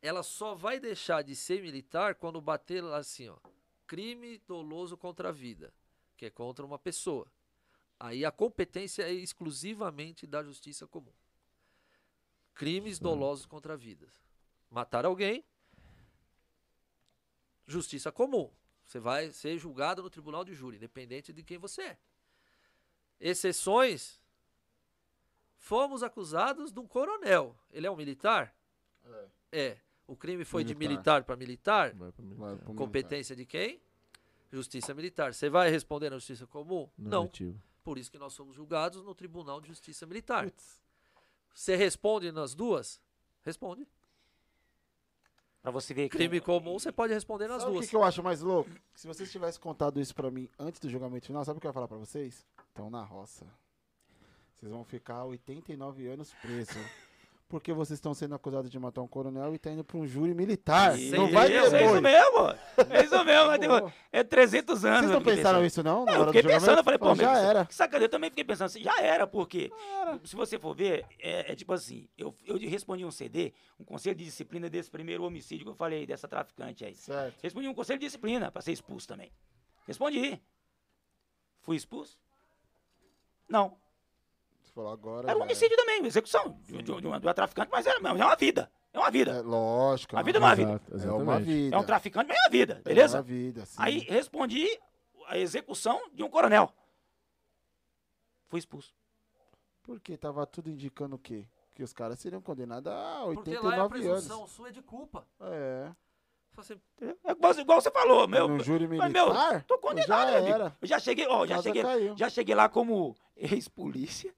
Ela 0.00 0.22
só 0.22 0.54
vai 0.54 0.78
deixar 0.78 1.22
de 1.22 1.34
ser 1.34 1.62
militar 1.62 2.14
quando 2.14 2.40
bater 2.40 2.82
lá 2.82 2.98
assim, 2.98 3.28
ó. 3.28 3.36
Crime 3.86 4.38
doloso 4.46 4.96
contra 4.96 5.30
a 5.30 5.32
vida, 5.32 5.72
que 6.16 6.26
é 6.26 6.30
contra 6.30 6.64
uma 6.64 6.78
pessoa. 6.78 7.30
Aí 7.98 8.24
a 8.24 8.30
competência 8.30 9.02
é 9.02 9.12
exclusivamente 9.12 10.26
da 10.26 10.42
justiça 10.42 10.86
comum. 10.86 11.12
Crimes 12.54 12.98
dolosos 12.98 13.46
contra 13.46 13.74
a 13.74 13.76
vida. 13.76 14.06
Matar 14.70 15.04
alguém, 15.04 15.44
justiça 17.66 18.12
comum. 18.12 18.52
Você 18.84 18.98
vai 18.98 19.30
ser 19.30 19.58
julgado 19.58 20.02
no 20.02 20.10
tribunal 20.10 20.44
de 20.44 20.54
júri, 20.54 20.76
independente 20.76 21.32
de 21.32 21.42
quem 21.42 21.58
você 21.58 21.82
é. 21.82 21.98
Exceções. 23.20 24.20
Fomos 25.56 26.02
acusados 26.02 26.72
de 26.72 26.78
um 26.78 26.86
coronel. 26.86 27.56
Ele 27.70 27.86
é 27.86 27.90
um 27.90 27.96
militar? 27.96 28.54
É. 29.52 29.78
O 30.08 30.16
crime 30.16 30.44
foi 30.44 30.64
de 30.64 30.74
Militar. 30.74 30.88
militar 30.90 31.24
para 31.24 31.36
militar? 31.36 31.94
Militar. 31.94 32.22
Militar. 32.24 32.74
Competência 32.74 33.36
de 33.36 33.44
quem? 33.44 33.80
Justiça 34.50 34.94
militar. 34.94 35.34
Você 35.34 35.50
vai 35.50 35.70
responder 35.70 36.08
na 36.08 36.16
justiça 36.16 36.46
comum? 36.46 36.88
Não. 36.98 37.22
Negativo. 37.24 37.62
Por 37.84 37.98
isso 37.98 38.10
que 38.10 38.18
nós 38.18 38.32
somos 38.32 38.56
julgados 38.56 39.02
no 39.04 39.14
Tribunal 39.14 39.60
de 39.60 39.68
Justiça 39.68 40.06
Militar. 40.06 40.44
Putz. 40.44 40.82
Você 41.54 41.76
responde 41.76 42.32
nas 42.32 42.54
duas? 42.54 43.00
Responde. 43.44 43.86
Pra 45.60 45.70
você 45.70 45.92
ver 45.92 46.08
que. 46.08 46.16
Crime 46.16 46.40
comum, 46.40 46.78
você 46.78 46.90
pode 46.90 47.12
responder 47.12 47.46
nas 47.46 47.60
Sabe 47.62 47.70
o 47.70 47.74
duas. 47.74 47.84
que, 47.86 47.90
que 47.90 47.96
eu 47.96 48.02
acho 48.04 48.22
mais 48.22 48.40
louco? 48.40 48.70
Que 48.94 49.00
se 49.00 49.06
vocês 49.06 49.30
tivessem 49.30 49.60
contado 49.60 50.00
isso 50.00 50.14
pra 50.14 50.30
mim 50.30 50.48
antes 50.58 50.80
do 50.80 50.88
julgamento 50.88 51.26
final, 51.26 51.44
sabe 51.44 51.58
o 51.58 51.60
que 51.60 51.66
eu 51.66 51.70
ia 51.70 51.74
falar 51.74 51.88
pra 51.88 51.98
vocês? 51.98 52.46
Estão 52.68 52.88
na 52.88 53.02
roça. 53.02 53.46
Vocês 54.56 54.72
vão 54.72 54.84
ficar 54.84 55.24
89 55.24 56.06
anos 56.08 56.32
presos. 56.40 56.76
porque 57.48 57.72
vocês 57.72 57.96
estão 57.96 58.12
sendo 58.12 58.34
acusados 58.34 58.70
de 58.70 58.78
matar 58.78 59.00
um 59.00 59.08
coronel 59.08 59.54
e 59.54 59.58
tá 59.58 59.70
indo 59.70 59.82
pra 59.82 59.96
um 59.96 60.06
júri 60.06 60.34
militar. 60.34 60.98
Isso, 60.98 61.16
não 61.16 61.30
vai 61.32 61.50
é 61.50 61.62
isso 61.62 61.70
depois. 61.70 62.02
mesmo. 62.02 62.38
É 62.90 63.04
isso 63.04 63.24
mesmo. 63.24 63.92
é 64.12 64.22
300 64.22 64.84
anos. 64.84 65.00
Vocês 65.00 65.12
não 65.12 65.22
pensaram 65.22 65.64
isso, 65.64 65.82
não? 65.82 66.04
na 66.04 66.12
Não, 66.12 66.20
eu 66.20 66.26
fiquei 66.26 66.42
pensando, 66.42 66.78
eu 66.78 66.84
falei, 66.84 66.98
pô, 66.98 67.14
já 67.14 67.38
era. 67.38 67.64
Que 67.64 67.74
sacanagem, 67.74 68.04
eu 68.04 68.10
também 68.10 68.28
fiquei 68.28 68.44
pensando 68.44 68.66
assim, 68.66 68.82
já 68.82 69.00
era, 69.00 69.26
porque 69.26 69.72
se 70.24 70.36
você 70.36 70.58
for 70.58 70.74
ver, 70.74 71.06
é, 71.18 71.52
é 71.52 71.56
tipo 71.56 71.72
assim, 71.72 72.06
eu, 72.18 72.34
eu 72.46 72.58
respondi 72.58 73.04
um 73.04 73.10
CD, 73.10 73.54
um 73.80 73.84
conselho 73.84 74.14
de 74.14 74.24
disciplina 74.24 74.68
desse 74.68 74.90
primeiro 74.90 75.24
homicídio 75.24 75.64
que 75.64 75.70
eu 75.70 75.76
falei, 75.76 76.06
dessa 76.06 76.28
traficante 76.28 76.84
aí. 76.84 76.94
Certo. 76.94 77.40
Respondi 77.42 77.66
um 77.66 77.74
conselho 77.74 77.98
de 77.98 78.06
disciplina 78.06 78.50
pra 78.50 78.60
ser 78.60 78.72
expulso 78.72 79.08
também. 79.08 79.32
Respondi. 79.86 80.38
Fui 81.62 81.76
expulso? 81.76 82.18
Não. 83.48 83.76
Você 84.68 84.74
falou 84.74 84.92
agora. 84.92 85.28
Era 85.28 85.36
um 85.36 85.40
já 85.40 85.44
homicídio 85.44 85.76
também, 85.76 86.04
execução 86.06 86.58
de, 86.64 86.76
de, 86.78 86.82
de 86.82 86.90
uma, 87.06 87.18
de 87.18 87.26
uma 87.26 87.34
traficante, 87.34 87.70
mas 87.72 87.86
era, 87.86 87.98
mas 88.00 88.20
é 88.20 88.24
uma 88.24 88.36
vida. 88.36 88.70
É 88.92 88.98
uma 88.98 89.10
vida. 89.10 89.30
É, 89.32 89.40
lógico. 89.40 90.16
A 90.16 90.20
é 90.20 90.22
vida 90.22 90.38
uma 90.38 90.48
é 90.48 90.48
uma 90.48 90.56
vida. 90.56 90.80
É 91.04 91.12
uma 91.12 91.40
vida. 91.40 91.76
É 91.76 91.78
um 91.78 91.84
traficante, 91.84 92.28
mas 92.28 92.36
é 92.36 92.40
uma 92.40 92.50
vida, 92.50 92.82
beleza? 92.84 93.16
É 93.16 93.20
uma 93.20 93.22
vida, 93.26 93.66
sim. 93.66 93.76
Aí 93.78 93.98
respondi 94.00 94.66
a 95.26 95.38
execução 95.38 96.00
de 96.12 96.22
um 96.22 96.28
coronel. 96.28 96.72
Fui 98.48 98.58
expulso. 98.58 98.94
Porque 99.82 100.16
tava 100.16 100.46
tudo 100.46 100.70
indicando 100.70 101.16
o 101.16 101.18
quê? 101.18 101.46
Que 101.74 101.82
os 101.82 101.92
caras 101.92 102.18
seriam 102.18 102.40
condenados 102.42 102.90
a 102.92 103.22
Porque 103.34 103.50
lá 103.58 103.76
é 103.76 103.78
a 103.78 103.84
89 103.84 103.88
presunção 103.88 104.38
anos. 104.40 104.50
sua 104.50 104.68
é 104.68 104.72
de 104.72 104.82
culpa. 104.82 105.26
É. 105.40 105.90
Fala 106.50 106.60
assim, 106.64 106.80
É 107.26 107.30
igual, 107.30 107.58
igual 107.58 107.80
você 107.80 107.90
falou, 107.90 108.26
meu. 108.26 108.48
no 108.48 108.60
júri 108.60 108.88
mas, 108.88 109.12
militar, 109.12 109.52
meu, 109.52 109.62
tô 109.62 109.78
condenado, 109.78 110.30
já 110.30 110.38
amigo. 110.38 110.54
era. 110.54 110.76
Eu 110.80 110.88
já 110.88 110.98
cheguei, 110.98 111.26
ó, 111.28 111.46
já 111.46 111.62
cheguei, 111.62 111.82
caiu. 111.82 112.16
já 112.16 112.28
cheguei 112.30 112.54
lá 112.54 112.68
como 112.68 113.14
ex-polícia, 113.36 114.34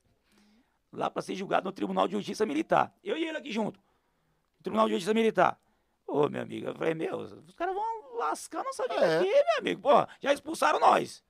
lá 0.93 1.11
pra 1.11 1.23
ser 1.23 1.35
julgado 1.35 1.65
no 1.65 1.73
Tribunal 1.73 2.07
de 2.09 2.15
Justiça 2.15 2.45
Militar. 2.47 2.95
Eu 3.03 3.17
e 3.17 3.25
ele 3.27 3.39
aqui 3.39 3.53
junto. 3.53 3.79
No 3.79 4.63
Tribunal 4.63 4.87
de 4.87 4.95
Justiça 4.95 5.15
Militar. 5.15 5.59
Ô, 6.07 6.29
meu 6.29 6.43
amigo, 6.43 6.67
eu 6.69 6.75
falei, 6.75 6.95
meu, 6.95 7.19
os 7.19 7.55
caras 7.55 7.75
vão 7.75 8.17
lascar 8.19 8.65
nossa 8.65 8.83
vida 8.83 8.95
É. 9.07 9.19
aqui, 9.21 9.29
meu 9.31 9.59
amigo. 9.59 9.83
Pô, 9.83 10.07
já 10.21 10.33
expulsaram 10.33 10.81
nós. 10.81 11.23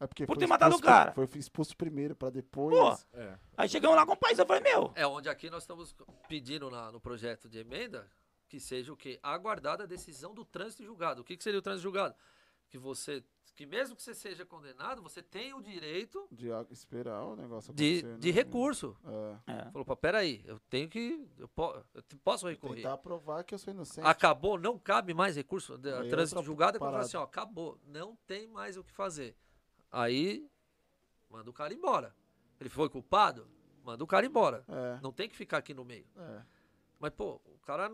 É 0.00 0.06
porque 0.06 0.26
Por 0.26 0.36
ter 0.36 0.46
matado 0.46 0.74
o 0.76 0.80
cara. 0.80 1.12
Foi 1.12 1.24
expulso 1.36 1.76
primeiro, 1.76 2.14
pra 2.16 2.28
depois. 2.30 2.76
Pô. 3.04 3.16
É. 3.18 3.38
Aí 3.56 3.68
chegamos 3.68 3.96
lá 3.96 4.04
com 4.04 4.12
o 4.12 4.16
país, 4.16 4.38
eu 4.38 4.46
falei, 4.46 4.62
meu, 4.62 4.92
É 4.94 5.06
onde 5.06 5.28
aqui 5.28 5.48
nós 5.48 5.62
estamos 5.62 5.94
pedindo 6.28 6.70
na- 6.70 6.90
no 6.92 7.00
projeto 7.00 7.48
de 7.48 7.58
emenda 7.58 8.10
que 8.48 8.58
seja 8.60 8.92
o 8.92 8.96
quê? 8.96 9.18
Aguardada 9.22 9.84
a 9.84 9.86
decisão 9.86 10.34
do 10.34 10.44
trânsito 10.44 10.84
julgado. 10.84 11.22
O 11.22 11.24
que, 11.24 11.36
que 11.36 11.42
seria 11.44 11.58
o 11.58 11.62
trânsito 11.62 11.82
julgado? 11.84 12.14
Que 12.68 12.76
você, 12.78 13.24
que 13.54 13.64
mesmo 13.66 13.94
que 13.94 14.02
você 14.02 14.14
seja 14.14 14.44
condenado, 14.44 15.00
você 15.02 15.22
tem 15.22 15.54
o 15.54 15.62
direito 15.62 16.26
De 16.30 16.50
a- 16.50 16.66
esperar 16.70 17.22
o 17.24 17.36
negócio 17.36 17.72
de, 17.72 17.98
acontecer. 18.00 18.18
de 18.18 18.28
né? 18.28 18.34
recurso. 18.34 18.96
É. 19.46 19.52
é, 19.52 19.70
Falou, 19.70 19.84
pô, 19.84 19.96
peraí, 19.96 20.42
eu 20.44 20.58
tenho 20.68 20.88
que. 20.88 21.28
Eu, 21.38 21.48
po- 21.48 21.82
eu 21.94 22.02
te- 22.02 22.16
posso 22.16 22.48
recorrer. 22.48 22.82
Tentar 22.82 22.98
provar 22.98 23.44
que 23.44 23.54
eu 23.54 23.58
sou 23.58 23.72
inocente. 23.72 24.04
Acabou, 24.06 24.58
não 24.58 24.78
cabe 24.78 25.14
mais 25.14 25.36
recurso. 25.36 25.78
de- 25.78 25.92
Aí 25.92 26.06
é 26.06 26.10
trânsito 26.10 26.42
julgado 26.42 26.76
é 26.76 26.80
quando 26.80 26.96
assim, 26.96 27.16
ó, 27.16 27.22
acabou, 27.22 27.78
não 27.86 28.16
tem 28.26 28.48
mais 28.48 28.76
o 28.76 28.82
que 28.84 28.92
fazer. 28.92 29.36
Aí, 29.90 30.48
manda 31.30 31.48
o 31.48 31.52
cara 31.52 31.72
embora. 31.72 32.14
Ele 32.60 32.68
foi 32.68 32.88
culpado? 32.88 33.48
Manda 33.84 34.02
o 34.02 34.06
cara 34.06 34.24
embora. 34.26 34.64
É, 34.66 34.98
Não 35.02 35.12
tem 35.12 35.28
que 35.28 35.36
ficar 35.36 35.58
aqui 35.58 35.72
no 35.74 35.84
meio. 35.84 36.06
é. 36.16 36.42
Mas, 36.98 37.10
pô, 37.12 37.40
o 37.44 37.58
cara. 37.66 37.92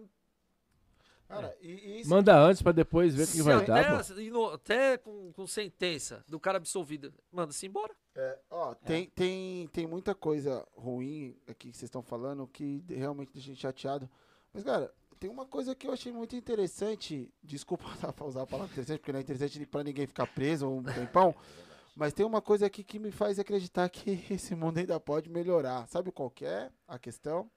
Cara, 1.30 1.56
e, 1.60 1.68
e 1.68 2.00
isso 2.00 2.10
Manda 2.10 2.36
antes 2.36 2.60
pra 2.60 2.72
depois 2.72 3.14
ver 3.14 3.22
o 3.22 3.26
que 3.26 3.32
Se 3.34 3.42
vai 3.42 3.54
até, 3.54 3.66
dar, 3.66 4.04
pô. 4.04 4.20
e 4.20 4.52
até 4.52 4.98
com, 4.98 5.32
com 5.32 5.46
sentença 5.46 6.24
do 6.28 6.40
cara 6.40 6.58
absolvido, 6.58 7.14
manda-se 7.30 7.64
embora. 7.66 7.94
É, 8.16 8.38
ó, 8.50 8.74
tem, 8.74 9.06
tem, 9.10 9.68
tem 9.68 9.86
muita 9.86 10.12
coisa 10.12 10.66
ruim 10.76 11.36
aqui 11.46 11.70
que 11.70 11.76
vocês 11.76 11.84
estão 11.84 12.02
falando 12.02 12.48
que 12.48 12.84
realmente 12.88 13.32
deixa 13.32 13.46
a 13.46 13.52
gente 13.54 13.62
chateado. 13.62 14.10
Mas, 14.52 14.64
cara, 14.64 14.92
tem 15.20 15.30
uma 15.30 15.46
coisa 15.46 15.72
que 15.74 15.86
eu 15.86 15.92
achei 15.92 16.10
muito 16.10 16.34
interessante. 16.34 17.32
Desculpa 17.44 17.84
usar 18.26 18.42
a 18.42 18.46
palavra 18.46 18.72
interessante, 18.72 18.98
porque 18.98 19.12
não 19.12 19.20
é 19.20 19.22
interessante 19.22 19.64
pra 19.66 19.84
ninguém 19.84 20.08
ficar 20.08 20.26
preso 20.26 20.68
um 20.68 20.82
tempão. 20.82 21.32
Mas 21.94 22.12
tem 22.12 22.24
uma 22.24 22.40
coisa 22.40 22.66
aqui 22.66 22.82
que 22.82 22.98
me 22.98 23.10
faz 23.10 23.38
acreditar 23.38 23.88
que 23.88 24.24
esse 24.32 24.56
mundo 24.56 24.78
ainda 24.78 24.98
pode 24.98 25.30
melhorar. 25.30 25.86
Sabe 25.86 26.10
qual 26.10 26.30
que 26.30 26.44
é 26.44 26.70
a 26.88 26.98
questão? 26.98 27.48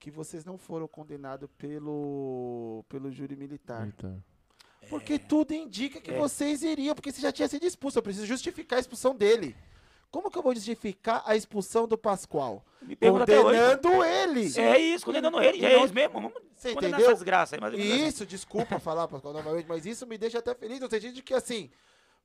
Que 0.00 0.10
vocês 0.10 0.44
não 0.44 0.56
foram 0.58 0.88
condenados 0.88 1.48
pelo, 1.58 2.84
pelo 2.88 3.12
júri 3.12 3.36
militar. 3.36 3.86
Então. 3.86 4.20
Porque 4.88 5.18
tudo 5.18 5.52
indica 5.52 6.00
que 6.00 6.10
É. 6.10 6.18
vocês 6.18 6.62
iriam, 6.62 6.94
porque 6.94 7.12
você 7.12 7.20
já 7.20 7.30
tinha 7.30 7.46
sido 7.46 7.64
expulso. 7.66 7.98
Eu 7.98 8.02
preciso 8.02 8.26
justificar 8.26 8.78
a 8.78 8.80
expulsão 8.80 9.14
dele. 9.14 9.54
Como 10.10 10.28
que 10.30 10.36
eu 10.38 10.42
vou 10.42 10.54
justificar 10.54 11.22
a 11.24 11.36
expulsão 11.36 11.86
do 11.86 11.96
Pascoal? 11.98 12.64
Condenando 12.98 14.02
ele. 14.04 14.58
É 14.58 14.78
isso, 14.78 15.04
condenando 15.04 15.40
ele, 15.40 15.64
é 15.64 15.84
isso 15.84 15.94
mesmo. 15.94 16.14
Vamos 16.14 16.32
Você 16.56 16.72
entendeu? 16.72 17.12
desgraça 17.12 17.54
aí, 17.56 17.60
mas 17.60 17.74
Isso, 17.78 18.26
desculpa 18.26 18.78
falar, 18.80 19.06
Pascoal, 19.06 19.34
novamente, 19.34 19.66
mas 19.68 19.86
isso 19.86 20.06
me 20.06 20.18
deixa 20.18 20.38
até 20.38 20.54
feliz, 20.54 20.80
no 20.80 20.90
sentido 20.90 21.12
de 21.14 21.22
que, 21.22 21.32
assim, 21.34 21.70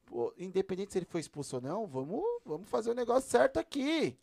pô, 0.06 0.34
independente 0.38 0.94
se 0.94 0.98
ele 0.98 1.06
foi 1.06 1.20
expulso 1.22 1.58
ou 1.58 1.62
não, 1.62 1.86
vamos, 1.86 2.24
vamos 2.44 2.68
fazer 2.70 2.90
o 2.90 2.96
negócio 2.96 3.30
certo 3.30 3.60
aqui. 3.60 4.18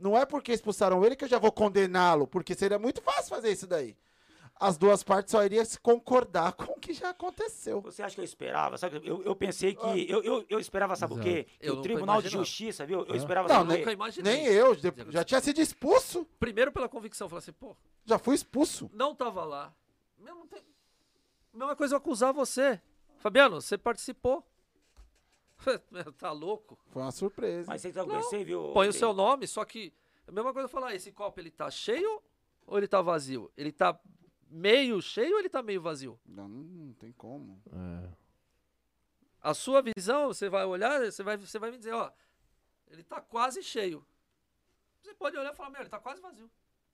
Não 0.00 0.16
é 0.16 0.24
porque 0.24 0.52
expulsaram 0.52 1.04
ele 1.04 1.14
que 1.14 1.24
eu 1.24 1.28
já 1.28 1.38
vou 1.38 1.52
condená-lo, 1.52 2.26
porque 2.26 2.54
seria 2.54 2.78
muito 2.78 3.02
fácil 3.02 3.28
fazer 3.28 3.52
isso 3.52 3.66
daí. 3.66 3.96
As 4.58 4.76
duas 4.76 5.02
partes 5.02 5.30
só 5.30 5.42
iriam 5.44 5.64
se 5.64 5.78
concordar 5.80 6.52
com 6.56 6.72
o 6.72 6.80
que 6.80 6.92
já 6.92 7.10
aconteceu. 7.10 7.80
Você 7.82 8.02
acha 8.02 8.14
que 8.14 8.20
eu 8.20 8.24
esperava? 8.24 8.76
Sabe, 8.78 9.00
eu, 9.04 9.22
eu 9.22 9.34
pensei 9.36 9.74
que. 9.74 9.82
Ah. 9.84 9.96
Eu, 9.96 10.22
eu, 10.22 10.44
eu 10.48 10.58
esperava, 10.58 10.96
sabe 10.96 11.14
o 11.14 11.16
Exato. 11.16 11.28
quê? 11.28 11.46
Que 11.58 11.66
Eu 11.68 11.76
o 11.78 11.82
Tribunal 11.82 12.20
de. 12.20 12.28
Justiça, 12.28 12.84
viu? 12.84 13.04
Eu 13.06 13.14
Hã? 13.14 13.16
esperava 13.16 13.48
Não, 13.48 13.54
sabe 13.56 13.66
o 13.66 13.68
nem- 13.68 13.76
quê? 13.76 13.82
Nunca 13.84 13.92
imaginei. 13.92 14.32
Nem 14.34 14.46
eu, 14.46 14.76
já 15.10 15.24
tinha 15.24 15.40
sido 15.40 15.60
expulso, 15.60 16.26
Primeiro 16.38 16.72
pela 16.72 16.88
convicção, 16.88 17.28
falar 17.28 17.38
assim, 17.40 17.52
pô, 17.52 17.76
já 18.04 18.18
fui 18.18 18.34
expulso. 18.34 18.90
não 18.92 19.14
tava 19.14 19.44
lá. 19.44 19.72
Meu, 20.18 20.34
não 20.34 20.46
tem... 20.46 20.62
Mesma 21.54 21.74
coisa 21.76 21.94
eu 21.94 21.98
acusar 21.98 22.32
você. 22.32 22.80
Fabiano, 23.18 23.60
você 23.60 23.76
participou. 23.78 24.44
Tá 26.18 26.32
louco? 26.32 26.78
Foi 26.90 27.02
uma 27.02 27.12
surpresa. 27.12 27.66
Mas 27.70 27.82
você 27.82 27.92
Não. 27.92 28.06
você 28.06 28.44
viu? 28.44 28.70
Põe 28.72 28.88
o 28.88 28.92
seu 28.92 29.12
nome, 29.12 29.46
só 29.46 29.64
que. 29.64 29.92
A 30.26 30.32
mesma 30.32 30.52
coisa 30.52 30.64
eu 30.66 30.70
falar, 30.70 30.94
esse 30.94 31.10
copo 31.12 31.40
ele 31.40 31.50
tá 31.50 31.70
cheio 31.70 32.22
ou 32.66 32.78
ele 32.78 32.86
tá 32.86 33.02
vazio? 33.02 33.50
Ele 33.56 33.72
tá 33.72 33.98
meio 34.48 35.00
cheio 35.02 35.32
ou 35.34 35.38
ele 35.40 35.48
tá 35.48 35.62
meio 35.62 35.80
vazio? 35.82 36.18
Não, 36.24 36.48
não 36.48 36.92
tem 36.94 37.12
como. 37.12 37.60
É. 37.72 38.08
A 39.42 39.54
sua 39.54 39.82
visão, 39.82 40.28
você 40.28 40.48
vai 40.48 40.64
olhar, 40.64 41.00
você 41.00 41.22
vai, 41.22 41.36
você 41.36 41.58
vai 41.58 41.70
me 41.70 41.78
dizer, 41.78 41.92
ó, 41.92 42.10
ele 42.88 43.02
tá 43.02 43.20
quase 43.20 43.62
cheio. 43.62 44.04
Você 45.02 45.14
pode 45.14 45.36
olhar 45.36 45.52
e 45.52 45.56
falar, 45.56 45.70
meu, 45.70 45.80
ele 45.80 45.88
tá 45.88 45.98
quase 45.98 46.20
vazio. 46.20 46.48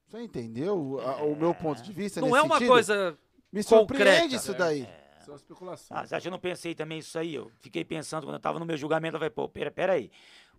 Você 0.07 0.21
entendeu 0.21 1.01
a- 1.01 1.23
o 1.25 1.35
meu 1.35 1.53
ponto 1.55 1.83
de 1.83 1.93
vista 1.93 2.21
Não 2.21 2.29
nesse 2.29 2.39
é 2.39 2.43
uma 2.43 2.55
sentido? 2.55 2.69
coisa. 2.71 3.19
Me 3.53 3.63
surpreende 3.63 4.05
concreta. 4.05 4.35
isso 4.37 4.55
daí. 4.55 4.89
São 5.27 5.35
especulações. 5.35 5.91
Ah, 5.91 6.07
você 6.07 6.15
acha 6.15 6.23
que 6.23 6.29
eu 6.29 6.33
não 6.33 6.39
pensei 6.39 6.75
também 6.75 6.99
isso 6.99 7.19
aí? 7.19 7.35
Eu 7.35 7.51
fiquei 7.61 7.85
pensando 7.85 8.25
quando 8.25 8.35
eu 8.37 8.41
tava 8.41 8.61
no 8.61 8.65
meu 8.65 8.77
julgamento, 8.77 9.17
eu 9.17 9.19
falei, 9.19 9.31
pô, 9.31 9.49
pera, 9.49 9.71
pera 9.71 9.95
aí. 9.95 10.11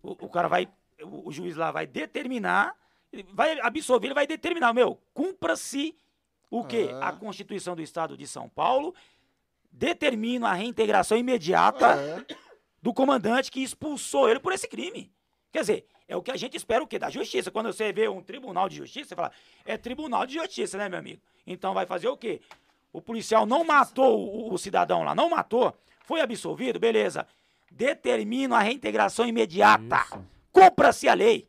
O, 0.02 0.10
o 0.26 0.28
cara 0.28 0.46
vai, 0.46 0.68
o, 1.02 1.28
o 1.28 1.32
juiz 1.32 1.56
lá 1.56 1.70
vai 1.70 1.86
determinar, 1.86 2.76
vai 3.32 3.58
absolver, 3.60 4.08
ele 4.08 4.14
vai 4.14 4.26
determinar, 4.26 4.74
meu, 4.74 5.00
cumpra-se 5.14 5.96
o 6.50 6.62
quê? 6.64 6.90
Ah. 7.00 7.08
A 7.08 7.12
Constituição 7.12 7.74
do 7.74 7.80
Estado 7.82 8.16
de 8.16 8.26
São 8.26 8.48
Paulo 8.48 8.94
determina 9.72 10.48
a 10.50 10.54
reintegração 10.54 11.16
imediata 11.16 11.94
É. 11.96 12.36
do 12.82 12.92
comandante 12.92 13.50
que 13.50 13.62
expulsou 13.62 14.28
ele 14.28 14.40
por 14.40 14.52
esse 14.52 14.68
crime. 14.68 15.10
Quer 15.50 15.60
dizer, 15.60 15.86
é 16.06 16.14
o 16.16 16.22
que 16.22 16.30
a 16.30 16.36
gente 16.36 16.56
espera 16.56 16.82
o 16.82 16.86
quê? 16.86 16.98
Da 16.98 17.10
justiça. 17.10 17.50
Quando 17.50 17.72
você 17.72 17.92
vê 17.92 18.08
um 18.08 18.22
tribunal 18.22 18.68
de 18.68 18.76
justiça, 18.76 19.08
você 19.10 19.14
fala, 19.16 19.32
é 19.64 19.76
tribunal 19.78 20.26
de 20.26 20.34
justiça, 20.34 20.76
né, 20.76 20.88
meu 20.88 20.98
amigo? 20.98 21.22
Então 21.46 21.72
vai 21.72 21.86
fazer 21.86 22.08
o 22.08 22.16
quê? 22.16 22.40
O 22.92 23.00
policial 23.02 23.44
não 23.46 23.64
matou 23.64 24.18
o, 24.18 24.52
o 24.54 24.58
cidadão 24.58 25.02
lá, 25.04 25.14
não 25.14 25.28
matou, 25.30 25.76
foi 26.00 26.20
absolvido, 26.20 26.78
beleza. 26.78 27.26
Determina 27.70 28.56
a 28.56 28.60
reintegração 28.60 29.26
imediata. 29.26 29.96
Isso. 30.06 30.24
Cumpra-se 30.50 31.08
a 31.08 31.14
lei. 31.14 31.48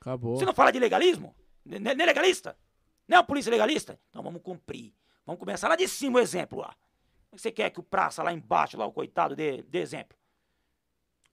Acabou. 0.00 0.36
Você 0.36 0.44
não 0.44 0.54
fala 0.54 0.70
de 0.72 0.78
legalismo? 0.78 1.34
N- 1.66 1.78
Não 1.78 1.90
é 2.02 2.06
legalista? 2.06 2.56
Não 3.06 3.16
é 3.16 3.18
uma 3.20 3.26
polícia 3.26 3.50
legalista? 3.50 3.98
Então 4.08 4.22
vamos 4.22 4.40
cumprir. 4.42 4.94
Vamos 5.26 5.38
começar 5.38 5.68
lá 5.68 5.76
de 5.76 5.86
cima 5.86 6.18
o 6.18 6.22
exemplo 6.22 6.60
lá. 6.60 6.74
Você 7.32 7.52
quer 7.52 7.68
que 7.70 7.78
o 7.78 7.82
praça 7.82 8.22
lá 8.22 8.32
embaixo, 8.32 8.78
lá 8.78 8.86
o 8.86 8.92
coitado, 8.92 9.36
dê, 9.36 9.62
dê 9.64 9.80
exemplo? 9.80 10.16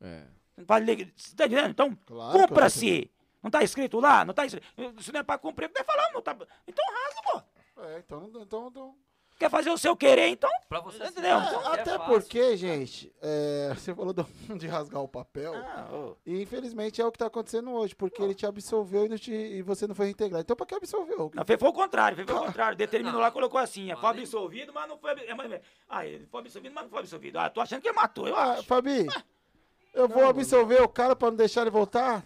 É. 0.02 0.24
Não 0.58 0.66
fala 0.66 0.82
de 0.82 0.86
leg- 0.88 1.14
Você 1.16 1.36
tá 1.36 1.46
entendendo? 1.46 1.70
Então, 1.70 1.96
Claro 2.06 2.38
cumpra-se. 2.40 3.10
Não 3.42 3.50
tá 3.50 3.64
escrito 3.64 4.00
lá? 4.00 4.26
Não 4.26 4.34
tá 4.34 4.46
escrito. 4.46 4.66
Se 5.02 5.12
não 5.14 5.20
é 5.22 5.24
pra 5.24 5.38
cumprir, 5.38 5.68
não 5.68 5.74
tá 5.74 5.84
falando. 5.84 6.14
Não 6.16 6.22
tá... 6.22 6.36
Então 6.68 6.86
rasga, 6.92 7.22
pô. 7.24 7.82
É, 7.84 8.00
então, 8.00 8.26
então, 8.28 8.68
então 8.68 8.96
Quer 9.38 9.50
fazer 9.50 9.70
o 9.70 9.78
seu 9.78 9.98
querer, 9.98 10.30
então? 10.30 10.50
Pra 10.70 10.80
você 10.80 11.04
Entendeu? 11.04 11.38
É, 11.38 11.54
é 11.54 11.68
até 11.82 11.98
fácil. 11.98 12.06
porque, 12.06 12.56
gente, 12.56 13.14
é, 13.22 13.70
você 13.76 13.94
falou 13.94 14.14
do- 14.14 14.24
de 14.58 14.66
rasgar 14.66 15.02
o 15.02 15.08
papel. 15.10 15.54
Ah, 15.54 15.90
ô. 15.92 16.16
E 16.26 16.42
infelizmente 16.42 17.02
é 17.02 17.06
o 17.06 17.12
que 17.12 17.18
tá 17.18 17.26
acontecendo 17.26 17.70
hoje, 17.72 17.94
porque 17.94 18.22
ele 18.22 18.34
te 18.34 18.46
absolveu 18.46 19.06
e, 19.06 19.10
não 19.10 19.18
te- 19.18 19.32
e 19.34 19.62
você 19.62 19.86
não 19.88 19.94
foi 19.94 20.06
reintegrado. 20.06 20.42
Então 20.42 20.56
pra 20.56 20.66
que 20.66 20.74
absolveu? 20.76 21.30
Não, 21.34 21.46
foi, 21.46 21.58
foi 21.58 21.68
o 21.70 21.74
contrário, 21.74 22.16
foi, 22.16 22.26
foi 22.26 22.36
o 22.36 22.46
contrário. 22.46 22.78
Determinou 22.78 23.16
Não. 23.16 23.20
lá, 23.22 23.30
colocou 23.30 23.60
assim. 23.60 23.92
é, 23.92 23.96
Foi 23.98 24.10
absolvido, 24.10 24.72
mas 24.74 24.88
não 24.88 24.98
foi. 24.98 25.12
é, 25.12 25.34
mas- 25.34 25.62
Ah, 25.90 26.06
ele 26.06 26.26
foi 26.28 26.40
absolvido, 26.40 26.74
mas 26.74 26.84
não 26.86 26.90
foi 26.90 27.00
absolvido. 27.00 27.38
Ah, 27.38 27.50
tô 27.50 27.60
achando 27.60 27.82
que 27.82 27.90
ele 27.90 27.96
matou, 27.98 28.28
eu 28.30 28.36
Ah, 28.38 28.54
acho. 28.54 28.64
Fabi, 28.64 29.06
eu 29.94 30.08
vou 30.08 30.26
absolver 30.28 30.82
o 30.82 30.88
cara 30.88 31.14
pra 31.14 31.30
não 31.30 31.36
deixar 31.36 31.62
ele 31.62 31.70
voltar? 31.72 32.24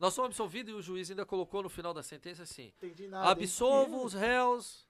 Nós 0.00 0.14
somos 0.14 0.30
absolvidos 0.30 0.72
e 0.74 0.76
o 0.76 0.82
juiz 0.82 1.08
ainda 1.10 1.24
colocou 1.24 1.62
no 1.62 1.68
final 1.68 1.94
da 1.94 2.02
sentença 2.02 2.42
assim: 2.42 2.72
Entendi 2.82 3.06
nada. 3.06 3.24
hein? 3.26 3.30
absolvo 3.32 4.04
os 4.04 4.12
réus 4.14 4.84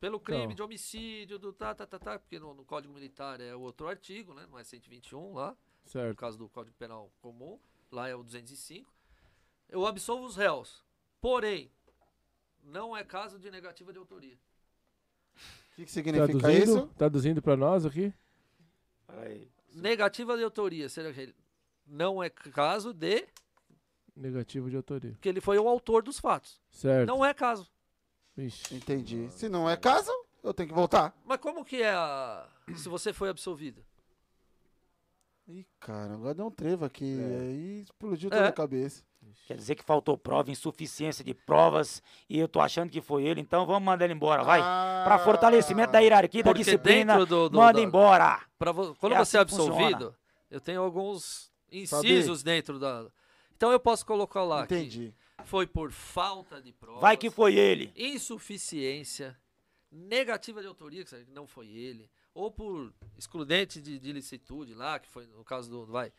pelo 0.00 0.20
crime 0.20 0.44
Então. 0.44 0.54
de 0.56 0.62
homicídio, 0.62 1.38
do 1.38 1.52
tá, 1.52 1.74
tá, 1.74 1.86
tá, 1.86 1.98
tá, 1.98 2.18
porque 2.18 2.38
no, 2.38 2.52
no 2.54 2.64
Código 2.64 2.92
Militar 2.92 3.40
é 3.40 3.54
o 3.54 3.60
outro 3.60 3.88
artigo, 3.88 4.34
né? 4.34 4.46
Não 4.50 4.58
é 4.58 4.64
121 4.64 5.32
lá, 5.34 5.56
no 5.84 5.90
Certo. 5.90 6.16
caso 6.16 6.36
do 6.38 6.48
Código 6.48 6.76
Penal 6.76 7.10
comum, 7.20 7.58
lá 7.90 8.08
é 8.08 8.14
o 8.14 8.22
205. 8.22 8.92
Eu 9.68 9.86
absolvo 9.86 10.24
os 10.24 10.36
réus, 10.36 10.84
porém, 11.20 11.70
não 12.62 12.96
é 12.96 13.02
caso 13.04 13.38
de 13.38 13.50
negativa 13.50 13.92
de 13.92 13.98
autoria. 13.98 14.36
O 15.72 15.76
que, 15.76 15.84
que 15.84 15.90
significa 15.92 16.26
Traduzindo, 16.38 16.62
isso? 16.78 16.86
traduzindo 16.96 17.42
pra 17.42 17.56
nós 17.56 17.84
aqui. 17.84 18.12
Aí, 19.08 19.50
Negativa 19.74 20.36
de 20.36 20.42
autoria, 20.42 20.88
seja 20.88 21.12
que 21.12 21.20
ele 21.20 21.36
não 21.86 22.22
é 22.22 22.30
caso 22.30 22.94
de 22.94 23.26
Negativo 24.16 24.70
de 24.70 24.76
autoria. 24.76 25.16
que 25.20 25.28
ele 25.28 25.40
foi 25.42 25.58
o 25.58 25.68
autor 25.68 26.02
dos 26.02 26.18
fatos. 26.18 26.58
Certo. 26.70 27.06
Não 27.06 27.22
é 27.24 27.34
caso. 27.34 27.70
Vixe. 28.36 28.74
Entendi. 28.74 29.28
Se 29.30 29.48
não 29.48 29.68
é 29.68 29.76
caso, 29.76 30.10
eu 30.42 30.52
tenho 30.52 30.68
que 30.68 30.74
voltar. 30.74 31.14
Mas 31.24 31.38
como 31.40 31.64
que 31.64 31.82
é 31.82 31.90
a... 31.92 32.46
se 32.76 32.88
você 32.88 33.12
foi 33.12 33.28
absolvido? 33.28 33.82
Ih, 35.48 35.64
cara, 35.78 36.14
agora 36.14 36.34
deu 36.34 36.46
um 36.46 36.50
trevo 36.50 36.84
aqui. 36.84 37.18
É. 37.20 37.38
Aí 37.40 37.80
explodiu 37.82 38.28
É. 38.28 38.36
toda 38.36 38.48
a 38.48 38.52
cabeça. 38.52 39.04
Quer 39.46 39.56
dizer 39.56 39.74
que 39.74 39.82
faltou 39.82 40.16
prova, 40.16 40.50
insuficiência 40.52 41.24
de 41.24 41.34
provas, 41.34 42.00
e 42.28 42.38
eu 42.38 42.46
tô 42.46 42.60
achando 42.60 42.90
que 42.90 43.00
foi 43.00 43.24
ele, 43.24 43.40
então 43.40 43.66
vamos 43.66 43.82
mandar 43.82 44.04
ele 44.04 44.14
embora, 44.14 44.44
vai. 44.44 44.60
Ah, 44.62 45.02
Pra 45.04 45.18
fortalecimento 45.18 45.90
da 45.92 45.98
hierarquia 45.98 46.40
e 46.40 46.44
da 46.44 46.52
disciplina, 46.52 47.24
do, 47.26 47.48
do 47.48 47.56
manda 47.58 47.74
da- 47.74 47.82
embora. 47.82 48.40
Pra 48.56 48.70
vo- 48.70 48.94
quando 48.94 49.14
É 49.14 49.18
você 49.18 49.36
é 49.36 49.40
assim 49.40 49.50
funciona. 49.56 49.72
absolvido, 49.74 50.14
eu 50.48 50.60
tenho 50.60 50.80
alguns 50.80 51.50
incisos 51.72 52.44
dentro 52.44 52.78
da. 52.78 53.04
Então 53.56 53.72
eu 53.72 53.80
posso 53.80 54.06
colocar 54.06 54.44
lá 54.44 54.62
Entendi. 54.62 55.12
que 55.12 55.25
foi 55.46 55.66
por 55.66 55.90
falta 55.92 56.60
de 56.60 56.72
provas, 56.72 57.00
Vai 57.00 57.16
que 57.16 57.30
foi 57.30 57.54
ele. 57.56 57.92
insuficiência, 57.96 59.36
negativa 59.90 60.60
de 60.60 60.66
autoria, 60.66 61.04
que 61.04 61.24
não 61.30 61.46
foi 61.46 61.68
ele, 61.68 62.10
ou 62.34 62.50
por 62.50 62.92
excludente 63.16 63.80
de, 63.80 63.98
de 63.98 64.12
licitude 64.12 64.74
lá, 64.74 64.98
que 64.98 65.08
foi 65.08 65.26
no 65.26 65.44
caso 65.44 65.70
do. 65.70 65.86
Vai. 65.86 66.12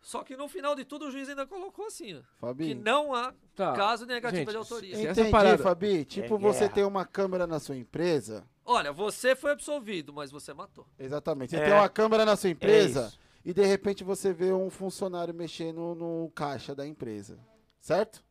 Só 0.00 0.24
que 0.24 0.34
no 0.34 0.48
final 0.48 0.74
de 0.74 0.82
tudo 0.82 1.08
o 1.08 1.10
juiz 1.10 1.28
ainda 1.28 1.46
colocou 1.46 1.86
assim, 1.86 2.22
ó, 2.40 2.54
que 2.54 2.74
não 2.74 3.14
há 3.14 3.34
Tá. 3.54 3.74
caso 3.74 4.06
de 4.06 4.14
negativa 4.14 4.40
gente, 4.40 4.50
de 4.50 4.56
autoria. 4.56 4.94
essa 4.94 5.10
Entendi, 5.20 5.30
parada- 5.30 5.62
Fabi. 5.62 6.06
Tipo, 6.06 6.36
É 6.36 6.38
você 6.38 6.60
guerra. 6.60 6.72
tem 6.72 6.84
uma 6.84 7.04
câmera 7.04 7.46
na 7.46 7.60
sua 7.60 7.76
empresa. 7.76 8.48
Olha, 8.64 8.92
você 8.94 9.36
foi 9.36 9.50
absolvido, 9.50 10.10
mas 10.10 10.30
você 10.30 10.54
matou. 10.54 10.86
Exatamente. 10.98 11.50
Você 11.50 11.56
É. 11.56 11.64
tem 11.64 11.74
uma 11.74 11.88
câmera 11.90 12.24
na 12.24 12.34
sua 12.34 12.48
empresa 12.48 13.08
isso. 13.08 13.18
e 13.44 13.52
de 13.52 13.62
repente 13.66 14.02
você 14.02 14.32
vê 14.32 14.50
um 14.52 14.70
funcionário 14.70 15.34
mexendo 15.34 15.94
no 15.94 16.30
caixa 16.34 16.74
da 16.74 16.86
empresa. 16.86 17.38
Certo? 17.80 18.22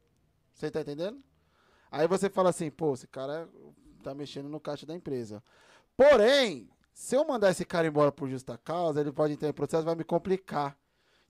Você 0.54 0.70
tá 0.70 0.82
entendendo? 0.82 1.22
Aí 1.92 2.08
você 2.08 2.30
fala 2.30 2.50
assim, 2.50 2.70
pô, 2.70 2.94
esse 2.94 3.08
cara 3.08 3.50
tá 4.04 4.14
mexendo 4.14 4.48
no 4.48 4.60
caixa 4.60 4.86
da 4.86 4.94
empresa. 4.94 5.44
Porém, 5.98 6.70
se 6.94 7.16
eu 7.16 7.26
mandar 7.26 7.50
esse 7.50 7.66
cara 7.66 7.88
embora 7.88 8.12
por 8.12 8.30
justa 8.30 8.58
causa, 8.58 9.02
ele 9.02 9.12
pode 9.12 9.34
entrar 9.34 9.50
em 9.50 9.54
processo, 9.54 9.84
vai 9.84 9.96
me 9.96 10.04
complicar. 10.04 10.78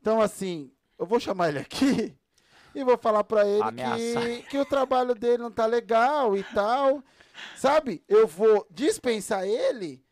Então, 0.02 0.22
assim, 0.22 0.72
eu 0.98 1.06
vou 1.06 1.20
chamar 1.20 1.50
ele 1.50 1.60
aqui 1.60 2.18
e 2.76 2.84
vou 2.84 2.98
falar 2.98 3.24
pra 3.24 3.48
ele 3.48 3.64
que, 3.96 4.50
que 4.50 4.58
o 4.58 4.66
trabalho 4.66 5.16
dele 5.16 5.44
não 5.44 5.52
tá 5.52 5.66
legal 5.66 6.36
e 6.36 6.44
tal. 6.44 7.04
Sabe? 7.56 8.04
Eu 8.08 8.28
vou 8.28 8.68
dispensar 8.70 9.48
ele, 9.48 10.04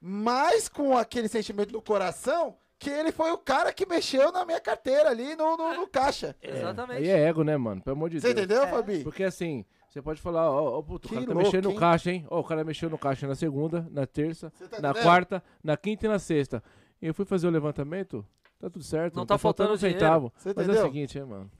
mas 0.00 0.68
com 0.68 0.96
aquele 0.96 1.28
sentimento 1.28 1.72
no 1.72 1.80
coração 1.80 2.56
que 2.82 2.90
ele 2.90 3.12
foi 3.12 3.30
o 3.30 3.38
cara 3.38 3.72
que 3.72 3.86
mexeu 3.86 4.32
na 4.32 4.44
minha 4.44 4.60
carteira 4.60 5.08
ali 5.10 5.36
no, 5.36 5.56
no, 5.56 5.74
no 5.74 5.86
caixa. 5.86 6.34
Exatamente. 6.42 6.98
Aí 6.98 7.08
é 7.08 7.28
ego, 7.28 7.44
né, 7.44 7.56
mano? 7.56 7.80
Pelo 7.82 7.96
amor 7.96 8.10
de 8.10 8.20
Você 8.20 8.34
Deus. 8.34 8.44
entendeu, 8.46 8.66
Fabi? 8.68 9.04
Porque 9.04 9.22
assim, 9.24 9.64
você 9.88 10.02
pode 10.02 10.20
falar, 10.20 10.50
ó, 10.50 10.78
ó, 10.78 10.82
puto, 10.82 11.06
o 11.06 11.08
Que 11.08 11.14
cara 11.14 11.26
tá 11.26 11.32
louco, 11.32 11.44
mexendo 11.46 11.68
hein? 11.68 11.74
no 11.74 11.80
caixa, 11.80 12.10
hein? 12.10 12.26
Ó, 12.28 12.40
o 12.40 12.44
cara 12.44 12.64
mexeu 12.64 12.90
no 12.90 12.98
caixa 12.98 13.26
na 13.26 13.34
segunda, 13.34 13.86
na 13.90 14.06
terça, 14.06 14.52
Você 14.54 14.66
tá 14.68 14.80
na 14.80 14.90
entendendo? 14.90 15.02
quarta, 15.04 15.42
na 15.62 15.76
quinta 15.76 16.06
e 16.06 16.08
na 16.08 16.18
sexta. 16.18 16.62
E 17.00 17.06
eu 17.06 17.14
fui 17.14 17.24
fazer 17.24 17.46
o 17.46 17.50
levantamento, 17.50 18.26
tá 18.58 18.68
tudo 18.68 18.84
certo. 18.84 19.14
Não 19.16 19.26
tá 19.26 19.38
faltando 19.38 19.72
um 19.74 19.76
dinheiro. 19.76 19.98
centavo. 20.00 20.32
Você 20.36 20.52
Mas 20.56 20.68
é 20.68 20.72
o 20.72 20.82
seguinte, 20.82 21.18
hein, 21.18 21.24
mano. 21.24 21.50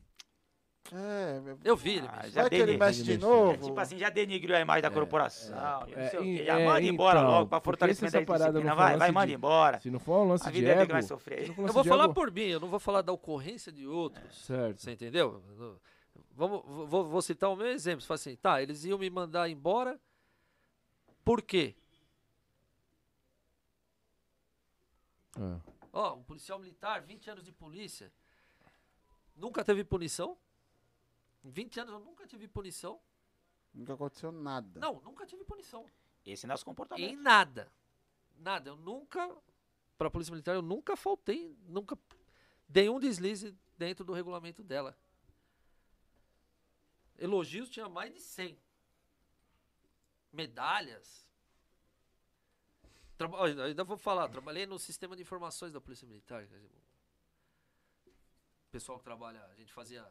É, 0.95 1.41
Eu 1.65 1.75
vi, 1.75 1.97
ele 1.97 2.07
Ah, 2.11 2.29
já 2.29 2.41
vai 2.43 2.51
que 2.51 2.57
ele 2.57 2.77
mexe 2.77 3.03
de 3.03 3.13
É, 3.15 3.17
novo. 3.17 3.53
É, 3.53 3.57
tipo 3.57 3.81
assim, 3.81 3.97
já 3.97 4.11
denigriu 4.11 4.55
a 4.55 4.61
imagem 4.61 4.83
da 4.83 4.91
corporação. 4.91 5.57
eu 5.89 5.97
não 5.97 6.11
sei 6.11 6.19
o 6.19 6.23
quê, 6.23 6.45
já 6.45 6.59
é, 6.61 6.67
manda 6.67 6.83
embora 6.83 7.19
então, 7.21 7.31
logo 7.31 7.49
pra 7.49 7.61
fortalecimento 7.61 8.13
da 8.13 8.19
essa 8.19 8.27
parada 8.27 8.45
disciplina. 8.53 8.75
Vai, 8.75 8.97
vai, 8.99 9.11
manda 9.11 9.27
de- 9.29 9.33
embora. 9.33 9.81
Se 9.81 9.91
não 9.91 9.99
for 9.99 10.23
um 10.23 10.29
lance 10.29 10.47
A 10.47 10.51
de 10.51 10.55
vida 10.61 10.67
dele 10.69 10.81
ego... 10.81 10.87
que 10.89 10.93
vai 10.93 11.03
sofrer. 11.03 11.43
se 11.43 11.49
não 11.49 11.55
for 11.55 11.67
Eu 11.67 11.73
vou 11.73 11.83
de 11.83 11.89
falar 11.89 12.05
ego- 12.05 12.15
por 12.15 12.31
mim, 12.31 12.43
eu 12.43 12.61
não 12.61 12.69
vou 12.69 12.79
falar 12.79 13.01
da 13.01 13.11
ocorrência 13.11 13.73
de 13.73 13.87
outros. 13.87 14.45
Certo. 14.45 14.83
Você 14.83 14.93
entendeu? 14.93 15.43
Eu- 15.59 15.81
Vamos, 16.35 16.63
vou, 16.89 17.07
vou 17.09 17.21
citar 17.23 17.51
o 17.51 17.57
meu 17.57 17.67
exemplo. 17.69 18.01
Você 18.01 18.07
fala 18.07 18.15
assim, 18.17 18.37
tá, 18.37 18.63
eles 18.63 18.85
iam 18.85 18.99
me 18.99 19.09
mandar 19.11 19.49
embora. 19.51 19.99
Por 21.25 21.41
quê? 21.43 21.75
É. 25.39 25.61
Ó, 25.93 26.15
um 26.15 26.23
policial 26.23 26.59
militar, 26.59 27.01
20 27.03 27.31
anos 27.31 27.45
de 27.45 27.53
polícia. 27.53 28.11
Nunca 29.37 29.65
teve 29.65 29.85
punição? 29.85 30.37
Em 31.45 31.51
20 31.51 31.81
anos 31.81 31.93
eu 31.95 32.01
nunca 32.01 32.27
tive 32.27 32.47
punição. 32.49 33.01
Nunca 33.75 33.95
aconteceu 33.95 34.31
nada. 34.31 34.79
Não, 34.79 35.01
nunca 35.01 35.27
tive 35.27 35.45
punição. 35.45 35.87
Esse 36.25 36.47
é 36.47 36.49
nosso 36.49 36.65
comportamento. 36.65 37.11
Em 37.11 37.17
nada. 37.17 37.73
Nada. 38.37 38.71
Eu 38.71 38.77
nunca, 38.77 39.35
pra 39.99 40.11
Polícia 40.11 40.31
Militar, 40.31 40.55
eu 40.55 40.63
nunca 40.63 40.95
faltei, 40.97 41.57
nunca 41.67 41.99
dei 42.69 42.89
um 42.89 43.01
deslize 43.01 43.57
dentro 43.77 44.05
do 44.05 44.13
regulamento 44.13 44.63
dela. 44.63 44.97
Elogios 47.19 47.69
tinha 47.69 47.89
mais 47.89 48.13
de 48.13 48.21
100. 48.21 48.59
Medalhas. 50.33 51.27
Traba- 53.17 53.45
ainda 53.47 53.85
vou 53.85 53.97
falar, 53.97 54.29
trabalhei 54.29 54.67
no 54.67 54.79
sistema 54.79 55.15
de 55.15 55.23
informações 55.23 55.73
da 55.73 55.81
Polícia 55.81 56.07
Militar. 56.07 56.45
O 58.07 58.71
pessoal 58.71 58.99
que 58.99 59.05
trabalha, 59.05 59.45
a 59.47 59.55
gente 59.55 59.73
fazia 59.73 60.03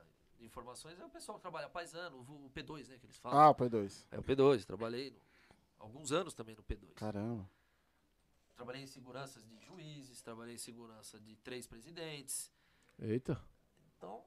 informações, 0.41 0.99
é 0.99 1.05
o 1.05 1.09
pessoal 1.09 1.37
que 1.37 1.41
trabalha 1.41 1.69
paisano, 1.69 2.17
o 2.19 2.49
P2, 2.53 2.87
né, 2.89 2.97
que 2.97 3.05
eles 3.05 3.17
falam. 3.17 3.37
Ah, 3.39 3.49
o 3.49 3.55
P2. 3.55 4.05
É 4.11 4.19
o 4.19 4.23
P2, 4.23 4.65
trabalhei 4.65 5.11
no- 5.11 5.21
alguns 5.79 6.11
anos 6.11 6.33
também 6.33 6.55
no 6.55 6.63
P2. 6.63 6.93
Caramba. 6.95 7.49
Trabalhei 8.55 8.83
em 8.83 8.87
seguranças 8.87 9.43
de 9.47 9.57
juízes, 9.59 10.21
trabalhei 10.21 10.55
em 10.55 10.57
segurança 10.59 11.19
de 11.19 11.35
três 11.37 11.65
presidentes. 11.65 12.51
Eita. 12.99 13.41
Então, 13.97 14.23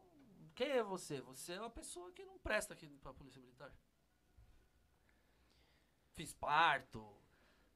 quem 0.54 0.68
é 0.70 0.82
você? 0.82 1.20
Você 1.20 1.52
é 1.52 1.60
uma 1.60 1.70
pessoa 1.70 2.10
que 2.12 2.24
não 2.24 2.38
presta 2.38 2.74
aqui 2.74 2.88
pra 2.98 3.12
Polícia 3.14 3.40
Militar. 3.40 3.72
Fiz 6.14 6.32
parto, 6.32 7.04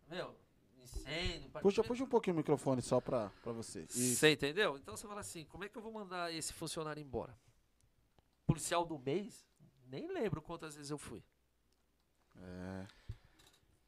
meu, 0.09 0.35
incêndio. 0.81 1.51
Puxa, 1.61 1.83
puxa 1.83 2.05
um 2.05 2.09
pouquinho 2.09 2.35
o 2.35 2.37
microfone 2.39 2.81
só 2.81 3.01
pra, 3.01 3.31
pra 3.43 3.53
você. 3.53 3.83
Isso. 3.83 4.17
Você 4.17 4.31
entendeu? 4.33 4.77
Então 4.77 4.97
você 4.97 5.07
fala 5.09 5.21
assim, 5.21 5.45
como 5.47 5.65
é 5.65 5.69
que 5.69 5.77
eu 5.77 5.83
vou 5.83 5.93
mandar 5.93 6.33
esse 6.33 6.53
funcionário 6.53 7.01
embora? 7.03 7.37
Policial 8.49 8.85
do 8.85 8.99
mês? 8.99 9.47
Nem 9.87 10.09
lembro 10.11 10.41
quantas 10.43 10.75
vezes 10.75 10.91
eu 10.91 10.97
fui. 10.99 11.23
É. 12.37 12.87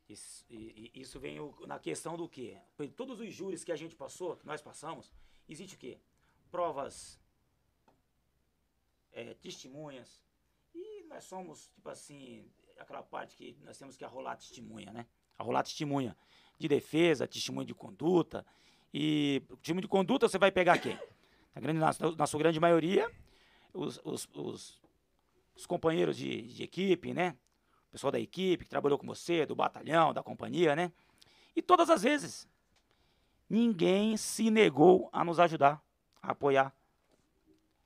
Isso, 0.08 0.44
e- 0.50 0.90
e- 0.94 1.00
isso 1.00 1.18
vem 1.18 1.40
o- 1.40 1.54
na 1.66 1.78
questão 1.78 2.16
do 2.16 2.28
quê? 2.28 2.58
Todos 2.96 3.20
os 3.20 3.32
júris 3.32 3.64
que 3.64 3.72
a 3.72 3.76
gente 3.76 3.96
passou, 3.96 4.36
que 4.36 4.46
nós 4.46 4.60
passamos, 4.60 5.10
existe 5.48 5.76
o 5.76 5.78
quê? 5.78 5.98
Provas, 6.50 7.18
é, 9.12 9.34
testemunhas. 9.34 10.22
E 10.74 11.04
nós 11.04 11.24
somos, 11.24 11.68
tipo 11.74 11.88
assim, 11.88 12.44
aquela 12.78 13.02
parte 13.02 13.34
que 13.36 13.56
nós 13.64 13.78
temos 13.78 13.96
que 13.96 14.04
arrolar 14.04 14.36
testemunha, 14.36 14.92
né? 14.92 15.06
Arrolar 15.38 15.62
testemunha 15.64 16.16
de 16.58 16.68
defesa, 16.68 17.26
testemunha 17.26 17.64
de 17.66 17.74
conduta. 17.74 18.44
E 18.92 19.42
testemunho 19.56 19.82
de 19.82 19.88
conduta 19.88 20.28
você 20.28 20.38
vai 20.38 20.50
pegar 20.52 20.78
quem? 20.78 20.98
Na, 21.54 21.60
grande, 21.60 21.78
na, 21.80 21.90
na 22.18 22.26
sua 22.26 22.38
grande 22.38 22.60
maioria, 22.60 23.10
os, 23.72 24.00
os, 24.04 24.28
os, 24.34 24.80
os 25.54 25.66
companheiros 25.66 26.16
de, 26.16 26.42
de 26.42 26.62
equipe, 26.62 27.12
né? 27.12 27.36
o 27.90 27.92
pessoal 27.92 28.12
da 28.12 28.20
equipe 28.20 28.64
que 28.64 28.70
trabalhou 28.70 28.96
com 28.96 29.06
você, 29.06 29.44
do 29.44 29.56
batalhão, 29.56 30.14
da 30.14 30.22
companhia, 30.22 30.76
né? 30.76 30.92
E 31.56 31.60
todas 31.60 31.90
as 31.90 32.02
vezes, 32.04 32.48
ninguém 33.48 34.16
se 34.16 34.48
negou 34.48 35.10
a 35.12 35.24
nos 35.24 35.40
ajudar, 35.40 35.84
a 36.22 36.30
apoiar. 36.30 36.72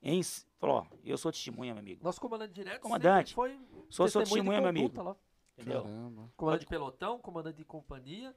Em, 0.03 0.23
falou, 0.59 0.77
ó, 0.77 0.97
eu 1.03 1.17
sou 1.17 1.33
testemunha, 1.33 1.73
meu 1.73 1.81
amigo. 1.81 2.05
Nosso 2.05 2.21
comandante 2.21 2.53
direto 2.53 2.83
Comandante, 2.83 3.35
foi 3.35 3.59
Sou 3.89 4.07
seu 4.07 4.21
testemunha 4.21 4.61
meu 4.61 4.69
amigo. 4.69 5.03
lá. 5.03 5.17
Entendeu? 5.57 5.83
Caramba. 5.85 6.33
Comandante 6.37 6.61
de 6.61 6.67
pelotão, 6.67 7.19
comandante 7.19 7.57
de 7.57 7.65
companhia. 7.65 8.37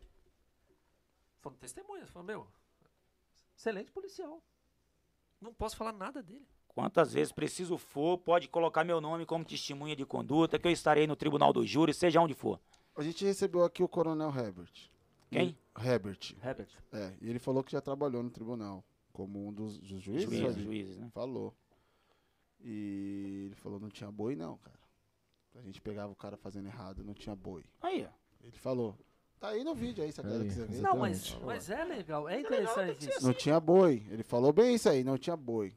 Foram 1.42 1.58
testemunhas. 1.58 2.10
Falaram, 2.10 2.28
meu, 2.28 2.48
excelente 3.58 3.92
policial. 3.92 4.42
Não 5.42 5.54
posso 5.54 5.76
falar 5.76 5.92
nada 5.92 6.24
dele. 6.24 6.48
Quantas 6.78 7.12
vezes 7.12 7.34
preciso 7.34 7.76
for, 7.76 8.20
pode 8.20 8.48
colocar 8.48 8.84
meu 8.84 9.02
nome 9.02 9.26
como 9.26 9.44
testemunha 9.44 9.96
de 9.96 10.06
conduta, 10.06 10.60
que 10.60 10.68
eu 10.68 10.72
estarei 10.72 11.08
no 11.08 11.16
tribunal 11.16 11.52
do 11.52 11.66
júri, 11.66 11.92
seja 11.92 12.22
onde 12.22 12.36
for. 12.36 12.60
A 12.96 13.02
gente 13.02 13.26
recebeu 13.26 13.64
aqui 13.64 13.82
o 13.82 13.88
Coronel 13.88 14.30
Herbert. 14.30 14.72
Quem? 15.32 15.58
Herbert. 15.76 16.36
Herbert. 16.40 16.70
É, 16.94 17.16
e 17.20 17.32
ele 17.32 17.40
falou 17.40 17.64
que 17.64 17.72
já 17.72 17.82
trabalhou 17.82 18.22
no 18.22 18.30
tribunal 18.30 18.84
como 19.12 19.48
um 19.48 19.52
dos, 19.52 19.80
dos 19.80 20.04
juízes. 20.04 20.30
Juízes, 20.30 20.46
Fabi? 20.46 20.64
juízes, 20.64 20.98
né? 21.00 21.10
Falou. 21.16 21.52
E 22.60 23.46
ele 23.48 23.56
falou, 23.56 23.80
não 23.80 23.90
tinha 23.90 24.12
boi 24.12 24.36
não, 24.36 24.56
cara. 24.60 24.80
A 25.56 25.62
gente 25.64 25.82
pegava 25.82 26.12
o 26.12 26.16
cara 26.16 26.38
fazendo 26.38 26.68
errado, 26.68 27.04
não 27.04 27.16
tinha 27.16 27.36
boi. 27.36 27.64
Aí, 27.82 28.08
ó. 28.08 28.46
Ele 28.46 28.56
falou. 28.56 28.96
Tá 29.40 29.48
aí 29.48 29.64
no 29.64 29.74
vídeo 29.74 30.04
aí, 30.04 30.12
se 30.12 30.20
a 30.20 30.24
galera 30.24 30.44
quiser 30.44 30.68
ver. 30.68 30.80
Não, 30.80 30.96
mas, 30.96 31.36
mas 31.44 31.72
é 31.72 31.84
legal, 31.84 32.30
é 32.30 32.40
interessante 32.40 33.10
isso. 33.10 33.26
Não 33.26 33.34
tinha 33.34 33.60
boi. 33.60 34.06
Ele 34.12 34.22
falou 34.22 34.54
bem 34.54 34.76
isso 34.76 34.88
aí, 34.88 35.04
não 35.04 35.18
tinha 35.18 35.36
boi. 35.36 35.74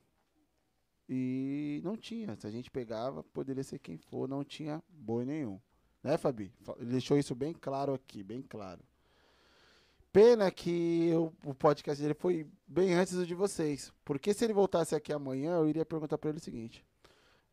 E 1.12 1.80
não 1.82 1.96
tinha. 1.96 2.36
Se 2.36 2.46
a 2.46 2.50
gente 2.50 2.70
pegava, 2.70 3.24
poderia 3.24 3.64
ser 3.64 3.80
quem 3.80 3.98
for, 3.98 4.28
não 4.28 4.44
tinha 4.44 4.80
boi 4.88 5.24
nenhum. 5.24 5.58
Né, 6.04 6.16
Fabi? 6.16 6.52
Fa- 6.62 6.76
Ele 6.78 6.92
deixou 6.92 7.18
isso 7.18 7.34
bem 7.34 7.52
claro 7.52 7.92
aqui, 7.92 8.22
bem 8.22 8.40
claro. 8.42 8.80
Pena 10.12 10.50
que 10.50 11.10
o, 11.14 11.32
o 11.50 11.54
podcast 11.54 12.00
dele 12.00 12.14
foi 12.14 12.46
bem 12.66 12.94
antes 12.94 13.14
do 13.14 13.26
de 13.26 13.34
vocês. 13.34 13.92
Porque 14.04 14.32
se 14.34 14.44
ele 14.44 14.52
voltasse 14.52 14.94
aqui 14.94 15.12
amanhã, 15.12 15.56
eu 15.56 15.68
iria 15.68 15.84
perguntar 15.84 16.16
pra 16.18 16.30
ele 16.30 16.38
o 16.38 16.42
seguinte. 16.42 16.84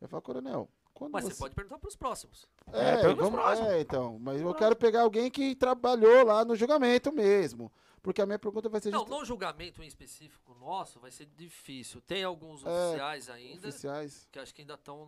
Eu 0.00 0.08
falar, 0.08 0.22
coronel, 0.22 0.68
quando 0.94 1.12
Mas 1.12 1.24
você... 1.24 1.34
você 1.34 1.38
pode 1.40 1.54
perguntar 1.54 1.78
pros 1.78 1.94
próximos. 1.96 2.46
É, 2.72 3.02
É, 3.02 3.08
os 3.08 3.16
vamos, 3.16 3.40
próximos. 3.40 3.70
é, 3.70 3.80
então. 3.80 4.18
Mas 4.20 4.40
eu 4.40 4.54
quero 4.54 4.74
pegar 4.76 5.02
alguém 5.02 5.30
que 5.30 5.54
trabalhou 5.56 6.24
lá 6.24 6.44
no 6.44 6.54
julgamento 6.56 7.12
mesmo. 7.12 7.70
Porque 8.02 8.22
a 8.22 8.26
minha 8.26 8.38
pergunta 8.38 8.68
vai 8.68 8.80
ser 8.80 8.90
Não, 8.90 9.04
no 9.04 9.24
julgamento 9.24 9.82
em 9.82 9.86
específico 9.86 10.54
nosso 10.54 11.00
vai 11.00 11.10
ser 11.10 11.26
difícil. 11.26 12.00
Tem 12.00 12.24
alguns 12.24 12.64
É, 12.64 12.68
oficiais 12.68 13.28
ainda 13.28 13.68
oficiais. 13.68 14.28
que 14.30 14.38
acho 14.38 14.54
que 14.54 14.62
ainda 14.62 14.74
estão 14.74 15.06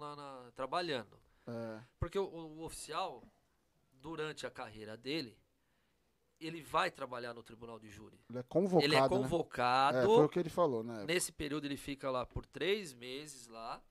trabalhando. 0.55 1.19
É. 1.47 1.81
Porque 1.99 2.19
o, 2.19 2.25
o 2.25 2.65
oficial, 2.65 3.23
durante 3.93 4.47
a 4.47 4.51
carreira 4.51 4.97
dele, 4.97 5.37
ele 6.41 6.63
vai 6.63 6.91
trabalhar 6.91 7.35
no 7.35 7.43
tribunal 7.43 7.79
de 7.79 7.89
júri. 7.91 8.19
Ele 8.29 8.39
é 8.39 8.43
convocado. 8.43 8.85
ele 8.85 8.95
é 8.97 9.01
né? 9.01 9.09
convocado. 9.09 9.99
É, 9.99 10.05
foi 10.05 10.25
o 10.25 10.29
que 10.29 10.39
ele 10.39 10.49
falou, 10.49 10.83
né? 10.83 11.05
Nesse 11.05 11.31
período 11.33 11.67
ele 11.67 11.77
fica 11.77 12.11
lá 12.11 12.25
por 12.25 12.47
três 12.47 12.95
meses 12.95 13.47
lá. 13.47 13.83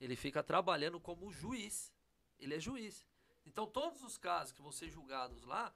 Ele 0.00 0.16
fica 0.16 0.42
trabalhando 0.42 0.98
como 0.98 1.30
juiz. 1.30 1.92
Ele 2.38 2.54
é 2.54 2.60
juiz. 2.60 3.04
Então 3.44 3.66
todos 3.66 4.02
os 4.02 4.16
casos 4.16 4.52
que 4.52 4.62
vão 4.62 4.72
ser 4.72 4.88
julgados 4.88 5.42
lá, 5.44 5.74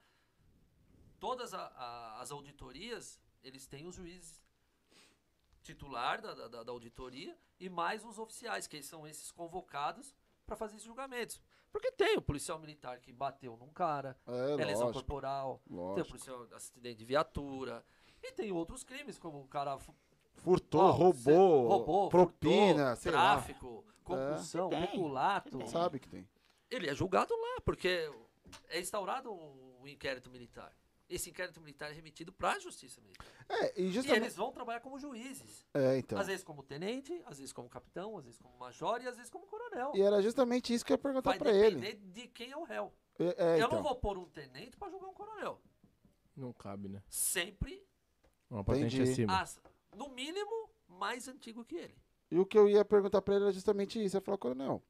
todas 1.23 1.53
a- 1.53 1.67
a- 1.77 2.19
as 2.21 2.31
auditorias, 2.31 3.17
eles 3.41 3.65
têm 3.65 3.87
os 3.87 3.95
juízes 3.95 4.43
titular 5.61 6.21
da, 6.21 6.33
da- 6.49 6.63
da 6.63 6.71
auditoria 6.73 7.37
e 7.57 7.69
mais 7.69 8.03
os 8.03 8.19
oficiais, 8.19 8.67
que 8.67 8.83
são 8.83 9.07
esses 9.07 9.31
convocados 9.31 10.13
para 10.45 10.57
fazer 10.57 10.73
esses 10.75 10.85
julgamentos. 10.85 11.41
Porque 11.71 11.93
tem 11.93 12.17
o 12.17 12.21
policial 12.21 12.59
militar 12.59 12.99
que 12.99 13.13
bateu 13.13 13.55
num 13.55 13.69
cara, 13.71 14.17
É, 14.27 14.61
é 14.61 14.65
lesão 14.65 14.87
lógico, 14.87 14.93
corporal, 14.93 15.61
tem 15.65 15.77
o 15.77 15.79
lógico. 15.79 16.07
policial 16.09 16.43
acidente 16.53 16.97
de 16.97 17.05
viatura, 17.05 17.85
e 18.21 18.33
tem 18.33 18.51
outros 18.51 18.83
crimes, 18.83 19.17
como 19.17 19.39
o 19.41 19.47
cara 19.47 19.77
fu- 19.79 19.95
Furtou, 20.35 20.81
Ó, 20.81 20.91
roubou, 20.91 21.13
cê- 21.23 21.31
roubou, 21.69 22.09
propina, 22.09 22.87
furtou, 22.87 22.95
sei 22.97 23.11
lá. 23.13 23.33
tráfico, 23.35 23.85
concussão, 24.03 24.69
peculato. 24.69 25.57
tem. 25.57 25.67
Sabe 25.67 25.99
que 26.01 26.09
tem. 26.09 26.27
Ele 26.69 26.89
é 26.89 26.93
julgado 26.93 27.33
lá, 27.33 27.61
porque 27.63 28.11
é 28.67 28.79
instaurado 28.81 29.31
um 29.31 29.87
inquérito 29.87 30.29
militar. 30.29 30.75
Esse 31.13 31.29
inquérito 31.29 31.61
militar 31.61 31.91
é 31.91 31.93
remetido 31.93 32.31
para 32.33 32.53
a 32.53 32.59
justiça 32.59 32.99
militar. 33.01 33.25
É, 33.47 33.79
e 33.79 33.85
E 33.87 33.91
justamente... 33.91 34.23
eles 34.23 34.35
vão 34.35 34.51
trabalhar 34.51 34.79
como 34.79 34.97
juízes. 34.97 35.65
É, 35.73 35.97
então. 35.97 36.17
Às 36.17 36.27
vezes 36.27 36.43
como 36.43 36.63
tenente, 36.63 37.21
às 37.25 37.37
vezes 37.37 37.53
como 37.53 37.69
capitão, 37.69 38.17
às 38.17 38.25
vezes 38.25 38.39
como 38.39 38.57
major 38.57 39.01
e 39.01 39.07
às 39.07 39.15
vezes 39.15 39.29
como 39.29 39.45
coronel. 39.45 39.91
E 39.95 40.01
era 40.01 40.21
justamente 40.21 40.73
isso 40.73 40.83
que 40.83 40.91
eu 40.91 40.95
ia 40.95 40.99
perguntar 40.99 41.29
Vai 41.31 41.37
pra 41.39 41.51
ele. 41.53 41.75
depender 41.79 41.95
de 42.11 42.27
quem 42.29 42.51
é 42.51 42.57
o 42.57 42.63
réu. 42.63 42.91
É, 43.19 43.23
é, 43.25 43.53
Eu 43.61 43.65
então. 43.67 43.71
não 43.73 43.83
vou 43.83 43.95
pôr 43.95 44.17
um 44.17 44.25
tenente 44.25 44.75
para 44.75 44.89
julgar 44.89 45.07
um 45.09 45.13
coronel. 45.13 45.61
Não 46.35 46.51
cabe, 46.51 46.89
né? 46.89 47.03
Sempre, 47.07 47.85
Uma 48.49 48.63
patente 48.63 48.95
Entendi. 48.95 49.11
acima. 49.11 49.39
as- 49.41 49.59
no 49.95 50.09
mínimo, 50.09 50.69
mais 50.87 51.27
antigo 51.27 51.63
que 51.63 51.75
ele. 51.75 51.95
E 52.31 52.39
o 52.39 52.45
que 52.47 52.57
eu 52.57 52.67
ia 52.67 52.83
perguntar 52.83 53.21
pra 53.21 53.35
ele 53.35 53.43
era 53.43 53.53
justamente 53.53 54.03
isso. 54.03 54.17
Eu 54.17 54.21
falei, 54.21 54.39
coronel, 54.39 54.81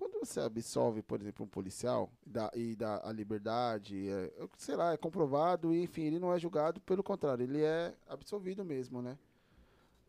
quando 0.00 0.18
você 0.18 0.40
absolve, 0.40 1.02
por 1.02 1.20
exemplo, 1.20 1.44
um 1.44 1.48
policial 1.48 2.10
e 2.26 2.30
dá, 2.30 2.50
e 2.54 2.74
dá 2.74 3.06
a 3.06 3.12
liberdade, 3.12 4.08
é, 4.08 4.32
eu- 4.38 4.48
sei 4.56 4.74
lá, 4.74 4.94
é 4.94 4.96
comprovado, 4.96 5.74
e 5.74 5.82
enfim, 5.82 6.04
ele 6.04 6.18
não 6.18 6.32
é 6.32 6.38
julgado, 6.38 6.80
pelo 6.80 7.02
contrário, 7.02 7.42
ele 7.42 7.62
é 7.62 7.94
absolvido 8.08 8.64
mesmo, 8.64 9.02
né? 9.02 9.18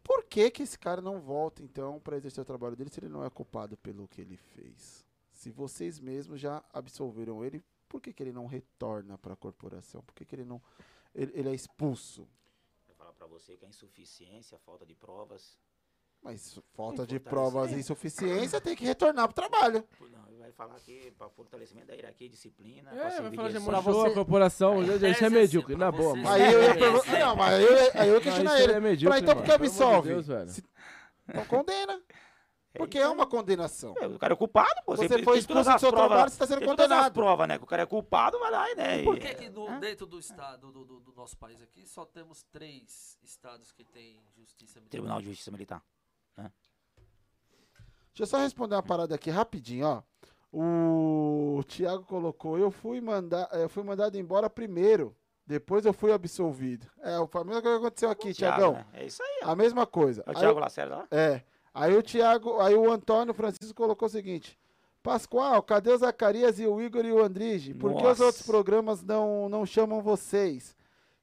Por 0.01 0.23
que 0.23 0.49
que 0.49 0.63
esse 0.63 0.79
cara 0.79 1.01
não 1.01 1.19
volta, 1.19 1.61
então, 1.61 1.99
pra 1.99 2.15
exercer 2.15 2.41
o 2.41 2.45
trabalho 2.45 2.73
dele 2.77 2.89
se 2.89 3.01
ele 3.01 3.09
não 3.09 3.25
é 3.25 3.29
culpado 3.29 3.75
pelo 3.75 4.07
que 4.07 4.21
ele 4.21 4.37
fez? 4.37 5.05
Se 5.33 5.51
vocês 5.51 5.99
mesmos 5.99 6.39
já 6.39 6.63
absolveram 6.71 7.43
ele, 7.43 7.61
por 7.89 7.99
que 7.99 8.13
que 8.13 8.23
ele 8.23 8.31
não 8.31 8.45
retorna 8.45 9.17
pra 9.17 9.35
corporação? 9.35 10.01
Por 10.03 10.15
que 10.15 10.23
que 10.23 10.35
ele 10.35 10.45
não... 10.45 10.61
Ele, 11.13 11.33
ele 11.35 11.49
é 11.49 11.53
expulso? 11.53 12.25
Vou 12.87 12.95
falar 12.95 13.11
pra 13.11 13.27
você 13.27 13.57
que 13.57 13.65
a 13.65 13.67
insuficiência, 13.69 14.55
a 14.55 14.59
falta 14.59 14.85
de 14.85 14.95
provas. 14.95 15.59
Mas 16.23 16.59
falta 16.75 17.05
de 17.05 17.19
provas 17.19 17.71
e 17.71 17.75
insuficiência 17.75 18.61
tem 18.61 18.75
que 18.75 18.85
retornar 18.85 19.27
pro 19.27 19.33
trabalho. 19.33 19.83
Não, 20.11 20.27
ele 20.29 20.37
vai 20.37 20.51
falar 20.51 20.79
que 20.79 21.11
para 21.17 21.27
fortalecimento 21.29 21.87
da 21.87 21.93
hierarquia 21.95 22.27
e 22.27 22.29
disciplina. 22.29 22.91
É, 22.91 23.21
vai 23.21 23.33
falar 23.33 23.49
de 23.49 23.59
manchou 23.59 23.81
você- 23.81 24.11
a 24.11 24.13
corporação, 24.13 24.81
É, 24.83 24.95
isso 24.95 25.05
é 25.05 25.09
assim, 25.09 25.29
medíocre, 25.29 25.75
na 25.75 25.91
boa, 25.91 26.11
você- 26.13 26.21
mano. 26.21 26.29
Aí 26.29 26.53
eu 26.53 26.61
ia 26.61 26.69
É, 26.69 26.73
perguntar. 26.75 27.15
é. 27.15 27.19
Não, 27.25 27.35
mas 27.35 27.53
aí 27.53 27.63
eu, 27.63 27.69
aí 28.01 28.09
eu 28.09 28.21
ele. 28.21 28.73
é 28.73 28.79
medíocre, 28.79 29.19
então 29.19 29.35
por 29.35 29.43
que 29.45 29.51
absolve? 29.51 30.09
Deus, 30.09 30.27
velho. 30.27 30.49
Se- 30.49 30.63
Então 31.27 31.45
condena. 31.45 31.99
Porque 32.73 32.97
é 32.97 33.07
uma 33.09 33.27
condenação. 33.27 33.93
É, 33.99 34.07
o 34.07 34.17
cara 34.17 34.33
é 34.33 34.35
culpado, 34.37 34.81
pô. 34.85 34.95
Você 34.95 35.09
tem- 35.09 35.23
foi 35.25 35.39
expulso 35.39 35.69
do 35.69 35.79
seu 35.79 35.89
provas- 35.91 36.07
trabalho, 36.09 36.31
você 36.31 36.37
tá 36.37 36.47
sendo 36.47 36.59
todas 36.65 36.87
condenado. 36.87 37.13
provas, 37.13 37.47
né? 37.49 37.57
Que 37.57 37.63
o 37.65 37.67
cara 37.67 37.83
é 37.83 37.85
culpado, 37.85 38.39
vai 38.39 38.49
lá 38.49 38.71
e, 38.71 38.75
né? 38.75 39.01
E 39.01 39.03
por 39.03 39.19
que, 39.19 39.35
que 39.35 39.49
no- 39.49 39.77
dentro 39.79 40.05
do 40.05 40.17
estado 40.17 40.71
do, 40.71 40.85
do- 40.85 40.99
do 41.01 41.13
nosso 41.13 41.35
país 41.37 41.61
aqui 41.61 41.85
só 41.85 42.05
temos 42.05 42.43
três 42.43 43.17
estados 43.21 43.73
que 43.73 43.83
têm 43.83 44.23
justiça 44.37 44.79
militar? 44.79 44.89
Tribunal 44.91 45.19
de 45.19 45.27
Justiça 45.27 45.51
Militar. 45.51 45.83
Deixa 46.37 48.23
eu 48.23 48.27
só 48.27 48.37
responder 48.37 48.75
uma 48.75 48.83
parada 48.83 49.15
aqui 49.15 49.29
rapidinho, 49.29 49.87
ó. 49.87 50.03
O 50.53 51.63
Thiago 51.63 52.03
colocou, 52.03 52.57
eu 52.59 52.69
fui, 52.69 52.99
mandar, 52.99 53.47
eu 53.53 53.69
fui 53.69 53.83
mandado 53.83 54.17
embora 54.17 54.49
primeiro, 54.49 55.15
depois 55.47 55.85
eu 55.85 55.93
fui 55.93 56.11
absolvido. 56.11 56.85
É, 57.01 57.15
a 57.15 57.43
mesma 57.43 57.61
coisa 57.61 57.61
que 57.61 57.67
aconteceu 57.85 58.09
aqui, 58.09 58.33
Thiago, 58.33 58.57
Tiagão. 58.57 58.73
né? 58.73 58.85
É 58.93 59.05
isso 59.05 59.23
aí, 59.23 59.39
ó. 59.43 59.51
A 59.51 59.55
mesma 59.55 59.87
coisa. 59.87 60.23
É 60.27 60.31
o 60.31 60.33
Thiago 60.33 60.59
Lacerda 60.59 60.97
lá? 60.97 61.07
É. 61.09 61.41
Aí 61.73 61.95
o 61.95 62.03
Thiago, 62.03 62.59
aí 62.59 62.75
o 62.75 62.91
Antônio 62.91 63.33
Francisco 63.33 63.73
colocou 63.73 64.07
o 64.07 64.11
seguinte: 64.11 64.59
Pascoal, 65.01 65.63
cadê 65.63 65.91
o 65.91 65.97
Zacarias 65.97 66.59
e 66.59 66.67
o 66.67 66.81
Igor 66.81 67.05
e 67.05 67.13
o 67.13 67.23
Andrige? 67.23 67.73
Por 67.73 67.95
que 67.95 68.05
os 68.05 68.19
outros 68.19 68.45
programas 68.45 69.01
não, 69.01 69.47
não 69.47 69.65
chamam 69.65 70.01
vocês? 70.01 70.75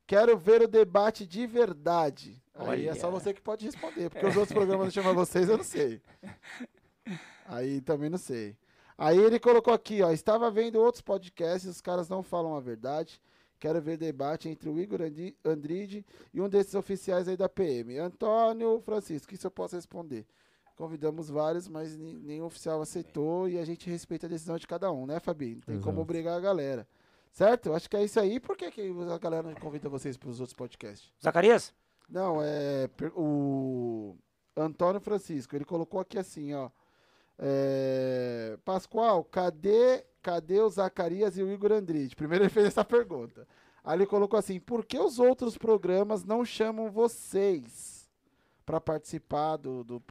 Quero 0.06 0.38
ver 0.38 0.62
o 0.62 0.68
debate 0.68 1.26
de 1.26 1.46
verdade. 1.46 2.42
Aí 2.58 2.88
é 2.88 2.94
só 2.94 3.10
você 3.10 3.32
que 3.32 3.40
pode 3.40 3.64
responder, 3.64 4.10
porque 4.10 4.26
os 4.26 4.36
outros 4.36 4.52
programas 4.52 4.86
não 4.86 4.90
chamam 4.90 5.14
vocês, 5.14 5.48
eu 5.48 5.56
não 5.56 5.64
sei. 5.64 6.00
Aí 7.46 7.80
também 7.80 8.10
não 8.10 8.18
sei. 8.18 8.56
Aí 8.96 9.16
ele 9.16 9.38
colocou 9.38 9.72
aqui, 9.72 10.02
ó, 10.02 10.10
estava 10.10 10.50
vendo 10.50 10.80
outros 10.80 11.00
podcasts, 11.00 11.70
os 11.70 11.80
caras 11.80 12.08
não 12.08 12.22
falam 12.22 12.56
a 12.56 12.60
verdade. 12.60 13.20
Quero 13.60 13.80
ver 13.80 13.96
debate 13.96 14.48
entre 14.48 14.68
o 14.68 14.78
Igor 14.78 15.00
Andride 15.44 16.06
e 16.32 16.40
um 16.40 16.48
desses 16.48 16.74
oficiais 16.74 17.28
aí 17.28 17.36
da 17.36 17.48
PM. 17.48 17.98
Antônio 17.98 18.80
Francisco, 18.80 19.34
isso 19.34 19.46
eu 19.46 19.50
posso 19.50 19.74
responder. 19.74 20.26
Convidamos 20.76 21.28
vários, 21.28 21.66
mas 21.66 21.96
nenhum 21.96 22.44
oficial 22.44 22.80
aceitou 22.80 23.48
e 23.48 23.58
a 23.58 23.64
gente 23.64 23.90
respeita 23.90 24.26
a 24.26 24.28
decisão 24.28 24.56
de 24.56 24.66
cada 24.66 24.92
um, 24.92 25.06
né, 25.06 25.18
Fabi? 25.18 25.56
Não 25.56 25.60
tem 25.62 25.80
como 25.80 25.90
Exato. 25.90 26.00
obrigar 26.00 26.36
a 26.36 26.40
galera. 26.40 26.86
Certo? 27.32 27.72
Acho 27.72 27.90
que 27.90 27.96
é 27.96 28.04
isso 28.04 28.18
aí. 28.20 28.38
Por 28.38 28.56
que, 28.56 28.70
que 28.70 28.92
a 29.12 29.18
galera 29.18 29.48
não 29.48 29.54
convida 29.54 29.88
vocês 29.88 30.16
para 30.16 30.28
os 30.28 30.40
outros 30.40 30.56
podcasts? 30.56 31.12
Zacarias? 31.22 31.74
Não, 32.08 32.38
é 32.42 32.88
o 33.14 34.16
Antônio 34.56 35.00
Francisco. 35.00 35.54
Ele 35.54 35.64
colocou 35.64 36.00
aqui 36.00 36.18
assim, 36.18 36.54
ó. 36.54 36.70
É, 37.40 38.58
Pascoal, 38.64 39.22
cadê, 39.24 40.04
cadê 40.20 40.60
o 40.60 40.68
Zacarias 40.68 41.38
e 41.38 41.42
o 41.42 41.50
Igor 41.52 41.70
Andride? 41.72 42.16
Primeiro 42.16 42.44
ele 42.44 42.50
fez 42.50 42.66
essa 42.66 42.84
pergunta. 42.84 43.46
Aí 43.84 43.96
ele 43.96 44.06
colocou 44.06 44.38
assim: 44.38 44.58
por 44.58 44.84
que 44.84 44.98
os 44.98 45.18
outros 45.18 45.56
programas 45.56 46.24
não 46.24 46.44
chamam 46.44 46.90
vocês 46.90 48.10
para 48.66 48.80
participar 48.80 49.56
do, 49.56 49.84
do- 49.84 50.02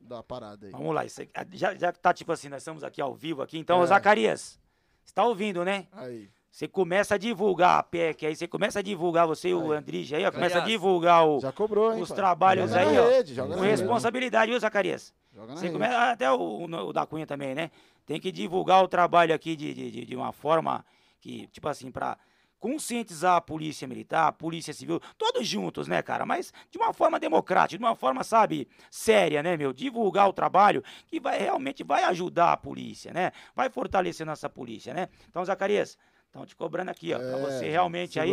da 0.00 0.22
parada 0.22 0.66
aí? 0.66 0.72
Vamos 0.72 0.94
lá. 0.94 1.04
Isso 1.04 1.20
aí, 1.22 1.30
já, 1.52 1.74
já 1.74 1.90
tá 1.92 2.12
tipo 2.12 2.30
assim, 2.32 2.48
nós 2.48 2.62
estamos 2.62 2.84
aqui 2.84 3.00
ao 3.00 3.14
vivo 3.14 3.40
aqui. 3.42 3.58
Então, 3.58 3.82
É. 3.82 3.86
Zacarias, 3.86 4.60
você 5.04 5.14
tá 5.14 5.24
ouvindo, 5.24 5.64
né? 5.64 5.88
Aí. 5.92 6.30
Você 6.50 6.66
começa 6.66 7.14
a 7.14 7.18
divulgar 7.18 7.78
a 7.78 7.82
PEC 7.82 8.26
aí, 8.26 8.34
você 8.34 8.48
começa 8.48 8.78
a 8.78 8.82
divulgar, 8.82 9.26
você 9.26 9.50
e 9.50 9.54
o. 9.54 9.70
Andrige 9.72 10.14
aí, 10.16 10.24
ó, 10.26 10.32
começa 10.32 10.58
a 10.58 10.64
divulgar 10.64 11.26
o, 11.26 11.40
Já 11.40 11.52
cobrou, 11.52 11.92
hein? 11.94 12.00
os 12.02 12.08
pai? 12.08 12.16
trabalhos 12.16 12.70
Joga 12.70 12.80
aí, 12.82 12.94
na 12.96 13.02
ó. 13.02 13.08
rede, 13.08 13.34
joga 13.34 13.54
com 13.54 13.60
responsabilidade, 13.62 14.50
viu, 14.50 14.58
Zacarias? 14.60 15.14
Joga 15.34 15.48
na 15.48 15.56
Você 15.56 15.66
rede. 15.66 15.72
começa, 15.74 16.10
até 16.10 16.30
o, 16.32 16.64
o 16.64 16.92
da 16.92 17.06
Cunha 17.06 17.26
também, 17.26 17.54
né? 17.54 17.70
Tem 18.06 18.18
que 18.18 18.32
divulgar 18.32 18.82
o 18.82 18.88
trabalho 18.88 19.34
aqui 19.34 19.54
de, 19.54 19.74
de, 19.74 19.90
de- 19.90 20.04
de 20.06 20.16
uma 20.16 20.32
forma 20.32 20.84
que, 21.20 21.46
tipo 21.48 21.68
assim, 21.68 21.90
pra 21.92 22.16
conscientizar 22.58 23.36
a 23.36 23.40
polícia 23.40 23.86
militar, 23.86 24.26
a 24.26 24.32
polícia 24.32 24.72
civil, 24.74 25.00
todos 25.16 25.46
juntos, 25.46 25.86
né, 25.86 26.02
cara? 26.02 26.26
Mas 26.26 26.52
de 26.72 26.78
uma 26.78 26.92
forma 26.92 27.20
democrática, 27.20 27.78
de 27.78 27.84
uma 27.84 27.94
forma, 27.94 28.24
sabe, 28.24 28.66
séria, 28.90 29.44
né, 29.44 29.56
meu? 29.56 29.72
Divulgar 29.72 30.28
o 30.28 30.32
trabalho 30.32 30.82
que 31.06 31.20
vai 31.20 31.38
realmente 31.38 31.84
vai 31.84 32.02
ajudar 32.04 32.52
a 32.52 32.56
polícia, 32.56 33.12
né? 33.12 33.30
Vai 33.54 33.70
fortalecer 33.70 34.26
nossa 34.26 34.48
polícia, 34.48 34.92
né? 34.92 35.08
Então, 35.28 35.44
Zacarias, 35.44 35.96
Estão 36.28 36.44
te 36.44 36.54
cobrando 36.54 36.90
aqui, 36.90 37.14
ó. 37.14 37.18
pra 37.18 37.26
É, 37.26 37.40
você 37.40 37.70
realmente 37.70 38.20
aí 38.20 38.32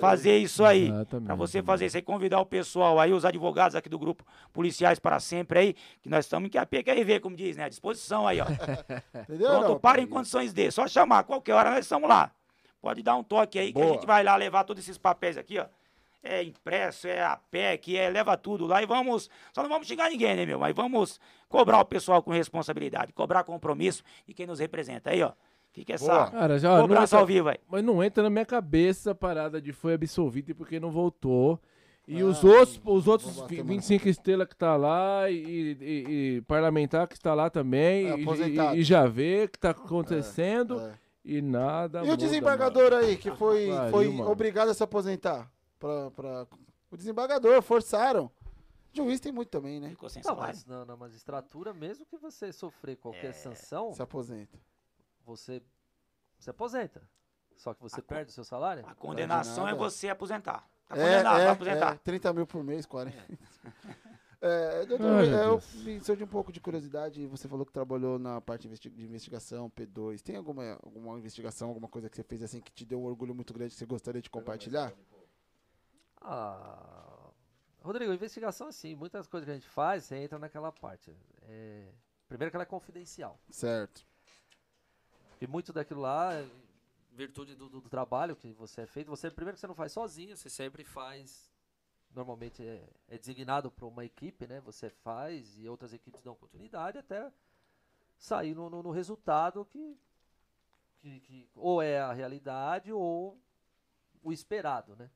fazer 0.00 0.38
isso 0.38 0.64
aí. 0.64 0.86
Exatamente. 0.88 1.26
Pra 1.26 1.34
você 1.34 1.62
fazer 1.64 1.86
isso 1.86 1.96
aí, 1.96 2.02
convidar 2.02 2.40
o 2.40 2.46
pessoal 2.46 3.00
aí, 3.00 3.12
os 3.12 3.24
advogados 3.24 3.74
aqui 3.74 3.88
do 3.88 3.98
grupo 3.98 4.24
Policiais 4.52 5.00
para 5.00 5.18
Sempre 5.18 5.58
aí, 5.58 5.74
que 6.00 6.08
nós 6.08 6.24
estamos 6.24 6.46
em 6.46 6.50
QAP, 6.50 7.20
como 7.20 7.34
diz, 7.34 7.56
né? 7.56 7.64
À 7.64 7.68
disposição 7.68 8.26
aí, 8.26 8.40
ó. 8.40 8.46
Entendeu? 9.22 9.50
Pronto, 9.50 9.68
não, 9.68 9.78
para 9.80 10.00
em 10.00 10.06
condições 10.06 10.52
de. 10.52 10.70
Só 10.70 10.86
chamar, 10.86 11.24
qualquer 11.24 11.54
hora 11.54 11.70
nós 11.70 11.80
estamos 11.80 12.08
lá. 12.08 12.30
Pode 12.80 13.02
dar 13.02 13.16
um 13.16 13.24
toque 13.24 13.58
aí 13.58 13.72
que 13.72 13.80
Boa. 13.80 13.86
a 13.86 13.92
gente 13.94 14.06
vai 14.06 14.22
lá 14.22 14.36
levar 14.36 14.62
todos 14.62 14.84
esses 14.84 14.96
papéis 14.96 15.36
aqui, 15.36 15.58
ó. 15.58 15.66
É 16.22 16.42
impresso, 16.42 17.06
é 17.08 17.20
a 17.20 17.36
PEC, 17.36 17.96
é 17.98 18.08
leva 18.08 18.36
tudo 18.36 18.66
lá 18.66 18.80
e 18.82 18.86
vamos. 18.86 19.28
Só 19.52 19.60
não 19.60 19.68
vamos 19.68 19.88
xingar 19.88 20.08
ninguém, 20.08 20.36
né, 20.36 20.46
meu? 20.46 20.58
Mas 20.58 20.74
vamos 20.74 21.20
cobrar 21.48 21.80
o 21.80 21.84
pessoal 21.84 22.22
com 22.22 22.30
responsabilidade, 22.30 23.12
cobrar 23.12 23.42
compromisso 23.44 24.02
de 24.26 24.32
quem 24.32 24.46
nos 24.46 24.60
representa. 24.60 25.10
Aí, 25.10 25.22
ó. 25.22 25.32
Fica 25.74 25.92
essa 25.94 26.06
Boa. 26.06 26.30
Cara, 26.30 26.58
já 26.58 26.80
cobrança 26.80 27.18
ao 27.18 27.26
vivo 27.26 27.48
aí. 27.48 27.58
Mas 27.68 27.82
não 27.84 28.02
entra 28.02 28.22
na 28.22 28.30
minha 28.30 28.46
cabeça 28.46 29.10
a 29.10 29.14
parada 29.14 29.60
de 29.60 29.72
foi 29.72 29.94
absolvido 29.94 30.50
e 30.50 30.54
porque 30.54 30.78
não 30.80 30.90
voltou. 30.90 31.60
E 32.06 32.20
Ah, 32.20 32.24
os 32.26 32.44
outros, 32.44 32.80
os 32.84 33.08
outros 33.08 33.32
Vou 33.34 33.42
bater 33.42 33.56
vi- 33.56 33.62
mais. 33.64 33.68
25 33.88 34.08
estrelas 34.08 34.46
que 34.46 34.54
tá 34.54 34.76
lá 34.76 35.28
e, 35.28 35.36
e- 35.80 36.36
e 36.36 36.42
parlamentar 36.42 37.08
que 37.08 37.14
está 37.14 37.34
lá 37.34 37.50
também 37.50 38.06
É, 38.06 38.16
e- 38.18 38.22
aposentado. 38.22 38.76
e, 38.76 38.80
e 38.80 38.82
já 38.84 39.04
vê 39.06 39.48
que 39.48 39.58
tá 39.58 39.70
acontecendo 39.70 40.78
É. 40.80 40.92
e 41.24 41.42
nada 41.42 42.00
E 42.00 42.02
o 42.02 42.06
muda, 42.06 42.16
desembargador 42.18 42.90
mano. 42.92 42.96
aí, 43.06 43.16
que 43.16 43.30
foi, 43.32 43.68
Pariu, 43.68 43.90
foi 43.90 44.08
mano. 44.10 44.30
obrigado 44.30 44.68
a 44.68 44.74
se 44.74 44.82
aposentar? 44.82 45.50
Pra, 45.80 46.10
pra... 46.12 46.46
O 46.90 46.96
desembargador, 46.96 47.60
forçaram. 47.62 48.30
Juiz 48.92 49.18
tem 49.18 49.32
muito 49.32 49.48
também, 49.48 49.80
né? 49.80 49.88
Ficou 49.90 50.08
sem 50.08 50.22
Não, 50.24 50.34
salário. 50.36 50.54
mas 50.54 50.64
na, 50.66 50.84
na 50.84 50.96
magistratura, 50.96 51.74
mesmo 51.74 52.06
que 52.06 52.16
você 52.16 52.52
sofrer 52.52 52.96
qualquer 52.96 53.30
É. 53.30 53.32
sanção, 53.32 53.92
Se 53.92 54.00
aposenta. 54.02 54.56
Você 55.24 55.62
se 56.38 56.50
aposenta. 56.50 57.02
Só 57.56 57.72
que 57.72 57.80
você 57.80 58.00
A 58.00 58.02
perde 58.02 58.30
o 58.30 58.34
seu 58.34 58.44
salário. 58.44 58.84
A 58.86 58.94
condenação 58.94 59.66
é 59.68 59.74
você 59.74 60.08
aposentar. 60.08 60.68
Tá 60.86 60.96
É, 60.96 61.00
condenado, 61.02 61.40
é, 61.40 61.44
vai 61.44 61.52
aposentar. 61.54 61.94
é, 61.94 61.98
30 61.98 62.32
mil 62.32 62.46
por 62.46 62.62
mês, 62.64 62.84
40. 62.84 63.16
É, 64.40 64.84
doutor, 64.86 65.06
Ai, 65.20 65.28
é, 65.28 65.44
eu 65.46 65.58
Deus. 65.58 65.74
me 65.76 66.00
sou 66.00 66.14
de 66.16 66.24
um 66.24 66.26
pouco 66.26 66.52
de 66.52 66.60
curiosidade. 66.60 67.26
Você 67.28 67.48
falou 67.48 67.64
que 67.64 67.72
trabalhou 67.72 68.18
na 68.18 68.40
parte 68.40 68.68
de 68.68 69.04
investigação, 69.04 69.70
P2. 69.70 70.20
Tem 70.20 70.36
alguma, 70.36 70.72
alguma 70.82 71.18
investigação, 71.18 71.68
alguma 71.68 71.88
coisa 71.88 72.10
que 72.10 72.16
você 72.16 72.22
fez 72.24 72.42
assim 72.42 72.60
que 72.60 72.72
te 72.72 72.84
deu 72.84 73.00
um 73.00 73.04
orgulho 73.04 73.34
muito 73.34 73.54
grande 73.54 73.72
que 73.72 73.78
você 73.78 73.86
gostaria 73.86 74.20
de 74.20 74.28
compartilhar? 74.28 74.92
Ah, 76.20 77.30
Rodrigo, 77.82 78.12
investigação 78.12 78.68
assim, 78.68 78.94
muitas 78.94 79.26
coisas 79.26 79.44
que 79.44 79.50
a 79.50 79.54
gente 79.54 79.68
faz, 79.68 80.04
você 80.04 80.16
entra 80.16 80.38
naquela 80.38 80.72
parte. 80.72 81.14
É, 81.42 81.88
primeiro 82.28 82.50
que 82.50 82.56
ela 82.56 82.62
é 82.64 82.66
confidencial. 82.66 83.38
Certo. 83.50 84.04
E 85.44 85.46
muito 85.46 85.74
daquilo 85.74 86.00
lá, 86.00 86.30
virtude 87.12 87.54
do, 87.54 87.68
do- 87.68 87.80
do 87.82 87.88
trabalho 87.90 88.34
que 88.34 88.50
você 88.54 88.80
é 88.80 88.86
feito, 88.86 89.08
você 89.10 89.30
primeiro 89.30 89.54
que 89.56 89.60
você 89.60 89.66
não 89.66 89.74
faz 89.74 89.92
sozinho, 89.92 90.34
você 90.34 90.48
sempre 90.48 90.84
faz. 90.84 91.52
Normalmente 92.14 92.66
é, 92.66 92.88
é 93.08 93.18
designado 93.18 93.70
para 93.70 93.84
uma 93.84 94.06
equipe, 94.06 94.46
né? 94.46 94.60
Você 94.62 94.88
faz 94.88 95.58
e 95.58 95.68
outras 95.68 95.92
equipes 95.92 96.22
dão 96.22 96.34
continuidade 96.34 96.96
até 96.96 97.30
sair 98.16 98.54
no, 98.54 98.70
no- 98.70 98.82
no 98.82 98.90
resultado 98.90 99.66
que, 99.66 99.98
que, 101.02 101.20
que 101.20 101.48
ou 101.54 101.82
é 101.82 102.00
a 102.00 102.14
realidade 102.14 102.90
ou 102.90 103.38
o 104.22 104.32
esperado, 104.32 104.96
né? 104.96 105.10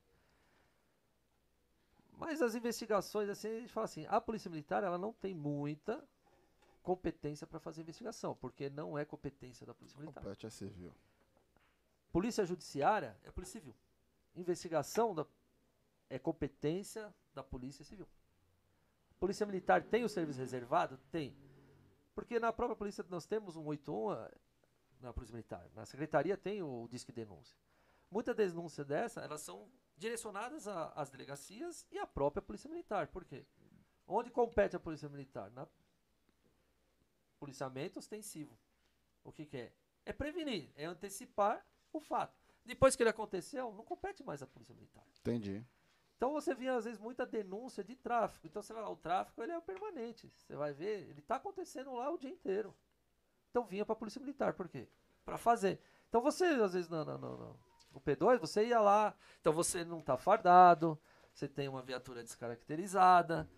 Mas 2.19 2.39
as 2.39 2.53
investigações, 2.53 3.29
assim, 3.29 3.47
a 3.47 3.59
gente 3.61 3.73
fala 3.73 3.85
assim, 3.85 4.05
a 4.07 4.21
polícia 4.21 4.51
militar 4.51 4.83
ela 4.83 4.97
não 4.99 5.11
tem 5.11 5.33
muita 5.33 6.07
competência 6.89 7.45
para 7.45 7.59
fazer 7.59 7.81
investigação, 7.81 8.35
porque 8.35 8.67
não 8.67 8.97
é 8.97 9.05
competência 9.05 9.63
da 9.63 9.75
polícia 9.75 9.99
militar. 9.99 10.23
Compete 10.23 10.47
a 10.47 10.49
civil. 10.49 10.91
Polícia 12.11 12.43
judiciária 12.43 13.15
é 13.23 13.29
polícia 13.29 13.59
civil. 13.59 13.75
Investigação 14.35 15.13
da- 15.13 15.27
é 16.09 16.17
competência 16.17 17.13
da 17.31 17.43
polícia 17.43 17.85
civil. 17.85 18.07
Polícia 19.19 19.45
militar 19.45 19.83
tem 19.83 20.03
o 20.03 20.09
serviço 20.09 20.39
reservado? 20.39 20.97
Tem. 21.11 21.37
Porque 22.15 22.39
na 22.39 22.51
própria 22.51 22.75
polícia 22.75 23.05
nós 23.07 23.27
temos 23.27 23.55
um 23.55 23.65
81 23.67 24.09
ah, 24.09 24.31
na 24.99 25.13
polícia 25.13 25.33
militar. 25.33 25.69
Na 25.75 25.85
secretaria 25.85 26.35
tem 26.35 26.63
o 26.63 26.87
disque 26.89 27.11
denúncia. 27.11 27.55
Muitas 28.09 28.35
denúncias 28.35 28.87
dessa, 28.87 29.21
elas 29.21 29.41
são 29.41 29.69
direcionadas 29.95 30.67
às 30.67 31.11
delegacias 31.11 31.85
e 31.91 31.99
à 31.99 32.07
própria 32.07 32.41
polícia 32.41 32.67
militar. 32.67 33.09
Por 33.09 33.25
quê? 33.25 33.45
Onde 34.07 34.31
compete 34.31 34.75
a 34.75 34.79
polícia 34.79 35.07
militar? 35.07 35.51
Na 35.51 35.67
policiamento 37.39 37.99
ostensivo. 37.99 38.57
O 39.23 39.31
que, 39.31 39.45
que 39.45 39.57
é? 39.57 39.73
É 40.05 40.13
prevenir, 40.13 40.71
é 40.75 40.85
antecipar 40.85 41.65
o 41.93 41.99
fato. 41.99 42.37
Depois 42.65 42.95
que 42.95 43.03
ele 43.03 43.09
aconteceu, 43.09 43.73
não 43.73 43.83
compete 43.83 44.23
mais 44.23 44.41
à 44.41 44.47
polícia 44.47 44.75
militar. 44.75 45.03
Entendi. 45.19 45.65
Então 46.17 46.33
você 46.33 46.53
via 46.53 46.75
às 46.75 46.83
vezes 46.85 46.99
muita 46.99 47.25
denúncia 47.25 47.83
de 47.83 47.95
tráfico. 47.95 48.45
Então 48.45 48.61
você 48.61 48.73
vai 48.73 48.83
lá, 48.83 48.89
o 48.89 48.97
tráfico 48.97 49.41
ele 49.41 49.53
é 49.53 49.61
permanente. 49.61 50.31
Você 50.35 50.55
vai 50.55 50.73
ver, 50.73 51.09
ele 51.09 51.19
está 51.19 51.35
acontecendo 51.37 51.93
lá 51.93 52.11
o 52.11 52.17
dia 52.17 52.29
inteiro. 52.29 52.75
Então 53.49 53.65
vinha 53.65 53.85
para 53.85 53.93
a 53.93 53.95
polícia 53.95 54.19
militar, 54.19 54.53
por 54.53 54.67
quê? 54.67 54.87
Para 55.23 55.37
fazer. 55.37 55.81
Então 56.09 56.21
você 56.21 56.45
às 56.45 56.73
vezes 56.73 56.89
no, 56.89 57.03
no, 57.05 57.17
no, 57.17 57.37
no- 57.37 57.59
no 57.91 57.99
P2 58.01 58.37
você 58.39 58.67
ia 58.67 58.79
lá, 58.79 59.15
então 59.41 59.51
você 59.51 59.83
não 59.83 59.99
está 59.99 60.15
fardado, 60.15 60.99
você 61.33 61.47
tem 61.47 61.67
uma 61.67 61.81
viatura 61.81 62.21
descaracterizada. 62.21 63.49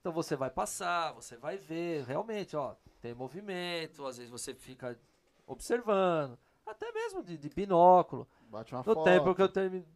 Então 0.00 0.12
você 0.12 0.36
vai 0.36 0.50
passar, 0.50 1.12
você 1.12 1.36
vai 1.36 1.56
ver, 1.56 2.04
realmente, 2.04 2.56
ó, 2.56 2.74
tem 3.00 3.14
movimento, 3.14 4.06
às 4.06 4.16
vezes 4.16 4.30
você 4.30 4.54
fica 4.54 4.98
observando, 5.46 6.38
até 6.64 6.90
mesmo 6.92 7.22
de, 7.22 7.36
de 7.36 7.48
binóculo. 7.48 8.26
Bate 8.48 8.72
uma 8.74 8.78
No 8.78 8.94
foto. 8.94 9.04
tempo 9.04 9.34
que 9.34 9.42
eu 9.42 9.50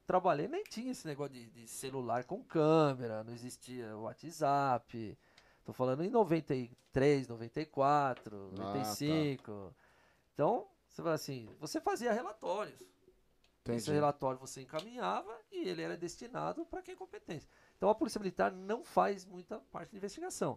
trabalhei, 0.07 0.49
nem 0.49 0.63
tinha 0.65 0.93
esse 0.93 1.07
negócio 1.07 1.33
de, 1.33 1.49
de 1.51 1.67
celular 1.69 2.25
com 2.25 2.43
câmera, 2.43 3.25
não 3.25 3.33
existia 3.33 3.97
WhatsApp. 3.97 5.17
Tô 5.65 5.73
falando 5.73 6.03
em 6.05 6.11
93, 6.11 7.29
94, 7.29 8.51
tá. 8.55 8.63
95. 8.63 9.75
Então, 10.35 10.67
você 10.89 11.01
vai 11.01 11.15
assim, 11.15 11.49
você 11.59 11.81
fazia 11.81 12.13
relatórios. 12.13 12.75
Esse 13.65 13.75
Entendi. 13.75 13.93
relatório 13.93 14.41
você 14.41 14.61
encaminhava 14.61 15.35
e 15.51 15.69
ele 15.69 15.83
era 15.83 15.97
destinado 15.97 16.67
para 16.67 16.83
quem 16.83 16.95
é 16.95 16.97
competência. 16.97 17.49
Então 17.83 17.91
a 17.91 17.97
Polícia 17.97 18.21
Militar 18.21 18.53
não 18.53 18.85
faz 18.85 19.27
muita 19.27 19.59
parte 19.59 19.91
de 19.91 19.97
investigação. 19.97 20.57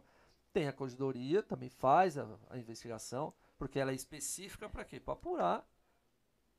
Tem 0.53 0.67
a 0.67 0.71
Corregedoria, 0.71 1.41
também 1.41 1.69
faz 1.69 2.19
a, 2.19 2.27
a 2.51 2.57
investigação, 2.59 3.33
porque 3.57 3.79
ela 3.79 3.89
é 3.89 3.95
específica 3.95 4.69
para 4.69 4.85
quê? 4.85 4.99
Para 4.99 5.15
apurar 5.15 5.67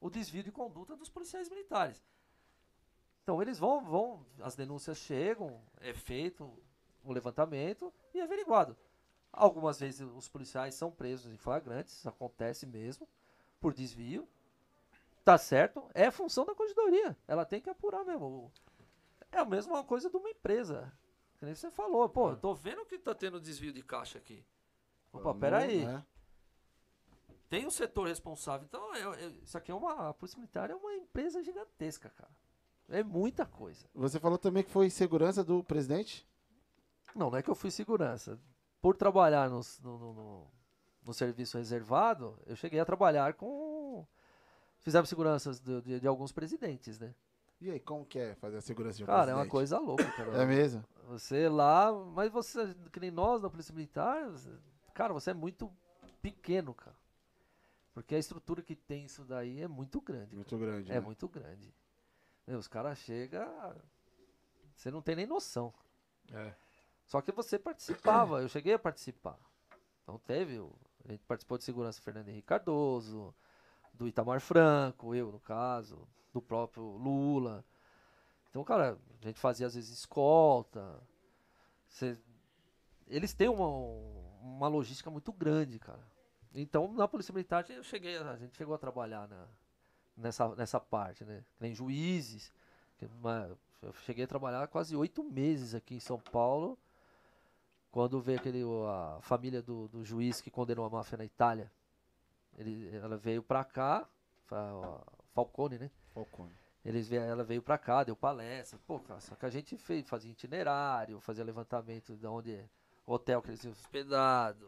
o 0.01 0.11
desvio 0.11 0.43
de 0.43 0.51
conduta 0.51 0.97
dos 0.97 1.09
policiais 1.09 1.49
militares. 1.49 2.05
Então 3.23 3.41
eles 3.41 3.61
vão, 3.61 3.85
vão, 3.85 4.27
as 4.41 4.57
denúncias 4.57 4.99
chegam, 4.99 5.63
é 5.79 5.95
feito 5.95 6.53
o 7.05 7.13
levantamento 7.13 7.95
e 8.13 8.19
é 8.19 8.25
averiguado. 8.25 8.77
Algumas 9.33 9.79
vezes 9.79 10.01
os 10.01 10.29
policiais 10.29 10.75
são 10.75 10.91
presos 10.91 11.33
em 11.33 11.37
flagrantes, 11.37 12.05
acontece 12.09 12.67
mesmo, 12.67 13.09
por 13.61 13.73
desvio. 13.73 14.29
Tá 15.25 15.39
certo, 15.39 15.89
é 15.95 16.11
função 16.11 16.45
da 16.45 16.57
corregedoria. 16.57 17.17
Ela 17.29 17.45
tem 17.45 17.61
que 17.61 17.71
apurar 17.71 18.05
mesmo. 18.05 18.51
É 19.33 19.39
a 19.39 19.45
mesma 19.45 19.83
coisa 19.85 20.09
de 20.11 20.17
uma 20.17 20.31
empresa. 20.31 20.93
Que 21.39 21.45
nem 21.45 21.55
você 21.55 21.71
falou, 21.71 22.09
pô, 22.09 22.31
eu 22.31 22.37
tô 22.37 22.55
vendo 22.55 22.85
que 22.87 22.99
tá 22.99 23.15
tendo 23.15 23.41
desvio 23.41 23.73
de 23.73 23.83
caixa 23.83 24.19
aqui. 24.19 24.45
Opa, 25.13 25.35
peraí. 25.35 25.85
Né? 25.85 26.05
Tem 27.49 27.67
um 27.67 27.71
setor 27.71 28.09
responsável. 28.09 28.65
Então, 28.67 28.95
é- 28.95 29.25
é- 29.25 29.29
isso 29.43 29.57
aqui 29.57 29.71
é 29.71 29.75
uma. 29.75 30.09
A 30.09 30.15
Polícia 30.15 30.39
Militar 30.39 30.71
é 30.71 30.75
uma 30.75 30.95
empresa 30.95 31.43
gigantesca, 31.43 32.11
cara. 32.11 32.31
É 32.89 33.03
muita 33.03 33.45
coisa. 33.45 33.87
Você 33.95 34.19
falou 34.19 34.39
também 34.39 34.63
que 34.63 34.71
foi 34.71 34.89
segurança 34.91 35.45
do 35.45 35.63
presidente? 35.63 36.27
Não, 37.15 37.31
não 37.31 37.39
é 37.39 37.43
que 37.43 37.51
eu 37.51 37.55
fui 37.55 37.71
segurança. 37.71 38.39
Por 38.81 38.97
trabalhar 38.97 39.49
nos- 39.51 39.79
no, 39.81 39.99
no, 39.99 40.13
no- 40.13 40.51
no 41.05 41.15
serviço 41.15 41.57
reservado, 41.59 42.39
eu 42.47 42.57
cheguei 42.57 42.81
a 42.81 42.85
trabalhar 42.85 43.35
com. 43.35 44.07
Fizemos 44.81 45.09
seguranças 45.09 45.61
de, 45.61 45.81
de- 45.83 46.01
de 46.01 46.07
alguns 46.09 46.33
presidentes, 46.33 46.99
né? 46.99 47.15
E 47.61 47.71
aí, 47.71 47.81
como 47.81 48.05
que 48.05 48.19
é 48.19 48.35
fazer 48.35 48.59
a 48.59 48.61
segurança 48.61 48.99
de 48.99 49.05
um 49.05 49.07
Cara, 49.07 49.31
é 49.31 49.35
uma 49.35 49.41
presidente? 49.41 49.51
coisa 49.51 49.79
louca, 49.79 50.05
cara. 50.13 50.43
É 50.43 50.45
mesmo? 50.45 50.85
Você 51.09 51.49
lá, 51.49 51.93
mas 51.93 52.31
você, 52.31 52.75
que 52.93 53.01
nem 53.01 53.11
nós 53.11 53.41
da 53.41 53.49
Polícia 53.49 53.75
Militar, 53.75 54.29
você- 54.29 54.51
cara, 54.93 55.13
você 55.13 55.31
é 55.31 55.35
muito 55.35 55.73
pequeno, 56.21 56.75
cara. 56.75 56.97
Porque 57.95 58.15
a 58.15 58.19
estrutura 58.19 58.61
que 58.61 58.77
tem 58.77 59.07
isso 59.07 59.25
daí 59.25 59.63
é 59.63 59.69
muito 59.69 60.01
grande. 60.03 60.37
Muito 60.37 60.59
grande. 60.59 60.91
É 60.91 60.97
né? 60.97 61.01
muito 61.01 61.27
grande. 61.29 61.75
Meu, 62.47 62.59
os 62.59 62.69
caras 62.69 62.99
chegam. 62.99 63.49
Você 64.75 64.91
não 64.91 65.01
tem 65.01 65.17
nem 65.17 65.27
noção. 65.27 65.73
É. 66.31 66.53
Só 67.07 67.23
que 67.23 67.33
você 67.33 67.59
participava, 67.59 68.43
eu 68.43 68.49
cheguei 68.49 68.75
a 68.75 68.79
participar. 68.79 69.39
Então 70.03 70.19
teve, 70.19 70.59
a 71.09 71.13
gente 71.13 71.25
participou 71.25 71.57
de 71.57 71.65
segurança 71.65 72.03
Fernando 72.03 72.29
Henrique 72.29 72.47
Cardoso, 72.49 73.35
do 73.95 74.07
Itamar 74.07 74.41
Franco, 74.41 75.15
eu 75.15 75.33
no 75.33 75.41
caso, 75.41 76.07
do 76.37 76.43
próprio 76.43 76.85
Lula. 76.85 77.65
Então, 78.51 78.63
cara, 78.63 78.99
a 79.23 79.25
gente 79.27 79.41
fazia 79.41 79.67
às 79.67 79.75
vezes 79.75 79.91
escolta. 79.91 81.01
Você- 81.89 82.19
eles 83.07 83.33
têm 83.33 83.49
uma, 83.49 83.67
uma 84.43 84.69
logística 84.69 85.11
muito 85.11 85.33
grande, 85.33 85.79
cara. 85.79 86.07
Então, 86.55 86.93
na 86.93 87.09
Polícia 87.09 87.33
Militar, 87.33 87.65
eu 87.71 87.83
cheguei, 87.83 88.19
a 88.19 88.37
gente 88.37 88.55
chegou 88.55 88.75
a 88.75 88.79
trabalhar 88.79 89.27
na, 89.29 89.47
nessa, 90.17 90.55
nessa 90.55 90.79
parte, 90.79 91.25
né? 91.25 91.43
Tem 91.59 91.75
juízes. 91.75 92.53
Eu 93.83 93.93
cheguei 94.05 94.25
a 94.25 94.29
trabalhar 94.29 94.67
quase 94.69 94.95
oito 94.95 95.23
meses 95.25 95.75
aqui 95.75 95.95
em 95.95 96.01
São 96.01 96.19
Paulo, 96.19 96.79
quando 97.91 98.21
veio 98.21 98.39
aquele, 98.39 98.63
a 98.89 99.19
família 99.23 99.63
do, 99.63 99.89
do 99.89 100.05
juiz 100.05 100.41
que 100.41 100.51
condenou 100.51 100.85
a 100.85 100.91
máfia 100.91 101.17
na 101.19 101.25
Itália. 101.25 101.71
Ele, 102.59 102.95
ela 102.97 103.17
veio 103.17 103.43
pra 103.43 103.65
cá, 103.65 104.09
Falcone, 105.35 105.79
né? 105.79 105.91
Falcone. 106.17 106.53
Eles 106.85 107.09
veio, 107.09 107.23
ela 107.23 107.45
veio 107.45 107.61
pra 107.61 107.77
cá, 107.77 108.03
deu 108.05 108.17
palestra. 108.17 108.79
Pô, 108.87 108.99
cara, 109.01 109.21
só 109.21 109.35
que 109.35 109.45
a 109.45 109.51
gente 109.51 109.77
fez, 109.77 110.09
fazia 110.09 110.31
itinerário, 110.31 111.21
fazia 111.21 111.45
levantamento 111.45 112.17
de 112.17 112.27
onde 112.27 112.55
é 112.55 112.65
hotel 113.05 113.43
que 113.43 113.51
eles 113.51 113.63
iam 113.65 113.73
hospedado, 113.73 114.67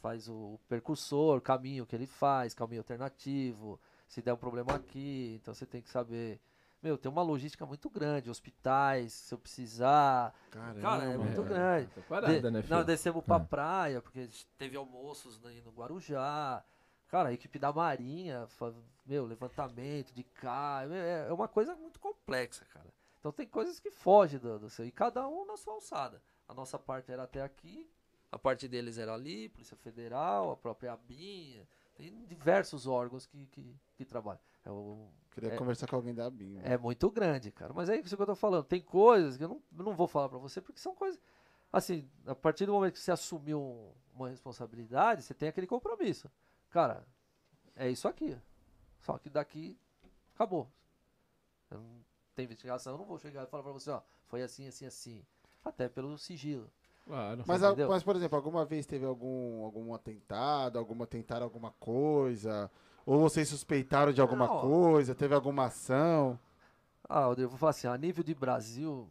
faz 0.00 0.28
o 0.28 0.58
percursor, 0.68 1.40
caminho 1.40 1.86
que 1.86 1.94
ele 1.96 2.06
faz, 2.06 2.52
caminho 2.52 2.80
alternativo, 2.80 3.80
se 4.06 4.20
der 4.20 4.34
um 4.34 4.36
problema 4.36 4.74
aqui, 4.74 5.38
então 5.40 5.54
você 5.54 5.64
tem 5.64 5.80
que 5.80 5.88
saber. 5.88 6.40
Meu, 6.82 6.98
tem 6.98 7.10
uma 7.10 7.22
logística 7.22 7.64
muito 7.64 7.88
grande, 7.88 8.28
hospitais, 8.28 9.12
se 9.12 9.32
eu 9.32 9.38
precisar. 9.38 10.34
Caramba, 10.50 10.80
Cara, 10.80 11.04
é 11.04 11.16
muito 11.16 11.40
é, 11.42 11.44
grande. 11.44 11.86
tá 11.94 12.00
parada, 12.08 12.34
De- 12.34 12.42
né, 12.42 12.50
não, 12.50 12.62
filho? 12.62 12.84
descemos 12.84 13.22
pra 13.24 13.36
Ah. 13.36 13.40
praia, 13.40 14.02
porque 14.02 14.28
teve 14.58 14.76
almoços 14.76 15.40
no 15.40 15.70
Guarujá. 15.70 16.64
Cara, 17.12 17.28
a 17.28 17.32
equipe 17.34 17.58
da 17.58 17.70
Marinha, 17.70 18.48
meu, 19.04 19.26
levantamento 19.26 20.14
de 20.14 20.24
carro. 20.24 20.94
É, 20.94 21.28
é 21.28 21.32
uma 21.32 21.46
coisa 21.46 21.76
muito 21.76 22.00
complexa, 22.00 22.64
cara. 22.72 22.88
Então 23.20 23.30
tem 23.30 23.46
coisas 23.46 23.78
que 23.78 23.90
fogem 23.90 24.40
do, 24.40 24.58
do 24.58 24.70
seu. 24.70 24.86
E 24.86 24.90
cada 24.90 25.28
um 25.28 25.44
na 25.44 25.58
sua 25.58 25.74
alçada. 25.74 26.22
A 26.48 26.54
nossa 26.54 26.78
parte 26.78 27.12
era 27.12 27.24
até 27.24 27.42
aqui, 27.42 27.86
a 28.30 28.38
parte 28.38 28.66
deles 28.66 28.96
era 28.96 29.12
ali, 29.12 29.50
Polícia 29.50 29.76
Federal, 29.76 30.52
a 30.52 30.56
própria 30.56 30.94
ABIN. 30.94 31.60
Tem 31.94 32.24
diversos 32.24 32.86
órgãos 32.86 33.26
que, 33.26 33.44
que, 33.48 33.76
que 33.94 34.06
trabalham. 34.06 34.40
É 34.64 34.70
Queria 35.34 35.52
É. 35.52 35.56
conversar 35.56 35.86
com 35.88 35.96
alguém 35.96 36.14
da 36.14 36.30
BIM. 36.30 36.60
é 36.64 36.78
muito 36.78 37.10
grande, 37.10 37.50
cara. 37.50 37.74
Mas 37.74 37.90
é 37.90 37.96
isso 38.00 38.16
que 38.16 38.22
eu 38.22 38.26
tô 38.26 38.34
falando. 38.34 38.64
Tem 38.64 38.80
coisas 38.80 39.36
que 39.36 39.44
eu 39.44 39.48
não, 39.48 39.62
eu 39.76 39.84
não 39.84 39.92
vou 39.94 40.08
falar 40.08 40.30
pra 40.30 40.38
você, 40.38 40.62
porque 40.62 40.80
são 40.80 40.94
coisas. 40.94 41.20
Assim, 41.70 42.08
a 42.26 42.34
partir 42.34 42.64
do 42.64 42.72
momento 42.72 42.94
que 42.94 43.00
você 43.00 43.12
assumiu 43.12 43.60
um- 43.60 43.92
uma 44.14 44.30
responsabilidade, 44.30 45.22
você 45.22 45.34
tem 45.34 45.50
aquele 45.50 45.66
compromisso. 45.66 46.30
Cara, 46.72 47.06
é 47.76 47.88
isso 47.88 48.08
aqui. 48.08 48.36
Só 49.00 49.18
que 49.18 49.30
daqui 49.30 49.78
acabou. 50.34 50.68
Eu 51.70 51.78
não 51.78 52.04
tem 52.34 52.44
investigação, 52.46 52.94
eu 52.94 52.98
não 52.98 53.04
vou 53.04 53.18
chegar 53.18 53.44
e 53.44 53.46
falar 53.46 53.62
pra 53.62 53.72
você, 53.72 53.90
ó, 53.90 54.00
foi 54.26 54.42
assim, 54.42 54.66
assim, 54.66 54.86
assim. 54.86 55.22
Até 55.64 55.88
pelo 55.88 56.16
sigilo. 56.18 56.68
Claro. 57.04 57.44
Mas, 57.46 57.62
a- 57.62 57.74
mas, 57.88 58.02
por 58.02 58.16
exemplo, 58.16 58.36
alguma 58.36 58.64
vez 58.64 58.86
teve 58.86 59.04
algum, 59.04 59.64
algum 59.64 59.92
atentado, 59.94 60.78
alguma 60.78 61.06
tentaram 61.06 61.44
alguma 61.44 61.70
coisa? 61.72 62.70
Ou 63.04 63.18
vocês 63.20 63.48
suspeitaram 63.48 64.12
de 64.12 64.20
alguma 64.20 64.46
Não. 64.46 64.60
coisa? 64.60 65.14
Teve 65.14 65.34
alguma 65.34 65.66
ação? 65.66 66.38
Ah, 67.08 67.34
eu 67.36 67.48
vou 67.48 67.58
falar 67.58 67.70
assim, 67.70 67.86
a 67.88 67.98
nível 67.98 68.22
de 68.24 68.34
Brasil, 68.34 69.08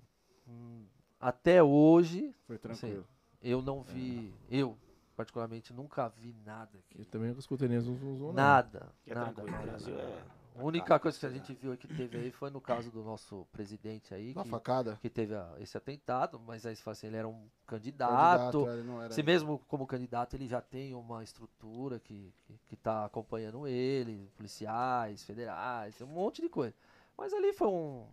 hum, 0.48 0.86
até 1.20 1.62
hoje, 1.62 2.34
Foi 2.48 2.58
tranquilo. 2.58 3.06
eu 3.42 3.62
não 3.62 3.84
vi, 3.84 4.34
eu 4.50 4.78
particularmente 5.22 5.72
nunca 5.72 6.08
vi 6.10 6.34
nada 6.46 6.78
aqui. 6.80 7.00
Eu 7.00 7.06
também 7.06 7.28
nunca 7.30 7.40
escutei 7.40 7.68
nem 7.68 7.80
zum, 7.80 7.96
não. 7.96 8.34
Nada, 8.34 8.92
Que 9.04 9.12
é 9.12 9.16
nada, 9.16 9.34
tranquilo, 9.34 9.52
nada, 9.56 9.68
Brasil 9.72 9.96
nada. 9.96 10.08
é- 10.10 10.42
A 10.54 10.64
única 10.64 11.00
coisa 11.00 11.18
que 11.18 11.26
a 11.26 11.30
gente 11.30 11.54
viu 11.54 11.78
que 11.78 11.88
teve 11.88 12.18
aí 12.18 12.32
foi 12.32 12.50
no 12.50 12.60
caso 12.60 12.92
do 12.92 13.02
nosso 13.04 13.46
presidente 13.54 14.14
aí, 14.14 14.34
Na 14.36 14.44
que, 14.44 14.50
facada? 14.50 14.98
que 15.02 15.10
teve 15.10 15.34
a- 15.34 15.56
esse 15.60 15.78
atentado, 15.78 16.38
mas 16.40 16.66
aí 16.66 16.76
assim, 16.86 17.08
ele 17.08 17.16
era 17.16 17.28
um 17.28 17.48
candidato. 17.66 18.60
Candidato, 18.66 18.84
não 18.84 19.02
era- 19.02 19.14
Se 19.14 19.24
mesmo 19.24 19.60
como 19.68 19.88
candidato 19.88 20.36
ele 20.36 20.48
já 20.48 20.60
tem 20.60 20.94
uma 20.94 21.24
estrutura 21.24 22.00
que, 22.02 22.34
que, 22.44 22.60
que 22.68 22.76
tá 22.76 23.06
acompanhando 23.06 23.66
ele, 23.66 24.30
policiais, 24.36 25.24
federais, 25.24 26.02
um 26.02 26.08
monte 26.08 26.42
de 26.42 26.50
coisa. 26.50 26.76
Mas 27.18 27.32
ali 27.34 27.54
foi 27.54 27.68
um. 27.70 28.06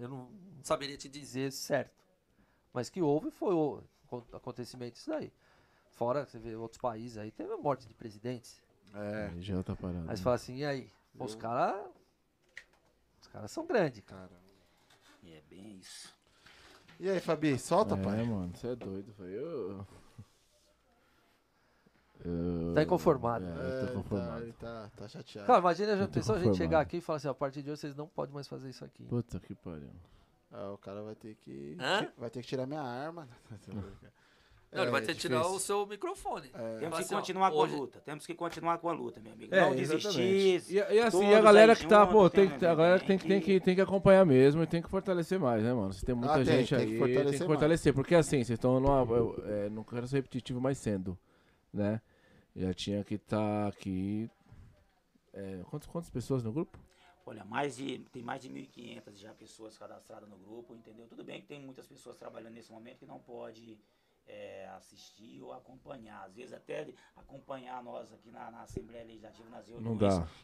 Eu 0.00 0.08
não 0.08 0.30
saberia 0.62 0.96
te 0.96 1.08
dizer 1.08 1.50
certo. 1.50 2.00
Mas 2.72 2.88
que 2.88 3.02
houve 3.02 3.30
foi 3.32 3.54
o 3.54 3.82
acon- 4.06 4.24
acontecimento 4.32 4.96
isso 4.96 5.10
daí. 5.10 5.32
Fora, 5.92 6.24
você 6.24 6.38
vê 6.38 6.54
outros 6.56 6.80
países 6.80 7.18
aí, 7.18 7.30
teve 7.30 7.52
a 7.52 7.56
morte 7.56 7.86
de 7.86 7.94
presidentes. 7.94 8.60
É, 8.94 9.30
Aí 9.32 9.42
já 9.42 9.62
tá 9.62 9.74
parado. 9.76 10.08
Aí 10.10 10.16
você 10.16 10.22
fala 10.22 10.36
assim, 10.36 10.56
e 10.56 10.64
aí? 10.64 10.90
Pô, 11.16 11.24
os 11.24 11.34
caras. 11.34 11.86
Os 13.20 13.28
caras 13.28 13.50
são 13.50 13.66
grandes, 13.66 14.00
cara. 14.04 14.30
E 15.22 15.32
é 15.32 15.42
bem 15.48 15.76
isso. 15.76 16.14
E 16.98 17.08
aí, 17.08 17.20
Fabi, 17.20 17.58
solta, 17.58 17.94
é, 17.94 18.02
pai. 18.02 18.22
mano, 18.22 18.54
você 18.54 18.68
é 18.68 18.76
doido, 18.76 19.12
foi 19.14 19.30
eu. 19.30 19.86
eu... 22.24 22.74
Tá 22.74 22.82
inconformado. 22.82 23.44
É, 23.44 23.48
eu 23.48 23.62
É, 23.82 23.86
tá, 23.86 23.92
conformado. 23.92 24.42
ele 24.42 24.52
tá, 24.52 24.90
tá 24.96 25.08
chateado. 25.08 25.46
Cara, 25.46 25.58
imagina 25.58 25.96
já 25.96 26.06
tô 26.06 26.12
pensou 26.12 26.36
a 26.36 26.38
gente 26.38 26.56
chegar 26.56 26.80
aqui 26.80 26.98
e 26.98 27.00
falar 27.00 27.16
assim, 27.16 27.28
a 27.28 27.34
partir 27.34 27.62
de 27.62 27.70
hoje 27.70 27.80
vocês 27.80 27.96
não 27.96 28.06
podem 28.06 28.34
mais 28.34 28.46
fazer 28.48 28.68
isso 28.70 28.84
aqui. 28.84 29.04
Puta 29.04 29.40
que 29.40 29.54
pariu. 29.54 29.90
Ah, 30.50 30.70
o 30.72 30.78
cara 30.78 31.02
vai 31.02 31.14
ter 31.14 31.34
que. 31.36 31.76
Hã? 31.80 32.12
Vai 32.16 32.30
ter 32.30 32.42
que 32.42 32.48
tirar 32.48 32.66
minha 32.66 32.82
arma. 32.82 33.26
Não, 34.72 34.82
ele 34.82 34.90
vai 34.90 35.02
É, 35.02 35.04
ter 35.04 35.14
que 35.14 35.20
tirar 35.20 35.46
o 35.46 35.58
seu 35.60 35.86
microfone. 35.86 36.50
É. 36.54 36.78
Temos 36.78 36.96
que 36.96 37.02
assim, 37.04 37.14
ó, 37.14 37.18
continuar 37.18 37.50
com 37.50 37.56
hoje- 37.58 37.74
a 37.74 37.76
luta. 37.78 38.00
Temos 38.00 38.26
que 38.26 38.34
continuar 38.34 38.78
com 38.78 38.88
a 38.88 38.92
luta, 38.92 39.20
meu 39.20 39.32
amigo. 39.32 39.54
É, 39.54 39.60
não 39.60 39.76
desistir. 39.76 40.62
E, 40.70 40.74
e 40.76 40.98
assim, 41.00 41.28
e 41.28 41.34
a 41.34 41.40
galera 41.42 41.76
que 41.76 41.86
tá, 41.86 42.06
pô, 42.06 42.22
juntos, 42.22 42.32
tem, 42.32 42.48
tem- 42.48 42.58
que- 42.58 42.66
a 42.66 42.74
galera 42.74 42.98
que 43.00 43.06
tem, 43.06 43.18
que, 43.18 43.28
tem, 43.28 43.40
tem 43.40 43.40
que, 43.58 43.60
tem 43.64 43.74
que 43.74 43.80
acompanhar 43.82 44.24
mesmo 44.24 44.62
e 44.62 44.66
tem 44.66 44.80
que 44.80 44.88
fortalecer 44.88 45.38
mais, 45.38 45.62
né, 45.62 45.74
mano? 45.74 45.92
Se 45.92 46.04
tem 46.04 46.14
muita 46.14 46.32
Ah, 46.32 46.36
tem, 46.36 46.44
gente 46.46 46.70
tem 46.70 46.78
aí, 46.78 46.84
que 46.86 46.90
tem 46.92 46.98
fortalecer 46.98 47.32
que 47.32 47.38
mais. 47.38 47.46
fortalecer. 47.46 47.94
Porque 47.94 48.14
assim, 48.14 48.36
vocês 48.38 48.50
estão 48.50 48.80
numa. 48.80 49.02
Eu, 49.14 49.42
é, 49.46 49.68
não 49.68 49.84
quero 49.84 50.08
ser 50.08 50.16
repetitivo, 50.16 50.58
mas 50.60 50.78
sendo, 50.78 51.18
né? 51.72 52.00
Já 52.56 52.72
tinha 52.72 53.04
que 53.04 53.16
estar 53.16 53.68
aqui. 53.68 54.30
É, 55.34 55.60
quantas, 55.70 55.86
quantas 55.88 56.10
pessoas 56.10 56.42
no 56.42 56.52
grupo? 56.52 56.78
Olha, 57.24 57.44
mais 57.44 57.76
de, 57.76 57.98
tem 58.12 58.22
mais 58.22 58.42
de 58.42 58.48
1.500 58.50 59.16
já 59.20 59.32
pessoas 59.32 59.78
cadastradas 59.78 60.28
no 60.28 60.36
grupo, 60.36 60.74
entendeu? 60.74 61.06
Tudo 61.06 61.22
bem 61.22 61.40
que 61.40 61.46
tem 61.46 61.60
muitas 61.60 61.86
pessoas 61.86 62.16
trabalhando 62.16 62.54
nesse 62.54 62.72
momento 62.72 62.98
que 62.98 63.06
não 63.06 63.18
pode 63.20 63.78
é, 64.26 64.68
assistir 64.76 65.40
ou 65.42 65.52
acompanhar. 65.52 66.24
Às 66.24 66.34
vezes 66.34 66.52
até 66.52 66.88
acompanhar 67.16 67.82
nós 67.82 68.12
aqui 68.12 68.30
na, 68.30 68.50
na 68.50 68.62
Assembleia 68.62 69.04
Legislativa, 69.04 69.48
nas 69.50 69.66
reuniões 69.66 69.98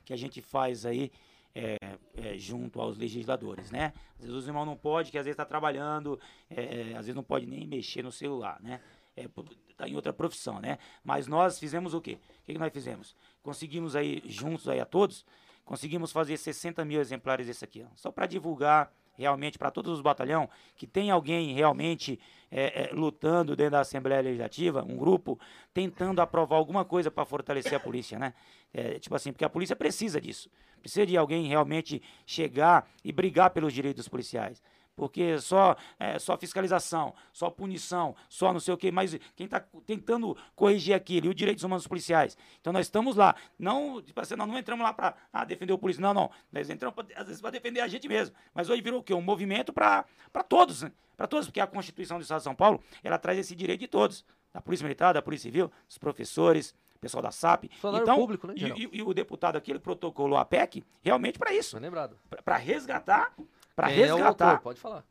que 0.04 0.12
a 0.12 0.16
gente 0.16 0.40
faz 0.42 0.84
aí 0.86 1.10
é, 1.54 1.76
é, 2.16 2.38
junto 2.38 2.80
aos 2.80 2.96
legisladores, 2.98 3.70
né? 3.70 3.92
Às 4.14 4.20
vezes 4.20 4.34
os 4.34 4.46
irmãos 4.46 4.66
não 4.66 4.76
podem, 4.76 5.10
que 5.10 5.18
às 5.18 5.24
vezes 5.24 5.34
está 5.34 5.44
trabalhando, 5.44 6.20
é, 6.50 6.90
às 6.92 7.06
vezes 7.06 7.14
não 7.14 7.22
pode 7.24 7.46
nem 7.46 7.66
mexer 7.66 8.02
no 8.02 8.12
celular, 8.12 8.60
né? 8.62 8.80
É, 9.16 9.26
p- 9.26 9.42
tá 9.76 9.88
em 9.88 9.96
outra 9.96 10.12
profissão, 10.12 10.60
né? 10.60 10.78
Mas 11.02 11.26
nós 11.26 11.58
fizemos 11.58 11.94
o 11.94 12.00
quê? 12.00 12.18
O 12.42 12.44
que, 12.44 12.52
que 12.52 12.58
nós 12.58 12.72
fizemos? 12.72 13.16
Conseguimos 13.42 13.96
aí, 13.96 14.22
juntos 14.26 14.68
aí 14.68 14.78
a 14.78 14.84
todos, 14.86 15.24
conseguimos 15.64 16.12
fazer 16.12 16.36
60 16.36 16.84
mil 16.84 17.00
exemplares 17.00 17.46
desse 17.46 17.64
aqui, 17.64 17.82
ó, 17.82 17.88
só 17.96 18.12
para 18.12 18.26
divulgar 18.26 18.92
realmente 19.18 19.58
para 19.58 19.70
todos 19.70 19.92
os 19.92 20.00
batalhão 20.00 20.48
que 20.76 20.86
tem 20.86 21.10
alguém 21.10 21.52
realmente 21.52 22.20
é, 22.50 22.84
é, 22.84 22.90
lutando 22.92 23.56
dentro 23.56 23.72
da 23.72 23.80
Assembleia 23.80 24.22
Legislativa, 24.22 24.84
um 24.88 24.96
grupo 24.96 25.38
tentando 25.74 26.20
aprovar 26.20 26.56
alguma 26.56 26.84
coisa 26.84 27.10
para 27.10 27.24
fortalecer 27.24 27.74
a 27.74 27.80
polícia, 27.80 28.18
né? 28.18 28.32
É, 28.72 28.98
tipo 28.98 29.14
assim, 29.14 29.32
porque 29.32 29.44
a 29.44 29.50
polícia 29.50 29.74
precisa 29.74 30.20
disso, 30.20 30.48
precisa 30.80 31.04
de 31.04 31.16
alguém 31.16 31.46
realmente 31.46 32.00
chegar 32.24 32.88
e 33.04 33.12
brigar 33.12 33.50
pelos 33.50 33.72
direitos 33.72 34.04
dos 34.04 34.08
policiais. 34.08 34.62
Porque 34.98 35.38
só, 35.38 35.76
é, 35.96 36.18
só 36.18 36.36
fiscalização, 36.36 37.14
só 37.32 37.48
punição, 37.48 38.16
só 38.28 38.52
não 38.52 38.58
sei 38.58 38.74
o 38.74 38.76
quê, 38.76 38.90
mas 38.90 39.16
quem 39.36 39.44
está 39.44 39.60
tentando 39.86 40.36
corrigir 40.56 40.92
aquilo 40.92 41.26
e 41.26 41.28
os 41.28 41.36
direitos 41.36 41.62
humanos 41.62 41.84
dos 41.84 41.88
policiais. 41.88 42.36
Então 42.60 42.72
nós 42.72 42.86
estamos 42.86 43.14
lá. 43.14 43.36
Não, 43.56 44.02
tipo 44.02 44.20
assim, 44.20 44.34
nós 44.34 44.48
não 44.48 44.58
entramos 44.58 44.82
lá 44.82 44.92
para 44.92 45.14
ah, 45.32 45.44
defender 45.44 45.72
o 45.72 45.78
polícia. 45.78 46.02
Não, 46.02 46.12
não. 46.12 46.28
Nós 46.50 46.68
entramos, 46.68 46.96
pra, 46.96 47.06
às 47.16 47.26
vezes, 47.28 47.40
para 47.40 47.50
defender 47.52 47.78
a 47.80 47.86
gente 47.86 48.08
mesmo. 48.08 48.34
Mas 48.52 48.68
hoje 48.68 48.82
virou 48.82 48.98
o 48.98 49.02
quê? 49.04 49.14
Um 49.14 49.22
movimento 49.22 49.72
para 49.72 50.04
todos, 50.48 50.82
né? 50.82 50.90
Para 51.16 51.28
todos, 51.28 51.46
porque 51.46 51.60
a 51.60 51.66
Constituição 51.68 52.18
do 52.18 52.22
Estado 52.22 52.38
de 52.38 52.44
São 52.44 52.56
Paulo, 52.56 52.82
ela 53.04 53.18
traz 53.18 53.38
esse 53.38 53.54
direito 53.54 53.78
de 53.80 53.86
todos. 53.88 54.24
Da 54.52 54.60
Polícia 54.60 54.82
Militar, 54.82 55.14
da 55.14 55.22
Polícia 55.22 55.44
Civil, 55.48 55.70
dos 55.86 55.98
professores, 55.98 56.74
pessoal 57.00 57.22
da 57.22 57.30
SAP. 57.30 57.66
Funcionário 57.74 58.02
então, 58.02 58.16
público, 58.16 58.46
né, 58.48 58.54
e, 58.56 58.64
e- 58.84 58.88
e 58.98 59.02
o 59.02 59.14
deputado 59.14 59.54
aqui, 59.54 59.70
ele 59.70 59.78
protocolou 59.78 60.36
a 60.36 60.44
PEC 60.44 60.82
realmente 61.02 61.38
para 61.38 61.52
isso. 61.52 61.78
Lembrado. 61.78 62.18
Para 62.44 62.56
resgatar, 62.56 63.32
para 63.78 63.92
é 63.92 64.12
o 64.12 64.16
resgatar 64.16 64.48
autor? 64.50 64.60
Pode 64.60 64.80
falar. 64.80 65.04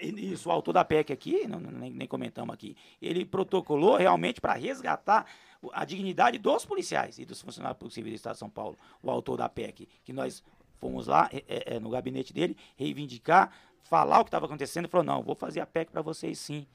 isso, 0.00 0.48
o 0.48 0.52
autor 0.52 0.72
da 0.72 0.84
PEC 0.84 1.12
aqui, 1.12 1.48
não, 1.48 1.58
nem, 1.58 1.90
nem 1.90 2.06
comentamos 2.06 2.54
aqui, 2.54 2.76
ele 3.02 3.24
protocolou 3.24 3.96
realmente 3.96 4.40
para 4.40 4.52
resgatar 4.52 5.26
a 5.72 5.84
dignidade 5.84 6.38
dos 6.38 6.64
policiais 6.64 7.18
e 7.18 7.24
dos 7.24 7.40
funcionários 7.40 7.76
públicos 7.76 7.94
civis 7.94 8.12
do 8.12 8.14
Estado 8.16 8.34
de 8.34 8.38
São 8.38 8.48
Paulo, 8.50 8.78
o 9.02 9.10
autor 9.10 9.36
da 9.36 9.48
PEC, 9.48 9.88
que 10.04 10.12
nós 10.12 10.44
fomos 10.78 11.08
lá 11.08 11.28
é, 11.32 11.42
é, 11.48 11.76
é, 11.76 11.80
no 11.80 11.90
gabinete 11.90 12.32
dele, 12.32 12.56
reivindicar, 12.76 13.52
falar 13.82 14.20
o 14.20 14.24
que 14.24 14.28
estava 14.28 14.46
acontecendo, 14.46 14.84
e 14.84 14.88
falou, 14.88 15.04
não, 15.04 15.20
vou 15.20 15.34
fazer 15.34 15.58
a 15.58 15.66
PEC 15.66 15.90
para 15.90 16.02
vocês 16.02 16.38
sim. 16.38 16.68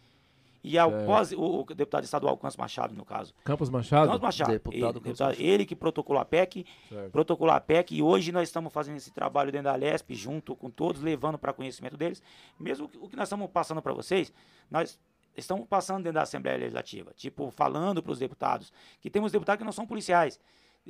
E 0.64 0.78
após, 0.78 1.32
o, 1.32 1.62
o 1.62 1.64
deputado 1.74 2.04
estadual 2.04 2.36
Campos 2.38 2.58
Machado, 2.58 2.94
no 2.94 3.06
caso, 3.06 3.34
Campos 3.46 3.70
Machado? 3.70 4.08
Campos 4.08 4.22
Machado, 4.22 4.52
Deputado 4.52 4.76
ele, 4.76 4.82
Campos 4.84 5.02
deputado- 5.04 5.28
Machado. 5.30 5.44
ele 5.46 5.66
que 5.66 5.76
protocolou 5.76 6.22
a 6.22 6.26
PEC, 6.26 6.66
Certo. 6.90 7.12
protocolar 7.12 7.56
a 7.56 7.62
PEC 7.62 7.96
e 7.96 8.02
hoje 8.02 8.32
nós 8.32 8.50
estamos 8.50 8.74
fazendo 8.74 8.98
esse 8.98 9.12
trabalho 9.12 9.52
dentro 9.52 9.66
da 9.72 9.76
Lesp, 9.76 10.12
junto 10.14 10.56
com 10.56 10.70
todos, 10.70 11.02
levando 11.02 11.38
para 11.38 11.54
conhecimento 11.54 11.96
deles. 11.96 12.22
Mesmo 12.60 12.90
que- 12.90 12.98
o 12.98 13.08
que 13.08 13.16
nós 13.16 13.28
estamos 13.28 13.50
passando 13.52 13.82
para 13.82 13.94
vocês, 13.94 14.34
nós 14.70 15.00
estamos 15.38 15.66
passando 15.68 16.00
dentro 16.04 16.16
da 16.16 16.24
Assembleia 16.24 16.58
Legislativa, 16.58 17.14
tipo, 17.16 17.50
falando 17.52 18.04
para 18.04 18.12
os 18.12 18.20
deputados, 18.20 18.74
que 19.00 19.10
temos 19.10 19.32
deputados 19.32 19.60
que 19.60 19.66
não 19.66 19.72
são 19.72 19.88
policiais. 19.88 20.38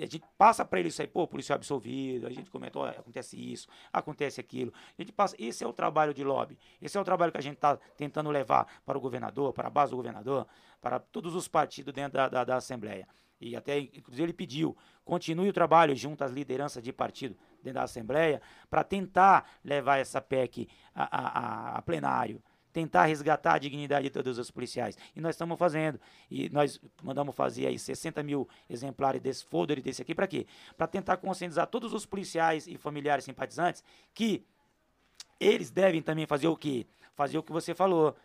A 0.04 0.06
gente 0.06 0.24
passa 0.38 0.64
para 0.64 0.80
ele 0.80 0.90
isso 0.90 1.02
aí, 1.02 1.08
pô, 1.08 1.28
policial 1.28 1.58
absolvido, 1.58 2.28
a 2.28 2.30
gente 2.30 2.50
comentou, 2.50 2.86
acontece 2.86 3.38
isso, 3.38 3.68
acontece 3.92 4.40
aquilo. 4.40 4.74
A 4.98 5.02
gente 5.02 5.12
passa, 5.12 5.36
esse 5.40 5.64
é 5.64 5.68
o 5.68 5.74
trabalho 5.74 6.14
de 6.14 6.24
lobby, 6.24 6.58
esse 6.82 6.98
é 6.98 7.02
o 7.02 7.04
trabalho 7.04 7.32
que 7.32 7.38
a 7.38 7.42
gente 7.42 7.56
está 7.56 7.78
tentando 7.98 8.30
levar 8.30 8.68
para 8.86 8.98
o 8.98 9.02
governador, 9.02 9.54
para 9.54 9.68
a 9.68 9.72
base 9.72 9.92
do 9.92 9.98
governador, 9.98 10.48
para 10.82 11.00
todos 11.00 11.36
os 11.36 11.48
partidos 11.48 11.94
dentro 11.94 12.14
da, 12.14 12.30
da, 12.30 12.44
da 12.44 12.56
Assembleia. 12.56 13.08
E 13.42 13.56
até, 13.56 13.80
inclusive, 13.80 14.24
ele 14.24 14.34
pediu, 14.34 14.76
continue 15.06 15.50
o 15.50 15.54
trabalho 15.54 15.96
junto 15.96 16.24
às 16.24 16.32
lideranças 16.32 16.84
de 16.84 16.92
partido 16.92 17.38
dentro 17.64 17.80
da 17.80 17.84
Assembleia, 17.84 18.42
para 18.70 18.84
tentar 18.84 19.50
levar 19.64 19.98
essa 19.98 20.22
PEC 20.22 20.68
a, 20.94 21.04
a, 21.04 21.78
a 21.78 21.82
plenário, 21.82 22.44
tentar 22.80 23.06
resgatar 23.06 23.56
a 23.56 23.58
dignidade 23.58 24.04
de 24.04 24.10
todos 24.10 24.38
os 24.38 24.50
policiais. 24.50 24.98
E 25.14 25.20
nós 25.20 25.36
estamos 25.36 25.60
fazendo. 25.60 26.00
E 26.32 26.50
nós 26.50 26.80
mandamos 27.04 27.36
fazer 27.36 27.68
aí 27.68 27.78
60 27.78 28.24
mil 28.24 28.48
exemplares 28.70 29.22
desse 29.22 29.44
folder 29.44 29.82
desse 29.82 30.02
aqui, 30.02 30.16
para 30.16 30.28
quê? 30.28 30.48
Para 30.78 30.88
tentar 30.88 31.18
conscientizar 31.18 31.68
todos 31.68 31.94
os 31.94 32.06
policiais 32.06 32.68
e 32.68 32.78
familiares 32.78 33.26
simpatizantes 33.26 33.84
que 34.14 34.46
eles 35.40 35.70
devem 35.70 36.02
também 36.02 36.26
fazer 36.26 36.48
o 36.48 36.56
quê? 36.56 36.88
Fazer 37.14 37.38
o 37.38 37.44
que 37.44 37.52
você 37.52 37.76
falou 37.76 38.16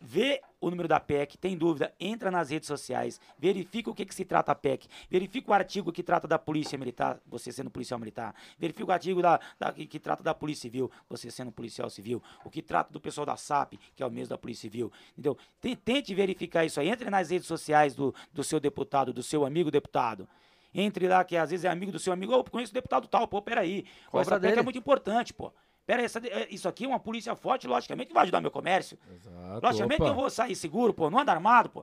vê 0.00 0.40
o 0.60 0.70
número 0.70 0.88
da 0.88 0.98
PEC, 0.98 1.36
tem 1.36 1.56
dúvida, 1.56 1.92
entra 2.00 2.30
nas 2.30 2.50
redes 2.50 2.66
sociais, 2.66 3.20
verifica 3.38 3.90
o 3.90 3.94
que, 3.94 4.04
que 4.04 4.14
se 4.14 4.24
trata 4.24 4.52
a 4.52 4.54
PEC, 4.54 4.88
verifica 5.10 5.50
o 5.50 5.54
artigo 5.54 5.92
que 5.92 6.02
trata 6.02 6.26
da 6.26 6.38
polícia 6.38 6.78
militar, 6.78 7.20
você 7.26 7.52
sendo 7.52 7.70
policial 7.70 8.00
militar, 8.00 8.34
verifica 8.58 8.88
o 8.88 8.92
artigo 8.92 9.20
da, 9.20 9.38
da 9.58 9.72
que, 9.72 9.86
que, 9.86 9.98
trata 9.98 10.22
da 10.22 10.34
polícia 10.34 10.62
civil, 10.62 10.90
você 11.08 11.30
sendo 11.30 11.52
policial 11.52 11.90
civil, 11.90 12.22
o 12.44 12.50
que 12.50 12.62
trata 12.62 12.92
do 12.92 13.00
pessoal 13.00 13.26
da 13.26 13.36
SAP, 13.36 13.74
que 13.94 14.02
é 14.02 14.06
o 14.06 14.10
mesmo 14.10 14.30
da 14.30 14.38
polícia 14.38 14.62
civil, 14.62 14.90
entendeu? 15.12 15.36
Tente 15.84 16.14
verificar 16.14 16.64
isso 16.64 16.80
aí, 16.80 16.88
entre 16.88 17.10
nas 17.10 17.30
redes 17.30 17.46
sociais 17.46 17.94
do, 17.94 18.14
do 18.32 18.42
seu 18.42 18.58
deputado, 18.58 19.12
do 19.12 19.22
seu 19.22 19.44
amigo 19.44 19.70
deputado, 19.70 20.26
entre 20.74 21.08
lá, 21.08 21.24
que 21.24 21.36
às 21.36 21.50
vezes 21.50 21.64
é 21.64 21.68
amigo 21.68 21.92
do 21.92 21.98
seu 21.98 22.12
amigo, 22.12 22.32
ô, 22.32 22.38
oh, 22.38 22.44
conheço 22.44 22.72
o 22.72 22.74
deputado 22.74 23.08
tal, 23.08 23.26
pô, 23.26 23.42
peraí, 23.42 23.84
pô, 24.10 24.20
essa 24.20 24.38
PEC 24.38 24.58
é 24.58 24.62
muito 24.62 24.78
importante, 24.78 25.34
pô. 25.34 25.52
Pera 25.90 26.04
essa, 26.04 26.20
é, 26.24 26.46
isso 26.52 26.68
aqui 26.68 26.84
é 26.84 26.86
uma 26.86 27.00
polícia 27.00 27.34
forte, 27.34 27.66
logicamente 27.66 28.06
que 28.06 28.14
vai 28.14 28.22
ajudar 28.22 28.40
meu 28.40 28.52
comércio. 28.52 28.96
Exato, 29.12 29.66
logicamente 29.66 30.02
opa. 30.02 30.10
eu 30.12 30.14
vou 30.14 30.30
sair 30.30 30.54
seguro, 30.54 30.94
pô, 30.94 31.10
não 31.10 31.18
ando 31.18 31.32
armado, 31.32 31.68
pô. 31.68 31.82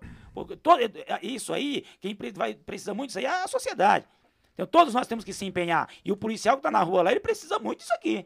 todo, 0.63 0.81
é, 0.81 0.85
é, 0.85 1.19
isso 1.21 1.51
aí, 1.51 1.83
quem 1.99 2.17
vai 2.33 2.53
precisar 2.53 2.93
muito 2.93 3.09
disso 3.09 3.19
aí 3.19 3.25
é 3.25 3.43
a 3.43 3.47
sociedade. 3.49 4.07
Então 4.53 4.65
todos 4.65 4.93
nós 4.93 5.07
temos 5.07 5.25
que 5.25 5.33
se 5.33 5.43
empenhar. 5.43 5.89
E 6.05 6.11
o 6.13 6.15
policial 6.15 6.55
que 6.55 6.59
está 6.59 6.71
na 6.71 6.81
rua 6.83 7.01
lá, 7.01 7.11
ele 7.11 7.19
precisa 7.19 7.59
muito 7.59 7.79
disso 7.79 7.93
aqui. 7.93 8.25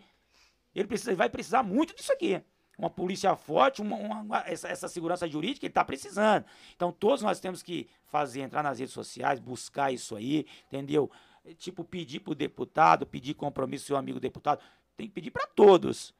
Ele 0.75 0.87
precisa, 0.87 1.15
vai 1.15 1.31
precisar 1.31 1.63
muito 1.63 1.95
disso 1.95 2.13
aqui. 2.13 2.39
Uma 2.77 2.91
polícia 2.91 3.35
forte, 3.35 3.81
uma, 3.81 3.95
uma, 3.95 4.43
essa, 4.45 4.67
essa, 4.67 4.87
segurança 4.87 5.27
jurídica, 5.27 5.65
ele 5.65 5.71
está 5.71 5.83
precisando. 5.83 6.45
Então 6.75 6.91
todos 6.91 7.23
nós 7.23 7.39
temos 7.39 7.63
que 7.63 7.89
fazer, 8.05 8.41
entrar 8.41 8.61
nas 8.61 8.77
redes 8.77 8.93
sociais, 8.93 9.39
buscar 9.39 9.91
isso 9.91 10.15
aí, 10.15 10.45
entendeu? 10.67 11.09
Tipo, 11.57 11.83
pedir 11.83 12.19
pro 12.19 12.35
deputado, 12.35 13.03
pedir 13.03 13.33
compromisso 13.33 13.87
seu 13.87 13.97
amigo 13.97 14.19
deputado 14.19 14.61
tem 14.97 15.07
que 15.07 15.13
pedir 15.13 15.31
para 15.31 15.45
todos. 15.47 16.13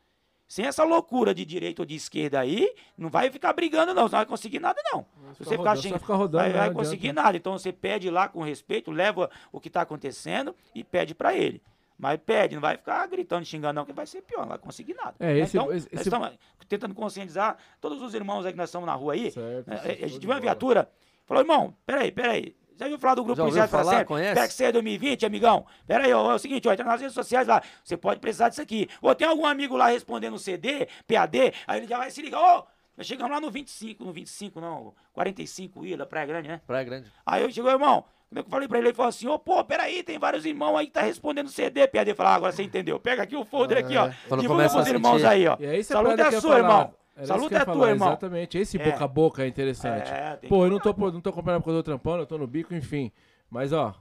Sem 0.47 0.65
essa 0.65 0.83
loucura 0.83 1.33
de 1.33 1.45
direita 1.45 1.81
ou 1.81 1.85
de 1.85 1.95
esquerda 1.95 2.41
aí, 2.41 2.75
não 2.97 3.09
vai 3.09 3.31
ficar 3.31 3.53
brigando, 3.53 3.93
não. 3.93 4.03
Você 4.03 4.11
não 4.11 4.19
vai 4.19 4.25
conseguir 4.25 4.59
nada, 4.59 4.81
não. 4.91 5.05
Se 5.33 5.45
você 5.45 5.57
ficar 5.57 5.77
xingando, 5.77 6.01
ficar 6.01 6.15
rodando, 6.15 6.43
vai, 6.43 6.51
vai 6.51 6.67
né, 6.67 6.75
conseguir 6.75 7.13
nada. 7.13 7.37
Então 7.37 7.57
você 7.57 7.71
pede 7.71 8.09
lá 8.09 8.27
com 8.27 8.41
respeito, 8.41 8.91
leva 8.91 9.31
o 9.49 9.61
que 9.61 9.69
está 9.69 9.81
acontecendo 9.81 10.53
e 10.75 10.83
pede 10.83 11.15
para 11.15 11.33
ele. 11.33 11.61
Mas 11.97 12.19
pede, 12.19 12.55
não 12.55 12.61
vai 12.61 12.75
ficar 12.75 13.07
gritando, 13.07 13.45
xingando, 13.45 13.75
não, 13.75 13.85
que 13.85 13.93
vai 13.93 14.05
ser 14.05 14.23
pior, 14.23 14.41
não 14.41 14.49
vai 14.49 14.57
conseguir 14.57 14.93
nada. 14.95 15.15
É, 15.19 15.37
esse, 15.37 15.55
então, 15.55 15.71
esse, 15.71 15.87
nós 15.93 16.05
estamos 16.05 16.31
tentando 16.67 16.95
conscientizar 16.95 17.57
todos 17.79 18.01
os 18.01 18.13
irmãos 18.13 18.45
aí 18.45 18.51
que 18.51 18.57
nós 18.57 18.67
estamos 18.67 18.87
na 18.87 18.93
rua 18.93 19.13
aí. 19.13 19.31
Certo, 19.31 19.69
né, 19.69 19.81
a 19.85 20.07
gente 20.07 20.19
viu 20.19 20.31
uma 20.31 20.39
viatura, 20.41 20.91
falou, 21.25 21.43
irmão, 21.43 21.73
peraí, 21.85 22.11
peraí, 22.11 22.55
já 22.75 22.85
ouviu 22.85 22.99
falar 22.99 23.15
do 23.15 23.23
grupo 23.23 23.41
policial 23.41 23.65
de 23.65 23.71
falar, 23.71 24.05
conhece? 24.05 24.41
PEC 24.41 24.71
2020, 24.71 25.25
amigão? 25.25 25.65
Pera 25.85 26.05
aí, 26.05 26.13
ó, 26.13 26.31
é 26.31 26.35
o 26.35 26.39
seguinte, 26.39 26.67
ó, 26.67 26.73
entra 26.73 26.85
nas 26.85 26.99
redes 26.99 27.13
sociais 27.13 27.47
lá, 27.47 27.61
você 27.83 27.95
pode 27.95 28.19
precisar 28.19 28.49
disso 28.49 28.61
aqui. 28.61 28.87
Ou 29.01 29.13
tem 29.13 29.27
algum 29.27 29.45
amigo 29.45 29.75
lá 29.75 29.87
respondendo 29.87 30.37
CD, 30.39 30.87
PAD, 31.07 31.53
aí 31.67 31.79
ele 31.79 31.87
já 31.87 31.97
vai 31.97 32.09
se 32.09 32.21
ligar, 32.21 32.39
ô, 32.39 32.63
nós 32.97 33.07
chegamos 33.07 33.31
lá 33.31 33.39
no 33.39 33.49
25, 33.49 34.03
no 34.03 34.11
25 34.11 34.59
não, 34.59 34.93
45 35.13 35.85
Ilha, 35.85 36.05
Praia 36.05 36.25
Grande, 36.25 36.47
né? 36.47 36.61
Praia 36.65 36.83
Grande. 36.83 37.11
Aí 37.25 37.41
eu 37.43 37.51
chegou, 37.51 37.71
irmão, 37.71 38.05
como 38.29 38.39
é 38.39 38.43
que 38.43 38.47
eu 38.47 38.51
falei 38.51 38.67
pra 38.67 38.77
ele? 38.77 38.87
Ele 38.87 38.95
falou 38.95 39.09
assim, 39.09 39.27
ô, 39.27 39.33
oh, 39.33 39.39
pô, 39.39 39.61
peraí, 39.63 40.03
tem 40.03 40.17
vários 40.17 40.45
irmãos 40.45 40.77
aí 40.77 40.85
que 40.85 40.93
tá 40.93 41.01
respondendo 41.01 41.49
CD, 41.49 41.85
PAD. 41.85 42.13
Falei, 42.13 42.31
ah, 42.31 42.35
agora 42.35 42.51
você 42.53 42.63
entendeu. 42.63 42.97
Pega 42.97 43.23
aqui 43.23 43.35
o 43.35 43.43
folder 43.43 43.77
aqui, 43.77 43.97
ó. 43.97 44.09
Divulga 44.37 44.69
pros 44.69 44.87
irmãos 44.87 45.23
aí, 45.25 45.47
ó. 45.47 45.57
E 45.59 45.65
aí 45.65 45.83
Saúde 45.83 46.21
é 46.21 46.39
sua, 46.39 46.57
irmão. 46.57 46.93
Era 47.15 47.27
Saluta 47.27 47.57
é 47.57 47.65
tua, 47.65 47.89
irmão. 47.89 48.07
Exatamente. 48.09 48.57
Esse 48.57 48.79
é. 48.79 48.91
boca 48.91 49.05
a 49.05 49.07
boca 49.07 49.43
é 49.43 49.47
interessante. 49.47 50.09
É, 50.09 50.39
Pô, 50.47 50.65
eu 50.65 50.69
não 50.71 50.79
tô, 50.79 50.93
não 50.93 51.21
tô 51.21 51.29
acompanhando 51.29 51.61
porque 51.61 51.77
eu 51.77 51.83
tô 51.83 51.83
trampando, 51.83 52.23
eu 52.23 52.25
tô 52.25 52.37
no 52.37 52.47
bico, 52.47 52.73
enfim. 52.73 53.11
Mas, 53.49 53.73
ó, 53.73 53.93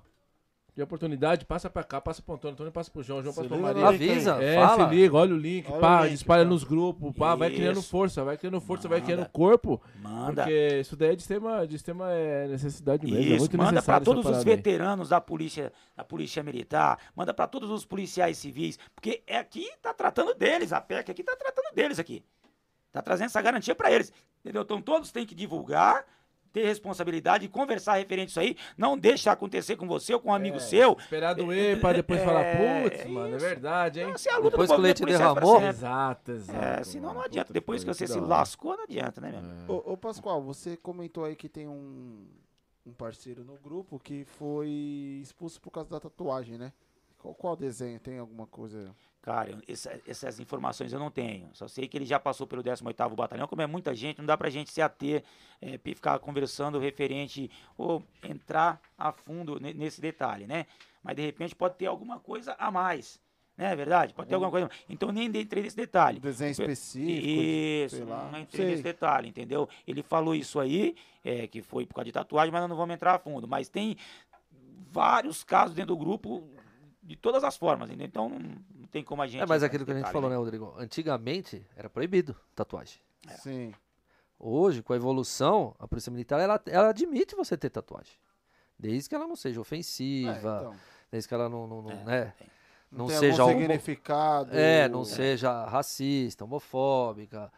de 0.74 0.82
oportunidade, 0.82 1.44
passa 1.44 1.68
pra 1.68 1.82
cá, 1.82 2.00
passa 2.00 2.22
pro 2.22 2.34
Antônio, 2.34 2.54
Antônio 2.54 2.72
passa 2.72 2.90
pro 2.90 3.02
João, 3.02 3.22
João 3.22 3.34
passa 3.34 3.48
pro 3.48 3.58
Maria. 3.58 3.86
Avisa, 3.86 4.42
é, 4.42 4.54
fala. 4.54 4.88
se 4.88 4.94
liga, 4.94 5.16
olha 5.16 5.34
o 5.34 5.38
link, 5.38 5.70
olha 5.70 5.80
pá, 5.80 6.00
o 6.00 6.04
link, 6.04 6.14
espalha 6.14 6.44
pô. 6.44 6.50
nos 6.50 6.64
grupos, 6.64 7.16
pá, 7.16 7.34
vai 7.34 7.50
criando 7.50 7.82
força, 7.82 8.24
vai 8.24 8.36
criando 8.36 8.60
força, 8.60 8.88
manda. 8.88 9.00
vai 9.00 9.04
criando 9.04 9.28
corpo. 9.28 9.80
Manda. 10.00 10.42
Porque 10.42 10.78
isso 10.80 10.96
daí 10.96 11.10
é 11.10 11.16
de 11.16 11.22
extrema, 11.22 11.66
de 11.66 11.76
extrema 11.76 12.12
é, 12.12 12.48
necessidade 12.48 13.04
mesmo. 13.04 13.18
É 13.18 13.20
isso, 13.20 13.34
é 13.34 13.38
muito 13.38 13.58
manda 13.58 13.82
pra 13.82 14.00
todos 14.00 14.24
os 14.24 14.44
veteranos 14.44 15.08
da 15.08 15.20
polícia, 15.20 15.72
da 15.96 16.04
polícia 16.04 16.42
militar, 16.42 16.98
manda 17.14 17.34
pra 17.34 17.46
todos 17.46 17.68
os 17.70 17.84
policiais 17.84 18.38
civis, 18.38 18.78
porque 18.94 19.22
é 19.26 19.38
aqui 19.38 19.68
tá 19.82 19.92
tratando 19.92 20.34
deles, 20.34 20.72
a 20.72 20.80
PEC 20.80 21.10
aqui 21.10 21.22
tá 21.22 21.36
tratando 21.36 21.74
deles 21.74 21.98
aqui. 21.98 22.24
Tá 22.92 23.00
trazendo 23.00 23.26
essa 23.26 23.40
garantia 23.40 23.74
pra 23.74 23.90
eles. 23.90 24.12
Entendeu? 24.40 24.62
Então 24.62 24.80
todos 24.80 25.12
têm 25.12 25.24
que 25.24 25.34
divulgar, 25.34 26.04
ter 26.52 26.64
responsabilidade 26.64 27.44
e 27.44 27.48
conversar 27.48 27.94
referente 27.94 28.28
a 28.28 28.30
isso 28.30 28.40
aí. 28.40 28.56
Não 28.76 28.98
deixa 28.98 29.30
acontecer 29.30 29.76
com 29.76 29.86
você 29.86 30.14
ou 30.14 30.20
com 30.20 30.30
um 30.30 30.34
amigo 30.34 30.56
é, 30.56 30.60
seu. 30.60 30.96
Esperar 30.98 31.34
doer 31.34 31.76
é, 31.76 31.80
para 31.80 31.98
depois 31.98 32.20
é, 32.20 32.24
falar, 32.24 32.44
putz, 32.56 33.06
mano, 33.06 33.34
é 33.34 33.38
verdade, 33.38 34.00
hein? 34.00 34.06
Não, 34.06 34.34
a 34.34 34.36
luta 34.38 34.50
depois 34.50 34.70
que 34.70 34.76
o 34.76 34.80
leite 34.80 35.04
derramou. 35.04 35.62
Exato, 35.62 36.32
exato. 36.32 36.64
É, 36.64 36.82
senão 36.84 37.14
não 37.14 37.22
adianta. 37.22 37.52
Depois 37.52 37.84
que 37.84 37.94
você 37.94 38.06
se 38.06 38.18
lascou, 38.18 38.76
não 38.76 38.84
adianta, 38.84 39.20
né, 39.20 39.30
meu? 39.30 39.76
Ô, 39.76 39.92
ô, 39.92 39.96
Pascoal, 39.96 40.42
você 40.42 40.76
comentou 40.76 41.24
aí 41.24 41.36
que 41.36 41.48
tem 41.48 41.68
um, 41.68 42.26
um 42.84 42.92
parceiro 42.92 43.44
no 43.44 43.56
grupo 43.58 44.00
que 44.00 44.24
foi 44.24 45.20
expulso 45.22 45.60
por 45.60 45.70
causa 45.70 45.88
da 45.88 46.00
tatuagem, 46.00 46.58
né? 46.58 46.72
Qual, 47.18 47.34
qual 47.34 47.54
desenho? 47.54 48.00
Tem 48.00 48.18
alguma 48.18 48.46
coisa... 48.46 48.94
Cara, 49.22 49.58
essa, 49.68 50.00
essas 50.06 50.40
informações 50.40 50.92
eu 50.92 50.98
não 50.98 51.10
tenho. 51.10 51.50
Só 51.52 51.68
sei 51.68 51.86
que 51.86 51.96
ele 51.96 52.06
já 52.06 52.18
passou 52.18 52.46
pelo 52.46 52.62
18º 52.62 53.14
Batalhão. 53.14 53.46
Como 53.46 53.60
é 53.60 53.66
muita 53.66 53.94
gente, 53.94 54.18
não 54.18 54.24
dá 54.24 54.36
pra 54.36 54.48
gente 54.48 54.70
se 54.70 54.80
ater, 54.80 55.22
é, 55.60 55.76
ficar 55.76 56.18
conversando 56.20 56.78
referente 56.78 57.50
ou 57.76 58.02
entrar 58.22 58.80
a 58.96 59.12
fundo 59.12 59.60
nesse 59.60 60.00
detalhe, 60.00 60.46
né? 60.46 60.66
Mas 61.02 61.16
de 61.16 61.22
repente 61.22 61.54
pode 61.54 61.76
ter 61.76 61.86
alguma 61.86 62.18
coisa 62.18 62.56
a 62.58 62.70
mais. 62.70 63.20
Né, 63.58 63.72
é 63.72 63.76
verdade? 63.76 64.14
Pode 64.14 64.30
ter 64.30 64.34
alguma 64.34 64.50
coisa. 64.50 64.70
Então 64.88 65.12
nem 65.12 65.26
entrei 65.26 65.62
nesse 65.62 65.76
detalhe. 65.76 66.18
Desenho 66.18 66.52
específico. 66.52 67.42
Isso, 67.42 68.06
não 68.06 68.40
entrei 68.40 68.64
sei. 68.64 68.66
nesse 68.70 68.82
detalhe, 68.82 69.28
entendeu? 69.28 69.68
Ele 69.86 70.02
falou 70.02 70.34
isso 70.34 70.58
aí, 70.58 70.96
é, 71.22 71.46
que 71.46 71.60
foi 71.60 71.84
por 71.84 71.96
causa 71.96 72.06
de 72.06 72.12
tatuagem, 72.12 72.50
mas 72.50 72.62
nós 72.62 72.70
não 72.70 72.76
vamos 72.76 72.94
entrar 72.94 73.14
a 73.16 73.18
fundo. 73.18 73.46
Mas 73.46 73.68
tem 73.68 73.98
vários 74.90 75.44
casos 75.44 75.76
dentro 75.76 75.94
do 75.94 75.98
grupo 75.98 76.48
de 77.10 77.16
todas 77.16 77.42
as 77.42 77.56
formas, 77.56 77.88
entendeu? 77.88 78.06
Então 78.06 78.28
não 78.28 78.86
tem 78.86 79.02
como 79.02 79.20
a 79.20 79.26
gente. 79.26 79.42
É, 79.42 79.46
mas 79.46 79.64
aquilo 79.64 79.84
que 79.84 79.90
a 79.90 79.96
gente 79.96 80.12
falou, 80.12 80.30
né, 80.30 80.36
Rodrigo? 80.36 80.72
Antigamente 80.78 81.66
era 81.74 81.90
proibido 81.90 82.36
tatuagem. 82.54 83.00
É. 83.28 83.32
Sim. 83.32 83.74
Hoje, 84.38 84.80
com 84.80 84.92
a 84.92 84.96
evolução, 84.96 85.74
a 85.80 85.88
Polícia 85.88 86.12
Militar 86.12 86.38
ela, 86.38 86.62
ela 86.66 86.90
admite 86.90 87.34
você 87.34 87.56
ter 87.56 87.68
tatuagem. 87.68 88.12
Desde 88.78 89.08
que 89.08 89.14
ela 89.16 89.26
não 89.26 89.34
seja 89.34 89.60
ofensiva, 89.60 90.30
é, 90.30 90.60
então. 90.60 90.76
desde 91.10 91.28
que 91.28 91.34
ela 91.34 91.48
não, 91.48 91.66
não, 91.66 91.82
não 91.82 91.90
é, 91.90 92.04
né? 92.04 92.34
Não, 92.92 93.06
não 93.06 93.08
seja 93.08 93.44
significado. 93.44 94.56
É, 94.56 94.88
não 94.88 95.04
seja 95.04 95.64
racista, 95.64 96.44
homofóbica. 96.44 97.52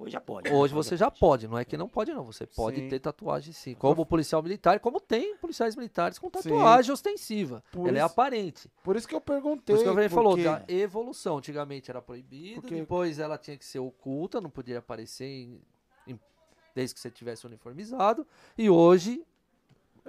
Hoje 0.00 0.12
já 0.12 0.20
pode. 0.20 0.50
Hoje 0.50 0.72
você 0.72 0.96
já 0.96 1.10
pode, 1.10 1.46
não 1.46 1.58
é 1.58 1.64
que 1.64 1.76
não 1.76 1.86
pode 1.86 2.10
não, 2.10 2.24
você 2.24 2.46
pode 2.46 2.80
sim. 2.80 2.88
ter 2.88 2.98
tatuagem 3.00 3.52
sim, 3.52 3.74
como 3.74 4.06
policial 4.06 4.42
militar, 4.42 4.80
como 4.80 4.98
tem 4.98 5.36
policiais 5.36 5.76
militares 5.76 6.18
com 6.18 6.30
tatuagem 6.30 6.86
sim. 6.86 6.92
ostensiva. 6.92 7.62
Por 7.70 7.86
Ela 7.86 7.98
é 7.98 8.00
isso, 8.00 8.00
é 8.00 8.06
aparente. 8.06 8.70
Por 8.82 8.96
isso 8.96 9.06
que 9.06 9.14
eu 9.14 9.20
perguntei. 9.20 9.76
Por 9.76 9.82
isso 9.82 9.84
que 9.84 9.94
porque... 9.94 10.08
falou 10.08 10.42
da 10.42 10.64
evolução, 10.68 11.36
antigamente 11.36 11.90
era 11.90 12.00
proibido, 12.00 12.62
porque... 12.62 12.76
depois 12.76 13.18
ela 13.18 13.36
tinha 13.36 13.58
que 13.58 13.64
ser 13.64 13.78
oculta, 13.78 14.40
não 14.40 14.48
podia 14.48 14.78
aparecer 14.78 15.26
em, 15.26 15.60
em, 16.06 16.18
desde 16.74 16.94
que 16.94 17.00
você 17.00 17.10
tivesse 17.10 17.46
uniformizado, 17.46 18.26
e 18.56 18.70
hoje 18.70 19.22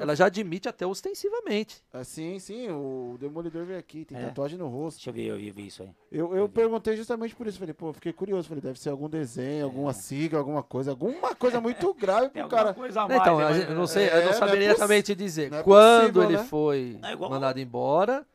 ela 0.02 0.16
já 0.16 0.26
admite 0.26 0.68
até 0.68 0.86
ostensivamente. 0.86 1.84
Ah, 1.94 2.04
sim, 2.04 2.40
sim, 2.40 2.70
o 2.70 3.18
Demolidor 3.20 3.66
veio 3.66 3.80
aqui, 3.80 4.04
tem 4.04 4.18
é. 4.18 4.26
tatuagem 4.26 4.58
no 4.58 4.68
rosto. 4.68 4.98
Deixa 4.98 5.10
eu 5.10 5.14
ver, 5.14 5.26
eu 5.26 5.38
vi, 5.38 5.48
eu 5.50 5.54
vi 5.54 5.68
isso 5.68 5.84
aí. 5.84 5.90
Eu, 6.12 6.36
eu 6.36 6.50
perguntei 6.50 6.98
justamente 6.98 7.36
por 7.36 7.46
isso, 7.46 7.60
falei, 7.60 7.74
pô, 7.74 7.94
fiquei 7.94 8.12
curioso, 8.12 8.48
falei, 8.48 8.62
deve 8.62 8.80
ser 8.80 8.90
algum 8.90 9.08
desenho, 9.08 9.66
alguma 9.66 9.92
é. 9.92 9.94
sigla, 9.94 10.40
alguma 10.40 10.64
coisa, 10.64 10.92
alguma 10.92 11.36
coisa 11.36 11.62
muito 11.62 11.94
grave 11.96 12.30
pro 12.30 12.48
cara. 12.48 12.74
Coisa 12.74 13.08
mais, 13.08 13.22
então, 13.22 13.38
né, 13.38 13.68
eu 13.70 13.76
não 13.76 13.86
sei, 13.86 14.06
é, 14.06 14.18
eu 14.18 14.26
não 14.26 14.34
saberia 14.34 14.70
não 14.70 14.76
também 14.76 15.02
te 15.02 15.14
dizer 15.14 15.54
é 15.54 15.64
quando 15.64 16.14
possível, 16.14 16.24
ele 16.24 16.38
né? 16.38 16.44
foi 16.46 17.00
mandado 17.30 17.60
embora. 17.60 18.26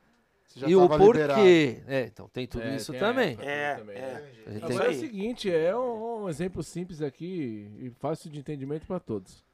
E 0.65 0.75
o 0.75 0.89
porquê. 0.89 1.83
É, 1.87 2.05
então 2.05 2.29
tem 2.29 2.47
tudo 2.47 2.65
é, 2.65 2.77
isso 2.77 2.91
tem 2.93 3.01
também. 3.01 3.37
É, 3.43 3.75
também. 3.75 3.97
é. 3.97 4.33
Agora 4.63 4.87
é 4.87 4.91
o 4.91 4.99
seguinte, 4.99 5.51
é 5.51 5.77
um, 5.77 6.23
um 6.23 6.29
exemplo 6.31 6.63
simples 6.63 7.03
aqui 7.03 7.71
e 7.79 7.91
fácil 7.91 8.31
de 8.31 8.39
entendimento 8.39 8.87
para 8.87 8.99
todos. 8.99 9.45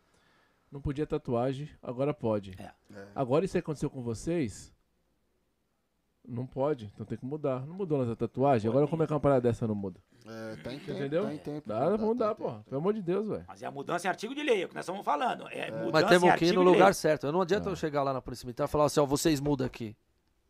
Não 0.73 0.81
podia 0.81 1.07
tatuagem, 1.07 1.68
agora 1.83 2.15
pode. 2.15 2.57
É. 2.59 2.73
É. 2.97 3.07
Agora 3.15 3.44
isso 3.44 3.59
aconteceu 3.59 3.91
com 3.91 4.02
vocês, 4.02 4.73
não 6.26 6.47
pode, 6.47 6.91
então 6.94 7.05
tem 7.05 7.18
que 7.18 7.26
mudar. 7.26 7.67
Não 7.67 7.75
mudou 7.75 7.99
nessa 7.99 8.17
tatuagem, 8.17 8.70
agora 8.70 8.86
como 8.89 9.02
é 9.02 9.07
que 9.07 9.12
uma 9.12 9.20
parada 9.20 9.42
dessa 9.42 9.67
não 9.67 9.75
muda? 9.75 10.01
É, 10.25 10.57
tá 10.57 10.73
em 10.73 10.78
tempo, 10.78 10.92
Entendeu? 10.92 11.25
tá 11.25 11.34
em 11.34 11.39
tempo. 11.39 11.68
Dá, 11.68 11.97
vamos 11.97 12.17
dar, 12.17 12.33
em 12.33 12.34
tempo. 12.34 12.51
pô. 12.51 12.62
Pelo 12.62 12.81
amor 12.81 12.94
de 12.94 13.02
Deus, 13.02 13.28
velho. 13.28 13.44
Mas 13.47 13.62
é 13.62 13.67
a 13.67 13.70
mudança 13.70 14.07
em 14.07 14.10
artigo 14.10 14.34
de 14.34 14.42
lei, 14.42 14.62
é 14.62 14.65
o 14.65 14.68
que 14.68 14.75
nós 14.75 14.84
estamos 14.84 15.05
falando. 15.05 15.47
É, 15.49 15.70
mudança 15.70 15.91
Mas 15.92 16.05
em 16.05 16.09
temos 16.09 16.34
que 16.36 16.44
ir 16.47 16.52
no 16.55 16.62
lugar 16.62 16.94
certo. 16.94 17.31
Não 17.31 17.42
adianta 17.42 17.68
eu 17.68 17.76
chegar 17.76 18.02
lá 18.02 18.12
na 18.12 18.23
Polícia 18.23 18.47
Militar 18.47 18.65
e 18.65 18.68
falar 18.68 18.86
assim, 18.86 19.01
ó, 19.01 19.05
vocês 19.05 19.41
mudam 19.41 19.67
aqui. 19.67 19.94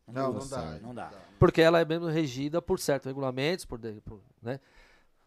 Não, 0.07 0.27
não 0.27 0.33
Nossa, 0.33 0.55
dá. 0.57 0.79
não 0.79 0.93
dá. 0.95 1.11
Porque 1.39 1.61
ela 1.61 1.81
é 1.81 1.85
mesmo 1.85 2.07
regida 2.07 2.61
por 2.61 2.79
certos 2.79 3.07
regulamentos, 3.07 3.65
por, 3.65 3.79
por, 4.05 4.21
né? 4.41 4.59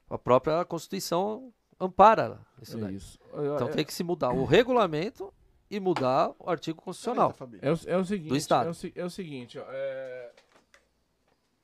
A 0.08 0.16
própria 0.16 0.64
Constituição 0.64 1.52
ampara 1.80 2.38
isso 2.60 2.76
É 2.76 2.80
daí. 2.80 2.94
isso. 2.96 3.18
Então 3.32 3.68
é, 3.68 3.70
tem 3.72 3.84
que 3.84 3.92
se 3.94 4.02
mudar 4.04 4.30
o 4.32 4.44
regulamento 4.44 5.32
e 5.70 5.78
mudar 5.80 6.32
o 6.38 6.48
artigo 6.48 6.80
constitucional. 6.80 7.34
É, 7.60 7.70
o, 7.72 7.78
é 7.86 7.96
o 7.96 8.04
seguinte, 8.04 8.28
Do 8.28 8.36
Estado. 8.36 8.68
É 8.68 8.70
o, 8.70 8.92
é 9.02 9.04
o 9.04 9.10
seguinte, 9.10 9.58
ó. 9.58 9.64
é- 9.68 10.32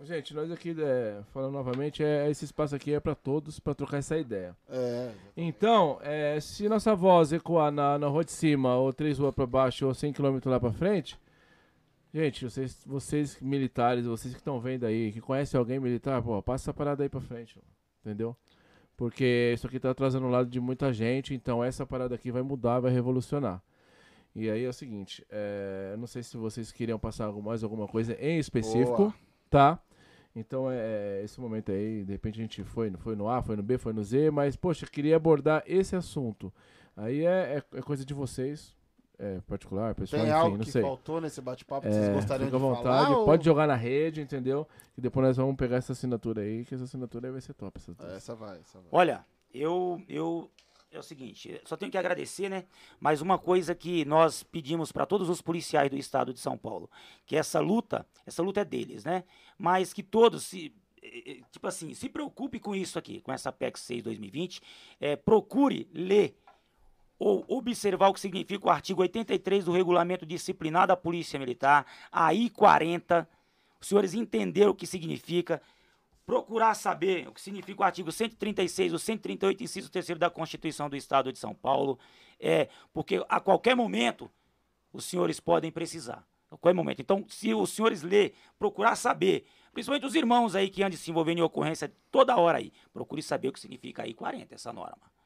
Gente, 0.05 0.35
nós 0.35 0.51
aqui, 0.51 0.75
é, 0.81 1.23
falando 1.33 1.53
novamente, 1.53 2.03
é, 2.03 2.29
esse 2.29 2.45
espaço 2.45 2.75
aqui 2.75 2.93
é 2.93 2.99
pra 2.99 3.15
todos, 3.15 3.61
pra 3.61 3.73
trocar 3.73 3.99
essa 3.99 4.19
ideia. 4.19 4.57
É, 4.69 5.13
Então, 5.37 6.01
é, 6.03 6.41
se 6.41 6.69
nossa 6.69 6.93
voz 6.97 7.33
ecoar 7.33 7.71
na, 7.71 7.97
na 8.01 8.09
rua 8.09 8.25
de 8.25 8.33
cima, 8.33 8.75
ou 8.75 8.93
três 8.93 9.17
ruas 9.21 9.33
pra 9.33 9.47
baixo, 9.47 9.87
ou 9.87 9.95
100 9.95 10.13
km 10.13 10.41
lá 10.47 10.59
pra 10.59 10.73
frente, 10.73 11.17
gente, 12.13 12.43
vocês, 12.51 12.83
vocês 12.85 13.39
militares, 13.41 14.05
vocês 14.05 14.35
que 14.35 14.41
estão 14.41 14.59
vendo 14.61 14.87
aí, 14.87 15.13
que 15.13 15.21
conhecem 15.21 15.57
alguém 15.57 15.79
militar, 15.79 16.21
pô, 16.21 16.43
passa 16.43 16.65
essa 16.65 16.75
parada 16.75 17.05
aí 17.05 17.09
pra 17.09 17.21
frente, 17.21 17.61
entendeu? 18.05 18.37
Porque 18.97 19.53
isso 19.55 19.67
aqui 19.67 19.81
tá 19.81 19.91
atrasando 19.91 20.27
o 20.27 20.31
lado 20.31 20.49
de 20.49 20.61
muita 20.61 20.93
gente, 20.93 21.35
então 21.35 21.63
essa 21.65 21.85
parada 21.87 22.15
aqui 22.15 22.31
vai 22.31 22.43
mudar, 22.43 22.81
vai 22.81 22.93
revolucionar. 22.93 23.63
E 24.35 24.49
aí 24.49 24.65
é 24.65 24.69
o 24.69 24.73
seguinte, 24.73 25.25
é, 25.31 25.95
não 25.99 26.07
sei 26.07 26.23
se 26.23 26.37
vocês 26.37 26.71
queriam 26.73 26.99
passar 26.99 27.31
mais 27.33 27.63
alguma 27.63 27.87
coisa 27.87 28.15
em 28.21 28.39
específico, 28.39 28.97
Boa. 28.97 29.15
tá? 29.51 29.79
Então, 30.35 30.71
é, 30.71 31.21
esse 31.23 31.39
momento 31.39 31.71
aí, 31.71 32.05
de 32.05 32.13
repente 32.13 32.39
a 32.39 32.43
gente 32.43 32.65
foi, 32.65 32.91
foi 32.93 33.15
no 33.15 33.29
A, 33.29 33.43
foi 33.43 33.57
no 33.57 33.63
B, 33.63 33.77
foi 33.77 33.93
no 33.93 34.03
Z, 34.03 34.31
mas, 34.31 34.57
poxa, 34.57 34.87
queria 34.87 35.17
abordar 35.17 35.63
esse 35.67 35.95
assunto. 35.95 36.51
Aí 36.97 37.25
é, 37.27 37.59
é- 37.73 37.79
é 37.79 37.83
coisa 37.83 38.05
de 38.05 38.15
vocês, 38.15 38.75
é, 39.25 39.41
particular, 39.43 39.95
pessoal, 39.95 40.23
Tem 40.23 40.31
enfim, 40.31 40.41
algo 40.41 40.57
não 40.59 40.65
que 40.65 40.73
sei. 40.73 40.83
faltou 40.83 41.21
nesse 41.21 41.41
bate-papo 41.41 41.87
que 41.87 41.93
vocês 41.93 42.09
É, 42.09 42.13
gostariam 42.13 42.47
fica 42.47 42.57
à 42.57 42.61
de 42.61 42.67
vontade, 42.67 42.83
falar? 43.07 43.19
ou- 43.19 43.25
pode 43.25 43.45
jogar 43.45 43.67
na 43.69 43.77
rede, 43.77 44.21
entendeu? 44.21 44.67
E 44.99 45.01
depois 45.01 45.27
nós 45.27 45.37
vamos 45.37 45.57
pegar 45.57 45.77
essa 45.77 45.93
assinatura 45.93 46.43
aí, 46.43 46.65
que 46.65 46.75
essa 46.75 46.85
assinatura 46.85 47.29
aí 47.29 47.33
vai 47.33 47.41
ser 47.41 47.55
top. 47.55 47.79
Essa 47.79 47.93
Essa 48.17 48.35
vai, 48.35 48.59
essa 48.59 48.79
vai. 48.81 48.89
Olha, 48.91 49.25
eu, 49.55 50.03
eu 50.09 50.51
é 50.91 50.99
o 50.99 51.03
seguinte, 51.03 51.59
só 51.65 51.75
tenho 51.77 51.91
que 51.91 51.97
agradecer, 51.97 52.49
né? 52.51 52.65
Mas 53.01 53.21
uma 53.23 53.39
coisa 53.39 53.75
que 53.75 54.05
nós 54.05 54.43
pedimos 54.43 54.93
para 54.93 55.07
todos 55.07 55.31
os 55.31 55.41
policiais 55.41 55.89
do 55.89 55.97
estado 55.97 56.35
de 56.35 56.41
São 56.41 56.59
Paulo, 56.59 56.91
que 57.25 57.35
essa 57.37 57.61
luta, 57.61 58.05
essa 58.27 58.43
luta 58.43 58.61
é 58.61 58.65
deles, 58.65 59.05
né? 59.05 59.25
Mas 59.57 59.93
que 59.95 60.03
todos 60.03 60.43
se 60.43 60.75
eh, 61.03 61.31
eh, 61.39 61.41
tipo 61.51 61.67
assim, 61.67 61.95
se 61.95 62.09
preocupe 62.09 62.61
com 62.61 62.75
isso 62.75 62.99
aqui, 62.99 63.21
com 63.23 63.33
essa 63.33 63.51
PEC 63.51 63.79
6 63.79 64.03
2020, 64.03 64.61
é, 65.01 65.17
procure 65.17 65.89
ler 65.95 66.37
ou 67.25 67.45
observar 67.47 68.09
o 68.09 68.15
que 68.15 68.19
significa 68.19 68.67
o 68.67 68.71
artigo 68.71 69.01
83 69.01 69.65
do 69.65 69.71
regulamento 69.71 70.27
disciplinar 70.27 70.89
da 70.89 70.97
Polícia 70.97 71.39
Militar, 71.39 71.87
a 72.11 72.35
I-40, 72.35 73.29
os 73.81 73.87
senhores 73.87 74.13
entenderam 74.13 74.73
o 74.73 74.75
que 74.75 74.89
significa, 74.89 75.63
procurar 76.27 76.75
saber 76.75 77.29
o 77.29 77.33
que 77.33 77.41
significa 77.41 77.81
o 77.81 77.85
artigo 77.85 78.11
136 78.11 78.93
ou 78.93 78.99
138, 78.99 79.63
inciso 79.63 79.89
3 79.89 80.19
da 80.19 80.29
Constituição 80.31 80.91
do 80.91 80.97
Estado 80.97 81.33
de 81.33 81.39
São 81.39 81.55
Paulo, 81.55 81.97
é, 82.41 82.69
porque 82.93 83.25
a 83.29 83.39
qualquer 83.39 83.77
momento 83.77 84.29
os 84.93 85.05
senhores 85.05 85.39
podem 85.39 85.71
precisar. 85.71 86.27
A 86.51 86.57
qualquer 86.57 86.75
momento. 86.75 87.01
Então, 87.01 87.25
se 87.29 87.55
os 87.55 87.71
senhores 87.71 88.03
ler, 88.03 88.35
procurar 88.59 88.97
saber, 88.97 89.47
principalmente 89.73 90.07
os 90.07 90.17
irmãos 90.17 90.57
aí 90.57 90.69
que 90.69 90.83
andam 90.83 90.99
se 90.99 91.09
envolvendo 91.09 91.39
em 91.39 91.43
ocorrência 91.43 91.93
toda 92.11 92.37
hora 92.37 92.59
aí, 92.59 92.73
procure 92.93 93.23
saber 93.23 93.47
o 93.47 93.53
que 93.53 93.61
significa 93.61 94.03
aí 94.03 94.13
40, 94.13 94.57
essa 94.57 94.73
norma. 94.73 95.22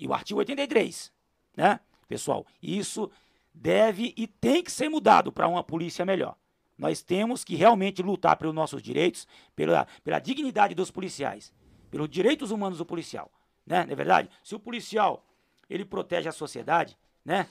E 0.00 0.08
o 0.08 0.14
artigo 0.14 0.40
83, 0.40 1.12
né? 1.56 1.78
Pessoal, 2.08 2.46
isso 2.62 3.10
deve 3.54 4.14
e 4.16 4.26
tem 4.26 4.62
que 4.62 4.72
ser 4.72 4.88
mudado 4.88 5.30
para 5.30 5.46
uma 5.46 5.62
polícia 5.62 6.04
melhor. 6.06 6.36
Nós 6.78 7.02
temos 7.02 7.44
que 7.44 7.54
realmente 7.54 8.02
lutar 8.02 8.36
pelos 8.36 8.54
nossos 8.54 8.80
direitos, 8.82 9.28
pela, 9.54 9.86
pela 10.02 10.18
dignidade 10.18 10.74
dos 10.74 10.90
policiais, 10.90 11.52
pelos 11.90 12.08
direitos 12.08 12.50
humanos 12.50 12.78
do 12.78 12.86
policial, 12.86 13.30
né? 13.66 13.84
Não 13.84 13.92
é 13.92 13.94
verdade? 13.94 14.30
Se 14.42 14.54
o 14.54 14.58
policial, 14.58 15.22
ele 15.68 15.84
protege 15.84 16.28
a 16.28 16.32
sociedade, 16.32 16.96
né? 17.22 17.46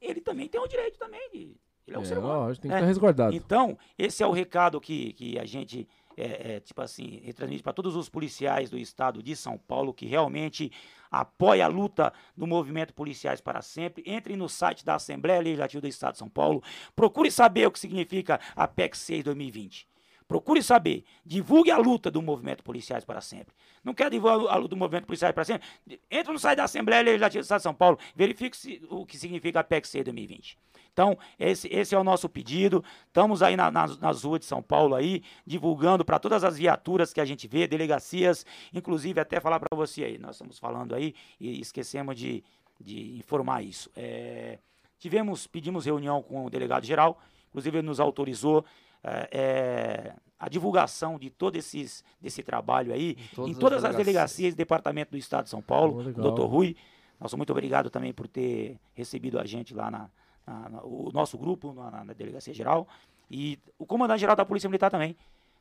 Ele 0.00 0.20
também 0.20 0.48
tem 0.48 0.60
o 0.60 0.66
direito 0.66 0.98
também 0.98 1.30
de... 1.30 1.56
Ele 1.86 1.96
é 1.96 1.98
um 1.98 2.02
É, 2.02 2.06
ser 2.06 2.18
humano. 2.18 2.40
lógico, 2.40 2.62
tem 2.62 2.70
que 2.70 2.74
né? 2.74 2.80
estar 2.80 2.86
resguardado. 2.88 3.36
Então, 3.36 3.78
esse 3.96 4.22
é 4.22 4.26
o 4.26 4.32
recado 4.32 4.80
que, 4.80 5.12
que 5.12 5.38
a 5.38 5.44
gente, 5.44 5.86
é, 6.16 6.54
é, 6.54 6.60
tipo 6.60 6.80
assim, 6.80 7.20
retransmite 7.24 7.62
para 7.62 7.72
todos 7.72 7.96
os 7.96 8.08
policiais 8.08 8.70
do 8.70 8.78
estado 8.78 9.22
de 9.22 9.34
São 9.34 9.58
Paulo 9.58 9.92
que 9.92 10.06
realmente 10.06 10.70
apoia 11.10 11.64
a 11.64 11.68
luta 11.68 12.12
do 12.36 12.46
movimento 12.46 12.92
Policiais 12.94 13.40
para 13.40 13.62
Sempre. 13.62 14.02
Entre 14.06 14.36
no 14.36 14.48
site 14.48 14.84
da 14.84 14.94
Assembleia 14.94 15.40
Legislativa 15.40 15.80
do 15.80 15.88
Estado 15.88 16.12
de 16.12 16.18
São 16.18 16.28
Paulo. 16.28 16.62
Procure 16.94 17.30
saber 17.30 17.66
o 17.66 17.70
que 17.70 17.78
significa 17.78 18.40
a 18.54 18.66
PEC 18.66 18.96
6 18.96 19.24
2020. 19.24 19.88
Procure 20.26 20.62
saber. 20.62 21.04
Divulgue 21.24 21.70
a 21.70 21.76
luta 21.76 22.10
do 22.10 22.22
movimento 22.22 22.62
Policiais 22.62 23.04
para 23.04 23.20
Sempre. 23.20 23.54
Não 23.82 23.92
quer 23.92 24.10
divulgar 24.10 24.54
a 24.54 24.56
luta 24.56 24.70
do 24.70 24.76
movimento 24.76 25.06
Policiais 25.06 25.34
para 25.34 25.44
Sempre? 25.44 25.68
Entra 26.10 26.32
no 26.32 26.38
site 26.38 26.56
da 26.56 26.64
Assembleia 26.64 27.02
Legislativa 27.02 27.42
do 27.42 27.44
Estado 27.44 27.58
de 27.58 27.64
São 27.64 27.74
Paulo. 27.74 27.98
Verifique 28.16 28.82
o 28.88 29.04
que 29.04 29.18
significa 29.18 29.60
a 29.60 29.64
PEC 29.64 29.86
6 29.86 30.04
2020. 30.04 30.58
Então, 30.94 31.18
esse, 31.40 31.66
esse 31.72 31.92
é 31.92 31.98
o 31.98 32.04
nosso 32.04 32.28
pedido. 32.28 32.82
Estamos 33.08 33.42
aí 33.42 33.56
na- 33.56 33.68
nas, 33.68 33.98
nas 33.98 34.22
ruas 34.22 34.38
de 34.40 34.46
São 34.46 34.62
Paulo 34.62 34.94
aí, 34.94 35.22
divulgando 35.44 36.04
para 36.04 36.20
todas 36.20 36.44
as 36.44 36.56
viaturas 36.56 37.12
que 37.12 37.20
a 37.20 37.24
gente 37.24 37.48
vê, 37.48 37.66
delegacias, 37.66 38.46
inclusive 38.72 39.20
até 39.20 39.40
falar 39.40 39.58
para 39.58 39.76
você 39.76 40.04
aí, 40.04 40.18
nós 40.18 40.36
estamos 40.36 40.56
falando 40.56 40.94
aí 40.94 41.12
e 41.40 41.60
esquecemos 41.60 42.14
de, 42.16 42.44
de 42.80 43.16
informar 43.18 43.62
isso. 43.64 43.90
É, 43.96 44.60
tivemos, 45.00 45.48
pedimos 45.48 45.84
reunião 45.84 46.22
com 46.22 46.46
o 46.46 46.50
delegado 46.50 46.86
geral, 46.86 47.20
inclusive 47.48 47.78
ele 47.78 47.86
nos 47.88 47.98
autorizou 47.98 48.64
é, 49.02 49.28
é, 49.32 50.14
a 50.38 50.48
divulgação 50.48 51.18
de 51.18 51.28
todo 51.28 51.56
esses, 51.56 52.04
desse 52.20 52.40
trabalho 52.44 52.94
aí 52.94 53.16
todas 53.34 53.48
em 53.50 53.52
as 53.54 53.58
todas 53.58 53.84
as 53.84 53.96
delegacias. 53.96 54.06
delegacias 54.06 54.54
e 54.54 54.56
departamento 54.56 55.10
do 55.10 55.16
Estado 55.16 55.44
de 55.44 55.50
São 55.50 55.60
Paulo, 55.60 55.96
Oh, 56.06 56.08
o 56.08 56.12
doutor 56.12 56.46
Rui. 56.46 56.76
Nosso 57.20 57.36
muito 57.36 57.50
obrigado 57.50 57.90
também 57.90 58.12
por 58.12 58.28
ter 58.28 58.78
recebido 58.94 59.40
a 59.40 59.44
gente 59.44 59.74
lá 59.74 59.90
na, 59.90 60.08
na- 60.46 60.68
na- 60.68 60.82
o 60.82 61.10
nosso 61.12 61.36
grupo 61.38 61.72
na, 61.72 62.04
na- 62.04 62.12
delegacia 62.12 62.52
geral 62.54 62.86
e 63.30 63.58
o 63.78 63.86
comandante 63.86 64.20
geral 64.20 64.36
da 64.36 64.44
Polícia 64.44 64.68
Militar 64.68 64.90
também 64.90 65.16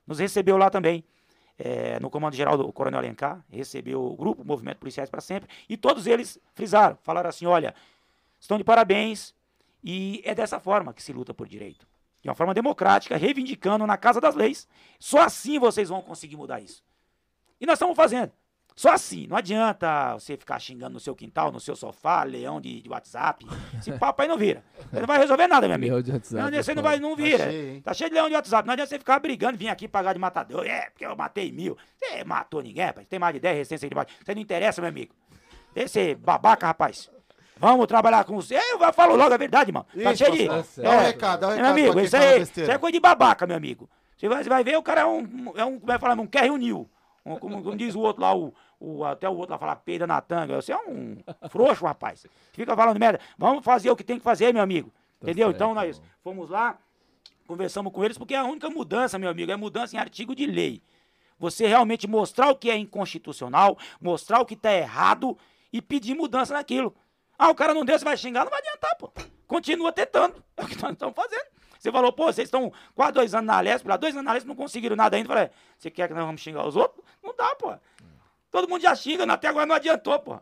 nos 0.06 0.20
recebeu 0.20 0.58
lá 0.58 0.70
também. 0.70 1.04
é, 1.56 2.00
no 2.00 2.10
comando 2.10 2.36
geral 2.36 2.58
do 2.58 2.74
Coronel 2.74 2.98
Alencar, 3.00 3.46
recebeu 3.48 4.04
o 4.04 4.16
grupo, 4.16 4.44
Movimento 4.44 4.80
Policiais 4.80 5.08
para 5.08 5.22
Sempre, 5.22 5.48
e 5.70 5.78
todos 5.78 6.08
eles 6.08 6.40
frisaram, 6.56 6.98
falaram 7.04 7.30
assim: 7.30 7.46
olha, 7.46 7.76
estão 8.40 8.58
de 8.58 8.64
parabéns, 8.64 9.36
e 9.84 10.20
é 10.26 10.34
dessa 10.34 10.60
forma 10.60 10.92
que 10.96 11.04
se 11.04 11.14
luta 11.14 11.32
por 11.32 11.48
direito. 11.48 11.86
De 12.24 12.28
uma 12.28 12.34
forma 12.34 12.56
democrática, 12.56 13.16
reivindicando 13.18 13.86
na 13.86 13.98
casa 13.98 14.20
das 14.20 14.34
leis. 14.34 14.68
Só 15.00 15.20
assim 15.20 15.60
vocês 15.60 15.90
vão 15.90 16.02
conseguir 16.02 16.36
mudar 16.38 16.60
isso. 16.60 16.84
E 17.62 17.68
nós 17.68 17.76
estamos 17.76 17.96
fazendo. 17.96 18.32
Só 18.76 18.90
assim, 18.92 19.28
não 19.28 19.38
adianta 19.38 20.14
você 20.14 20.36
ficar 20.36 20.58
xingando 20.60 20.94
no 20.94 21.00
seu 21.00 21.16
quintal, 21.16 21.52
no 21.52 21.60
seu 21.60 21.76
sofá, 21.76 22.24
leão 22.24 22.60
de, 22.60 22.82
de 22.82 22.90
WhatsApp. 22.90 23.46
Esse 23.78 23.92
papo 24.00 24.22
aí 24.22 24.28
não 24.28 24.38
vira. 24.38 24.64
Você 24.92 25.00
não 25.00 25.06
vai 25.08 25.20
resolver 25.20 25.48
nada, 25.48 25.68
meu 25.68 25.76
amigo. 25.76 25.92
Leão 25.94 26.02
de 26.04 26.12
WhatsApp, 26.12 26.42
Não, 26.52 26.58
é 26.60 26.64
você 26.64 26.74
não 26.74 26.82
vai, 26.84 27.00
não 27.00 27.16
vira. 27.16 27.46
cheio, 27.52 27.74
hein? 27.76 27.82
Tá 27.82 27.94
cheio 27.94 28.10
de 28.10 28.16
leão 28.16 28.28
de 28.30 28.36
WhatsApp. 28.36 28.66
Não 28.68 28.74
adianta 28.74 28.90
você 28.90 28.98
ficar 28.98 29.20
brigando, 29.20 29.58
vir 29.58 29.70
aqui 29.70 29.88
pagar 29.88 30.14
de 30.14 30.20
matador. 30.20 30.66
É, 30.66 30.90
porque 30.90 31.06
eu 31.06 31.16
matei 31.16 31.52
mil. 31.52 31.78
Você 32.00 32.24
matou 32.24 32.62
ninguém, 32.64 32.86
rapaz. 32.86 33.08
Tem 33.08 33.20
mais 33.20 33.34
de 33.36 33.40
10 33.40 33.58
recentes 33.58 33.84
aí 33.84 33.90
de 33.90 33.96
baixo. 33.96 34.12
Você 34.26 34.34
não 34.34 34.42
interessa, 34.42 34.82
meu 34.82 34.90
amigo. 34.90 35.14
Esse 35.76 36.16
babaca, 36.16 36.66
rapaz. 36.68 37.10
Vamos 37.58 37.86
trabalhar 37.88 38.24
com 38.26 38.36
você. 38.36 38.56
Eu 38.56 38.94
falo 38.94 39.16
logo 39.16 39.34
a 39.34 39.38
verdade, 39.38 39.72
mano. 39.72 39.86
Tá 40.04 40.12
Isso, 40.12 40.26
cheio 40.26 40.36
de. 40.36 40.48
pastor. 40.48 40.84
Dá 40.84 40.90
um 40.92 41.00
recado, 41.00 41.46
um 41.46 41.52
É, 41.52 41.56
recado 41.56 41.62
meu 41.62 41.72
amigo, 41.86 42.00
isso 42.00 42.18
aí, 42.18 42.42
isso 42.42 42.60
aí 42.62 42.70
é 42.72 42.78
coisa 42.78 42.94
de 42.94 43.00
babaca, 43.00 43.46
meu 43.48 43.56
amigo. 43.56 43.88
Você 44.18 44.28
vai, 44.28 44.44
você 44.44 44.50
vai 44.50 44.64
ver, 44.64 44.78
o 44.78 44.84
cara 44.84 45.02
é 45.02 45.06
um, 45.06 45.54
é 45.56 45.64
um 45.64 45.80
como 45.80 45.92
é 45.92 45.96
que 45.96 46.02
fala, 46.02 46.20
um 46.22 46.28
Kerry 46.28 46.50
Unil. 46.50 46.90
Um, 47.26 47.38
como, 47.38 47.64
como 47.64 47.76
diz 47.78 47.96
o 47.96 48.00
outro 48.02 48.22
lá, 48.22 48.36
o, 48.36 48.54
o- 48.84 49.06
até 49.06 49.30
o 49.30 49.34
outro 49.36 49.54
lá 49.54 49.58
fala 49.58 49.76
peida 49.76 50.06
na 50.06 50.20
tanga. 50.22 50.62
Você 50.62 50.72
é 50.74 50.78
um 50.78 51.18
frouxo, 51.50 51.86
rapaz. 51.86 52.26
Fica 52.52 52.76
falando 52.76 53.00
merda. 53.00 53.20
Vamos 53.38 53.64
fazer 53.64 53.90
o 53.90 53.96
que 53.96 54.04
tem 54.04 54.18
que 54.18 54.24
fazer, 54.24 54.54
meu 54.54 54.62
amigo. 54.62 54.92
Entendeu? 55.22 55.48
certo, 55.48 55.56
então 55.56 55.74
nós 55.74 56.02
fomos 56.22 56.50
lá, 56.50 56.78
conversamos 57.48 57.94
com 57.94 58.04
eles, 58.04 58.18
porque 58.18 58.36
a 58.36 58.44
única 58.44 58.70
mudança, 58.70 59.18
meu 59.18 59.30
amigo, 59.30 59.52
é 59.52 59.56
mudança 59.56 59.96
em 59.96 60.00
artigo 60.00 60.36
de 60.36 60.46
lei. 60.46 60.82
Você 61.40 61.66
realmente 61.66 62.08
mostrar 62.08 62.50
o 62.50 62.56
que 62.56 62.70
é 62.70 62.76
inconstitucional, 62.76 63.78
mostrar 64.02 64.40
o 64.42 64.46
que 64.46 64.54
está 64.54 64.72
errado 64.74 65.38
e 65.72 65.82
pedir 65.82 66.14
mudança 66.16 66.54
naquilo. 66.54 66.94
Ah, 67.38 67.50
o 67.50 67.56
cara 67.56 67.74
não 67.74 67.84
deu, 67.86 67.98
você 67.98 68.06
vai 68.06 68.18
xingar, 68.18 68.44
não 68.44 68.52
vai 68.52 68.60
adiantar, 68.60 68.96
pô. 68.98 69.12
Continua 69.48 69.92
tentando. 69.92 70.44
É 70.58 70.64
o 70.64 70.68
que 70.68 70.82
nós 70.82 70.92
estamos 70.92 71.16
fazendo. 71.16 71.46
Você 71.80 71.92
falou, 71.92 72.14
pô, 72.14 72.26
vocês 72.32 72.48
estão 72.48 72.72
quase 72.96 73.12
dois 73.14 73.34
anos 73.34 73.48
na 73.48 73.60
Lesp, 73.60 73.86
lá 73.88 73.98
dois 73.98 74.14
anos 74.14 74.24
na 74.26 74.34
Lesp 74.34 74.48
não 74.48 74.56
conseguiram 74.56 74.96
nada 74.96 75.18
ainda. 75.18 75.28
Eu 75.28 75.34
Falei, 75.36 75.50
você 75.78 75.90
quer 75.92 76.08
que 76.08 76.14
nós 76.14 76.24
vamos 76.26 76.40
xingar 76.42 76.66
os 76.66 76.76
outros? 76.78 77.04
Não 77.22 77.36
dá, 77.36 77.54
pô. 77.56 77.74
Todo 78.54 78.70
mundo 78.70 78.84
já 78.84 78.96
xinga, 78.96 79.24
até 79.34 79.48
agora 79.48 79.66
não 79.66 79.74
adiantou, 79.74 80.20
pô. 80.20 80.40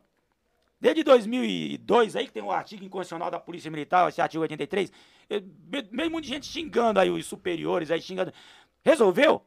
Desde 0.81 1.01
2002 1.01 2.17
aí, 2.17 2.25
que 2.25 2.33
tem 2.33 2.43
um 2.43 2.51
artigo 2.51 2.83
inconstitucional 2.83 3.31
da 3.31 3.39
Polícia 3.39 3.71
Militar, 3.71 4.09
esse 4.09 4.19
artigo 4.19 4.41
83, 4.41 4.91
eu, 5.29 5.41
meio 5.89 6.11
muita 6.11 6.27
gente 6.27 6.45
xingando 6.45 6.99
aí 6.99 7.09
os 7.09 7.25
superiores, 7.25 7.89
aí 7.89 8.01
xingando. 8.01 8.33
Resolveu? 8.83 9.41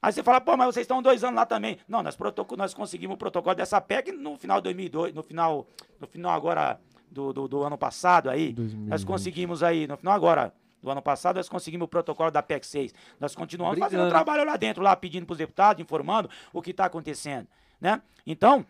Aí 0.00 0.12
você 0.12 0.22
fala, 0.22 0.40
pô, 0.40 0.56
mas 0.56 0.72
vocês 0.72 0.84
estão 0.84 1.02
dois 1.02 1.24
anos 1.24 1.34
lá 1.34 1.44
também. 1.44 1.80
Não, 1.88 2.00
nós, 2.00 2.16
nós 2.56 2.72
conseguimos 2.72 3.16
o 3.16 3.18
protocolo 3.18 3.56
dessa 3.56 3.80
PEC 3.80 4.12
no 4.12 4.36
final 4.36 4.60
de 4.60 4.64
2002, 4.64 5.12
no 5.12 5.24
final, 5.24 5.66
no 5.98 6.06
final 6.06 6.32
agora 6.32 6.80
do, 7.10 7.32
do, 7.32 7.48
do 7.48 7.62
ano 7.64 7.76
passado 7.76 8.30
aí. 8.30 8.52
2020. 8.52 8.88
Nós 8.88 9.02
conseguimos 9.02 9.64
aí, 9.64 9.88
no 9.88 9.96
final 9.96 10.14
agora 10.14 10.54
do 10.86 10.92
ano 10.92 11.02
passado, 11.02 11.36
nós 11.36 11.48
conseguimos 11.48 11.84
o 11.84 11.88
protocolo 11.88 12.30
da 12.30 12.42
PEC 12.42 12.64
6. 12.64 12.94
Nós 13.18 13.34
continuamos 13.34 13.74
Brigando. 13.74 13.96
fazendo 13.96 14.08
trabalho 14.08 14.44
lá 14.44 14.56
dentro, 14.56 14.82
lá 14.82 14.94
pedindo 14.94 15.26
para 15.26 15.32
os 15.32 15.38
deputados, 15.38 15.82
informando 15.82 16.30
o 16.52 16.62
que 16.62 16.70
está 16.70 16.84
acontecendo, 16.84 17.48
né? 17.80 18.00
Então, 18.24 18.64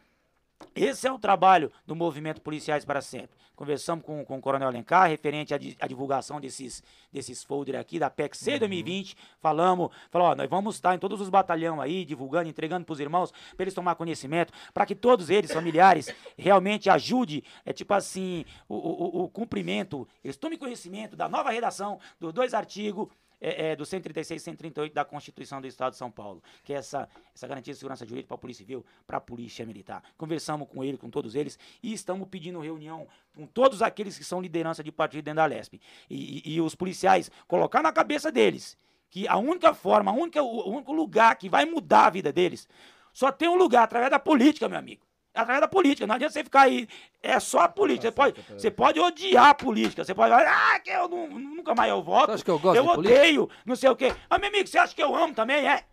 esse 0.75 1.07
é 1.07 1.13
o 1.13 1.19
trabalho 1.19 1.73
do 1.87 1.97
movimento 1.97 2.41
Policiais 2.41 2.85
para 2.85 3.01
Sempre. 3.01 3.37
Conversamos 3.55 4.05
com, 4.05 4.23
com 4.23 4.37
o 4.37 4.41
Coronel 4.41 4.69
Alencar, 4.69 5.09
referente 5.09 5.55
à, 5.55 5.59
à 5.81 5.87
divulgação 5.87 6.39
desses, 6.39 6.83
desses 7.11 7.43
folders 7.43 7.79
aqui 7.79 7.99
da 7.99 8.11
PEC 8.11 8.37
C 8.37 8.53
uhum. 8.53 8.59
2020. 8.59 9.17
Falamos, 9.41 9.91
falou, 10.11 10.29
ó, 10.29 10.35
nós 10.35 10.49
vamos 10.49 10.75
estar 10.75 10.95
em 10.95 10.99
todos 10.99 11.21
os 11.21 11.31
batalhões 11.31 11.81
aí, 11.81 12.05
divulgando, 12.05 12.51
entregando 12.51 12.85
para 12.85 12.93
os 12.93 13.01
irmãos, 13.01 13.33
para 13.57 13.65
eles 13.65 13.73
tomar 13.73 13.95
conhecimento, 13.95 14.53
para 14.75 14.85
que 14.85 14.95
todos 14.95 15.31
eles, 15.31 15.51
familiares, 15.51 16.15
realmente 16.37 16.91
ajude, 16.91 17.43
é 17.65 17.73
tipo 17.73 17.95
assim, 17.95 18.45
o, 18.69 18.75
o, 18.75 19.25
o 19.25 19.29
cumprimento, 19.31 20.07
eles 20.23 20.37
tomem 20.37 20.59
conhecimento 20.59 21.17
da 21.17 21.27
nova 21.27 21.51
redação 21.51 21.99
dos 22.21 22.35
dois 22.35 22.53
artigos 22.53 23.09
é, 23.47 23.71
é, 23.71 23.77
do 23.77 23.87
136 23.87 24.43
e 24.43 24.45
138 24.45 24.93
da 24.93 25.05
Constituição 25.05 25.61
do 25.61 25.69
Estado 25.69 25.93
de 25.93 25.99
São 25.99 26.11
Paulo, 26.11 26.43
que 26.65 26.73
é 26.73 26.77
essa, 26.77 27.09
essa 27.33 27.47
garantia 27.47 27.73
de 27.73 27.79
segurança 27.79 28.05
jurídica 28.05 28.27
para 28.27 28.35
a 28.35 28.39
Polícia 28.39 28.65
Civil, 28.65 28.85
para 29.07 29.19
a 29.19 29.21
Polícia 29.21 29.65
Militar. 29.65 30.03
Conversamos 30.19 30.67
com 30.69 30.83
ele, 30.83 30.99
com 30.99 31.09
todos 31.09 31.37
eles, 31.37 31.57
e 31.81 31.93
estamos 31.93 32.27
pedindo 32.29 32.59
reunião 32.59 33.07
com 33.33 33.47
todos 33.47 33.83
aqueles 33.83 34.19
que 34.19 34.25
são 34.25 34.41
liderança 34.41 34.83
de 34.83 34.91
partido 34.91 35.23
dentro 35.23 35.37
da 35.37 35.47
LESP. 35.47 35.81
E, 36.11 36.43
e, 36.45 36.55
e 36.55 36.61
os 36.61 36.75
policiais 36.75 37.31
colocar 37.47 37.83
na 37.83 37.93
cabeça 37.93 38.33
deles 38.33 38.77
que 39.09 39.29
a 39.29 39.37
única 39.37 39.73
forma, 39.73 40.11
a 40.11 40.15
única, 40.15 40.43
o 40.43 40.69
único 40.69 40.93
lugar 40.93 41.37
que 41.37 41.49
vai 41.49 41.65
mudar 41.65 42.07
a 42.07 42.11
vida 42.11 42.33
deles, 42.33 42.69
só 43.13 43.31
tem 43.31 43.49
um 43.49 43.55
lugar 43.55 43.85
através 43.85 44.11
da 44.11 44.19
política, 44.19 44.69
meu 44.69 44.79
amigo 44.79 45.06
através 45.37 45.61
da 45.61 45.69
política. 45.69 46.07
Não 46.07 46.15
adianta 46.15 46.33
você 46.33 46.43
ficar 46.43 46.63
aí. 46.63 46.89
É 47.23 47.39
só 47.39 47.61
a 47.61 47.69
política. 47.69 48.09
Você 48.09 48.13
pode, 48.13 48.45
você 48.57 48.71
pode 48.71 49.01
odiar 49.01 49.51
a 49.51 49.55
política. 49.55 50.05
Você 50.05 50.15
pode 50.15 50.31
falar, 50.31 50.47
ah, 50.47 50.81
que 50.81 50.91
eu 50.91 51.09
não, 51.09 51.29
nunca 51.29 51.75
mais 51.75 51.91
eu 51.91 52.03
voto. 52.03 52.27
Você 52.27 52.33
acha 52.33 52.45
que 52.45 52.51
eu 52.51 52.59
gosto 52.59 52.77
Eu 52.77 52.87
odeio, 52.87 53.47
política? 53.47 53.63
não 53.67 53.77
sei 53.77 53.91
o 53.91 53.97
quê. 53.97 54.15
Mas, 54.29 54.41
meu 54.41 54.49
amigo, 54.49 54.67
você 54.67 54.79
acha 54.79 54.95
que 54.95 55.03
eu 55.03 55.15
amo 55.15 55.35
também? 55.35 55.69
É? 55.69 55.85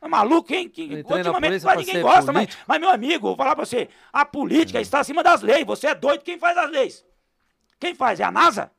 É 0.00 0.06
maluco, 0.06 0.46
quem? 0.46 0.68
quem 0.68 1.02
ultimamente 1.02 1.60
quase 1.60 1.84
ninguém 1.84 2.00
gosta, 2.00 2.32
mas, 2.32 2.56
mas, 2.68 2.80
meu 2.80 2.88
amigo, 2.88 3.28
vou 3.28 3.36
falar 3.36 3.56
pra 3.56 3.64
você: 3.64 3.88
a 4.12 4.24
política 4.24 4.78
hum. 4.78 4.82
está 4.82 5.00
acima 5.00 5.24
das 5.24 5.42
leis. 5.42 5.66
Você 5.66 5.88
é 5.88 5.94
doido, 5.94 6.22
quem 6.22 6.38
faz 6.38 6.56
as 6.56 6.70
leis? 6.70 7.04
Quem 7.80 7.94
faz? 7.94 8.20
É 8.20 8.24
a 8.24 8.30
NASA? 8.30 8.70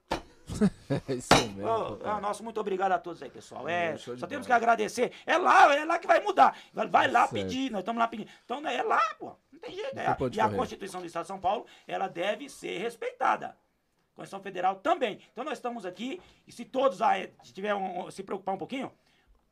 É 1.07 1.13
isso 1.13 1.33
mesmo. 1.55 1.67
Oh, 1.67 2.19
nosso 2.19 2.43
muito 2.43 2.59
obrigado 2.59 2.91
a 2.91 2.99
todos 2.99 3.21
aí, 3.21 3.29
pessoal. 3.29 3.67
É, 3.67 3.97
só 3.97 4.27
temos 4.27 4.45
que 4.45 4.53
agradecer. 4.53 5.11
É 5.25 5.37
lá, 5.37 5.75
é 5.75 5.85
lá 5.85 5.99
que 5.99 6.07
vai 6.07 6.19
mudar. 6.21 6.57
Vai, 6.73 6.87
vai 6.87 7.07
lá 7.09 7.21
certo. 7.21 7.33
pedir, 7.33 7.71
nós 7.71 7.79
estamos 7.79 7.99
lá 7.99 8.07
pedindo. 8.07 8.29
Então 8.45 8.65
é 8.67 8.81
lá, 8.81 9.01
pô. 9.19 9.35
Não 9.51 9.59
tem 9.59 9.75
jeito. 9.75 9.97
É, 9.97 10.15
e 10.33 10.39
a 10.39 10.49
Constituição 10.49 11.01
do 11.01 11.07
Estado 11.07 11.23
de 11.23 11.27
São 11.27 11.39
Paulo, 11.39 11.65
ela 11.87 12.07
deve 12.07 12.49
ser 12.49 12.77
respeitada. 12.79 13.47
A 13.47 14.15
Constituição 14.15 14.41
Federal 14.41 14.75
também. 14.75 15.19
Então 15.31 15.43
nós 15.43 15.57
estamos 15.57 15.85
aqui, 15.85 16.21
e 16.47 16.51
se 16.51 16.65
todos 16.65 17.01
aí, 17.01 17.31
se 17.43 17.53
tiver 17.53 17.75
um, 17.75 18.09
se 18.09 18.23
preocupar 18.23 18.55
um 18.55 18.57
pouquinho, 18.57 18.91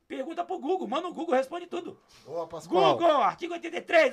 pergunta 0.06 0.42
pro 0.42 0.58
Google, 0.58 0.88
manda 0.88 1.06
o 1.06 1.12
Google, 1.12 1.34
responde 1.34 1.66
tudo. 1.66 2.00
Boa, 2.24 2.46
Pascoal. 2.46 2.96
Google, 2.96 3.22
artigo 3.22 3.52
83, 3.52 4.12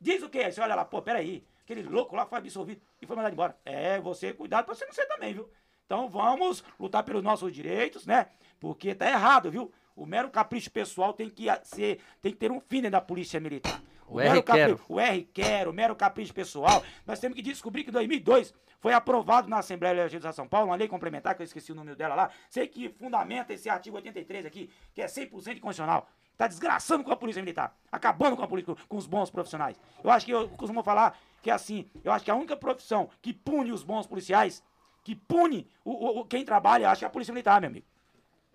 diz 0.00 0.22
o 0.22 0.28
quê? 0.28 0.50
Você 0.50 0.60
olha 0.60 0.74
lá, 0.74 0.84
pô, 0.84 1.00
peraí, 1.00 1.44
aquele 1.62 1.82
louco 1.82 2.14
lá 2.14 2.26
foi 2.26 2.38
absolvido 2.38 2.82
e 3.00 3.06
foi 3.06 3.16
mandado 3.16 3.32
embora. 3.32 3.56
É, 3.64 3.98
você, 3.98 4.32
cuidado 4.32 4.66
pra 4.66 4.74
você 4.74 4.84
não 4.84 4.92
ser 4.92 5.06
também, 5.06 5.32
viu? 5.32 5.48
Então 5.92 6.08
vamos 6.08 6.64
lutar 6.80 7.02
pelos 7.02 7.22
nossos 7.22 7.52
direitos, 7.52 8.06
né? 8.06 8.28
Porque 8.58 8.94
tá 8.94 9.10
errado, 9.10 9.50
viu? 9.50 9.70
O 9.94 10.06
mero 10.06 10.30
capricho 10.30 10.70
pessoal 10.70 11.12
tem 11.12 11.28
que 11.28 11.44
ser, 11.64 12.00
tem 12.22 12.32
que 12.32 12.38
ter 12.38 12.50
um 12.50 12.58
fim 12.60 12.76
dentro 12.76 12.92
da 12.92 13.00
polícia 13.02 13.38
militar. 13.38 13.78
O, 14.08 14.14
o 14.14 14.20
R 14.22 14.42
quero. 14.42 14.80
O 14.88 14.98
R 14.98 15.28
quero, 15.34 15.70
o 15.70 15.74
mero 15.74 15.94
capricho 15.94 16.32
pessoal. 16.32 16.82
Nós 17.06 17.20
temos 17.20 17.36
que 17.36 17.42
descobrir 17.42 17.84
que 17.84 17.90
em 17.90 17.92
2002 17.92 18.54
foi 18.80 18.94
aprovado 18.94 19.50
na 19.50 19.58
Assembleia 19.58 19.92
Legislativa 19.92 20.30
de 20.30 20.36
São 20.36 20.48
Paulo 20.48 20.68
uma 20.68 20.76
lei 20.76 20.88
complementar, 20.88 21.34
que 21.34 21.42
eu 21.42 21.44
esqueci 21.44 21.72
o 21.72 21.74
número 21.74 21.94
dela 21.94 22.14
lá, 22.14 22.30
sei 22.48 22.66
que 22.66 22.88
fundamenta 22.88 23.52
esse 23.52 23.68
artigo 23.68 23.96
83 23.96 24.46
aqui, 24.46 24.70
que 24.94 25.02
é 25.02 25.04
100% 25.04 25.28
inconstitucional. 25.58 26.08
Tá 26.38 26.46
desgraçando 26.46 27.04
com 27.04 27.12
a 27.12 27.16
polícia 27.16 27.42
militar, 27.42 27.76
acabando 27.92 28.34
com 28.34 28.42
a 28.42 28.48
polícia, 28.48 28.74
com 28.88 28.96
os 28.96 29.06
bons 29.06 29.28
profissionais. 29.28 29.78
Eu 30.02 30.10
acho 30.10 30.24
que 30.24 30.32
eu 30.32 30.48
costumo 30.48 30.82
falar 30.82 31.18
que 31.42 31.50
é 31.50 31.52
assim, 31.52 31.90
eu 32.02 32.12
acho 32.12 32.24
que 32.24 32.30
a 32.30 32.34
única 32.34 32.56
profissão 32.56 33.10
que 33.20 33.34
pune 33.34 33.72
os 33.72 33.82
bons 33.82 34.06
policiais 34.06 34.62
que 35.02 35.14
pune 35.14 35.68
o, 35.84 36.20
o, 36.20 36.24
quem 36.24 36.44
trabalha, 36.44 36.90
acho 36.90 37.00
que 37.00 37.04
é 37.04 37.08
a 37.08 37.10
polícia 37.10 37.32
militar, 37.32 37.60
meu 37.60 37.70
amigo. 37.70 37.86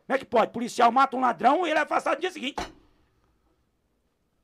Como 0.06 0.16
é 0.16 0.20
que 0.20 0.26
pode? 0.26 0.52
Policial 0.52 0.92
mata 0.92 1.18
um 1.18 1.20
ladrão 1.22 1.68
e 1.68 1.70
ele 1.70 1.80
é 1.80 1.82
afastado 1.82 2.16
no 2.16 2.22
dia 2.22 2.32
seguinte. 2.32 2.62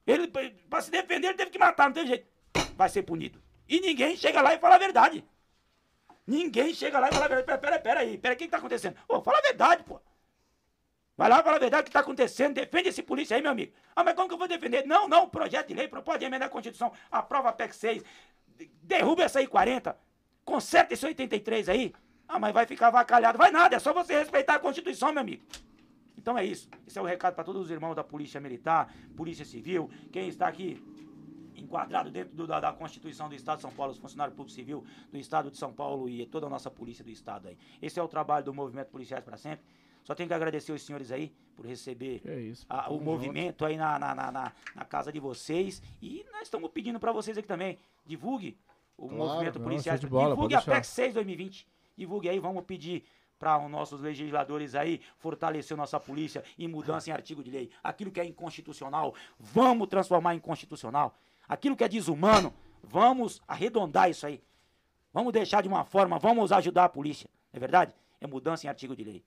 Ele, 0.06 0.28
para 0.70 0.82
se 0.82 0.92
defender, 0.92 1.28
ele 1.28 1.38
teve 1.38 1.52
que 1.52 1.60
matar, 1.60 1.86
não 1.86 1.94
tem 1.94 2.06
jeito. 2.06 2.28
Vai 2.76 2.90
ser 2.90 3.04
punido. 3.04 3.42
E 3.68 3.80
ninguém 3.80 4.18
chega 4.18 4.42
lá 4.42 4.54
e 4.54 4.60
fala 4.60 4.76
a 4.76 4.80
verdade. 4.80 5.24
Ninguém 6.28 6.74
chega 6.74 7.00
lá 7.00 7.08
e 7.08 7.14
fala 7.14 7.26
a 7.26 7.28
verdade. 7.30 7.46
Pera, 7.46 7.58
peraí, 7.60 7.80
peraí, 7.80 8.10
aí, 8.10 8.18
pera, 8.18 8.34
o 8.34 8.38
que, 8.38 8.46
que 8.46 8.52
tá 8.52 8.58
acontecendo? 8.58 8.98
Ô, 9.08 9.22
fala 9.22 9.38
a 9.38 9.42
verdade, 9.42 9.84
pô. 9.84 10.02
Vai 11.16 11.30
lá, 11.30 11.44
fala 11.44 11.58
a 11.58 11.60
verdade 11.60 11.82
o 11.82 11.84
que 11.84 11.90
está 11.90 12.00
acontecendo, 12.00 12.56
defende 12.56 12.90
esse 12.90 13.04
polícia 13.04 13.38
aí, 13.38 13.42
meu 13.42 13.52
amigo. 13.52 13.72
Ah, 13.96 14.04
mas 14.04 14.16
como 14.16 14.28
que 14.28 14.34
eu 14.34 14.38
vou 14.38 14.48
defender? 14.48 14.86
Não, 14.86 15.08
não, 15.08 15.30
projeto 15.30 15.68
de 15.68 15.76
lei, 15.76 15.88
proposta 15.88 16.20
de 16.20 16.26
emenda 16.26 16.46
à 16.46 16.50
Constituição, 16.50 16.92
aprova 17.12 17.50
a 17.50 17.54
PEC 17.54 17.76
6, 17.76 18.04
derruba 18.82 19.24
essa 19.24 19.42
I-40, 19.42 19.96
com 20.44 20.60
783 20.60 21.70
aí, 21.70 21.94
ah, 22.28 22.40
mas 22.40 22.54
vai 22.54 22.66
ficar 22.66 22.90
vacalhado. 22.90 23.38
Vai 23.38 23.52
nada, 23.52 23.76
é 23.76 23.80
só 23.80 23.94
você 23.94 24.18
respeitar 24.18 24.56
a 24.56 24.60
Constituição, 24.60 25.12
meu 25.12 25.22
amigo. 25.22 25.44
Então 26.18 26.38
é 26.38 26.46
isso. 26.46 26.70
Esse 26.88 26.98
é 26.98 27.02
o 27.02 27.06
recado 27.06 27.36
para 27.36 27.44
todos 27.44 27.62
os 27.64 27.72
irmãos 27.72 27.96
da 27.96 28.04
Polícia 28.04 28.40
Militar, 28.40 28.94
Polícia 29.16 29.46
Civil, 29.46 29.90
quem 30.12 30.28
está 30.28 30.48
aqui 30.48 30.82
enquadrado 31.56 32.10
dentro 32.10 32.36
do, 32.36 32.48
da, 32.48 32.60
da, 32.60 32.74
Constituição 32.74 33.30
do 33.30 33.36
Estado 33.36 33.58
de 33.58 33.62
São 33.62 33.72
Paulo, 33.72 33.92
os 33.92 33.98
funcionários 33.98 34.36
públicos 34.36 34.56
civil 34.56 34.84
do 35.12 35.18
Estado 35.18 35.52
de 35.52 35.58
São 35.58 35.72
Paulo 35.72 36.10
e 36.10 36.26
toda 36.26 36.48
a 36.48 36.50
nossa 36.50 36.72
polícia 36.72 37.04
do 37.04 37.12
Estado 37.12 37.48
aí. 37.48 37.58
Esse 37.82 38.00
é 38.00 38.04
o 38.04 38.08
trabalho 38.08 38.46
do 38.46 38.54
Movimento 38.54 38.88
Policiais 38.88 39.24
para 39.24 39.38
Sempre. 39.38 39.66
Só 40.04 40.14
tenho 40.14 40.28
que 40.28 40.34
agradecer 40.34 40.72
os 40.72 40.82
senhores 40.82 41.12
aí 41.12 41.34
por 41.56 41.66
receber 41.66 42.22
é 42.26 42.40
isso, 42.40 42.66
a, 42.68 42.92
o 42.92 43.00
movimento 43.00 43.64
aí 43.64 43.78
na 43.78 43.98
na, 43.98 44.14
na, 44.14 44.32
na, 44.32 44.52
na 44.76 44.86
casa 44.86 45.12
de 45.12 45.20
vocês. 45.20 45.82
E 46.02 46.26
nós 46.32 46.44
estamos 46.44 46.70
pedindo 46.72 47.00
para 47.00 47.12
vocês 47.12 47.38
aqui 47.38 47.48
também, 47.48 47.78
divulgue 48.06 48.58
o 48.98 49.08
claro, 49.08 49.24
movimento 49.24 49.60
policial. 49.60 49.98
De 49.98 50.08
bola, 50.08 50.36
Divulgue 50.36 50.56
a 50.56 50.62
PEC 50.62 50.86
6 50.86 51.14
2020. 51.14 51.68
Divulgue 51.98 52.30
aí, 52.30 52.40
vamos 52.40 52.64
pedir 52.66 53.04
para 53.38 53.58
os 53.58 53.70
nossos 53.70 54.00
legisladores 54.02 54.74
aí 54.74 55.02
fortalecer 55.18 55.76
nossa 55.76 56.00
polícia 56.00 56.44
em 56.58 56.68
mudança 56.68 57.10
em 57.10 57.14
artigo 57.14 57.44
de 57.44 57.52
lei. 57.52 57.70
Aquilo 57.84 58.12
que 58.12 58.20
é 58.20 58.26
inconstitucional, 58.26 59.14
vamos 59.38 59.88
transformar 59.88 60.34
em 60.34 60.40
constitucional. 60.40 61.16
Aquilo 61.48 61.76
que 61.76 61.84
é 61.84 61.90
desumano, 61.90 62.54
vamos 62.82 63.42
arredondar 63.48 64.10
isso 64.10 64.26
aí. 64.26 64.42
Vamos 65.12 65.34
deixar 65.34 65.62
de 65.62 65.68
uma 65.68 65.84
forma, 65.84 66.18
vamos 66.18 66.52
ajudar 66.52 66.86
a 66.86 66.90
polícia. 66.90 67.30
Não 67.52 67.58
é 67.58 67.60
verdade? 67.60 67.94
É 68.20 68.26
mudança 68.26 68.66
em 68.66 68.70
artigo 68.70 68.96
de 68.96 69.04
lei. 69.04 69.26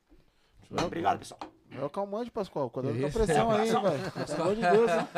Obrigado, 0.84 1.18
pessoal. 1.18 1.40
É 1.80 1.84
o 1.84 1.90
calmante, 1.90 2.30
Pascoal. 2.30 2.70
Quando 2.70 2.90
eu 2.90 3.00
tô 3.10 3.18
pressão 3.18 3.50
aí, 3.50 3.70
velho. 3.70 4.26
Pelo 4.26 4.42
amor 4.42 4.55
de 4.55 4.60
Deus, 4.62 4.90
hein? 4.90 5.08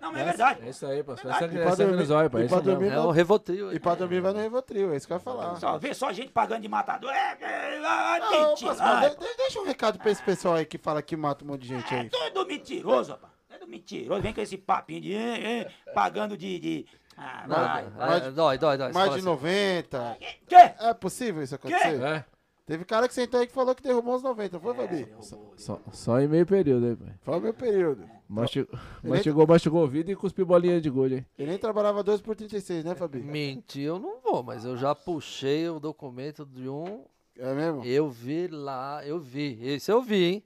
Não, 0.00 0.12
mas 0.12 0.20
é 0.20 0.24
verdade. 0.24 0.60
É 0.66 0.70
isso 0.70 0.86
aí, 0.86 1.02
Pascoal. 1.02 1.34
É, 1.34 1.44
é, 1.44 1.48
pra 1.48 1.74
dormir, 1.74 2.04
zóio, 2.04 2.26
e 2.26 2.48
pra 2.48 2.60
dormir, 2.60 2.92
é 2.92 3.00
o 3.00 3.10
Revotril. 3.10 3.72
E 3.72 3.78
pra 3.78 3.94
dormir 3.94 4.20
vai 4.20 4.32
no 4.32 4.40
Revotril, 4.40 4.92
é 4.92 4.96
isso 4.96 5.06
que 5.06 5.12
eu 5.12 5.16
ia 5.16 5.20
falar. 5.20 5.56
Só, 5.56 5.78
vê 5.78 5.94
só 5.94 6.12
gente 6.12 6.30
pagando 6.30 6.62
de 6.62 6.68
matador. 6.68 7.10
É, 7.10 7.36
é, 7.40 7.80
não, 7.80 8.50
mentira. 8.50 8.74
Pascoal, 8.74 9.10
de, 9.10 9.36
deixa 9.36 9.60
um 9.60 9.64
recado 9.64 9.98
pra 9.98 10.10
esse 10.10 10.22
pessoal 10.22 10.54
aí 10.54 10.66
que 10.66 10.78
fala 10.78 11.02
que 11.02 11.16
mata 11.16 11.44
um 11.44 11.48
monte 11.48 11.62
de 11.62 11.68
gente 11.68 11.94
aí. 11.94 12.06
É 12.06 12.30
tudo 12.30 12.46
mentiroso, 12.46 13.12
rapaz. 13.12 13.32
É 13.50 13.58
do 13.58 13.66
mentiroso. 13.66 14.22
Vem 14.22 14.34
com 14.34 14.40
esse 14.40 14.56
papinho 14.56 15.00
de 15.00 15.14
eh, 15.14 15.60
eh, 15.60 15.92
pagando 15.94 16.36
de... 16.36 16.58
de... 16.58 16.86
Ah, 17.16 17.44
vai, 17.48 17.84
vai. 17.90 18.30
Dói, 18.30 18.58
dói, 18.58 18.78
dói. 18.78 18.92
Mais 18.92 19.14
de 19.14 19.22
90. 19.22 20.10
Assim. 20.10 20.18
Quê? 20.46 20.72
É 20.78 20.94
possível 20.94 21.42
isso 21.42 21.54
acontecer? 21.54 22.00
É. 22.00 22.24
Teve 22.68 22.84
cara 22.84 23.08
que 23.08 23.14
sentou 23.14 23.40
aí 23.40 23.46
que 23.46 23.52
falou 23.54 23.74
que 23.74 23.82
derrubou 23.82 24.14
uns 24.14 24.22
90, 24.22 24.60
foi, 24.60 24.72
é, 24.72 24.74
Fabi? 24.74 25.08
Só, 25.56 25.80
só, 25.90 26.20
em 26.20 26.28
meio 26.28 26.44
período 26.44 26.84
aí, 26.84 26.96
pai. 26.96 27.14
Só 27.24 27.38
em 27.38 27.40
meio 27.40 27.54
período. 27.54 28.06
Mastigou, 28.28 28.78
mastigou, 29.02 29.46
mastigou 29.46 29.84
o 29.84 29.88
vidro 29.88 30.12
e 30.12 30.16
cuspiu 30.16 30.44
bolinha 30.44 30.78
de 30.78 30.90
gol, 30.90 31.08
hein? 31.08 31.24
Ele 31.38 31.48
nem 31.48 31.58
trabalhava 31.58 32.02
2 32.02 32.20
por 32.20 32.36
36, 32.36 32.84
né, 32.84 32.94
Fabi? 32.94 33.20
Mentir 33.20 33.84
eu 33.84 33.98
não 33.98 34.20
vou, 34.20 34.42
mas 34.42 34.66
eu 34.66 34.76
já 34.76 34.94
puxei 34.94 35.66
o 35.70 35.80
documento 35.80 36.44
de 36.44 36.68
um. 36.68 37.06
É 37.38 37.54
mesmo? 37.54 37.82
Eu 37.86 38.10
vi 38.10 38.48
lá, 38.48 39.00
eu 39.02 39.18
vi. 39.18 39.58
Esse 39.62 39.90
eu 39.90 40.02
vi, 40.02 40.24
hein? 40.24 40.44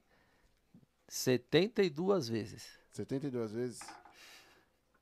72 1.08 2.28
vezes. 2.28 2.78
72 2.92 3.50
vezes? 3.50 3.80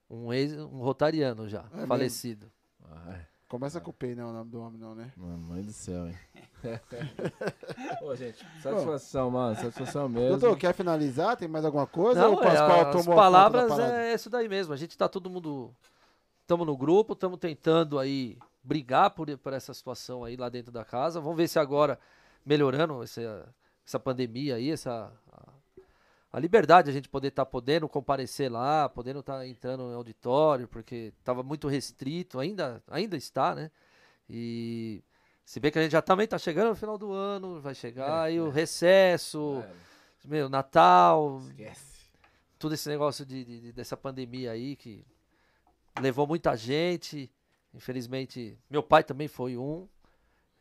Um 0.08 0.32
ex, 0.32 0.54
um 0.54 0.78
rotariano 0.78 1.46
já, 1.46 1.66
é 1.74 1.86
falecido. 1.86 2.50
Ah, 2.82 3.12
é. 3.12 3.26
Começa 3.50 3.80
com 3.80 3.90
o 3.90 3.92
P, 3.92 4.14
não, 4.14 4.30
o 4.30 4.32
nome 4.32 4.48
do 4.48 4.60
homem, 4.60 4.80
não, 4.80 4.94
né? 4.94 5.12
Mãe 5.16 5.60
do 5.60 5.72
céu, 5.72 6.06
hein? 6.06 6.16
Ô, 8.00 8.14
gente, 8.14 8.38
satisfação, 8.62 9.28
Bom, 9.28 9.38
mano, 9.38 9.56
satisfação 9.56 10.08
mesmo. 10.08 10.38
Doutor, 10.38 10.56
quer 10.56 10.72
finalizar? 10.72 11.36
Tem 11.36 11.48
mais 11.48 11.64
alguma 11.64 11.84
coisa? 11.84 12.20
Não, 12.20 12.30
ou 12.30 12.38
o 12.38 12.40
Pascoal 12.40 12.80
é, 12.82 12.84
tomou 12.92 13.12
as 13.12 13.20
palavras 13.20 13.76
é 13.80 14.14
isso 14.14 14.30
daí 14.30 14.48
mesmo. 14.48 14.72
A 14.72 14.76
gente 14.76 14.96
tá 14.96 15.08
todo 15.08 15.28
mundo 15.28 15.74
estamos 16.42 16.64
no 16.64 16.76
grupo, 16.76 17.14
estamos 17.14 17.40
tentando 17.40 17.98
aí 17.98 18.38
brigar 18.62 19.10
por, 19.10 19.36
por 19.38 19.52
essa 19.52 19.74
situação 19.74 20.22
aí 20.22 20.36
lá 20.36 20.48
dentro 20.48 20.70
da 20.70 20.84
casa. 20.84 21.20
Vamos 21.20 21.36
ver 21.36 21.48
se 21.48 21.58
agora, 21.58 21.98
melhorando 22.46 23.02
essa, 23.02 23.52
essa 23.84 23.98
pandemia 23.98 24.54
aí, 24.54 24.70
essa 24.70 25.12
a, 26.32 26.38
liberdade 26.38 26.90
a 26.90 26.92
gente 26.92 27.08
poder 27.08 27.28
estar 27.28 27.44
tá 27.44 27.50
podendo 27.50 27.88
comparecer 27.88 28.50
lá, 28.50 28.88
podendo 28.88 29.20
estar 29.20 29.38
tá 29.38 29.46
entrando 29.46 29.84
no 29.84 29.94
auditório, 29.94 30.68
porque 30.68 31.12
estava 31.18 31.42
muito 31.42 31.68
restrito, 31.68 32.38
ainda, 32.38 32.82
ainda 32.88 33.16
está, 33.16 33.54
né? 33.54 33.70
E 34.28 35.02
se 35.44 35.58
bem 35.58 35.72
que 35.72 35.78
a 35.78 35.82
gente 35.82 35.92
já 35.92 36.02
também 36.02 36.24
está 36.24 36.38
chegando 36.38 36.68
no 36.68 36.76
final 36.76 36.96
do 36.96 37.12
ano, 37.12 37.60
vai 37.60 37.74
chegar 37.74 38.26
é, 38.26 38.28
aí 38.28 38.36
é. 38.36 38.40
o 38.40 38.50
recesso, 38.50 39.64
é. 40.24 40.28
meu, 40.28 40.48
Natal, 40.48 41.40
Esquece. 41.48 42.10
tudo 42.58 42.74
esse 42.74 42.88
negócio 42.88 43.26
de, 43.26 43.44
de, 43.44 43.72
dessa 43.72 43.96
pandemia 43.96 44.52
aí 44.52 44.76
que 44.76 45.04
levou 46.00 46.26
muita 46.26 46.56
gente. 46.56 47.30
Infelizmente, 47.74 48.58
meu 48.68 48.82
pai 48.82 49.02
também 49.02 49.28
foi 49.28 49.56
um. 49.56 49.88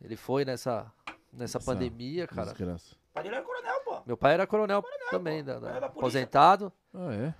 Ele 0.00 0.16
foi 0.16 0.44
nessa, 0.44 0.92
nessa 1.32 1.58
Essa 1.58 1.72
pandemia, 1.72 2.26
cara. 2.26 2.52
Desgraça. 2.52 2.99
Pai 3.20 3.24
dele 3.24 3.36
era 3.36 3.44
coronel, 3.44 3.80
pô. 3.80 4.02
Meu 4.06 4.16
pai 4.16 4.34
era 4.34 4.46
coronel, 4.46 4.82
coronel 4.82 5.10
também, 5.10 5.44
da, 5.44 5.58
da, 5.58 5.86
aposentado. 5.86 6.72
Ah, 6.94 7.14
é? 7.14 7.34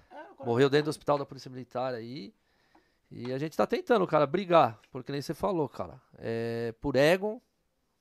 Morreu 0.45 0.69
dentro 0.69 0.87
do 0.87 0.91
hospital 0.91 1.19
da 1.19 1.25
Polícia 1.25 1.51
Militar 1.51 1.95
aí. 1.95 2.35
E 3.11 3.33
a 3.33 3.39
gente 3.39 3.57
tá 3.57 3.67
tentando, 3.67 4.07
cara, 4.07 4.27
brigar. 4.27 4.79
Porque 4.93 5.11
nem 5.11 5.21
você 5.21 5.35
falou, 5.35 5.69
cara. 5.69 6.01
É, 6.19 6.75
por 6.81 6.97
ego, 6.97 7.43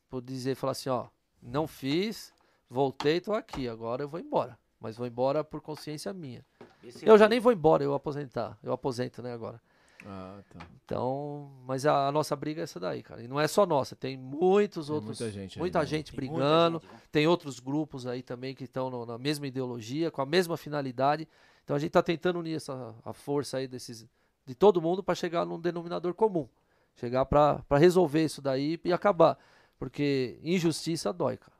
por 0.10 0.22
dizer, 0.22 0.56
falar 0.56 0.72
assim, 0.72 0.90
ó, 0.90 1.08
não 1.42 1.68
fiz, 1.68 2.34
voltei, 2.70 3.20
tô 3.20 3.34
aqui. 3.34 3.68
Agora 3.68 4.04
eu 4.04 4.10
vou 4.10 4.20
embora. 4.20 4.58
Mas 4.80 4.98
vou 4.98 5.08
embora 5.08 5.44
por 5.44 5.62
consciência 5.62 6.14
minha. 6.14 6.46
Esse 6.84 7.06
eu 7.06 7.18
já 7.18 7.28
nem 7.28 7.40
vou 7.40 7.52
embora, 7.52 7.84
eu 7.84 7.94
aposentar. 7.94 8.58
Eu 8.62 8.72
aposento, 8.72 9.22
né, 9.22 9.34
agora. 9.34 9.62
Ah, 10.06 10.40
tá. 10.50 10.66
Então, 10.86 11.52
mas 11.66 11.86
a, 11.86 12.08
a, 12.08 12.12
nossa 12.12 12.36
briga 12.36 12.62
é 12.62 12.64
essa 12.64 12.80
daí, 12.80 13.04
cara. 13.04 13.22
E 13.22 13.28
não 13.28 13.40
é 13.40 13.48
só 13.48 13.66
nossa, 13.66 13.96
tem 13.96 14.16
muitos 14.18 14.88
tem 14.88 14.96
outros. 14.96 15.20
Muita 15.20 15.32
gente, 15.32 15.60
muita 15.60 15.80
aí, 15.80 15.86
né? 15.86 15.90
gente 15.90 16.16
brigando. 16.16 16.80
Muita 16.80 16.88
gente, 16.88 17.10
tem 17.12 17.28
outros 17.28 17.60
grupos 17.60 18.08
aí 18.08 18.24
também 18.24 18.56
que 18.56 18.64
estão 18.64 19.06
na 19.06 19.18
mesma 19.18 19.48
ideologia, 19.48 20.10
com 20.10 20.22
a 20.22 20.26
mesma 20.26 20.56
finalidade. 20.56 21.28
Então 21.64 21.76
a 21.76 21.80
gente 21.80 21.90
está 21.90 22.02
tentando 22.02 22.40
unir 22.40 22.56
essa, 22.56 22.96
a 23.04 23.14
força 23.14 23.58
aí 23.58 23.68
desses, 23.68 24.08
de 24.46 24.56
todo 24.56 24.82
mundo 24.82 25.04
para 25.04 25.16
chegar 25.16 25.46
num 25.46 25.60
denominador 25.60 26.14
comum. 26.14 26.48
Chegar 26.96 27.26
para 27.26 27.64
resolver 27.78 28.24
isso 28.24 28.42
daí 28.42 28.80
e 28.84 28.94
acabar. 28.94 29.38
Porque 29.78 30.40
injustiça 30.44 31.14
dói, 31.14 31.38
cara. 31.38 31.54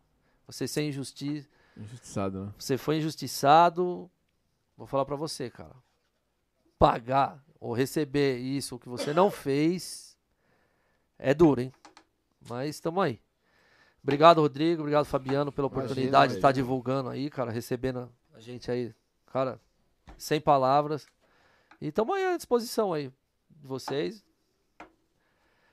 Você 0.48 0.68
ser 0.68 0.84
injusti... 0.84 1.48
injustiçado, 1.78 2.46
né? 2.46 2.54
Você 2.58 2.78
foi 2.78 2.98
injustiçado. 2.98 4.10
Vou 4.76 4.88
falar 4.88 5.06
para 5.06 5.16
você, 5.16 5.50
cara. 5.50 5.76
Pagar 6.78 7.44
ou 7.60 7.74
receber 7.74 8.38
isso 8.38 8.80
que 8.80 8.88
você 8.88 9.14
não 9.14 9.30
fez, 9.30 10.18
é 11.18 11.34
duro, 11.34 11.62
hein? 11.62 11.74
Mas 12.48 12.76
estamos 12.76 13.04
aí. 13.04 13.20
Obrigado, 14.02 14.40
Rodrigo. 14.42 14.82
Obrigado, 14.82 15.06
Fabiano, 15.06 15.52
pela 15.52 15.68
oportunidade 15.68 16.08
imagina, 16.08 16.28
de 16.28 16.36
estar 16.36 16.52
divulgando 16.52 17.10
aí, 17.10 17.30
cara, 17.30 17.52
recebendo 17.52 18.10
a 18.34 18.40
gente 18.40 18.72
aí, 18.72 18.94
cara, 19.28 19.60
sem 20.18 20.40
palavras. 20.40 21.06
E 21.82 21.88
estamos 21.88 22.16
aí 22.16 22.26
à 22.26 22.38
disposição 22.38 22.94
aí 22.94 23.12
de 23.50 23.68
vocês. 23.68 24.24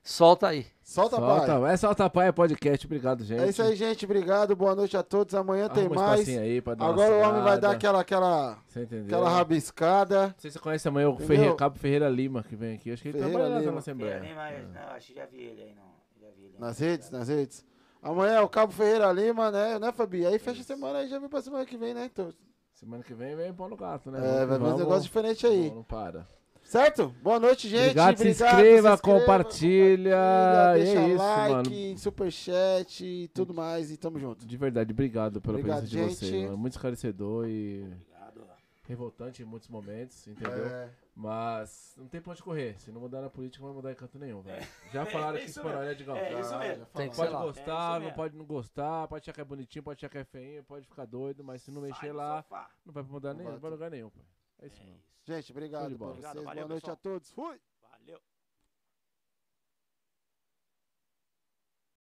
Solta 0.07 0.47
aí. 0.47 0.65
Solta, 0.85 1.17
solta 1.17 1.61
pai. 1.61 1.73
É 1.73 1.77
Solta 1.77 2.09
Pai 2.09 2.29
é 2.29 2.33
podcast. 2.33 2.87
Obrigado, 2.87 3.25
gente. 3.25 3.43
É 3.43 3.49
isso 3.49 3.61
aí, 3.61 3.75
gente. 3.75 4.05
Obrigado. 4.05 4.55
Boa 4.55 4.73
noite 4.73 4.97
a 4.97 5.03
todos. 5.03 5.35
Amanhã 5.35 5.65
Arruma 5.65 5.75
tem 5.75 5.89
mais. 5.89 6.29
Aí 6.29 6.63
Agora 6.79 7.13
o 7.13 7.21
homem 7.29 7.43
vai 7.43 7.59
dar 7.59 7.73
aquela, 7.73 8.01
aquela, 8.03 8.57
aquela 9.05 9.29
rabiscada. 9.29 10.29
Não 10.29 10.35
sei 10.39 10.53
se 10.53 10.59
você 10.59 10.63
conhece 10.63 10.87
amanhã 10.87 11.09
o 11.09 11.19
Ferreira, 11.19 11.57
Cabo 11.57 11.77
Ferreira 11.77 12.09
Lima, 12.09 12.45
que 12.45 12.55
vem 12.55 12.77
aqui. 12.77 12.93
Acho 12.93 13.03
que 13.03 13.09
ele 13.09 13.19
Ferreira 13.19 13.41
trabalha 13.41 13.67
lá 13.67 13.73
na 13.73 13.79
Assembleia. 13.79 14.21
Nem 14.21 14.35
mais, 14.37 14.57
é. 14.57 14.63
não, 14.63 14.95
acho 14.95 15.07
que 15.09 15.15
já 15.15 15.27
vi 15.27 15.43
ele 15.43 15.63
aí, 15.63 15.75
não. 15.75 15.93
Já 16.21 16.31
vi 16.37 16.45
ele 16.45 16.55
nas 16.57 16.79
redes, 16.79 17.11
nas 17.11 17.29
redes. 17.29 17.67
Amanhã 18.01 18.35
é 18.35 18.41
o 18.41 18.49
Cabo 18.49 18.73
Ferreira 18.73 19.11
Lima, 19.11 19.51
né, 19.51 19.77
né, 19.81 19.91
Fabi? 19.91 20.25
Aí 20.25 20.39
fecha 20.39 20.61
a 20.61 20.65
semana 20.65 21.01
aí, 21.01 21.09
já 21.09 21.19
vem 21.19 21.29
pra 21.29 21.43
semana 21.43 21.67
que 21.67 21.77
vem, 21.77 21.93
né? 21.93 22.05
Então... 22.05 22.33
Semana 22.75 23.03
que 23.03 23.13
vem 23.13 23.35
vem 23.35 23.53
pão 23.53 23.69
no 23.69 23.77
gato, 23.77 24.09
né? 24.13 24.21
É, 24.21 24.47
vai 24.47 24.57
ver 24.57 24.67
um 24.67 24.77
negócio 24.77 25.03
diferente 25.03 25.45
aí. 25.47 25.69
Não, 25.71 25.77
não 25.77 25.83
para. 25.83 26.29
Certo? 26.67 27.15
Boa 27.23 27.39
noite, 27.39 27.69
gente. 27.69 27.83
Obrigado, 27.83 28.15
Obrigado 28.15 28.37
se, 28.37 28.45
inscreva, 28.45 28.97
se 28.97 29.03
compartilha. 29.03 30.17
compartilha 30.17 30.73
deixa 30.75 30.99
é 31.01 31.09
isso, 31.09 31.25
like, 31.25 31.53
mano. 31.53 31.99
superchat 31.99 33.05
e 33.05 33.29
tudo 33.29 33.55
mais. 33.55 33.93
E 33.93 33.97
tamo 33.97 34.19
junto. 34.19 34.45
De 34.45 34.57
verdade, 34.57 34.93
obrigado 34.93 35.41
pela 35.41 35.59
obrigado, 35.59 35.79
presença 35.83 36.09
gente. 36.09 36.19
de 36.19 36.27
vocês. 36.27 36.45
Mano. 36.47 36.59
Muito 36.59 36.73
esclarecedor 36.73 37.49
e 37.49 37.85
obrigado. 37.85 38.49
revoltante 38.83 39.43
em 39.43 39.45
muitos 39.45 39.69
momentos, 39.69 40.27
entendeu? 40.27 40.67
É. 40.67 40.91
Mas 41.15 41.95
não 41.97 42.09
tem 42.09 42.21
pra 42.21 42.33
onde 42.33 42.43
correr. 42.43 42.79
Se 42.81 42.91
não 42.91 43.01
mudar 43.01 43.23
na 43.23 43.31
política, 43.31 43.63
não 43.63 43.69
vai 43.69 43.77
mudar 43.77 43.93
em 43.93 43.95
canto 43.95 44.19
nenhum, 44.19 44.43
velho. 44.43 44.61
É. 44.61 44.69
Já 44.93 45.07
falaram 45.07 45.39
é, 45.39 45.41
que 45.43 45.49
isso 45.49 45.63
né, 45.63 45.93
Edgão? 45.93 46.17
É 46.17 46.41
isso 46.41 46.59
mesmo. 46.59 46.87
Tem 46.87 47.09
que 47.09 47.17
pode 47.17 47.33
gostar, 47.33 48.01
não 48.01 48.11
pode 48.11 48.37
não 48.37 48.45
gostar, 48.45 49.07
pode 49.07 49.23
achar 49.23 49.33
que 49.33 49.41
é 49.41 49.45
bonitinho, 49.45 49.85
pode 49.85 49.99
achar 49.99 50.09
que 50.09 50.19
é 50.19 50.25
feinho, 50.25 50.65
pode 50.65 50.85
ficar 50.85 51.07
doido, 51.07 51.45
mas 51.45 51.63
se 51.63 51.71
não 51.71 51.81
mexer 51.81 52.11
lá, 52.13 52.45
não 52.85 52.93
vai 52.93 53.05
mudar 53.05 53.35
nem, 53.35 53.47
não 53.47 53.57
vai 53.57 53.71
lugar 53.71 53.89
nenhum, 53.89 54.11
pai. 54.11 54.25
É 54.61 54.67
isso 54.67 54.83
mesmo. 54.85 55.03
Gente, 55.25 55.51
obrigado 55.53 55.99
por 55.99 56.15
vocês. 56.15 56.23
Valeu, 56.23 56.45
Boa 56.45 56.69
noite 56.69 56.83
pessoal. 56.83 56.93
a 56.95 56.97
todos. 56.97 57.31
Fui! 57.33 57.61